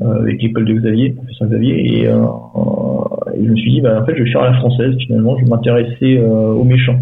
avec 0.00 0.42
l'école 0.42 0.64
de 0.64 0.74
Xavier, 0.74 1.10
professeur 1.12 1.48
Xavier. 1.48 2.00
Et, 2.02 2.04
je 2.04 3.50
me 3.50 3.56
suis 3.56 3.72
dit, 3.72 3.80
bah, 3.80 4.00
en 4.00 4.04
fait, 4.04 4.14
je 4.16 4.24
vais 4.24 4.30
faire 4.30 4.42
la 4.42 4.54
française. 4.54 4.94
Finalement, 5.06 5.38
je 5.38 5.44
vais 5.44 5.50
m'intéresser 5.50 6.20
aux 6.20 6.64
méchants 6.64 6.98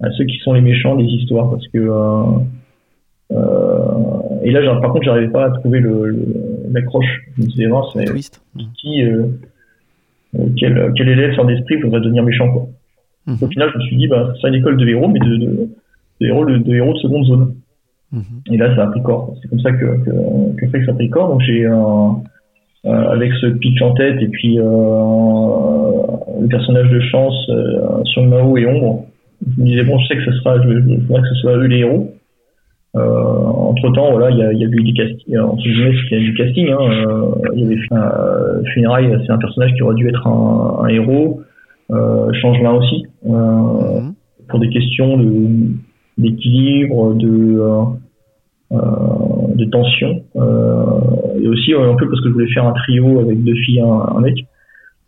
à 0.00 0.10
ceux 0.12 0.24
qui 0.24 0.38
sont 0.38 0.52
les 0.52 0.60
méchants 0.60 0.96
des 0.96 1.04
histoires 1.04 1.50
parce 1.50 1.66
que 1.68 1.78
euh, 1.78 2.22
euh, 3.32 4.42
et 4.42 4.50
là 4.50 4.60
par 4.80 4.92
contre 4.92 5.04
j'arrivais 5.04 5.30
pas 5.30 5.46
à 5.46 5.50
trouver 5.50 5.80
le, 5.80 6.16
l'accroche. 6.70 7.22
Je 7.36 7.42
me 7.42 7.46
disais 7.48 7.66
non 7.66 7.82
c'est 7.92 8.04
qui 8.80 9.02
euh, 9.02 9.26
quel, 10.56 10.92
quel 10.96 11.08
élève 11.08 11.34
sans 11.34 11.44
d'esprit 11.44 11.80
voudrait 11.80 12.00
devenir 12.00 12.22
méchant 12.22 12.50
quoi. 12.50 12.68
Mmh. 13.26 13.34
au 13.42 13.48
final 13.48 13.70
je 13.72 13.78
me 13.78 13.82
suis 13.82 13.96
dit 13.96 14.08
bah 14.08 14.32
c'est 14.40 14.48
une 14.48 14.54
école 14.54 14.76
de 14.76 14.86
héros 14.86 15.08
mais 15.08 15.20
de, 15.20 15.36
de, 15.36 15.68
de 16.20 16.26
héros 16.26 16.44
de, 16.44 16.58
de, 16.58 16.74
héros 16.74 16.94
de 16.94 16.98
seconde 16.98 17.24
zone. 17.24 17.54
Mmh. 18.12 18.20
et 18.52 18.56
là 18.56 18.74
ça 18.76 18.84
a 18.84 18.86
pris 18.88 19.02
corps. 19.02 19.34
C'est 19.42 19.48
comme 19.48 19.60
ça 19.60 19.72
que 19.72 20.04
que, 20.04 20.56
que 20.56 20.66
fait 20.68 20.80
que 20.80 20.86
ça 20.86 20.92
a 20.92 20.94
pris 20.94 21.10
corps. 21.10 21.28
Donc 21.28 21.42
j'ai 21.42 21.66
un 21.66 22.22
euh, 22.86 23.08
avec 23.10 23.32
ce 23.40 23.46
pitch 23.46 23.82
en 23.82 23.92
tête 23.94 24.22
et 24.22 24.28
puis 24.28 24.58
euh, 24.58 24.62
le 26.40 26.46
personnage 26.48 26.88
de 26.88 27.00
chance 27.00 27.34
euh, 27.50 28.04
sur 28.04 28.22
Mao 28.22 28.56
et 28.56 28.66
Ombre 28.66 29.04
je 29.46 29.60
me 29.60 29.66
disais 29.66 29.84
bon 29.84 29.98
je 29.98 30.06
sais 30.08 30.16
que 30.16 30.24
ce 30.24 30.32
sera 30.38 30.60
je, 30.62 30.68
je 30.68 31.06
voudrais 31.06 31.22
que 31.22 31.28
ce 31.28 31.34
soit 31.36 31.56
eux 31.56 31.66
les 31.66 31.78
héros. 31.78 32.14
Euh, 32.96 33.00
entre 33.00 33.92
temps 33.92 34.10
voilà 34.12 34.30
il 34.30 34.38
y 34.38 34.42
a, 34.42 34.50
y 34.52 34.64
a 34.64 34.66
eu 34.66 34.82
du 34.82 34.94
casting 34.94 35.38
entre 35.38 35.62
guillemets 35.62 35.94
c'était 36.04 36.20
du 36.20 36.32
casting 36.32 36.70
hein, 36.70 36.78
euh, 36.80 37.26
il 37.54 37.60
y 37.60 37.66
avait 37.66 37.80
euh, 37.92 38.62
Funérailles 38.72 39.14
c'est 39.26 39.32
un 39.32 39.36
personnage 39.36 39.74
qui 39.74 39.82
aurait 39.82 39.94
dû 39.94 40.08
être 40.08 40.26
un, 40.26 40.84
un 40.84 40.88
héros. 40.88 41.42
Euh, 41.90 42.30
Changelin 42.34 42.72
aussi 42.72 43.06
euh, 43.26 43.30
mmh. 43.30 44.14
pour 44.48 44.58
des 44.58 44.68
questions 44.68 45.16
de 45.16 45.48
d'équilibre 46.18 47.14
de 47.14 47.60
euh, 48.72 48.76
de 49.54 49.64
tension. 49.64 50.22
Et 51.40 51.48
aussi 51.48 51.72
un 51.72 51.94
peu 51.94 52.08
parce 52.08 52.20
que 52.20 52.28
je 52.28 52.34
voulais 52.34 52.52
faire 52.52 52.66
un 52.66 52.72
trio 52.72 53.20
avec 53.20 53.42
deux 53.42 53.54
filles 53.54 53.80
un, 53.80 54.16
un 54.16 54.20
mec 54.20 54.34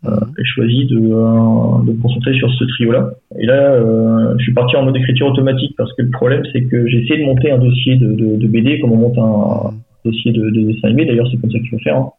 euh, 0.03 0.19
j'ai 0.35 0.43
choisi 0.45 0.85
de, 0.85 0.97
euh, 0.97 1.85
de 1.85 1.91
me 1.91 2.01
concentrer 2.01 2.33
sur 2.33 2.51
ce 2.51 2.63
trio-là. 2.63 3.11
Et 3.39 3.45
là, 3.45 3.73
euh, 3.73 4.33
je 4.39 4.43
suis 4.43 4.53
parti 4.53 4.75
en 4.75 4.83
mode 4.83 4.97
écriture 4.97 5.27
automatique 5.27 5.75
parce 5.77 5.93
que 5.93 6.01
le 6.01 6.09
problème, 6.09 6.41
c'est 6.51 6.63
que 6.63 6.87
j'ai 6.87 7.03
essayé 7.03 7.21
de 7.21 7.25
monter 7.25 7.51
un 7.51 7.59
dossier 7.59 7.97
de, 7.97 8.13
de, 8.13 8.37
de 8.37 8.47
BD 8.47 8.79
comme 8.79 8.93
on 8.93 8.97
monte 8.97 9.17
un 9.19 9.75
dossier 10.03 10.31
de, 10.31 10.49
de 10.49 10.61
dessin 10.61 10.87
animé. 10.87 11.05
D'ailleurs, 11.05 11.27
c'est 11.29 11.37
comme 11.37 11.51
ça 11.51 11.59
qu'il 11.59 11.69
faut 11.69 11.79
faire. 11.79 11.97
Hein. 11.97 12.09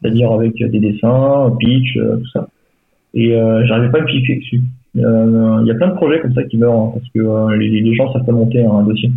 C'est-à-dire 0.00 0.32
avec 0.32 0.54
des 0.56 0.80
dessins, 0.80 1.46
un 1.46 1.56
pitch, 1.56 1.96
euh, 1.96 2.16
tout 2.16 2.30
ça. 2.30 2.48
Et 3.14 3.36
euh, 3.36 3.64
j'arrivais 3.66 3.92
pas 3.92 3.98
à 3.98 4.02
me 4.02 4.06
piquer 4.06 4.36
dessus. 4.36 4.60
Il 4.94 5.00
y 5.00 5.70
a 5.70 5.74
plein 5.74 5.88
de 5.88 5.94
projets 5.94 6.20
comme 6.20 6.34
ça 6.34 6.42
qui 6.42 6.58
meurent 6.58 6.74
hein, 6.74 6.90
parce 6.92 7.08
que 7.14 7.56
les, 7.56 7.80
les, 7.80 7.94
gens 7.94 8.12
savent 8.12 8.26
pas 8.26 8.32
monter 8.32 8.64
un 8.64 8.82
dossier. 8.82 9.10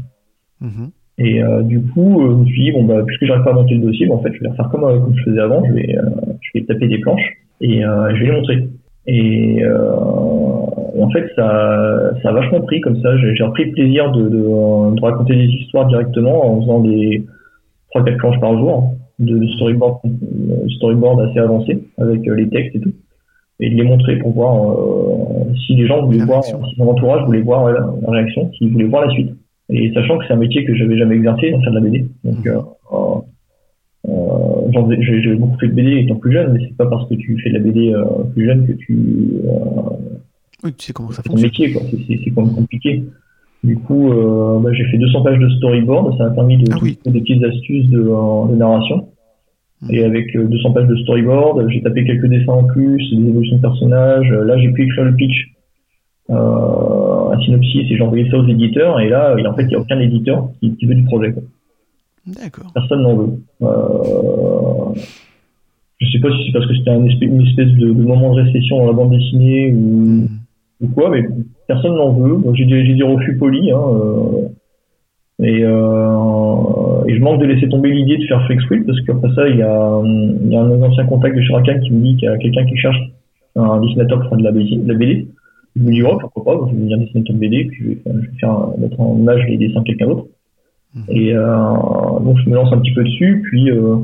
Mmh. 0.62 0.86
Et 1.18 1.44
euh, 1.44 1.64
du 1.64 1.82
coup, 1.82 2.22
je 2.22 2.36
me 2.36 2.46
suis 2.46 2.64
dit, 2.66 2.72
bon, 2.72 2.84
bah, 2.84 3.04
puisque 3.06 3.26
j'arrive 3.26 3.44
pas 3.44 3.52
à 3.52 3.56
monter 3.56 3.76
le 3.76 3.82
dossier, 3.82 4.06
bah, 4.06 4.14
en 4.14 4.22
fait, 4.22 4.32
je 4.34 4.48
vais 4.48 4.56
faire 4.56 4.70
comme, 4.70 4.82
comme 4.82 5.18
je 5.18 5.24
faisais 5.24 5.40
avant. 5.40 5.66
Je 5.66 5.74
vais, 5.74 5.98
je 6.42 6.60
vais 6.60 6.66
taper 6.66 6.88
des 6.88 7.00
planches 7.00 7.45
et 7.62 7.86
euh, 7.86 8.16
je 8.16 8.20
vais 8.20 8.26
les 8.26 8.32
montrer. 8.32 8.68
Et, 9.08 9.64
euh, 9.64 9.96
en 11.02 11.10
fait, 11.12 11.28
ça, 11.36 12.12
ça 12.24 12.30
a 12.30 12.32
vachement 12.32 12.62
pris 12.62 12.82
comme 12.82 13.02
ça. 13.02 13.18
J'ai 13.18 13.44
repris 13.44 13.66
le 13.66 13.72
plaisir 13.72 14.12
de, 14.12 14.24
de, 14.24 14.30
de, 14.30 15.02
raconter 15.02 15.36
des 15.36 15.48
histoires 15.48 15.88
directement 15.88 16.46
en 16.46 16.62
faisant 16.62 16.80
des 16.80 17.26
3-4 17.94 18.18
planches 18.18 18.40
par 18.40 18.58
jour 18.58 18.96
de 19.20 19.46
storyboard, 19.56 20.00
storyboard 20.78 21.22
assez 21.22 21.40
avancé 21.40 21.84
avec 21.98 22.26
les 22.26 22.50
textes 22.50 22.76
et 22.76 22.80
tout. 22.80 22.94
Et 23.60 23.70
de 23.70 23.76
les 23.76 23.84
montrer 23.84 24.18
pour 24.18 24.32
voir 24.32 24.72
euh, 24.72 25.54
si 25.66 25.76
les 25.76 25.88
gens 25.88 26.04
voulaient 26.06 26.18
la 26.18 26.26
voir, 26.26 26.42
réaction. 26.42 26.66
si 26.66 26.76
mon 26.78 26.92
entourage 26.92 27.24
voulait 27.26 27.42
voir 27.42 27.72
la, 27.72 27.80
la 27.80 28.12
réaction, 28.12 28.52
s'ils 28.54 28.72
voulaient 28.72 28.86
voir 28.86 29.06
la 29.06 29.12
suite. 29.12 29.32
Et 29.70 29.92
sachant 29.94 30.18
que 30.18 30.26
c'est 30.28 30.34
un 30.34 30.38
métier 30.38 30.66
que 30.66 30.76
j'avais 30.76 30.98
jamais 30.98 31.16
exercé 31.16 31.52
dans 31.52 31.62
faire 31.62 31.72
de 31.72 31.80
la 31.80 31.82
BD. 31.82 32.06
Donc, 32.24 32.46
euh, 32.46 32.60
euh, 34.10 34.35
j'ai 35.00 35.36
beaucoup 35.36 35.58
fait 35.60 35.68
de 35.68 35.74
BD 35.74 36.00
étant 36.00 36.16
plus 36.16 36.32
jeune, 36.32 36.54
mais 36.54 36.60
c'est 36.68 36.78
pas 36.78 36.88
parce 36.88 37.08
que 37.10 37.16
tu 37.16 37.38
fais 37.42 37.50
de 37.50 37.56
la 37.56 37.60
BD 37.60 37.94
euh, 37.94 38.04
plus 38.34 38.46
jeune 38.46 38.66
que 38.68 38.74
tu. 38.74 38.98
Euh, 39.46 39.96
oui, 40.64 40.74
tu 40.74 40.88
sais 40.88 40.94
comment 40.94 41.12
ça 41.12 41.22
fonctionne. 41.22 41.50
métier, 41.50 41.72
quoi. 41.72 41.82
C'est, 42.08 42.32
quand 42.32 42.44
même 42.44 42.56
compliqué. 42.56 43.04
Du 43.64 43.78
coup, 43.78 44.12
euh, 44.12 44.60
bah, 44.60 44.72
j'ai 44.74 44.86
fait 44.86 44.98
200 44.98 45.22
pages 45.22 45.40
de 45.40 45.50
storyboard. 45.50 46.18
Ça 46.18 46.26
m'a 46.26 46.32
permis 46.32 46.58
de 46.58 46.72
Ah 46.72 46.78
oui. 46.82 46.98
des 47.06 47.22
petites 47.22 47.44
astuces 47.44 47.88
de, 47.90 48.00
euh, 48.00 48.48
de 48.50 48.56
narration. 48.56 49.08
Mhm. 49.82 49.92
Et 49.92 50.04
avec 50.04 50.36
euh, 50.36 50.46
200 50.46 50.72
pages 50.72 50.88
de 50.88 50.96
storyboard, 50.98 51.70
j'ai 51.70 51.82
tapé 51.82 52.04
quelques 52.06 52.28
dessins 52.28 52.54
en 52.54 52.64
plus, 52.64 52.98
des 53.12 53.28
évolutions 53.28 53.58
de 53.58 53.62
personnages. 53.62 54.32
Là, 54.32 54.58
j'ai 54.58 54.70
pu 54.70 54.84
écrire 54.86 55.06
le 55.06 55.16
pitch, 55.16 55.52
un 56.30 57.40
synopsis, 57.44 57.92
et 57.92 57.96
j'ai 57.96 58.02
envoyé 58.02 58.30
ça 58.32 58.38
aux 58.38 58.48
éditeurs. 58.48 59.00
Et 59.00 59.10
là, 59.10 59.36
en 59.48 59.54
fait, 59.54 59.64
il 59.64 59.68
n'y 59.68 59.76
a 59.76 59.80
aucun 59.80 60.00
éditeur 60.00 60.50
qui, 60.60 60.76
qui 60.78 60.86
veut 60.86 60.96
du 60.96 61.04
projet. 61.04 61.32
Quoi 61.32 61.44
D'accord. 62.28 62.72
personne 62.74 63.04
n'en 63.04 63.16
veut. 63.16 63.40
Euh, 63.62 65.00
je 66.00 66.12
sais 66.12 66.20
pas 66.20 66.30
si 66.32 66.46
c'est 66.46 66.52
parce 66.52 66.68
que 66.68 66.76
c'était 66.76 66.92
un 66.92 67.06
espèce, 67.06 67.30
une 67.30 67.42
espèce 67.42 67.72
de, 67.74 67.88
de, 67.88 68.04
moment 68.04 68.34
de 68.36 68.42
récession 68.42 68.78
dans 68.78 68.88
la 68.88 68.94
bande 68.94 69.12
dessinée 69.12 69.72
ou, 69.74 70.28
Mmh. 70.82 70.86
ou 70.86 70.88
quoi, 70.90 71.10
mais 71.10 71.24
personne 71.68 71.96
n'en 71.96 72.12
veut. 72.14 72.38
J'ai 72.54 72.66
des, 72.66 72.96
des 72.96 73.04
refus 73.04 73.38
polis. 73.38 73.72
Hein, 73.72 73.82
euh, 73.94 74.48
et, 75.44 75.64
euh, 75.64 77.06
et 77.08 77.16
je 77.16 77.22
manque 77.22 77.42
de 77.42 77.46
laisser 77.46 77.68
tomber 77.68 77.92
l'idée 77.92 78.18
de 78.18 78.26
faire 78.26 78.44
Freak 78.46 78.62
Sweep 78.62 78.86
parce 78.86 79.02
qu'après 79.02 79.34
ça, 79.36 79.50
il 79.50 79.58
y, 79.58 79.62
a, 79.62 80.02
il 80.06 80.50
y 80.50 80.56
a 80.56 80.62
un 80.62 80.82
ancien 80.82 81.06
contact 81.06 81.36
de 81.36 81.42
Shurakan 81.42 81.80
qui 81.80 81.92
me 81.92 82.02
dit 82.02 82.16
qu'il 82.16 82.26
y 82.26 82.32
a 82.32 82.38
quelqu'un 82.38 82.66
qui 82.66 82.78
cherche 82.78 82.98
un 83.56 83.82
dessinateur 83.82 84.20
pour 84.20 84.30
faire 84.30 84.38
de 84.38 84.44
la 84.44 84.52
BD. 84.52 84.78
De 84.78 84.88
la 84.88 84.98
BD. 84.98 85.28
Je 85.76 85.82
me 85.82 85.92
dis, 85.92 86.04
oh, 86.04 86.18
pourquoi 86.20 86.44
pas, 86.46 86.66
je 86.68 86.72
vais 86.72 86.78
devenir 86.78 87.00
dessinateur 87.00 87.36
de 87.36 87.40
BD, 87.40 87.66
puis 87.66 87.78
je 87.82 87.88
vais, 87.90 88.02
je 88.06 88.32
vais 88.32 88.38
faire, 88.40 88.70
mettre 88.78 89.00
en 89.00 89.18
image 89.18 89.46
les 89.50 89.58
dessins 89.58 89.82
de 89.82 89.86
quelqu'un 89.86 90.08
d'autre. 90.08 90.28
Et 91.10 91.34
euh, 91.34 91.46
donc 92.24 92.38
je 92.44 92.50
me 92.50 92.56
lance 92.56 92.72
un 92.74 92.80
petit 92.80 92.94
peu 92.94 93.04
dessus, 93.04 93.42
puis 93.50 93.70
euh, 93.70 93.96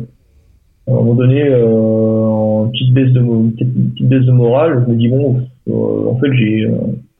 à 0.88 0.92
un 0.92 0.96
moment 0.96 1.14
donné, 1.16 1.44
euh, 1.48 2.66
une 2.66 2.72
petite 2.72 2.94
baisse 2.94 3.12
de 3.14 3.20
une 3.22 3.52
petite, 3.54 3.70
une 3.76 3.90
petite 3.92 4.08
baisse 4.10 4.26
de 4.26 4.32
morale, 4.32 4.84
je 4.86 4.92
me 4.92 4.98
dis 4.98 5.08
bon, 5.08 5.42
euh, 5.70 6.10
en 6.10 6.18
fait 6.20 6.34
j'ai 6.34 6.66
euh, 6.66 6.72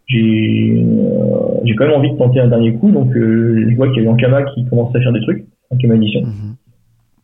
j'ai 0.08 0.84
euh, 0.86 1.62
j'ai 1.64 1.76
quand 1.76 1.86
même 1.88 1.96
envie 1.98 2.12
de 2.12 2.18
tenter 2.18 2.40
un 2.42 2.48
dernier 2.50 2.74
coup, 2.74 2.92
donc 2.92 3.16
euh, 3.16 3.66
je 3.70 3.76
vois 3.76 3.88
qu'il 3.90 3.98
y 4.04 4.06
a 4.06 4.10
eu 4.10 4.12
Ankama 4.12 4.44
qui 4.44 4.66
commence 4.66 4.94
à 4.96 5.00
faire 5.00 5.14
des 5.14 5.22
trucs, 5.22 5.46
Ankama 5.70 5.96
Edition, 5.96 6.22
Mhm. 6.22 6.56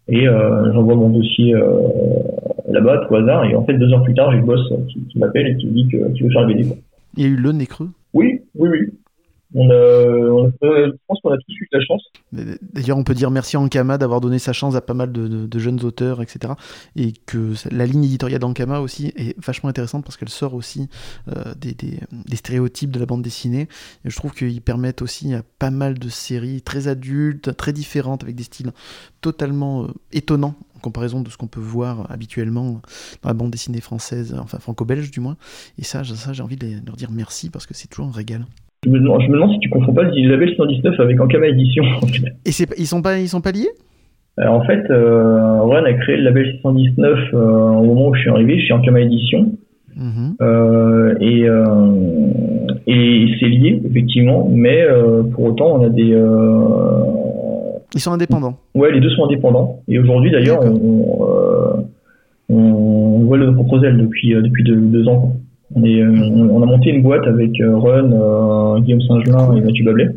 et 0.10 0.28
euh, 0.28 0.72
j'envoie 0.74 0.95
mon 0.95 1.10
dossier 1.10 1.54
euh, 1.54 1.82
là-bas 2.70 3.06
tout 3.08 3.16
hasard, 3.16 3.43
et 3.45 3.56
en 3.56 3.66
fait 3.66 3.74
deux 3.78 3.91
heures 3.91 4.04
plus 4.04 4.14
tard 4.14 4.32
j'ai 4.32 4.38
le 4.39 4.45
boss 4.45 4.62
qui, 4.88 5.02
qui 5.10 5.20
m'appelle 5.20 5.48
et 5.48 5.58
qui 5.58 5.68
me 5.68 5.74
dit 5.74 5.88
que- 5.89 6.12
qu'il 6.14 6.24
veut 6.26 6.32
faire 6.32 6.48
le 6.48 6.54
BD. 6.54 6.66
Il 7.18 7.24
y 7.24 7.26
a 7.26 7.30
eu 7.30 7.36
le 7.36 7.52
nez 7.52 7.66
creux? 7.66 7.89
Oui, 8.14 8.39
oui, 8.56 8.70
oui. 8.72 8.80
On 9.54 9.70
a, 9.70 9.74
on 9.74 10.48
a- 10.48 10.52
je 10.62 10.91
pense 11.08 11.20
qu'on 11.22 11.32
a 11.32 11.38
tous 11.38 11.54
eu 11.54 11.68
de 11.72 11.78
la 11.78 11.86
chance. 11.86 12.04
D'ailleurs, 12.34 12.98
on 12.98 13.04
peut 13.04 13.14
dire 13.14 13.32
merci 13.32 13.56
à 13.56 13.62
Ankama 13.62 13.98
d'avoir 13.98 14.20
donné 14.20 14.39
sa 14.39 14.52
chance 14.52 14.76
à 14.76 14.82
pas 14.82 14.93
mal 14.93 15.12
de, 15.12 15.60
jeunes 15.60 15.84
auteurs, 15.84 16.22
etc. 16.22 16.54
Et 16.95 17.14
que 17.26 17.54
la 17.72 17.86
ligne 17.86 18.04
éditoriale 18.04 18.39
d'Ankama 18.39 18.82
aussi 18.82 19.14
est 19.16 19.39
vachement 19.43 19.70
intéressante 19.70 20.04
parce 20.04 20.18
qu'elle 20.18 20.30
sort 20.30 20.54
aussi 20.54 20.89
euh, 21.30 21.54
des, 21.56 21.76
stéréotypes 22.36 22.91
de 22.91 23.00
la 23.00 23.06
bande 23.06 23.22
dessinée. 23.22 23.68
Et 24.04 24.10
je 24.10 24.16
trouve 24.16 24.34
qu'ils 24.34 24.62
permettent 24.62 25.02
aussi 25.02 25.34
à 25.34 25.43
pas 25.60 25.72
mal 25.72 25.98
de 25.98 26.10
séries 26.10 26.62
très 26.62 26.88
adultes, 26.88 27.56
très 27.56 27.74
différentes, 27.74 28.24
avec 28.24 28.36
des 28.36 28.43
styles 28.43 28.72
totalement 29.22 29.86
euh, 29.86 29.88
étonnants 30.12 30.56
en 30.76 30.80
comparaison 30.80 31.22
de 31.22 31.30
ce 31.30 31.38
qu'on 31.38 31.48
peut 31.48 31.60
voir 31.60 32.12
habituellement 32.12 32.82
dans 33.24 33.30
la 33.30 33.34
bande 33.34 33.50
dessinée 33.50 33.82
française, 33.82 34.36
enfin 34.39 34.60
franco-belge 34.60 35.10
du 35.10 35.22
moins. 35.22 35.38
Et 35.80 35.84
ça, 35.84 36.04
ça 36.04 36.34
j'ai 36.34 36.43
envie 36.43 36.58
de 36.58 36.86
leur 36.86 36.95
dire 36.95 37.10
merci 37.12 37.50
parce 37.50 37.66
que 37.66 37.74
c'est 37.74 37.88
toujours 37.88 38.08
un 38.08 38.12
régal. 38.12 38.45
Je 38.86 38.89
me, 38.91 38.99
demande, 38.99 39.21
je 39.21 39.28
me 39.28 39.34
demande 39.34 39.51
si 39.53 39.59
tu 39.59 39.69
confonds 39.69 39.93
pas 39.93 40.03
le 40.03 40.30
label 40.30 40.53
119 40.55 40.99
avec 40.99 41.19
Ankama 41.19 41.47
Edition. 41.47 41.84
Et 42.45 42.51
ils 42.78 42.86
sont 42.86 43.01
pas, 43.01 43.17
ils 43.17 43.28
sont 43.28 43.41
pas 43.41 43.51
liés? 43.51 43.69
Alors, 44.38 44.53
en 44.53 44.65
fait, 44.65 44.84
euh, 44.91 45.71
a 45.71 45.93
créé 45.93 46.17
le 46.17 46.23
label 46.23 46.51
619 46.63 47.19
euh, 47.34 47.39
au 47.39 47.84
moment 47.84 48.07
où 48.09 48.15
je 48.15 48.21
suis 48.21 48.30
arrivé 48.30 48.59
chez 48.59 48.73
Ankama 48.73 49.01
Edition. 49.01 49.51
Mhm. 49.95 50.36
Euh, 50.41 51.15
et 51.19 51.49
euh, 51.49 51.65
et 52.86 53.28
c'est 53.39 53.47
lié, 53.47 53.82
effectivement, 53.86 54.47
mais 54.49 54.82
euh, 54.82 55.23
pour 55.23 55.45
autant, 55.45 55.75
on 55.75 55.86
a 55.86 55.89
des. 55.89 56.13
Euh, 56.13 57.80
Ils 57.95 57.99
sont 57.99 58.11
indépendants. 58.11 58.57
ouais, 58.75 58.91
les 58.91 58.99
deux 59.01 59.09
sont 59.09 59.25
indépendants. 59.25 59.82
Et 59.88 59.97
aujourd'hui, 59.99 60.32
d'ailleurs, 60.32 60.59
on, 60.63 61.82
on, 62.49 62.55
euh, 62.55 63.25
voit 63.25 63.38
le 63.38 63.53
proposel 63.53 63.97
depuis, 63.97 64.36
euh, 64.36 64.41
depuis 64.41 64.63
deux, 64.63 64.75
deux 64.75 65.07
ans. 65.07 65.34
On, 65.78 65.84
euh, 65.86 66.49
on, 66.51 66.63
a 66.63 66.65
monté 66.65 66.89
une 66.89 67.03
boîte 67.03 67.25
avec 67.28 67.59
euh, 67.61 67.78
Run, 67.78 68.11
euh, 68.11 68.80
Guillaume 68.80 69.01
Saint-Gelin 69.01 69.55
et 69.55 69.61
Mathieu 69.61 69.86
Bablet 69.86 70.09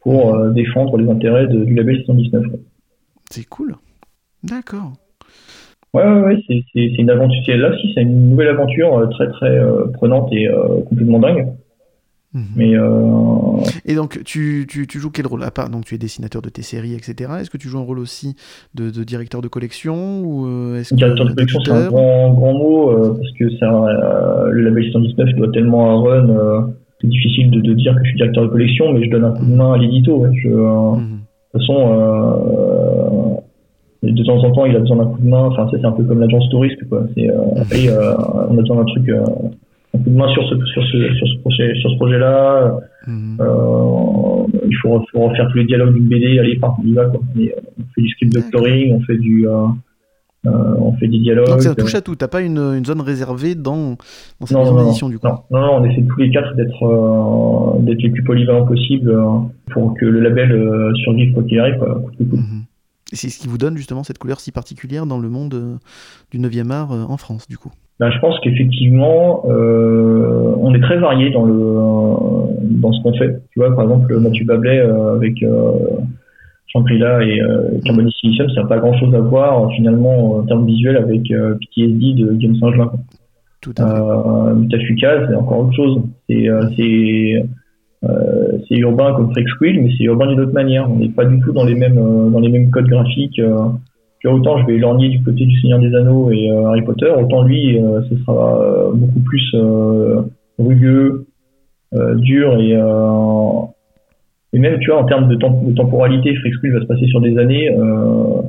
pour 0.00 0.36
défendre 0.50 0.96
les 0.96 1.08
intérêts 1.10 1.46
de- 1.46 1.64
du 1.64 1.74
label 1.74 1.96
619. 2.04 2.48
quoi. 2.48 2.58
C'est 3.30 3.48
cool. 3.48 3.76
D'accord. 4.42 4.92
Ouais, 5.92 6.04
ouais, 6.04 6.20
ouais, 6.20 6.42
c'est, 6.46 6.62
une 6.74 7.10
aventure. 7.10 7.56
Là 7.56 7.70
aussi, 7.70 7.92
c'est 7.94 8.02
une 8.02 8.30
nouvelle 8.30 8.48
aventure 8.48 9.08
très, 9.10 9.28
très 9.28 9.58
euh, 9.58 9.86
prenante 9.92 10.32
et 10.32 10.48
euh, 10.48 10.82
complètement 10.88 11.18
dingue. 11.18 11.48
Mhm. 12.32 12.42
Mais 12.56 12.76
euh, 12.76 12.88
Et 13.84 13.94
donc, 13.96 14.22
tu, 14.24 14.64
tu, 14.68 14.86
tu 14.86 14.98
joues 15.00 15.10
quel 15.10 15.26
rôle 15.26 15.42
À 15.42 15.50
part, 15.50 15.68
donc 15.68 15.84
tu 15.84 15.94
es 15.94 15.98
dessinateur 15.98 16.42
de 16.42 16.48
tes 16.48 16.62
séries, 16.62 16.94
etc. 16.94 17.30
Est-ce 17.40 17.50
que 17.50 17.56
tu 17.58 17.68
joues 17.68 17.78
un 17.78 17.82
rôle 17.84 17.98
aussi 17.98 18.36
de, 18.74 18.90
de 18.90 19.02
directeur 19.02 19.42
de 19.42 19.48
collection 19.48 20.20
ou 20.22 20.46
euh, 20.46 20.80
que 20.88 20.94
directeur 20.94 21.26
de 21.26 21.32
collection, 21.34 21.60
c'est 21.64 21.72
un 21.72 21.88
grand, 21.88 22.32
grand 22.34 22.52
mot 22.52 22.90
euh, 22.90 23.14
parce 23.18 23.32
que 23.32 23.44
euh, 23.64 24.50
le 24.52 24.62
label 24.62 24.92
119 24.92 25.34
doit 25.36 25.50
tellement 25.52 25.90
à 25.90 25.94
Run. 26.08 26.70
c'est 27.00 27.08
difficile 27.08 27.50
de, 27.50 27.60
de 27.60 27.74
dire 27.74 27.94
que 27.94 28.00
je 28.04 28.08
suis 28.10 28.16
directeur 28.16 28.44
de 28.44 28.48
collection, 28.48 28.92
mais 28.92 29.04
je 29.04 29.10
donne 29.10 29.24
un 29.24 29.32
coup 29.32 29.44
de 29.44 29.54
main 29.54 29.72
à 29.72 29.78
l'édito. 29.78 30.18
ouais. 30.18 30.30
Je, 30.42 30.48
Mhm. 30.50 31.18
De 31.52 31.58
toute 31.58 31.66
façon, 31.66 33.42
de 34.02 34.22
temps 34.24 34.38
en 34.44 34.52
temps, 34.52 34.64
il 34.66 34.76
a 34.76 34.78
besoin 34.78 34.98
d'un 34.98 35.06
coup 35.06 35.20
de 35.20 35.26
main. 35.28 35.46
Enfin, 35.46 35.68
c'est 35.70 35.84
un 35.84 35.90
peu 35.92 36.04
comme 36.04 36.20
l'agence 36.20 36.48
touriste, 36.48 36.78
quoi. 36.88 37.02
C'est, 37.16 37.28
euh, 37.28 38.14
on 38.48 38.56
a 38.56 38.60
besoin 38.60 38.76
d'un 38.76 38.84
truc, 38.84 39.08
un 39.94 39.98
coup 39.98 40.10
de 40.10 40.16
main 40.16 40.28
sur 40.32 40.48
ce, 40.48 40.54
sur 40.66 40.82
ce, 40.84 41.14
sur 41.14 41.26
ce 41.28 41.38
projet, 41.40 41.74
sur 41.80 41.90
ce 41.90 41.96
projet-là. 41.96 42.76
Mhm. 43.06 43.38
Euh, 43.40 44.46
il 44.68 44.76
faut, 44.82 45.04
faut 45.12 45.20
refaire 45.28 45.48
tous 45.50 45.58
les 45.58 45.64
dialogues 45.64 45.94
d'une 45.94 46.06
BD. 46.08 46.38
Allez, 46.38 46.58
enfin, 46.62 46.74
on 46.82 46.86
y 46.86 46.92
va, 46.92 47.06
quoi. 47.06 47.20
On 47.34 47.82
fait 47.94 48.02
du 48.02 48.08
script 48.10 48.32
doctoring, 48.32 48.92
on 48.94 49.00
fait 49.00 49.16
du, 49.16 49.48
euh, 49.48 49.66
euh, 50.46 50.50
on 50.78 50.92
fait 50.96 51.08
des 51.08 51.18
dialogues. 51.18 51.48
Donc 51.48 51.66
un 51.66 51.74
touche 51.74 51.94
à 51.94 52.00
tout. 52.02 52.14
T'as 52.14 52.28
pas 52.28 52.40
une, 52.40 52.58
une 52.58 52.84
zone 52.84 53.00
réservée 53.00 53.54
dans, 53.54 53.96
dans 54.38 54.46
cette 54.46 54.56
Non, 54.56 54.64
maison 54.64 54.84
d'édition 54.84 55.08
du 55.08 55.18
coup? 55.18 55.26
non, 55.26 55.38
non, 55.50 55.60
non, 55.60 55.72
on 55.80 55.84
essaie 55.84 56.02
tous 56.02 56.20
les 56.20 56.30
quatre 56.30 56.54
d'être, 56.54 56.82
euh, 56.84 57.80
d'être 57.80 58.02
les 58.02 58.10
plus 58.10 58.22
polyvalents 58.22 58.66
possible 58.66 59.12
pour 59.70 59.94
que 59.94 60.04
le 60.04 60.20
label 60.20 60.92
survive 61.02 61.34
quoi 61.34 61.42
qu'il 61.42 61.58
arrive, 61.58 61.78
quoi. 61.78 62.02
Mhm. 62.20 62.64
Et 63.12 63.16
c'est 63.16 63.28
ce 63.28 63.40
qui 63.40 63.48
vous 63.48 63.58
donne 63.58 63.76
justement 63.76 64.04
cette 64.04 64.18
couleur 64.18 64.38
si 64.38 64.52
particulière 64.52 65.04
dans 65.04 65.18
le 65.18 65.28
monde 65.28 65.80
du 66.30 66.38
9e 66.38 66.70
art 66.70 66.92
en 66.92 67.16
France 67.16 67.48
du 67.48 67.58
coup? 67.58 67.72
Ben, 68.00 68.10
je 68.10 68.18
pense 68.18 68.40
qu'effectivement, 68.40 69.44
euh, 69.50 70.54
on 70.58 70.74
est 70.74 70.80
très 70.80 70.96
varié 70.96 71.28
dans 71.28 71.44
le 71.44 72.80
dans 72.80 72.92
ce 72.92 73.02
qu'on 73.02 73.12
fait. 73.12 73.42
Tu 73.52 73.58
vois, 73.58 73.74
par 73.74 73.84
exemple, 73.84 74.18
Mathieu 74.18 74.46
Bablet 74.46 74.78
euh, 74.78 75.16
avec 75.16 75.42
euh, 75.42 75.72
Shangri-La 76.68 77.22
et 77.22 77.42
euh, 77.42 77.78
Carbon 77.84 78.08
Silicium, 78.10 78.48
ça 78.50 78.62
n'a 78.62 78.68
pas 78.68 78.78
grand-chose 78.78 79.14
à 79.14 79.20
voir 79.20 79.70
finalement 79.72 80.36
en 80.36 80.42
termes 80.44 80.66
visuels 80.66 80.96
avec 80.96 81.30
euh, 81.30 81.56
PTSD 81.56 82.14
de 82.14 82.32
Guillaume 82.32 82.56
Saint-Gelin. 82.56 82.90
Tout 83.60 83.74
à 83.76 83.94
fait. 83.94 84.54
Mutafuka, 84.54 85.28
c'est 85.28 85.34
encore 85.34 85.58
autre 85.58 85.76
chose. 85.76 86.00
C'est 86.26 86.48
c'est 86.78 87.44
c'est 88.66 88.76
urbain 88.76 89.12
comme 89.14 89.30
Freak 89.32 89.46
Squill, 89.50 89.82
mais 89.82 89.90
c'est 89.98 90.04
urbain 90.04 90.26
d'une 90.28 90.40
autre 90.40 90.54
manière. 90.54 90.90
On 90.90 90.96
n'est 90.96 91.10
pas 91.10 91.26
du 91.26 91.38
tout 91.40 91.52
dans 91.52 91.64
les 91.64 91.74
mêmes 91.74 91.96
dans 92.32 92.40
les 92.40 92.48
mêmes 92.48 92.70
codes 92.70 92.88
graphiques. 92.88 93.38
Tu 94.20 94.28
vois, 94.28 94.36
autant 94.36 94.58
je 94.58 94.66
vais 94.66 94.78
lorgner 94.78 95.08
du 95.08 95.22
côté 95.22 95.44
du 95.46 95.60
Seigneur 95.60 95.78
des 95.78 95.94
Anneaux 95.94 96.30
et 96.30 96.50
euh, 96.50 96.66
Harry 96.66 96.82
Potter, 96.82 97.10
autant 97.10 97.42
lui, 97.42 97.78
euh, 97.78 98.02
ce 98.08 98.16
sera 98.18 98.62
euh, 98.62 98.92
beaucoup 98.92 99.20
plus 99.20 99.54
euh, 99.54 100.22
rugueux, 100.58 101.26
euh, 101.94 102.14
dur 102.16 102.60
et 102.60 102.76
euh, 102.76 103.66
et 104.52 104.58
même 104.58 104.78
tu 104.80 104.90
vois 104.90 105.00
en 105.00 105.04
termes 105.04 105.28
de, 105.28 105.36
temp- 105.36 105.64
de 105.64 105.72
temporalité, 105.72 106.34
va 106.34 106.80
se 106.80 106.86
passer 106.86 107.06
sur 107.06 107.20
des 107.20 107.38
années. 107.38 107.70
Euh, 107.70 108.42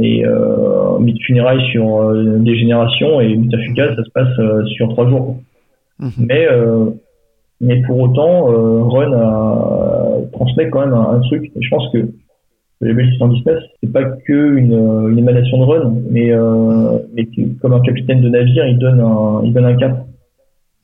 et 0.00 0.26
euh, 0.26 0.98
Mythe 0.98 1.22
Funérailles 1.22 1.64
sur 1.70 2.00
euh, 2.00 2.38
des 2.38 2.56
générations 2.56 3.20
et 3.20 3.36
Mutafuka 3.36 3.94
ça 3.94 4.02
se 4.02 4.10
passe 4.10 4.38
euh, 4.40 4.64
sur 4.66 4.88
trois 4.88 5.08
jours. 5.08 5.36
Mhm. 6.00 6.10
Mais 6.18 6.48
euh, 6.50 6.86
mais 7.60 7.80
pour 7.82 8.00
autant, 8.00 8.50
euh, 8.52 8.82
Run 8.82 9.12
a, 9.12 10.16
transmet 10.32 10.68
quand 10.68 10.80
même 10.80 10.94
un, 10.94 11.10
un 11.16 11.20
truc. 11.20 11.44
Et 11.44 11.62
je 11.62 11.68
pense 11.70 11.88
que 11.92 11.98
le 12.80 12.88
label 12.88 13.10
619, 13.12 13.62
c'est 13.82 13.92
pas 13.92 14.04
que 14.04 14.56
une, 14.56 14.74
une 15.10 15.18
émanation 15.18 15.58
de 15.58 15.64
Run, 15.64 15.94
mais, 16.10 16.30
euh, 16.32 16.98
mais 17.14 17.26
comme 17.60 17.72
un 17.72 17.80
capitaine 17.80 18.20
de 18.20 18.28
navire, 18.28 18.66
il 18.66 18.78
donne 18.78 19.00
un, 19.00 19.42
il 19.44 19.52
donne 19.52 19.64
un 19.64 19.76
cap. 19.76 20.06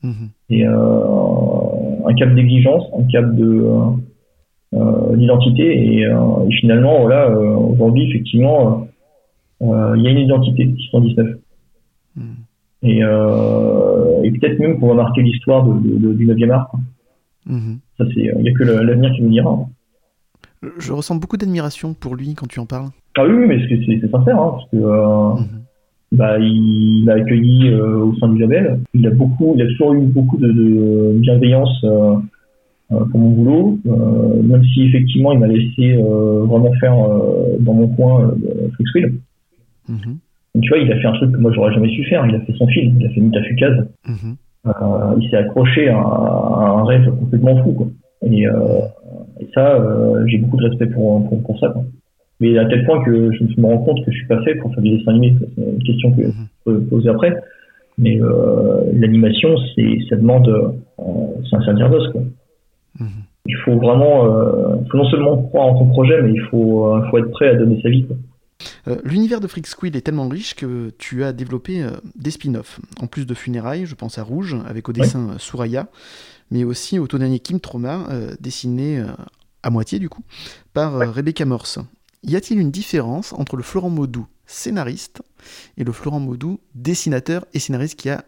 Mhm. 0.03 0.29
Et 0.49 0.65
euh, 0.67 2.05
un 2.07 2.13
cap 2.15 2.33
d'exigence, 2.33 2.83
un 2.97 3.03
cap 3.03 3.35
de 3.35 3.65
euh, 4.73 5.15
d'identité. 5.15 5.63
Et, 5.63 6.01
et 6.03 6.51
finalement, 6.59 7.01
voilà, 7.01 7.29
aujourd'hui, 7.29 8.09
effectivement, 8.09 8.87
il 9.61 10.01
y 10.01 10.07
a 10.07 10.11
une 10.11 10.17
identité 10.19 10.73
619. 10.75 11.27
Mhm. 12.15 12.23
Et, 12.83 12.97
et 12.99 14.31
peut-être 14.31 14.59
même 14.59 14.79
qu'on 14.79 14.87
va 14.87 14.95
marquer 14.95 15.21
l'histoire 15.21 15.65
de, 15.67 15.73
de- 15.87 15.97
de- 16.07 16.13
du 16.13 16.25
9e 16.25 16.49
art. 16.51 16.71
Mhm. 17.45 17.79
Ça, 17.97 18.05
c'est, 18.13 18.21
il 18.21 18.41
n'y 18.41 18.49
a 18.49 18.53
que 18.53 18.63
l'avenir 18.63 19.11
qui 19.13 19.21
nous 19.21 19.29
dira. 19.29 19.55
Je 20.77 20.93
ressens 20.93 21.15
beaucoup 21.15 21.37
d'admiration 21.37 21.93
pour 21.93 22.15
lui 22.15 22.35
quand 22.35 22.47
tu 22.47 22.59
en 22.59 22.65
parles. 22.65 22.89
Ah 23.17 23.23
oui, 23.25 23.45
mais 23.47 23.59
c'est, 23.67 24.09
sincère, 24.09 24.39
hein, 24.39 24.51
parce 24.51 24.69
que 24.69 24.77
euh, 24.77 25.33
Mhm. 25.41 25.61
bah, 26.11 26.37
il 26.39 27.03
m'a 27.05 27.13
accueilli 27.13 27.69
euh, 27.69 27.97
au 28.05 28.15
sein 28.15 28.29
du 28.29 28.39
label. 28.39 28.79
Il 28.93 29.05
a 29.07 29.09
beaucoup, 29.09 29.53
il 29.55 29.61
a 29.63 29.65
toujours 29.67 29.93
eu 29.93 30.01
beaucoup 30.01 30.37
de, 30.37 30.47
de 30.51 31.13
bienveillance 31.19 31.83
euh, 31.83 32.15
euh, 32.91 33.05
pour 33.05 33.19
mon 33.19 33.29
boulot, 33.31 33.79
même 33.85 34.63
si 34.73 34.83
effectivement 34.83 35.31
il 35.31 35.39
m'a 35.39 35.47
laissé 35.47 35.95
vraiment 35.95 36.71
faire 36.79 36.95
dans 37.59 37.73
mon 37.73 37.87
coin 37.87 38.29
euh. 38.29 39.09
Mhm. 39.89 40.17
Donc, 40.53 40.63
tu 40.63 40.69
vois, 40.69 40.77
il 40.79 40.91
a 40.91 40.99
fait 40.99 41.07
un 41.07 41.13
truc 41.13 41.31
que 41.31 41.37
moi 41.37 41.51
j'aurais 41.53 41.73
jamais 41.73 41.89
su 41.89 42.03
faire. 42.05 42.25
Il 42.27 42.35
a 42.35 42.41
fait 42.41 42.53
son 42.53 42.67
film, 42.67 42.97
il 42.99 43.07
a 43.07 43.09
fait 43.09 43.21
Mutafukaz. 43.21 43.87
Mhm. 44.07 44.35
Il 45.21 45.29
s'est 45.29 45.37
accroché 45.37 45.89
à, 45.89 45.97
à 45.97 46.75
un 46.79 46.83
rêve 46.85 47.09
complètement 47.17 47.63
fou. 47.63 47.71
Quoi. 47.73 47.87
Et, 48.23 48.45
et 49.41 49.49
ça, 49.53 49.75
euh, 49.75 50.23
j'ai 50.27 50.37
beaucoup 50.37 50.57
de 50.57 50.67
respect 50.69 50.87
pour, 50.87 51.27
pour, 51.27 51.43
pour 51.43 51.59
ça. 51.59 51.69
Quoi. 51.69 51.83
Mais 52.39 52.57
à 52.57 52.65
tel 52.65 52.85
point 52.85 53.03
que 53.03 53.31
je 53.31 53.43
me 53.59 53.65
rends 53.65 53.79
compte 53.79 54.03
que 54.05 54.11
je 54.11 54.17
suis 54.17 54.27
pas 54.27 54.41
fait 54.43 54.55
pour 54.55 54.73
faire 54.73 54.83
des 54.83 54.97
dessins 54.97 55.11
animés. 55.11 55.35
Ça, 55.39 55.45
C'est 55.55 55.61
une 55.63 55.83
question 55.83 56.11
que 56.11 56.21
Mhm. 56.21 56.33
je 56.33 56.71
peux 56.71 56.81
poser 56.81 57.09
après. 57.09 57.35
Mais 57.97 58.19
euh, 58.21 58.81
l'animation, 58.93 59.49
c'est, 59.75 59.97
ça 60.09 60.15
demande, 60.15 60.47
euh, 60.47 61.03
c'est 61.49 61.55
un 61.57 61.63
sacerdoce. 61.65 62.07
Quoi. 62.11 62.21
Mhm. 62.99 63.07
Il 63.47 63.55
faut 63.65 63.75
vraiment, 63.77 64.25
faut 64.91 64.97
non 64.97 65.05
seulement 65.09 65.37
croire 65.37 65.67
en 65.67 65.79
ton 65.79 65.87
projet, 65.87 66.21
mais 66.21 66.31
il 66.31 66.41
faut, 66.41 66.95
faut 67.09 67.17
être 67.17 67.31
prêt 67.31 67.49
à 67.49 67.55
donner 67.55 67.79
sa 67.81 67.89
vie. 67.89 68.05
Quoi. 68.05 68.15
Euh, 68.87 68.97
L'univers 69.03 69.39
de 69.39 69.47
Freak 69.47 69.67
Squill 69.67 69.95
est 69.95 70.01
tellement 70.01 70.27
riche 70.27 70.55
que 70.55 70.91
tu 70.99 71.23
as 71.23 71.33
développé 71.33 71.83
euh, 71.83 71.89
des 72.15 72.31
spin-offs. 72.31 72.79
En 73.01 73.07
plus 73.07 73.25
de 73.25 73.33
Funérailles, 73.33 73.85
je 73.85 73.95
pense 73.95 74.17
à 74.17 74.23
Rouge, 74.23 74.55
avec 74.67 74.89
au 74.89 74.93
dessin 74.93 75.29
euh, 75.29 75.37
Souraya, 75.39 75.87
mais 76.51 76.63
aussi 76.63 76.99
au 76.99 77.07
tout 77.07 77.17
dernier 77.17 77.39
Kim 77.39 77.59
Trauma, 77.59 78.07
euh, 78.11 78.31
dessiné 78.39 78.99
euh, 78.99 79.05
à 79.63 79.69
moitié 79.69 79.99
du 79.99 80.09
coup, 80.09 80.21
par 80.73 80.95
euh, 80.97 81.09
Rebecca 81.09 81.45
Morse. 81.45 81.79
Y 82.23 82.35
a-t-il 82.35 82.59
une 82.59 82.71
différence 82.71 83.33
entre 83.33 83.55
le 83.57 83.63
Florent 83.63 83.89
Maudou 83.89 84.27
scénariste 84.45 85.23
et 85.77 85.83
le 85.83 85.91
Florent 85.91 86.19
Maudou 86.19 86.59
dessinateur 86.75 87.45
et 87.53 87.59
scénariste 87.59 87.99
qui 87.99 88.09
a 88.09 88.23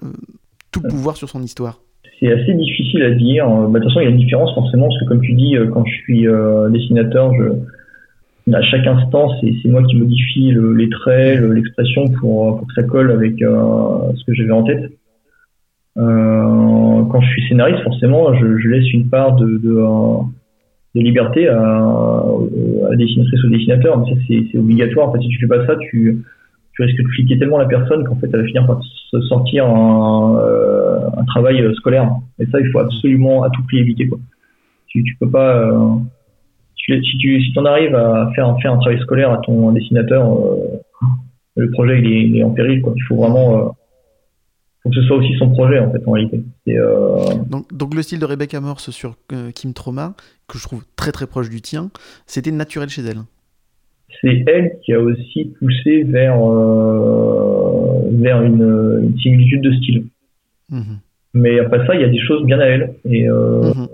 tout 0.71 0.81
le 0.81 0.89
pouvoir 0.89 1.17
sur 1.17 1.29
son 1.29 1.43
histoire? 1.43 1.81
C'est 2.19 2.31
assez 2.31 2.53
difficile 2.53 3.03
à 3.03 3.11
dire. 3.11 3.47
Euh, 3.47 3.67
bah, 3.67 3.79
de 3.79 3.83
toute 3.83 3.91
façon, 3.91 3.99
il 3.99 4.03
y 4.05 4.07
a 4.07 4.09
une 4.09 4.17
différence 4.17 4.53
forcément, 4.55 4.87
parce 4.87 4.99
que 4.99 5.05
comme 5.05 5.21
tu 5.21 5.33
dis, 5.33 5.55
quand 5.73 5.85
je 5.85 5.93
suis 5.93 6.27
euh, 6.27 6.69
dessinateur, 6.69 7.33
je, 7.35 8.53
à 8.53 8.61
chaque 8.61 8.87
instant, 8.87 9.29
c'est 9.41 9.69
moi 9.69 9.83
qui 9.83 9.95
modifie 9.95 10.51
le- 10.51 10.73
les 10.73 10.89
traits, 10.89 11.39
le- 11.39 11.53
l'expression 11.53 12.07
pour, 12.19 12.57
pour 12.57 12.67
que 12.67 12.73
ça 12.73 12.83
colle 12.83 13.11
avec 13.11 13.41
euh, 13.41 14.11
ce 14.15 14.23
que 14.25 14.33
j'avais 14.33 14.51
en 14.51 14.63
tête. 14.63 14.91
Euh, 15.97 17.03
quand 17.11 17.21
je 17.21 17.27
suis 17.29 17.47
scénariste, 17.47 17.83
forcément, 17.83 18.33
je, 18.33 18.57
je 18.57 18.67
laisse 18.67 18.91
une 18.93 19.09
part 19.09 19.35
de, 19.35 19.57
de, 19.57 19.75
euh, 19.77 20.23
de 20.95 21.01
liberté 21.01 21.47
à, 21.47 21.59
à 21.59 22.95
dessinatrice 22.95 23.43
ou 23.43 23.49
dessinateur, 23.49 23.99
mais 23.99 24.13
ça 24.13 24.19
c'est 24.27 24.57
obligatoire. 24.57 25.09
En 25.09 25.13
fait, 25.13 25.21
si 25.21 25.29
tu 25.29 25.39
fais 25.39 25.47
pas 25.47 25.65
ça, 25.67 25.75
tu, 25.75 26.23
tu 26.73 26.81
risques 26.81 26.97
de 27.01 27.07
fliquer 27.09 27.37
tellement 27.37 27.59
la 27.59 27.65
personne 27.67 28.03
qu'en 28.05 28.15
fait, 28.15 28.27
elle 28.33 28.41
va 28.41 28.45
finir 28.45 28.65
par 28.65 28.81
se 28.83 29.21
sortir 29.21 29.67
un, 29.67 30.35
euh, 30.39 30.99
un 31.15 31.25
travail 31.25 31.61
euh, 31.61 31.73
scolaire. 31.75 32.09
Et 32.39 32.47
ça, 32.47 32.59
il 32.59 32.67
faut 32.71 32.79
absolument 32.79 33.43
à 33.43 33.51
tout 33.51 33.61
prix 33.63 33.77
éviter. 33.77 34.07
Quoi. 34.07 34.17
Tu, 34.87 35.03
tu 35.03 35.15
peux 35.19 35.29
pas. 35.29 35.57
euh, 35.57 35.89
si 36.75 37.17
tu 37.19 37.39
si 37.39 37.59
en 37.59 37.65
arrives 37.65 37.95
à 37.95 38.31
faire, 38.35 38.57
faire 38.61 38.73
un 38.73 38.77
travail 38.77 38.99
scolaire 39.01 39.31
à 39.31 39.37
ton 39.37 39.71
dessinateur, 39.71 40.27
euh, 40.27 40.79
le 41.55 41.69
projet 41.69 41.99
il 41.99 42.07
est, 42.11 42.23
il 42.23 42.37
est 42.37 42.43
en 42.43 42.49
péril. 42.49 42.81
Quoi. 42.81 42.93
Il 42.95 43.03
faut 43.03 43.15
vraiment. 43.15 43.75
Faut 44.83 44.89
que 44.89 44.95
ce 44.95 45.01
soit 45.03 45.17
aussi 45.17 45.33
son 45.39 45.49
projet 45.51 45.79
en 45.79 45.91
fait 45.91 46.01
en 46.05 46.11
réalité. 46.11 46.43
Et, 46.67 46.77
euh, 46.77 47.15
donc, 47.49 47.73
donc 47.73 47.95
le 47.95 48.01
style 48.01 48.19
de 48.19 48.25
Rebecca 48.25 48.59
Morse 48.59 48.89
sur 48.89 49.15
euh, 49.31 49.51
Kim 49.51 49.73
Trauma, 49.73 50.13
que 50.47 50.57
je 50.57 50.63
trouve 50.63 50.83
très 50.97 51.11
très 51.13 51.25
proche 51.25 51.49
du 51.49 51.61
tien, 51.61 51.89
c'était 52.25 52.51
naturel 52.51 52.89
chez 52.89 53.01
elle. 53.03 53.19
c'est 54.21 54.43
elle 54.47 54.77
qui 54.83 54.93
a 54.93 54.99
aussi 54.99 55.53
poussé 55.59 56.03
vers 56.03 56.35
euh, 56.45 58.01
vers 58.11 58.41
une, 58.43 58.99
une 59.03 59.17
similitude 59.19 59.61
de 59.61 59.71
style. 59.73 60.05
Mhm. 60.69 60.99
Mais 61.33 61.59
après 61.59 61.85
ça, 61.87 61.95
il 61.95 62.01
y 62.01 62.03
a 62.03 62.09
des 62.09 62.19
choses 62.21 62.43
bien 62.45 62.59
à 62.59 62.65
elle. 62.65 62.93
Et, 63.05 63.27
Mhm. 63.27 63.87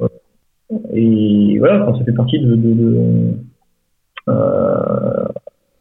et 0.93 1.57
voilà, 1.59 1.85
ça 1.97 2.03
fait 2.03 2.13
partie 2.13 2.39
de, 2.39 2.55
de, 2.55 2.73
de 2.73 3.33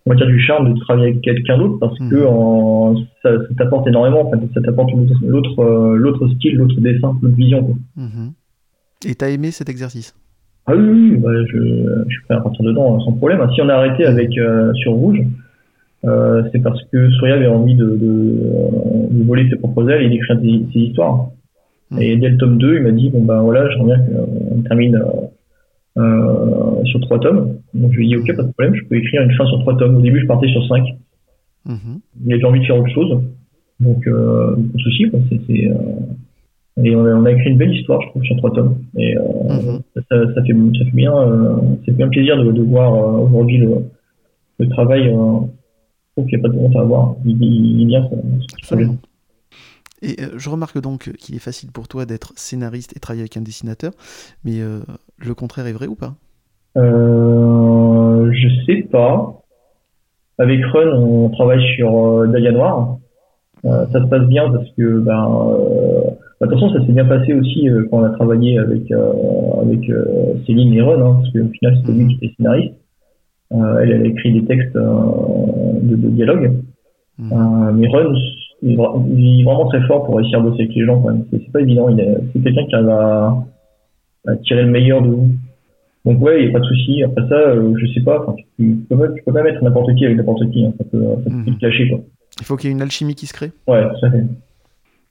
on 0.08 0.12
va 0.12 0.16
dire 0.16 0.26
du 0.26 0.40
charme 0.40 0.72
de 0.72 0.80
travailler 0.80 1.08
avec 1.10 1.20
quelqu'un 1.20 1.58
d'autre 1.58 1.76
parce 1.78 1.98
que 1.98 2.14
Mhm. 2.14 2.26
en, 2.26 2.96
ça, 3.22 3.30
ça 3.38 3.54
t'apporte 3.58 3.86
énormément. 3.86 4.26
En 4.26 4.30
fait, 4.30 4.38
ça 4.54 4.62
t'apporte 4.62 4.90
l'autre- 5.22 5.60
euh, 5.62 5.96
l'autre 5.96 6.26
style, 6.28 6.56
l'autre 6.56 6.80
dessin, 6.80 7.14
l'autre 7.20 7.36
vision. 7.36 7.62
Quoi. 7.62 7.74
Mhm. 7.96 8.32
Et 9.06 9.14
t'as 9.14 9.28
aimé 9.28 9.50
cet 9.50 9.68
exercice? 9.68 10.14
Ah 10.66 10.72
oui, 10.74 10.82
oui, 10.88 11.10
oui, 11.12 11.16
bah, 11.18 11.30
je, 11.46 11.58
je 11.58 12.08
suis 12.14 12.22
prêt 12.24 12.34
à 12.36 12.40
partir 12.40 12.64
dedans 12.64 12.96
euh, 12.96 13.00
sans 13.04 13.12
problème. 13.12 13.40
Si 13.54 13.60
on 13.60 13.68
a 13.68 13.74
arrêté 13.74 14.04
avec 14.06 14.36
euh, 14.38 14.72
sur 14.74 14.92
Rouge, 14.92 15.20
euh, 16.04 16.42
c'est 16.52 16.62
parce 16.62 16.82
que 16.90 17.10
Surya 17.10 17.34
avait 17.34 17.46
envie 17.48 17.74
de, 17.74 17.84
de, 17.84 18.34
de 19.10 19.24
voler 19.24 19.48
ses 19.50 19.56
propres 19.56 19.88
ailes 19.90 20.02
et 20.04 20.08
d'écrire 20.08 20.38
ses 20.40 20.78
histoires. 20.80 21.26
Mhm. 21.90 22.02
Et 22.02 22.16
dès 22.16 22.28
le 22.30 22.36
tome 22.38 22.56
2, 22.58 22.76
il 22.76 22.82
m'a 22.82 22.90
dit 22.92 23.10
bon 23.10 23.22
ben 23.24 23.40
voilà, 23.42 23.68
j'aimerais 23.70 23.96
bien 23.98 24.06
qu'on 24.16 24.62
termine 24.62 25.02
euh, 25.96 26.67
sur 26.84 27.00
trois 27.00 27.18
tomes. 27.20 27.58
Donc 27.74 27.92
je 27.92 27.98
lui 27.98 28.06
ai 28.06 28.08
dit 28.08 28.16
ok, 28.16 28.36
pas 28.36 28.42
de 28.42 28.52
problème, 28.52 28.74
je 28.74 28.84
peux 28.84 28.96
écrire 28.96 29.22
une 29.22 29.32
fin 29.32 29.46
sur 29.46 29.58
trois 29.60 29.76
tomes. 29.76 29.96
Au 29.96 30.00
début, 30.00 30.20
je 30.20 30.26
partais 30.26 30.48
sur 30.48 30.66
cinq. 30.66 30.84
Mhm. 31.66 32.00
Il 32.24 32.32
avait 32.34 32.44
envie 32.44 32.60
de 32.60 32.64
faire 32.64 32.76
autre 32.78 32.92
chose, 32.92 33.20
donc 33.80 34.06
euh, 34.06 34.54
pas 34.54 34.60
de 34.76 34.80
souci. 34.80 35.10
quoi. 35.10 35.20
C'est, 35.28 35.68
euh, 35.70 35.74
et 36.84 36.94
on 36.94 37.04
a, 37.04 37.14
on 37.14 37.24
a 37.24 37.32
écrit 37.32 37.50
une 37.50 37.58
belle 37.58 37.74
histoire, 37.74 38.00
je 38.02 38.08
trouve, 38.08 38.22
sur 38.24 38.36
trois 38.36 38.52
tomes. 38.52 38.78
Et 38.96 39.16
euh, 39.16 39.22
Mhm. 39.48 39.80
ça, 39.94 40.02
ça 40.34 40.42
fait 40.44 40.52
ça 40.78 40.84
fait 40.84 40.90
bien 40.94 41.14
euh, 41.16 41.56
c'est 41.84 41.96
bien 41.96 42.08
plaisir 42.08 42.36
de, 42.42 42.52
de 42.52 42.62
voir 42.62 42.94
euh, 42.94 43.18
aujourd'hui 43.26 43.58
le, 43.58 43.70
le 44.58 44.68
travail. 44.68 45.08
Euh, 45.08 45.40
je 46.16 46.22
trouve 46.22 46.30
qu'il 46.30 46.38
n'y 46.38 46.44
a 46.44 46.48
pas 46.48 46.54
de 46.54 46.58
honte 46.58 46.76
à 46.76 46.80
avoir. 46.80 47.16
Il, 47.24 47.42
il, 47.42 47.80
il 47.80 47.82
est 47.82 47.86
bien. 47.86 48.08
ça- 48.08 48.16
Absolument. 48.62 48.96
Et 50.00 50.16
euh, 50.22 50.28
je 50.36 50.48
remarque 50.48 50.80
donc 50.80 51.10
qu'il 51.18 51.34
est 51.34 51.40
facile 51.40 51.72
pour 51.72 51.88
toi 51.88 52.06
d'être 52.06 52.32
scénariste 52.36 52.96
et 52.96 53.00
travailler 53.00 53.22
avec 53.22 53.36
un 53.36 53.40
dessinateur, 53.40 53.92
mais 54.44 54.60
euh, 54.60 54.80
le 55.18 55.34
contraire 55.34 55.66
est 55.66 55.72
vrai 55.72 55.88
ou 55.88 55.96
pas? 55.96 56.14
Euh, 56.78 58.30
je 58.32 58.48
sais 58.66 58.82
pas. 58.90 59.34
Avec 60.38 60.64
Run, 60.66 60.96
on 60.96 61.28
travaille 61.30 61.62
sur 61.74 61.96
euh, 61.96 62.26
Dahlia 62.28 62.52
Noir. 62.52 62.96
Euh, 63.64 63.86
ça 63.92 64.00
se 64.00 64.06
passe 64.08 64.26
bien 64.28 64.48
parce 64.50 64.70
que, 64.76 65.00
ben, 65.00 65.26
euh, 65.50 66.02
bah, 66.40 66.46
de 66.46 66.52
toute 66.52 66.60
façon, 66.60 66.72
ça 66.72 66.86
s'est 66.86 66.92
bien 66.92 67.04
passé 67.06 67.34
aussi 67.34 67.68
euh, 67.68 67.86
quand 67.90 67.98
on 67.98 68.04
a 68.04 68.10
travaillé 68.10 68.56
avec 68.58 68.90
euh, 68.92 69.12
avec 69.62 69.88
euh, 69.90 70.34
Céline 70.46 70.72
et 70.74 70.80
Run, 70.80 71.00
hein, 71.00 71.16
parce 71.20 71.32
qu'au 71.32 71.48
final, 71.58 71.76
c'était 71.78 71.92
lui 71.92 72.06
qui 72.06 72.24
était 72.24 72.34
scénariste. 72.36 72.74
Euh, 73.52 73.78
elle, 73.80 73.90
elle 73.92 74.02
a 74.02 74.06
écrit 74.06 74.32
des 74.32 74.44
textes 74.44 74.76
euh, 74.76 74.92
de, 75.82 75.96
de 75.96 76.08
dialogue. 76.10 76.52
Euh, 77.32 77.72
mais 77.74 77.88
Run, 77.88 78.14
il 78.62 78.72
est, 78.72 78.76
vra- 78.76 79.04
il 79.08 79.40
est 79.40 79.44
vraiment 79.44 79.66
très 79.66 79.80
fort 79.88 80.04
pour 80.04 80.16
réussir 80.18 80.38
à 80.38 80.42
bosser 80.42 80.62
avec 80.62 80.74
les 80.76 80.84
gens. 80.84 81.04
C'est 81.32 81.50
pas 81.52 81.60
évident. 81.60 81.88
Il 81.88 82.20
C'est 82.32 82.42
quelqu'un 82.42 82.64
qui 82.66 82.74
à, 82.76 83.34
à 84.28 84.36
tirer 84.44 84.62
le 84.62 84.70
meilleur 84.70 85.02
de 85.02 85.08
vous. 85.08 85.28
Donc 86.04 86.20
ouais, 86.22 86.40
il 86.42 86.44
n'y 86.46 86.50
a 86.50 86.52
pas 86.52 86.60
de 86.60 86.64
souci. 86.64 87.02
Après 87.02 87.28
ça, 87.28 87.34
euh, 87.34 87.74
je 87.78 87.86
sais 87.92 88.00
pas. 88.00 88.24
Tu, 88.58 88.76
tu 88.78 88.86
peux 88.88 88.96
pas, 88.98 89.08
tu 89.08 89.22
peux 89.22 89.32
pas 89.32 89.42
mettre 89.42 89.62
n'importe 89.62 89.94
qui 89.96 90.04
avec 90.04 90.16
n'importe 90.16 90.50
qui. 90.50 90.64
hein. 90.64 90.72
Ça 90.78 90.84
peut, 90.84 91.02
ça 91.24 91.30
peut 91.30 91.50
Mhm. 91.50 91.58
clasher 91.58 91.88
quoi. 91.88 92.00
Il 92.40 92.44
faut 92.46 92.56
qu'il 92.56 92.68
y 92.68 92.72
ait 92.72 92.76
une 92.76 92.82
alchimie 92.82 93.14
qui 93.14 93.26
se 93.26 93.32
crée. 93.32 93.50
Ouais, 93.66 93.78
à 93.78 94.10
fait. 94.10 94.24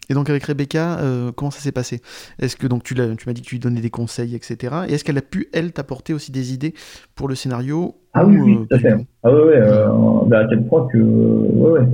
Et 0.09 0.13
donc 0.13 0.29
avec 0.29 0.43
Rebecca, 0.45 0.99
euh, 0.99 1.31
comment 1.35 1.51
ça 1.51 1.59
s'est 1.59 1.73
passé? 1.73 1.99
Est-ce 2.39 2.55
que 2.55 2.65
donc 2.65 2.83
tu, 2.83 2.93
l'as- 2.93 3.13
tu 3.17 3.27
m'as 3.27 3.33
dit 3.33 3.41
que 3.41 3.47
tu 3.47 3.55
lui 3.55 3.59
donnais 3.59 3.81
des 3.81 3.89
conseils, 3.89 4.33
etc. 4.35 4.73
Et 4.87 4.93
est-ce 4.93 5.03
qu'elle 5.03 5.17
a 5.17 5.21
pu 5.21 5.49
elle 5.53 5.73
t'apporter 5.73 6.13
aussi 6.13 6.31
des 6.31 6.53
idées 6.53 6.73
pour 7.15 7.27
le 7.27 7.35
scénario 7.35 7.95
Ah 8.13 8.25
ou, 8.25 8.29
oui, 8.29 8.37
oui, 8.39 8.53
euh, 8.53 8.65
tout 8.69 8.75
à 8.75 8.79
fait. 8.79 8.93
Ah 9.23 9.31
ouais, 9.33 9.41
ouais. 9.43 9.55
Euh, 9.57 9.87
bah, 10.27 10.39
à 10.39 10.47
tel 10.47 10.63
point 10.65 10.87
que, 10.87 10.97
ouais, 10.97 11.71
ouais. 11.81 11.87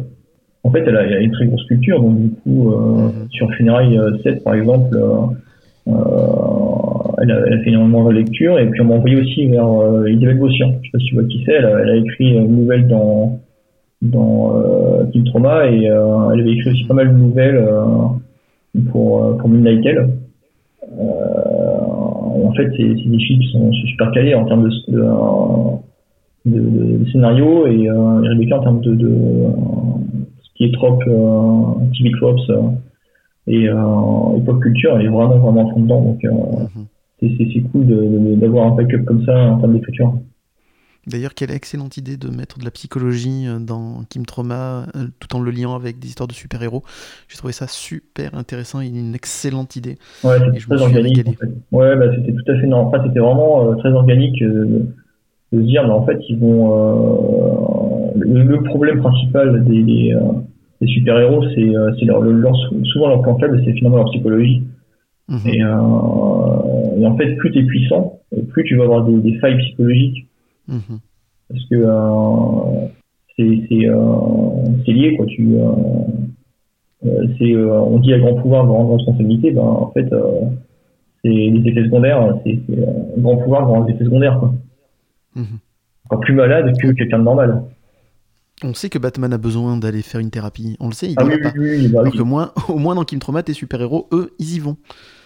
En 0.66 0.70
fait, 0.72 0.82
elle 0.86 0.96
a, 0.96 1.04
elle 1.06 1.14
a 1.14 1.20
une 1.22 1.32
très 1.32 1.48
grosse 1.48 1.66
culture. 1.66 2.00
Donc 2.00 2.22
du 2.22 2.30
coup, 2.30 2.72
euh, 2.72 3.08
Mhm. 3.08 3.28
sur 3.32 3.52
Funérailles 3.56 3.98
euh, 3.98 4.16
7 4.22 4.44
par 4.44 4.54
exemple, 4.54 4.96
euh, 4.96 5.16
euh, 5.88 5.91
elle, 7.24 7.32
a, 7.32 7.64
fait 7.64 7.70
énormément 7.70 8.06
de 8.06 8.14
lecture. 8.14 8.60
Et 8.60 8.68
puis 8.68 8.82
on 8.82 8.86
m'a 8.86 8.96
envoyé 8.96 9.16
aussi 9.16 9.46
vers 9.48 9.68
euh, 9.68 10.06
Elisabeth 10.06 10.40
Bossian. 10.40 10.74
Je 10.82 10.88
sais 10.88 10.92
pas 10.92 11.00
si 11.00 11.06
tu 11.06 11.16
vois 11.16 11.24
qui 11.26 11.44
c'est. 11.46 11.54
Elle, 11.54 11.66
a- 11.66 11.96
écrit 11.96 12.36
une 12.36 12.56
nouvelle 12.56 12.88
dans 12.88 13.40
dans 14.04 14.58
euh, 14.58 15.06
Trauma 15.26 15.66
et 15.68 15.90
euh, 15.90 16.32
elle 16.34 16.42
avait 16.42 16.52
écrit 16.52 16.72
aussi 16.72 16.84
pas 16.84 16.94
mal 16.94 17.10
de 17.10 17.18
nouvelles 17.18 17.56
euh, 17.56 17.86
pour 18.92 19.38
pour 19.38 19.50
en 22.46 22.52
fait, 22.56 22.70
c'est 22.78 22.84
des 22.84 23.48
sont 23.52 23.72
super 23.72 24.12
calées 24.12 24.36
en 24.36 24.46
termes 24.46 24.70
de, 24.88 25.02
de, 26.46 27.06
scénario 27.12 27.66
et, 27.66 27.90
Rebecca 27.90 28.60
en 28.60 28.64
termes 28.64 28.82
de, 28.82 28.96
ce 30.44 30.50
qui 30.56 30.66
est 30.66 30.74
trop 30.74 31.00
TV 31.98 32.12
tropes 32.12 32.52
et, 33.48 33.70
pop 34.46 34.60
culture, 34.62 34.98
elle 35.00 35.06
est 35.06 35.10
vraiment 35.10 35.38
vraiment 35.38 35.70
à 35.70 35.74
fond 35.74 35.80
dedans. 35.80 36.02
Donc 36.02 36.20
c'est 36.22 36.30
c'est- 37.38 37.48
c'est 37.54 37.62
cool 37.72 37.86
d'avoir 38.40 38.68
un 38.68 38.76
pack-up 38.76 39.06
comme 39.06 39.24
ça 39.26 39.34
en 39.38 39.60
termes 39.60 39.74
d'écriture. 39.74 40.14
D'ailleurs, 41.06 41.34
quelle 41.34 41.52
excellente 41.52 41.98
idée 41.98 42.16
de 42.16 42.30
mettre 42.30 42.60
de 42.60 42.64
la 42.64 42.72
psychologie 42.72 43.46
euh, 43.46 43.60
dans 43.60 44.04
Kim 44.10 44.26
Trauma, 44.26 44.86
euh, 44.96 45.08
tout 45.20 45.36
en 45.36 45.42
le 45.42 45.52
liant 45.52 45.76
avec 45.76 46.00
des 46.00 46.08
histoires 46.08 46.28
de 46.28 46.34
super-héros. 46.34 46.82
J'ai 47.28 47.36
trouvé 47.38 47.52
ça 47.52 47.68
super 47.68 48.36
intéressant 48.36 48.80
et 48.80 48.88
une 48.88 49.14
excellente 49.14 49.76
idée. 49.76 49.98
Ouais, 50.24 50.38
c'était 50.40 50.60
très 50.60 50.82
organique. 50.82 51.18
régalé. 51.18 51.30
En 51.32 51.34
fait. 51.34 51.52
Ouais, 51.74 51.96
bah, 51.98 52.06
c'était 52.16 52.32
tout 52.32 52.50
à 52.50 52.56
fait. 52.58 52.72
Enfin, 52.74 53.04
c'était 53.06 53.20
vraiment 53.20 53.68
euh, 53.70 53.76
très 53.76 53.92
organique 53.92 54.42
euh, 54.44 54.86
de, 55.52 55.60
se 55.60 55.64
dire, 55.66 55.84
mais 55.86 55.94
en 55.94 56.06
fait, 56.06 56.20
ils 56.30 56.38
vont. 56.40 56.72
Euh, 56.72 58.12
le, 58.16 58.44
le 58.44 58.64
problème 58.64 59.02
principal 59.02 59.66
des, 59.66 59.84
des, 59.84 60.16
des 60.80 60.88
super-héros, 60.88 61.44
c'est 61.54 62.06
leur, 62.06 62.22
leur, 62.22 62.56
souvent 62.86 63.10
leur 63.10 63.22
point 63.24 63.38
faible, 63.40 63.62
c'est 63.66 63.74
finalement 63.74 63.98
leur 63.98 64.10
psychologie. 64.12 64.64
Mhm. 65.28 65.40
Et, 65.48 65.62
et 66.98 67.06
en 67.06 67.15
fait, 67.18 67.36
plus 67.36 67.52
tu 67.52 67.60
es 67.60 67.64
puissant, 67.64 68.20
plus 68.52 68.64
tu 68.64 68.76
vas 68.76 68.84
avoir 68.86 69.06
des, 69.06 69.15
des 69.18 69.38
failles 69.40 69.57
psychologiques. 69.57 70.28
Mhm. 70.68 70.99
Parce 71.49 71.65
que 71.65 71.76
euh, 71.76 72.88
c'est 73.38 73.88
euh, 73.88 74.82
c'est 74.86 74.91
lié, 74.91 75.15
quoi. 75.15 75.26
Tu, 75.28 75.56
euh, 75.56 75.70
on 77.06 77.99
dit 77.99 78.14
à 78.14 78.20
grand 78.20 78.36
pouvoir, 78.36 78.65
grande 78.65 78.98
responsabilité. 78.98 79.52
Ben, 79.52 79.61
en 79.61 79.91
fait, 79.91 80.07
c'est 81.24 81.30
les 81.30 81.61
effets 81.65 81.84
secondaires. 81.84 82.38
C'est 82.44 82.60
grand 83.18 83.38
pouvoir, 83.38 83.65
grand 83.65 83.88
effets 83.88 84.06
secondaires. 84.06 84.40
Quoi. 84.40 84.53
Mhm. 85.36 85.60
Encore 86.06 86.20
plus 86.22 86.34
malade 86.34 86.74
que 86.82 86.91
quelqu'un 86.91 87.20
de 87.20 87.24
normal. 87.24 87.64
On 88.64 88.74
sait 88.74 88.90
que 88.90 88.98
Batman 89.00 89.34
a 89.34 89.38
besoin 89.38 89.76
d'aller 89.78 90.02
faire 90.02 90.22
une 90.22 90.30
thérapie. 90.30 90.78
On 90.80 90.88
le 90.88 90.94
sait, 90.94 91.08
il 91.10 91.16
Ah 91.18 91.26
oui, 91.26 91.38
pas. 91.42 91.52
oui, 91.58 91.88
bah 91.90 92.02
Alors 92.02 92.14
que 92.14 92.22
moi, 92.22 92.54
au 92.70 92.78
moins 92.78 92.96
dans 92.96 93.04
Kim 93.04 93.20
Trauma, 93.20 93.44
tes 93.44 93.52
super-héros, 93.54 94.08
eux, 94.14 94.32
ils 94.40 94.56
y 94.56 94.60
vont. 94.60 94.78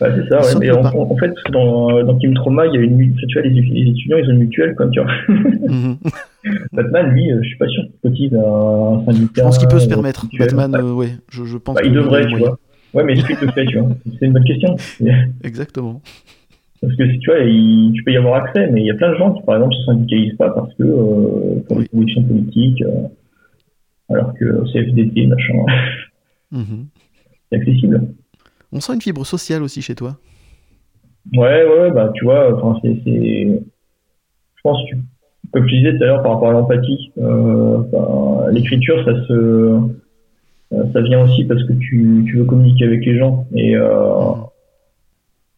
Ouais, 0.02 0.10
c'est 0.16 0.28
ça, 0.30 0.40
ouais. 0.42 0.56
Mais 0.60 0.72
en, 0.72 1.16
fait, 1.18 1.32
dans, 1.52 2.04
dans 2.04 2.18
Kim 2.18 2.34
Trauma, 2.34 2.66
il 2.66 2.74
y 2.74 2.78
a 2.78 2.82
une 2.82 2.96
mutuelle. 2.96 3.28
Tu 3.28 3.40
vois, 3.40 3.48
les, 3.48 3.62
les 3.62 3.92
étudiants, 3.92 4.18
ils 4.18 4.26
ont 4.30 4.32
une 4.34 4.40
mutuelle, 4.40 4.76
comme 4.76 4.92
tu 4.92 5.02
vois. 5.02 5.12
Mhm. 5.68 5.98
Batman, 6.72 7.10
lui, 7.12 7.32
euh, 7.32 7.40
je 7.44 7.48
suis 7.50 7.58
pas 7.58 7.68
sûr 7.68 7.84
qu'il 7.84 8.10
cotise 8.10 8.34
à 8.36 8.40
un 8.40 9.06
syndicat. 9.06 9.34
Je 9.36 9.42
pense 9.42 9.58
qu'il 9.58 9.68
peut 9.68 9.80
se 9.80 9.86
euh, 9.86 9.90
permettre. 9.90 10.22
habituel. 10.26 10.48
Batman, 10.48 10.72
Bah, 10.72 10.80
euh, 10.80 10.94
ouais, 10.94 11.12
je, 11.30 11.44
je 11.44 11.58
pense 11.58 11.76
bah, 11.76 11.82
il 11.84 11.92
devrait, 11.92 12.26
tu 12.28 12.38
vois. 12.38 12.58
Ouais, 12.94 13.04
mais 13.04 13.14
est-ce 13.14 13.26
qu'il 13.28 13.38
le 13.42 13.52
fait, 13.52 13.66
tu 13.66 13.78
vois? 13.78 13.90
C'est 14.20 14.26
une 14.26 14.34
bonne 14.34 14.46
question. 14.46 14.76
Exactement. 15.44 16.02
Parce 16.82 16.96
que 16.96 17.12
si 17.12 17.20
tu 17.20 17.30
vois, 17.32 17.40
il- 17.40 17.92
tu 17.96 18.04
peux 18.04 18.12
y 18.12 18.18
avoir 18.18 18.44
accès, 18.44 18.70
mais 18.72 18.82
il 18.82 18.88
y 18.88 18.92
a 18.92 18.96
plein 18.96 19.12
de 19.12 19.18
gens 19.18 19.34
qui, 19.34 19.42
par 19.44 19.56
exemple, 19.56 19.76
se 19.76 19.84
syndicalisent 19.86 20.36
pas 20.38 20.52
parce 20.52 20.74
que 20.76 20.84
euh, 20.84 21.60
pour 21.68 21.80
des 21.80 21.88
convictions 21.88 22.24
politiques, 22.24 22.82
euh, 22.84 23.08
alors 24.10 24.34
que 24.36 24.66
CFDT, 24.72 25.28
machin, 25.28 25.54
Mhm. 26.52 26.86
c'est 27.52 27.58
accessible. 27.60 28.02
On 28.72 28.80
sent 28.80 28.94
une 28.94 29.02
fibre 29.02 29.26
sociale 29.26 29.64
aussi 29.64 29.82
chez 29.82 29.96
toi. 29.96 30.18
Ouais, 31.36 31.66
ouais, 31.66 31.92
bah 31.92 32.12
tu 32.16 32.24
vois, 32.24 32.56
enfin 32.56 32.80
c'est, 32.84 32.94
je 33.06 34.62
pense 34.64 34.78
que, 34.90 34.96
comme 35.52 35.66
tu 35.66 35.78
disais 35.78 35.98
tout 35.98 36.04
à 36.04 36.08
l'heure 36.08 36.24
par 36.24 36.34
rapport 36.34 36.50
à 36.50 36.54
l'empathie, 36.54 37.12
euh, 37.18 37.80
ben, 37.92 38.50
l'écriture, 38.52 39.04
ça 39.04 39.14
se, 39.28 39.78
ça 40.94 41.02
vient 41.02 41.24
aussi 41.24 41.44
parce 41.46 41.64
que 41.66 41.74
tu, 41.74 42.24
tu 42.28 42.38
veux 42.38 42.46
communiquer 42.46 42.86
avec 42.86 43.06
les 43.06 43.18
gens. 43.18 43.46
Et 43.56 43.76
euh, 43.76 43.88
m- 44.36 44.44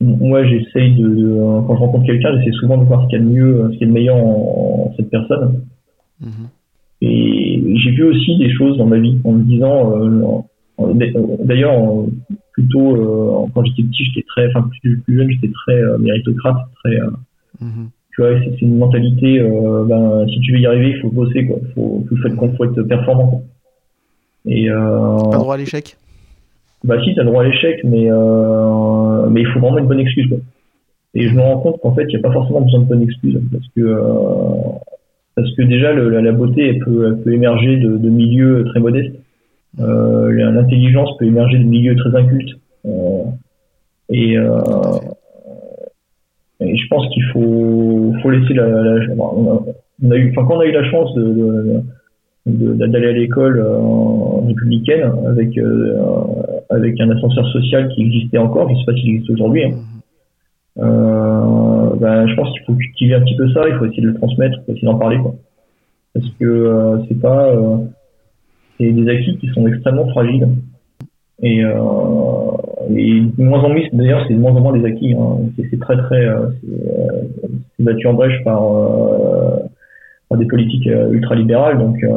moi, 0.01 0.45
j'essaye 0.45 0.95
de, 0.95 1.07
de- 1.07 1.61
quand 1.67 1.76
je 1.76 1.80
rencontre 1.80 2.05
quelqu'un, 2.05 2.38
j'essaie 2.39 2.51
souvent 2.57 2.77
de 2.77 2.85
voir 2.85 3.03
ce 3.03 3.07
qu'il 3.09 3.19
y 3.19 3.21
a 3.21 3.26
de 3.26 3.30
mieux, 3.30 3.69
ce 3.73 3.77
qu'il 3.77 3.81
y 3.81 3.84
a 3.84 3.88
de 3.88 3.91
meilleur 3.93 4.15
en, 4.15 4.85
en 4.89 4.93
cette 4.95 5.09
personne. 5.09 5.61
Mhm. 6.21 6.47
Et 7.01 7.63
j'ai 7.81 7.91
vu 7.91 8.03
aussi 8.03 8.38
des 8.38 8.49
choses 8.53 8.77
dans 8.77 8.85
ma 8.85 8.97
vie 8.99 9.17
en 9.23 9.31
me 9.34 9.43
disant, 9.43 9.93
euh, 9.97 10.93
d'ailleurs, 11.43 11.76
plutôt 12.53 12.95
euh, 12.95 13.47
quand 13.53 13.63
j'étais 13.65 13.84
petit, 13.84 14.03
j'étais 14.05 14.26
très, 14.27 14.47
enfin 14.47 14.69
plus, 14.81 14.99
plus 14.99 15.17
jeune, 15.17 15.30
j'étais 15.31 15.51
très 15.51 15.76
euh, 15.81 15.97
méritocrate, 15.97 16.57
très, 16.84 16.95
euh, 16.99 17.09
Mhm. 17.61 17.89
tu 18.13 18.21
vois, 18.21 18.39
c'est 18.41 18.61
une 18.61 18.77
mentalité, 18.77 19.39
euh, 19.41 19.84
ben, 19.85 20.26
si 20.30 20.39
tu 20.41 20.53
veux 20.53 20.59
y 20.59 20.65
arriver, 20.65 20.91
il 20.95 21.01
faut 21.01 21.09
bosser, 21.09 21.45
quoi. 21.45 21.57
Faut, 21.76 22.05
faut, 22.09 22.27
être, 22.27 22.55
faut 22.57 22.63
être 22.65 22.84
performant. 22.84 23.27
quoi. 23.27 23.41
Et 24.45 24.69
euh, 24.69 25.17
Pas 25.31 25.38
droit 25.38 25.55
à 25.55 25.57
l'échec? 25.57 25.97
Bah 26.84 26.95
si, 27.03 27.14
t'as 27.15 27.23
droit 27.23 27.43
à 27.43 27.47
l'échec, 27.47 27.81
mais 27.84 28.10
euh, 28.10 29.27
mais 29.30 29.41
il 29.41 29.47
faut 29.47 29.60
vraiment 29.60 29.80
une 29.80 29.88
bonne 29.88 29.99
excuse. 29.99 30.27
Quoi. 30.27 30.38
Et 31.15 31.27
je 31.27 31.34
me 31.35 31.41
rends 31.41 31.60
compte 31.60 31.81
qu'en 31.81 31.93
fait, 31.95 32.03
il 32.03 32.10
n'y 32.10 32.15
a 32.15 32.19
pas 32.19 32.31
forcément 32.31 32.61
besoin 32.61 32.81
de 32.81 32.85
bonne 32.85 33.01
excuse, 33.01 33.39
parce 33.51 33.65
que 33.76 33.81
euh, 33.81 34.77
parce 35.35 35.51
que 35.56 35.61
déjà 35.64 35.93
la, 35.93 36.31
beauté, 36.31 36.68
elle 36.69 36.80
peut, 36.80 37.07
elle 37.07 37.23
peut 37.23 37.34
émerger 37.34 37.77
de, 37.77 37.97
de 37.97 38.10
milieux 38.10 38.65
très 38.65 38.80
modestes. 38.80 39.15
Euh, 39.80 40.31
L'intelligence 40.31 41.18
peut 41.18 41.26
émerger 41.26 41.57
de 41.60 41.64
milieux 41.64 41.95
très 41.95 42.14
incultes. 42.15 42.56
Euh, 42.85 43.23
et, 44.10 44.38
euh, 44.38 44.51
et 46.60 46.76
je 46.76 46.88
pense 46.89 47.07
qu'il 47.14 47.23
faut, 47.31 48.14
faut 48.22 48.30
laisser 48.31 48.53
la, 48.53 48.68
la- 48.68 49.15
on 49.15 50.11
a, 50.11 50.15
eu, 50.18 50.31
enfin 50.31 50.45
quand 50.47 50.57
on 50.57 50.60
a 50.61 50.65
eu 50.65 50.72
la 50.72 50.89
chance 50.89 51.14
de- 51.14 51.23
de- 51.23 51.81
d'aller 52.49 53.07
à 53.07 53.11
l'école 53.11 53.59
euh, 53.59 54.47
républicaine 54.47 55.11
avec 55.27 55.57
euh, 55.57 55.97
avec 56.69 56.99
un 57.01 57.09
ascenseur 57.09 57.47
social 57.51 57.89
qui 57.89 58.01
existait 58.03 58.38
encore, 58.38 58.69
je 58.69 58.76
sais 58.76 58.85
pas 58.85 58.93
s'il 58.93 59.09
existe 59.15 59.30
aujourd'hui. 59.31 59.63
hein. 59.65 59.71
Euh, 60.77 61.95
ben, 61.99 62.27
je 62.27 62.35
pense 62.35 62.51
qu'il 62.53 62.61
faut 62.65 62.73
cultiver 62.73 63.15
un 63.15 63.21
petit 63.21 63.35
peu 63.35 63.49
ça, 63.51 63.67
il 63.67 63.76
faut 63.76 63.85
essayer 63.85 64.01
de 64.01 64.07
le 64.07 64.15
transmettre, 64.15 64.57
il 64.59 64.65
faut 64.65 64.71
essayer 64.71 64.85
d'en 64.85 64.97
parler 64.97 65.17
quoi. 65.17 65.35
Parce 66.13 66.30
que 66.39 66.45
euh, 66.45 66.97
c'est 67.07 67.19
pas 67.19 67.53
c'est 68.80 68.91
des 68.91 69.09
acquis 69.09 69.38
qui 69.38 69.47
sont 69.49 69.67
extrêmement 69.67 70.07
fragiles. 70.07 70.47
Et, 71.41 71.63
euh, 71.63 71.71
et 72.89 73.21
de 73.21 73.43
moins 73.43 73.63
en 73.63 73.69
moins, 73.69 73.81
d'ailleurs, 73.93 74.26
c'est 74.27 74.34
de 74.34 74.39
moins 74.39 74.51
en 74.51 74.61
moins 74.61 74.77
des 74.77 74.85
acquis. 74.85 75.13
Hein. 75.13 75.38
C'est, 75.69 75.80
très 75.80 75.97
très, 75.97 76.27
c'est, 76.61 77.84
battu 77.84 78.07
en 78.07 78.13
brèche 78.13 78.43
par, 78.43 78.63
euh, 78.63 79.57
par 79.57 79.59
des 80.38 80.45
politiques 80.45 80.88
euh, 80.88 81.11
ultralibérales. 81.11 81.77
Donc, 81.77 82.03
euh, 82.03 82.10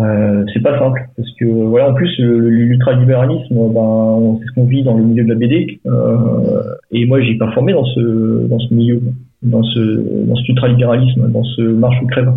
euh, 0.00 0.44
c'est 0.52 0.62
pas 0.62 0.78
simple 0.78 1.08
parce 1.16 1.30
que 1.38 1.44
voilà, 1.44 1.90
en 1.90 1.94
plus 1.94 2.18
l'ultralibéralisme, 2.18 3.54
ben, 3.72 4.38
c'est 4.40 4.46
ce 4.46 4.52
qu'on 4.54 4.64
vit 4.64 4.82
dans 4.82 4.96
le 4.96 5.04
milieu 5.04 5.24
de 5.24 5.28
la 5.28 5.34
BD. 5.36 5.80
Euh, 5.86 6.62
et 6.90 7.06
moi, 7.06 7.20
j'ai 7.20 7.36
performé 7.36 7.72
dans 7.72 7.84
ce 7.84 8.46
dans 8.48 8.58
ce 8.58 8.74
milieu, 8.74 9.00
dans 9.42 9.62
ce 9.62 10.26
dans 10.26 10.36
cet 10.36 10.48
ultralibéralisme, 10.48 11.30
dans 11.30 11.44
ce 11.44 11.62
marche 11.62 12.00
ou 12.02 12.06
crève. 12.06 12.32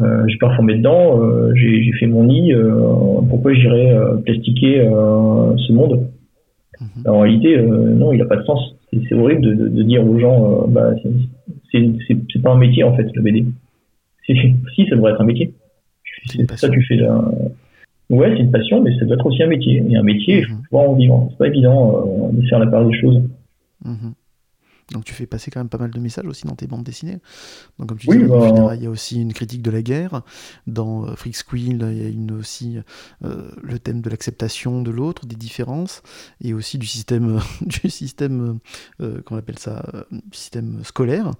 Euh, 0.00 0.24
j'ai 0.26 0.36
performé 0.36 0.74
dedans, 0.76 1.20
euh, 1.22 1.52
j'ai 1.54 1.82
j'ai 1.82 1.92
fait 1.92 2.06
mon 2.06 2.24
nid. 2.24 2.52
euh, 2.52 3.20
pourquoi 3.30 3.54
j'irais 3.54 3.92
euh, 3.92 4.16
plastiquer 4.16 4.80
euh, 4.80 5.56
ce 5.56 5.72
monde? 5.72 6.08
En 7.06 7.20
réalité, 7.20 7.56
euh, 7.56 7.94
non, 7.94 8.12
il 8.12 8.18
n'a 8.18 8.26
pas 8.26 8.36
de 8.36 8.42
sens. 8.44 8.74
C'est 9.08 9.14
horrible 9.14 9.40
de, 9.42 9.54
de, 9.54 9.68
de 9.68 9.82
dire 9.82 10.06
aux 10.06 10.18
gens, 10.18 10.64
euh, 10.64 10.66
bah, 10.68 10.90
c'est- 12.06 12.42
pas 12.42 12.52
un 12.52 12.58
métier 12.58 12.84
en 12.84 12.94
fait, 12.96 13.08
le 13.14 13.22
BD. 13.22 13.44
Si, 14.26 14.86
ça 14.88 14.96
devrait 14.96 15.12
être 15.12 15.20
un 15.20 15.24
métier. 15.24 15.52
C'est 16.26 16.50
ça, 16.56 16.68
tu 16.68 16.82
fais 16.84 16.96
la... 16.96 17.30
Ouais, 18.10 18.30
c'est 18.36 18.42
une 18.42 18.50
passion, 18.50 18.82
mais 18.82 18.96
ça 18.98 19.04
doit 19.04 19.14
être 19.14 19.26
aussi 19.26 19.42
un 19.42 19.48
métier. 19.48 19.82
Et 19.88 19.96
un 19.96 20.02
métier, 20.02 20.38
il 20.38 20.46
faut 20.46 20.56
pouvoir 20.68 20.90
en 20.90 20.94
vivre. 20.94 21.28
C'est 21.30 21.38
pas 21.38 21.46
évident 21.48 22.04
euh, 22.06 22.32
de 22.32 22.46
faire 22.46 22.58
la 22.58 22.66
part 22.66 22.84
des 22.84 22.96
choses. 22.98 23.22
Mhm. 23.84 24.12
Donc 24.92 25.04
tu 25.04 25.14
fais 25.14 25.26
passer 25.26 25.50
quand 25.50 25.60
même 25.60 25.68
pas 25.68 25.78
mal 25.78 25.90
de 25.90 25.98
messages 26.00 26.26
aussi 26.26 26.46
dans 26.46 26.54
tes 26.54 26.66
bandes 26.68 26.84
dessinées. 26.84 27.18
Donc 27.78 27.88
comme 27.88 27.98
tu 27.98 28.08
Oui, 28.08 28.18
dis, 28.18 28.22
bah- 28.24 28.74
il 28.76 28.82
y 28.82 28.86
a 28.86 28.90
aussi 28.90 29.20
une 29.20 29.32
critique 29.32 29.62
de 29.62 29.70
la 29.70 29.82
guerre. 29.82 30.22
Dans 30.66 31.06
euh, 31.06 31.16
Freak 31.16 31.36
Squill, 31.36 31.86
il 31.92 31.98
y 32.02 32.04
a 32.04 32.08
une 32.08 32.32
aussi 32.32 32.78
euh, 33.24 33.50
le 33.62 33.78
thème 33.78 34.00
de 34.00 34.10
l'acceptation 34.10 34.82
de 34.82 34.90
l'autre, 34.90 35.26
des 35.26 35.36
différences, 35.36 36.02
et 36.40 36.54
aussi 36.54 36.78
du 36.78 36.86
système, 36.86 37.40
du 37.62 37.90
système, 37.90 38.58
euh, 39.00 39.22
qu'on 39.22 39.36
appelle 39.36 39.58
ça, 39.58 39.84
euh, 39.94 40.04
système 40.32 40.84
scolaire 40.84 41.32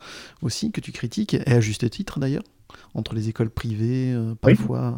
aussi 0.43 0.73
que 0.73 0.81
tu 0.81 0.93
critiques, 0.93 1.35
et 1.35 1.47
à 1.53 1.61
juste 1.61 1.89
titre 1.91 2.21
d'ailleurs. 2.21 2.43
Entre 2.95 3.15
les 3.15 3.29
écoles 3.29 3.51
privées, 3.51 4.13
euh, 4.15 4.35
parfois, 4.41 4.95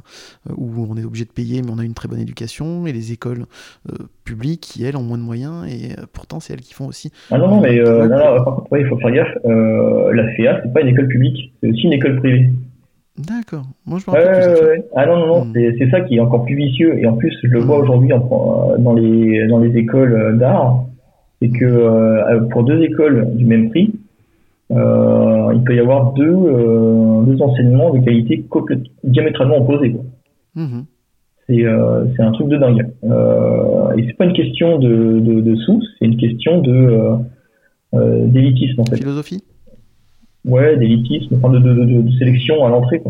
euh, 0.49 0.55
où 0.57 0.86
on 0.89 0.97
est 0.97 1.05
obligé 1.05 1.24
de 1.24 1.32
payer, 1.32 1.62
mais 1.62 1.70
on 1.70 1.78
a 1.78 1.85
une 1.85 1.95
très 1.95 2.09
bonne 2.09 2.20
éducation, 2.20 2.86
et 2.86 2.93
les 2.93 3.12
écoles 3.12 3.45
euh, 3.90 3.95
publiques 4.24 4.61
qui, 4.61 4.85
elles, 4.85 4.97
ont 4.97 5.03
moins 5.03 5.19
de 5.19 5.23
moyens, 5.23 5.66
et 5.66 5.95
pourtant, 6.12 6.40
c'est 6.40 6.53
elles 6.55 6.61
qui 6.61 6.74
font 6.74 6.86
aussi. 6.86 7.11
Ah 7.31 7.39
non, 7.39 7.49
non, 7.49 7.61
mais 7.61 7.78
non, 7.82 8.09
non, 8.09 8.45
par 8.45 8.55
contre, 8.57 8.73
ouais, 8.73 8.82
il 8.82 8.86
faut 8.86 8.99
faire 8.99 9.11
gaffe. 9.11 9.35
La 9.45 10.24
FEA, 10.35 10.61
c'est 10.62 10.73
pas 10.73 10.81
une 10.81 10.89
école 10.89 11.09
publique, 11.09 11.53
c'est 11.61 11.69
aussi 11.70 11.82
une 11.82 11.93
école 11.95 12.16
privée. 12.20 12.51
D'accord. 13.19 13.65
Moi, 13.85 13.99
je 13.99 14.11
me 14.11 14.16
rappelle. 14.16 14.85
Ah 14.95 15.07
non, 15.07 15.19
non, 15.19 15.45
non, 15.45 15.53
c'est 15.53 15.74
c'est 15.78 15.90
ça 15.90 16.01
qui 16.03 16.16
est 16.16 16.20
encore 16.20 16.45
plus 16.45 16.55
vicieux. 16.55 16.99
Et 16.99 17.07
en 17.07 17.15
plus, 17.16 17.36
je 17.43 17.49
le 17.49 17.59
vois 17.59 17.78
aujourd'hui 17.78 18.12
en- 18.12 18.77
dans 18.78 18.93
les, 18.93 19.47
dans 19.49 19.59
les 19.59 19.77
écoles 19.77 20.39
d'art, 20.39 20.85
c'est 21.43 21.49
que 21.49 22.39
pour 22.51 22.62
deux 22.62 22.81
écoles 22.82 23.28
du 23.35 23.45
même 23.45 23.70
prix, 23.70 23.93
euh, 24.70 25.38
il 25.55 25.62
peut 25.62 25.75
y 25.75 25.81
avoir 25.81 26.12
deux, 26.15 26.25
euh, 26.35 27.23
deux 27.23 27.41
enseignements 27.43 27.93
de 27.93 28.01
qualité 28.01 28.45
diamétralement 29.05 29.59
opposés. 29.59 29.95
Mhm. 30.55 30.85
C'est 31.47 31.65
euh, 31.65 32.05
un 32.19 32.33
truc 32.33 32.49
de 32.49 32.57
dingue. 32.57 32.87
Euh, 33.05 33.97
et 33.97 34.07
c'est 34.07 34.16
pas 34.16 34.27
une 34.27 34.33
question 34.35 34.79
de, 34.79 35.20
de, 35.20 35.41
de 35.41 35.57
sous, 35.57 35.83
c'est 35.99 36.05
une 36.07 36.16
question 36.16 36.61
de 36.61 37.16
d'élitisme 38.27 38.83
en 38.83 38.85
fait. 38.85 38.97
Philosophie? 38.97 39.43
Ouais, 40.45 40.77
d'élitisme, 40.77 41.37
enfin 41.37 41.51
de, 41.51 41.59
de, 41.59 42.11
sélection 42.19 42.66
à 42.66 42.69
l'entrée. 42.69 43.03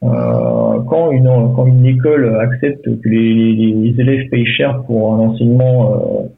quand, 0.00 1.10
une, 1.10 1.28
quand 1.56 1.66
une 1.66 1.84
école 1.86 2.36
accepte 2.36 2.84
que 2.84 3.08
les, 3.08 3.94
élèves 3.98 4.28
payent 4.30 4.46
cher 4.46 4.84
pour 4.84 5.14
un 5.14 5.18
enseignement 5.18 6.28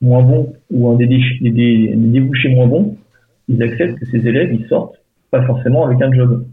moins 0.00 0.22
bon 0.22 0.52
ou 0.70 0.88
un 0.88 0.94
des, 0.96 1.06
des- 1.08 1.50
des 1.50 1.96
débouchés 1.96 2.54
moins 2.54 2.68
bons, 2.68 2.96
ils 3.48 3.62
acceptent 3.62 3.98
que 3.98 4.06
ces 4.06 4.26
élèves 4.26 4.52
ils 4.52 4.66
sortent 4.66 4.96
pas 5.30 5.42
forcément 5.42 5.86
avec 5.86 6.00
un 6.02 6.12
job. 6.12 6.44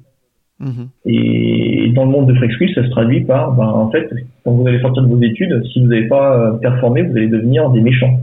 Mhm. 0.59 0.87
Et 1.05 1.91
dans 1.95 2.05
le 2.05 2.11
monde 2.11 2.27
de 2.27 2.33
Flex 2.35 2.57
Wheel, 2.59 2.73
ça 2.73 2.83
se 2.83 2.89
traduit 2.89 3.21
par, 3.21 3.53
ben, 3.53 3.67
en 3.67 3.89
fait, 3.89 4.09
quand 4.43 4.51
vous 4.51 4.67
allez 4.67 4.79
sortir 4.79 5.03
de 5.03 5.07
vos 5.07 5.21
études, 5.21 5.61
si 5.71 5.81
vous 5.81 5.87
n'avez 5.87 6.07
pas 6.07 6.37
euh, 6.37 6.53
performé, 6.53 7.01
vous 7.01 7.15
allez 7.17 7.27
devenir 7.27 7.69
des 7.71 7.81
méchants. 7.81 8.19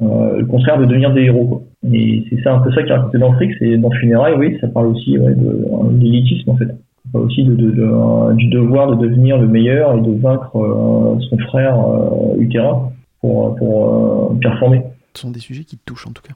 Euh, 0.00 0.38
le 0.38 0.46
contraire 0.46 0.78
de 0.78 0.86
devenir 0.86 1.12
des 1.12 1.22
héros. 1.22 1.44
Quoi. 1.46 1.62
Et 1.92 2.24
c'est 2.30 2.42
ça 2.42 2.54
un 2.54 2.60
peu 2.60 2.72
ça 2.72 2.82
qui 2.82 2.90
est 2.90 2.94
raconté 2.94 3.18
dans 3.18 3.32
Frix 3.34 3.54
et 3.60 3.76
dans 3.76 3.90
Funérailles, 3.90 4.34
oui, 4.38 4.56
ça 4.60 4.68
parle 4.68 4.86
aussi 4.86 5.18
ouais, 5.18 5.34
de, 5.34 5.66
l'élitisme 6.00 6.50
en 6.50 6.56
fait. 6.56 6.66
Ça 6.66 7.10
parle 7.12 7.24
aussi 7.26 7.44
de, 7.44 7.54
de, 7.54 7.70
de, 7.70 8.32
du 8.34 8.48
devoir 8.48 8.96
de 8.96 9.06
devenir 9.06 9.38
le 9.38 9.48
meilleur 9.48 9.96
et 9.96 10.00
de 10.00 10.12
vaincre 10.12 10.56
euh, 10.56 11.18
son 11.28 11.38
frère 11.38 11.78
euh, 11.78 12.40
utérin 12.40 12.90
pour, 13.20 13.54
pour 13.56 14.38
performer. 14.40 14.82
Ce 15.14 15.22
sont 15.22 15.30
des 15.30 15.40
sujets 15.40 15.64
qui 15.64 15.76
te 15.76 15.84
touchent 15.84 16.06
en 16.06 16.12
tout 16.12 16.22
cas. 16.22 16.32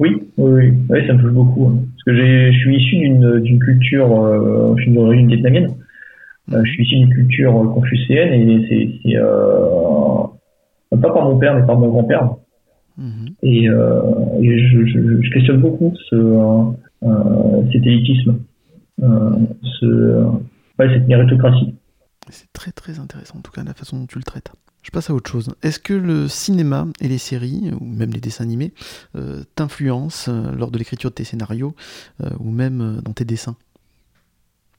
Oui, 0.00 0.22
oui, 0.38 0.52
oui, 0.52 0.72
Oui, 0.90 1.06
ça 1.06 1.12
me 1.14 1.20
touche 1.20 1.32
beaucoup. 1.32 1.66
hein. 1.68 1.78
Parce 1.92 2.02
que 2.04 2.14
j'ai, 2.16 2.52
je 2.52 2.58
suis 2.58 2.76
issu 2.76 2.96
d'une, 2.98 3.40
d'une 3.40 3.58
culture, 3.58 4.12
euh, 4.24 4.74
je 4.76 4.82
suis 4.82 4.92
d'origine 4.92 5.28
vietnamienne. 5.28 5.74
Euh, 6.52 6.62
je 6.64 6.70
suis 6.72 6.82
issu 6.84 6.96
d'une 6.96 7.10
culture 7.14 7.52
confucéenne 7.72 8.32
et 8.48 8.66
c'est, 8.68 8.90
c'est 9.02 9.16
euh, 9.16 10.24
pas 11.00 11.10
par 11.12 11.24
mon 11.24 11.38
père 11.38 11.54
mais 11.54 11.64
par 11.66 11.78
mon 11.78 11.88
grand-père. 11.88 12.30
Et, 13.42 13.68
euh, 13.68 14.02
et 14.40 14.58
je, 14.68 14.84
je, 14.86 15.22
je 15.22 15.30
questionne 15.30 15.60
beaucoup 15.60 15.92
ce, 16.10 16.16
cet 17.72 17.86
élitisme, 17.86 18.38
ce, 19.00 20.24
ouais, 20.78 20.88
cette 20.92 21.08
méritocratie. 21.08 21.74
C'est 22.30 22.52
très 22.52 22.70
très 22.72 22.98
intéressant 23.00 23.38
en 23.38 23.42
tout 23.42 23.50
cas 23.52 23.64
la 23.64 23.74
façon 23.74 23.98
dont 23.98 24.06
tu 24.06 24.18
le 24.18 24.24
traites. 24.24 24.52
Je 24.84 24.90
passe 24.90 25.08
à 25.10 25.14
autre 25.14 25.30
chose. 25.30 25.48
Est-ce 25.62 25.78
que 25.78 25.94
le 25.94 26.28
cinéma 26.28 26.86
et 27.00 27.08
les 27.08 27.16
séries, 27.18 27.72
ou 27.80 27.84
même 27.84 28.10
les 28.12 28.20
dessins 28.20 28.44
animés, 28.44 28.72
euh, 29.16 29.42
t'influencent 29.56 30.30
euh, 30.30 30.52
lors 30.56 30.70
de 30.70 30.78
l'écriture 30.78 31.08
de 31.10 31.14
tes 31.14 31.24
scénarios, 31.24 31.74
euh, 32.22 32.28
ou 32.38 32.50
même 32.50 32.80
euh, 32.82 33.00
dans 33.00 33.12
tes 33.12 33.24
dessins? 33.24 33.56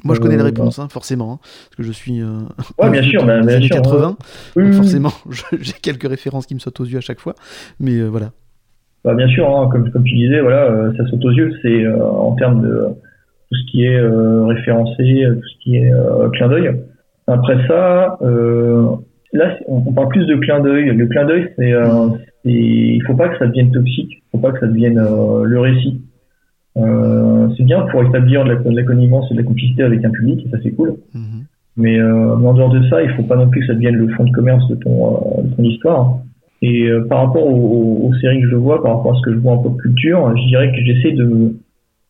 Moi, 0.04 0.14
je 0.14 0.20
connais 0.20 0.36
Euh, 0.36 0.40
la 0.40 0.44
réponse, 0.44 0.78
hein, 0.78 0.88
forcément, 0.90 1.34
hein, 1.34 1.40
parce 1.42 1.76
que 1.78 1.84
je 1.84 1.92
suis 1.92 2.22
euh, 2.22 2.42
Ouais, 2.78 2.92
bien 2.92 3.02
sûr, 3.10 3.26
bah, 3.26 3.42
bien 3.42 3.56
années 3.56 3.66
sûr, 3.66 3.78
80, 3.78 4.18
Oui, 4.56 4.64
donc 4.64 4.72
oui, 4.72 4.78
forcément, 4.78 5.12
j'ai 5.60 5.74
quelques 5.74 6.08
références 6.08 6.46
qui 6.46 6.54
me 6.54 6.60
sautent 6.60 6.80
aux 6.82 6.86
yeux 6.86 7.00
à 7.00 7.02
chaque 7.02 7.20
fois, 7.20 7.34
mais 7.80 7.98
euh, 7.98 8.08
voilà. 8.08 8.32
Bah, 9.04 9.16
bien 9.16 9.28
sûr, 9.28 9.50
hein, 9.50 9.68
comme, 9.72 9.90
comme 9.92 10.04
tu 10.04 10.14
disais, 10.16 10.42
voilà, 10.42 10.66
euh, 10.66 10.94
ça 10.98 11.08
saute 11.10 11.26
aux 11.26 11.32
yeux. 11.32 11.52
C'est 11.64 11.84
euh, 11.84 12.04
en 12.04 12.36
termes 12.36 12.62
de 12.62 12.86
tout 13.50 13.56
ce 13.56 13.72
qui 13.72 13.84
est 13.86 13.98
euh, 13.98 14.46
référencé, 14.46 15.24
euh, 15.24 15.36
tout 15.36 15.48
ce 15.48 15.64
qui 15.64 15.78
est 15.78 15.92
euh, 15.92 16.30
clin 16.30 16.48
d'œil. 16.50 16.70
Après 17.28 17.58
ça, 17.68 18.18
euh, 18.22 18.86
là, 19.38 19.58
on, 19.68 19.94
parle 19.94 20.10
plus 20.10 20.26
de 20.26 20.36
clin 20.36 20.60
d'œil. 20.60 20.86
Le 20.96 21.08
clin 21.08 21.26
d'œil, 21.26 21.50
c'est, 21.58 21.74
euh, 21.74 22.10
il 22.44 23.02
faut 23.06 23.16
pas 23.16 23.30
que 23.30 23.38
ça 23.38 23.48
devienne 23.48 23.72
toxique. 23.72 24.12
Il 24.12 24.24
faut 24.32 24.38
pas 24.40 24.52
que 24.52 24.60
ça 24.60 24.68
devienne 24.68 24.98
euh, 24.98 25.44
le 25.44 25.60
récit. 25.60 26.02
Euh, 26.78 27.48
c'est 27.56 27.64
bien 27.64 27.82
pour 27.92 28.04
établir 28.04 28.44
de 28.44 28.50
la, 28.50 28.56
de 28.56 28.70
la 28.70 28.84
connivence 28.84 29.32
et 29.32 29.34
de 29.34 29.40
la 29.40 29.46
complicité 29.46 29.84
avec 29.84 30.04
un 30.04 30.10
public, 30.10 30.46
et 30.46 30.50
ça 30.50 30.58
c'est 30.62 30.72
cool. 30.72 30.96
Mhm. 31.14 31.46
Mais, 31.78 32.00
euh, 32.00 32.36
mais 32.38 32.48
en 32.48 32.54
dehors 32.54 32.70
de 32.70 32.88
ça, 32.90 33.04
il 33.04 33.10
faut 33.12 33.24
pas 33.24 33.36
non 33.36 33.50
plus 33.50 33.62
que 33.62 33.68
ça 33.68 33.74
devienne 33.74 33.96
le 33.96 34.08
fond 34.10 34.24
de 34.24 34.32
commerce 34.32 34.66
de 34.70 34.76
ton, 34.76 35.16
euh, 35.16 35.42
de 35.44 35.56
ton 35.56 35.64
histoire. 35.64 36.20
Et 36.62 36.88
euh, 36.88 37.06
par 37.08 37.26
rapport 37.26 37.46
aux, 37.46 38.08
aux 38.08 38.14
séries 38.16 38.42
que 38.42 38.50
je 38.50 38.56
vois, 38.56 38.82
par 38.82 38.98
rapport 38.98 39.14
à 39.14 39.18
ce 39.18 39.22
que 39.24 39.34
je 39.34 39.40
vois 39.40 39.54
en 39.54 39.58
pop 39.58 39.78
culture, 39.82 40.36
je 40.38 40.48
dirais 40.48 40.72
que 40.72 40.82
j'essaie 40.84 41.12
de 41.12 41.26
me, 41.26 41.60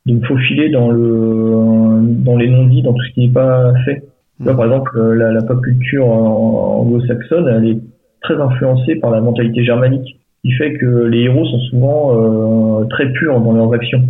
de 0.05 0.13
me 0.13 0.21
faufiler 0.21 0.69
dans 0.69 0.91
le 0.91 2.01
dans 2.23 2.37
les 2.37 2.47
non-dits, 2.47 2.83
dans 2.83 2.93
tout 2.93 3.03
ce 3.03 3.13
qui 3.13 3.21
n'est 3.21 3.33
pas 3.33 3.73
fait. 3.85 4.03
Vois, 4.39 4.55
par 4.55 4.65
exemple, 4.65 4.91
euh, 4.97 5.15
la, 5.15 5.31
la 5.31 5.41
pop 5.43 5.61
culture 5.61 6.07
anglo-saxonne, 6.07 7.47
elle 7.47 7.69
est 7.69 7.79
très 8.21 8.35
influencée 8.35 8.95
par 8.95 9.11
la 9.11 9.21
mentalité 9.21 9.63
germanique, 9.63 10.17
qui 10.43 10.51
fait 10.51 10.73
que 10.73 11.05
les 11.05 11.21
héros 11.21 11.45
sont 11.45 11.59
souvent 11.69 12.81
euh, 12.81 12.85
très 12.85 13.11
purs 13.11 13.39
dans 13.39 13.53
leurs 13.53 13.73
actions. 13.73 14.03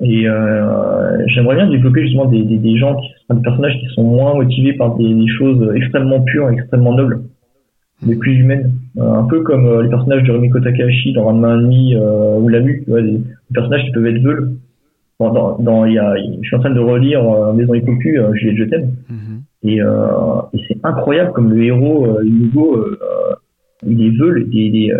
Et 0.00 0.28
euh, 0.28 1.26
j'aimerais 1.28 1.56
bien 1.56 1.68
développer 1.68 2.02
justement 2.02 2.26
des, 2.26 2.42
des, 2.42 2.58
des 2.58 2.76
gens, 2.76 2.96
qui, 2.96 3.08
des 3.30 3.42
personnages 3.42 3.78
qui 3.80 3.86
sont 3.94 4.02
moins 4.02 4.34
motivés 4.34 4.74
par 4.74 4.94
des, 4.96 5.14
des 5.14 5.28
choses 5.28 5.72
extrêmement 5.74 6.20
pures, 6.20 6.50
extrêmement 6.50 6.94
nobles, 6.94 7.20
mais 8.04 8.16
plus 8.16 8.34
humaines. 8.34 8.72
Euh, 8.98 9.12
un 9.12 9.24
peu 9.24 9.42
comme 9.42 9.66
euh, 9.66 9.82
les 9.82 9.88
personnages 9.88 10.22
de 10.24 10.32
Rumiko 10.32 10.60
Takahashi 10.60 11.12
dans 11.12 11.24
Ranma 11.24 11.56
1,5 11.56 11.96
euh, 11.96 12.38
ou 12.38 12.48
Lamu, 12.48 12.82
tu 12.84 12.90
vois, 12.90 13.02
des, 13.02 13.20
personnages 13.52 13.84
qui 13.84 13.92
peuvent 13.92 14.06
être 14.06 14.22
veules. 14.22 14.52
Dans, 15.20 15.32
dans, 15.32 15.58
dans- 15.58 15.86
y 15.86 15.98
a, 15.98 16.14
je 16.16 16.46
suis 16.46 16.56
en 16.56 16.60
train 16.60 16.74
de 16.74 16.80
relire 16.80 17.22
Maison 17.54 17.74
Ikoku, 17.74 18.08
euh, 18.16 18.34
Juliette 18.34 18.56
Je 18.58 18.64
t'aime. 18.64 18.90
Mhm. 19.08 19.23
Et, 19.64 19.80
euh, 19.80 20.42
et 20.52 20.60
c'est 20.68 20.76
incroyable 20.84 21.32
comme 21.32 21.50
le 21.52 21.64
héros 21.64 22.20
Inigo, 22.22 22.76
euh, 22.76 22.98
euh, 23.02 23.34
il 23.86 24.02
est 24.06 24.16
veule, 24.18 24.46
il 24.52 24.84
est, 24.90 24.92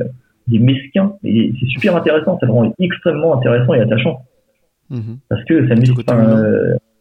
il 0.49 0.63
mesquin. 0.65 1.13
C'est 1.23 1.67
super 1.69 1.97
intéressant, 1.97 2.39
ça 2.39 2.47
le 2.47 2.53
rend 2.53 2.73
extrêmement 2.79 3.37
intéressant 3.39 3.75
et 3.75 3.81
attachant. 3.81 4.23
Mhm. 4.91 5.19
Parce 5.29 5.45
que 5.45 5.69
ça 5.69 5.75
met 5.75 5.85
Ce 5.87 5.93
côté 5.93 6.13
humain. 6.15 6.43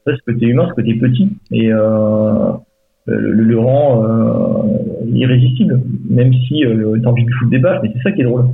ce 0.08 0.22
côté 0.26 0.46
humain, 0.48 0.68
ce 0.70 0.74
côté 0.74 0.94
petit, 0.96 1.30
et 1.52 1.68
le, 1.70 2.58
le- 3.06 3.32
le 3.32 3.60
rend 3.60 4.04
euh, 4.04 5.06
irrésistible, 5.14 5.82
même 6.10 6.34
si 6.34 6.66
euh, 6.66 6.98
t'as 7.02 7.10
envie 7.10 7.26
de 7.26 7.32
foutre 7.32 7.52
des 7.52 7.60
baffes, 7.60 7.80
mais 7.84 7.92
c'est 7.94 8.02
ça 8.02 8.12
qui 8.12 8.22
est 8.22 8.26
drôle. 8.26 8.46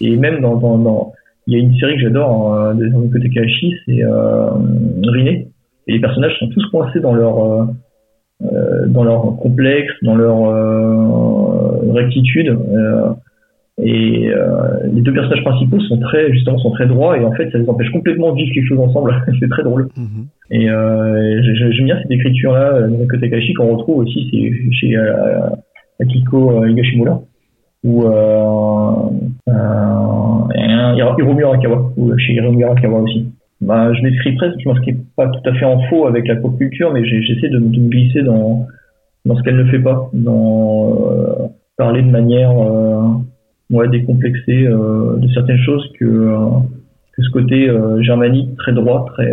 Et 0.00 0.16
même 0.16 0.40
dans, 0.40 0.56
dans, 0.56 0.78
dans 0.78 1.12
il 1.46 1.54
y 1.54 1.56
a 1.56 1.60
une 1.60 1.74
série 1.78 1.94
que 1.96 2.00
j'adore 2.02 2.74
de 2.74 2.84
Rumiko 2.92 3.18
Takahashi, 3.18 3.74
c'est 3.86 4.04
euh, 4.04 4.50
Riné. 5.04 5.48
Et 5.86 5.92
les 5.94 6.00
personnages 6.00 6.36
sont 6.38 6.48
tous 6.48 6.64
coincés 6.70 7.00
dans 7.00 7.14
leur 7.14 7.68
dans 8.88 9.04
leur 9.04 9.36
complexe, 9.36 9.92
dans 10.02 10.14
leur 10.14 10.38
euh, 10.48 11.92
rectitude. 11.92 12.48
euh, 12.48 13.10
et 13.82 14.28
euh, 14.28 14.86
les 14.92 15.00
deux 15.00 15.12
personnages 15.14 15.42
principaux 15.42 15.80
sont 15.80 15.98
très 16.00 16.30
justement 16.32 16.58
sont 16.58 16.70
très 16.72 16.86
droits 16.86 17.16
et 17.16 17.24
en 17.24 17.32
fait 17.32 17.50
ça 17.50 17.56
les 17.56 17.66
empêche 17.66 17.90
complètement 17.90 18.32
de 18.32 18.36
vivre 18.36 18.52
quelque 18.52 18.66
chose 18.68 18.78
ensemble. 18.80 19.14
c'est 19.40 19.48
très 19.48 19.62
drôle. 19.62 19.88
Et 20.50 20.68
euh, 20.68 21.40
j'ai- 21.42 21.54
j'ai- 21.54 21.72
j'aime 21.72 21.86
bien 21.86 21.98
cette 22.02 22.10
écriture-là, 22.10 22.80
de 22.82 22.84
Rumiko 22.92 23.16
Takahashi, 23.16 23.54
qu'on 23.54 23.74
retrouve 23.76 23.98
aussi 24.04 24.28
chez 24.78 24.96
euh, 24.98 25.48
Akiko 25.98 26.62
euh, 26.62 26.68
Higashimura, 26.70 27.22
ou 27.84 28.02
euh, 28.04 28.92
euh, 29.48 30.54
et 30.56 31.22
Hiromu 31.22 31.44
Arakawa, 31.44 31.92
ou 31.96 32.16
chez 32.18 32.34
Hiromu 32.34 32.64
Arakawa 32.64 33.00
aussi. 33.00 33.28
Bah, 33.60 33.92
je 33.92 34.02
m'écris 34.02 34.32
presque, 34.36 34.58
je 34.58 34.68
m'inscris 34.68 34.96
pas 35.16 35.28
tout 35.28 35.48
à 35.48 35.54
fait 35.54 35.64
en 35.66 35.80
faux 35.88 36.06
avec 36.06 36.26
la 36.26 36.36
pop 36.36 36.56
culture, 36.58 36.92
mais 36.92 37.04
j'essaie 37.04 37.48
de, 37.50 37.58
me- 37.58 37.68
glisser 37.88 38.22
dans, 38.22 38.66
dans 39.26 39.36
ce 39.36 39.42
qu'elle 39.42 39.56
ne 39.56 39.64
fait 39.70 39.78
pas, 39.80 40.08
dans 40.14 40.94
euh, 41.10 41.46
parler 41.76 42.02
de 42.02 42.10
manière 42.10 42.52
euh, 42.58 43.86
décomplexée 43.88 44.66
euh, 44.66 45.16
de 45.18 45.28
certaines 45.28 45.58
choses 45.58 45.86
que, 45.98 46.04
euh, 46.06 46.46
ce 47.18 47.28
côté 47.30 47.68
germanique 48.00 48.56
très 48.56 48.72
droit, 48.72 49.04
très 49.12 49.30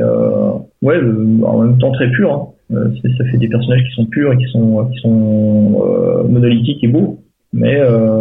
ouais, 0.81 0.97
en 1.43 1.61
même 1.61 1.77
temps 1.77 1.91
très 1.93 2.11
pur. 2.11 2.53
hein. 2.69 2.91
Ça 3.17 3.23
fait 3.31 3.37
des 3.37 3.47
personnages 3.47 3.81
qui 3.85 3.91
sont 3.91 4.05
purs 4.07 4.33
et 4.33 4.37
qui 4.37 4.43
sont 4.51 4.85
monolithiques 6.27 6.83
et 6.83 6.89
beaux. 6.89 7.23
Mais 7.53 7.79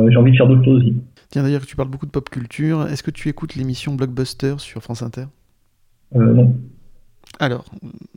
j'ai 0.08 0.16
envie 0.16 0.30
de 0.30 0.36
faire 0.36 0.46
d'autres 0.46 0.64
choses 0.64 0.82
aussi. 0.82 0.94
Tiens, 1.30 1.42
d'ailleurs, 1.42 1.66
tu 1.66 1.74
parles 1.74 1.88
beaucoup 1.88 2.06
de 2.06 2.12
pop 2.12 2.30
culture, 2.30 2.86
est-ce 2.86 3.02
que 3.02 3.10
tu 3.10 3.28
écoutes 3.28 3.56
l'émission 3.56 3.94
Blockbuster 3.94 4.54
sur 4.58 4.82
France 4.82 5.02
Inter? 5.02 5.24
Non. 6.14 6.54
Alors, 7.38 7.64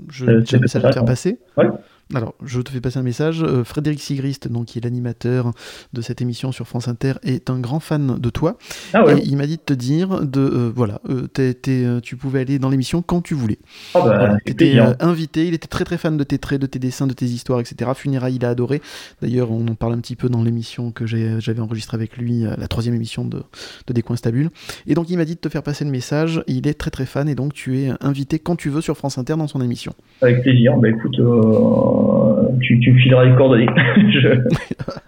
je 0.09 0.25
Euh, 0.25 0.41
à 0.75 0.79
te 0.81 0.93
faire 0.93 1.05
passer. 1.05 1.39
Ouais. 1.57 1.67
Alors, 2.15 2.33
je 2.43 2.59
te 2.61 2.71
fais 2.71 2.81
passer 2.81 2.97
un 2.97 3.03
message. 3.03 3.43
Euh, 3.43 3.63
Frédéric 3.63 3.99
Sigrist, 3.99 4.47
donc, 4.47 4.65
qui 4.67 4.79
est 4.79 4.83
l'animateur 4.83 5.51
de 5.93 6.01
cette 6.01 6.21
émission 6.21 6.51
sur 6.51 6.67
France 6.67 6.87
Inter, 6.87 7.13
est 7.23 7.51
un 7.51 7.59
grand 7.59 7.79
fan 7.79 8.17
de 8.19 8.29
toi. 8.31 8.57
Ah 8.93 9.05
ouais. 9.05 9.19
Et 9.19 9.25
il 9.25 9.37
m'a 9.37 9.45
dit 9.45 9.57
de 9.57 9.61
te 9.61 9.73
dire 9.73 10.21
de 10.25 10.39
euh, 10.41 10.71
voilà, 10.75 11.01
euh, 11.07 11.27
t'es- 11.27 11.53
t'es, 11.53 11.85
tu 12.01 12.15
pouvais 12.15 12.39
aller 12.39 12.57
dans 12.57 12.69
l'émission 12.69 13.03
quand 13.03 13.21
tu 13.21 13.35
voulais. 13.35 13.59
Ah 13.93 13.99
bah, 13.99 14.03
Voilà, 14.17 14.37
t'étais 14.43 14.79
invité, 14.99 15.47
il 15.47 15.53
était 15.53 15.67
très 15.67 15.83
très 15.85 15.97
fan 15.99 16.17
de 16.17 16.23
tes 16.23 16.39
traits, 16.39 16.59
de 16.59 16.65
tes 16.65 16.79
dessins, 16.79 17.05
de 17.05 17.13
tes 17.13 17.25
histoires, 17.27 17.59
etc. 17.59 17.91
Funérailles, 17.95 18.37
il 18.37 18.45
a 18.45 18.49
adoré. 18.49 18.81
D'ailleurs, 19.21 19.51
on 19.51 19.67
en 19.67 19.75
parle 19.75 19.93
un 19.93 19.99
petit 19.99 20.15
peu 20.15 20.29
dans 20.29 20.41
l'émission 20.41 20.91
que 20.91 21.05
j'ai- 21.05 21.39
j'avais 21.39 21.61
enregistrée 21.61 21.95
avec 21.95 22.17
lui, 22.17 22.41
la 22.41 22.67
troisième 22.67 22.95
émission 22.95 23.23
de, 23.23 23.43
de 23.85 23.93
Des 23.93 24.01
Coins 24.01 24.15
Stables. 24.15 24.49
Et 24.87 24.95
donc, 24.95 25.11
il 25.11 25.17
m'a 25.17 25.25
dit 25.25 25.35
de 25.35 25.39
te 25.39 25.49
faire 25.49 25.61
passer 25.63 25.85
le 25.85 25.91
message. 25.91 26.43
Il 26.47 26.67
est 26.67 26.73
très 26.73 26.89
très 26.89 27.05
fan 27.05 27.29
et 27.29 27.35
donc 27.35 27.53
tu 27.53 27.79
es 27.81 27.91
invité 28.01 28.39
quand 28.39 28.55
tu 28.55 28.69
veux 28.69 28.81
sur 28.81 28.97
France 28.97 29.19
Inter 29.19 29.35
dans 29.37 29.47
son 29.47 29.61
émission. 29.61 29.93
Avec 30.23 30.41
plaisir. 30.41 30.75
Bah 30.77 30.89
écoute, 30.89 31.19
tu, 32.61 32.79
tu 32.79 32.91
me 32.93 32.99
fileras 32.99 33.25
les 33.25 33.35
coordonnées. 33.35 33.67
je, 34.11 34.41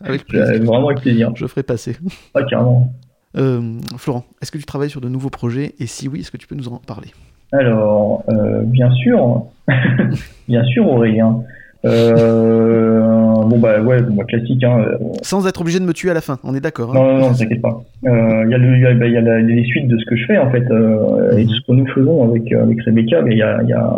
Avec 0.04 0.26
plaisir. 0.26 0.64
vraiment 0.64 0.88
avec 0.90 1.02
plaisir. 1.02 1.32
Je 1.36 1.46
ferai 1.48 1.64
passer. 1.64 1.96
Ah, 2.34 2.44
carrément. 2.44 2.92
Euh, 3.38 3.80
Florent, 3.98 4.26
est-ce 4.42 4.52
que 4.52 4.58
tu 4.58 4.66
travailles 4.66 4.90
sur 4.90 5.02
de 5.02 5.08
nouveaux 5.10 5.30
projets? 5.30 5.74
Et 5.80 5.86
si 5.88 6.08
oui, 6.08 6.20
est-ce 6.22 6.32
que 6.32 6.38
tu 6.38 6.48
peux 6.48 6.56
nous 6.56 6.68
en 6.68 6.78
parler? 6.78 7.10
Alors, 7.54 8.24
euh, 8.30 8.62
bien 8.64 8.90
sûr, 8.92 9.44
bien 10.48 10.64
sûr, 10.66 10.88
Aurélien. 10.88 11.42
Euh, 11.86 13.00
bon 13.46 13.58
bah 13.60 13.82
ouais, 13.82 14.02
bon, 14.02 14.16
bah, 14.16 14.24
classique. 14.26 14.64
Hein. 14.64 14.80
euh, 14.88 14.98
Sans 15.22 15.48
être 15.48 15.62
obligé 15.62 15.80
de 15.80 15.86
me 15.86 15.94
tuer 15.94 16.12
à 16.12 16.14
la 16.14 16.22
fin, 16.22 16.38
on 16.44 16.54
est 16.56 16.60
d'accord 16.62 16.92
hein 16.92 16.94
Non, 17.00 17.18
non, 17.18 17.30
non, 17.30 17.34
t'inquiète 17.34 17.62
pas. 17.62 17.82
Euh, 18.06 18.44
Il 18.46 18.52
y 18.52 18.54
a, 18.54 18.58
le, 18.58 18.76
il 18.76 18.82
y 18.82 18.86
a, 18.86 18.94
bah, 18.94 19.08
il 19.08 19.14
y 19.14 19.18
a 19.18 19.22
la- 19.22 19.42
les 19.42 19.64
suites 19.66 19.88
de 19.88 19.98
ce 19.98 20.06
que 20.06 20.16
je 20.16 20.26
fais 20.26 20.38
en 20.38 20.50
fait 20.52 20.64
euh, 20.72 21.38
et 21.38 21.44
de 21.46 21.50
ce 21.50 21.62
que 21.66 21.72
nous 21.74 21.88
faisons 21.88 22.24
avec 22.30 22.52
avec 22.52 22.82
Rebecca. 22.84 23.22
Il 23.28 23.38
y 23.38 23.42
a, 23.42 23.62
il 23.64 23.70
y 23.70 23.74
a 23.74 23.94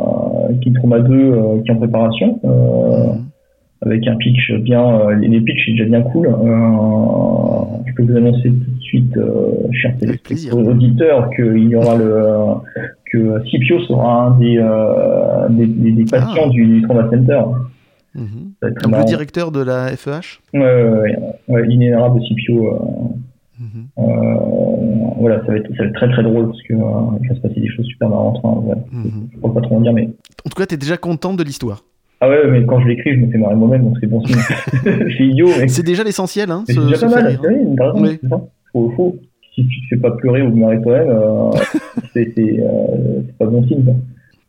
Kid 0.62 0.76
Trauma 0.76 1.00
2 1.00 1.14
euh, 1.14 1.62
qui 1.64 1.70
est 1.70 1.74
en 1.74 1.78
préparation. 1.78 2.40
Euh, 2.46 3.14
Mhm. 3.14 3.92
avec 3.92 4.08
un 4.08 4.16
pitch 4.16 4.54
bien, 4.62 4.82
euh, 5.02 5.16
les 5.16 5.42
pitchs 5.42 5.64
c'est 5.66 5.72
déjà 5.74 5.84
bien 5.86 6.02
cool. 6.04 6.28
Euh, 6.28 6.32
je 7.86 7.94
peux 7.96 8.04
vous 8.04 8.16
annoncer 8.18 8.44
tout 8.50 8.72
de 8.78 8.82
suite, 8.82 9.18
euh, 9.18 9.52
chers 9.74 9.94
auditeurs, 10.54 11.30
qu'il 11.36 11.68
y 11.68 11.76
aura 11.76 11.98
le, 11.98 12.06
euh, 12.06 12.54
que 13.14 13.44
Scipio 13.48 13.80
sera 13.86 14.24
un 14.26 14.32
des, 14.40 14.58
euh, 14.58 15.48
des, 15.50 15.68
des, 15.68 15.92
des 15.92 16.06
patients 16.06 16.46
Ah. 16.48 16.50
du 16.50 16.82
Trauma 16.82 17.10
Center. 17.12 17.42
Très 18.16 18.70
Donc, 18.72 18.84
le 18.84 18.90
marrant. 18.90 19.04
directeur 19.06 19.52
de 19.52 19.62
la 19.62 19.96
FEH 19.96 20.40
Ouais, 20.54 20.60
ouais, 20.62 20.90
ouais, 21.00 21.16
ouais, 21.48 21.66
l'inénarrable 21.68 22.20
Scipio. 22.28 22.74
Euh, 23.98 24.04
voilà, 25.20 25.38
ça 25.46 25.52
va, 25.52 25.58
être, 25.58 25.70
ça 25.78 25.84
va 25.84 25.86
être 25.90 25.96
très 25.96 26.10
très 26.12 26.24
drôle 26.24 26.48
parce 26.48 26.62
que 26.64 26.74
euh, 26.74 27.18
il 27.22 27.30
va 27.30 27.36
se 27.36 27.40
passer 27.42 27.60
des 27.62 27.70
choses 27.70 27.86
super 27.86 28.10
marrantes. 28.10 28.38
Enfin, 28.44 28.60
ouais, 28.62 28.76
Mhm. 28.92 29.30
Je 29.34 29.38
pourrais 29.40 29.54
pas 29.54 29.62
trop 29.62 29.78
en 29.78 29.82
dire, 29.82 29.94
mais 29.94 30.06
En 30.46 30.50
tout 30.50 30.58
cas, 30.58 30.66
tu 30.66 30.76
es 30.76 30.78
déjà 30.78 30.98
content 30.98 31.34
de 31.34 31.44
l'histoire. 31.44 31.84
ah 32.22 32.30
ouais, 32.30 32.50
mais 32.52 32.66
quand 32.66 32.80
je 32.82 32.88
l'écris, 32.88 33.16
je 33.16 33.20
me 33.26 33.32
fais 33.32 33.38
marrer 33.38 33.56
moi-même, 33.56 33.84
donc 33.84 33.98
c'est 34.02 34.08
bon 34.08 34.24
signe. 34.26 34.36
c'est 34.84 35.24
idiot, 35.26 35.48
mais 35.60 35.68
C'est 35.68 35.84
déjà 35.86 36.04
l'essentiel, 36.04 36.52
hein, 36.52 36.64
c'est 36.68 36.76
déjà 36.80 36.96
se 36.96 37.06
pas 37.06 37.22
mal, 37.22 37.40
Oui. 37.96 38.20
ça. 38.30 38.42
Faut, 38.72 38.92
faut. 38.96 39.16
Si 39.56 39.68
tu 39.68 39.82
te 39.82 39.88
fais 39.90 40.02
pas 40.02 40.12
pleurer 40.12 40.42
ou 40.42 40.56
marrer 40.56 40.82
toi-même, 40.82 41.10
euh, 41.10 41.52
c'est 42.14 42.34
euh, 42.38 43.22
c'est 43.26 43.38
pas 43.38 43.46
bon 43.46 43.64
signe. 43.68 43.84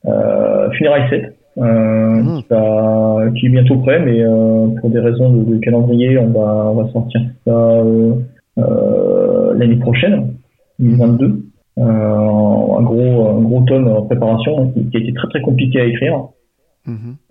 Euh, 0.06 0.70
Funérailles 0.72 1.08
7, 1.10 1.36
euh, 1.58 2.22
qui, 2.40 2.46
va- 2.50 3.30
qui 3.36 3.46
est 3.46 3.48
bientôt 3.50 3.76
prêt, 3.78 4.00
mais 4.04 4.20
euh, 4.22 4.68
pour 4.80 4.90
des 4.90 5.00
raisons 5.00 5.30
de, 5.30 5.44
de 5.54 5.58
calendrier, 5.58 6.18
on 6.18 6.28
va, 6.28 6.70
on 6.70 6.74
va 6.82 6.88
sortir 6.90 7.20
ça 7.46 7.50
euh, 7.52 8.12
euh, 8.58 9.54
l'année 9.56 9.76
prochaine, 9.76 10.34
2022. 10.78 11.42
Euh, 11.76 11.82
un 11.82 12.82
gros, 12.82 13.28
un 13.30 13.40
gros 13.42 13.62
tome 13.66 13.88
en 13.88 14.02
préparation 14.02 14.68
qui, 14.70 14.88
qui 14.90 14.96
a 14.96 15.00
été 15.00 15.12
très 15.12 15.28
très 15.28 15.40
compliqué 15.40 15.80
à 15.80 15.86
écrire 15.86 16.28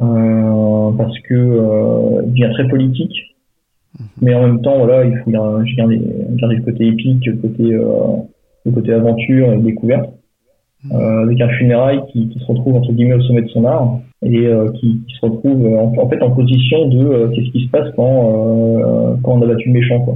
euh, 0.01 0.91
parce 0.97 1.17
que 1.19 1.33
euh, 1.35 2.21
il 2.25 2.31
devient 2.31 2.49
très 2.53 2.67
politique. 2.67 3.13
Mais 4.21 4.33
en 4.33 4.41
même 4.47 4.61
temps, 4.61 4.77
voilà, 4.77 5.05
il 5.05 5.17
faut 5.19 5.31
garder, 5.31 6.01
garder 6.35 6.55
le 6.55 6.63
côté 6.63 6.87
épique, 6.87 7.25
le 7.25 7.33
côté, 7.37 7.73
euh, 7.73 8.17
le 8.65 8.71
côté 8.71 8.93
aventure 8.93 9.53
et 9.53 9.57
découverte. 9.57 10.09
euh, 10.91 11.23
avec 11.23 11.39
un 11.39 11.49
funérail 11.49 12.01
qui, 12.11 12.27
qui, 12.29 12.39
se 12.39 12.45
retrouve 12.45 12.75
entre 12.75 12.91
guillemets 12.91 13.15
au 13.15 13.21
sommet 13.21 13.41
de 13.41 13.47
son 13.49 13.63
art 13.65 13.99
et 14.21 14.47
euh, 14.47 14.69
qui, 14.73 14.99
qui, 15.07 15.15
se 15.15 15.25
retrouve 15.25 15.65
euh, 15.65 15.77
en, 15.77 15.93
en, 15.97 16.09
fait 16.09 16.21
en 16.21 16.31
position 16.31 16.89
de 16.89 17.31
qu'est-ce 17.33 17.51
qui 17.51 17.65
se 17.65 17.69
passe 17.69 17.89
quand 17.95 19.15
quand 19.23 19.33
on 19.33 19.41
a 19.41 19.47
battu 19.47 19.69
le 19.69 19.73
méchant 19.73 20.01
quoi. 20.01 20.15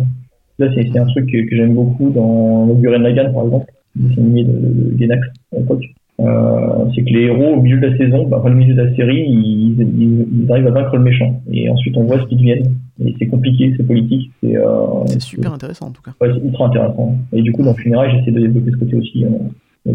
Là 0.59 0.67
c'est 0.75 0.97
un 0.97 1.05
truc 1.05 1.31
que, 1.31 1.49
que 1.49 1.55
j'aime 1.55 1.73
beaucoup 1.73 2.09
dans 2.09 2.67
Guren 2.67 3.01
Lagan 3.01 3.31
par 3.33 3.45
exemple, 3.45 3.71
le 3.95 4.11
animé 4.19 4.43
de, 4.43 4.51
de 4.51 4.97
Genax 4.99 5.27
à 5.55 5.59
l'époque. 5.59 5.83
C'est 6.19 7.03
que 7.03 7.09
les 7.09 7.25
héros 7.25 7.55
au 7.55 7.61
milieu 7.61 7.79
de 7.79 7.87
la 7.87 7.97
saison, 7.97 8.27
bah, 8.27 8.41
au 8.43 8.49
milieu 8.49 8.73
de 8.73 8.81
la 8.81 8.95
série, 8.95 9.23
ils, 9.27 9.79
ils, 9.79 10.27
ils, 10.43 10.51
arrivent 10.51 10.67
à 10.67 10.71
vaincre 10.71 10.95
le 10.97 11.03
méchant 11.03 11.41
et 11.51 11.69
ensuite 11.69 11.95
on 11.95 12.03
voit 12.03 12.19
ce 12.19 12.25
qu'ils 12.25 12.37
deviennent. 12.39 12.75
Et 13.03 13.13
c'est 13.19 13.27
compliqué, 13.27 13.73
c'est 13.77 13.83
politique. 13.83 14.31
C'est 14.41 15.21
super 15.21 15.53
intéressant 15.53 15.87
en 15.87 15.91
tout 15.91 16.01
cas. 16.01 16.11
Ouais, 16.19 16.31
c'est 16.33 16.43
ultra 16.43 16.65
intéressant. 16.65 17.15
Et 17.33 17.41
du 17.41 17.51
coup 17.51 17.63
dans 17.63 17.75
Funérailles 17.75 18.17
j'essaie 18.17 18.31
de 18.31 18.39
développer 18.39 18.71
ce 18.71 18.77
côté 18.77 18.95
aussi 18.95 19.25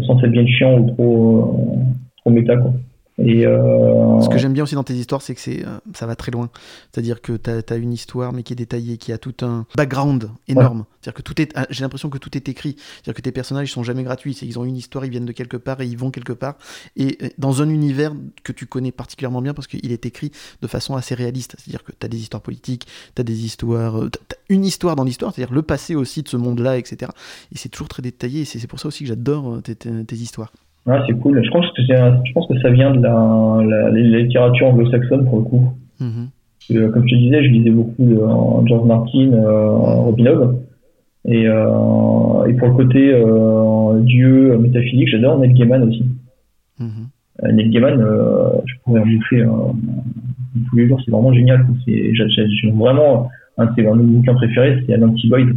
sans 0.01 0.19
être 0.23 0.31
bien 0.31 0.45
chiant 0.45 0.79
ou 0.79 0.87
trop, 0.91 1.37
euh, 1.37 1.79
trop 2.17 2.29
méta 2.31 2.57
quoi. 2.57 2.73
Et 3.19 3.45
euh... 3.45 4.21
Ce 4.21 4.29
que 4.29 4.37
j'aime 4.37 4.53
bien 4.53 4.63
aussi 4.63 4.75
dans 4.75 4.83
tes 4.83 4.95
histoires, 4.95 5.21
c'est 5.21 5.35
que 5.35 5.41
c'est, 5.41 5.65
euh, 5.65 5.77
ça 5.93 6.07
va 6.07 6.15
très 6.15 6.31
loin. 6.31 6.49
C'est-à-dire 6.91 7.21
que 7.21 7.33
tu 7.33 7.49
as, 7.49 7.75
une 7.75 7.93
histoire, 7.93 8.33
mais 8.33 8.43
qui 8.43 8.53
est 8.53 8.55
détaillée, 8.55 8.97
qui 8.97 9.11
a 9.11 9.17
tout 9.17 9.35
un 9.41 9.67
background 9.75 10.31
énorme. 10.47 10.79
Ouais. 10.79 10.85
C'est-à-dire 11.01 11.13
que 11.17 11.21
tout 11.21 11.41
est, 11.41 11.51
ah, 11.55 11.67
j'ai 11.69 11.83
l'impression 11.83 12.09
que 12.09 12.17
tout 12.17 12.35
est 12.35 12.49
écrit. 12.49 12.75
C'est-à-dire 12.77 13.13
que 13.13 13.21
tes 13.21 13.31
personnages 13.31 13.71
sont 13.71 13.83
jamais 13.83 14.03
gratuits. 14.03 14.33
C'est, 14.33 14.47
ils 14.47 14.57
ont 14.57 14.65
une 14.65 14.77
histoire, 14.77 15.05
ils 15.05 15.11
viennent 15.11 15.25
de 15.25 15.31
quelque 15.31 15.57
part 15.57 15.81
et 15.81 15.85
ils 15.85 15.97
vont 15.97 16.09
quelque 16.09 16.33
part. 16.33 16.55
Et 16.95 17.17
dans 17.37 17.61
un 17.61 17.69
univers 17.69 18.13
que 18.43 18.51
tu 18.51 18.65
connais 18.65 18.91
particulièrement 18.91 19.41
bien 19.41 19.53
parce 19.53 19.67
qu'il 19.67 19.91
est 19.91 20.05
écrit 20.05 20.31
de 20.61 20.67
façon 20.67 20.95
assez 20.95 21.13
réaliste. 21.13 21.55
C'est-à-dire 21.59 21.83
que 21.83 21.91
tu 21.91 22.05
as 22.05 22.09
des 22.09 22.19
histoires 22.19 22.41
politiques, 22.41 22.87
tu 23.15 23.21
as 23.21 23.23
des 23.23 23.45
histoires, 23.45 24.01
euh, 24.01 24.09
t'as 24.09 24.37
une 24.49 24.65
histoire 24.65 24.95
dans 24.95 25.03
l'histoire, 25.03 25.33
c'est-à-dire 25.33 25.53
le 25.53 25.61
passé 25.61 25.93
aussi 25.93 26.23
de 26.23 26.29
ce 26.29 26.37
monde-là, 26.37 26.77
etc. 26.77 27.11
Et 27.51 27.57
c'est 27.57 27.69
toujours 27.69 27.89
très 27.89 28.01
détaillé. 28.01 28.41
Et 28.41 28.45
c'est 28.45 28.65
pour 28.65 28.79
ça 28.79 28.87
aussi 28.87 29.03
que 29.03 29.09
j'adore 29.09 29.61
tes, 29.61 29.75
tes, 29.75 30.03
tes 30.03 30.15
histoires. 30.15 30.51
Ah, 30.85 31.01
c'est 31.07 31.13
cool. 31.19 31.41
Je 31.43 31.49
pense 31.49 31.65
que 31.71 31.81
je 31.81 32.31
pense 32.33 32.47
que 32.47 32.59
ça 32.59 32.69
vient 32.69 32.91
de 32.91 33.01
la, 33.01 33.59
la, 33.69 33.89
la 33.89 34.19
littérature 34.19 34.67
anglo-saxonne 34.67 35.25
pour 35.25 35.37
le 35.39 35.45
coup. 35.45 35.63
Mm 35.99 36.05
-hmm. 36.07 36.75
euh, 36.75 36.89
comme 36.91 37.07
je 37.07 37.15
te 37.15 37.19
disais, 37.23 37.43
je 37.45 37.49
lisais 37.55 37.75
beaucoup 37.79 38.05
de 38.11 38.17
euh, 38.17 38.65
George 38.67 38.85
Martin, 38.93 39.29
euh, 39.31 39.69
Robin 40.05 40.25
Hood. 40.31 40.43
Et, 41.25 41.43
euh, 41.47 42.47
et 42.47 42.53
pour 42.57 42.67
le 42.71 42.75
côté 42.81 43.01
euh, 43.13 43.99
dieu 44.13 44.57
métaphysique, 44.57 45.09
j'adore 45.13 45.39
Neil 45.39 45.53
Gaiman 45.57 45.81
aussi. 45.87 46.05
Mm 46.79 46.89
-hmm. 46.91 47.05
Neil 47.55 47.69
Gaiman, 47.73 47.95
je 48.69 48.73
pourrais 48.81 49.01
en 49.03 49.07
bouffer 49.13 49.39
tous 50.65 50.75
les 50.77 50.85
jours, 50.87 50.99
c'est 51.03 51.11
vraiment 51.15 51.33
génial. 51.39 51.59
J'ai 51.87 52.71
vraiment 52.83 53.11
un 53.59 53.65
de 53.67 53.71
ses 53.75 53.83
bouquins 53.83 54.37
préférés, 54.41 54.73
c'est 54.85 54.93
An 55.03 55.13
Boyd 55.31 55.49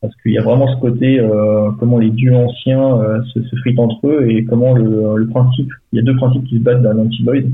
parce 0.00 0.14
qu'il 0.22 0.32
y 0.32 0.38
a 0.38 0.42
vraiment 0.42 0.68
ce 0.68 0.80
côté 0.80 1.18
euh, 1.18 1.70
comment 1.78 1.98
les 1.98 2.10
dieux 2.10 2.34
anciens 2.34 2.96
euh, 2.98 3.22
se, 3.34 3.42
se, 3.42 3.56
fritent 3.56 3.78
entre 3.78 4.06
eux 4.06 4.30
et 4.30 4.44
comment 4.44 4.74
le, 4.74 5.16
le, 5.16 5.26
principe 5.26 5.68
il 5.92 5.96
y 5.96 5.98
a 6.00 6.02
deux 6.02 6.16
principes 6.16 6.44
qui 6.44 6.58
se 6.58 6.62
battent 6.62 6.82
dans 6.82 6.92
l'antiboid 6.92 7.44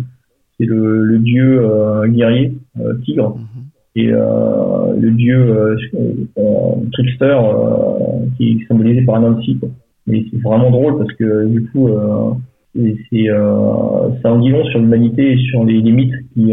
c'est 0.59 0.67
le, 0.67 1.05
le, 1.05 1.19
dieu 1.19 1.63
euh, 1.65 2.07
guerrier 2.09 2.53
tigre 3.05 3.31
mm 3.31 3.41
-hmm. 3.41 4.01
et 4.01 4.09
le 5.05 5.11
dieu 5.23 5.39
trickster 6.93 7.39
qui 8.37 8.45
est 8.51 8.67
symbolisé 8.69 9.01
par 9.03 9.17
un 9.17 9.35
quoi. 9.61 9.69
et 10.13 10.27
c'est 10.29 10.41
vraiment 10.49 10.71
drôle 10.71 10.95
parce 10.99 11.13
que 11.19 11.29
du 11.55 11.61
coup 11.71 11.89
c'est 12.75 13.31
en 14.33 14.39
dit 14.43 14.51
long 14.55 14.65
sur 14.71 14.79
l'humanité 14.83 15.23
et 15.33 15.39
sur 15.49 15.61
les, 15.65 15.81
mythes 15.99 16.21
qui 16.33 16.47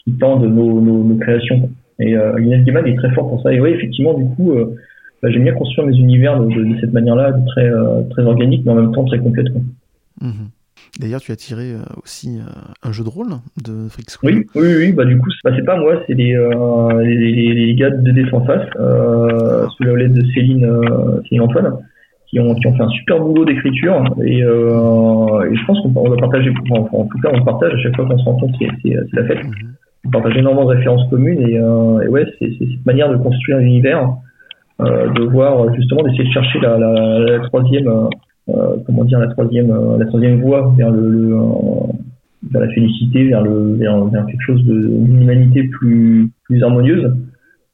qui 0.00 0.10
tendent 0.22 0.48
nos, 0.58 0.72
nos, 0.86 1.00
nos 1.08 1.18
créations 1.24 1.58
quoi. 1.60 1.70
Et 2.00 2.16
euh, 2.16 2.38
Lionel 2.38 2.64
Gaiman 2.64 2.86
est 2.86 2.96
très 2.96 3.10
fort 3.12 3.28
pour 3.28 3.42
ça. 3.42 3.52
Et 3.52 3.60
oui, 3.60 3.70
effectivement, 3.70 4.14
du 4.14 4.24
coup, 4.34 4.52
euh, 4.52 4.74
bah, 5.22 5.30
j'aime 5.30 5.44
bien 5.44 5.52
construire 5.52 5.86
mes 5.86 5.96
univers 5.96 6.40
de, 6.40 6.46
de, 6.52 6.64
de 6.64 6.80
cette 6.80 6.92
manière-là, 6.92 7.32
très, 7.48 7.68
euh, 7.68 8.02
très 8.10 8.22
organique, 8.22 8.64
mais 8.64 8.72
en 8.72 8.76
même 8.76 8.92
temps 8.92 9.04
très 9.04 9.18
complète. 9.18 9.48
-hmm. 10.22 10.48
D'ailleurs, 10.98 11.20
tu 11.20 11.30
as 11.30 11.36
tiré 11.36 11.72
euh, 11.72 12.02
aussi 12.02 12.40
un 12.82 12.92
jeu 12.92 13.04
de 13.04 13.08
rôle 13.08 13.32
de 13.62 13.88
Freak 13.90 14.10
School. 14.10 14.30
Oui, 14.30 14.46
oui, 14.54 14.74
oui. 14.78 14.92
Bah, 14.92 15.04
du 15.04 15.18
coup, 15.18 15.30
bah, 15.44 15.52
c'est 15.54 15.64
pas 15.64 15.78
moi, 15.78 16.02
c'est 16.06 16.14
les, 16.14 16.32
les, 17.04 17.16
les, 17.36 17.54
les, 17.54 17.74
gars 17.74 17.90
de 17.90 18.34
en 18.34 18.44
face, 18.48 18.66
sous 19.72 19.82
la 19.84 19.92
houlette 19.92 20.14
de 20.14 20.24
Céline, 20.32 20.66
Céline 21.24 21.42
Antoine, 21.42 21.70
qui 22.28 22.40
ont, 22.40 22.54
qui 22.54 22.66
ont 22.66 22.74
fait 22.76 22.82
un 22.82 22.94
super 22.98 23.16
boulot 23.20 23.44
d'écriture. 23.44 23.94
Et, 24.24 24.38
et, 24.38 25.54
je 25.58 25.64
pense 25.66 25.78
qu'on 25.82 26.08
va 26.14 26.16
partager, 26.16 26.50
enfin, 26.50 26.80
en 27.02 27.06
tout 27.10 27.20
cas, 27.22 27.30
on 27.38 27.44
partage 27.44 27.74
à 27.74 27.78
chaque 27.82 27.94
fois 27.96 28.06
qu'on 28.06 28.18
se 28.18 28.24
rencontre, 28.24 28.58
c'est 28.82 28.94
la 29.18 29.24
fête. 29.28 29.44
Mm 29.44 29.70
-hmm 30.04 30.06
on 30.06 30.10
partage 30.10 30.36
énormément 30.36 30.68
de 30.68 30.76
références 30.76 31.08
communes 31.10 31.40
et, 31.40 31.58
euh, 31.58 32.08
ouais, 32.08 32.24
c'est 32.38 32.50
cette 32.58 32.86
manière 32.86 33.10
de 33.10 33.16
construire 33.16 33.58
un 33.58 33.60
univers, 33.60 34.08
euh, 34.80 35.10
de 35.12 35.22
voir 35.24 35.72
justement 35.74 36.02
d'essayer 36.02 36.24
de 36.24 36.32
chercher 36.32 36.58
la, 36.60 36.78
la, 36.78 37.18
la 37.18 37.40
troisième, 37.40 37.88
euh, 38.48 38.76
comment 38.86 39.04
dire, 39.04 39.18
la 39.18 39.28
troisième, 39.28 39.72
la 39.98 40.06
troisième 40.06 40.40
voie 40.40 40.72
vers 40.76 40.90
le, 40.90 41.36
vers 42.50 42.62
la 42.62 42.68
félicité, 42.68 43.28
vers 43.28 43.42
le 43.42 43.74
vers, 43.74 44.26
quelque 44.26 44.42
chose 44.42 44.62
d'une 44.64 45.22
humanité 45.22 45.64
plus 45.64 46.30
plus 46.44 46.62
harmonieuse. 46.62 47.12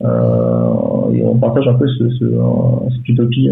et 0.02 1.22
on 1.24 1.38
partage 1.40 1.68
un 1.68 1.74
peu 1.74 1.86
ce, 1.86 2.10
ce, 2.10 2.24
cette 2.96 3.08
utopie. 3.08 3.50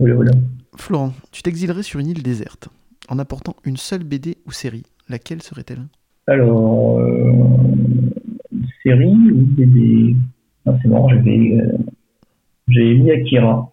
Voilà. 0.00 0.32
Florent, 0.76 1.12
tu 1.32 1.42
t'exilerais 1.42 1.82
sur 1.82 2.00
une 2.00 2.08
île 2.08 2.22
déserte 2.22 2.68
en 3.08 3.18
apportant 3.18 3.56
une 3.64 3.76
seule 3.76 4.04
BD 4.04 4.36
ou 4.46 4.52
série. 4.52 4.84
Laquelle 5.08 5.42
serait-elle? 5.42 5.86
Alors, 6.28 6.98
euh, 6.98 7.32
série 8.82 9.06
ou 9.32 9.46
BD 9.56 10.16
ah, 10.66 10.74
C'est 10.82 10.88
marrant, 10.88 11.08
j'avais 11.08 11.58
euh, 11.60 11.78
j'ai 12.68 12.94
mis 12.94 13.10
Akira. 13.10 13.72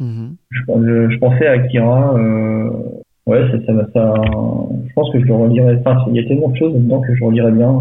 -hmm. 0.00 0.36
je, 0.50 0.60
je, 0.60 1.10
je, 1.10 1.18
pensais 1.18 1.46
à 1.46 1.52
Akira. 1.52 2.14
Euh, 2.16 2.70
ouais, 3.26 3.42
ça, 3.50 3.66
ça, 3.66 3.72
ça, 3.92 4.14
je 4.86 4.92
pense 4.94 5.10
que 5.12 5.20
je 5.20 5.24
le 5.24 5.34
relirais. 5.34 5.76
Enfin, 5.84 6.04
il 6.08 6.16
y 6.16 6.20
a 6.20 6.28
tellement 6.28 6.50
de 6.50 6.56
choses 6.56 6.74
dedans 6.74 7.00
que 7.00 7.14
je 7.14 7.24
relirais 7.24 7.52
bien. 7.52 7.72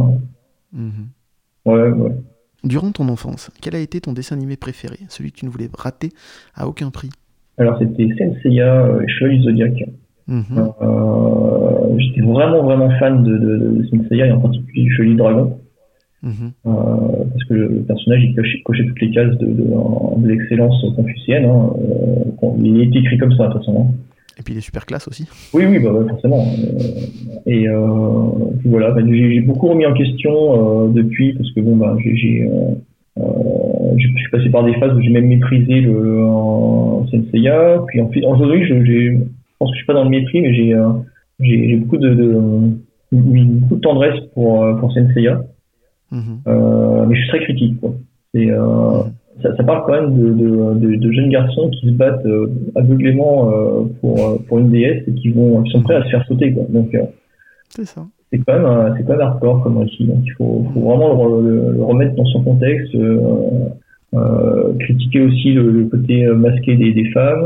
-hmm. 0.76 1.08
Ouais, 1.66 1.90
ouais. 1.92 2.16
Durant 2.64 2.92
ton 2.92 3.08
enfance, 3.10 3.52
quel 3.62 3.76
a 3.76 3.80
été 3.80 4.02
ton 4.02 4.14
dessin 4.14 4.36
animé 4.36 4.56
préféré 4.56 5.00
Celui 5.10 5.32
que 5.32 5.38
tu 5.40 5.46
ne 5.46 5.52
voulais 5.52 5.70
rater 5.76 6.10
à 6.54 6.68
aucun 6.68 6.92
prix? 6.92 7.10
Alors, 7.58 7.78
c'était 7.80 8.08
Senseiya, 8.18 8.86
euh, 8.86 9.04
Chevalier 9.08 9.38
du 9.38 9.44
Zodiac. 9.44 9.74
Mm 10.32 10.40
-hmm. 10.40 10.60
euh, 10.82 12.00
J'étais 12.00 12.22
vraiment 12.22 12.62
vraiment 12.64 12.90
fan 13.00 13.16
de, 13.28 13.34
de, 13.46 13.54
de 13.78 13.84
Senseiya 13.90 14.26
et 14.28 14.32
en 14.38 14.42
particulier 14.46 14.84
du 14.88 14.92
Chevalier 14.96 15.18
Dragon. 15.24 15.48
Mm 16.24 16.30
-hmm. 16.30 16.50
euh, 16.70 17.24
parce 17.32 17.46
que 17.48 17.54
le 17.54 17.68
personnage 17.92 18.22
il 18.28 18.32
cochait, 18.38 18.62
cochait 18.68 18.86
toutes 18.90 19.02
les 19.06 19.12
cases 19.18 19.36
de, 19.44 19.48
de, 20.22 20.28
l'excellence 20.32 20.78
confucienne. 20.98 21.46
Hein. 21.52 21.64
Euh, 22.44 22.66
il 22.68 22.76
est 22.84 22.94
écrit 23.02 23.18
comme 23.22 23.34
ça 23.38 23.44
de 23.48 23.52
toute 23.52 23.62
façon. 23.62 23.76
Hein. 23.82 23.88
Et 24.40 24.44
puis 24.44 24.54
il 24.56 24.58
est 24.58 24.62
super 24.72 24.86
classe 24.90 25.08
aussi. 25.08 25.28
Oui, 25.54 25.64
oui, 25.70 25.78
bah, 25.84 25.92
forcément. 26.10 26.42
Euh, 26.42 27.54
et 27.56 27.64
euh, 27.68 27.78
puis 28.60 28.70
voilà, 28.70 28.88
bah, 28.92 29.02
j'ai 29.08 29.42
beaucoup 29.42 29.68
remis 29.68 29.86
en 29.86 29.94
question 29.94 30.34
euh, 30.34 30.88
depuis 31.00 31.34
parce 31.34 31.52
que 31.54 31.60
bon, 31.62 31.76
bah, 31.76 31.96
j'ai 32.04 32.50
je 34.02 34.08
suis 34.08 34.32
passé 34.32 34.50
par 34.50 34.64
des 34.64 34.74
phases 34.76 34.94
où 34.96 35.02
j'ai 35.02 35.10
même 35.10 35.28
méprisé 35.28 35.82
le, 35.82 35.92
le 35.92 37.08
Senseiya. 37.12 37.84
Puis 37.88 38.02
ensuite, 38.02 38.26
aujourd'hui, 38.26 38.66
j'ai 38.66 39.18
pense 39.62 39.70
que 39.70 39.76
je 39.76 39.80
suis 39.82 39.86
pas 39.86 39.94
dans 39.94 40.04
le 40.04 40.10
mépris, 40.10 40.42
mais 40.42 40.54
j'ai 40.54 40.74
euh, 40.74 40.90
j'ai 41.40 41.76
beaucoup 41.78 41.98
de, 41.98 42.10
de, 42.10 42.32
beaucoup 43.12 43.76
de 43.76 43.82
tendresse 43.82 44.20
pour 44.34 44.54
pour 44.80 44.92
Senseiya. 44.92 45.44
Euh, 46.14 47.06
mais 47.06 47.16
je 47.16 47.22
suis 47.22 47.30
très 47.30 47.40
critique. 47.40 47.80
Quoi. 47.80 47.94
Et, 48.34 48.52
euh, 48.52 48.58
-hmm. 48.58 49.42
ça, 49.42 49.56
ça, 49.56 49.64
parle 49.64 49.84
quand 49.86 49.94
même 50.00 50.12
de, 50.20 50.28
de, 50.42 50.50
de, 50.82 50.96
de, 51.04 51.12
jeunes 51.12 51.30
garçons 51.30 51.70
qui 51.70 51.88
se 51.88 51.96
battent 52.02 52.26
euh, 52.26 52.48
aveuglément 52.76 53.36
euh, 53.50 53.84
pour 54.00 54.16
pour 54.46 54.60
une 54.60 54.70
déesse 54.70 55.04
et 55.08 55.14
qui 55.20 55.30
vont 55.30 55.64
qui 55.64 55.72
sont 55.72 55.84
prêts 55.86 55.96
à 55.96 56.04
se 56.04 56.10
faire 56.10 56.26
sauter. 56.28 56.54
Quoi. 56.54 56.66
Donc 56.70 56.90
c'est 57.70 57.86
ça. 57.94 58.02
C'est 58.30 58.40
quand 58.44 58.54
même 58.60 58.70
c'est 58.94 59.04
quand 59.06 59.16
même 59.18 59.28
hardcore 59.28 59.58
comme 59.64 59.78
récit. 59.84 60.06
Donc 60.12 60.22
il 60.30 60.34
faut, 60.38 60.66
faut 60.74 60.84
vraiment 60.88 61.10
le, 61.32 61.38
le, 61.48 61.56
le, 61.78 61.84
remettre 61.92 62.16
dans 62.16 62.30
son 62.34 62.42
contexte. 62.50 62.94
critiquer 64.84 65.22
aussi 65.28 65.50
le, 65.58 65.64
le, 65.78 65.84
côté 65.94 66.16
masqué 66.46 66.72
des, 66.82 66.92
des 67.00 67.08
femmes. 67.16 67.46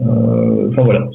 Euh, 0.00 0.70
enfin 0.70 0.82
voilà, 0.82 1.08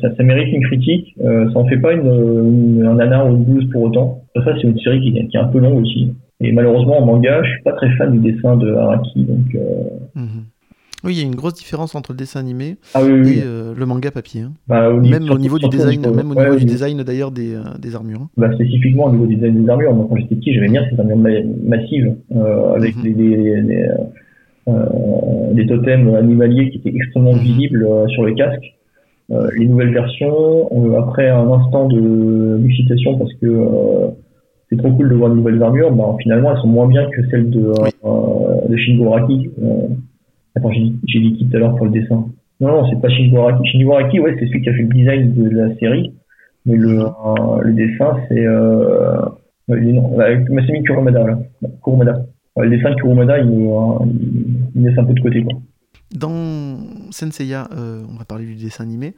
ça, 0.00 0.14
ça, 0.16 0.22
mérite 0.22 0.52
une 0.52 0.64
critique. 0.64 1.14
Euh, 1.22 1.50
ça 1.52 1.58
en 1.58 1.66
fait 1.66 1.78
pas 1.78 1.92
une, 1.92 2.06
une, 2.06 2.86
un 2.86 2.94
nanar 2.94 3.26
ou 3.30 3.36
une 3.36 3.44
blouse 3.44 3.68
pour 3.70 3.82
autant. 3.82 4.22
Ça, 4.34 4.52
c'est 4.56 4.66
une 4.66 4.78
série 4.80 5.00
qui, 5.00 5.12
qui, 5.12 5.36
est 5.36 5.40
un 5.40 5.44
peu 5.46 5.60
longue 5.60 5.80
aussi. 5.80 6.12
Et 6.40 6.50
malheureusement, 6.50 6.98
en 6.98 7.06
manga, 7.06 7.42
je 7.44 7.50
suis 7.50 7.62
pas 7.62 7.72
très 7.72 7.90
fan 7.96 8.12
du 8.12 8.32
dessin 8.32 8.56
de 8.56 8.72
Araki. 8.74 9.24
Donc, 9.24 9.54
euh... 9.54 9.60
-hmm. 10.16 10.44
Oui, 11.04 11.12
il 11.16 11.20
y 11.20 11.22
a 11.22 11.26
une 11.26 11.34
grosse 11.34 11.54
différence 11.54 11.94
entre 11.94 12.12
le 12.12 12.16
dessin 12.16 12.40
animé 12.40 12.76
ah, 12.94 13.00
oui, 13.04 13.12
oui. 13.12 13.38
et 13.38 13.42
euh, 13.44 13.74
le 13.76 13.86
manga 13.86 14.10
papier. 14.10 14.40
Hein. 14.40 14.52
Bah, 14.66 14.90
au 14.90 15.00
même 15.02 15.30
au 15.30 15.38
niveau 15.38 15.58
du 15.58 15.68
design, 15.68 16.00
niveau, 16.00 16.14
même 16.14 16.30
au 16.30 16.34
niveau 16.34 16.56
du 16.56 16.64
design 16.64 17.02
d'ailleurs 17.02 17.30
des, 17.30 17.54
euh, 17.54 17.60
des 17.78 17.94
armures. 17.94 18.22
Hein. 18.22 18.30
Bah, 18.38 18.50
spécifiquement 18.54 19.04
au 19.04 19.12
niveau 19.12 19.26
du 19.26 19.34
design 19.34 19.62
des 19.62 19.68
armures. 19.68 19.92
Moi, 19.92 20.06
quand 20.08 20.16
j'étais 20.16 20.36
petit, 20.36 20.54
j'aimais 20.54 20.70
bien 20.70 20.82
ces 20.90 20.98
armures 20.98 21.18
ma 21.18 21.28
massives 21.76 22.16
euh, 22.34 22.74
avec 22.74 22.96
mm 22.96 23.00
-hmm. 23.00 23.16
les, 23.18 23.36
les, 23.36 23.62
les 23.68 23.82
euh, 23.82 23.96
des 24.66 25.66
totems 25.66 26.14
animaliers 26.14 26.70
qui 26.70 26.78
étaient 26.78 26.96
extrêmement 26.96 27.34
visibles 27.34 27.86
euh, 27.86 28.06
sur 28.08 28.24
les 28.24 28.34
casques. 28.34 28.74
Euh, 29.30 29.48
les 29.56 29.66
nouvelles 29.66 29.92
versions, 29.92 30.68
après 30.98 31.28
un 31.28 31.50
instant 31.50 31.88
de 31.88 32.58
d'excitation 32.58 33.18
parce 33.18 33.32
que 33.34 33.48
c'est 34.68 34.76
trop 34.76 34.92
cool 34.92 35.08
de 35.08 35.14
voir 35.14 35.30
de 35.30 35.36
nouvelles 35.36 35.62
armures, 35.62 35.92
bah, 35.92 36.14
finalement 36.20 36.52
elles 36.52 36.60
sont 36.60 36.68
moins 36.68 36.88
bien 36.88 37.08
que 37.08 37.22
celles 37.30 37.48
de, 37.48 37.72
oui. 37.82 37.90
de 38.68 38.76
Shingo 38.76 39.10
Raki. 39.10 39.50
attends, 40.54 40.72
j'ai 40.72 41.20
dit 41.20 41.32
qui 41.34 41.48
tout 41.48 41.56
à 41.56 41.60
l'heure 41.60 41.76
pour 41.76 41.86
le 41.86 41.92
dessin 41.92 42.26
Non, 42.60 42.68
non, 42.68 42.90
c'est 42.90 43.00
pas 43.00 43.08
Shingo 43.08 43.38
Araki. 43.38 43.66
Shingo 43.66 43.92
Araki, 43.92 44.20
ouais, 44.20 44.36
c'est 44.38 44.46
celui 44.46 44.60
qui 44.60 44.68
a 44.68 44.74
fait 44.74 44.82
le 44.82 44.94
design 44.94 45.34
de 45.34 45.48
la 45.50 45.74
série. 45.76 46.12
Mais 46.66 46.76
le, 46.76 47.00
euh, 47.00 47.60
le 47.60 47.72
dessin, 47.74 48.16
c'est. 48.28 48.44
Euh, 48.44 49.20
Masami 49.68 50.82
Kurumada, 50.82 51.24
là. 51.24 51.38
Kurumada. 51.82 52.26
Ouais, 52.56 52.66
le 52.66 52.76
dessin 52.76 52.90
de 52.90 52.94
Kurumada, 52.96 53.38
il, 53.38 53.48
euh, 53.48 54.04
il, 54.06 54.56
il 54.76 54.84
laisse 54.84 54.98
un 54.98 55.04
peu 55.04 55.12
de 55.14 55.20
côté, 55.20 55.42
quoi. 55.42 55.58
Dans 56.14 56.76
Senseiya, 57.10 57.68
euh, 57.76 58.02
on 58.12 58.16
va 58.16 58.24
parler 58.24 58.44
du 58.46 58.54
dessin 58.54 58.84
animé. 58.84 59.14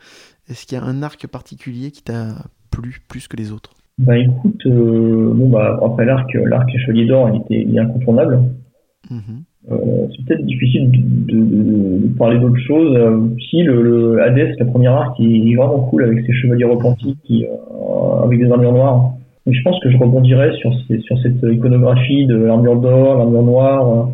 Est-ce 0.49 0.65
qu'il 0.67 0.79
y 0.79 0.81
a 0.81 0.85
un 0.85 1.03
arc 1.03 1.27
particulier 1.27 1.91
qui 1.91 2.03
t'a 2.03 2.29
plu 2.71 3.01
plus 3.09 3.29
que 3.29 3.37
les 3.37 3.53
autres? 3.53 3.75
Bah 3.99 4.17
écoute, 4.19 4.61
euh, 4.67 5.33
bon 5.35 5.49
bah 5.49 5.79
après 5.85 6.05
l'arc, 6.05 6.31
l'arc 6.35 6.69
Chevalier 6.79 7.07
d'Or, 7.07 7.31
il 7.31 7.41
était 7.41 7.67
il 7.69 7.77
est 7.77 7.81
incontournable. 7.81 8.41
Mhm. 9.11 9.43
Euh, 9.73 10.07
c'est 10.15 10.25
peut-être 10.27 10.47
difficile 10.47 10.91
de, 10.91 10.99
de- 11.35 11.45
de- 11.45 12.07
de 12.07 12.19
parler 12.19 12.39
d'autre 12.39 12.59
chose. 12.67 12.95
Euh, 12.97 13.27
si 13.51 13.63
le, 13.63 13.83
le 13.83 14.23
Hades, 14.23 14.55
la 14.59 14.65
première 14.67 14.93
arc, 14.93 15.19
il, 15.19 15.27
il 15.47 15.53
est 15.53 15.57
vraiment 15.57 15.81
cool 15.89 16.05
avec 16.05 16.25
ses 16.25 16.33
chevaliers 16.35 16.65
repentis 16.65 17.17
qui, 17.25 17.45
euh, 17.47 18.23
avec 18.25 18.39
des 18.39 18.51
armures 18.51 18.73
noires. 18.73 19.13
Je 19.47 19.63
pense 19.63 19.79
que 19.83 19.91
je 19.91 19.97
rebondirais 19.97 20.53
sur, 20.59 20.73
ces- 20.89 21.01
sur 21.01 21.17
cette 21.23 21.43
iconographie 21.43 22.27
de 22.27 22.37
l'armure 22.37 22.81
d'or, 22.81 23.19
l'armure 23.19 23.43
noire. 23.43 23.89
euh, 23.91 24.05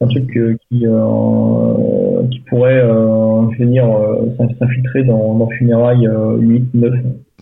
un 0.00 0.08
truc 0.08 0.36
euh, 0.36 0.56
qui, 0.68 0.86
euh, 0.86 2.26
qui 2.30 2.40
pourrait 2.40 2.80
euh, 2.82 3.42
venir 3.58 3.84
euh, 3.86 4.26
s'in- 4.36 4.48
s'infiltrer 4.58 5.04
dans, 5.04 5.34
dans 5.38 5.48
Funérailles 5.50 6.06
euh, 6.06 6.36
8, 6.36 6.74
9. 6.74 6.94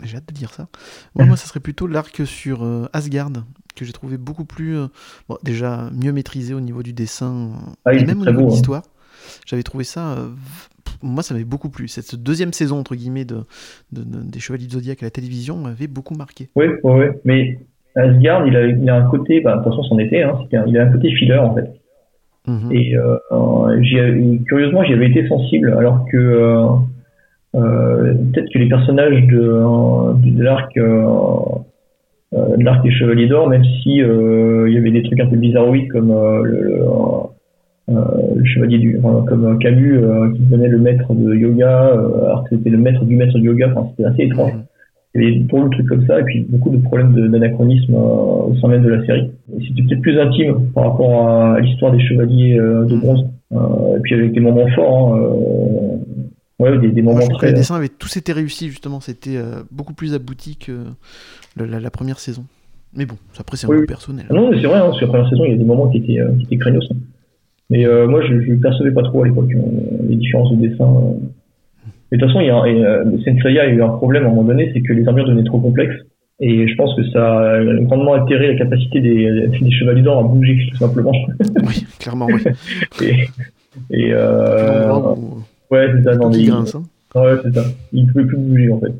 J'ai 0.03 0.17
hâte 0.17 0.27
de 0.29 0.33
dire 0.33 0.53
ça. 0.53 0.67
Moi, 1.15 1.25
moi, 1.25 1.35
ça 1.35 1.47
serait 1.47 1.59
plutôt 1.59 1.87
l'arc 1.87 2.25
sur 2.25 2.65
Asgard, 2.93 3.31
que 3.75 3.85
j'ai 3.85 3.91
trouvé 3.91 4.17
beaucoup 4.17 4.45
plus. 4.45 4.77
bon, 5.27 5.37
déjà 5.43 5.89
mieux 5.93 6.11
maîtrisé 6.13 6.53
au 6.53 6.59
niveau 6.61 6.83
du 6.83 6.93
dessin 6.93 7.51
Ah, 7.85 7.93
et 7.93 8.05
même 8.05 8.21
au 8.21 8.25
niveau 8.25 8.33
beau, 8.33 8.41
de 8.41 8.45
hein. 8.45 8.49
l'histoire. 8.51 8.83
J'avais 9.45 9.63
trouvé 9.63 9.83
ça. 9.83 10.15
Moi, 11.01 11.23
ça 11.23 11.33
m'avait 11.33 11.45
beaucoup 11.45 11.69
plu. 11.69 11.87
Cette 11.87 12.15
deuxième 12.15 12.53
saison, 12.53 12.77
entre 12.79 12.95
guillemets, 12.95 13.25
de, 13.25 13.37
de- 13.91 14.03
de- 14.03 14.23
des 14.23 14.39
Chevaliers 14.39 14.67
du 14.67 14.73
Zodiac 14.73 15.03
à 15.03 15.05
la 15.05 15.09
télévision 15.11 15.57
m'avait 15.57 15.87
beaucoup 15.87 16.15
marqué. 16.15 16.49
Oui, 16.55 16.65
oui. 16.83 17.05
Mais 17.25 17.59
Asgard, 17.95 18.47
il 18.47 18.55
a, 18.55 18.65
il 18.67 18.89
a 18.89 18.95
un 18.95 19.09
côté, 19.09 19.41
bah, 19.41 19.57
de 19.57 19.63
toute 19.63 19.71
façon, 19.73 19.83
c'en 19.83 19.99
était, 19.99 20.23
hein, 20.23 20.37
un- 20.53 20.65
il 20.67 20.77
a 20.77 20.83
un 20.87 20.91
côté 20.91 21.11
filler, 21.11 21.37
en 21.37 21.53
fait. 21.55 21.69
Mhm. 22.47 22.71
Et 22.71 22.95
euh, 22.97 23.17
euh, 23.31 24.37
curieusement, 24.47 24.83
j'y 24.83 24.93
avais 24.93 25.09
été 25.09 25.27
sensible, 25.27 25.73
alors 25.77 26.05
que 26.11 26.17
euh, 26.17 26.65
euh, 27.55 28.13
peut-être 28.33 28.49
que 28.53 28.59
les 28.59 28.67
personnages 28.67 29.21
de, 29.27 29.39
de 30.37 30.43
l'arc 30.43 30.75
de 30.75 32.63
l'arc 32.63 32.83
des 32.83 32.91
Chevaliers 32.91 33.27
d'Or, 33.27 33.47
même 33.47 33.63
si 33.63 33.97
il 33.97 34.71
y 34.73 34.77
avait 34.77 34.91
des 34.91 35.03
trucs 35.03 35.19
un 35.19 35.27
peu 35.27 35.37
bizarroïdes 35.37 35.87
comme 35.91 36.09
le, 36.09 36.61
le, 36.61 36.79
le 37.87 38.43
chevalier 38.45 38.77
du, 38.77 38.99
enfin, 39.03 39.25
comme 39.27 39.45
euh, 39.45 39.57
Camus 39.57 39.97
euh, 39.97 40.31
qui 40.33 40.39
devenait 40.39 40.69
le 40.69 40.79
maître 40.79 41.13
de 41.13 41.33
yoga, 41.35 41.89
euh, 41.89 42.25
alors 42.25 42.43
que 42.45 42.55
c'était 42.55 42.69
le 42.69 42.77
maître 42.77 43.03
du 43.03 43.15
maître 43.15 43.37
de 43.37 43.43
yoga, 43.43 43.71
enfin 43.75 43.87
c'était 43.91 44.05
assez 44.09 44.23
étrange. 44.23 44.53
Il 45.15 45.21
y 45.21 45.27
avait 45.27 45.39
drôles 45.41 45.65
de 45.69 45.75
trucs 45.75 45.87
comme 45.87 46.07
ça, 46.07 46.19
et 46.19 46.23
puis 46.23 46.45
beaucoup 46.49 46.69
de 46.71 46.77
problèmes 46.77 47.13
d'anachronisme 47.29 47.93
euh, 47.93 47.97
au 47.97 48.55
sein 48.59 48.67
même 48.67 48.83
de 48.83 48.89
la 48.89 49.05
série. 49.05 49.29
C'était 49.67 49.83
peut-être 49.83 50.01
plus 50.01 50.19
intime 50.19 50.71
par 50.73 50.85
rapport 50.91 51.29
à 51.29 51.59
l'histoire 51.59 51.91
des 51.91 51.99
chevaliers 51.99 52.57
euh, 52.57 52.85
de 52.85 52.95
bronze. 52.95 53.25
Euh, 53.51 53.97
et 53.97 53.99
puis 53.99 54.15
avec 54.15 54.31
des 54.31 54.39
moments 54.39 54.67
forts, 54.69 55.13
hein, 55.13 55.19
euh, 55.21 56.63
ouais, 56.63 56.89
des, 56.89 57.01
moments 57.03 57.19
très. 57.27 57.47
les 57.47 57.53
dessins 57.53 57.75
avaient 57.75 57.89
tous 57.89 58.17
été 58.17 58.31
réussis, 58.33 58.69
justement. 58.69 58.99
C'était 59.01 59.37
euh, 59.37 59.61
beaucoup 59.71 59.93
plus 59.93 60.15
abouti 60.15 60.55
que 60.57 60.71
la, 61.57 61.79
la 61.79 61.91
première 61.91 62.17
saison. 62.17 62.45
Mais 62.95 63.05
bon, 63.05 63.15
après, 63.39 63.57
c'est 63.57 63.67
un 63.67 63.69
Oui, 63.69 63.77
oui. 63.81 63.85
personnel. 63.85 64.25
Ah 64.29 64.33
non, 64.33 64.49
mais 64.49 64.59
c'est 64.61 64.67
vrai, 64.67 64.79
hein, 64.79 64.91
sur 64.93 65.05
la 65.05 65.13
première 65.13 65.29
saison, 65.29 65.45
il 65.45 65.51
y 65.51 65.55
a 65.55 65.57
des 65.57 65.63
moments 65.63 65.89
qui 65.89 65.97
étaient, 65.97 66.19
euh, 66.19 66.31
qui 66.39 66.45
étaient 66.45 66.57
craignos. 66.57 66.87
hein. 66.91 66.95
Mais 67.73 67.85
euh, 67.87 68.07
moi, 68.07 68.21
je 68.21 68.33
ne 68.33 68.55
percevais 68.61 68.91
pas 68.91 69.01
trop 69.01 69.23
à 69.23 69.27
l'époque 69.27 69.49
euh, 69.55 69.59
les 70.07 70.15
différences 70.15 70.51
de 70.55 70.67
dessin. 70.67 70.85
euh. 70.85 71.13
Mais 72.11 72.17
de 72.17 72.21
toute 72.23 72.29
façon, 72.29 72.41
il 72.41 72.47
y 72.47 72.51
a, 72.51 72.63
et, 72.67 72.85
euh, 72.85 73.03
Senseiya 73.25 73.63
a 73.63 73.67
eu 73.67 73.81
un 73.81 73.89
problème 73.89 74.25
à 74.25 74.27
un 74.27 74.29
moment 74.29 74.43
donné, 74.43 74.69
c'est 74.73 74.81
que 74.81 74.93
les 74.93 75.07
armures 75.07 75.25
devenaient 75.25 75.43
trop 75.43 75.59
complexes. 75.59 75.99
Et 76.39 76.67
je 76.67 76.75
pense 76.75 76.95
que 76.95 77.03
ça 77.09 77.39
a 77.55 77.63
grandement 77.83 78.13
altéré 78.13 78.53
la 78.53 78.57
capacité 78.59 78.99
des, 79.01 79.47
des 79.59 79.71
chevaliers 79.71 80.01
d'or 80.03 80.19
à 80.19 80.23
bouger, 80.23 80.57
tout 80.71 80.77
simplement. 80.77 81.11
Oui, 81.67 81.85
clairement, 81.99 82.27
oui. 82.27 82.41
Et, 83.01 83.15
et 83.91 84.09
euh, 84.13 84.93
ouais, 85.71 85.87
c'est 85.95 86.03
ça. 86.03 86.15
Non, 86.17 86.29
qui 86.29 86.41
mais- 86.41 86.45
grince, 86.47 86.75
hein. 86.75 86.83
Ouais, 87.15 87.33
c'est 87.43 87.53
ça. 87.53 87.63
Il 87.93 88.05
ne 88.05 88.11
pouvait 88.11 88.25
plus 88.25 88.37
bouger, 88.37 88.71
en 88.71 88.79
fait. 88.79 88.91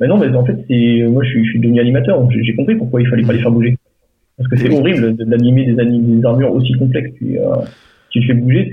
Mais 0.00 0.06
non, 0.06 0.18
mais 0.18 0.28
en 0.36 0.44
fait, 0.44 0.56
c'est, 0.68 1.02
moi, 1.08 1.22
je 1.24 1.30
suis, 1.30 1.44
je 1.44 1.50
suis 1.50 1.60
devenu 1.60 1.80
animateur, 1.80 2.20
donc 2.20 2.30
j'ai 2.38 2.54
compris 2.54 2.74
pourquoi 2.76 3.00
il 3.00 3.08
fallait 3.08 3.22
pas 3.24 3.32
les 3.32 3.38
faire 3.40 3.50
bouger. 3.50 3.76
Parce 4.36 4.48
que 4.50 4.56
c'est 4.56 4.68
Oui. 4.68 4.76
horrible 4.78 5.14
d'animer 5.16 5.64
des, 5.72 5.74
des 5.74 6.24
armures 6.24 6.52
aussi 6.52 6.72
complexes. 6.74 7.10
Euh, 7.22 7.56
tu 8.12 8.20
le 8.20 8.26
fais 8.26 8.34
bouger, 8.34 8.72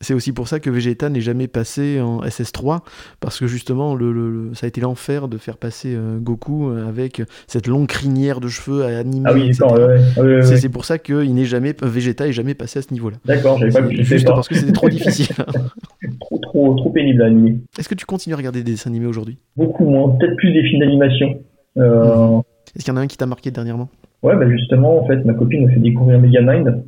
c'est, 0.00 0.14
aussi 0.14 0.32
pour 0.32 0.48
ça 0.48 0.58
que 0.58 0.68
Vegeta 0.70 1.08
n'est 1.08 1.20
jamais 1.20 1.46
passé 1.46 2.00
en 2.00 2.20
SS3, 2.22 2.80
parce 3.20 3.38
que 3.38 3.46
justement, 3.46 3.94
le, 3.94 4.12
le- 4.12 4.30
le- 4.30 4.54
ça 4.54 4.66
a 4.66 4.68
été 4.68 4.80
l'enfer 4.80 5.28
de 5.28 5.38
faire 5.38 5.56
passer 5.56 5.94
euh, 5.94 6.18
Goku 6.18 6.68
euh, 6.68 6.88
avec 6.88 7.22
cette 7.46 7.66
longue 7.68 7.86
crinière 7.86 8.40
de 8.40 8.48
cheveux 8.48 8.84
à 8.84 8.98
animer. 8.98 9.26
Ah 9.28 9.32
oui, 9.34 9.50
ouais, 9.60 10.22
ouais, 10.22 10.36
ouais, 10.40 10.56
C'est 10.56 10.68
pour 10.68 10.84
ça 10.84 10.98
que 10.98 11.24
il 11.24 11.34
n'est 11.34 11.44
jamais, 11.44 11.74
Vegeta 11.80 12.26
est 12.26 12.32
jamais 12.32 12.54
passé 12.54 12.80
à 12.80 12.82
ce 12.82 12.92
niveau-là. 12.92 13.16
D'accord, 13.24 13.58
j'avais 13.58 13.70
pas 13.72 13.88
sais 13.88 14.02
Juste 14.02 14.26
pas. 14.26 14.34
parce 14.34 14.48
que 14.48 14.56
c'était 14.56 14.72
trop 14.72 14.88
difficile. 14.88 15.28
Trop, 16.20 16.38
trop, 16.38 16.74
trop 16.74 16.90
pénible 16.90 17.22
à 17.22 17.26
animer. 17.26 17.58
Est-ce 17.78 17.88
que 17.88 17.94
tu 17.94 18.04
continues 18.06 18.34
à 18.34 18.36
regarder 18.36 18.62
des 18.62 18.72
dessins 18.72 18.90
animés 18.90 19.06
aujourd'hui? 19.06 19.38
Beaucoup 19.56 19.84
moins, 19.88 20.10
peut-être 20.16 20.36
plus 20.36 20.52
des 20.52 20.62
films 20.62 20.80
d'animation. 20.80 21.40
Euh, 21.76 22.38
Est-ce 22.74 22.84
qu'il 22.84 22.92
y 22.92 22.96
en 22.96 22.96
a 22.96 23.00
un 23.02 23.06
qui 23.06 23.16
t'a 23.16 23.26
marqué 23.26 23.50
dernièrement? 23.50 23.88
Ouais, 24.22 24.36
bah 24.36 24.48
justement, 24.50 25.02
en 25.02 25.06
fait, 25.06 25.24
ma 25.24 25.34
copine 25.34 25.66
m'a 25.66 25.72
fait 25.72 25.80
découvrir 25.80 26.18
Megamind. 26.20 26.84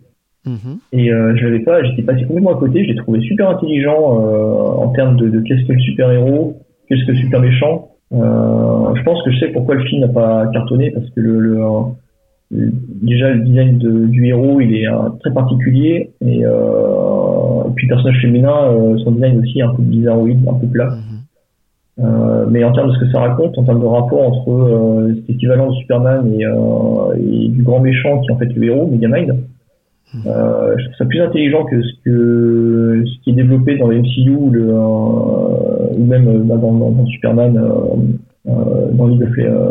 Mhm. 0.47 0.79
Et 0.93 1.13
euh, 1.13 1.37
je 1.37 1.45
l'avais 1.45 1.61
pas, 1.61 1.83
j'étais 1.85 2.03
passé 2.03 2.25
complètement 2.25 2.55
à 2.55 2.59
côté, 2.59 2.83
je 2.85 2.89
l'ai 2.91 2.97
trouvé 2.97 3.21
super 3.21 3.51
intelligent 3.51 4.21
euh, 4.23 4.85
en 4.85 4.89
termes 4.89 5.17
de, 5.17 5.29
de 5.29 5.41
qu'est-ce 5.41 5.65
que 5.67 5.73
le 5.73 5.81
super 5.81 6.11
héros, 6.11 6.57
qu'est-ce 6.89 7.05
que 7.05 7.13
le 7.13 7.19
super 7.19 7.41
méchant. 7.41 7.89
Euh, 8.13 8.95
je 8.95 9.03
pense 9.03 9.23
que 9.23 9.31
je 9.31 9.39
sais 9.39 9.49
pourquoi 9.49 9.75
le 9.77 9.85
film 9.85 10.01
n'a 10.01 10.09
pas 10.09 10.47
cartonné, 10.53 10.91
parce 10.91 11.09
que 11.11 11.21
le, 11.21 11.39
le, 11.41 11.59
le- 12.51 12.73
déjà 13.03 13.31
le 13.31 13.41
design 13.45 13.79
de- 13.79 14.07
du 14.07 14.27
héros 14.27 14.61
il 14.61 14.75
est 14.75 14.89
euh, 14.89 15.11
très 15.21 15.33
particulier 15.33 16.11
et, 16.25 16.45
euh, 16.45 17.69
et 17.69 17.73
puis 17.77 17.87
le 17.87 17.95
personnage 17.95 18.21
féminin, 18.21 18.57
euh, 18.73 18.99
son 19.05 19.13
design 19.13 19.39
aussi 19.39 19.59
est 19.61 19.63
un 19.63 19.75
peu 19.75 19.83
bizarroïde, 19.83 20.41
un 20.49 20.55
peu 20.55 20.67
plat. 20.67 20.89
Mhm. 20.89 22.05
Euh, 22.05 22.47
mais 22.51 22.65
en 22.65 22.73
termes 22.73 22.89
de 22.89 22.95
ce 22.95 23.01
que 23.01 23.11
ça 23.11 23.21
raconte, 23.21 23.59
en 23.59 23.63
termes 23.65 23.81
de 23.81 23.87
rapport 23.87 24.23
entre 24.27 24.51
euh, 24.51 25.15
cet 25.17 25.31
équivalent 25.37 25.69
de 25.71 25.75
Superman 25.77 26.33
et, 26.35 26.47
euh, 26.47 27.15
et 27.19 27.49
du 27.49 27.63
grand 27.63 27.81
méchant 27.81 28.21
qui 28.21 28.29
est 28.31 28.33
en 28.33 28.39
fait 28.39 28.47
le 28.55 28.65
héros, 28.65 28.87
Megamind, 28.87 29.37
euh, 30.27 30.75
je 30.79 30.85
trouve 30.85 30.97
ça 30.99 31.05
plus 31.05 31.21
intelligent 31.21 31.65
que 31.65 31.81
ce 31.83 31.93
que 32.05 33.05
ce 33.07 33.25
qui 33.25 33.31
est 33.31 33.35
développé 33.35 33.79
dans 33.79 33.89
le 33.89 33.99
MCU 34.01 34.31
ou, 34.31 34.51
le, 34.51 34.69
euh, 34.71 35.97
ou 35.97 36.05
même 36.05 36.29
euh, 36.29 36.39
bah, 36.45 36.57
dans, 36.57 36.73
dans, 36.73 36.91
dans 36.91 37.07
Superman, 37.07 37.57
euh, 37.57 38.51
euh, 38.51 38.91
dans 38.93 39.07
League 39.07 39.23
of 39.23 39.29
euh, 39.39 39.71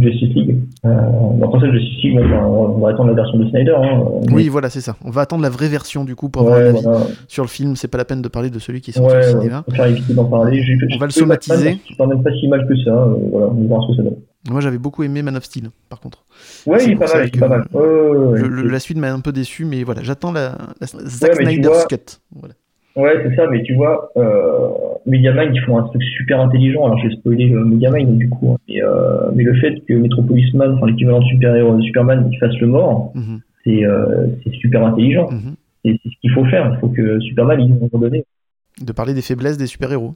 Justice 0.00 0.34
League. 0.34 0.56
Euh, 0.84 0.88
dans 1.40 1.56
le 1.56 1.72
Justice 1.78 2.02
League, 2.02 2.18
on 2.18 2.78
va 2.78 2.90
attendre 2.90 3.08
la 3.10 3.14
version 3.14 3.38
de 3.38 3.48
Snyder. 3.48 3.74
Hein, 3.80 4.02
Oui, 4.32 4.48
voilà, 4.48 4.70
c'est 4.70 4.80
ça. 4.80 4.96
On 5.04 5.10
va 5.10 5.20
attendre 5.22 5.42
la 5.42 5.50
vraie 5.50 5.68
version 5.68 6.04
du 6.04 6.14
coup 6.16 6.28
pour 6.28 6.42
avoir 6.42 6.60
voilà. 6.82 7.00
sur 7.28 7.42
le 7.44 7.48
film. 7.48 7.76
C'est 7.76 7.88
pas 7.88 7.98
la 7.98 8.04
peine 8.04 8.22
de 8.22 8.28
parler 8.28 8.50
de 8.50 8.58
celui 8.58 8.80
qui 8.80 8.90
est 8.90 8.94
sorti 8.94 9.14
Ouais, 9.14 9.20
au 9.20 9.36
ouais, 9.38 9.40
cinéma. 9.40 9.64
On 9.68 10.98
va 10.98 11.06
le 11.06 11.10
somatiser. 11.12 11.78
C'est 11.88 11.96
pas 11.96 12.06
même 12.06 12.22
pas 12.22 12.30
si 12.32 12.48
mal 12.48 12.66
que 12.68 12.76
ça. 12.76 12.90
euh, 12.90 13.14
voilà, 13.30 13.46
on 13.48 13.60
va 13.62 13.66
voir 13.68 13.82
ce 13.84 13.88
que 13.92 13.96
ça 13.96 14.02
donne. 14.02 14.16
Moi, 14.50 14.60
j'avais 14.60 14.78
beaucoup 14.78 15.02
aimé 15.02 15.22
Man 15.22 15.36
of 15.36 15.44
Steel, 15.44 15.70
par 15.88 16.00
contre. 16.00 16.24
Ouais, 16.66 16.84
il 16.84 16.92
est 16.92 16.96
pas 16.96 17.06
mal, 17.06 17.22
il 17.24 17.26
est 17.28 17.30
que 17.30 17.38
pas 17.38 17.48
mal. 17.48 17.64
Ouais, 17.72 17.80
ouais, 17.80 18.16
ouais, 18.16 18.40
Le- 18.42 18.48
le- 18.48 18.62
ouais. 18.64 18.70
la 18.72 18.78
suite 18.80 18.98
m'a 18.98 19.12
un 19.12 19.20
peu 19.20 19.32
déçu, 19.32 19.64
mais 19.64 19.82
voilà, 19.84 20.02
j'attends 20.02 20.32
la, 20.32 20.56
la 20.80 20.86
Zack 20.86 21.34
Snyder's 21.36 21.72
vois- 21.72 21.86
cut. 21.86 22.18
Voilà. 22.34 22.54
Ouais, 22.96 23.22
c'est 23.22 23.36
ça, 23.36 23.46
mais 23.48 23.62
tu 23.62 23.74
vois, 23.74 24.10
euh, 24.16 24.68
Megamind, 25.06 25.54
ils 25.54 25.60
font 25.60 25.78
un 25.78 25.84
truc 25.84 26.02
super 26.02 26.40
intelligent. 26.40 26.84
Alors, 26.84 26.98
j'ai 26.98 27.10
spoilé 27.16 27.52
euh, 27.52 27.64
Megamind, 27.64 28.18
du 28.18 28.28
coup. 28.28 28.52
hein. 28.52 28.56
Mais, 28.68 28.82
euh, 28.82 29.30
mais 29.34 29.44
le 29.44 29.54
fait 29.60 29.80
que 29.86 29.92
Metropolis 29.94 30.52
Man, 30.54 30.74
enfin, 30.74 30.86
l'équivalent 30.86 31.22
super-héros 31.22 31.76
de 31.76 31.82
Superman, 31.82 32.28
il 32.32 32.38
fasse 32.38 32.56
le 32.60 32.66
mort, 32.66 33.12
Mhm, 33.14 33.40
c'est 33.64 33.84
euh, 33.84 34.26
c'est 34.42 34.52
super 34.54 34.84
intelligent. 34.84 35.30
mhm. 35.30 35.54
Et 35.84 36.00
c'est 36.02 36.08
ce 36.08 36.14
qu'il 36.20 36.32
faut 36.32 36.44
faire. 36.46 36.72
Il 36.74 36.80
faut 36.80 36.88
que 36.88 37.20
Superman, 37.20 37.60
il, 37.60 37.66
un 37.72 37.74
moment 37.76 37.88
donné. 38.00 38.24
De 38.80 38.92
parler 38.92 39.14
des 39.14 39.22
faiblesses 39.22 39.58
des 39.58 39.66
super-héros. 39.68 40.14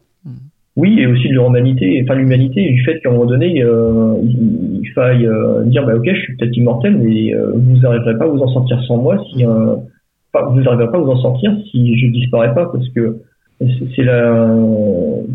Oui, 0.77 0.99
et 0.99 1.07
aussi 1.07 1.29
de 1.29 1.35
leur 1.35 1.49
humanité, 1.49 2.01
enfin, 2.03 2.15
l'humanité, 2.15 2.67
du 2.71 2.83
fait 2.83 2.99
qu'à 3.01 3.11
un 3.11 3.13
moment 3.13 3.27
donné, 3.27 3.63
euh, 3.63 4.15
il, 4.23 4.81
il 4.83 4.89
faille 4.95 5.27
euh, 5.27 5.65
dire, 5.65 5.85
bah, 5.85 5.95
ok, 5.97 6.09
je 6.09 6.19
suis 6.21 6.37
peut-être 6.37 6.57
immortel, 6.57 6.97
mais 6.97 7.35
euh, 7.35 7.53
vous 7.55 7.77
n'arriverez 7.79 8.17
pas 8.17 8.25
à 8.25 8.29
vous 8.29 8.41
en 8.41 8.49
sortir 8.49 8.83
sans 8.85 8.97
moi 8.97 9.19
si, 9.31 9.45
euh, 9.45 9.77
enfin, 10.33 10.47
vous 10.51 10.63
n'arriverez 10.63 10.91
pas 10.91 10.97
à 10.97 11.01
vous 11.03 11.11
en 11.11 11.19
sortir 11.19 11.55
si 11.71 11.99
je 11.99 12.07
disparais 12.13 12.55
pas, 12.55 12.71
parce 12.73 12.89
que 12.91 13.17
c'est 13.95 14.03
la, 14.03 14.49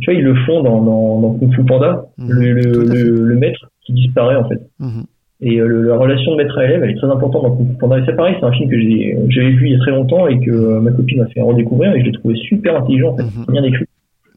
tu 0.02 0.12
vois, 0.12 0.20
ils 0.20 0.24
le 0.26 0.36
font 0.46 0.64
dans, 0.64 0.82
dans, 0.82 1.22
dans 1.22 1.34
Kung 1.36 1.54
Fu 1.54 1.64
Panda, 1.64 2.06
Mhm, 2.18 2.30
le, 2.30 2.54
le, 2.54 2.84
le, 2.84 3.24
le 3.26 3.36
maître 3.36 3.70
qui 3.86 3.94
disparaît, 3.94 4.36
en 4.36 4.50
fait. 4.50 4.60
Mhm. 4.80 5.04
Et 5.40 5.60
euh, 5.62 5.68
la 5.84 5.98
relation 5.98 6.32
de 6.32 6.38
maître 6.38 6.58
à 6.58 6.66
élève, 6.66 6.84
elle 6.84 6.90
est 6.90 6.96
très 6.98 7.08
importante 7.12 7.44
dans 7.44 7.56
Kung 7.56 7.68
Fu 7.70 7.78
Panda. 7.78 8.00
Et 8.00 8.02
c'est 8.08 8.16
pareil, 8.16 8.36
c'est 8.40 8.46
un 8.46 8.52
film 8.52 8.70
que 8.72 8.80
j'ai, 8.80 9.18
j'avais 9.30 9.52
vu 9.52 9.68
il 9.68 9.74
y 9.74 9.76
a 9.76 9.80
très 9.80 9.92
longtemps 9.92 10.28
et 10.28 10.40
que 10.40 10.50
euh, 10.50 10.80
ma 10.82 10.92
copine 10.92 11.20
m'a 11.20 11.28
fait 11.28 11.42
redécouvrir 11.42 11.94
et 11.96 12.00
je 12.02 12.06
l'ai 12.06 12.12
trouvé 12.12 12.36
super 12.36 12.76
intelligent, 12.76 13.10
en 13.14 13.18
fait, 13.18 13.24
Mhm. 13.24 13.46
bien 13.54 13.64
écrit. 13.64 13.86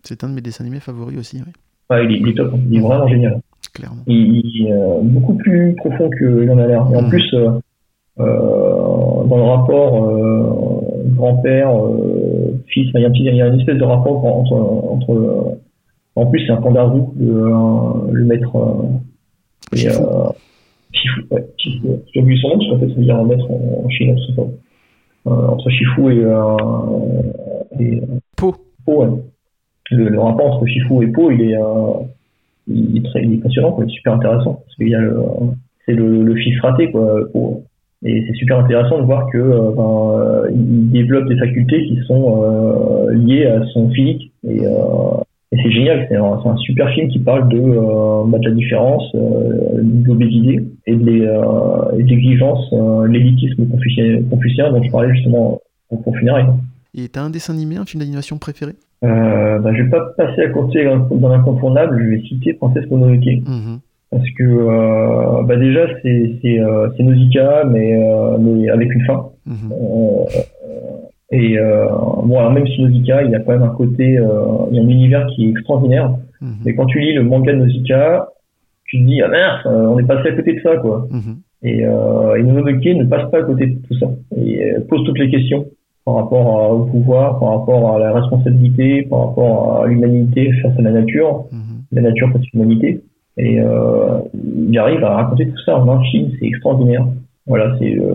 C'est 0.04 0.24
un 0.24 0.28
de 0.28 0.34
mes 0.34 0.40
dessins 0.40 0.64
animés 0.64 0.80
favoris 0.80 1.18
aussi, 1.18 1.38
oui, 1.44 1.52
Ouais, 1.90 2.04
il, 2.04 2.12
est, 2.12 2.18
il 2.20 2.28
est 2.28 2.34
top, 2.34 2.52
hein. 2.54 2.58
il 2.70 2.76
est 2.76 2.80
vraiment 2.80 3.08
génial. 3.08 3.40
clairement. 3.74 4.02
Il, 4.06 4.42
il 4.44 4.66
est 4.66 4.72
euh, 4.72 5.00
beaucoup 5.02 5.34
plus 5.34 5.74
profond 5.76 6.08
qu'il 6.10 6.48
en 6.50 6.58
a 6.58 6.66
l'air. 6.66 6.86
Et 6.92 6.96
en 6.96 7.02
Mhm. 7.02 7.08
plus, 7.08 7.34
euh, 7.34 7.50
euh, 8.20 9.24
dans 9.26 9.36
le 9.36 9.42
rapport 9.42 10.12
grand-père, 11.16 11.70
fils. 12.66 12.90
Il 12.94 13.00
y 13.00 13.04
a 13.04 13.08
un 13.08 13.10
petit, 13.10 13.24
il 13.24 13.34
y 13.36 13.42
a 13.42 13.46
une 13.48 13.58
espèce 13.60 13.76
de 13.78 13.84
rapport 13.84 14.24
entre, 14.24 14.52
entre 14.54 15.56
en 16.16 16.26
plus 16.26 16.44
c'est 16.46 16.52
un 16.52 16.56
kangaroo, 16.56 17.12
le, 17.18 17.46
euh, 17.46 18.12
le 18.12 18.24
maître. 18.24 18.56
et, 19.72 19.76
Shifu. 20.92 21.26
ouais, 21.30 21.46
Shifu. 21.56 21.86
J'ai 22.12 22.20
oublié 22.20 22.40
son 22.40 22.48
nom, 22.48 22.58
parce 22.58 22.70
qu'en 22.70 22.78
fait, 22.80 22.88
ça 22.88 22.94
veut 22.94 23.02
dire 23.04 23.16
un 23.16 23.24
maître 23.24 23.48
en, 23.50 23.84
en 23.84 23.88
chinois, 23.90 24.16
ça. 24.36 24.42
Euh, 24.42 25.30
entre 25.48 25.70
Shifu 25.70 26.12
et, 26.14 26.24
euh, 26.24 26.56
et 27.78 28.00
Po. 28.36 28.54
Po, 28.84 29.04
ouais. 29.04 29.08
Le, 29.90 30.18
rapport 30.20 30.54
entre 30.54 30.66
Shifu 30.66 31.02
et 31.04 31.08
Po, 31.08 31.30
il 31.30 31.42
est, 31.42 31.56
euh, 31.56 33.02
très, 33.04 33.24
il 33.24 33.40
passionnant. 33.40 33.76
Il 33.80 33.84
est 33.84 33.94
super 33.94 34.14
intéressant. 34.14 34.62
C'est 34.78 35.94
le, 35.94 36.22
le 36.22 36.34
fils 36.36 36.60
raté, 36.60 36.90
quoi, 36.90 37.20
Po. 37.32 37.64
Et 38.02 38.24
c'est 38.26 38.34
super 38.34 38.60
intéressant 38.60 38.98
de 38.98 39.04
voir 39.04 39.26
que, 39.30 39.38
euh, 39.38 39.72
ben, 39.76 40.50
il 40.54 40.90
développe 40.90 41.28
des 41.28 41.36
facultés 41.36 41.84
qui 41.86 41.98
sont 42.06 42.42
euh, 42.42 43.12
liées 43.14 43.46
à 43.46 43.64
son 43.66 43.90
physique. 43.90 44.32
Et, 44.48 44.64
c'est 45.52 45.70
génial, 45.72 46.06
c'est 46.08 46.16
un, 46.16 46.56
super 46.58 46.88
film 46.90 47.08
qui 47.08 47.18
parle 47.18 47.48
de, 47.48 47.58
euh, 47.58 48.22
bah, 48.26 48.38
la 48.40 48.52
différence, 48.52 49.02
euh, 49.16 49.80
de 49.82 50.06
l'obésité 50.06 50.64
et 50.86 50.94
de 50.94 51.26
euh, 51.26 51.96
l'exigence, 51.96 52.72
l'élitisme 53.08 53.66
confucien, 53.66 54.70
dont 54.70 54.82
je 54.82 54.90
parlais 54.90 55.12
justement 55.14 55.60
pour, 55.88 56.02
pour. 56.02 56.14
Et 56.94 57.08
t'as 57.08 57.22
un 57.22 57.30
dessin 57.30 57.54
animé, 57.54 57.76
un 57.76 57.84
film 57.84 58.00
d'animation 58.00 58.38
préféré? 58.38 58.74
Euh, 59.02 59.58
bah, 59.60 59.72
je 59.74 59.82
vais 59.82 59.88
pas 59.88 60.12
passer 60.16 60.42
à 60.42 60.48
côté 60.50 60.84
dans 60.84 61.28
l'incontournable, 61.28 62.02
je 62.02 62.10
vais 62.10 62.20
citer 62.22 62.52
Princesse 62.54 62.88
Mononoke. 62.90 63.24
Mhm. 63.46 63.80
Parce 64.10 64.28
que 64.30 64.42
euh, 64.42 65.42
bah 65.44 65.54
déjà 65.54 65.86
c'est 66.02 66.32
c'est 66.42 66.58
euh, 66.58 66.88
c'est 66.96 67.04
Nausicaa 67.04 67.62
mais 67.64 67.94
euh, 67.94 68.38
mais 68.38 68.68
avec 68.68 68.92
une 68.92 69.02
fin. 69.02 69.26
Mhm. 69.46 69.72
Euh, 69.72 70.24
et 71.30 71.56
euh, 71.56 71.86
bon 72.24 72.38
alors 72.40 72.50
même 72.50 72.66
si 72.66 72.82
Nausicaa 72.82 73.22
il 73.22 73.30
y 73.30 73.36
a 73.36 73.38
quand 73.38 73.52
même 73.52 73.62
un 73.62 73.68
côté 73.68 74.18
euh, 74.18 74.66
il 74.70 74.76
y 74.76 74.80
a 74.80 74.82
un 74.82 74.88
univers 74.88 75.26
qui 75.28 75.46
est 75.46 75.50
extraordinaire. 75.50 76.10
Mhm. 76.40 76.54
Mais 76.64 76.74
quand 76.74 76.86
tu 76.86 76.98
lis 76.98 77.14
le 77.14 77.22
manga 77.22 77.52
de 77.52 77.58
Nausicaa, 77.58 78.26
tu 78.86 78.98
te 78.98 79.06
dis 79.06 79.22
ah 79.22 79.60
euh, 79.66 79.86
on 79.86 79.98
est 80.00 80.06
passé 80.06 80.30
à 80.30 80.32
côté 80.32 80.54
de 80.54 80.60
ça 80.60 80.76
quoi. 80.78 81.06
Et, 81.62 81.86
euh, 81.86 82.34
et 82.34 82.42
Mononoke 82.42 82.84
ne 82.84 83.04
passe 83.04 83.30
pas 83.30 83.38
à 83.38 83.42
côté 83.42 83.66
de 83.66 83.78
tout 83.86 83.94
ça 83.94 84.08
et 84.36 84.74
pose 84.88 85.04
toutes 85.04 85.20
les 85.20 85.30
questions 85.30 85.66
par 86.04 86.14
rapport 86.16 86.60
à- 86.60 86.72
au 86.74 86.84
pouvoir, 86.84 87.38
par 87.38 87.58
rapport 87.58 87.94
à 87.94 87.98
la 87.98 88.12
responsabilité, 88.12 89.02
par 89.02 89.28
rapport 89.28 89.82
à 89.82 89.86
l'humanité 89.86 90.50
face 90.62 90.72
à 90.78 90.82
la 90.82 90.92
nature 90.92 91.44
Mhm. 91.52 91.60
la 91.92 92.02
nature 92.02 92.30
face 92.32 92.42
à 92.42 92.46
l'humanité. 92.54 93.02
Et 93.36 93.60
euh, 93.60 94.18
il 94.68 94.76
arrive 94.78 95.02
à 95.04 95.16
raconter 95.16 95.46
tout 95.48 95.58
ça 95.64 95.76
en 95.78 95.88
un 95.88 96.02
film, 96.04 96.30
c'est 96.38 96.46
extraordinaire. 96.46 97.06
Voilà, 97.46 97.76
c'est 97.78 97.96
euh, 97.98 98.12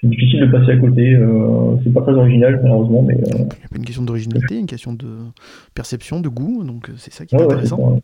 c'est 0.00 0.08
difficile 0.08 0.40
de 0.40 0.46
passer 0.46 0.72
à 0.72 0.76
côté. 0.76 1.14
Euh, 1.14 1.76
c'est 1.82 1.92
pas 1.92 2.02
très 2.02 2.12
original 2.12 2.60
malheureusement, 2.62 3.02
mais 3.02 3.16
Il 3.16 3.34
n'y 3.34 3.42
a 3.42 3.46
pas 3.70 3.76
une 3.76 3.84
question 3.84 4.02
d'originalité, 4.02 4.58
une 4.58 4.66
question 4.66 4.92
de 4.92 5.06
perception, 5.74 6.20
de 6.20 6.28
goût, 6.28 6.62
donc 6.64 6.90
c'est 6.96 7.12
ça 7.12 7.24
qui 7.24 7.34
est 7.34 7.38
ouais, 7.38 7.44
intéressant. 7.44 7.78
ouais. 7.78 8.00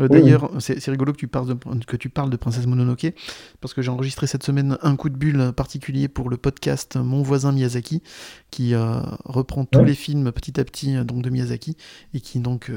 Euh, 0.00 0.08
D'ailleurs, 0.08 0.50
c'est 0.58 0.78
c'est 0.80 0.90
rigolo 0.90 1.12
que 1.12 1.18
tu, 1.18 1.26
parles 1.28 1.48
de, 1.48 1.84
que 1.84 1.96
tu 1.96 2.08
parles 2.08 2.30
de 2.30 2.36
Princesse 2.36 2.66
Mononoke, 2.66 3.14
parce 3.60 3.72
que 3.74 3.80
j'ai 3.82 3.90
enregistré 3.90 4.26
cette 4.26 4.42
semaine 4.42 4.76
un 4.82 4.96
coup 4.96 5.08
de 5.08 5.16
bulle 5.16 5.52
particulier 5.56 6.08
pour 6.08 6.28
le 6.28 6.36
podcast 6.36 6.96
Mon 6.96 7.22
voisin 7.22 7.52
Miyazaki, 7.52 8.02
qui 8.50 8.74
euh, 8.74 9.00
reprend 9.24 9.64
tous 9.64 9.78
Ouais. 9.80 9.86
les 9.86 9.94
films 9.94 10.32
petit 10.32 10.60
à 10.60 10.64
petit 10.64 10.96
euh, 10.96 11.04
donc 11.04 11.22
de 11.22 11.30
Miyazaki, 11.30 11.76
et 12.14 12.20
qui 12.20 12.40
donc... 12.40 12.70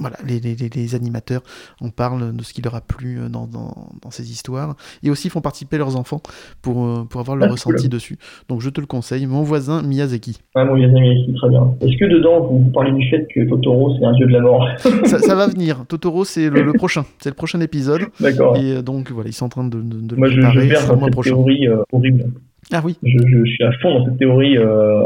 voilà, 0.00 0.16
les, 0.26 0.40
les- 0.40 0.56
les- 0.56 0.94
animateurs 0.94 1.42
en 1.80 1.90
parlent 1.90 2.34
de 2.34 2.42
ce 2.42 2.52
qui 2.52 2.62
leur 2.62 2.74
a 2.74 2.80
plu 2.80 3.18
euh, 3.20 3.28
dans, 3.28 3.46
dans, 3.46 3.88
dans 4.02 4.10
ces 4.10 4.30
histoires, 4.32 4.74
et 5.02 5.10
aussi 5.10 5.28
font 5.28 5.40
participer 5.40 5.78
leurs 5.78 5.96
enfants 5.96 6.20
pour, 6.62 6.84
euh, 6.86 7.04
pour 7.08 7.20
avoir 7.20 7.36
leur 7.36 7.44
Ah, 7.46 7.48
cool. 7.50 7.74
ressenti 7.74 7.88
dessus. 7.88 8.18
Donc 8.48 8.60
je 8.60 8.70
te 8.70 8.80
le 8.80 8.86
conseille, 8.86 9.26
Mon 9.26 9.42
voisin 9.42 9.82
Miyazaki. 9.82 10.38
Ah, 10.54 10.64
mon 10.64 10.74
amis 10.82 11.22
ici, 11.22 11.32
très 11.34 11.48
bien. 11.48 11.74
Est-ce 11.80 11.96
que 11.96 12.06
dedans 12.06 12.40
vous 12.40 12.70
parlez 12.74 12.92
du 12.92 13.08
fait 13.08 13.26
que 13.32 13.48
Totoro 13.48 13.96
c'est 13.98 14.04
un 14.04 14.12
dieu 14.12 14.26
de 14.26 14.32
la 14.32 14.40
mort 14.40 14.66
ça, 15.04 15.18
ça 15.20 15.34
va 15.34 15.46
venir, 15.46 15.84
Totoro 15.86 16.24
c'est 16.24 16.50
le, 16.50 16.62
le 16.62 16.72
prochain, 16.72 17.04
c'est 17.20 17.28
le 17.30 17.34
prochain 17.36 17.60
épisode, 17.60 18.02
D'accord. 18.18 18.56
et 18.56 18.72
euh, 18.76 18.82
donc 18.82 19.10
voilà, 19.12 19.28
ils 19.28 19.32
sont 19.34 19.46
en 19.46 19.50
train 19.50 19.64
de, 19.64 19.80
de, 19.80 20.00
de 20.00 20.16
Moi 20.16 20.28
le 20.28 20.32
je, 20.34 20.40
je 20.40 20.46
préparer, 20.46 20.68
perds 20.68 20.78
ce 20.80 20.82
sera 20.86 20.92
le 20.92 20.96
dans 20.96 21.00
mois 21.00 21.06
cette 21.08 21.12
prochain. 21.14 21.30
théorie 21.30 21.68
euh, 21.68 21.82
horrible. 21.92 22.24
Ah 22.72 22.82
oui, 22.84 22.96
Je, 23.02 23.10
je, 23.26 23.44
je 23.44 23.50
suis 23.50 23.64
à 23.64 23.72
fond 23.82 23.98
dans 23.98 24.04
cette 24.06 24.18
théorie 24.18 24.56
euh, 24.56 25.02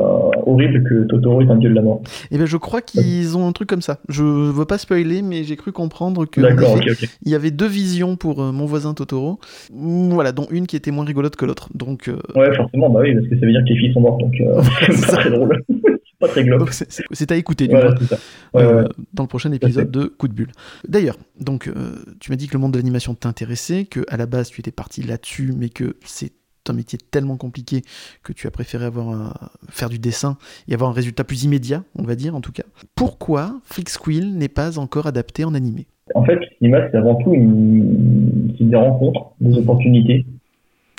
horrible 0.47 0.83
que 0.89 1.05
Totoro 1.05 1.41
est 1.41 1.51
un 1.51 1.57
dieu 1.57 1.71
de 1.71 1.75
la 1.75 1.83
mort. 1.83 2.03
Et 2.31 2.37
ben 2.39 2.47
je 2.47 2.57
crois 2.57 2.83
qu'ils 2.83 3.37
ont 3.37 3.47
un 3.49 3.53
truc 3.53 3.69
comme 3.69 3.81
ça. 3.83 4.01
Je 4.09 4.23
veux 4.23 4.65
pas 4.67 4.79
spoiler, 4.79 5.23
mais 5.23 5.45
j'ai 5.45 5.57
cru 5.57 5.73
comprendre 5.73 6.27
que 6.27 6.41
D'accord, 6.41 6.79
il 7.23 7.31
y 7.31 7.35
avait 7.35 7.51
deux 7.51 7.67
visions 7.67 8.17
pour 8.17 8.43
euh, 8.43 8.53
mon 8.53 8.67
voisin 8.67 8.93
Totoro. 8.95 9.39
Mm, 9.73 10.11
Voilà, 10.11 10.33
dont 10.33 10.47
une 10.51 10.67
qui 10.67 10.77
était 10.77 10.91
moins 10.91 11.05
rigolote 11.05 11.37
que 11.37 11.45
l'autre. 11.47 11.69
Donc 11.75 12.09
euh, 12.09 12.17
Ouais, 12.35 12.55
forcément, 12.55 12.91
bah 12.91 13.01
oui, 13.03 13.15
parce 13.15 13.27
que 13.29 13.39
ça 13.39 13.47
veut 13.47 13.53
dire 13.53 13.63
que 13.67 13.73
les 13.73 13.79
filles 13.79 13.93
sont 13.95 14.01
mortes, 14.01 14.21
donc 14.21 14.35
c'est 14.91 15.07
pas 15.11 15.17
très 15.17 15.31
drôle. 15.31 15.63
c'est 15.69 16.19
pas 16.21 16.29
très 16.29 16.45
glauque. 16.45 16.59
donc 16.61 16.73
c'est- 16.73 16.91
c'est 16.91 17.05
c'est 17.13 17.33
à 17.33 17.37
écouter 17.37 17.67
du. 17.69 17.75
Ouais, 17.75 17.83
euh, 18.57 18.83
ouais. 18.83 18.89
dans 19.15 19.23
le 19.25 19.29
prochain 19.29 19.51
épisode 19.53 19.91
de 19.91 20.05
Coup 20.05 20.29
de 20.29 20.35
bulle. 20.35 20.53
D'ailleurs, 20.89 21.17
donc 21.41 21.71
tu 22.21 22.31
m'as 22.31 22.37
dit 22.37 22.47
que 22.47 22.55
le 22.55 22.61
monde 22.61 22.73
de 22.73 22.79
l'animation 22.79 23.15
t'intéressait, 23.15 23.85
que 23.87 24.01
à 24.09 24.17
la 24.17 24.27
base 24.27 24.51
tu 24.51 24.61
étais 24.61 24.71
parti 24.71 25.03
là-dessus, 25.03 25.53
mais 25.57 25.71
que 25.71 25.97
c'est 26.05 26.33
un 26.71 26.73
métier 26.75 26.99
tellement 27.11 27.37
compliqué 27.37 27.83
que 28.23 28.33
tu 28.33 28.47
as 28.47 28.51
préféré 28.51 28.85
avoir 28.85 29.09
un- 29.11 29.35
faire 29.69 29.89
du 29.89 29.99
dessin 29.99 30.37
et 30.69 30.75
avoir 30.75 30.91
un 30.91 30.95
résultat 30.95 31.25
plus 31.25 31.45
immédiat, 31.45 31.83
on 31.99 32.03
va 32.03 32.15
dire 32.15 32.35
en 32.35 32.41
tout 32.41 32.53
cas. 32.53 32.65
Pourquoi 32.95 33.61
Freak 33.65 33.89
Squill 33.89 34.37
n'est 34.37 34.49
pas 34.49 34.79
encore 34.79 35.07
adapté 35.07 35.45
en 35.45 35.55
animé? 35.55 35.87
En 36.15 36.25
fait, 36.25 36.35
le 36.35 36.47
cinéma, 36.59 36.79
c'est 36.91 36.99
avant 36.99 37.15
tout 37.17 37.33
une... 37.35 38.55
des 38.61 38.77
rencontres, 38.77 39.33
des 39.41 39.57
opportunités. 39.57 40.25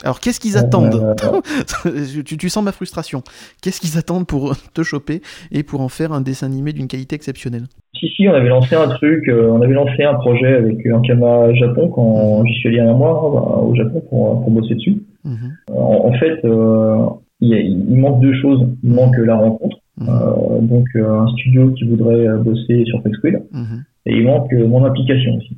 Alors, 0.03 0.19
qu'est-ce 0.19 0.39
qu'ils 0.39 0.57
Euh, 0.57 0.61
attendent? 0.61 1.15
tu, 2.25 2.37
tu 2.37 2.49
sens 2.49 2.63
ma 2.63 2.71
frustration. 2.71 3.23
Qu'est-ce 3.61 3.79
qu'ils 3.79 3.97
attendent 3.97 4.27
pour 4.27 4.55
te 4.73 4.83
choper 4.83 5.21
et 5.51 5.63
pour 5.63 5.81
en 5.81 5.89
faire 5.89 6.11
un 6.11 6.21
dessin 6.21 6.47
animé 6.47 6.73
d'une 6.73 6.87
qualité 6.87 7.15
exceptionnelle? 7.15 7.65
Si, 7.97 8.09
si, 8.09 8.27
on 8.27 8.33
avait 8.33 8.49
lancé 8.49 8.75
un 8.75 8.89
truc, 8.89 9.27
euh, 9.29 9.49
on 9.51 9.61
avait 9.61 9.73
lancé 9.73 10.03
un 10.03 10.15
projet 10.15 10.53
avec 10.55 10.85
un 10.87 11.01
Kama 11.01 11.53
Japon 11.53 11.87
quand 11.89 12.43
j'y 12.45 12.53
suis 12.55 12.69
allé 12.69 12.79
un 12.79 12.93
mois 12.93 13.61
au 13.63 13.73
Japon 13.75 14.03
pour, 14.09 14.41
pour 14.41 14.51
bosser 14.51 14.75
dessus. 14.75 14.97
Mhm, 15.25 15.51
En, 15.75 16.07
en 16.09 16.13
fait, 16.13 16.39
euh, 16.45 17.05
il, 17.41 17.49
y 17.49 17.53
a- 17.55 17.59
il 17.59 17.97
manque 17.97 18.21
deux 18.21 18.33
choses. 18.41 18.61
Il 18.83 18.93
manque 18.93 19.17
la 19.17 19.35
rencontre, 19.35 19.77
mhm, 19.97 20.07
euh, 20.09 20.61
donc 20.61 20.85
euh, 20.95 21.19
un 21.21 21.27
studio 21.29 21.71
qui 21.71 21.83
voudrait 21.85 22.27
euh, 22.27 22.37
bosser 22.37 22.85
sur 22.85 23.01
Flex 23.01 23.17
Squill, 23.17 23.41
mhm, 23.51 23.83
et 24.05 24.17
il 24.17 24.23
manque 24.25 24.53
euh, 24.53 24.67
mon 24.67 24.85
implication 24.85 25.35
aussi. 25.37 25.57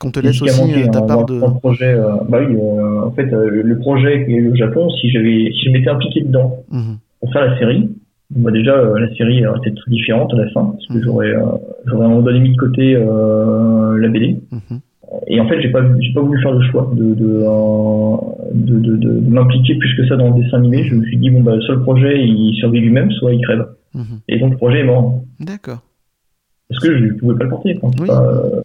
Qu'on 0.00 0.12
te 0.12 0.20
laisse 0.20 0.40
aussi 0.42 0.60
manqué, 0.60 0.84
euh, 0.84 0.90
ta 0.92 1.00
hein, 1.00 1.06
part 1.08 1.26
de. 1.26 1.34
le 1.34 1.58
projet. 1.58 1.92
euh, 1.92 2.12
bah 2.28 2.38
oui, 2.48 2.54
euh, 2.56 3.06
en 3.06 3.10
fait, 3.10 3.32
euh, 3.32 3.50
le 3.50 3.78
projet 3.80 4.24
qui 4.24 4.34
est 4.36 4.46
au 4.46 4.54
Japon, 4.54 4.88
si 4.90 5.10
j'avais, 5.10 5.50
si 5.52 5.66
je 5.66 5.70
m'étais 5.72 5.90
impliqué 5.90 6.20
dedans 6.22 6.54
pour 7.20 7.32
faire 7.32 7.44
la 7.44 7.58
série, 7.58 7.90
bah 8.30 8.52
déjà 8.52 8.74
euh, 8.76 8.96
la 9.00 9.12
série 9.16 9.44
aurait 9.44 9.58
été 9.58 9.74
très 9.74 9.90
différente 9.90 10.32
à 10.34 10.36
la 10.36 10.48
fin, 10.50 10.66
parce 10.66 10.86
que 10.86 11.02
j'aurais, 11.02 11.30
euh, 11.34 11.42
j'aurais 11.86 12.06
un 12.06 12.10
moment 12.10 12.22
donné 12.22 12.38
mis 12.38 12.52
de 12.52 12.56
côté 12.56 12.94
euh, 12.94 13.98
la 13.98 14.08
BD. 14.08 14.38
Et 15.26 15.40
en 15.40 15.48
fait, 15.48 15.60
j'ai 15.62 15.70
pas, 15.70 15.82
j'ai 16.00 16.12
pas 16.12 16.20
voulu 16.20 16.40
faire 16.42 16.52
le 16.52 16.62
choix 16.70 16.90
de, 16.94 17.14
de, 17.14 17.42
euh, 17.42 18.16
de, 18.54 18.78
de, 18.78 18.96
de- 18.96 19.20
de 19.20 19.30
m'impliquer 19.30 19.74
plus 19.76 19.94
que 19.96 20.06
ça 20.06 20.16
dans 20.16 20.34
le 20.36 20.42
dessin 20.42 20.58
animé. 20.58 20.84
Je 20.84 20.94
me 20.94 21.04
suis 21.04 21.16
dit 21.16 21.30
bon 21.30 21.40
bah 21.42 21.56
le 21.56 21.80
projet 21.82 22.22
il 22.22 22.54
survit 22.56 22.80
lui-même, 22.80 23.10
soit 23.12 23.32
il 23.32 23.40
crève. 23.42 23.66
mhm. 23.94 24.20
Et 24.28 24.38
donc 24.38 24.50
le 24.52 24.56
projet 24.58 24.80
est 24.80 24.84
mort 24.84 25.22
D'accord. 25.40 25.82
parce 26.68 26.80
que 26.84 26.98
je 26.98 27.14
pouvais 27.14 27.36
pas 27.36 27.44
le 27.44 27.50
porter. 27.50 27.74
quoi. 27.76 27.90
C'est 27.94 28.02
Oui. 28.02 28.06
Pas, 28.08 28.22
euh, 28.22 28.60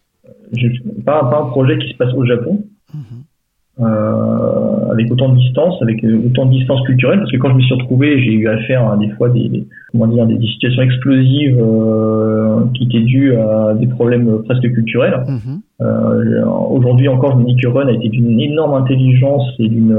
je- 0.53 1.01
pas, 1.05 1.29
pas 1.29 1.39
un 1.43 1.49
projet 1.49 1.77
qui 1.79 1.89
se 1.93 1.97
passe 1.97 2.13
au 2.13 2.25
Japon 2.25 2.63
Mhm, 2.93 3.23
euh, 3.81 4.91
avec 4.91 5.11
autant 5.11 5.29
de 5.29 5.37
distance, 5.37 5.81
avec 5.81 6.03
euh, 6.03 6.21
autant 6.27 6.45
de 6.45 6.51
distance 6.51 6.81
culturelle, 6.81 7.19
parce 7.19 7.31
que 7.31 7.37
quand 7.37 7.49
je 7.49 7.55
me 7.55 7.61
suis 7.61 7.73
retrouvé, 7.73 8.21
j'ai 8.21 8.33
eu 8.33 8.47
affaire 8.47 8.87
à 8.91 8.97
des 8.97 9.09
fois 9.09 9.29
des, 9.29 9.49
des- 9.49 9.65
comment 9.91 10.07
dire, 10.07 10.25
des, 10.27 10.35
des 10.35 10.47
situations 10.47 10.83
explosives 10.83 11.57
euh, 11.59 12.59
qui 12.75 12.83
étaient 12.85 13.01
dues 13.03 13.35
à 13.35 13.73
des 13.73 13.87
problèmes 13.87 14.43
presque 14.45 14.71
culturels. 14.73 15.17
mhm, 15.27 15.61
Euh, 15.81 16.45
Aujourd'hui 16.69 17.07
encore, 17.07 17.31
je 17.33 17.37
me 17.43 17.45
dis 17.45 17.55
que 17.55 17.67
Ron 17.67 17.87
a 17.87 17.91
été 17.91 18.09
d'une 18.09 18.39
énorme 18.39 18.73
intelligence 18.75 19.45
et 19.59 19.67
d'une 19.67 19.97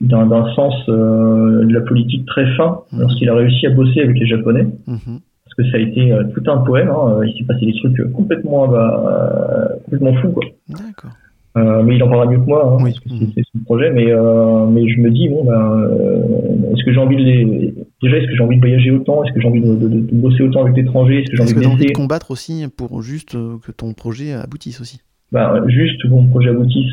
d'un 0.00 0.26
d'un 0.26 0.52
sens 0.54 0.74
euh, 0.88 1.64
de 1.64 1.72
la 1.72 1.80
politique 1.80 2.26
très 2.26 2.46
fin 2.56 2.80
Mhm. 2.92 3.00
lorsqu'il 3.00 3.28
a 3.30 3.34
réussi 3.34 3.66
à 3.66 3.70
bosser 3.70 4.00
avec 4.00 4.18
les 4.18 4.26
Japonais, 4.26 4.64
mhm. 4.86 5.18
parce 5.44 5.54
que 5.56 5.64
ça 5.70 5.76
a 5.78 5.80
été 5.80 6.12
euh, 6.12 6.24
tout 6.34 6.42
un 6.50 6.58
poème. 6.58 6.90
hein. 6.90 7.20
Il 7.24 7.32
s'est 7.38 7.44
passé 7.44 7.64
des 7.64 7.74
trucs 7.80 8.12
complètement 8.12 8.68
bah, 8.68 9.68
complètement 9.84 10.12
fous 10.20 10.32
quoi. 10.36 10.42
D'accord. 10.68 11.12
Euh, 11.56 11.82
mais 11.84 11.94
il 11.96 12.02
en 12.02 12.08
parlera 12.08 12.26
mieux 12.30 12.38
que 12.40 12.46
moi, 12.46 12.66
hein, 12.78 12.82
Oui. 12.82 12.92
c'est- 13.34 13.42
son 13.52 13.58
projet. 13.64 13.90
Mais, 13.92 14.06
euh, 14.10 14.66
mais 14.66 14.88
je 14.88 15.00
me 15.00 15.10
dis, 15.10 15.28
bon, 15.28 15.44
ben, 15.44 15.52
euh, 15.52 16.72
est-ce 16.74 16.84
que 16.84 16.92
j'ai 16.92 16.98
envie 16.98 17.16
de 17.16 17.22
les... 17.22 17.74
Déjà, 18.02 18.16
est-ce 18.18 18.26
que 18.26 18.34
j'ai 18.36 18.42
envie 18.42 18.56
de 18.56 18.60
voyager 18.60 18.90
autant? 18.90 19.22
Est-ce 19.22 19.32
que 19.34 19.40
j'ai 19.40 19.46
envie 19.46 19.60
de, 19.60 19.74
de- 19.76 19.88
de- 19.88 20.14
bosser 20.16 20.42
autant 20.42 20.62
avec 20.64 20.76
l'étranger? 20.76 21.20
Est-ce 21.22 21.30
que 21.30 21.36
j'ai 21.36 21.42
envie 21.42 21.66
as 21.66 21.68
envie 21.70 21.86
de 21.86 21.92
combattre 21.92 22.32
aussi 22.32 22.66
pour 22.76 23.02
juste 23.02 23.36
euh, 23.36 23.56
que 23.64 23.70
ton 23.70 23.92
projet 23.92 24.32
aboutisse 24.32 24.80
aussi? 24.80 25.00
Ben, 25.30 25.62
Juste 25.68 26.02
que 26.02 26.08
mon 26.08 26.26
projet 26.26 26.50
aboutisse. 26.50 26.90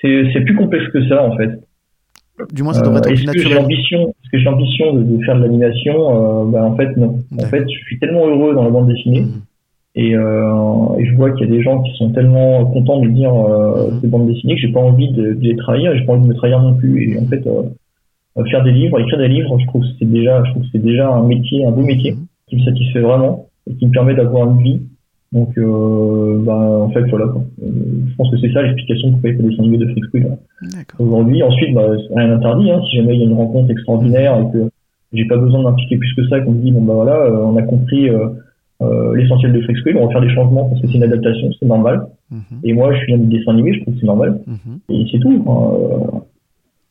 C'est- 0.00 0.40
plus 0.44 0.54
complexe 0.56 0.86
que 0.92 1.06
ça, 1.08 1.24
en 1.24 1.36
fait. 1.36 1.50
Du 2.52 2.62
moins, 2.62 2.72
ça 2.72 2.82
devrait 2.82 2.98
être 2.98 3.10
est-ce 3.10 3.24
que 3.30 3.38
j'ai 3.38 3.54
l'ambition 3.54 4.08
Est-ce 4.08 4.30
que 4.30 4.38
j'ai 4.38 4.44
l'ambition 4.44 4.94
de, 4.94 5.02
de 5.02 5.24
faire 5.24 5.36
de 5.36 5.42
l'animation? 5.42 6.46
Ben, 6.50 6.62
En 6.64 6.76
fait, 6.76 6.96
non. 6.96 7.18
En 7.38 7.46
fait, 7.46 7.64
je 7.68 7.78
suis 7.86 7.98
tellement 7.98 8.26
heureux 8.28 8.54
dans 8.54 8.64
la 8.64 8.70
bande 8.70 8.88
dessinée. 8.88 9.22
Mhm, 9.22 9.42
Et, 9.94 10.16
euh, 10.16 10.96
et 10.98 11.04
je 11.04 11.14
vois 11.16 11.32
qu'il 11.32 11.46
y 11.46 11.52
a 11.52 11.54
des 11.54 11.62
gens 11.62 11.82
qui 11.82 11.92
sont 11.98 12.10
tellement 12.12 12.64
contents 12.66 13.00
de 13.00 13.08
dire 13.08 13.32
euh, 13.34 13.90
Mhm. 13.90 14.00
ces 14.00 14.08
bandes 14.08 14.26
dessinées 14.26 14.54
que 14.54 14.60
j'ai 14.60 14.72
pas 14.72 14.80
envie 14.80 15.12
de, 15.12 15.34
de 15.34 15.40
les 15.40 15.56
trahir 15.56 15.92
et 15.92 15.98
j'ai 15.98 16.04
pas 16.06 16.14
envie 16.14 16.22
de 16.22 16.28
me 16.28 16.34
trahir 16.34 16.62
non 16.62 16.74
plus. 16.74 17.12
Et 17.12 17.18
en 17.18 17.26
fait, 17.26 17.46
euh, 17.46 17.62
Euh, 18.38 18.44
faire 18.46 18.64
des 18.64 18.72
livres, 18.72 18.98
écrire 18.98 19.18
des 19.18 19.28
livres, 19.28 19.58
je 19.60 19.66
trouve 19.66 19.82
que 19.82 19.88
c'est 19.98 20.10
déjà, 20.10 20.42
je 20.44 20.50
trouve 20.52 20.62
que 20.62 20.68
c'est 20.72 20.82
déjà 20.82 21.06
un 21.12 21.22
métier, 21.22 21.66
un 21.66 21.70
beau 21.70 21.82
métier 21.82 22.12
Mhm. 22.12 22.24
qui 22.48 22.56
me 22.56 22.62
satisfait 22.62 23.00
vraiment 23.00 23.48
et 23.68 23.74
qui 23.74 23.84
me 23.86 23.92
permet 23.92 24.14
d'avoir 24.14 24.48
une 24.50 24.62
vie. 24.62 24.80
Donc, 25.32 25.50
euh, 25.58 26.42
bah, 26.42 26.56
en 26.80 26.88
fait, 26.94 27.02
voilà. 27.10 27.26
Quoi. 27.26 27.42
Euh, 27.62 27.66
je 28.08 28.16
pense 28.16 28.30
que 28.30 28.38
c'est 28.38 28.50
ça 28.54 28.62
l'explication 28.62 29.08
il 29.08 29.12
y 29.12 29.16
a 29.16 29.36
pas 29.36 29.42
des 29.42 29.58
animés 29.60 29.76
de 29.76 29.86
Freak 29.88 30.04
aujourd'hui. 30.98 31.42
Ensuite, 31.42 31.74
bah, 31.74 31.82
rien 32.16 32.28
n'interdit. 32.28 32.70
Hein, 32.70 32.80
si 32.88 32.96
jamais 32.96 33.14
il 33.16 33.20
y 33.20 33.24
a 33.24 33.26
une 33.26 33.36
rencontre 33.36 33.70
extraordinaire 33.70 34.38
et 34.40 34.50
que 34.52 34.70
j'ai 35.12 35.26
pas 35.26 35.36
besoin 35.36 35.62
d'impliquer 35.64 35.96
plus 35.98 36.14
que 36.14 36.26
ça, 36.28 36.40
qu'on 36.40 36.52
me 36.52 36.62
dit 36.62 36.72
bon 36.72 36.80
bah 36.82 36.94
voilà, 36.94 37.30
on 37.34 37.54
a 37.58 37.62
compris 37.62 38.08
euh, 38.08 38.28
euh, 38.82 39.14
l'essentiel 39.14 39.52
de 39.52 39.60
Freak 39.62 39.78
Squill, 39.78 39.96
on 39.96 40.06
va 40.06 40.12
faire 40.12 40.20
des 40.20 40.34
changements 40.34 40.68
parce 40.68 40.80
que 40.80 40.88
c'est 40.88 40.94
une 40.94 41.02
adaptation, 41.04 41.48
c'est 41.58 41.66
normal. 41.66 42.06
Mhm. 42.30 42.40
Et 42.64 42.72
moi, 42.72 42.92
je 42.94 43.00
suis 43.00 43.14
un 43.14 43.18
dessin 43.18 43.52
animé, 43.52 43.74
je 43.74 43.80
trouve 43.82 43.94
que 43.94 44.00
c'est 44.00 44.06
normal. 44.06 44.40
Mhm. 44.46 44.78
Et 44.88 45.06
c'est 45.10 45.18
tout. 45.18 45.44
Euh, 45.46 46.18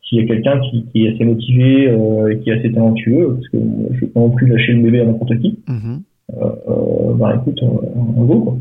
S'il 0.03 0.19
y 0.19 0.21
a 0.21 0.25
quelqu'un 0.27 0.59
qui, 0.59 0.85
qui 0.91 1.05
est 1.05 1.13
assez 1.13 1.23
motivé 1.23 1.89
euh, 1.89 2.31
et 2.31 2.39
qui 2.39 2.49
est 2.49 2.59
assez 2.59 2.71
talentueux, 2.71 3.35
parce 3.35 3.47
que 3.49 3.57
je 3.93 3.99
vais 4.01 4.07
pas 4.07 4.19
non 4.19 4.29
plus 4.31 4.47
lâcher 4.47 4.73
le 4.73 4.81
bébé 4.83 5.01
à 5.01 5.05
n'importe 5.05 5.37
qui, 5.39 5.59
euh, 5.69 7.13
bah 7.15 7.35
écoute, 7.35 7.59
on, 7.61 7.79
on 8.17 8.23
go 8.25 8.39
quoi. 8.41 8.57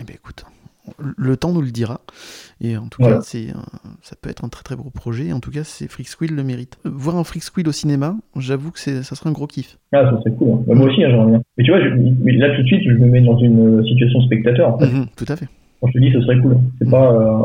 Eh 0.00 0.04
ben, 0.04 0.14
écoute, 0.14 0.44
le 1.16 1.36
temps 1.36 1.52
nous 1.52 1.62
le 1.62 1.70
dira. 1.70 2.00
Et 2.60 2.76
en 2.76 2.86
tout 2.88 3.00
Voilà. 3.02 3.16
cas, 3.16 3.22
c'est, 3.22 3.48
ça 4.02 4.16
peut 4.20 4.30
être 4.30 4.44
un 4.44 4.48
très 4.48 4.62
très 4.62 4.76
gros 4.76 4.90
projet. 4.90 5.32
En 5.32 5.40
tout 5.40 5.50
cas, 5.50 5.64
c'est 5.64 5.88
Freak 5.88 6.08
Squill 6.08 6.34
le 6.34 6.42
mérite. 6.44 6.78
Euh, 6.86 6.90
Voir 6.92 7.16
un 7.16 7.24
Freak 7.24 7.42
Squill 7.42 7.68
au 7.68 7.72
cinéma, 7.72 8.16
j'avoue 8.36 8.70
que 8.70 8.78
c'est, 8.78 9.02
ça 9.02 9.16
serait 9.16 9.30
un 9.30 9.32
gros 9.32 9.46
kiff. 9.46 9.78
Ah, 9.92 10.10
ça 10.10 10.18
serait 10.20 10.32
cool. 10.36 10.52
hein. 10.52 10.62
Bah, 10.66 10.74
moi 10.74 10.86
aussi, 10.88 11.02
hein, 11.04 11.08
j'aimerais 11.10 11.30
bien. 11.30 11.42
Mais 11.58 11.64
tu 11.64 11.70
vois, 11.72 11.80
je- 11.80 12.38
là 12.38 12.54
tout 12.56 12.62
de 12.62 12.66
suite, 12.66 12.82
je 12.84 12.90
me 12.92 13.06
mets 13.06 13.20
dans 13.22 13.38
une 13.38 13.78
euh, 13.80 13.84
situation 13.84 14.20
spectateur. 14.22 14.74
En 14.74 14.78
fait. 14.78 14.86
Mhm, 14.86 15.06
tout 15.16 15.24
à 15.28 15.36
fait. 15.36 15.48
Quand 15.80 15.88
je 15.88 15.92
te 15.94 15.98
dis, 15.98 16.12
ce 16.12 16.20
serait 16.22 16.38
cool. 16.40 16.56
C'est 16.78 16.88
pas, 16.90 17.12
euh, 17.12 17.42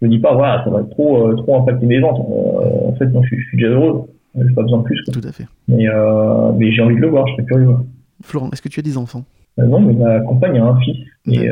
je 0.00 0.06
me 0.06 0.10
dis 0.10 0.18
pas, 0.18 0.34
voilà, 0.34 0.62
ça 0.64 0.70
va 0.70 0.82
trop, 0.84 1.28
euh, 1.28 1.34
trop 1.36 1.60
impacter 1.60 1.84
mes 1.86 1.98
ventes. 2.00 2.20
Euh, 2.20 2.88
en 2.88 2.94
fait, 2.94 3.06
non, 3.06 3.22
je, 3.22 3.28
suis- 3.28 3.40
je 3.42 3.48
suis 3.48 3.58
déjà 3.58 3.70
heureux. 3.70 4.04
J'ai 4.38 4.54
pas 4.54 4.62
besoin 4.62 4.78
de 4.78 4.84
plus. 4.84 5.00
Quoi. 5.02 5.14
Tout 5.14 5.26
à 5.26 5.32
fait. 5.32 5.46
Mais, 5.68 5.86
mais 6.58 6.70
j'ai 6.72 6.82
envie 6.82 6.94
de 6.96 7.00
le 7.00 7.08
voir. 7.08 7.26
Je 7.26 7.32
serais 7.32 7.44
curieux. 7.46 7.68
Florent, 8.22 8.50
est-ce 8.52 8.60
que 8.62 8.68
tu 8.68 8.80
as 8.80 8.82
des 8.82 8.96
enfants? 8.98 9.24
Non, 9.58 9.80
mais 9.80 9.94
ma 9.94 10.20
compagne 10.20 10.58
a 10.58 10.64
un 10.64 10.78
fils. 10.80 10.98
Et 11.26 11.48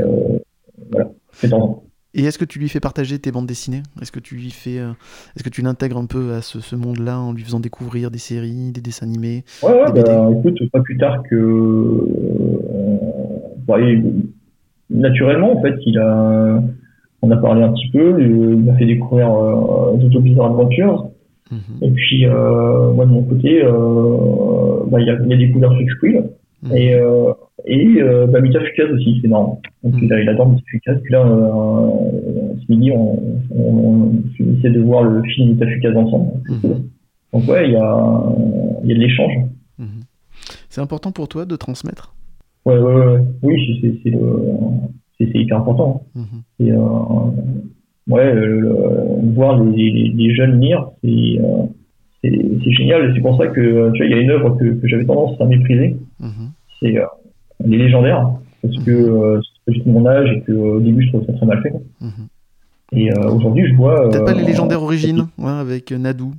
voilà, 0.91 1.09
c'est 1.33 1.49
temps. 1.49 1.83
Et 2.16 2.23
est-ce 2.24 2.39
que 2.39 2.45
tu 2.45 2.59
lui 2.61 2.69
fais 2.69 2.81
partager 2.81 3.19
tes 3.19 3.32
bandes 3.32 3.47
dessinées? 3.47 3.82
Est-ce 4.01 4.12
que 4.12 4.20
tu 4.20 4.36
lui 4.36 4.51
fais, 4.51 4.78
euh, 4.78 4.91
est-ce 5.36 5.43
que 5.43 5.49
tu 5.49 5.62
l'intègres 5.62 5.99
un 5.99 6.07
peu 6.07 6.32
à 6.35 6.43
ce, 6.43 6.61
ce 6.61 6.77
monde-là 6.77 7.19
en 7.19 7.32
lui 7.32 7.43
faisant 7.43 7.59
découvrir 7.61 8.11
des 8.12 8.19
séries, 8.19 8.70
des 8.73 8.81
dessins 8.81 9.07
animés 9.07 9.45
Ouais, 9.62 9.73
ouais, 9.73 9.93
Des 9.93 10.03
bah, 10.03 10.28
écoute, 10.39 10.59
pas 10.70 10.81
plus 10.81 10.97
tard 10.97 11.23
que. 11.28 11.35
euh, 11.35 12.07
bah, 13.66 13.81
il- 13.81 14.27
naturellement, 14.91 15.59
en 15.59 15.62
fait, 15.62 15.74
il 15.86 15.99
a. 15.99 16.62
On 17.23 17.31
a 17.31 17.36
parlé 17.39 17.62
un 17.62 17.73
petit 17.73 17.89
peu, 17.91 18.20
il 18.23 18.59
m'a 18.65 18.74
fait 18.77 18.85
découvrir 18.85 19.32
euh, 19.32 19.97
Bizarre 20.20 20.47
Adventures. 20.51 21.09
Mhm. 21.51 21.59
Et 21.81 21.91
puis, 21.91 22.27
euh, 22.27 22.93
moi, 22.93 23.07
de 23.07 23.11
mon 23.11 23.23
côté, 23.23 23.62
bah, 23.62 25.01
il, 25.01 25.09
a, 25.09 25.16
il 25.24 25.32
a 25.32 25.36
découvert 25.36 25.73
Freak 25.73 25.91
Squill. 25.93 26.24
Mhm. 26.62 26.77
Et, 26.77 26.95
euh, 26.95 27.32
et 27.66 28.03
euh, 28.03 28.27
bah, 28.27 28.41
Mita 28.41 28.61
Fukaz 28.61 28.91
aussi, 28.93 29.19
c'est 29.23 29.28
marrant. 29.28 29.61
Donc, 29.82 29.95
Mhm. 29.95 30.09
il, 30.23 30.28
adore 30.28 30.49
Mita 30.51 30.62
Fukaz. 30.66 30.99
Puis 31.03 31.12
là, 31.12 31.24
euh, 31.27 32.55
ce 32.66 32.73
midi, 32.73 32.91
on, 32.93 33.19
on, 33.55 34.12
on 34.41 34.57
essaie 34.59 34.70
de 34.70 34.81
voir 34.81 35.03
le 35.05 35.23
film 35.23 35.51
Mita 35.51 35.66
Fukaz 35.66 35.97
ensemble. 35.97 36.32
Mhm. 36.49 36.82
Donc, 37.32 37.49
ouais, 37.49 37.66
il 37.69 37.73
y 37.73 37.77
a, 37.77 38.23
y 38.85 38.93
a 38.93 38.95
de 38.95 39.01
l'échange. 39.01 39.32
Mhm. 39.78 40.03
C'est 40.69 40.81
important 40.81 41.11
pour 41.12 41.28
toi 41.28 41.45
de 41.47 41.57
transmettre? 41.57 42.15
Ouais, 42.66 42.78
ouais, 42.78 42.95
ouais. 42.95 43.20
Oui, 43.43 43.55
c'est- 43.66 43.81
c'est 43.89 43.95
c'est 44.03 44.11
le- 44.11 44.43
c'est- 45.19 45.28
c'est 45.32 45.39
hyper 45.39 45.59
important. 45.59 46.03
Mhm. 46.15 46.24
Et, 46.61 46.73
euh, 46.73 46.78
ouais, 48.09 48.35
le- 48.35 48.61
le- 48.61 49.32
voir 49.35 49.62
les, 49.62 49.91
les, 49.91 50.09
les 50.11 50.35
jeunes 50.35 50.61
lire, 50.61 50.89
c'est 51.03 51.09
euh, 51.41 51.65
c'est 52.23 52.73
génial. 52.73 53.11
Et 53.11 53.15
C'est 53.15 53.20
pour 53.20 53.36
ça 53.36 53.49
que 53.49 53.61
tu 53.93 53.99
vois, 53.99 54.07
il 54.07 54.11
y 54.11 54.15
a 54.15 54.19
une 54.19 54.31
œuvre 54.31 54.57
que, 54.59 54.65
que 54.81 54.89
j'avais 54.89 55.05
tendance 55.05 55.39
à 55.41 55.45
mépriser, 55.45 55.97
c'est 56.81 56.97
euh, 57.65 57.69
les 57.69 57.78
légendaires, 57.78 58.31
parce 58.62 58.77
que 58.85 58.91
euh, 58.91 59.41
c'est 59.66 59.74
juste 59.74 59.86
mon 59.86 60.07
âge 60.07 60.31
et 60.31 60.41
que 60.43 60.53
euh, 60.53 60.77
au 60.77 60.81
début 60.81 61.03
je 61.03 61.09
trouvais 61.09 61.27
ça 61.27 61.32
très 61.32 61.47
mal 61.47 61.62
fait. 61.62 61.70
quoi. 61.70 61.81
Mhm. 62.01 62.11
Et 62.97 63.12
euh, 63.12 63.31
aujourd'hui, 63.31 63.66
je 63.69 63.74
vois. 63.74 64.09
Peut-être 64.09 64.24
pas 64.24 64.35
les 64.35 64.45
légendaires 64.45 64.82
origines, 64.82 65.27
ouais, 65.39 65.51
avec 65.51 65.91
Nadou. 65.91 66.32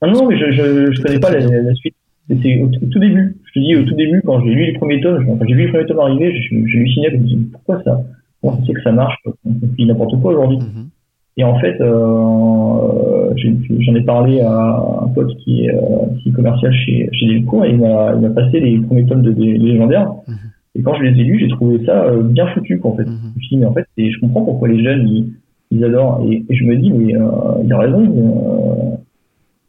Ah 0.00 0.06
non, 0.06 0.26
mais 0.28 0.38
je, 0.38 0.50
je, 0.52 0.92
je 0.92 1.02
connais 1.02 1.18
pas 1.18 1.30
la, 1.30 1.40
la 1.40 1.74
suite. 1.74 1.94
C'était 2.28 2.62
au, 2.62 2.68
tout 2.68 2.98
début. 2.98 3.36
Je 3.44 3.52
te 3.52 3.58
dis, 3.58 3.76
au 3.76 3.82
tout 3.82 3.94
début, 3.94 4.22
quand 4.24 4.40
j'ai 4.42 4.50
lu 4.54 4.64
les 4.66 4.72
premiers 4.78 5.00
tomes, 5.02 5.26
quand 5.26 5.46
j'ai 5.46 5.54
vu 5.54 5.66
les 5.66 5.68
premiers 5.68 5.86
tomes 5.86 5.98
arriver, 5.98 6.32
j'ai 6.34 6.56
halluciné. 6.56 7.08
Je 7.10 7.16
me 7.16 7.24
dis, 7.24 7.36
pourquoi 7.52 7.82
ça? 7.82 8.00
Se 8.42 8.66
fait 8.66 8.72
que 8.74 8.82
ça 8.82 8.92
marche? 8.92 9.16
On 9.26 9.34
dit 9.44 9.84
n'importe 9.86 10.20
quoi 10.22 10.32
aujourd'hui. 10.32 10.58
mhm. 10.58 10.88
Et 11.36 11.42
en 11.44 11.58
fait, 11.58 11.80
euh, 11.80 13.34
j'en 13.80 13.94
ai 13.94 14.02
parlé 14.02 14.40
à 14.40 15.02
un 15.02 15.08
pote 15.08 15.34
qui 15.38 15.64
est, 15.64 15.74
euh, 15.74 16.06
qui 16.22 16.28
est 16.28 16.32
commercial 16.32 16.72
chez, 16.72 17.08
chez 17.12 17.26
Delcourt 17.26 17.64
et 17.64 17.70
il 17.70 17.78
m'a 17.78 18.12
il 18.14 18.20
m'a 18.20 18.30
passé 18.30 18.60
les 18.60 18.78
premiers 18.78 19.04
tomes 19.06 19.22
de, 19.22 19.32
des 19.32 19.58
légendaires. 19.58 20.10
Mhm. 20.28 20.34
Et 20.76 20.82
quand 20.82 20.94
je 20.94 21.02
les 21.02 21.20
ai 21.20 21.24
lus, 21.24 21.40
j'ai 21.40 21.48
trouvé 21.48 21.84
ça 21.84 22.04
euh, 22.04 22.22
bien 22.22 22.46
foutu, 22.48 22.78
quoi, 22.78 22.92
en 22.92 22.96
fait. 22.96 23.04
Mhm. 23.04 23.18
Je 23.32 23.38
me 23.38 23.40
suis 23.40 23.56
dit, 23.56 23.56
mais 23.58 23.66
en 23.66 23.72
fait, 23.72 23.86
et 23.96 24.10
je 24.10 24.20
comprends 24.20 24.44
pourquoi 24.44 24.68
les 24.68 24.82
jeunes, 24.82 25.08
ils, 25.08 25.32
ils 25.72 25.84
adorent. 25.84 26.24
Et, 26.28 26.44
et 26.48 26.54
je 26.54 26.64
me 26.64 26.76
dis, 26.76 26.92
mais 26.92 27.16
euh, 27.16 27.20
il 27.64 27.72
a 27.72 27.78
raison 27.78 28.00
euh, 28.02 28.96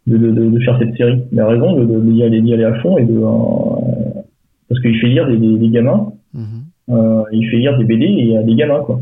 de, 0.05 0.17
de, 0.17 0.31
de, 0.31 0.49
de 0.51 0.59
faire 0.59 0.77
cette 0.77 0.95
série. 0.95 1.23
Il 1.31 1.39
a 1.39 1.47
raison 1.47 1.75
de, 1.75 1.85
de, 1.85 1.99
d'y 2.01 2.21
aller, 2.23 2.41
d'y 2.41 2.53
aller 2.53 2.63
à 2.63 2.75
fond 2.75 2.97
et 2.99 3.05
de. 3.05 3.17
euh, 3.17 4.21
parce 4.69 4.81
qu'il 4.81 4.95
fait 4.99 5.07
lire 5.07 5.27
des, 5.27 5.37
des, 5.37 5.57
des 5.57 5.69
gamins, 5.69 6.11
euh, 6.89 7.23
il 7.31 7.47
fait 7.49 7.57
lire 7.57 7.77
des 7.77 7.85
BD 7.85 8.05
et 8.05 8.37
à 8.37 8.43
des 8.43 8.55
gamins, 8.55 8.81
quoi. 8.81 8.99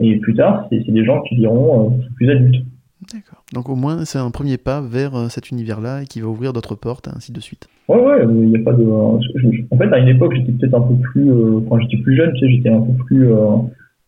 Et 0.00 0.16
plus 0.18 0.34
tard, 0.34 0.66
c'est 0.70 0.90
des 0.90 1.04
gens 1.04 1.20
qui 1.22 1.34
liront 1.36 1.90
euh, 1.90 2.02
plus 2.16 2.30
adultes. 2.30 2.64
D'accord. 3.12 3.42
Donc 3.52 3.68
au 3.68 3.74
moins, 3.74 4.04
c'est 4.04 4.18
un 4.18 4.30
premier 4.30 4.56
pas 4.58 4.80
vers 4.80 5.14
euh, 5.16 5.28
cet 5.28 5.50
univers-là 5.50 6.02
et 6.02 6.06
qui 6.06 6.20
va 6.20 6.28
ouvrir 6.28 6.52
d'autres 6.52 6.76
portes, 6.76 7.08
ainsi 7.14 7.32
de 7.32 7.40
suite. 7.40 7.68
Ouais, 7.88 7.98
ouais, 8.00 8.22
il 8.24 8.48
n'y 8.48 8.56
a 8.56 8.60
pas 8.60 8.72
de. 8.72 8.84
je- 8.84 9.62
En 9.70 9.76
fait, 9.76 9.92
à 9.92 9.98
une 9.98 10.08
époque, 10.08 10.34
j'étais 10.34 10.52
peut-être 10.52 10.74
un 10.74 10.80
peu 10.82 10.94
plus. 10.94 11.30
euh, 11.30 11.60
Quand 11.68 11.78
j'étais 11.80 11.98
plus 11.98 12.16
jeune, 12.16 12.32
tu 12.34 12.46
sais, 12.46 12.52
j'étais 12.52 12.68
un 12.70 12.80
peu 12.80 12.92
plus. 13.04 13.32
euh, 13.32 13.56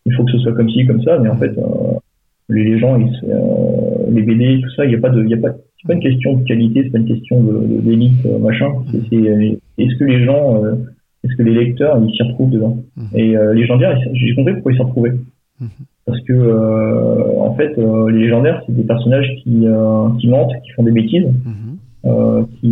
il 0.05 0.13
faut 0.13 0.23
que 0.23 0.31
ce 0.31 0.39
soit 0.39 0.53
comme 0.53 0.69
ci, 0.69 0.85
comme 0.85 1.01
ça, 1.03 1.19
mais 1.19 1.29
en 1.29 1.35
fait, 1.37 1.55
euh, 1.57 1.63
les, 2.49 2.63
les 2.63 2.79
gens, 2.79 2.97
ils, 2.97 3.11
euh, 3.29 4.09
les 4.11 4.21
BD, 4.21 4.61
tout 4.61 4.69
ça, 4.75 4.85
il 4.85 4.89
n'y 4.89 4.95
a 4.95 4.99
pas 4.99 5.09
de. 5.09 5.23
Y 5.25 5.33
a 5.33 5.37
pas, 5.37 5.49
c'est 5.81 5.87
pas 5.87 5.93
une 5.93 5.99
question 5.99 6.33
de 6.37 6.43
qualité, 6.45 6.83
c'est 6.83 6.89
pas 6.91 6.99
une 6.99 7.05
question 7.07 7.43
de, 7.43 7.51
de- 7.67 7.81
d'élite, 7.81 8.25
euh, 8.25 8.39
machin. 8.39 8.71
C'est, 9.09 9.15
euh, 9.17 9.51
est-ce 9.77 9.95
que 9.99 10.05
les 10.05 10.23
gens. 10.25 10.63
euh, 10.63 10.75
est-ce 11.23 11.35
que 11.37 11.43
les 11.43 11.53
lecteurs, 11.55 11.99
ils 12.07 12.13
s'y 12.15 12.21
retrouvent 12.23 12.51
dedans? 12.51 12.77
Mhm. 12.95 13.07
Et 13.15 13.35
euh, 13.35 13.53
légendaires, 13.53 13.97
ils- 13.97 14.15
j'ai 14.15 14.35
compris 14.35 14.53
pourquoi 14.53 14.71
ils 14.71 14.75
s'y 14.77 14.81
retrouvaient. 14.83 15.15
Parce 16.05 16.19
que, 16.21 16.33
euh, 16.33 17.39
en 17.39 17.55
fait, 17.55 17.77
euh, 17.79 18.11
les 18.11 18.19
légendaires, 18.19 18.61
c'est 18.65 18.75
des 18.75 18.83
personnages 18.83 19.27
qui, 19.43 19.65
euh, 19.65 20.09
qui 20.19 20.27
mentent, 20.27 20.51
qui 20.63 20.71
font 20.71 20.83
des 20.83 20.91
bêtises, 20.91 21.25
Mhm. 21.25 22.45
qui, 22.61 22.67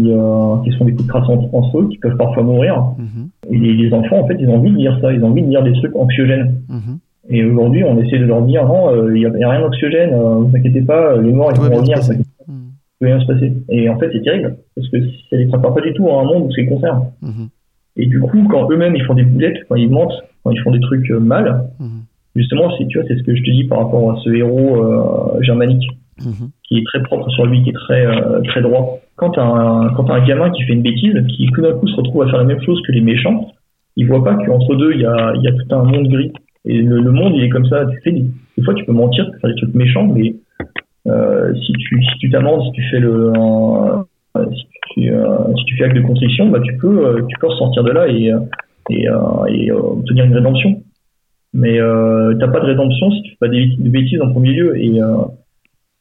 qui 0.64 0.72
se 0.72 0.77
font 0.77 0.85
des 0.85 0.91
coups 0.91 1.05
de 1.05 1.10
crasse 1.10 1.27
entre, 1.27 1.53
entre 1.55 1.80
eux, 1.80 1.89
qui 1.89 1.97
peuvent 1.97 2.18
parfois 2.18 2.43
mourir. 2.43 2.80
Mhm. 2.99 3.30
Et 3.49 3.57
les, 3.57 3.73
les 3.73 3.93
enfants, 3.93 4.19
en 4.19 4.27
fait, 4.27 4.35
ils 4.39 4.47
ont 4.47 4.57
envie 4.57 4.72
de 4.72 4.77
lire 4.77 4.97
ça, 5.01 5.11
ils 5.11 5.23
ont 5.23 5.30
envie 5.30 5.41
de 5.41 5.47
lire 5.49 5.64
des 5.64 5.73
trucs 5.73 5.95
anxiogènes. 5.95 6.61
Mhm. 6.69 6.99
Et 7.30 7.43
aujourd'hui, 7.45 7.84
on 7.85 7.97
essaie 7.99 8.19
de 8.19 8.26
leur 8.26 8.41
dire, 8.43 8.68
non, 8.68 9.07
il 9.07 9.14
n'y 9.14 9.26
a, 9.26 9.49
rien 9.49 9.61
d'anxiogène, 9.61 10.14
euh, 10.14 10.35
vous 10.39 10.55
inquiétez 10.55 10.81
pas, 10.81 11.18
les 11.18 11.31
morts, 11.31 11.51
ils 11.55 11.60
vont 11.61 11.76
revenir, 11.76 12.03
ça 12.03 12.14
Mhm. 12.14 12.23
peut 12.99 13.05
rien 13.07 13.19
se 13.19 13.26
passer. 13.26 13.53
Et 13.69 13.89
en 13.89 13.97
fait, 13.97 14.10
c'est 14.14 14.22
terrible, 14.22 14.57
parce 14.76 14.88
que 14.89 14.97
ça 15.30 15.38
les 15.38 15.47
prépare 15.47 15.73
pas 15.73 15.81
du 15.81 15.93
tout 15.93 16.07
à 16.10 16.22
un 16.22 16.26
monde 16.26 16.43
où 16.43 16.51
c'est 16.53 16.61
le 16.61 16.69
contraire. 16.69 17.01
Et 17.95 18.05
du 18.05 18.19
coup, 18.19 18.45
quand 18.49 18.69
eux-mêmes, 18.72 18.95
ils 18.95 19.03
font 19.03 19.14
des 19.15 19.23
boulettes, 19.23 19.57
quand 19.69 19.76
ils 19.76 19.89
mentent, 19.89 20.14
quand 20.43 20.51
ils 20.51 20.60
font 20.60 20.72
des 20.72 20.80
trucs 20.81 21.10
mal. 21.10 21.69
Justement, 22.35 22.72
c'est, 22.77 22.88
tu 22.88 22.97
vois, 22.99 23.07
c'est 23.07 23.18
ce 23.18 23.23
que 23.23 23.35
je 23.35 23.43
te 23.43 23.51
dis 23.51 23.65
par 23.65 23.80
rapport 23.80 24.11
à 24.11 24.15
ce 24.23 24.30
héros 24.30 24.84
euh, 24.84 25.41
germanique 25.41 25.88
Mhm. 26.19 26.49
qui 26.64 26.77
est 26.77 26.84
très 26.85 27.01
propre 27.01 27.27
sur 27.31 27.45
lui, 27.47 27.64
qui 27.64 27.69
est 27.72 27.73
très 27.73 28.05
euh, 28.05 28.39
très 28.43 28.61
droit. 28.61 28.99
Quand 29.15 29.31
t'as 29.31 29.43
un 29.43 29.89
quand 29.95 30.10
un 30.11 30.23
gamin 30.23 30.51
qui 30.51 30.61
fait 30.64 30.73
une 30.73 30.84
bêtise, 30.84 31.15
qui 31.27 31.47
tout 31.47 31.61
d'un 31.61 31.73
coup 31.73 31.88
se 31.88 31.95
retrouve 31.95 32.22
à 32.22 32.27
faire 32.27 32.38
la 32.38 32.43
même 32.45 32.61
chose 32.61 32.80
que 32.85 32.91
les 32.91 33.01
méchants, 33.01 33.47
il 33.95 34.07
voit 34.07 34.23
pas 34.23 34.35
qu'entre 34.35 34.76
deux 34.76 34.93
il 34.93 35.01
y 35.01 35.05
a 35.07 35.34
il 35.35 35.41
y 35.41 35.47
a 35.47 35.51
tout 35.51 35.76
un 35.76 35.84
monde 35.84 36.07
gris. 36.10 36.31
Et 36.65 36.81
le, 36.84 36.99
le 37.01 37.11
monde 37.11 37.34
il 37.35 37.43
est 37.43 37.49
comme 37.49 37.65
ça. 37.65 37.85
Tu 37.88 37.99
fais 38.03 38.11
des, 38.11 38.26
des 38.57 38.64
fois 38.64 38.76
tu 38.76 38.85
peux 38.85 38.93
mentir, 38.93 39.26
tu 39.26 39.31
peux 39.31 39.39
faire 39.39 39.49
des 39.49 39.55
trucs 39.61 39.73
méchants, 39.73 40.05
mais 40.05 40.35
euh, 41.07 41.53
si 41.55 41.73
tu 41.73 42.03
si 42.03 42.18
tu 42.19 42.30
t'amendes, 42.30 42.61
si 42.65 42.72
tu 42.73 42.84
fais 42.91 42.99
le 42.99 43.31
euh, 43.35 44.45
si 44.53 44.65
tu 44.93 45.11
euh, 45.11 45.26
si 45.57 45.65
tu 45.65 45.77
fais 45.77 45.85
acte 45.85 45.95
de 45.95 46.01
contrition, 46.01 46.49
bah 46.49 46.60
tu 46.64 46.77
peux 46.77 47.07
euh, 47.07 47.22
tu 47.27 47.38
peux 47.39 47.47
ressortir 47.47 47.84
de 47.84 47.91
là 47.91 48.07
et 48.07 48.31
et, 48.91 49.10
euh, 49.10 49.45
et 49.49 49.72
euh, 49.72 49.77
obtenir 49.80 50.26
une 50.26 50.35
rédemption. 50.35 50.81
Mais 51.53 51.80
euh, 51.80 52.35
t'as 52.39 52.47
pas 52.47 52.59
de 52.59 52.65
rédemption 52.65 53.11
si 53.11 53.21
tu 53.23 53.30
fais 53.31 53.38
pas 53.41 53.47
des, 53.47 53.67
des 53.77 53.89
bêtises 53.89 54.21
en 54.21 54.31
premier 54.31 54.53
lieu 54.53 54.77
et 54.77 55.01
euh, 55.01 55.25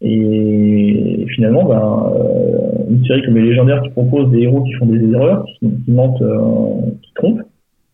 et 0.05 1.27
finalement, 1.35 1.65
ben, 1.65 2.13
euh, 2.17 2.91
une 2.91 3.07
série 3.07 3.23
comme 3.25 3.37
les 3.37 3.49
légendaires 3.51 3.81
qui 3.83 3.91
propose 3.91 4.33
des 4.33 4.41
héros 4.41 4.65
qui 4.65 4.73
font 4.73 4.87
des 4.87 5.01
erreurs, 5.13 5.45
qui, 5.61 5.71
qui 5.85 5.91
mentent, 5.93 6.21
euh, 6.23 6.91
qui 7.03 7.13
trompent, 7.15 7.43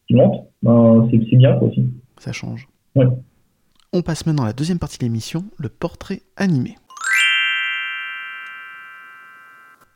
qui 0.06 0.14
mentent, 0.14 0.46
ben, 0.62 1.06
c'est 1.10 1.20
c'est 1.28 1.36
bien 1.36 1.54
quoi 1.58 1.68
aussi. 1.68 1.84
Ça 2.18 2.32
change. 2.32 2.66
Ouais. 2.96 3.06
On 3.92 4.00
passe 4.00 4.24
maintenant 4.24 4.44
à 4.44 4.46
la 4.46 4.52
deuxième 4.54 4.78
partie 4.78 4.98
de 4.98 5.04
l'émission, 5.04 5.44
le 5.58 5.68
portrait 5.68 6.22
animé. 6.36 6.76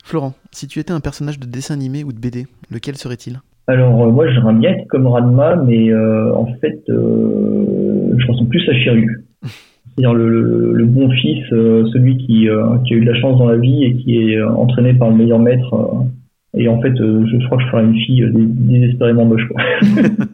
Florent, 0.03 0.33
si 0.51 0.67
tu 0.67 0.79
étais 0.79 0.91
un 0.91 0.99
personnage 0.99 1.39
de 1.39 1.47
dessin 1.47 1.73
animé 1.73 2.03
ou 2.03 2.13
de 2.13 2.19
BD, 2.19 2.45
lequel 2.69 2.95
serait-il? 2.95 3.41
Alors 3.67 4.03
euh, 4.03 4.11
moi 4.11 4.27
j'aimerais 4.31 4.53
bien 4.55 4.71
être 4.71 4.87
comme 4.87 5.07
Ranma, 5.07 5.55
mais 5.55 5.91
euh, 5.91 6.33
en 6.35 6.47
fait 6.59 6.81
euh, 6.89 8.13
je 8.17 8.27
ressemble 8.27 8.49
plus 8.49 8.67
à 8.69 8.73
Shiryu. 8.73 9.25
c'est-à-dire 9.41 10.13
le, 10.13 10.29
le, 10.29 10.73
le 10.73 10.85
bon 10.85 11.09
fils, 11.11 11.43
euh, 11.53 11.85
celui 11.93 12.17
qui, 12.17 12.49
euh, 12.49 12.77
qui 12.85 12.93
a 12.93 12.97
eu 12.97 13.05
de 13.05 13.11
la 13.11 13.19
chance 13.19 13.37
dans 13.39 13.47
la 13.47 13.57
vie 13.57 13.83
et 13.85 13.95
qui 13.97 14.17
est 14.17 14.37
euh, 14.37 14.49
entraîné 14.49 14.93
par 14.93 15.09
le 15.09 15.15
meilleur 15.15 15.39
maître. 15.39 15.73
euh, 15.73 16.03
et 16.55 16.67
en 16.67 16.79
fait, 16.81 16.93
euh, 17.01 17.25
je, 17.25 17.45
crois 17.47 17.57
que 17.57 17.63
je 17.63 17.69
ferai 17.69 17.83
une 17.83 17.95
fille 17.95 18.23
euh, 18.23 18.31
dé- 18.31 18.45
désespérément 18.79 19.25
moche. 19.25 19.47
Quoi. 19.49 19.61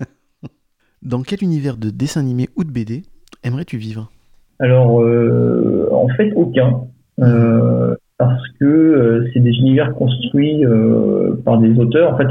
Dans 1.01 1.22
quel 1.22 1.43
univers 1.43 1.77
de 1.77 1.89
dessin 1.89 2.19
animé 2.19 2.49
ou 2.57 2.64
de 2.64 2.72
BD 2.72 3.03
aimerais-tu 3.43 3.77
vivre? 3.77 4.11
Alors, 4.60 5.01
euh, 5.01 5.88
en 5.93 6.07
fait, 6.10 6.34
aucun. 6.35 6.81
Euh, 7.22 7.95
parce 8.19 8.43
que 8.59 8.65
euh, 8.65 9.25
c'est 9.33 9.39
des 9.39 9.51
univers 9.51 9.93
construits 9.95 10.63
euh, 10.65 11.35
par 11.45 11.57
des 11.57 11.79
auteurs. 11.79 12.13
En 12.13 12.17
fait, 12.17 12.27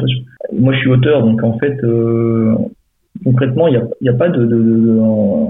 moi, 0.52 0.73
je 0.74 0.78
suis 0.81 0.90
auteur, 0.90 1.23
donc 1.23 1.43
en 1.43 1.59
fait, 1.59 1.82
euh, 1.82 2.55
concrètement, 3.24 3.66
il 3.69 3.82
n'y 4.02 4.09
a, 4.09 4.12
pas 4.12 4.28
de, 4.28 4.44
de- 4.44 4.62
de- 4.62 5.48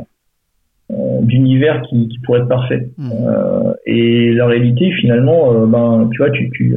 d'univers 1.23 1.83
qui, 1.83 2.09
qui 2.09 2.19
pourrait 2.21 2.41
être 2.41 2.49
parfait. 2.49 2.89
Euh, 3.01 3.75
et 3.85 4.33
la 4.33 4.47
réalité, 4.47 4.91
finalement, 4.93 5.53
euh, 5.53 5.67
ben, 5.67 6.09
tu 6.13 6.19
vois, 6.19 6.31
tu, 6.31 6.49
tu, 6.51 6.77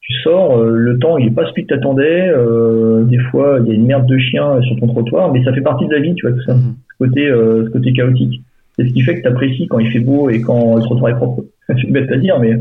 tu 0.00 0.12
sors, 0.24 0.58
euh, 0.58 0.70
le 0.70 0.98
temps, 0.98 1.16
il 1.16 1.28
est 1.28 1.34
pas 1.34 1.46
celui 1.46 1.66
que 1.66 1.74
t'attendais. 1.74 2.28
Euh, 2.28 3.04
des 3.04 3.18
fois, 3.30 3.60
il 3.62 3.68
y 3.68 3.70
a 3.70 3.74
une 3.74 3.86
merde 3.86 4.06
de 4.06 4.18
chien 4.18 4.60
sur 4.62 4.76
ton 4.80 4.88
trottoir, 4.88 5.32
mais 5.32 5.44
ça 5.44 5.52
fait 5.52 5.60
partie 5.62 5.86
de 5.86 5.92
la 5.94 6.00
vie, 6.00 6.14
tu 6.14 6.26
vois, 6.26 6.36
tout 6.36 6.42
ça 6.44 6.54
Mhm. 6.54 6.74
ce 6.90 7.06
côté, 7.06 7.28
euh, 7.28 7.64
ce 7.66 7.70
côté 7.70 7.92
chaotique. 7.92 8.42
C'est 8.82 8.88
ce 8.88 8.94
qui 8.94 9.02
fait 9.02 9.16
que 9.16 9.20
tu 9.22 9.28
apprécies 9.28 9.66
quand 9.66 9.78
il 9.78 9.90
fait 9.90 10.00
beau 10.00 10.30
et 10.30 10.40
quand 10.40 10.76
le 10.76 10.82
trottoir 10.82 11.10
est 11.12 11.16
propre. 11.16 11.44
C'est 11.68 11.90
bête 11.90 12.10
à 12.10 12.16
dire, 12.16 12.38
mais. 12.40 12.54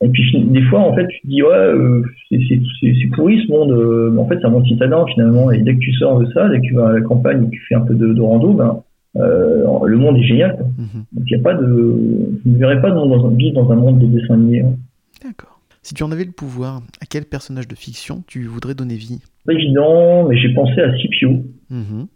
Et 0.00 0.08
puis 0.10 0.44
des 0.46 0.62
fois, 0.62 0.80
en 0.80 0.94
fait, 0.94 1.06
tu 1.08 1.20
te 1.22 1.26
dis, 1.26 1.42
ouais, 1.42 1.48
euh, 1.50 2.02
c'est- 2.30 3.10
pourri 3.16 3.42
ce 3.44 3.50
monde, 3.50 3.72
euh, 3.72 4.10
mais 4.12 4.20
en 4.20 4.28
fait, 4.28 4.36
c'est 4.40 4.46
un 4.46 4.50
monde 4.50 4.64
citadin 4.66 5.04
finalement. 5.06 5.50
Et 5.50 5.58
dès 5.62 5.74
que 5.74 5.80
tu 5.80 5.92
sors 5.94 6.20
de 6.20 6.26
ça, 6.32 6.48
dès 6.48 6.60
que 6.60 6.66
tu 6.66 6.74
vas 6.74 6.90
à 6.90 6.92
la 6.92 7.00
campagne 7.00 7.42
et 7.42 7.46
que 7.46 7.50
tu 7.50 7.60
fais 7.68 7.74
un 7.74 7.80
peu 7.80 7.94
de, 7.94 8.12
de 8.12 8.20
rando, 8.20 8.52
ben, 8.52 8.80
euh, 9.16 9.64
le 9.86 9.96
monde 9.96 10.16
est 10.18 10.22
génial. 10.22 10.54
quoi. 10.56 10.66
Donc, 10.66 11.24
il 11.26 11.32
y 11.32 11.40
a 11.40 11.42
pas 11.42 11.54
de. 11.54 11.66
Je 12.44 12.48
ne 12.50 12.58
verrais 12.58 12.80
pas 12.80 12.90
dans, 12.92 13.06
dans 13.06 13.28
vivre 13.30 13.54
dans 13.54 13.72
un 13.72 13.76
monde 13.76 13.98
de 13.98 14.06
dessin 14.06 14.34
animé. 14.34 14.60
hein. 14.60 14.76
D'accord. 15.24 15.60
Si 15.82 15.94
tu 15.94 16.02
en 16.04 16.12
avais 16.12 16.24
le 16.24 16.30
pouvoir, 16.32 16.82
à 17.00 17.06
quel 17.10 17.24
personnage 17.24 17.66
de 17.66 17.74
fiction 17.74 18.22
tu 18.28 18.44
voudrais 18.44 18.74
donner 18.74 18.94
vie? 18.94 19.20
Pas 19.46 19.54
évident, 19.54 20.28
mais 20.28 20.36
j'ai 20.36 20.52
pensé 20.54 20.80
à 20.80 20.94
Scipio. 20.98 21.42
Mhm. 21.70 22.06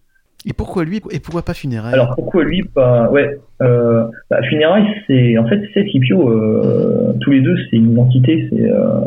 Et 0.44 0.52
pourquoi 0.52 0.84
lui 0.84 1.00
et 1.10 1.20
pourquoi 1.20 1.42
pas 1.42 1.54
Funérailles 1.54 1.94
Alors 1.94 2.14
pourquoi 2.16 2.42
lui 2.44 2.62
pas 2.62 3.08
ouais 3.10 3.38
euh, 3.60 4.04
bah, 4.28 4.42
Funérailles 4.48 4.86
c'est 5.06 5.38
en 5.38 5.46
fait 5.46 5.60
c'est 5.72 5.86
Scipio 5.88 6.28
euh, 6.30 7.12
tous 7.20 7.30
les 7.30 7.40
deux 7.42 7.56
c'est 7.70 7.76
une 7.76 7.96
entité 7.98 8.48
c'est 8.50 8.68
euh, 8.70 9.00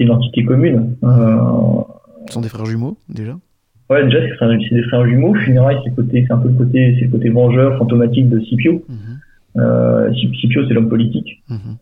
une 0.00 0.10
entité 0.10 0.44
commune 0.44 0.96
euh, 1.04 1.36
Ce 2.26 2.32
sont 2.34 2.40
des 2.40 2.48
frères 2.48 2.66
jumeaux, 2.66 2.96
déjà 3.08 3.36
ouais 3.90 4.04
déjà 4.04 4.18
c'est 4.38 4.74
des 4.74 4.82
frères 4.82 5.06
jumeaux 5.06 5.34
Funérailles 5.34 5.78
c'est 5.84 5.94
côté 5.94 6.24
c'est 6.26 6.32
un 6.32 6.38
peu 6.38 6.48
le 6.48 6.54
côté 6.54 6.96
c'est 6.98 7.06
côté 7.08 7.28
vengeur 7.30 7.78
fantomatique 7.78 8.28
de 8.28 8.40
Scipio 8.40 8.82
Sci- 9.56 10.34
Scipio 10.40 10.66
c'est 10.66 10.74
l'homme 10.74 10.88
politique 10.88 11.42
Mhm. 11.48 11.76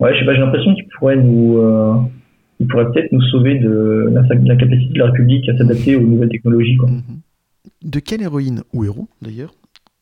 ouais 0.00 0.14
je 0.14 0.20
sais 0.20 0.24
pas 0.26 0.34
j'ai 0.34 0.40
l'impression 0.40 0.74
qu'il 0.74 0.86
pourrait 0.98 1.16
nous 1.16 1.58
il 2.60 2.66
pourrait 2.66 2.90
peut-être 2.92 3.12
nous 3.12 3.22
sauver 3.22 3.58
de 3.58 4.10
la- 4.12 4.20
de 4.22 4.46
l'incapacité 4.48 4.92
de 4.92 4.98
la 4.98 5.06
République 5.06 5.48
à 5.48 5.56
s'adapter 5.56 5.96
aux 5.96 6.02
nouvelles 6.02 6.28
technologies 6.28 6.76
quoi. 6.76 6.88
Mhm. 6.90 7.20
De 7.82 8.00
quelle 8.00 8.22
héroïne, 8.22 8.62
ou 8.72 8.84
héros 8.84 9.08
d'ailleurs, 9.22 9.52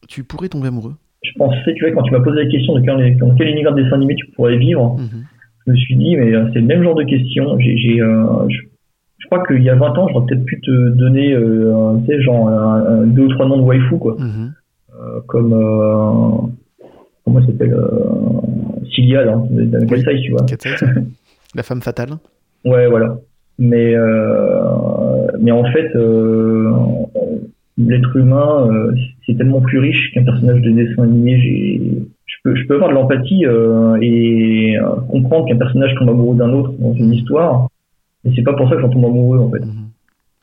tu 0.09 0.25
pourrais 0.25 0.49
tomber 0.49 0.69
amoureux? 0.69 0.95
Je 1.25 1.31
pensais 1.37 1.75
tu 1.75 1.85
vois 1.85 1.93
quand 1.95 2.03
tu 2.03 2.13
m'as 2.13 2.21
posé 2.21 2.45
la 2.45 2.51
question 2.51 2.75
de 2.75 2.81
quel, 2.81 3.17
dans 3.19 3.35
quel 3.35 3.49
univers 3.49 3.75
de 3.75 3.83
dessin 3.83 3.97
animé 3.97 4.15
tu 4.15 4.27
pourrais 4.33 4.57
vivre 4.57 4.97
Mhm. 4.99 5.25
je 5.67 5.73
me 5.73 5.77
suis 5.77 5.97
dit, 5.97 6.17
mais 6.17 6.33
euh, 6.35 6.49
c'est 6.53 6.61
le 6.61 6.67
même 6.67 6.83
genre 6.83 6.95
de 6.95 7.03
question. 7.05 7.59
J'ai, 7.59 7.77
j'ai, 7.77 8.01
euh, 8.01 8.49
je, 8.49 8.59
je 9.19 9.27
crois 9.27 9.45
qu'il 9.47 9.63
y 9.63 9.69
a 9.69 9.75
20 9.75 9.99
ans, 9.99 10.09
j'aurais 10.09 10.27
peut-être 10.27 10.45
pu 10.45 10.61
te 10.61 10.91
donner, 10.91 11.33
euh, 11.35 11.97
tu 12.01 12.07
sais, 12.07 12.23
genre, 12.23 12.49
un- 12.49 12.85
un- 13.03 13.07
deux 13.07 13.25
ou 13.25 13.29
trois 13.35 13.47
noms 13.49 13.59
de 13.59 13.63
waifu, 13.63 13.99
quoi. 13.99 14.17
Mhm. 14.19 14.55
Euh, 14.95 15.21
comme, 15.27 16.53
comment 17.25 17.41
ça 17.41 17.47
s'appelle, 17.49 17.77
Cilia, 18.95 19.25
là, 19.25 19.33
dans 19.33 19.49
Oui. 19.51 20.03
Size, 20.03 20.23
tu 20.23 20.31
vois. 20.31 20.47
La 21.55 21.63
femme 21.63 21.83
fatale 21.83 22.11
Ouais, 22.65 22.87
voilà. 22.89 23.19
Mais, 23.59 23.95
mais 25.41 25.51
en 25.51 25.65
fait, 25.73 25.91
l'être 27.79 28.17
humain, 28.17 28.69
euh, 28.71 28.95
c'est 29.25 29.37
tellement 29.37 29.61
plus 29.61 29.79
riche 29.79 30.13
qu'un 30.13 30.25
personnage 30.25 30.61
de 30.63 30.71
dessin 30.71 31.05
animé. 31.05 31.39
Je 32.27 32.35
peux, 32.45 32.55
je 32.55 32.73
avoir 32.73 32.91
de 32.91 32.95
l'empathie 32.95 33.47
euh, 33.47 33.97
et 34.03 34.77
euh, 34.77 34.97
comprendre 35.09 35.47
qu'un 35.47 35.57
personnage 35.57 35.95
tombe 35.99 36.11
amoureux 36.11 36.37
d'un 36.37 36.53
autre 36.53 36.73
dans 36.79 36.93
une 36.95 37.13
histoire. 37.13 37.69
Mais 38.25 38.33
c'est 38.35 38.43
pas 38.43 38.55
pour 38.55 38.69
ça 38.69 38.77
que 38.77 38.83
j'en 38.83 38.91
tombe 38.91 39.05
amoureux, 39.05 39.39
en 39.39 39.51
fait. 39.51 39.61
Mhm. 39.61 39.88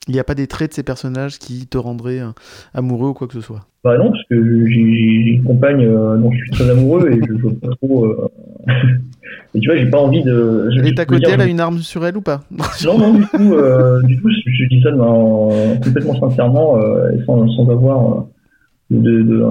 Il 0.08 0.14
n'y 0.14 0.20
a 0.20 0.24
pas 0.24 0.36
des 0.36 0.48
traits 0.48 0.70
de 0.72 0.76
ces 0.76 0.84
personnages 0.84 1.40
qui 1.40 1.66
te 1.68 1.78
rendraient 1.78 2.20
euh, 2.20 2.30
amoureux 2.74 3.10
ou 3.10 3.14
quoi 3.14 3.28
que 3.28 3.34
ce 3.34 3.42
soit? 3.42 3.62
Bah 3.84 3.98
non, 3.98 4.12
parce 4.12 4.24
que 4.30 4.66
j'ai, 4.68 4.80
une 4.82 5.44
compagne 5.44 5.84
euh, 5.86 6.18
dont 6.18 6.32
je 6.32 6.38
suis 6.38 6.52
très 6.52 6.70
amoureux 6.70 7.10
et 7.12 7.20
je 7.26 7.34
veux 7.34 7.54
pas 7.56 7.70
trop. 7.82 8.06
euh, 8.06 8.28
et 9.56 9.60
tu 9.60 9.68
vois, 9.68 9.78
j'ai 9.78 9.90
pas 9.90 10.00
envie 10.00 10.24
de. 10.24 10.70
je- 10.76 10.84
Et 10.86 10.94
ta 10.96 11.06
côté, 11.06 11.22
dire- 11.26 11.34
elle 11.34 11.42
a 11.42 11.46
une 11.46 11.60
arme 11.60 11.80
sur 11.80 12.06
elle 12.06 12.18
ou 12.18 12.22
pas? 12.22 12.42
Non, 12.86 12.98
non, 12.98 13.14
du 13.16 13.28
tout, 13.28 13.54
euh, 13.54 14.02
du 14.04 14.18
tout, 14.18 14.30
je, 14.30 14.52
je 14.52 14.68
dis 14.70 14.82
ça 14.82 14.92
complètement 14.92 16.20
sincèrement, 16.20 16.78
euh, 16.78 17.12
sans, 17.26 17.48
sans 17.50 17.70
avoir 17.70 18.18
euh, 18.18 18.22
de, 18.92 19.22
de, 19.24 19.42
euh, 19.42 19.50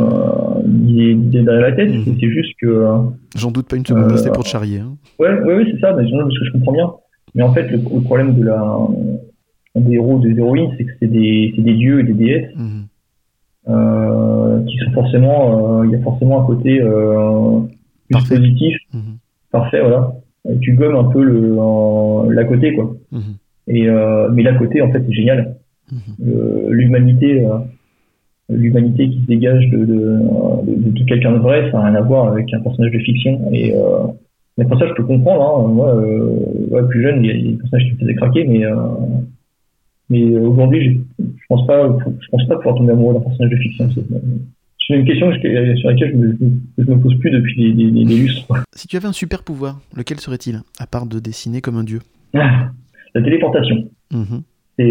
d'idée 0.67 1.15
d'idée 1.15 1.43
derrière 1.43 1.63
la 1.63 1.73
tête. 1.73 1.91
Mhm. 1.91 2.05
C'est- 2.05 2.21
C'est 2.21 2.31
juste 2.31 2.53
que, 2.61 2.67
euh, 2.67 2.99
J'en 3.37 3.51
doute 3.51 3.67
pas 3.69 3.77
une 3.77 3.87
seconde, 3.87 4.13
Euh, 4.13 4.17
c'était 4.17 4.31
pour 4.31 4.45
te 4.45 4.49
charrier. 4.49 4.81
hein. 4.81 4.97
ouais, 5.19 5.33
ouais, 5.41 5.55
ouais, 5.57 5.67
c'est 5.73 5.81
ça, 5.81 5.93
mais, 5.95 6.09
parce 6.11 6.39
que 6.39 6.45
je 6.45 6.53
comprends 6.53 6.73
bien. 6.73 6.93
Mais 7.35 7.43
en 7.43 7.53
fait, 7.53 7.65
le, 7.69 7.79
le 7.79 8.01
problème 8.03 8.35
de 8.39 8.45
la, 8.45 8.63
des 9.81 9.95
héros, 9.95 10.19
des 10.21 10.37
héroïnes, 10.39 10.71
c'est 10.79 10.85
que 10.85 10.93
c'est 11.01 11.07
des, 11.11 11.53
des 11.57 11.75
dieux 11.75 12.01
et 12.01 12.05
des 12.05 12.13
déesses 12.15 12.55
Mhm. 12.57 12.85
euh, 13.69 14.63
qui 14.67 14.77
sont 14.79 14.91
forcément, 14.93 15.81
euh, 15.81 15.87
il 15.87 15.93
y 15.93 15.95
a 15.97 16.03
forcément 16.03 16.43
un 16.43 16.47
côté 16.47 16.81
euh, 16.81 17.61
plus 18.09 18.13
Parfait. 18.13 18.37
positif, 18.37 18.77
Mhm. 18.93 19.01
parfait, 19.51 19.81
voilà. 19.81 20.13
Et 20.51 20.59
tu 20.59 20.75
gommes 20.75 20.97
un 20.97 21.11
peu 21.11 21.23
le, 21.23 21.57
l'à 22.35 22.45
côté, 22.45 22.75
quoi. 22.75 22.95
Mhm. 23.13 23.21
Et 23.69 23.89
euh, 23.89 24.29
mais 24.33 24.43
l'à 24.43 24.55
côté, 24.55 24.83
en 24.83 24.93
fait, 24.93 25.03
c'est 25.07 25.13
génial. 25.15 25.57
Mhm. 25.91 25.99
Le- 26.25 26.73
l'humanité 26.73 27.45
euh, 27.47 27.59
l'humanité 28.51 29.09
qui 29.09 29.23
se 29.23 29.27
dégage 29.27 29.69
de, 29.71 29.79
de, 29.79 30.19
de, 30.67 30.91
de 30.91 31.05
quelqu'un 31.05 31.33
de 31.33 31.39
vrai 31.39 31.71
ça 31.71 31.79
n'a 31.79 31.85
rien 31.87 31.95
à 31.95 32.01
voir 32.03 32.29
avec 32.29 32.53
un 32.53 32.61
personnage 32.61 32.93
de 32.93 32.99
fiction 32.99 33.41
et 33.53 33.75
euh, 33.75 34.07
mais 34.59 34.65
pour 34.67 34.79
ça 34.79 34.87
je 34.87 34.93
peux 34.95 35.05
comprendre 35.05 35.43
hein. 35.43 35.69
moi 35.73 35.95
euh, 35.97 36.29
ouais, 36.71 36.83
plus 36.89 37.03
jeune 37.03 37.25
il 37.25 37.27
y 37.27 37.31
a 37.31 37.51
des 37.53 37.57
personnages 37.57 37.87
qui 37.87 37.93
me 37.95 37.99
faisaient 38.01 38.15
craquer 38.17 38.45
mais 38.47 38.65
euh, 38.67 38.75
mais 40.11 40.23
aujourd'hui 40.37 40.83
j'ai- 40.85 41.01
je 41.19 41.43
pense 41.49 41.67
pas 41.67 41.97
je 42.21 42.29
pense 42.31 42.47
pas 42.47 42.57
pouvoir 42.57 42.77
tomber 42.77 42.93
amoureux 42.93 43.15
d'un 43.15 43.21
personnage 43.21 43.51
de 43.53 43.57
fiction 43.57 43.89
c'est 44.87 44.95
une 44.95 45.07
question 45.07 45.31
que 45.31 45.37
je- 45.37 45.77
sur 45.77 45.89
laquelle 45.91 46.11
je 46.13 46.17
me, 46.17 46.39
je 46.79 46.91
me 46.91 46.99
pose 47.01 47.19
plus 47.19 47.31
depuis 47.31 47.57
des, 47.57 47.73
des, 47.73 47.91
des- 47.91 48.05
des 48.05 48.17
lustres 48.17 48.47
Si 48.75 48.87
tu 48.87 48.97
avais 48.97 49.07
un 49.09 49.13
super 49.13 49.43
pouvoir, 49.43 49.81
lequel 49.97 50.21
serait-il 50.21 50.61
À 50.79 50.87
part 50.87 51.07
de 51.07 51.19
dessiner 51.21 51.61
comme 51.63 51.77
un 51.77 51.85
dieu? 51.85 52.01
la 52.35 53.23
téléportation 53.23 53.89
Mhm. 54.13 54.43
et 54.79 54.85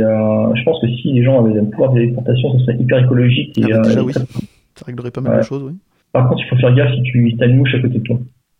euh, 0.00 0.54
je 0.54 0.62
pense 0.64 0.80
que 0.80 0.86
si 0.88 1.12
les 1.12 1.24
gens 1.24 1.44
avaient 1.44 1.58
un 1.58 1.64
pouvoir 1.64 1.92
de 1.92 1.98
téléportation 2.00 2.52
ça 2.58 2.64
serait 2.64 2.76
hyper 2.78 3.04
écologique 3.04 3.56
et, 3.58 3.64
Ah 3.64 3.68
bah, 3.78 3.82
déjà, 3.88 4.00
euh, 4.00 4.04
oui. 4.04 4.12
Ça 4.12 4.84
réglerait 4.86 5.10
pas 5.10 5.20
mal 5.20 5.32
Ouais. 5.32 5.38
de 5.38 5.44
choses, 5.44 5.62
oui. 5.64 5.72
Par 6.12 6.28
contre, 6.28 6.42
il 6.44 6.48
faut 6.48 6.56
faire 6.56 6.74
gaffe 6.74 6.94
si 6.94 7.02
tu 7.02 7.36
as 7.40 7.46
une 7.46 7.56
mouche 7.56 7.74
à 7.74 7.80
côté 7.80 7.98
de 7.98 8.02
toi. 8.04 8.18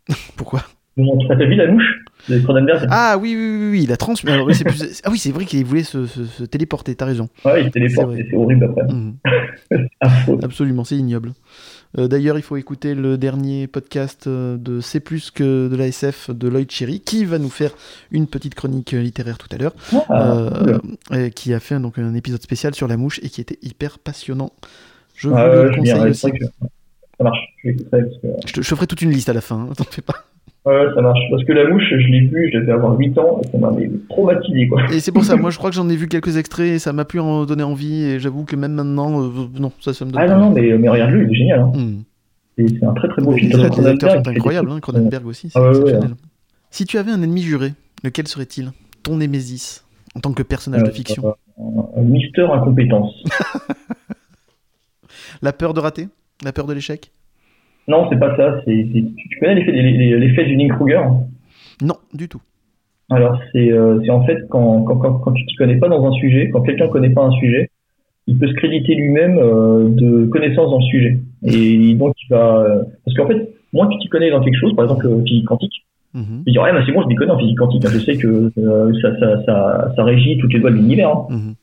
Pourquoi? 0.36 0.60
T'as 0.96 1.34
vu 1.36 1.54
la 1.54 1.70
mouche 1.70 2.00
de 2.28 2.38
Cronenberg 2.40 2.86
Ah 2.90 3.16
oui, 3.18 3.34
oui, 3.36 3.56
oui, 3.58 3.70
oui, 3.70 3.82
il 3.84 3.92
a 3.92 3.96
trans... 3.96 4.14
alors, 4.26 4.46
plus- 4.46 5.00
Ah 5.04 5.10
oui, 5.10 5.18
c'est 5.18 5.30
vrai 5.30 5.44
qu'il 5.46 5.64
voulait 5.64 5.84
se, 5.84 6.06
se- 6.06 6.24
se 6.24 6.44
téléporter, 6.44 6.94
t'as 6.94 7.06
raison. 7.06 7.28
Ouais, 7.44 7.62
il 7.62 7.66
se 7.66 7.70
téléporte 7.70 8.14
c'est 8.16 8.36
horrible 8.36 8.64
après. 8.64 8.82
Affreux. 10.00 10.38
Absolument, 10.42 10.84
c'est 10.84 10.96
ignoble. 10.96 11.32
Euh, 11.98 12.06
D'ailleurs, 12.08 12.36
il 12.38 12.42
faut 12.42 12.56
écouter 12.56 12.94
le 12.94 13.16
dernier 13.18 13.66
podcast 13.66 14.26
euh, 14.26 14.56
de 14.58 14.80
C'est 14.80 15.00
plus 15.00 15.30
que 15.30 15.68
de 15.68 15.76
la 15.76 15.86
SF 15.86 16.30
de 16.30 16.48
Lloyd 16.48 16.70
Cherry, 16.70 17.00
qui 17.00 17.24
va 17.24 17.38
nous 17.38 17.48
faire 17.50 17.70
une 18.10 18.26
petite 18.26 18.54
chronique 18.54 18.92
euh, 18.94 19.00
littéraire 19.00 19.38
tout 19.38 19.48
à 19.52 19.56
l'heure, 19.58 19.74
Ah, 20.08 20.32
euh, 20.34 20.78
cool. 21.10 21.30
qui 21.30 21.54
a 21.54 21.60
fait 21.60 21.78
donc 21.80 21.98
un 21.98 22.14
épisode 22.14 22.42
spécial 22.42 22.74
sur 22.74 22.86
la 22.88 22.96
mouche 22.96 23.18
et 23.22 23.28
qui 23.28 23.40
était 23.40 23.58
hyper 23.62 23.98
passionnant. 23.98 24.50
Je 25.14 25.28
vous 25.28 25.34
Ah, 25.36 25.46
le 25.48 25.62
veux 25.62 25.68
bien, 25.80 25.94
conseille 25.94 26.10
aussi. 26.10 26.20
c'est 26.20 26.28
vrai 26.28 26.38
que 26.38 26.44
ça 26.44 27.24
marche. 27.24 27.38
Je 27.62 27.68
l'écouterai 27.70 28.02
parce 28.02 28.16
que... 28.18 28.28
Je 28.46 28.52
te, 28.52 28.62
je 28.62 28.68
te 28.70 28.74
ferai 28.74 28.86
toute 28.86 29.02
une 29.02 29.10
liste 29.10 29.28
à 29.28 29.32
la 29.32 29.40
fin, 29.40 29.56
hein, 29.56 29.72
t'en 29.76 29.84
fais 29.84 30.02
pas. 30.02 30.26
Ouais, 30.66 30.86
ça 30.94 31.00
marche. 31.00 31.20
Parce 31.30 31.42
que 31.44 31.52
la 31.52 31.68
mouche, 31.68 31.84
je 31.90 32.06
l'ai 32.08 32.20
vue, 32.20 32.50
je 32.52 32.58
devais 32.58 32.72
avoir 32.72 32.96
8 32.98 33.18
ans, 33.18 33.40
et 33.42 33.48
ça 33.48 33.58
m'avait 33.58 33.90
traumatisé, 34.10 34.68
quoi. 34.68 34.82
Et 34.92 35.00
c'est 35.00 35.12
pour 35.12 35.24
ça, 35.24 35.36
moi 35.36 35.50
je 35.50 35.56
crois 35.58 35.70
que 35.70 35.76
j'en 35.76 35.88
ai 35.88 35.96
vu 35.96 36.06
quelques 36.06 36.36
extraits 36.36 36.68
et 36.74 36.78
ça 36.78 36.92
m'a 36.92 37.04
pu 37.06 37.18
en 37.18 37.46
donner 37.46 37.62
envie, 37.62 38.02
et 38.04 38.20
j'avoue 38.20 38.44
que 38.44 38.56
même 38.56 38.72
maintenant, 38.72 39.22
euh, 39.22 39.28
non, 39.58 39.72
ça, 39.80 39.94
ça 39.94 40.04
me 40.04 40.10
donne 40.10 40.20
Ah 40.22 40.26
pas 40.26 40.34
non, 40.36 40.50
non, 40.50 40.52
mais, 40.52 40.76
mais 40.76 40.88
regarde-le, 40.88 41.24
il 41.24 41.30
est 41.30 41.34
génial. 41.34 41.60
Hein. 41.60 41.72
Hmm. 41.74 42.02
C'est 42.58 42.84
un 42.84 42.92
très 42.92 43.08
très 43.08 43.22
beau 43.22 43.32
film. 43.32 43.56
les- 43.58 43.86
acteurs 43.86 44.12
sont 44.12 44.28
incroyables, 44.28 44.70
hein, 44.70 44.80
Cronenberg 44.80 45.26
aussi, 45.26 45.48
c'est 45.48 45.58
Ah 45.58 45.62
ouais, 45.62 45.68
ouais, 45.68 45.76
exceptionnel. 45.80 46.16
Si 46.70 46.84
tu 46.84 46.98
avais 46.98 47.10
un 47.10 47.22
ennemi 47.22 47.40
juré, 47.42 47.72
lequel 48.04 48.28
serait-il? 48.28 48.70
Ton 49.02 49.16
Némésis, 49.16 49.82
en 50.14 50.20
tant 50.20 50.32
que 50.34 50.42
personnage 50.42 50.82
de 50.82 50.88
Euh, 50.88 50.92
fiction. 50.92 51.34
euh, 51.58 52.02
Mister 52.02 52.42
Incompétence. 52.52 53.14
La 55.42 55.52
peur 55.54 55.72
de 55.74 55.80
rater? 55.80 56.08
La 56.44 56.52
peur 56.52 56.66
de 56.66 56.74
l'échec? 56.74 57.10
Non, 57.90 58.06
c'est 58.10 58.18
pas 58.18 58.36
ça. 58.36 58.60
c'est 58.64 58.86
c'est- 58.92 59.04
Tu 59.30 59.38
connais 59.40 59.56
l'effet 59.56 59.72
l'effet 59.72 60.44
du 60.46 60.68
Kruger 60.68 61.00
Non, 61.82 61.96
du 62.14 62.28
tout. 62.28 62.40
Alors, 63.10 63.38
c'est 63.52 63.70
euh, 63.72 63.98
c'est 64.04 64.10
en 64.10 64.24
fait 64.24 64.38
quand, 64.48 64.82
quand, 64.84 64.96
quand, 64.96 65.14
quand 65.18 65.32
tu 65.32 65.44
t'y 65.46 65.56
connais 65.56 65.76
pas 65.78 65.88
dans 65.88 66.06
un 66.06 66.12
sujet, 66.12 66.48
quand 66.50 66.62
quelqu'un 66.62 66.88
connaît 66.88 67.10
pas 67.10 67.24
un 67.24 67.32
sujet, 67.32 67.68
il 68.28 68.38
peut 68.38 68.46
se 68.46 68.54
créditer 68.54 68.94
lui-même 68.94 69.36
euh, 69.38 69.88
de 69.88 70.26
connaissances 70.26 70.70
dans 70.70 70.78
le 70.78 70.84
sujet. 70.84 71.18
Et 71.44 71.94
donc, 72.00 72.14
il 72.22 72.28
va, 72.30 72.58
euh, 72.60 72.82
parce 73.04 73.16
qu'en 73.16 73.26
fait, 73.26 73.50
moins 73.72 73.88
que 73.88 73.94
tu 73.94 73.98
t'y 74.00 74.08
connais 74.08 74.30
dans 74.30 74.40
quelque 74.40 74.58
chose, 74.60 74.74
par 74.76 74.84
exemple 74.84 75.08
physique 75.26 75.46
quantique, 75.46 75.72
Mhm. 76.12 76.42
tu 76.44 76.50
dis 76.52 76.58
ouais, 76.58 76.72
bah, 76.72 76.82
c'est 76.84 76.90
bon, 76.92 77.02
je 77.02 77.06
m'y 77.08 77.14
connais 77.14 77.30
en 77.30 77.38
physique 77.38 77.56
quantique. 77.58 77.84
hein. 77.84 77.90
Je 77.92 77.98
sais 78.00 78.16
que 78.16 78.50
ça, 79.00 79.18
ça, 79.20 79.44
ça, 79.44 79.92
ça 79.94 80.02
régit 80.04 80.38
toutes 80.38 80.52
les 80.52 80.58
lois 80.58 80.70
de 80.70 80.76
l'univers. 80.76 81.08
hein. 81.10 81.26
Mhm. 81.30 81.54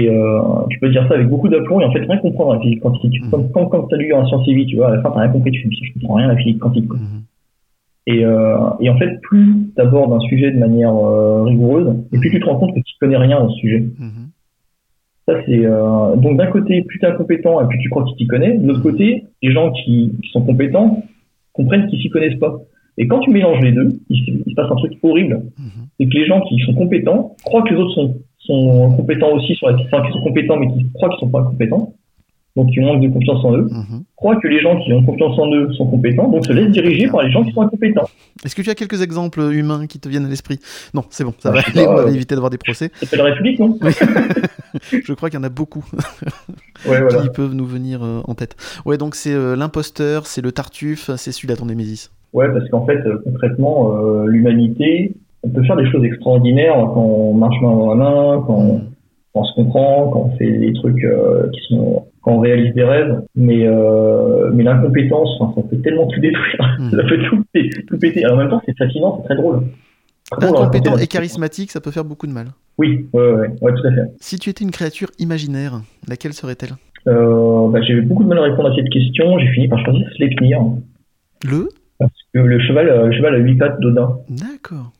Et 0.00 0.08
euh, 0.08 0.40
tu 0.70 0.78
peux 0.78 0.90
dire 0.90 1.04
ça 1.08 1.14
avec 1.14 1.28
beaucoup 1.28 1.48
d'aplomb 1.48 1.80
et 1.80 1.84
en 1.84 1.90
fait 1.92 2.00
rien 2.00 2.18
comprendre 2.18 2.52
à 2.52 2.54
la 2.56 2.60
physique 2.60 2.80
quantique. 2.80 3.20
Mhm. 3.22 3.30
Comme 3.30 3.50
quand, 3.50 3.66
quand 3.66 3.82
tu 3.88 3.94
as 3.94 3.98
lu 3.98 4.12
en 4.14 4.24
sciences 4.26 4.46
et 4.46 4.54
vie, 4.54 4.66
tu 4.66 4.76
vois, 4.76 4.88
à 4.92 4.96
la 4.96 5.02
fin 5.02 5.10
t'as 5.10 5.20
rien 5.20 5.30
compris, 5.30 5.50
tu 5.50 5.62
fais 5.62 5.68
je 5.86 5.92
comprends 6.00 6.14
rien 6.14 6.28
à 6.28 6.32
la 6.34 6.36
physique 6.36 6.58
quantique. 6.60 6.86
Quoi. 6.88 6.98
Mhm. 6.98 7.22
Et, 8.06 8.24
euh, 8.24 8.56
et 8.80 8.88
en 8.90 8.96
fait, 8.96 9.20
plus 9.22 9.46
tu 9.74 9.80
abordes 9.82 10.12
un 10.12 10.20
sujet 10.20 10.50
de 10.50 10.58
manière 10.58 10.94
euh, 10.94 11.42
rigoureuse, 11.44 11.94
et 12.12 12.18
plus 12.18 12.30
tu 12.30 12.38
te 12.40 12.44
rends 12.46 12.56
compte 12.56 12.74
que 12.74 12.80
tu 12.80 12.94
connais 13.00 13.16
rien 13.16 13.40
dans 13.40 13.48
ce 13.50 13.56
sujet. 13.58 13.80
Mhm. 13.80 14.28
Ça 15.26 15.34
c'est 15.46 15.64
euh, 15.66 16.16
donc 16.16 16.36
d'un 16.38 16.46
côté, 16.46 16.82
plus 16.82 16.98
tu 16.98 17.04
es 17.04 17.08
incompétent 17.08 17.60
et 17.60 17.66
plus 17.68 17.78
tu 17.78 17.88
crois 17.90 18.04
que 18.04 18.10
tu 18.10 18.16
t'y 18.16 18.26
connais. 18.26 18.56
De 18.56 18.66
l'autre 18.68 18.82
côté, 18.82 19.24
les 19.42 19.50
gens 19.52 19.70
qui, 19.72 20.12
qui 20.22 20.28
sont 20.30 20.42
compétents 20.42 21.02
comprennent 21.52 21.86
qu'ils 21.88 22.00
s'y 22.00 22.08
connaissent 22.08 22.38
pas. 22.38 22.54
Et 22.98 23.06
quand 23.06 23.20
tu 23.20 23.30
mélanges 23.30 23.60
les 23.62 23.72
deux, 23.72 24.00
il, 24.10 24.18
se- 24.24 24.30
il 24.46 24.50
se 24.50 24.54
passe 24.54 24.70
un 24.70 24.76
truc 24.76 24.92
horrible. 25.02 25.42
Mhm. 25.58 25.86
C'est 25.98 26.06
que 26.06 26.14
les 26.14 26.26
gens 26.26 26.40
qui 26.42 26.58
sont 26.60 26.74
compétents 26.74 27.36
croient 27.44 27.62
que 27.62 27.74
les 27.74 27.80
autres 27.80 27.94
sont, 27.94 28.14
sont 28.38 28.92
compétents 28.96 29.32
aussi 29.32 29.54
sur 29.54 29.68
la 29.68 29.76
enfin, 29.76 30.02
qui 30.06 30.12
sont 30.12 30.22
compétents 30.22 30.56
mais 30.58 30.68
qui 30.68 30.90
croient 30.94 31.08
qu'ils 31.10 31.18
sont 31.20 31.28
pas 31.30 31.42
compétents. 31.42 31.94
Donc 32.56 32.70
qui 32.72 32.80
manquent 32.80 33.02
de 33.02 33.08
confiance 33.08 33.44
en 33.44 33.56
eux. 33.56 33.68
Mhm. 33.70 34.02
Croient 34.16 34.34
que 34.40 34.48
les 34.48 34.58
gens 34.60 34.80
qui 34.80 34.92
ont 34.92 35.04
confiance 35.04 35.38
en 35.38 35.48
eux 35.54 35.72
sont 35.74 35.86
compétents, 35.86 36.28
donc 36.28 36.44
se 36.44 36.52
laissent 36.52 36.72
diriger 36.72 37.06
par 37.06 37.22
les 37.22 37.30
gens 37.30 37.44
qui 37.44 37.52
sont 37.52 37.60
incompétents. 37.62 38.08
Est-ce 38.44 38.56
que 38.56 38.62
tu 38.62 38.70
as 38.70 38.74
quelques 38.74 39.00
exemples 39.00 39.40
humains 39.52 39.86
qui 39.86 40.00
te 40.00 40.08
viennent 40.08 40.24
à 40.24 40.28
l'esprit? 40.28 40.58
Non, 40.92 41.04
c'est 41.10 41.22
bon, 41.22 41.32
ça 41.38 41.50
Ah, 41.50 41.52
va 41.52 41.60
aller, 41.60 41.86
on 41.86 41.94
va 41.94 42.10
éviter 42.10 42.34
d'avoir 42.34 42.50
des 42.50 42.58
procès. 42.58 42.90
S'appelle 42.96 43.20
la 43.20 43.24
République, 43.26 43.60
non? 43.60 43.78
Je 44.90 45.12
crois 45.12 45.30
qu'il 45.30 45.38
y 45.38 45.40
en 45.40 45.44
a 45.44 45.50
beaucoup 45.50 45.84
Ouais, 46.88 47.00
voilà. 47.00 47.22
qui 47.22 47.28
peuvent 47.30 47.54
nous 47.54 47.66
venir 47.66 48.02
euh, 48.02 48.22
en 48.26 48.34
tête. 48.34 48.56
Ouais, 48.84 48.98
donc 48.98 49.14
c'est 49.14 49.32
euh, 49.34 49.54
l'imposteur, 49.54 50.26
c'est 50.26 50.40
le 50.42 50.50
tartuffe, 50.50 51.10
c'est 51.16 51.30
celui-là 51.32 51.54
ton 51.56 51.66
Némésis. 51.66 52.10
Ouais, 52.32 52.48
parce 52.52 52.68
qu'en 52.70 52.84
fait, 52.86 52.98
euh, 53.06 53.20
concrètement, 53.24 53.94
l'humanité, 54.24 55.14
on 55.42 55.48
peut 55.50 55.62
faire 55.64 55.76
des 55.76 55.90
choses 55.90 56.04
extraordinaires 56.04 56.74
quand 56.94 57.00
on 57.04 57.34
marche 57.34 57.60
main 57.62 57.70
dans 57.70 57.94
la 57.94 57.94
main, 57.94 58.44
quand 58.46 58.54
on, 58.58 58.78
quand 59.32 59.40
on 59.40 59.44
se 59.44 59.54
comprend, 59.54 60.08
quand 60.10 60.20
on 60.32 60.36
fait 60.36 60.50
des 60.58 60.72
trucs 60.72 61.02
euh, 61.04 61.48
qui 61.52 61.60
sont, 61.74 62.06
quand 62.22 62.32
on 62.32 62.38
réalise 62.40 62.74
des 62.74 62.84
rêves. 62.84 63.22
Mais, 63.36 63.66
euh, 63.66 64.50
mais 64.52 64.64
l'incompétence, 64.64 65.28
enfin, 65.40 65.60
ça 65.60 65.68
peut 65.68 65.76
tellement 65.82 66.06
tout 66.06 66.20
détruire, 66.20 66.76
Mhm. 66.80 66.90
ça 66.96 67.02
peut 67.08 67.18
tout, 67.28 67.44
tout 67.88 67.98
péter. 67.98 68.24
Alors, 68.24 68.36
en 68.36 68.40
même 68.40 68.50
temps, 68.50 68.62
c'est 68.66 68.76
fascinant, 68.76 69.18
c'est 69.20 69.24
très 69.34 69.36
drôle. 69.36 69.62
À 70.30 70.44
Incompétent 70.44 70.96
et 70.98 71.06
charismatique, 71.06 71.70
ça 71.70 71.80
peut 71.80 71.90
faire 71.90 72.04
beaucoup 72.04 72.26
de 72.26 72.32
mal. 72.32 72.48
Oui, 72.76 73.08
ouais, 73.14 73.30
ouais, 73.32 73.48
ouais, 73.62 73.72
tout 73.74 73.86
à 73.86 73.92
fait. 73.92 74.02
Si 74.20 74.38
tu 74.38 74.50
étais 74.50 74.62
une 74.64 74.70
créature 74.70 75.08
imaginaire, 75.18 75.80
laquelle 76.06 76.32
serait-elle? 76.34 76.72
Euh, 77.06 77.68
bah, 77.70 77.80
j'ai 77.80 77.94
eu 77.94 78.02
beaucoup 78.02 78.24
de 78.24 78.28
mal 78.28 78.38
à 78.38 78.42
répondre 78.42 78.70
à 78.70 78.74
cette 78.74 78.90
question. 78.90 79.38
J'ai 79.38 79.46
fini 79.52 79.68
par 79.68 79.78
choisir 79.84 80.06
Sleipnir. 80.16 80.60
Le? 81.48 81.68
Parce 81.98 82.12
que 82.34 82.38
le 82.40 82.60
cheval, 82.60 82.88
euh, 82.90 83.06
le 83.06 83.12
cheval 83.12 83.34
a 83.36 83.38
huit 83.38 83.56
pattes 83.56 83.80
d'Odin. 83.80 84.18
D'accord. 84.28 84.92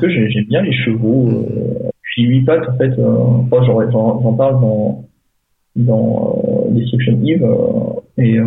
Parce 0.00 0.12
que 0.14 0.18
j'ai- 0.18 0.30
j'aime 0.30 0.44
bien 0.46 0.62
les 0.62 0.72
chevaux. 0.72 1.28
Euh, 1.28 1.90
puis 2.02 2.22
huit 2.24 2.42
pattes, 2.42 2.68
en 2.68 2.76
fait, 2.76 2.98
euh, 2.98 3.12
moi, 3.50 3.62
j'en, 3.66 4.34
parle 4.34 4.60
dans, 4.60 5.04
dans 5.76 6.42
euh, 6.68 6.74
Destruction 6.74 7.18
Eve. 7.24 7.46
et 8.18 8.38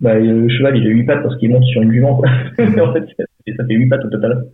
bah, 0.00 0.14
le 0.18 0.48
cheval, 0.48 0.76
il 0.76 0.86
a 0.86 0.90
huit 0.90 1.04
pattes 1.04 1.22
parce 1.22 1.36
qu'il 1.38 1.50
monte 1.50 1.64
sur 1.64 1.82
une 1.82 1.90
jument. 1.92 2.16
Quoi. 2.16 2.28
en 2.58 2.92
fait, 2.92 3.04
ça 3.56 3.64
fait 3.66 3.74
huit 3.74 3.88
pattes 3.88 4.04
au 4.04 4.10
total. 4.10 4.46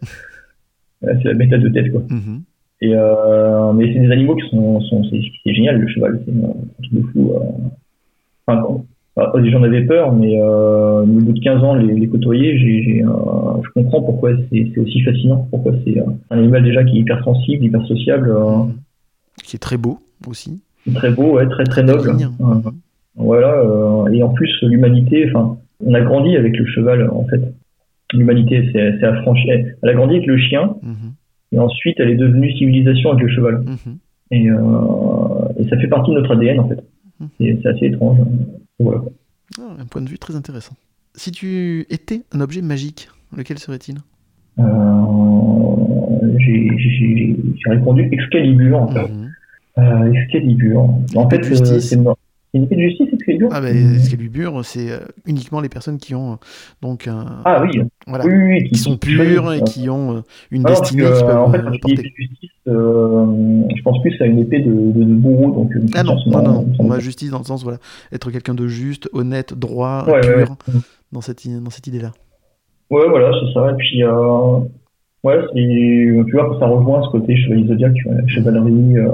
C'est 1.02 1.24
la 1.24 1.34
méthode 1.34 1.62
de 1.62 1.68
tête. 1.68 1.90
Quoi. 1.90 2.02
Mhm. 2.08 2.42
Et, 2.80 2.94
euh, 2.94 3.72
mais 3.72 3.92
c'est 3.92 4.00
des 4.00 4.10
animaux 4.10 4.36
qui 4.36 4.48
sont, 4.50 4.80
sont 4.80 5.04
c'est, 5.04 5.20
c'est 5.44 5.54
génial, 5.54 5.78
le 5.78 5.88
cheval. 5.88 6.20
C'est 6.24 6.32
un 6.32 6.52
truc 6.82 6.92
de 6.92 7.02
fou. 7.12 7.32
euh. 7.34 7.40
Enfin, 8.46 8.82
enfin, 9.16 9.44
j'en 9.50 9.62
avais 9.62 9.82
peur, 9.84 10.12
mais 10.12 10.40
euh, 10.40 11.02
au 11.02 11.06
bout 11.06 11.32
de 11.32 11.40
15 11.40 11.62
ans, 11.64 11.74
les, 11.74 11.94
les 11.94 12.08
côtoyer, 12.08 12.52
euh, 12.54 13.06
je 13.62 13.68
comprends 13.74 14.02
pourquoi 14.02 14.30
c'est, 14.50 14.78
aussi 14.78 15.00
fascinant, 15.02 15.46
pourquoi 15.50 15.72
c'est 15.84 15.98
euh, 15.98 16.04
un 16.30 16.38
animal 16.38 16.62
déjà 16.64 16.82
qui 16.84 16.96
est 16.96 17.00
hyper 17.00 17.22
sensible, 17.24 17.64
hyper 17.64 17.84
sociable, 17.86 18.30
euh, 18.30 18.64
Qui 19.44 19.56
est 19.56 19.58
très 19.58 19.76
beau 19.76 19.98
aussi. 20.26 20.62
très 20.94 21.10
beau, 21.10 21.34
ouais, 21.36 21.48
très 21.48 21.64
très 21.64 21.82
noble. 21.82 22.10
Voilà, 23.14 23.62
et 24.10 24.22
en 24.22 24.30
plus 24.30 24.50
l'humanité, 24.62 25.28
enfin, 25.28 25.58
on 25.84 25.92
a 25.94 26.00
grandi 26.00 26.34
avec 26.36 26.56
le 26.56 26.64
cheval 26.64 27.10
en 27.10 27.24
fait. 27.26 27.40
L'humanité, 28.14 28.68
c'est, 28.72 28.98
c'est 28.98 29.04
affranchi. 29.06 29.48
Elle 29.50 29.88
a 29.88 29.94
grandi 29.94 30.14
avec 30.16 30.26
le 30.26 30.38
chien, 30.38 30.76
Mhm. 30.82 31.12
et 31.52 31.58
ensuite 31.58 31.96
elle 32.00 32.08
est 32.10 32.16
devenue 32.16 32.50
civilisation 32.52 33.10
avec 33.12 33.24
le 33.24 33.28
cheval. 33.30 33.60
Mhm. 33.66 33.98
Et, 34.30 34.46
et 34.46 35.68
ça 35.68 35.76
fait 35.78 35.88
partie 35.88 36.10
de 36.10 36.16
notre 36.16 36.32
ADN 36.34 36.60
en 36.60 36.68
fait. 36.68 36.82
C'est 37.38 37.66
assez 37.66 37.86
étrange. 37.86 38.16
Voilà. 38.82 39.02
Ah, 39.58 39.76
un 39.78 39.86
point 39.86 40.02
de 40.02 40.08
vue 40.08 40.18
très 40.18 40.36
intéressant. 40.36 40.74
Si 41.14 41.30
tu 41.30 41.86
étais 41.90 42.22
un 42.32 42.40
objet 42.40 42.62
magique, 42.62 43.08
lequel 43.36 43.58
serait-il? 43.58 43.96
Euh, 44.58 44.62
j'ai, 46.38 47.36
répondu 47.66 48.08
Excalibur 48.12 48.82
en 48.82 48.88
fait. 48.88 49.08
Mhm. 49.08 49.32
Euh, 49.78 50.12
Excalibur. 50.12 50.80
En 51.14 51.28
fait, 51.28 51.40
euh, 51.50 51.80
c'est 51.80 51.98
une, 52.54 52.58
c'est 52.58 52.58
une 52.58 52.64
épée 52.64 52.76
de 52.76 52.80
justice 52.82 53.08
Excalibur 53.12 53.48
Ah, 53.52 53.60
bah, 53.60 53.70
Excalibur, 53.70 54.64
c'est 54.64 54.90
euh, 54.90 54.98
uniquement 55.26 55.60
les 55.60 55.68
personnes 55.68 55.98
qui 55.98 56.14
ont 56.14 56.32
euh, 56.32 56.36
donc 56.82 57.08
un. 57.08 57.42
Ah 57.44 57.62
oui, 57.62 57.80
voilà. 58.06 58.24
oui, 58.26 58.32
oui, 58.32 58.58
oui, 58.62 58.68
Qui 58.70 58.78
sont 58.78 58.96
pures 58.96 59.52
et 59.52 59.62
qui 59.62 59.88
ont 59.88 60.16
euh, 60.16 60.20
une 60.50 60.62
Ah 60.66 60.70
non, 60.70 60.76
parce 60.76 60.80
destinée 60.82 61.02
que, 61.02 61.16
qui 61.18 61.24
euh, 61.24 61.26
peuvent 61.26 61.38
en 61.38 61.50
fait, 61.52 61.58
euh, 61.58 61.70
quand 61.82 61.88
dis 61.88 61.94
de 61.96 62.02
justice, 62.16 62.50
euh, 62.68 63.62
je 63.76 63.82
pense 63.82 64.00
plus 64.02 64.20
à 64.20 64.26
une 64.26 64.38
épée 64.38 64.60
de, 64.60 64.70
de, 64.70 65.04
de 65.04 65.14
bourreau. 65.14 65.52
Donc, 65.52 65.74
une 65.74 65.88
Ah 65.94 66.02
non, 66.02 66.16
non, 66.26 66.42
non, 66.42 66.66
non. 66.78 66.84
Moi, 66.84 66.98
justice 66.98 67.30
dans 67.30 67.38
le 67.38 67.44
sens, 67.44 67.62
voilà, 67.62 67.78
être 68.12 68.30
quelqu'un 68.30 68.54
de 68.54 68.66
juste, 68.66 69.08
honnête, 69.12 69.54
droit, 69.54 70.04
Ouais, 70.06 70.20
pur, 70.20 70.30
ouais, 70.36 70.44
ouais. 70.44 70.80
dans 71.12 71.20
cette, 71.20 71.46
dans 71.62 71.70
cette 71.70 71.86
idée-là. 71.86 72.12
Ouais, 72.90 73.08
voilà, 73.08 73.30
c'est 73.40 73.52
ça. 73.54 73.70
Et 73.70 73.74
puis, 73.76 74.04
euh, 74.04 74.58
ouais, 75.24 75.38
tu 75.54 76.32
vois, 76.32 76.56
ça 76.60 76.66
rejoint 76.66 77.02
ce 77.04 77.10
côté 77.10 77.36
chevalier 77.36 77.64
vois, 78.04 78.26
chevalerie, 78.26 78.98
euh, 78.98 79.08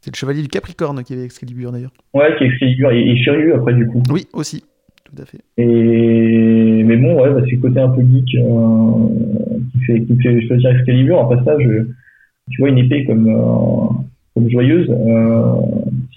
C'est 0.00 0.10
le 0.12 0.16
chevalier 0.16 0.42
du 0.42 0.48
Capricorne 0.48 1.02
qui 1.04 1.12
avait 1.12 1.24
Excalibur 1.24 1.72
d'ailleurs. 1.72 1.92
ouais, 2.14 2.34
qui 2.38 2.44
est 2.44 2.46
Excalibur 2.48 2.90
et, 2.90 3.00
et 3.02 3.16
Shiryu 3.16 3.52
après, 3.52 3.74
du 3.74 3.86
coup. 3.86 4.02
Oui, 4.10 4.26
aussi, 4.32 4.64
tout 5.04 5.20
à 5.22 5.26
fait. 5.26 5.40
Et, 5.58 6.82
mais 6.84 6.96
bon, 6.96 7.20
ouais, 7.22 7.32
bah, 7.34 7.42
c'est 7.44 7.56
le 7.56 7.60
côté 7.60 7.80
un 7.80 7.90
peu 7.90 8.00
geek, 8.00 8.34
euh, 8.36 9.60
qui 9.72 9.78
fait, 9.84 10.00
qui 10.02 10.16
fait 10.22 10.40
choisir 10.46 10.70
Excalibur. 10.70 11.20
Après 11.20 11.44
ça, 11.44 11.54
je, 11.60 11.84
tu 12.50 12.60
vois, 12.60 12.70
une 12.70 12.78
épée 12.78 13.04
comme, 13.04 13.28
euh, 13.28 13.92
comme 14.34 14.48
joyeuse, 14.48 14.88
euh, 14.90 15.52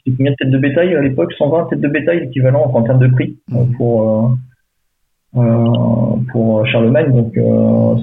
c'était 0.05 0.15
combien 0.17 0.31
de 0.31 0.35
têtes 0.37 0.51
de 0.51 0.57
bétail 0.59 0.95
à 0.95 1.01
l'époque? 1.01 1.33
120 1.37 1.65
têtes 1.65 1.81
de 1.81 1.87
bétail, 1.89 2.21
l'équivalent 2.21 2.63
en 2.73 2.83
termes 2.83 2.99
de 2.99 3.07
prix, 3.07 3.37
Mhm. 3.49 3.73
pour, 3.75 4.37
pour 6.31 6.65
Charlemagne. 6.67 7.11
Donc, 7.11 7.33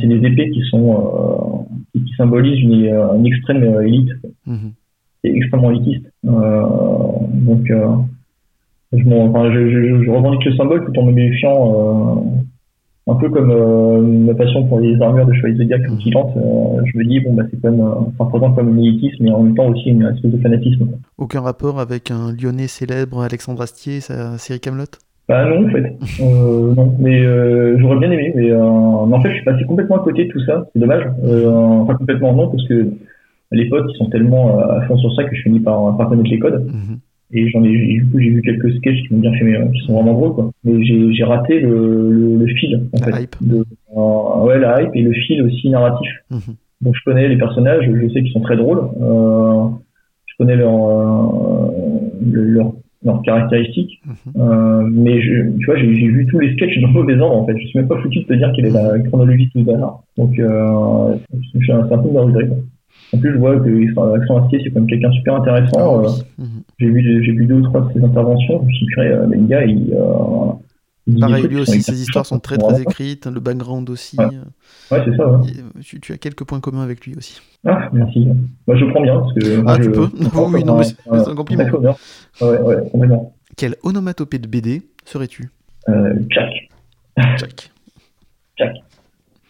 c'est 0.01 0.07
des 0.09 0.27
épées 0.27 0.51
qui 0.51 0.61
sont, 0.70 1.66
qui, 1.94 2.05
qui 2.05 2.12
symbolisent 2.15 2.61
une, 2.61 2.86
une 3.16 3.27
extrême 3.27 3.65
élite. 3.82 4.11
Mhm. 4.47 4.73
C'est 5.24 5.30
extrêmement 5.30 5.70
élitiste. 5.70 6.06
Euh, 6.26 6.62
donc, 7.32 7.70
euh, 7.70 7.86
je, 8.92 9.05
m'en- 9.05 9.26
enfin, 9.26 9.52
je, 9.52 9.68
je, 9.70 10.02
je 10.05 10.10
revendique 10.10 10.44
le 10.47 10.56
symbole 10.56 10.84
tout 10.84 10.98
en 11.01 11.05
me 11.06 11.12
méfiant, 11.12 11.74
euh, 11.74 13.12
un 13.12 13.14
peu 13.16 13.28
comme 13.28 13.51
euh, 13.51 14.01
ma 14.01 14.34
passion 14.34 14.66
pour 14.66 14.78
les 14.80 15.01
armures 15.01 15.26
de 15.26 15.32
chevaliers 15.34 15.56
zodiac 15.56 15.82
Mhm. 15.82 15.97
mutilantes. 15.97 16.36
Euh, 16.36 16.80
je 16.86 16.98
me 16.98 17.05
dis, 17.05 17.20
bon, 17.20 17.34
bah, 17.34 17.42
c'est 17.51 17.60
comme, 17.60 17.80
euh, 17.80 17.94
ça 18.18 18.24
représente 18.24 18.55
comme 18.56 18.68
un 18.68 18.78
élitisme, 18.78 19.24
mais 19.24 19.30
en 19.32 19.42
même 19.42 19.55
temps 19.55 19.68
aussi 19.68 19.90
une 19.90 20.02
espèce 20.06 20.30
de 20.32 20.38
fanatisme. 20.38 20.86
quoi. 20.86 20.98
Aucun 21.18 21.40
rapport 21.40 21.80
avec 21.80 22.10
un 22.10 22.32
lyonnais 22.32 22.68
célèbre, 22.68 23.20
Alexandre 23.22 23.62
Astier, 23.62 23.97
et 23.97 24.01
sa 24.01 24.38
série 24.38 24.60
Camelot? 24.60 24.84
Bah 25.28 25.44
non, 25.48 25.66
en 25.66 25.70
fait. 25.70 25.97
Non, 26.20 26.94
mais 26.98 27.22
j'aurais 27.78 27.98
bien 27.98 28.10
aimé. 28.10 28.32
Mais, 28.34 28.47
mais 28.51 28.52
en 28.55 29.20
fait, 29.22 29.28
je 29.30 29.34
suis 29.36 29.44
passé 29.44 29.64
complètement 29.64 29.97
à 29.97 30.05
côté 30.05 30.24
de 30.24 30.30
tout 30.30 30.40
ça. 30.44 30.66
C'est 30.72 30.78
dommage. 30.80 31.05
Enfin, 31.24 31.94
complètement 31.94 32.32
non, 32.34 32.48
parce 32.48 32.66
que 32.66 32.88
les 33.52 33.68
potes, 33.68 33.90
ils 33.93 33.97
sont 33.97 34.09
tellement 34.10 34.59
euh, 34.60 34.78
à 34.78 34.81
fond 34.86 34.97
sur 34.98 35.12
ça 35.14 35.24
que 35.24 35.35
je 35.35 35.43
finis 35.43 35.60
par, 35.60 35.97
par 35.97 36.09
connaître 36.09 36.31
les 36.31 36.39
codes. 36.39 36.66
Mhm. 36.66 36.98
Et 37.32 37.48
j'en 37.48 37.62
ai, 37.62 37.68
du 37.70 38.06
coup, 38.10 38.18
j'ai 38.18 38.31
vu 38.31 38.43
quelques 38.43 38.72
sketchs 38.78 39.06
qui 39.06 39.14
m'ont 39.14 39.20
bien 39.20 39.32
fait, 39.35 39.44
mais, 39.44 39.56
euh, 39.56 39.66
qui 39.68 39.81
sont 39.86 39.94
vraiment 39.94 40.14
drôles, 40.14 40.32
quoi. 40.35 40.51
Mais 40.64 40.85
j'ai, 40.85 41.12
j'ai 41.12 41.22
raté 41.24 41.60
le, 41.60 42.10
le, 42.10 42.36
le 42.39 42.47
fil, 42.55 42.89
en 42.93 43.06
La 43.06 43.12
fait. 43.16 43.22
hype. 43.22 43.36
De- 43.40 43.64
euh, 43.97 44.44
ouais, 44.44 44.59
la 44.59 44.82
hype 44.82 44.90
et 44.94 45.02
le 45.02 45.12
fil 45.12 45.40
aussi 45.43 45.70
narratif. 45.70 46.09
Mhm. 46.31 46.40
Donc, 46.81 46.94
je 46.97 47.05
connais 47.05 47.28
les 47.28 47.36
personnages, 47.36 47.85
je 47.85 48.09
sais 48.09 48.22
qu'ils 48.22 48.32
sont 48.32 48.40
très 48.40 48.56
drôles. 48.56 48.81
Euh, 49.01 49.64
je 50.27 50.35
connais 50.39 50.56
leur, 50.56 50.74
euh, 50.74 51.70
le- 52.32 52.44
leur, 52.44 52.72
leurs 53.05 53.22
caractéristiques. 53.22 54.01
Mhm. 54.06 54.43
Euh, 54.43 54.89
mais 54.90 55.20
je, 55.20 55.56
tu 55.59 55.66
vois, 55.66 55.77
j'ai, 55.77 55.94
j'ai 55.94 56.09
vu 56.09 56.27
tous 56.27 56.39
les 56.40 56.52
sketchs 56.55 56.81
dans 56.81 56.89
le 56.89 56.94
mauvais 56.94 57.16
ordre, 57.20 57.36
en 57.43 57.47
fait. 57.47 57.56
Je 57.59 57.66
suis 57.66 57.78
même 57.78 57.86
pas 57.89 57.98
foutu 58.01 58.20
de 58.20 58.24
te 58.24 58.32
dire 58.35 58.51
quelle 58.56 58.66
est 58.66 58.70
la 58.70 58.98
chronologie 59.01 59.47
de 59.47 59.51
tout 59.52 59.59
le 59.59 59.64
bazar. 59.72 60.02
Donc, 60.16 60.36
euh, 60.39 61.14
je 61.55 61.59
suis 61.60 61.72
un, 61.72 61.82
peu 61.85 61.97
de 62.09 62.18
regret, 62.18 62.47
quoi. 62.48 62.56
En 63.12 63.19
plus, 63.19 63.32
je 63.32 63.39
vois 63.39 63.59
que 63.59 63.91
enfin, 63.93 64.15
Alexandre 64.15 64.45
Astier, 64.45 64.61
c'est 64.62 64.70
quand 64.70 64.81
même 64.81 64.89
quelqu'un 64.89 65.11
super 65.12 65.35
intéressant. 65.37 66.05
Ah 66.05 66.09
Euh. 66.09 66.45
Mhm. 66.45 66.62
j'ai 66.78 66.87
vu, 66.91 67.24
j'ai 67.24 67.32
vu 67.32 67.47
deux 67.47 67.55
ou 67.57 67.62
trois 67.62 67.81
de 67.82 67.93
ses 67.93 68.05
interventions. 68.05 68.61
Je 68.62 68.66
me 68.66 68.73
suis 68.73 68.87
dit, 68.87 68.93
euh, 69.01 69.27
le 69.27 69.37
gars, 69.47 69.65
il, 69.65 69.93
euh, 69.95 70.53
il 71.07 71.19
Pareil, 71.19 71.49
lui 71.49 71.57
aussi, 71.61 71.82
ses 71.82 72.01
histoires 72.01 72.24
sont 72.27 72.39
très 72.39 72.57
très 72.57 72.81
écrites, 72.82 73.27
le 73.27 73.41
background 73.41 73.91
aussi. 73.91 74.16
Ouais. 74.19 74.27
Ouais, 74.27 75.03
c'est 75.05 75.16
ça. 75.16 75.27
ouais. 75.28 75.49
Euh, 75.59 75.81
tu, 75.82 75.99
tu 76.01 76.12
as 76.12 76.19
quelques 76.19 76.45
points 76.45 76.61
communs 76.61 76.82
avec 76.82 77.05
lui 77.05 77.16
aussi. 77.16 77.41
Ah, 77.66 77.89
merci. 77.93 78.28
Moi, 78.69 78.77
je 78.77 78.85
prends 78.87 79.03
bien 79.03 79.19
parce 79.19 79.32
que. 79.35 79.57
moi, 79.61 79.73
Ah, 79.73 79.77
tu 79.78 79.85
je- 79.85 79.91
peux 79.91 80.09
prends 80.31 80.53
Oui, 80.53 80.62
non, 80.65 80.78
mais 80.78 80.85
c'est 80.85 81.28
un 81.28 81.35
compliment. 81.35 81.65
Ouais, 82.41 82.59
ouais, 82.61 82.77
complètement. 82.93 83.35
Quelle 83.57 83.74
onomatopée 83.82 84.39
de 84.39 84.47
BD 84.47 84.82
serais-tu? 85.05 85.51
Euh, 85.89 86.15
Jack, 86.31 86.51
Jack. 87.39 87.70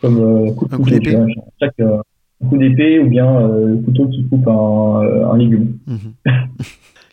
comme 0.00 0.18
euh, 0.18 0.52
coup 0.54 0.66
de 0.66 0.74
Un 0.74 0.78
coup 0.78 0.88
d'épée. 0.90 1.14
euh, 1.16 1.26
un 1.60 2.02
coup 2.48 2.56
d'épée 2.56 2.98
ou 2.98 3.08
bien 3.08 3.40
euh, 3.40 3.68
le 3.68 3.76
couteau 3.78 4.08
qui 4.08 4.26
coupe 4.28 4.46
un, 4.48 5.02
euh, 5.02 5.30
un 5.30 5.36
légume. 5.36 5.76
Mhm. 5.86 6.14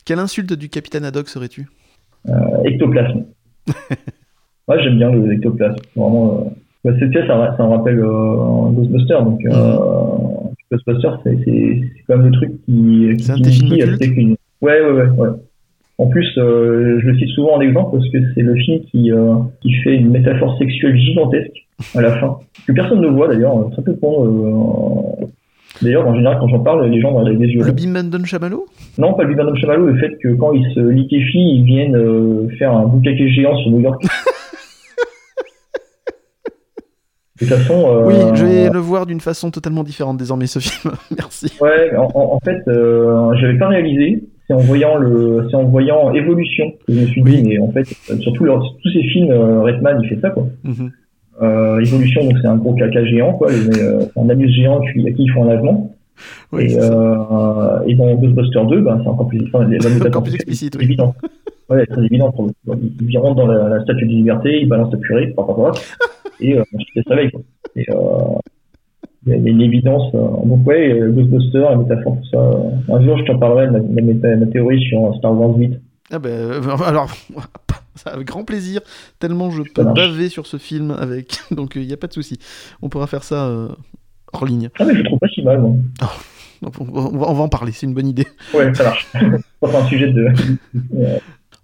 Quelle 0.05 0.19
insulte 0.19 0.53
du 0.53 0.69
capitaine 0.69 1.03
Haddock 1.03 1.27
serais-tu? 1.27 1.67
Euh, 2.29 2.63
ectoplasme. 2.63 3.25
ouais, 4.67 4.83
j'aime 4.83 4.97
bien 4.97 5.11
le 5.11 5.33
ectoplasme. 5.33 5.81
Vraiment, 5.95 6.53
bah, 6.83 6.91
c'est, 6.99 7.11
ça, 7.13 7.55
ça 7.57 7.63
me 7.63 7.69
rappelle 7.69 7.99
euh, 7.99 8.69
Ghostbusters. 8.71 9.23
Donc, 9.23 9.45
euh, 9.45 9.77
Ghostbusters, 10.71 11.19
c'est, 11.23 11.81
quand 12.07 12.17
même 12.17 12.27
le 12.27 12.31
truc 12.31 12.51
qui. 12.65 13.15
C'est 13.19 13.31
un 13.33 13.35
qui 13.35 13.77
de 13.77 13.95
tes 13.97 14.13
films 14.13 14.35
Ouais, 14.61 14.81
ouais, 14.81 14.91
ouais, 14.91 15.09
ouais. 15.09 15.29
En 15.99 16.07
plus, 16.07 16.27
euh, 16.37 16.99
je 17.01 17.07
le 17.07 17.17
cite 17.17 17.29
souvent 17.29 17.55
en 17.55 17.61
exemple 17.61 17.97
parce 17.97 18.07
que 18.09 18.17
c'est 18.35 18.41
le 18.41 18.55
film 18.55 18.81
qui, 18.91 19.11
euh, 19.11 19.33
qui 19.61 19.73
fait 19.83 19.95
une 19.95 20.09
métaphore 20.11 20.55
sexuelle 20.59 20.95
gigantesque 20.95 21.65
à 21.95 22.01
la 22.01 22.11
fin, 22.19 22.37
que 22.67 22.71
personne 22.71 23.01
ne 23.01 23.07
voit 23.07 23.27
d'ailleurs, 23.27 23.69
très 23.71 23.81
peu 23.81 23.93
de 23.93 23.99
monde. 24.01 24.27
euh, 25.21 25.25
D'ailleurs, 25.81 26.07
en 26.07 26.15
général, 26.15 26.37
quand 26.39 26.47
j'en 26.47 26.59
parle, 26.61 26.87
les 26.89 26.99
gens 27.01 27.17
avec 27.19 27.37
des 27.37 27.47
yeux. 27.47 27.63
Le 27.63 27.71
Bim 27.71 27.91
Bandon 27.93 28.23
Chamallow? 28.25 28.65
Non, 28.97 29.13
pas 29.13 29.23
le 29.23 29.29
Bibendum 29.29 29.55
Chamallow, 29.57 29.85
le 29.85 29.97
fait 29.97 30.17
que 30.17 30.29
quand 30.33 30.51
ils 30.53 30.65
se 30.73 30.79
liquéfient, 30.79 31.55
ils 31.57 31.63
viennent 31.65 31.95
euh, 31.95 32.47
faire 32.57 32.71
un 32.75 32.85
boucaquet 32.87 33.27
géant 33.29 33.55
sur 33.57 33.69
New 33.71 33.81
York. 33.81 34.01
de 37.41 37.45
toute 37.45 37.47
façon. 37.57 37.83
euh, 37.87 38.05
Oui, 38.07 38.15
je 38.35 38.45
vais 38.45 38.69
le 38.69 38.79
voir 38.79 39.05
d'une 39.05 39.19
façon 39.21 39.51
totalement 39.51 39.83
différente 39.83 40.17
désormais, 40.17 40.47
ce 40.47 40.59
film. 40.59 40.93
Merci. 41.17 41.53
Ouais, 41.61 41.95
en, 41.95 42.09
en- 42.15 42.39
fait, 42.43 42.61
euh, 42.67 43.33
j'avais 43.39 43.57
pas 43.57 43.67
réalisé. 43.67 44.23
C'est 44.47 44.53
en 44.53 44.59
voyant 44.59 44.95
le, 44.97 45.45
c'est 45.49 45.55
en 45.57 45.65
voyant 45.65 46.13
Evolution 46.13 46.71
que 46.87 46.93
je 46.93 46.99
me 47.01 47.05
suis 47.07 47.21
Oui. 47.21 47.41
dit, 47.41 47.47
mais 47.49 47.59
en 47.59 47.69
fait, 47.71 47.83
surtout 48.21 48.45
leur- 48.45 48.75
tous 48.81 48.89
ces 48.91 49.03
films, 49.03 49.31
euh, 49.31 49.61
Redman, 49.61 49.99
il 50.03 50.07
fait 50.09 50.19
ça 50.21 50.29
quoi. 50.29 50.47
Mhm. 50.63 50.91
Euh, 51.41 51.79
Evolution, 51.79 52.23
donc 52.23 52.37
c'est 52.41 52.47
un 52.47 52.55
gros 52.55 52.73
caca 52.73 53.03
géant 53.05 53.33
quoi, 53.33 53.51
les- 53.51 53.79
euh, 53.81 53.99
c'est 54.13 54.19
un 54.19 54.29
anus 54.29 54.51
géant 54.55 54.79
qui, 54.81 55.07
à 55.07 55.11
qui 55.11 55.23
ils 55.23 55.31
font 55.31 55.43
un 55.43 55.49
lavement. 55.49 55.93
Oui, 56.51 56.63
et, 56.63 56.69
ça. 56.69 56.81
euh, 56.93 57.79
et 57.87 57.93
dans 57.95 58.15
Ghostbusters 58.15 58.65
2, 58.65 58.81
ben, 58.81 58.99
c'est 59.03 59.09
encore 59.09 59.27
plus, 59.27 59.41
enfin, 59.53 59.67
métaphore, 59.67 60.07
Encore 60.07 60.23
plus 60.23 60.33
explicite, 60.35 60.75
oui. 60.77 60.85
évident. 60.85 61.13
Ouais, 61.69 61.85
très 61.85 62.03
évident. 62.05 62.31
Pour, 62.31 62.49
il, 62.81 62.91
il 63.07 63.17
rentre 63.19 63.35
dans 63.35 63.45
la, 63.47 63.67
la 63.69 63.83
statue 63.83 64.05
de 64.07 64.11
liberté, 64.13 64.61
il 64.61 64.67
balance 64.69 64.91
la 64.93 64.97
purée, 64.99 65.27
par 65.27 65.45
rapport 65.47 65.77
et 66.39 66.57
euh, 66.57 66.61
ensuite 66.73 66.89
il 66.95 67.03
se 67.03 67.09
réveille. 67.09 67.29
Quoi. 67.31 67.41
Et, 67.75 67.85
euh, 67.91 67.95
il 69.27 69.43
y, 69.43 69.47
a- 69.47 69.51
une 69.51 69.61
évidence. 69.61 70.13
euh, 70.15 70.19
donc 70.45 70.65
ouais, 70.65 70.91
euh, 70.91 71.11
Ghostbusters, 71.11 71.69
la 71.69 71.75
métaphore, 71.75 72.17
tout 72.21 72.29
ça. 72.29 72.37
euh, 72.37 72.95
un 72.95 73.03
jour, 73.03 73.17
je 73.17 73.23
t'en 73.25 73.37
parlerai 73.37 73.67
de 73.67 74.35
ma, 74.39 74.45
théorie 74.47 74.81
sur 74.87 75.13
Star 75.17 75.39
Wars 75.39 75.55
8. 75.57 75.73
Ah 76.11 76.19
ben, 76.19 76.29
euh, 76.29 76.61
alors, 76.85 77.09
ça 77.95 78.11
avec 78.11 78.27
grand 78.27 78.43
plaisir, 78.43 78.81
tellement 79.19 79.51
je 79.51 79.63
peux 79.63 79.83
baver 79.83 80.29
sur 80.29 80.47
ce 80.47 80.57
film 80.57 80.91
avec, 80.91 81.39
donc 81.51 81.75
il 81.75 81.85
n'y 81.85 81.93
a 81.93 81.97
pas 81.97 82.07
de 82.07 82.13
souci. 82.13 82.39
On 82.81 82.89
pourra 82.89 83.07
faire 83.07 83.23
ça 83.23 83.47
euh, 83.47 83.67
hors 84.33 84.45
ligne. 84.45 84.69
Ah 84.79 84.85
mais 84.85 84.95
je 84.95 85.03
trouve 85.03 85.19
pas 85.19 85.27
si 85.27 85.41
mal, 85.41 85.59
moi. 85.59 85.75
Donc, 86.61 86.73
on, 86.79 86.85
va, 86.85 87.29
on 87.29 87.33
va 87.33 87.43
en 87.43 87.49
parler, 87.49 87.71
c'est 87.71 87.85
une 87.85 87.93
bonne 87.93 88.07
idée. 88.07 88.25
Ouais, 88.51 88.73
ça 88.73 88.83
marche. 88.85 89.07
un 89.61 89.85
sujet 89.87 90.11
de... 90.11 90.27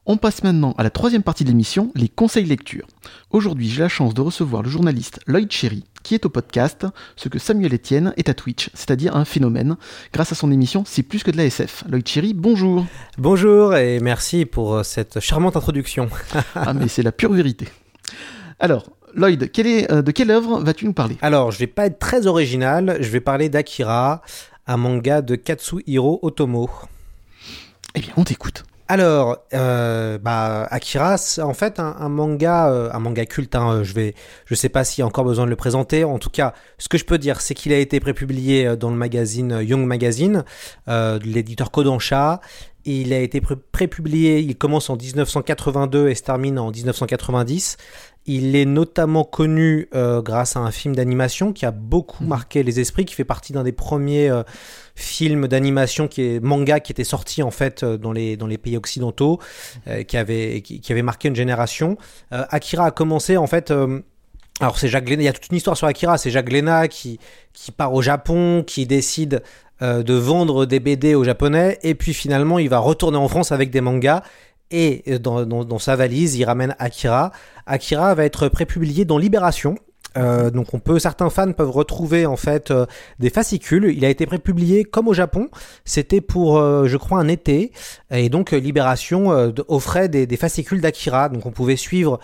On 0.06 0.18
passe 0.18 0.44
maintenant 0.44 0.74
à 0.78 0.84
la 0.84 0.90
troisième 0.90 1.24
partie 1.24 1.46
de 1.46 1.50
l'émission, 1.50 1.92
les 1.96 2.10
conseils 2.10 2.46
lecture. 2.46 2.86
Aujourd'hui, 3.32 3.70
j'ai 3.70 3.82
la 3.82 3.88
chance 3.88 4.14
de 4.14 4.20
recevoir 4.20 4.62
le 4.62 4.70
journaliste 4.70 5.22
Lloyd 5.28 5.50
Cherry, 5.50 5.86
qui 6.04 6.14
est 6.14 6.26
au 6.26 6.30
podcast 6.30 6.86
ce 7.16 7.30
que 7.30 7.40
Samuel 7.40 7.74
Etienne 7.74 8.14
est 8.18 8.30
à 8.30 8.34
Twitch, 8.34 8.70
c'est-à-dire 8.74 9.16
un 9.16 9.26
phénomène. 9.26 9.78
Grâce 10.14 10.32
à 10.32 10.36
son 10.36 10.52
émission 10.52 10.84
C'est 10.86 11.04
plus 11.04 11.24
que 11.24 11.32
de 11.32 11.38
la 11.38 11.46
SF. 11.46 11.86
Lloyd 11.90 12.08
Cherry, 12.08 12.34
bonjour. 12.34 12.86
Bonjour 13.18 13.76
et 13.76 14.00
merci 14.00 14.46
pour 14.46 14.76
euh, 14.76 14.84
cette 14.84 15.20
charmante 15.20 15.56
introduction. 15.56 16.10
Ah 16.56 16.74
mais 16.74 16.88
c'est 16.88 17.04
la 17.04 17.12
pure 17.12 17.34
vérité. 17.34 17.68
Alors, 18.60 18.86
Lloyd, 19.16 19.52
quelle 19.52 19.68
est, 19.68 19.92
euh, 19.92 20.02
de 20.02 20.12
quelle 20.12 20.32
œuvre 20.32 20.60
vas-tu 20.60 20.86
nous 20.86 20.94
parler? 20.94 21.18
Alors, 21.22 21.52
je 21.52 21.60
vais 21.60 21.68
pas 21.68 21.86
être 21.86 22.00
très 22.00 22.28
original, 22.28 22.98
je 23.00 23.10
vais 23.10 23.20
parler 23.20 23.50
d'Akira, 23.50 24.22
un 24.68 24.78
manga 24.78 25.22
de 25.22 25.36
Katsuhiro 25.36 26.20
Otomo. 26.22 26.70
Eh 27.96 28.00
bien, 28.00 28.14
on 28.18 28.24
t'écoute. 28.24 28.64
Alors, 28.98 29.38
euh, 29.56 30.20
bah, 30.20 30.68
Akira, 30.70 31.18
c'est 31.18 31.42
en 31.42 31.56
fait 31.56 31.80
un, 31.80 31.96
un 32.00 32.10
manga, 32.10 32.70
euh, 32.70 32.92
un 32.94 33.00
manga 33.00 33.26
culte. 33.26 33.56
Hein, 33.56 33.82
je 33.82 33.92
vais, 33.92 34.14
je 34.46 34.54
sais 34.54 34.70
pas 34.70 34.84
s'il 34.84 35.02
y 35.02 35.02
a 35.02 35.08
encore 35.08 35.24
besoin 35.24 35.46
de 35.46 35.50
le 35.50 35.56
présenter. 35.56 36.04
En 36.04 36.20
tout 36.20 36.30
cas, 36.30 36.54
ce 36.78 36.88
que 36.90 37.00
je 37.00 37.04
peux 37.04 37.18
dire, 37.18 37.42
c'est 37.42 37.56
qu'il 37.56 37.74
a 37.74 37.80
été 37.80 38.00
prépublié 38.00 38.68
euh, 38.68 38.76
dans 38.76 38.92
le 38.92 38.96
magazine 38.96 39.62
Young 39.64 39.84
Magazine, 39.88 40.44
euh, 40.90 41.18
de 41.18 41.26
l'éditeur 41.26 41.72
Kodansha. 41.72 42.40
Il 42.86 43.14
a 43.14 43.20
été 43.20 43.42
pré- 43.42 43.56
prépublié, 43.56 44.42
il 44.42 44.56
commence 44.58 44.92
en 44.92 44.96
1982 44.96 46.10
et 46.10 46.14
se 46.14 46.22
termine 46.22 46.60
en 46.60 46.70
1990. 46.70 47.78
Il 48.28 48.56
est 48.56 48.66
notamment 48.66 49.24
connu 49.24 49.90
grâce 49.94 50.56
à 50.56 50.60
un 50.62 50.72
film 50.72 50.96
d'animation 50.96 51.52
qui 51.52 51.66
a 51.66 51.72
beaucoup 51.72 52.24
marqué 52.24 52.62
les 52.64 52.80
esprits, 52.80 53.04
qui 53.06 53.16
fait 53.16 53.26
partie 53.26 53.52
d'un 53.54 53.64
des 53.64 53.74
premiers 53.74 54.32
films 54.96 55.48
d'animation 55.48 56.08
qui 56.08 56.22
est 56.22 56.40
manga 56.40 56.80
qui 56.80 56.92
était 56.92 57.04
sorti 57.04 57.42
en 57.42 57.52
fait 57.52 57.84
euh, 57.84 57.98
dans 57.98 58.12
les 58.12 58.38
dans 58.38 58.48
les 58.48 58.58
pays 58.58 58.78
occidentaux, 58.78 59.40
euh, 59.88 60.04
qui 60.04 60.18
avait 60.18 60.62
qui, 60.62 60.92
avait 60.92 61.02
marqué 61.02 61.28
une 61.28 61.36
génération. 61.36 61.98
Euh, 62.32 62.46
Akira 62.50 62.86
a 62.86 62.92
commencé 62.92 63.38
en 63.38 63.48
fait. 63.48 63.74
alors 64.60 64.78
c'est 64.78 64.88
Jacques 64.88 65.06
Glénat, 65.06 65.24
il 65.24 65.26
y 65.26 65.30
a 65.30 65.34
toute 65.34 65.50
une 65.50 65.58
histoire 65.58 65.78
sur 65.78 65.88
Akira, 65.88 66.18
c'est 66.18 66.30
Jacques 66.30 66.48
Glénat 66.48 66.88
qui, 66.88 67.20
qui 67.54 67.72
part 67.72 67.94
au 67.94 68.02
Japon, 68.02 68.64
qui 68.66 68.86
décide 68.86 69.42
de 69.82 70.14
vendre 70.14 70.66
des 70.66 70.80
BD 70.80 71.14
aux 71.14 71.26
Japonais, 71.26 71.78
et 71.84 71.94
puis 71.94 72.14
finalement 72.14 72.58
il 72.58 72.70
va 72.70 72.80
retourner 72.80 73.18
en 73.18 73.28
France 73.28 73.52
avec 73.52 73.70
des 73.70 73.82
mangas, 73.82 74.24
et 74.72 75.20
dans, 75.20 75.46
dans, 75.46 75.66
dans 75.66 75.80
sa 75.80 75.98
valise 75.98 76.36
il 76.36 76.46
ramène 76.46 76.74
Akira. 76.80 77.32
Akira 77.66 78.16
va 78.16 78.24
être 78.24 78.48
prépublié 78.48 79.04
dans 79.04 79.18
Libération. 79.18 79.76
Euh, 80.18 80.50
donc 80.52 80.74
on 80.74 80.80
peut, 80.80 81.00
certains 81.00 81.30
fans 81.30 81.52
peuvent 81.54 81.72
retrouver 81.72 82.26
en 82.26 82.36
fait 82.36 82.72
euh, 82.72 82.86
des 83.20 83.30
fascicules. 83.30 83.92
Il 83.96 84.06
a 84.06 84.10
été 84.10 84.26
prépublié 84.26 84.84
comme 84.84 85.08
au 85.08 85.14
Japon. 85.14 85.50
C'était 85.86 86.22
pour, 86.22 86.58
euh, 86.58 86.88
je 86.88 86.98
crois, 86.98 87.20
un 87.20 87.28
été. 87.28 87.72
Et 88.12 88.30
donc 88.30 88.52
Libération 88.52 89.54
offrait 89.68 90.10
des, 90.10 90.28
des 90.28 90.38
fascicules 90.38 90.82
d'Akira. 90.82 91.30
Donc 91.30 91.46
on 91.46 91.52
pouvait 91.52 91.76
suivre 91.76 92.20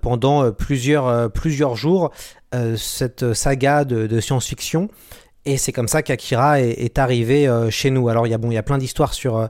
pendant 0.00 0.52
plusieurs 0.52 1.30
plusieurs 1.32 1.74
jours 1.74 2.10
cette 2.76 3.32
saga 3.32 3.84
de 3.84 4.20
science-fiction. 4.20 4.88
Et 5.44 5.56
c'est 5.56 5.72
comme 5.72 5.88
ça 5.88 6.02
qu'Akira 6.02 6.60
est, 6.60 6.98
arrivé 7.00 7.48
euh, 7.48 7.68
chez 7.68 7.90
nous. 7.90 8.08
Alors 8.08 8.28
il 8.28 8.30
y 8.30 8.34
a 8.34 8.38
bon, 8.38 8.52
il 8.52 8.54
y 8.54 8.58
a 8.58 8.62
plein 8.62 8.78
d'histoires 8.78 9.12
sur 9.12 9.38
euh, 9.38 9.46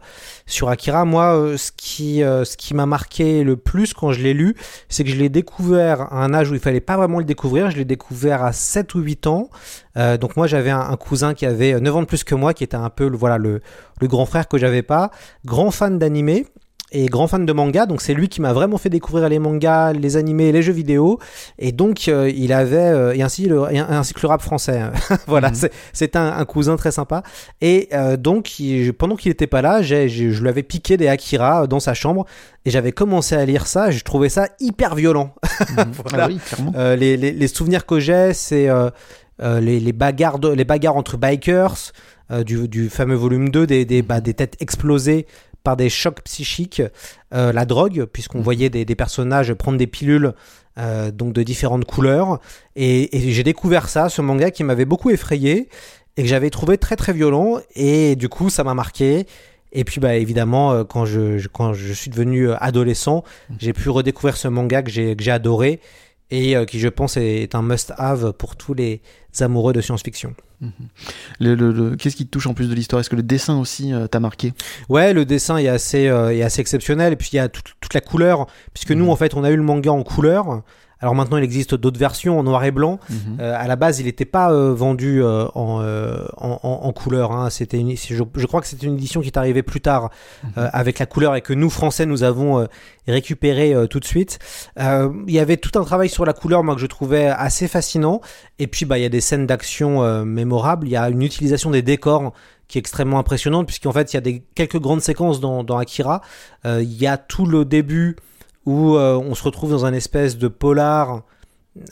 sur 0.46 0.70
Akira. 0.70 1.04
Moi, 1.04 1.36
euh, 1.36 1.56
ce 1.58 1.70
qui 1.70 2.20
ce 2.20 2.56
qui 2.56 2.72
m'a 2.72 2.86
marqué 2.86 3.44
le 3.44 3.58
plus 3.58 3.92
quand 3.92 4.10
je 4.12 4.22
l'ai 4.22 4.32
lu, 4.32 4.56
c'est 4.88 5.04
que 5.04 5.10
je 5.10 5.16
l'ai 5.16 5.28
découvert 5.28 6.12
à 6.12 6.24
un 6.24 6.32
âge 6.32 6.50
où 6.50 6.54
il 6.54 6.60
fallait 6.60 6.80
pas 6.80 6.96
vraiment 6.96 7.18
le 7.18 7.26
découvrir. 7.26 7.70
Je 7.70 7.76
l'ai 7.76 7.84
découvert 7.84 8.42
à 8.42 8.52
7 8.52 8.94
ou 8.94 9.00
8 9.00 9.26
ans. 9.26 9.50
Donc 9.96 10.36
moi 10.36 10.46
j'avais 10.46 10.70
un, 10.70 10.80
un 10.80 10.96
cousin 10.96 11.34
qui 11.34 11.44
avait 11.44 11.78
9 11.78 11.96
ans 11.96 12.00
de 12.00 12.06
plus 12.06 12.24
que 12.24 12.34
moi, 12.34 12.54
qui 12.54 12.64
était 12.64 12.76
un 12.76 12.88
peu 12.88 13.08
le, 13.08 13.16
voilà 13.18 13.36
le, 13.36 13.60
le 14.00 14.08
grand 14.08 14.24
frère 14.24 14.48
que 14.48 14.56
j'avais 14.56 14.82
pas, 14.82 15.10
grand 15.44 15.70
fan 15.70 15.98
d'animé 15.98 16.46
et 16.92 17.06
grand 17.06 17.26
fan 17.26 17.44
de 17.46 17.52
manga, 17.52 17.86
donc 17.86 18.00
c'est 18.02 18.14
lui 18.14 18.28
qui 18.28 18.40
m'a 18.40 18.52
vraiment 18.52 18.78
fait 18.78 18.90
découvrir 18.90 19.28
les 19.28 19.38
mangas, 19.38 19.92
les 19.94 20.16
animés, 20.16 20.52
les 20.52 20.62
jeux 20.62 20.72
vidéo, 20.72 21.18
et 21.58 21.72
donc 21.72 22.06
euh, 22.08 22.30
il 22.34 22.52
avait 22.52 22.76
euh, 22.76 23.12
et 23.14 23.22
ainsi 23.22 23.46
le 23.46 23.62
et 23.72 23.78
ainsi 23.78 24.14
que 24.14 24.20
le 24.22 24.28
rap 24.28 24.42
français. 24.42 24.82
voilà, 25.26 25.48
Mhm. 25.48 25.54
c'est 25.54 25.72
c'est 25.92 26.16
un, 26.16 26.26
un 26.36 26.44
cousin 26.44 26.76
très 26.76 26.92
sympa. 26.92 27.22
Et 27.60 27.88
euh, 27.92 28.16
donc 28.16 28.60
il- 28.60 28.92
pendant 28.92 29.16
qu'il 29.16 29.32
était 29.32 29.46
pas 29.46 29.62
là, 29.62 29.82
je 29.82 29.96
lui 30.40 30.48
avais 30.48 30.62
piqué 30.62 30.96
des 30.96 31.08
Akira 31.08 31.66
dans 31.66 31.80
sa 31.80 31.94
chambre 31.94 32.26
et 32.64 32.70
j'avais 32.70 32.92
commencé 32.92 33.34
à 33.34 33.44
lire 33.44 33.66
ça. 33.66 33.88
Et 33.88 33.92
je 33.92 34.04
trouvais 34.04 34.28
ça 34.28 34.48
hyper 34.60 34.94
violent. 34.94 35.34
Voilà. 36.08 36.24
Ah 36.24 36.28
oui. 36.28 36.38
Euh, 36.76 36.96
les, 36.96 37.16
les, 37.16 37.32
les 37.32 37.46
souvenirs 37.48 37.86
que 37.86 37.98
j'ai, 38.00 38.32
c'est 38.34 38.68
euh, 38.68 38.90
euh, 39.42 39.60
les, 39.60 39.80
les, 39.80 39.92
bagarres 39.92 40.38
de- 40.38 40.50
les 40.52 40.64
bagarres 40.64 40.96
entre 40.96 41.16
bikers, 41.16 41.92
euh, 42.30 42.44
du, 42.44 42.68
du 42.68 42.88
fameux 42.90 43.14
volume 43.16 43.48
2, 43.48 43.66
des, 43.66 43.84
des, 43.84 44.02
bah, 44.02 44.20
des 44.20 44.34
têtes 44.34 44.56
explosées 44.60 45.26
par 45.62 45.76
des 45.76 45.88
chocs 45.88 46.20
psychiques, 46.22 46.82
euh, 47.34 47.52
la 47.52 47.64
drogue, 47.64 48.04
puisqu'on 48.12 48.40
voyait 48.40 48.70
des, 48.70 48.84
des 48.84 48.94
personnages 48.96 49.52
prendre 49.54 49.78
des 49.78 49.86
pilules 49.86 50.32
euh, 50.78 51.10
donc 51.10 51.32
de 51.32 51.42
différentes 51.42 51.84
couleurs. 51.84 52.40
Et, 52.76 53.16
et 53.16 53.32
j'ai 53.32 53.42
découvert 53.42 53.88
ça, 53.88 54.08
ce 54.08 54.22
manga 54.22 54.50
qui 54.50 54.64
m'avait 54.64 54.84
beaucoup 54.86 55.10
effrayé 55.10 55.68
et 56.16 56.22
que 56.22 56.28
j'avais 56.28 56.50
trouvé 56.50 56.78
très 56.78 56.96
très 56.96 57.12
violent. 57.12 57.58
Et 57.74 58.16
du 58.16 58.28
coup, 58.28 58.50
ça 58.50 58.64
m'a 58.64 58.74
marqué. 58.74 59.26
Et 59.74 59.84
puis 59.84 60.00
bah 60.00 60.16
évidemment 60.16 60.72
euh, 60.72 60.84
quand 60.84 61.06
je, 61.06 61.38
je- 61.38 61.48
quand 61.48 61.72
je 61.72 61.92
suis 61.94 62.10
devenu 62.10 62.50
adolescent, 62.52 63.24
j'ai 63.58 63.72
pu 63.72 63.88
redécouvrir 63.88 64.36
ce 64.36 64.48
manga 64.48 64.82
que 64.82 64.90
j'ai 64.90 65.16
que 65.16 65.22
j'ai 65.24 65.30
adoré 65.30 65.80
et 66.30 66.56
qui, 66.66 66.78
je 66.78 66.88
pense, 66.88 67.18
est 67.18 67.54
un 67.54 67.60
must-have 67.60 68.32
pour 68.32 68.56
tous 68.56 68.72
les 68.72 69.02
amoureux 69.40 69.72
de 69.72 69.80
science-fiction. 69.80 70.34
Le, 71.40 71.96
Qu'est-ce 71.96 72.16
qui 72.16 72.26
te 72.26 72.30
touche 72.30 72.46
en 72.46 72.54
plus 72.54 72.68
de 72.68 72.74
l'histoire? 72.74 73.00
Est-ce 73.00 73.10
que 73.10 73.16
le 73.16 73.22
dessin 73.22 73.58
aussi 73.58 73.92
t'a 74.10 74.20
marqué? 74.20 74.52
Ouais, 74.88 75.12
le 75.12 75.24
dessin 75.24 75.56
est 75.56 75.68
assez, 75.68 76.02
est 76.02 76.42
assez 76.42 76.60
exceptionnel, 76.60 77.14
et 77.14 77.16
puis 77.16 77.30
il 77.32 77.36
y 77.36 77.38
a 77.38 77.48
toute, 77.48 77.74
toute 77.80 77.94
la 77.94 78.00
couleur, 78.00 78.46
puisque 78.74 78.92
nous, 78.92 79.10
en 79.10 79.16
fait, 79.16 79.34
on 79.34 79.44
a 79.44 79.50
eu 79.50 79.56
le 79.56 79.62
manga 79.62 79.90
en 79.92 80.02
couleur. 80.02 80.62
Alors 81.02 81.16
maintenant, 81.16 81.36
il 81.36 81.42
existe 81.42 81.74
d'autres 81.74 81.98
versions 81.98 82.38
en 82.38 82.44
noir 82.44 82.64
et 82.64 82.70
blanc. 82.70 83.00
Mhm. 83.10 83.38
Euh, 83.40 83.54
à 83.58 83.66
la 83.66 83.74
base, 83.74 83.98
il 83.98 84.06
n'était 84.06 84.24
pas 84.24 84.52
euh, 84.52 84.72
vendu 84.72 85.20
euh, 85.20 85.46
en, 85.54 85.82
en, 86.38 86.92
couleur. 86.92 87.32
Hein. 87.32 87.50
C'était 87.50 87.78
une, 87.78 87.96
je, 87.96 88.46
crois 88.46 88.60
que 88.60 88.68
c'était 88.68 88.86
une 88.86 88.94
édition 88.94 89.20
qui 89.20 89.26
est 89.26 89.36
arrivée 89.36 89.64
plus 89.64 89.80
tard 89.80 90.10
mhm. 90.44 90.70
avec 90.72 91.00
la 91.00 91.06
couleur 91.06 91.34
et 91.34 91.40
que 91.40 91.52
nous, 91.52 91.70
Français, 91.70 92.06
nous 92.06 92.22
avons 92.22 92.66
récupéré 93.08 93.74
tout 93.90 93.98
de 93.98 94.04
suite. 94.04 94.38
Il 94.78 95.34
y 95.34 95.40
avait 95.40 95.56
tout 95.56 95.76
un 95.78 95.84
travail 95.84 96.08
sur 96.08 96.24
la 96.24 96.32
couleur, 96.32 96.62
moi, 96.62 96.76
que 96.76 96.80
je 96.80 96.86
trouvais 96.86 97.26
assez 97.26 97.66
fascinant. 97.66 98.20
Et 98.60 98.68
puis, 98.68 98.86
bah, 98.86 98.98
il 98.98 99.02
y 99.02 99.06
a 99.06 99.08
des 99.10 99.20
scènes 99.20 99.46
d'action 99.46 100.24
mémorables. 100.24 100.86
Il 100.86 100.92
y 100.92 100.96
a 100.96 101.08
une 101.08 101.22
utilisation 101.22 101.70
des 101.70 101.82
décors 101.82 102.32
qui 102.68 102.78
est 102.78 102.80
extrêmement 102.80 103.18
impressionnante, 103.18 103.66
puisqu'en 103.66 103.92
fait, 103.92 104.12
il 104.12 104.16
y 104.16 104.18
a 104.18 104.20
des, 104.20 104.44
quelques 104.54 104.78
grandes 104.78 105.02
séquences 105.02 105.40
dans, 105.40 105.64
dans 105.64 105.78
Akira. 105.78 106.22
Il 106.64 106.94
y 106.94 107.08
a 107.08 107.16
tout 107.16 107.46
le 107.46 107.64
début 107.64 108.16
où 108.66 108.96
euh, 108.96 109.16
on 109.16 109.34
se 109.34 109.42
retrouve 109.42 109.70
dans 109.70 109.84
un 109.84 109.92
espèce 109.92 110.38
de 110.38 110.48
polar 110.48 111.22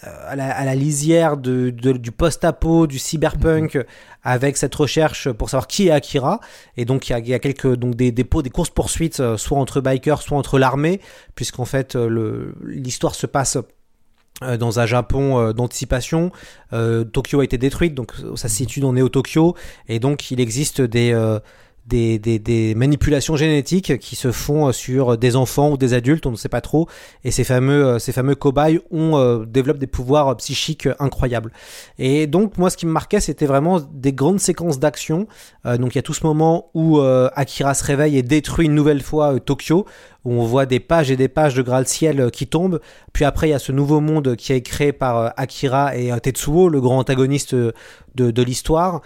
euh, 0.04 0.08
à 0.28 0.36
la, 0.36 0.74
lisière 0.74 1.36
de, 1.36 1.70
du 1.70 2.12
post-apo, 2.12 2.86
du 2.86 2.98
cyberpunk, 2.98 3.76
mhm. 3.76 3.84
avec 4.22 4.56
cette 4.56 4.74
recherche 4.74 5.30
pour 5.32 5.50
savoir 5.50 5.66
qui 5.66 5.88
est 5.88 5.90
Akira. 5.90 6.40
Et 6.76 6.84
donc 6.84 7.08
il 7.08 7.28
y 7.28 7.34
a, 7.34 7.38
quelques 7.38 7.74
donc 7.74 7.94
des 7.94 8.12
dépôts, 8.12 8.42
des 8.42 8.50
courses 8.50 8.70
poursuites, 8.70 9.20
euh, 9.20 9.36
soit 9.36 9.58
entre 9.58 9.80
bikers, 9.80 10.22
soit 10.22 10.38
entre 10.38 10.58
l'armée, 10.58 11.00
puisqu'en 11.34 11.64
fait 11.64 11.96
l'histoire 11.96 13.14
se 13.14 13.26
passe 13.26 13.58
dans 14.58 14.80
un 14.80 14.86
Japon 14.86 15.52
d'anticipation. 15.52 16.32
Tokyo 16.70 17.40
a 17.40 17.44
été 17.44 17.58
détruite, 17.58 17.94
donc 17.94 18.12
ça 18.36 18.48
se 18.48 18.56
situe 18.56 18.80
dans 18.80 18.94
Neo 18.94 19.10
Tokyo, 19.10 19.54
et 19.86 19.98
donc 19.98 20.30
il 20.30 20.40
existe 20.40 20.80
des 20.80 21.12
des, 21.90 22.38
des, 22.38 22.74
manipulations 22.74 23.36
génétiques 23.36 23.98
qui 23.98 24.16
se 24.16 24.32
font 24.32 24.72
sur 24.72 25.18
des 25.18 25.36
enfants 25.36 25.70
ou 25.70 25.76
des 25.76 25.92
adultes, 25.92 26.26
on 26.26 26.30
ne 26.30 26.36
sait 26.36 26.48
pas 26.48 26.60
trop, 26.60 26.88
et 27.24 27.30
ces 27.30 27.44
fameux, 27.44 27.84
euh, 27.84 27.98
ces 27.98 28.12
fameux 28.12 28.34
cobayes 28.34 28.80
ont, 28.90 29.16
euh, 29.16 29.44
développent 29.44 29.78
des 29.78 29.86
pouvoirs 29.86 30.36
psychiques 30.36 30.88
incroyables. 30.98 31.52
Et 31.98 32.26
donc 32.26 32.58
moi 32.58 32.70
ce 32.70 32.76
qui 32.76 32.86
me 32.86 32.92
marquait 32.92 33.20
c'était 33.20 33.46
vraiment 33.46 33.80
des 33.80 34.12
grandes 34.12 34.40
séquences 34.40 34.78
d'action, 34.78 35.26
euh, 35.66 35.76
donc 35.76 35.94
il 35.94 35.98
y 35.98 35.98
a 35.98 36.02
tout 36.02 36.14
ce 36.14 36.24
moment 36.24 36.70
où 36.74 37.00
Akira 37.00 37.74
se 37.74 37.84
réveille 37.84 38.16
et 38.16 38.22
détruit 38.22 38.66
une 38.66 38.74
nouvelle 38.74 39.02
fois 39.02 39.40
Tokyo, 39.40 39.86
où 40.24 40.32
on 40.32 40.44
voit 40.44 40.66
des 40.66 40.80
pages 40.80 41.10
et 41.10 41.16
des 41.16 41.28
pages 41.28 41.54
de 41.54 41.62
Graal 41.62 41.86
Ciel 41.86 42.30
qui 42.30 42.46
tombent, 42.46 42.80
puis 43.12 43.24
après 43.24 43.48
il 43.48 43.50
y 43.50 43.54
a 43.54 43.58
ce 43.58 43.72
nouveau 43.72 44.00
monde 44.00 44.36
qui 44.36 44.52
est 44.52 44.62
créé 44.62 44.92
par 44.92 45.32
Akira 45.36 45.96
et 45.96 46.12
Tetsuo, 46.20 46.68
le 46.68 46.80
grand 46.80 46.98
antagoniste 46.98 47.54
de, 47.54 47.72
de 48.14 48.42
l'histoire, 48.42 49.00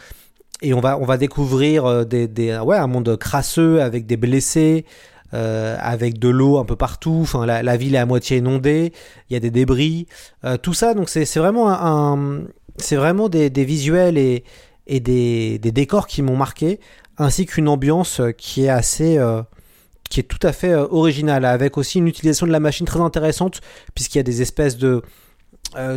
et 0.65 0.75
on 0.75 0.81
va, 0.81 0.99
on 0.99 1.05
va 1.05 1.17
découvrir 1.17 1.85
euh, 1.85 2.05
des, 2.05 2.27
des, 2.27 2.59
ouais, 2.59 2.77
un 2.77 2.87
monde 2.87 3.17
crasseux 3.17 3.83
avec 3.83 4.07
des 4.07 4.17
blessés, 4.17 4.85
euh, 5.35 5.77
avec 5.81 6.19
de 6.19 6.29
l'eau 6.29 6.59
un 6.59 6.65
peu 6.65 6.77
partout. 6.77 7.19
Enfin, 7.23 7.45
la, 7.47 7.77
ville 7.77 7.95
est 7.95 7.99
à 7.99 8.07
moitié 8.07 8.39
inondée. 8.39 8.93
Il 9.29 9.35
y 9.35 9.37
a 9.37 9.41
des 9.41 9.51
débris. 9.51 10.07
Euh, 10.45 10.57
tout 10.57 10.75
ça, 10.75 10.95
donc 10.95 11.09
c'est 11.11 11.25
vraiment 11.37 11.71
un, 11.71 12.45
c'est 12.79 12.97
vraiment 12.97 13.29
des, 13.29 13.51
des, 13.51 13.65
visuels 13.65 14.17
et, 14.17 14.45
et 14.87 15.01
des, 15.01 15.59
des 15.59 15.73
décors 15.73 16.07
qui 16.07 16.23
m'ont 16.23 16.37
marqué, 16.37 16.81
ainsi 17.19 17.47
qu'une 17.47 17.69
ambiance 17.69 18.21
qui 18.39 18.65
est 18.65 18.71
assez 18.71 19.19
euh, 19.19 19.43
qui 20.11 20.21
est 20.21 20.25
tout 20.25 20.45
à 20.47 20.53
fait 20.53 20.73
euh, 20.73 20.87
originale, 20.91 21.45
avec 21.45 21.77
aussi 21.79 21.99
une 21.99 22.09
utilisation 22.09 22.47
de 22.47 22.53
la 22.53 22.61
machine 22.61 22.87
très 22.87 23.01
intéressante, 23.01 23.61
puisqu'il 23.95 24.19
y 24.19 24.21
a 24.21 24.25
des 24.25 24.43
espèces 24.43 24.77
de, 24.77 24.89
euh, 24.89 25.03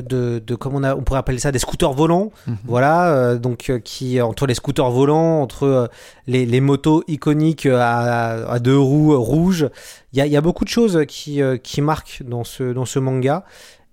de, 0.01 0.39
de 0.45 0.55
comment 0.55 0.77
on, 0.77 0.83
a, 0.83 0.95
on 0.95 1.01
pourrait 1.01 1.19
appeler 1.19 1.39
ça 1.39 1.51
des 1.51 1.59
scooters 1.59 1.93
volants. 1.93 2.31
Mhm. 2.47 2.57
voilà 2.65 3.13
euh, 3.13 3.37
donc 3.37 3.69
euh, 3.69 3.79
qui 3.79 4.21
entre 4.21 4.47
les 4.47 4.53
scooters 4.53 4.89
volants 4.91 5.41
entre 5.41 5.89
les, 6.27 6.45
les, 6.45 6.61
motos 6.61 7.03
iconiques 7.07 7.65
à, 7.65 8.49
à, 8.49 8.59
deux 8.59 8.77
roues 8.77 9.17
rouges. 9.17 9.69
Il 10.13 10.19
y 10.19 10.21
a, 10.21 10.27
y 10.27 10.37
a, 10.37 10.41
beaucoup 10.41 10.63
de 10.63 10.69
choses 10.69 11.03
qui, 11.07 11.41
qui 11.63 11.81
marquent 11.81 12.23
dans 12.25 12.43
ce, 12.43 12.73
dans 12.73 12.85
ce 12.85 12.99
manga. 12.99 13.43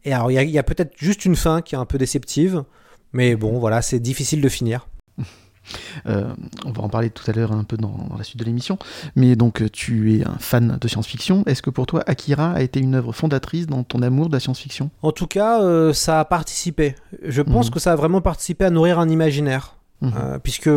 Et 0.05 0.13
alors 0.13 0.31
il 0.31 0.35
y 0.35 0.39
a, 0.39 0.43
y 0.43 0.59
a 0.59 0.63
peut-être 0.63 0.93
juste 0.97 1.25
une 1.25 1.37
fin 1.37 1.63
qui 1.63 1.75
est 1.75 1.79
un 1.79 1.87
peu 1.87 1.99
déceptive. 1.99 2.65
Mais 3.13 3.37
bon 3.37 3.59
voilà 3.59 3.83
c'est 3.83 4.01
difficile 4.01 4.41
de 4.41 4.49
finir 4.49 4.87
euh, 6.07 6.33
on 6.65 6.71
va 6.71 6.83
en 6.83 6.89
parler 6.89 7.11
tout 7.11 7.29
à 7.31 7.35
l'heure 7.35 7.53
un 7.53 7.65
peu 7.65 7.77
dans, 7.77 8.09
la 8.17 8.25
suite 8.25 8.39
de 8.39 8.45
l'émission. 8.45 8.79
Mais 9.17 9.37
donc, 9.37 9.63
euh, 9.63 9.69
tu 9.69 10.15
es 10.15 10.27
un 10.27 10.37
fan 10.39 10.79
de 10.81 10.89
science-fiction. 10.89 11.45
Est-ce 11.47 11.63
que 11.63 11.71
pour 11.71 11.87
toi, 11.87 12.03
Akira 12.07 12.53
a 12.53 12.63
été 12.63 12.81
une 12.81 12.95
œuvre 12.95 13.13
fondatrice 13.13 13.67
dans 13.67 13.83
ton 13.83 14.03
amour 14.03 14.29
de 14.29 14.35
la 14.35 14.41
science-fiction? 14.41 14.91
En 15.03 15.13
tout 15.13 15.27
cas, 15.27 15.63
euh, 15.63 15.93
ça 15.93 16.21
a 16.21 16.25
participé. 16.25 16.95
Je 17.23 17.43
pense 17.43 17.67
mhm. 17.67 17.73
que 17.73 17.81
ça 17.81 17.93
a 17.93 17.97
vraiment 17.97 18.21
participé 18.21 18.65
à 18.65 18.71
nourrir 18.71 18.99
un 18.99 19.09
imaginaire. 19.09 19.77
Mhm. 20.01 20.41
puisque 20.43 20.69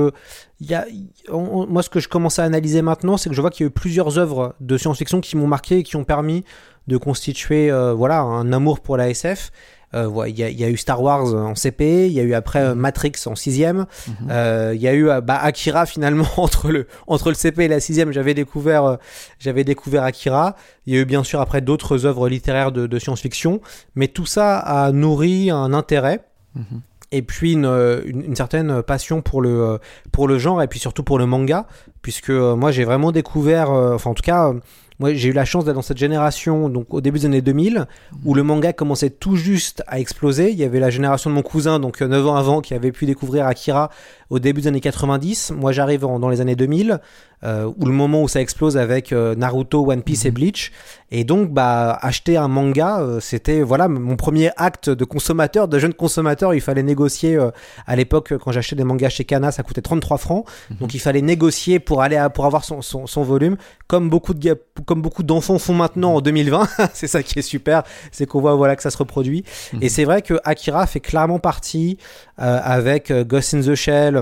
y 0.62 0.74
a, 0.74 0.86
moi, 1.32 1.84
ce 1.84 1.90
que 1.90 2.00
je 2.00 2.08
commence 2.08 2.40
à 2.40 2.46
analyser 2.46 2.82
maintenant, 2.82 3.18
c'est 3.18 3.30
que 3.30 3.36
je 3.36 3.42
vois 3.42 3.50
qu'il 3.50 3.66
y 3.66 3.68
a 3.68 3.68
eu 3.68 3.72
plusieurs 3.72 4.18
œuvres 4.20 4.56
de 4.62 4.78
science-fiction 4.78 5.20
qui 5.20 5.36
m'ont 5.36 5.48
marqué 5.48 5.80
et 5.80 5.84
qui 5.84 5.98
ont 5.98 6.06
permis 6.06 6.46
de 6.88 6.96
constituer 6.96 7.70
voilà, 7.94 8.22
un 8.22 8.54
amour 8.54 8.80
pour 8.80 8.96
la 8.96 9.10
SF. 9.10 9.52
Euh, 9.94 10.28
il 10.28 10.38
y, 10.38 10.64
a 10.66 10.70
eu 10.70 10.76
Star 10.76 11.02
Wars 11.02 11.34
en 11.34 11.56
CP, 11.56 12.08
il 12.08 12.12
y 12.12 12.20
a 12.20 12.24
eu 12.24 12.34
après 12.34 12.60
euh, 12.60 12.76
Matrix 12.76 13.14
en 13.26 13.36
sixième, 13.36 13.86
mhm. 14.08 14.16
euh, 14.30 14.74
il 14.76 14.82
y 14.82 14.88
a 14.88 14.94
eu 14.94 15.06
bah, 15.24 15.38
Akira 15.42 15.86
finalement 15.86 16.28
entre 16.36 16.72
le 16.72 16.88
entre 17.08 17.30
le 17.30 17.36
CP 17.36 17.66
et 17.66 17.68
la 17.70 17.80
sixième. 17.80 18.12
J'avais 18.12 18.34
découvert 18.34 18.98
j'avais 19.40 19.64
découvert 19.64 20.04
Akira. 20.04 20.56
Il 20.86 20.94
y 20.94 20.98
a 20.98 21.02
eu 21.02 21.06
bien 21.06 21.24
sûr 21.24 21.40
après 21.40 21.62
d'autres 21.62 22.06
œuvres 22.06 22.28
littéraires 22.28 22.74
de, 22.74 23.00
science-fiction, 23.00 23.62
mais 23.96 24.10
tout 24.10 24.26
ça 24.26 24.58
a 24.58 24.92
nourri 24.92 25.52
un 25.52 25.74
intérêt. 25.74 26.22
Mhm. 26.56 26.82
et 27.12 27.22
puis 27.22 27.54
une, 27.54 27.66
une, 28.06 28.36
certaine 28.36 28.82
passion 28.82 29.22
pour 29.22 29.42
le 29.42 29.80
pour 30.12 30.28
le 30.28 30.40
genre 30.40 30.64
et 30.64 30.68
puis 30.68 30.80
surtout 30.80 31.04
pour 31.04 31.20
le 31.20 31.28
manga 31.28 31.68
puisque 32.02 32.32
moi 32.32 32.72
j'ai 32.72 32.84
vraiment 32.84 33.12
découvert 33.12 33.70
enfin 33.70 34.10
en 34.10 34.14
tout 34.16 34.24
cas 34.24 34.54
moi, 35.00 35.14
j'ai 35.14 35.30
eu 35.30 35.34
la 35.34 35.46
chance 35.46 35.64
d'être 35.64 35.76
dans 35.76 35.84
cette 35.84 35.98
génération, 35.98 36.70
donc 36.70 36.94
au 36.94 37.02
début 37.02 37.20
des 37.20 37.26
années 37.26 37.42
2000, 37.42 37.86
où 38.26 38.34
le 38.34 38.42
manga 38.42 38.74
commençait 38.74 39.12
tout 39.12 39.36
juste 39.36 39.84
à 39.86 40.00
exploser. 40.00 40.50
Il 40.50 40.58
y 40.58 40.64
avait 40.64 40.80
la 40.80 40.90
génération 40.90 41.30
de 41.30 41.36
mon 41.36 41.44
cousin, 41.44 41.80
donc 41.80 42.02
9 42.02 42.28
ans 42.28 42.36
avant, 42.36 42.62
qui 42.62 42.74
avait 42.74 42.92
pu 42.92 43.06
découvrir 43.06 43.46
Akira 43.46 43.92
au 44.30 44.40
début 44.40 44.62
des 44.62 44.68
années 44.68 44.82
90. 44.82 45.52
Moi, 45.52 45.72
j'arrive 45.72 46.02
dans 46.02 46.30
les 46.30 46.42
années 46.42 46.56
2000, 46.56 47.00
euh, 47.44 47.72
où 47.78 47.86
le 47.86 47.92
moment 47.92 48.24
où 48.24 48.28
ça 48.28 48.42
explose 48.42 48.78
avec 48.78 49.14
euh, 49.14 49.36
Naruto, 49.36 49.92
One 49.92 50.02
Piece 50.02 50.26
et 50.26 50.30
mhm. 50.30 50.36
Bleach. 50.36 50.72
Et 51.12 51.24
donc, 51.24 51.52
bah, 51.52 51.98
acheter 52.02 52.36
un 52.36 52.48
manga, 52.48 53.00
euh, 53.00 53.20
c'était 53.20 53.62
voilà 53.62 53.88
mon 53.88 54.16
premier 54.16 54.52
acte 54.58 54.90
de 54.90 55.06
consommateur, 55.06 55.68
de 55.68 55.80
jeune 55.80 55.94
consommateur. 55.94 56.54
Il 56.54 56.62
fallait 56.62 56.84
négocier. 56.84 57.36
Euh, 57.36 57.52
à 57.86 57.96
l'époque, 57.96 58.34
quand 58.38 58.52
j'achetais 58.52 58.76
des 58.76 58.84
mangas 58.84 59.10
chez 59.10 59.24
Kana, 59.24 59.52
ça 59.52 59.64
coûtait 59.64 59.82
33 59.82 60.18
francs. 60.18 60.46
Mhm. 60.70 60.78
Donc, 60.78 60.94
il 60.94 61.00
fallait 61.00 61.22
négocier 61.22 61.80
pour 61.80 62.02
aller 62.02 62.18
pour 62.34 62.46
avoir 62.46 62.64
son, 62.64 62.82
son, 62.82 63.08
son, 63.08 63.24
volume, 63.24 63.58
comme 63.88 64.10
beaucoup 64.10 64.34
de 64.34 64.60
comme 64.86 65.02
beaucoup 65.02 65.24
d'enfants 65.24 65.60
font 65.60 65.74
maintenant 65.74 66.16
en 66.16 66.22
2020. 66.22 66.68
c'est 66.94 67.08
ça 67.08 67.24
qui 67.24 67.40
est 67.40 67.44
super, 67.44 67.84
c'est 68.12 68.26
qu'on 68.26 68.42
voit 68.42 68.56
voilà 68.56 68.76
que 68.76 68.82
ça 68.84 68.90
se 68.90 68.98
reproduit. 68.98 69.44
Mhm. 69.74 69.80
Et 69.84 69.90
c'est 69.90 70.06
vrai 70.06 70.22
que 70.22 70.40
Akira 70.44 70.88
fait 70.88 71.00
clairement 71.00 71.40
partie 71.40 71.98
avec 72.38 73.12
Ghost 73.12 73.56
in 73.56 73.62
the 73.62 73.74
Shell 73.74 74.17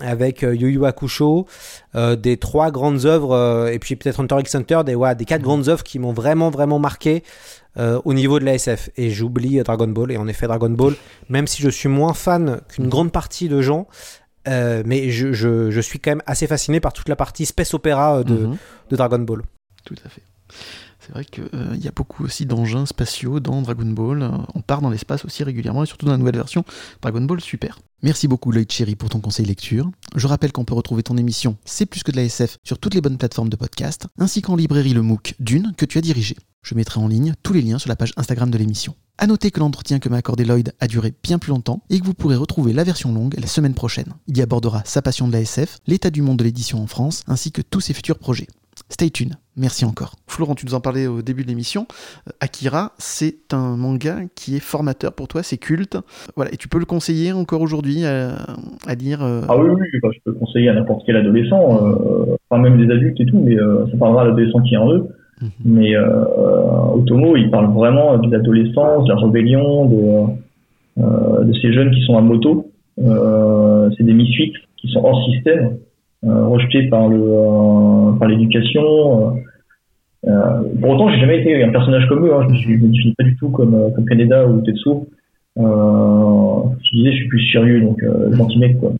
avec 0.00 0.42
euh, 0.42 0.54
Yu 0.54 0.70
Yu 0.70 0.84
Hakusho, 0.84 1.46
euh, 1.94 2.16
des 2.16 2.36
trois 2.36 2.70
grandes 2.70 3.06
œuvres, 3.06 3.32
euh, 3.32 3.68
et 3.68 3.78
puis 3.78 3.96
peut-être 3.96 4.20
Hunter 4.20 4.36
x 4.40 4.54
Hunter, 4.54 4.80
des, 4.84 4.94
ouais, 4.94 5.14
des 5.14 5.24
quatre 5.24 5.40
mhm. 5.40 5.46
grandes 5.46 5.68
œuvres 5.68 5.82
qui 5.82 5.98
m'ont 5.98 6.12
vraiment, 6.12 6.50
vraiment 6.50 6.78
marqué 6.78 7.22
au 8.06 8.14
niveau 8.14 8.38
de 8.38 8.46
la 8.46 8.54
SF. 8.54 8.88
Et 8.96 9.10
j'oublie 9.10 9.62
Dragon 9.62 9.88
Ball, 9.88 10.10
et 10.10 10.16
en 10.16 10.26
effet 10.28 10.46
Dragon 10.46 10.70
Ball, 10.70 10.94
même 11.28 11.46
si 11.46 11.60
je 11.60 11.68
suis 11.68 11.90
moins 11.90 12.14
fan 12.14 12.62
qu'une 12.70 12.88
grande 12.88 13.12
partie 13.12 13.50
de 13.50 13.60
gens, 13.60 13.86
mais 14.46 15.10
je, 15.10 15.34
je, 15.34 15.70
je, 15.70 15.80
suis 15.82 15.98
quand 15.98 16.12
même 16.12 16.22
assez 16.24 16.46
fasciné 16.46 16.80
par 16.80 16.94
toute 16.94 17.10
la 17.10 17.16
partie 17.16 17.44
space 17.44 17.74
opéra 17.74 18.24
de, 18.24 18.32
mhm. 18.32 18.56
de 18.88 18.96
Dragon 18.96 19.18
Ball. 19.18 19.42
Tout 19.84 19.94
à 20.06 20.08
fait. 20.08 20.22
C'est 21.06 21.12
vrai 21.12 21.24
qu'il 21.24 21.48
euh, 21.54 21.76
y 21.76 21.86
a 21.86 21.92
beaucoup 21.92 22.24
aussi 22.24 22.46
d'engins 22.46 22.84
spatiaux 22.84 23.38
dans 23.38 23.62
Dragon 23.62 23.86
Ball. 23.86 24.28
On 24.54 24.60
part 24.60 24.82
dans 24.82 24.90
l'espace 24.90 25.24
aussi 25.24 25.44
régulièrement, 25.44 25.84
et 25.84 25.86
surtout 25.86 26.04
dans 26.04 26.10
la 26.10 26.18
nouvelle 26.18 26.34
version 26.34 26.64
Dragon 27.00 27.20
Ball 27.20 27.40
Super. 27.40 27.78
Merci 28.02 28.26
beaucoup 28.26 28.50
Lloyd 28.50 28.70
Cherry 28.72 28.96
pour 28.96 29.08
ton 29.08 29.20
conseil 29.20 29.46
lecture. 29.46 29.88
Je 30.16 30.26
rappelle 30.26 30.50
qu'on 30.50 30.64
peut 30.64 30.74
retrouver 30.74 31.04
ton 31.04 31.16
émission 31.16 31.56
C'est 31.64 31.86
plus 31.86 32.02
que 32.02 32.10
de 32.10 32.16
la 32.16 32.24
SF 32.24 32.58
sur 32.64 32.78
toutes 32.78 32.94
les 32.94 33.00
bonnes 33.00 33.18
plateformes 33.18 33.50
de 33.50 33.56
podcast, 33.56 34.08
ainsi 34.18 34.42
qu'en 34.42 34.56
librairie 34.56 34.94
le 34.94 35.02
MOOC 35.02 35.34
Dune 35.38 35.74
que 35.76 35.86
tu 35.86 35.96
as 35.98 36.00
dirigé. 36.00 36.36
Je 36.62 36.74
mettrai 36.74 36.98
en 36.98 37.06
ligne 37.06 37.34
tous 37.44 37.52
les 37.52 37.62
liens 37.62 37.78
sur 37.78 37.88
la 37.88 37.96
page 37.96 38.12
Instagram 38.16 38.50
de 38.50 38.58
l'émission. 38.58 38.96
A 39.18 39.28
noter 39.28 39.52
que 39.52 39.60
l'entretien 39.60 40.00
que 40.00 40.08
m'a 40.08 40.16
accordé 40.16 40.44
Lloyd 40.44 40.74
a 40.80 40.88
duré 40.88 41.14
bien 41.22 41.38
plus 41.38 41.50
longtemps 41.50 41.84
et 41.88 42.00
que 42.00 42.04
vous 42.04 42.14
pourrez 42.14 42.34
retrouver 42.34 42.72
la 42.72 42.82
version 42.82 43.12
longue 43.14 43.36
la 43.38 43.46
semaine 43.46 43.74
prochaine. 43.74 44.12
Il 44.26 44.36
y 44.36 44.42
abordera 44.42 44.82
sa 44.84 45.02
passion 45.02 45.28
de 45.28 45.32
la 45.32 45.40
SF, 45.40 45.78
l'état 45.86 46.10
du 46.10 46.20
monde 46.20 46.38
de 46.38 46.44
l'édition 46.44 46.82
en 46.82 46.88
France, 46.88 47.22
ainsi 47.28 47.52
que 47.52 47.62
tous 47.62 47.80
ses 47.80 47.94
futurs 47.94 48.18
projets. 48.18 48.48
Stay 48.88 49.10
tuned. 49.10 49.34
Merci 49.56 49.84
encore. 49.84 50.14
Florent, 50.26 50.54
tu 50.54 50.66
nous 50.66 50.74
en 50.74 50.80
parlais 50.80 51.06
au 51.06 51.22
début 51.22 51.42
de 51.42 51.48
l'émission. 51.48 51.86
Euh, 52.28 52.32
Akira, 52.40 52.92
c'est 52.98 53.52
un 53.52 53.76
manga 53.76 54.18
qui 54.34 54.56
est 54.56 54.60
formateur 54.60 55.12
pour 55.12 55.28
toi, 55.28 55.42
c'est 55.42 55.56
culte. 55.56 55.98
Voilà, 56.36 56.52
et 56.52 56.56
tu 56.56 56.68
peux 56.68 56.78
le 56.78 56.84
conseiller 56.84 57.32
encore 57.32 57.62
aujourd'hui 57.62 58.04
à, 58.04 58.36
à, 58.86 58.94
lire 58.94 59.22
euh, 59.22 59.42
Ah 59.48 59.56
oui, 59.58 59.70
oui, 59.70 59.86
bah, 60.02 60.10
je 60.12 60.18
peux 60.24 60.32
le 60.32 60.38
conseiller 60.38 60.68
à 60.68 60.74
n'importe 60.74 61.02
quel 61.06 61.16
adolescent, 61.16 61.84
euh, 61.84 62.36
enfin 62.50 62.62
même 62.62 62.78
des 62.78 62.92
adultes 62.92 63.20
et 63.20 63.26
tout, 63.26 63.40
mais 63.40 63.56
ça 63.56 63.96
parlera 63.98 64.22
à 64.22 64.24
l'adolescent 64.26 64.60
qui 64.60 64.74
est 64.74 64.78
en 64.78 64.92
eux. 64.92 65.08
Mais 65.64 65.94
euh, 65.94 66.24
Otomo, 66.94 67.36
il 67.36 67.50
parle 67.50 67.72
vraiment 67.72 68.16
de 68.18 68.30
l'adolescence, 68.30 69.04
de 69.04 69.12
la 69.12 69.16
rébellion, 69.16 69.86
de, 69.86 71.02
euh, 71.02 71.44
de 71.44 71.52
ces 71.60 71.72
jeunes 71.72 71.90
qui 71.90 72.00
sont 72.02 72.16
à 72.16 72.22
moto. 72.22 72.70
Euh, 72.98 73.90
c'est 73.96 74.04
des 74.04 74.14
misfits 74.14 74.54
qui 74.78 74.88
sont 74.88 75.04
hors 75.04 75.22
système, 75.30 75.76
euh, 76.24 76.46
rejetés 76.46 76.88
par 76.88 77.08
le 77.08 77.20
euh, 77.22 78.12
par 78.18 78.28
l'éducation. 78.28 79.36
Euh, 80.26 80.62
pour 80.80 80.90
autant, 80.90 81.10
j'ai 81.10 81.20
jamais 81.20 81.40
été 81.40 81.62
un 81.62 81.70
personnage 81.70 82.08
comme 82.08 82.26
eux. 82.26 82.34
Hein. 82.34 82.46
Je, 82.48 82.68
me 82.68 82.92
suis- 82.92 83.14
pas 83.14 83.24
du 83.24 83.36
tout 83.36 83.50
comme 83.50 83.92
comme 83.94 84.04
Kaneda 84.06 84.46
ou 84.46 84.60
Tetsuo. 84.62 85.06
Je 85.56 86.96
disais, 86.96 87.12
je 87.12 87.16
suis 87.16 87.28
plus 87.28 87.46
sérieux, 87.50 87.80
donc 87.80 88.02
gentil 88.32 88.58
mec 88.58 88.78
quoi. 88.78 88.92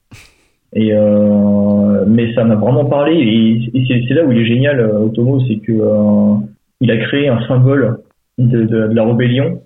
Et 0.74 0.90
euh, 0.93 2.05
mais 2.06 2.34
ça 2.34 2.44
m'a 2.44 2.56
vraiment 2.56 2.84
parlé 2.84 3.14
et, 3.14 3.78
et 3.78 4.05
c'est, 4.09 4.14
là 4.14 4.24
où 4.24 4.32
il 4.32 4.38
est 4.38 4.47
génial 4.47 4.80
Otomo, 4.80 5.40
c'est 5.47 5.56
que 5.56 5.72
euh, 5.72 6.34
il 6.80 6.90
a 6.90 6.97
créé 6.98 7.28
un 7.28 7.40
symbole 7.47 7.98
de, 8.38 8.62
de, 8.64 8.88
de 8.88 8.94
la 8.94 9.05
rébellion, 9.05 9.60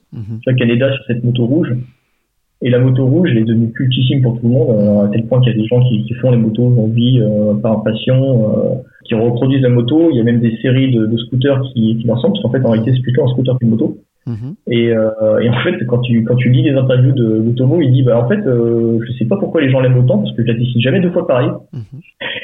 chaque 0.45 0.57
Kaneda 0.57 0.93
sur 0.93 1.05
cette 1.07 1.25
moto 1.25 1.47
rouge. 1.47 1.75
Et 2.63 2.69
la 2.69 2.79
moto 2.79 3.07
rouge, 3.07 3.31
elle 3.33 3.39
est 3.39 3.45
devenue 3.45 3.73
cultissime 3.73 4.21
pour 4.21 4.39
tout 4.39 4.47
le 4.47 4.53
monde, 4.53 4.69
euh, 4.71 5.07
à 5.07 5.09
tel 5.09 5.27
point 5.27 5.41
qu'il 5.41 5.53
y 5.53 5.55
a 5.55 5.59
des 5.59 5.67
gens 5.67 5.81
qui, 5.89 6.05
qui 6.05 6.15
font 6.15 6.31
les 6.31 6.37
motos 6.37 6.65
aujourd'hui 6.65 7.21
euh, 7.23 7.55
par 7.55 7.83
passion, 7.83 8.51
euh, 8.55 8.75
qui 9.05 9.15
reproduisent 9.15 9.63
la 9.63 9.71
moto. 9.71 10.11
Il 10.11 10.17
y 10.19 10.21
a 10.21 10.25
même 10.25 10.41
des 10.41 10.57
séries 10.61 10.91
de, 10.91 11.07
de 11.07 11.17
scooters 11.17 11.63
qui, 11.73 11.97
qui 11.97 12.07
parce 12.07 12.23
qu'en 12.23 12.51
fait, 12.51 12.63
en 12.65 12.71
réalité, 12.71 12.93
c'est 12.95 13.03
plutôt 13.03 13.25
un 13.25 13.29
scooter 13.29 13.59
qu'une 13.59 13.71
moto. 13.71 13.97
Mhm. 14.27 14.55
Et, 14.67 14.93
euh, 14.93 15.39
et 15.41 15.49
en 15.49 15.59
fait, 15.65 15.83
quand 15.87 16.01
tu 16.01 16.23
quand 16.25 16.37
tu 16.37 16.51
lis 16.51 16.63
les 16.63 16.75
interviews 16.75 17.13
de, 17.13 17.41
de 17.41 17.53
Tomo, 17.53 17.81
il 17.81 17.93
dit 17.93 18.03
bah 18.03 18.23
en 18.23 18.29
fait, 18.29 18.41
je 18.45 19.13
sais 19.19 19.25
pas 19.25 19.39
pourquoi 19.39 19.63
les 19.63 19.71
gens 19.71 19.81
l'aiment 19.81 19.97
autant 19.97 20.19
parce 20.19 20.37
que 20.37 20.43
je 20.43 20.49
la 20.49 20.59
dessine 20.59 20.83
jamais 20.83 21.01
deux 21.01 21.11
fois 21.11 21.27
pareil. 21.27 21.49
Mhm. 21.73 21.83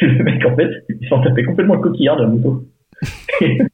le 0.16 0.24
mec 0.24 0.46
en 0.46 0.56
fait, 0.56 0.70
il 0.88 1.06
s'en 1.08 1.20
tapait 1.20 1.44
complètement 1.44 1.74
le 1.74 1.80
coquillard 1.80 2.16
de 2.16 2.22
la 2.22 2.28
moto. 2.28 2.64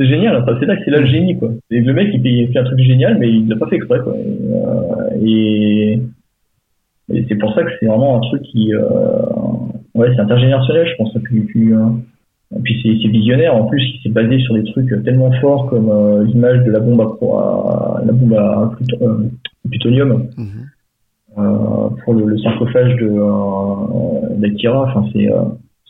c'est 0.00 0.08
génial, 0.08 0.36
enfin, 0.36 0.56
c'est 0.58 0.66
là 0.66 0.76
que 0.76 0.82
c'est 0.84 0.90
là 0.90 1.00
le 1.00 1.06
génie 1.06 1.38
quoi. 1.38 1.50
Et 1.70 1.80
le 1.80 1.92
mec 1.92 2.08
il 2.14 2.22
fait, 2.22 2.30
il 2.30 2.48
fait 2.52 2.58
un 2.58 2.64
truc 2.64 2.78
génial 2.80 3.18
mais 3.18 3.28
il 3.30 3.46
l'a 3.48 3.56
pas 3.56 3.66
fait 3.68 3.76
exprès 3.76 4.00
quoi. 4.00 4.14
Et, 4.16 4.38
euh, 4.54 5.22
et, 5.22 6.00
et 7.12 7.24
c'est 7.28 7.34
pour 7.36 7.52
ça 7.54 7.62
que 7.64 7.70
c'est 7.78 7.86
vraiment 7.86 8.16
un 8.16 8.20
truc 8.20 8.42
qui 8.42 8.72
euh, 8.74 8.80
ouais 9.94 10.08
c'est 10.14 10.20
intergénérationnel 10.20 10.86
je 10.88 10.96
pense. 10.96 11.12
Puis, 11.24 11.40
puis, 11.42 11.72
euh, 11.72 11.86
et 12.56 12.60
puis 12.62 12.80
c'est 12.82 13.08
visionnaire 13.08 13.54
en 13.54 13.64
plus, 13.66 13.82
il 13.94 14.00
s'est 14.02 14.08
basé 14.08 14.38
sur 14.40 14.54
des 14.54 14.64
trucs 14.64 14.88
tellement 15.04 15.30
forts 15.40 15.66
comme 15.66 15.88
euh, 15.90 16.24
l'image 16.24 16.64
de 16.64 16.70
la 16.72 16.80
bombe 16.80 17.00
à, 17.00 18.02
la 18.04 18.12
bombe 18.12 18.34
à 18.34 18.70
pluto- 18.76 18.96
euh, 19.02 19.28
plutonium 19.68 20.26
Mhm. 20.36 20.46
euh, 21.38 21.88
pour 22.04 22.14
le, 22.14 22.24
le 22.26 22.38
sarcophage 22.38 22.96
de 22.96 23.08
euh, 23.08 24.36
d'Akira. 24.38 24.82
Enfin 24.88 25.08
c'est 25.12 25.30
euh, 25.30 25.42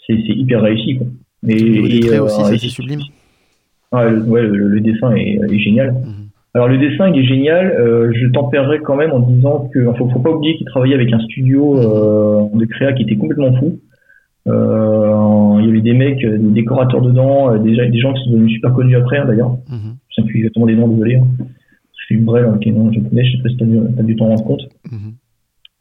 c'est 0.06 0.14
hyper 0.16 0.62
réussi 0.62 0.96
quoi. 0.98 1.06
Et, 1.48 2.10
euh, 2.12 2.24
aussi, 2.24 2.58
c'est 2.58 2.68
sublime. 2.68 3.00
Ah, 3.92 4.08
le, 4.08 4.22
ouais, 4.22 4.42
le, 4.42 4.68
le 4.68 4.80
dessin 4.80 5.12
est, 5.14 5.40
est 5.50 5.58
génial. 5.58 5.92
Mhm. 5.92 6.28
Alors 6.54 6.68
le 6.68 6.78
dessin 6.78 7.08
il 7.08 7.20
est 7.20 7.26
génial. 7.26 7.66
euh, 7.78 8.12
je 8.12 8.26
tempérerai 8.26 8.80
quand 8.80 8.96
même 8.96 9.12
en 9.12 9.20
disant 9.20 9.68
que 9.72 9.84
faut, 9.94 10.08
faut 10.08 10.18
pas 10.18 10.30
oublier 10.30 10.56
qu'il 10.56 10.66
travaillait 10.66 10.96
avec 10.96 11.12
un 11.12 11.20
studio 11.20 11.76
euh, 11.78 12.58
de 12.58 12.64
créa 12.64 12.92
qui 12.92 13.02
était 13.04 13.16
complètement 13.16 13.52
fou. 13.54 13.78
Euh, 14.48 15.56
il 15.60 15.66
y 15.66 15.68
avait 15.70 15.80
des 15.80 15.92
mecs, 15.92 16.24
euh, 16.24 16.38
des 16.38 16.50
décorateurs 16.50 17.02
dedans, 17.02 17.52
euh, 17.52 17.58
déjà 17.58 17.86
des 17.86 17.98
gens 17.98 18.12
qui 18.14 18.24
sont 18.24 18.30
devenus 18.30 18.52
super 18.54 18.72
connus 18.72 18.96
après 18.96 19.18
hein, 19.18 19.26
d'ailleurs. 19.26 19.50
Mhm. 19.68 19.96
Je 20.08 20.14
sais 20.22 20.26
plus 20.26 20.38
exactement 20.38 20.66
des 20.66 20.74
noms, 20.76 20.88
désolé. 20.88 21.16
Hein. 21.16 21.26
Je 21.98 22.04
suis 22.06 22.16
brel 22.16 22.46
avec 22.46 22.64
les 22.64 22.72
noms 22.72 22.90
japonais, 22.90 23.24
je 23.24 23.36
sais 23.36 23.42
pas 23.42 23.48
si 23.48 23.56
t'as 23.56 23.64
dû, 23.66 23.78
t'as 23.96 24.02
dû 24.02 24.16
t'en 24.16 24.26
rendre 24.26 24.44
compte. 24.44 24.62
Mhm. 24.90 25.12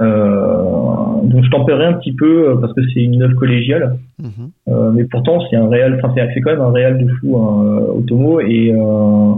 Donc 0.02 1.44
je 1.44 1.50
tempérerai 1.50 1.86
un 1.86 1.94
petit 1.94 2.14
peu 2.14 2.50
euh, 2.52 2.56
parce 2.58 2.74
que 2.74 2.82
c'est 2.94 3.02
une 3.02 3.22
œuvre 3.22 3.36
collégiale. 3.36 3.98
Mhm. 4.22 4.30
Euh, 4.70 4.92
mais 4.92 5.04
pourtant 5.06 5.40
c'est 5.50 5.56
un 5.58 5.68
réel 5.68 6.00
enfin 6.02 6.14
c'est 6.34 6.42
quand 6.42 6.52
même 6.52 6.62
un 6.62 6.72
réel 6.72 6.98
de 7.06 7.08
fou 7.16 7.38
hein, 7.38 7.64
euh, 7.66 7.98
Otomo 8.00 8.40
et 8.40 8.72
euh, 8.74 9.34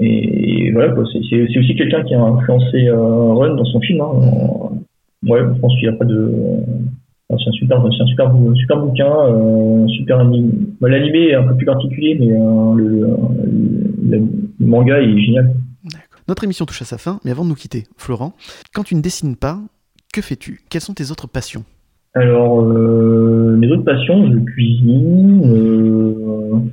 et 0.00 0.70
voilà 0.72 0.94
c'est 1.12 1.58
aussi 1.58 1.74
quelqu'un 1.76 2.02
qui 2.02 2.14
a 2.14 2.20
influencé 2.22 2.86
euh, 2.88 3.32
Run 3.34 3.54
dans 3.56 3.64
son 3.64 3.80
film 3.80 4.00
hein. 4.00 4.10
Euh, 4.22 5.30
ouais 5.30 5.40
je 5.54 5.60
pense 5.60 5.72
qu'il 5.74 5.88
n'y 5.88 5.94
a 5.94 5.98
pas 5.98 6.04
de 6.04 6.32
enfin, 7.28 7.42
c'est 7.44 7.50
un 7.50 7.52
super 7.52 7.82
c'est 7.96 8.02
un 8.02 8.06
super 8.06 8.32
super 8.54 8.76
bouquin 8.80 9.12
euh, 9.26 9.86
super 9.88 10.20
anime 10.20 10.50
bah, 10.80 10.88
l'animé 10.88 11.28
est 11.28 11.34
un 11.34 11.42
peu 11.44 11.56
plus 11.56 11.66
particulier 11.66 12.16
mais 12.20 12.30
euh, 12.32 12.74
le, 12.76 12.88
le, 12.88 13.06
le- 14.18 14.28
le 14.60 14.66
manga 14.66 15.00
est 15.00 15.18
génial. 15.18 15.54
Notre 16.28 16.44
émission 16.44 16.66
touche 16.66 16.82
à 16.82 16.84
sa 16.84 16.98
fin, 16.98 17.18
mais 17.24 17.30
avant 17.32 17.44
de 17.44 17.48
nous 17.48 17.54
quitter, 17.56 17.84
Florent, 17.96 18.34
quand 18.74 18.82
tu 18.84 18.94
ne 18.94 19.00
dessines 19.00 19.34
pas, 19.36 19.58
que 20.12 20.20
fais-tu? 20.22 20.60
Quelles 20.70 20.80
sont 20.82 20.94
tes 20.94 21.10
autres 21.10 21.28
passions? 21.28 21.64
Alors, 22.14 22.62
euh, 22.62 23.56
mes 23.56 23.70
autres 23.70 23.84
passions, 23.84 24.30
je 24.32 24.38
cuisine, 24.38 25.42
euh, 25.44 26.14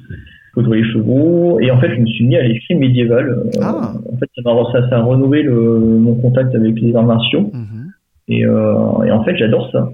je 0.09 0.53
coudre 0.53 0.73
les 0.73 0.83
chevaux, 0.83 1.59
et 1.59 1.69
en 1.69 1.79
fait, 1.79 1.93
je 1.95 2.01
me 2.01 2.07
suis 2.07 2.25
mis 2.25 2.35
à 2.35 2.41
l'écrire 2.43 2.79
médiéval. 2.79 3.29
Euh, 3.29 3.49
Ah. 3.61 3.93
En 4.11 4.17
fait, 4.17 4.29
ça, 4.35 4.41
m'a- 4.43 4.89
ça, 4.89 4.95
a 4.97 5.01
renouvelé 5.01 5.43
le, 5.43 5.53
mon 5.53 6.15
contact 6.15 6.55
avec 6.55 6.79
les 6.81 6.95
arts 6.95 7.05
martiaux, 7.05 7.51
Mhm. 7.53 7.91
et, 8.29 8.45
euh, 8.45 9.03
et 9.05 9.11
en 9.11 9.23
fait, 9.23 9.35
j'adore 9.37 9.69
ça. 9.71 9.91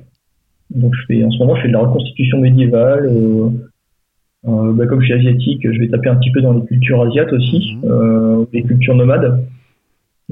Donc, 0.73 0.93
je 0.95 1.05
fais, 1.07 1.23
en 1.25 1.29
ce 1.31 1.39
moment, 1.39 1.55
je 1.57 1.63
fais 1.63 1.67
de 1.67 1.73
la 1.73 1.79
reconstitution 1.79 2.39
médiévale. 2.39 3.09
Bah, 4.45 4.87
comme 4.87 4.99
je 5.01 5.05
suis 5.05 5.13
asiatique, 5.13 5.61
je 5.71 5.79
vais 5.79 5.87
taper 5.87 6.09
un 6.09 6.15
petit 6.15 6.31
peu 6.31 6.41
dans 6.41 6.53
les 6.53 6.65
cultures 6.65 7.01
asiates 7.03 7.31
aussi, 7.31 7.77
Mhm. 7.83 8.45
les 8.53 8.63
cultures 8.63 8.95
nomades. 8.95 9.43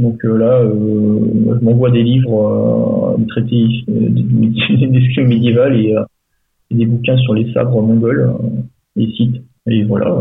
Donc 0.02 0.26
euh, 0.26 0.36
là, 0.36 0.62
euh, 0.62 0.74
moi, 0.74 1.58
je 1.60 1.64
m'envoie 1.64 1.92
des 1.92 2.02
livres, 2.02 3.16
euh, 3.16 3.18
des 3.20 3.28
traités, 3.28 3.68
des, 3.88 5.24
médiévales 5.24 5.76
et, 5.80 5.96
et 6.72 6.76
des 6.76 6.86
bouquins 6.88 7.18
sur 7.18 7.36
les 7.36 7.54
sabres 7.54 7.82
mongols, 7.84 8.34
les 8.96 9.12
sites. 9.12 9.44
Et 9.68 9.84
voilà. 9.84 10.18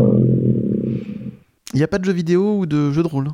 Il 1.73 1.77
n'y 1.77 1.83
a 1.83 1.87
pas 1.87 1.97
de 1.97 2.05
jeux 2.05 2.13
vidéo 2.13 2.59
ou 2.59 2.65
de 2.67 2.91
jeux 2.91 3.01
de 3.01 3.07
rôle? 3.07 3.29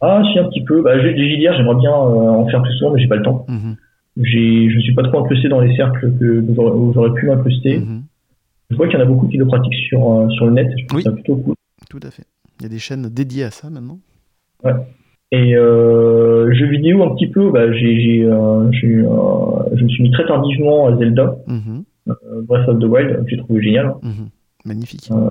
Ah, 0.00 0.22
si 0.32 0.38
un 0.38 0.44
petit 0.44 0.62
peu. 0.62 0.80
Bah, 0.80 0.96
JDR, 0.96 1.54
j'aimerais 1.56 1.80
bien 1.80 1.92
en 1.92 2.46
faire 2.46 2.62
plus 2.62 2.72
souvent, 2.74 2.92
mais 2.92 3.02
j'ai 3.02 3.08
pas 3.08 3.16
le 3.16 3.22
temps. 3.22 3.44
Mhm. 3.48 3.76
J'ai, 4.16 4.70
je 4.70 4.78
suis 4.80 4.94
pas 4.94 5.02
trop 5.02 5.18
incrusté 5.24 5.48
dans 5.48 5.60
les 5.60 5.74
cercles 5.74 6.12
que, 6.20 6.40
où 6.40 6.92
j'aurais 6.92 7.12
pu 7.14 7.26
m'incruster. 7.26 7.80
Mhm. 7.80 8.02
Je 8.70 8.76
vois 8.76 8.86
qu'il 8.86 8.96
y 8.96 9.02
en 9.02 9.04
a 9.04 9.08
beaucoup 9.08 9.26
qui 9.26 9.38
le 9.38 9.46
pratiquent 9.46 9.74
sur 9.88 10.28
sur 10.30 10.46
le 10.46 10.52
net. 10.52 10.68
Je 10.78 10.86
trouve 10.86 10.98
Oui. 10.98 11.02
ça 11.02 11.10
plutôt 11.10 11.34
cool. 11.36 11.54
Tout 11.88 12.00
à 12.04 12.12
fait. 12.12 12.24
Il 12.60 12.62
y 12.62 12.66
a 12.66 12.68
des 12.68 12.78
chaînes 12.78 13.08
dédiées 13.08 13.44
à 13.44 13.50
ça 13.50 13.70
maintenant. 13.70 13.98
Et 15.32 15.54
euh, 15.56 16.52
jeux 16.52 16.66
vidéo 16.68 17.02
un 17.04 17.14
petit 17.14 17.28
peu, 17.28 17.50
bah, 17.52 17.70
j'ai, 17.72 18.00
j'ai, 18.00 18.24
euh, 18.24 18.70
j'ai, 18.72 18.88
euh, 18.96 19.76
je 19.76 19.84
me 19.84 19.88
suis 19.88 20.02
mis 20.02 20.10
très 20.10 20.26
tardivement 20.26 20.86
à 20.88 20.96
Zelda, 20.96 21.36
Mhm. 21.46 21.84
euh, 22.08 22.14
Breath 22.42 22.68
of 22.68 22.78
the 22.80 22.84
Wild, 22.84 23.24
que 23.24 23.30
j'ai 23.30 23.36
trouvé 23.36 23.62
génial. 23.62 23.86
hein. 23.86 23.94
Mhm. 24.02 24.28
Magnifique. 24.64 25.08
Ah 25.12 25.30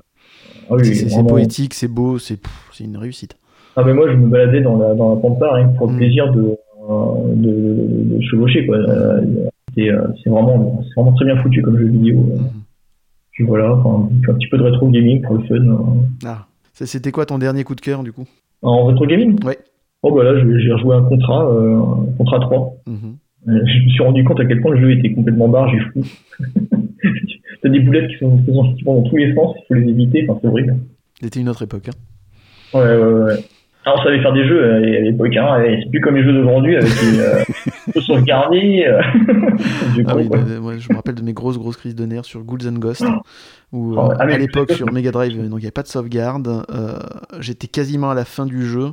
oui, 0.70 0.84
c'est 0.86 0.94
c'est 0.94 1.14
vraiment. 1.14 1.28
poétique, 1.30 1.74
c'est 1.74 1.88
beau, 1.88 2.18
c'est 2.18 2.36
pff, 2.40 2.68
c'est 2.72 2.84
une 2.84 2.96
réussite. 2.96 3.36
Ah 3.76 3.82
mais 3.84 3.92
moi 3.94 4.10
je 4.10 4.16
me 4.16 4.26
baladais 4.28 4.60
dans 4.62 4.76
la 4.78 4.94
dans 4.94 5.14
la 5.14 5.20
pampa 5.20 5.52
rien 5.54 5.68
que 5.68 5.76
pour 5.76 5.86
le 5.86 5.92
Mm. 5.94 5.96
plaisir 5.98 6.32
de 6.32 6.40
euh, 6.40 7.34
de, 7.36 7.50
de, 7.50 8.16
de 8.16 8.20
chevaucher 8.22 8.66
quoi. 8.66 8.76
Euh, 8.78 9.20
C'est 9.76 9.88
euh, 9.90 10.02
c'est 10.24 10.30
vraiment 10.30 10.80
c'est 10.82 10.94
vraiment 11.00 11.12
très 11.14 11.24
bien 11.26 11.36
foutu 11.42 11.62
comme 11.62 11.78
jeu 11.78 11.86
vidéo. 11.86 12.18
euh. 12.32 12.36
Mhm. 12.38 12.48
Puis 13.32 13.44
voilà, 13.44 13.74
enfin, 13.74 14.08
un 14.28 14.34
petit 14.34 14.48
peu 14.48 14.58
de 14.58 14.62
rétro 14.64 14.88
gaming 14.88 15.22
pour 15.22 15.36
le 15.36 15.42
fun. 15.44 15.54
euh. 15.54 15.76
Ah, 16.26 16.46
c'était 16.72 17.12
quoi 17.12 17.26
ton 17.26 17.38
dernier 17.38 17.62
coup 17.64 17.74
de 17.76 17.80
cœur 17.80 18.02
du 18.02 18.12
coup? 18.12 18.24
En 18.62 18.86
rétro 18.86 19.06
gaming? 19.06 19.42
Ouais. 19.44 19.58
Oh 20.02 20.14
bah 20.14 20.24
là 20.24 20.32
j'ai 20.38 20.72
rejoué 20.72 20.96
un 20.96 21.02
contrat 21.02 21.46
euh, 21.50 21.76
un 21.78 22.12
contrat 22.16 22.40
3. 22.40 22.74
Mhm. 22.86 23.16
Euh, 23.48 23.60
je 23.66 23.84
me 23.84 23.88
suis 23.90 24.02
rendu 24.02 24.24
compte 24.24 24.40
à 24.40 24.44
quel 24.46 24.60
point 24.60 24.72
le 24.74 24.80
jeu 24.80 24.90
était 24.98 25.12
complètement 25.12 25.48
barge 25.48 25.74
et 25.74 25.80
fou. 25.92 26.04
T'as 27.62 27.68
des 27.68 27.80
boulettes 27.80 28.08
qui 28.10 28.16
sont, 28.18 28.38
qui 28.38 28.52
sont- 28.52 28.74
dans 28.84 29.02
tous 29.02 29.16
les 29.16 29.34
sens, 29.34 29.54
il 29.58 29.64
faut 29.68 29.74
les 29.74 29.88
éviter, 29.90 30.26
enfin 30.28 30.38
c'est 30.42 30.48
horrible. 30.48 30.76
C'était 31.20 31.40
une 31.40 31.48
autre 31.50 31.62
époque. 31.62 31.88
hein. 31.88 32.78
Ouais, 32.78 32.96
ouais, 32.96 33.22
ouais. 33.24 33.44
Ah, 33.86 33.94
on 33.98 34.02
savait 34.02 34.20
faire 34.20 34.34
des 34.34 34.46
jeux 34.46 34.62
euh, 34.62 34.76
à 34.76 35.00
l'époque, 35.00 35.34
hein, 35.36 35.62
c'est 35.82 35.88
plus 35.90 36.00
comme 36.02 36.14
les 36.14 36.22
jeux 36.22 36.34
d'aujourd'hui 36.34 36.76
avec 36.76 36.90
les 37.02 37.18
euh, 37.20 37.42
faut 37.94 38.00
sauvegarder. 38.02 38.84
euh. 38.86 39.00
Ah 40.06 40.16
oui, 40.16 40.28
bah, 40.28 40.38
je 40.78 40.88
me 40.90 40.96
rappelle 40.96 41.14
de 41.14 41.22
mes 41.22 41.32
grosses 41.32 41.58
grosses 41.58 41.76
crises 41.78 41.94
de 41.94 42.04
nerfs 42.06 42.24
sur 42.26 42.42
Ghouls 42.42 42.66
and 42.68 42.78
Ghosts, 42.78 43.04
où 43.72 43.94
Ah 43.98 44.08
euh, 44.10 44.14
Ah, 44.18 44.22
à 44.24 44.38
l'époque 44.38 44.72
sur 44.72 44.92
Mega 44.92 45.10
Drive, 45.10 45.38
euh, 45.38 45.48
donc 45.48 45.58
il 45.58 45.62
n'y 45.62 45.64
avait 45.66 45.70
pas 45.70 45.82
de 45.82 45.88
sauvegarde. 45.88 46.46
euh, 46.70 46.98
J'étais 47.40 47.66
quasiment 47.68 48.10
à 48.10 48.14
la 48.14 48.24
fin 48.26 48.44
du 48.46 48.64
jeu 48.66 48.88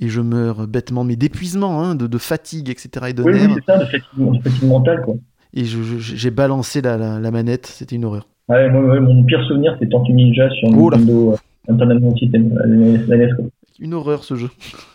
et 0.00 0.08
je 0.08 0.20
meurs 0.20 0.66
bêtement, 0.68 1.02
mais 1.02 1.16
d'épuisement, 1.16 1.82
hein, 1.82 1.94
de, 1.96 2.06
de 2.06 2.18
fatigue, 2.18 2.70
etc. 2.70 3.06
et 3.08 3.12
de 3.14 3.22
Oui, 3.24 3.32
oui, 3.34 3.40
nerfs. 3.42 3.56
c'est 3.56 3.72
ça, 3.72 3.78
de 3.78 3.84
fatigue, 3.86 4.02
de 4.18 4.42
fatigue 4.42 4.68
mentale, 4.68 5.02
quoi. 5.04 5.14
et 5.54 5.64
j'ai 5.64 6.30
balancé 6.30 6.80
la, 6.80 6.96
la- 6.96 7.18
la 7.18 7.30
manette, 7.32 7.66
c'était 7.66 7.96
une 7.96 8.04
horreur. 8.04 8.28
Ouais, 8.48 8.70
moi, 8.70 8.82
ouais, 8.84 9.00
mon 9.00 9.24
pire 9.24 9.42
souvenir, 9.48 9.76
c'est 9.80 9.88
Tortue 9.88 10.12
Ninja 10.12 10.48
sur 10.50 10.68
Oh. 10.76 10.90
Nintendo 10.90 11.32
euh, 11.32 11.72
International 11.72 12.16
System, 12.18 12.54
la 12.54 12.66
NES, 12.66 13.00
la 13.08 13.16
NES, 13.16 13.30
quoi. 13.36 13.44
Une 13.80 13.94
horreur 13.94 14.24
ce 14.24 14.34
jeu. 14.34 14.48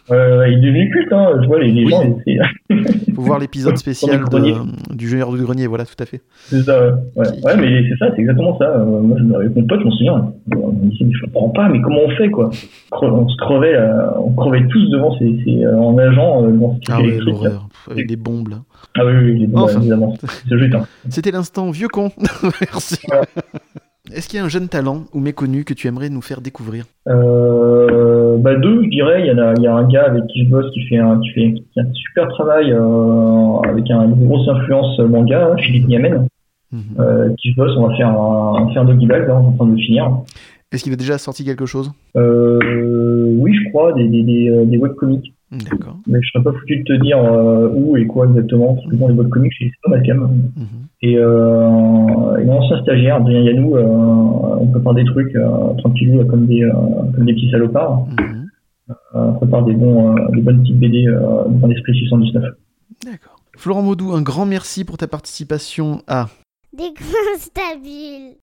Ouais, 0.10 0.52
il 0.52 0.58
est 0.58 0.62
devenu 0.62 0.90
culte, 0.92 1.14
hein. 1.14 1.40
Je 1.42 1.48
vois, 1.48 1.60
les, 1.62 1.72
les 1.72 1.86
Oui. 1.86 1.92
gens, 1.92 2.18
c'est 2.28 3.14
Faut 3.14 3.22
voir 3.22 3.40
l'épisode 3.40 3.78
spécial 3.78 4.26
de- 4.26 4.94
du 4.96 5.08
junior 5.08 5.32
du 5.34 5.42
grenier, 5.42 5.68
voilà, 5.68 5.86
tout 5.86 5.96
à 6.00 6.06
fait. 6.06 6.22
c'est 6.48 6.64
ça, 6.64 6.88
ouais. 6.88 6.94
Ouais, 7.16 7.28
Ouais, 7.46 7.58
mais 7.58 7.84
c'est 7.88 7.96
ça, 7.98 8.12
c'est 8.14 8.20
exactement 8.22 8.58
ça. 8.58 8.66
Euh, 8.66 8.84
moi, 9.02 9.18
je, 9.20 9.34
avec 9.36 9.56
mon 9.56 9.64
pote, 9.66 9.80
je 9.80 9.86
m'en 9.86 9.92
souviens. 9.92 10.34
On 10.58 10.72
me 10.74 10.90
disait, 10.90 11.06
je 11.10 11.26
comprends 11.28 11.50
pas, 11.50 11.70
mais 11.70 11.80
comment 11.82 12.02
on 12.06 12.10
fait, 12.18 12.30
quoi? 12.30 12.50
On 12.92 13.28
se 13.30 13.38
crevait, 13.38 13.76
euh, 13.76 14.10
on 14.18 14.34
crevait 14.34 14.68
tous 14.68 14.90
devant 14.90 15.18
ces, 15.18 15.40
ces, 15.46 15.64
euh, 15.64 15.78
en 15.80 15.94
nageant 15.94 16.44
euh, 16.44 16.52
dans 16.52 16.76
ce 16.76 16.92
Ah 16.92 17.00
ouais, 17.02 17.18
l'horreur, 17.20 17.70
avec 17.90 18.08
des 18.08 18.18
bombes 18.18 18.50
là. 18.50 18.58
Ah 18.96 19.06
oui, 19.06 19.14
oui, 19.16 19.32
oui, 19.40 19.50
Enfin. 19.56 19.80
évidemment. 19.80 20.14
Ce 20.50 20.58
jeu 20.58 20.66
est 20.70 20.76
un 20.76 20.86
C'était 21.10 21.32
l'instant 21.32 21.72
vieux 21.72 21.88
con. 21.88 22.12
Merci. 22.62 22.98
Est-ce 24.12 24.28
qu'il 24.28 24.38
y 24.38 24.42
a 24.42 24.46
un 24.46 24.50
jeune 24.50 24.68
talent 24.68 25.04
ou 25.14 25.20
méconnu 25.22 25.64
que 25.64 25.74
tu 25.74 25.88
aimerais 25.88 26.10
nous 26.10 26.22
faire 26.22 26.42
découvrir? 26.42 26.84
Euh, 27.08 28.36
bah 28.38 28.56
deux, 28.56 28.84
je 28.84 28.90
dirais. 28.90 29.22
Il 29.22 29.28
y, 29.28 29.30
a, 29.30 29.54
il 29.56 29.64
y 29.64 29.68
a 29.68 29.74
un 29.74 29.88
gars 29.88 30.08
avec 30.08 30.28
qui 30.28 30.44
je 30.44 30.50
bosse 30.50 30.70
qui 30.74 30.82
fait 30.88 30.98
un, 30.98 31.22
qui 31.22 31.30
fait, 31.30 31.54
qui 31.54 31.66
fait 31.74 31.80
un 31.82 31.94
super 31.94 32.28
travail 32.30 32.74
euh, 32.74 33.60
avec 33.70 33.90
un, 33.92 34.04
une 34.04 34.28
grosse 34.28 34.46
influence 34.50 35.00
manga, 35.00 35.48
hein, 35.52 35.56
Philippe 35.58 35.88
Niamen, 35.88 36.28
Mhm. 36.74 36.82
euh, 37.00 37.30
qui 37.40 37.52
je 37.52 37.56
bosse. 37.56 37.72
On 37.78 37.88
va 37.88 37.96
faire 37.96 38.10
un, 38.10 38.68
un 38.68 38.74
là, 39.28 39.38
on 39.40 39.44
est 39.44 39.48
en 39.48 39.52
train 39.54 39.68
de 39.68 39.78
finir. 39.80 40.12
Est-ce 40.74 40.84
qu'il 40.84 40.92
a 40.92 40.98
déjà 40.98 41.18
sorti 41.18 41.46
quelque 41.46 41.66
chose? 41.66 41.92
Oui, 42.16 43.54
je 43.54 43.70
crois, 43.70 43.94
des, 43.94 44.08
des, 44.10 44.24
des, 44.24 44.66
des 44.66 44.78
webcomics. 44.78 45.34
D'accord. 45.70 45.98
Mais 46.08 46.20
je 46.22 46.30
serais 46.30 46.44
pas 46.44 46.52
foutu 46.54 46.78
de 46.78 46.84
te 46.84 47.02
dire 47.02 47.18
euh, 47.18 47.70
où 47.74 47.98
et 47.98 48.06
quoi 48.08 48.28
exactement. 48.28 48.76
Parce 48.76 48.88
que 48.88 48.96
bon, 48.96 49.08
les 49.08 49.14
webcomics, 49.14 49.54
c'est 49.60 49.72
pas 49.84 49.90
mal 49.92 50.04
quand 50.06 50.16
même. 50.16 50.52
Mhm. 50.56 50.68
Et, 51.02 51.18
euh, 51.18 52.38
et 52.38 52.46
mon 52.46 52.60
ancien 52.60 52.82
stagiaire, 52.82 53.18
Adrien 53.18 53.42
Yanou, 53.42 53.76
euh, 53.76 53.84
on 53.86 54.68
prépare 54.68 54.94
des 54.94 55.06
trucs 55.06 55.36
euh, 55.36 55.74
tranquillou, 55.78 56.20
là, 56.20 56.26
comme 56.26 56.46
des, 56.46 56.64
euh, 56.64 56.72
comme 57.16 57.26
des 57.26 57.34
petits 57.34 57.52
salopards. 57.52 58.08
Mhm. 58.20 58.50
Euh, 58.90 58.94
on 59.14 59.34
prépare 59.34 59.64
des, 59.66 59.74
bons, 59.74 60.16
euh, 60.16 60.32
des 60.32 60.42
bonnes 60.42 60.62
petites 60.62 60.80
BD 60.80 61.08
euh, 61.08 61.46
dans 61.48 61.68
l'esprit 61.68 61.94
619. 61.98 62.44
D'accord. 63.06 63.38
Florent 63.58 63.82
Maudou, 63.82 64.12
un 64.14 64.22
grand 64.22 64.46
merci 64.46 64.84
pour 64.84 64.98
ta 64.98 65.08
participation 65.08 66.02
à 66.08 66.28
Des 66.76 66.94
coins 66.98 67.38
stabiles. 67.38 68.38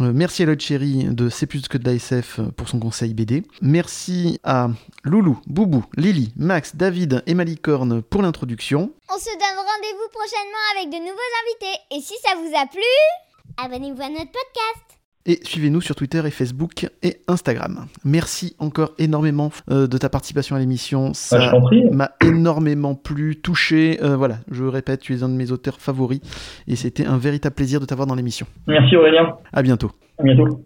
Euh, 0.00 0.12
merci 0.12 0.42
à 0.42 0.46
Lloyd 0.46 0.60
Cherry 0.60 1.04
de 1.04 1.28
C'est 1.28 1.46
plus 1.46 1.68
que 1.68 1.78
de 1.78 1.88
l'ASF 1.88 2.40
pour 2.56 2.68
son 2.68 2.78
conseil 2.80 3.14
BD. 3.14 3.44
Merci 3.62 4.40
à 4.42 4.68
Loulou, 5.04 5.38
Boubou, 5.46 5.84
Lily, 5.96 6.32
Max, 6.36 6.74
David 6.74 7.22
et 7.26 7.34
Malicorne 7.34 8.02
pour 8.02 8.22
l'introduction. 8.22 8.92
On 9.08 9.18
se 9.18 9.30
donne 9.30 9.56
rendez-vous 9.56 10.08
prochainement 10.12 10.64
avec 10.76 10.90
de 10.90 10.98
nouveaux 10.98 11.32
invités. 11.44 11.80
Et 11.92 12.00
si 12.00 12.14
ça 12.22 12.34
vous 12.36 12.52
a 12.56 12.66
plu, 12.66 12.82
Abonnez-vous 13.56 14.02
à 14.02 14.08
notre 14.08 14.32
podcast. 14.32 14.93
Et 15.26 15.40
suivez-nous 15.42 15.80
sur 15.80 15.94
Twitter 15.94 16.20
et 16.26 16.30
Facebook 16.30 16.86
et 17.02 17.16
Instagram. 17.28 17.86
Merci 18.04 18.54
encore 18.58 18.92
énormément 18.98 19.50
euh, 19.70 19.86
de 19.86 19.96
ta 19.96 20.10
participation 20.10 20.54
à 20.54 20.58
l'émission. 20.58 21.14
Ça 21.14 21.50
prie. 21.62 21.82
m'a 21.90 22.10
énormément 22.22 22.94
plu, 22.94 23.36
touché. 23.36 23.98
Euh, 24.02 24.16
voilà, 24.16 24.36
je 24.50 24.64
répète, 24.64 25.00
tu 25.00 25.14
es 25.14 25.22
un 25.22 25.30
de 25.30 25.34
mes 25.34 25.50
auteurs 25.50 25.80
favoris 25.80 26.20
et 26.68 26.76
c'était 26.76 27.06
un 27.06 27.16
véritable 27.16 27.54
plaisir 27.54 27.80
de 27.80 27.86
t'avoir 27.86 28.06
dans 28.06 28.14
l'émission. 28.14 28.46
Merci 28.66 28.96
Aurélien. 28.96 29.36
À 29.52 29.62
bientôt. 29.62 29.92
À 30.18 30.24
bientôt. 30.24 30.60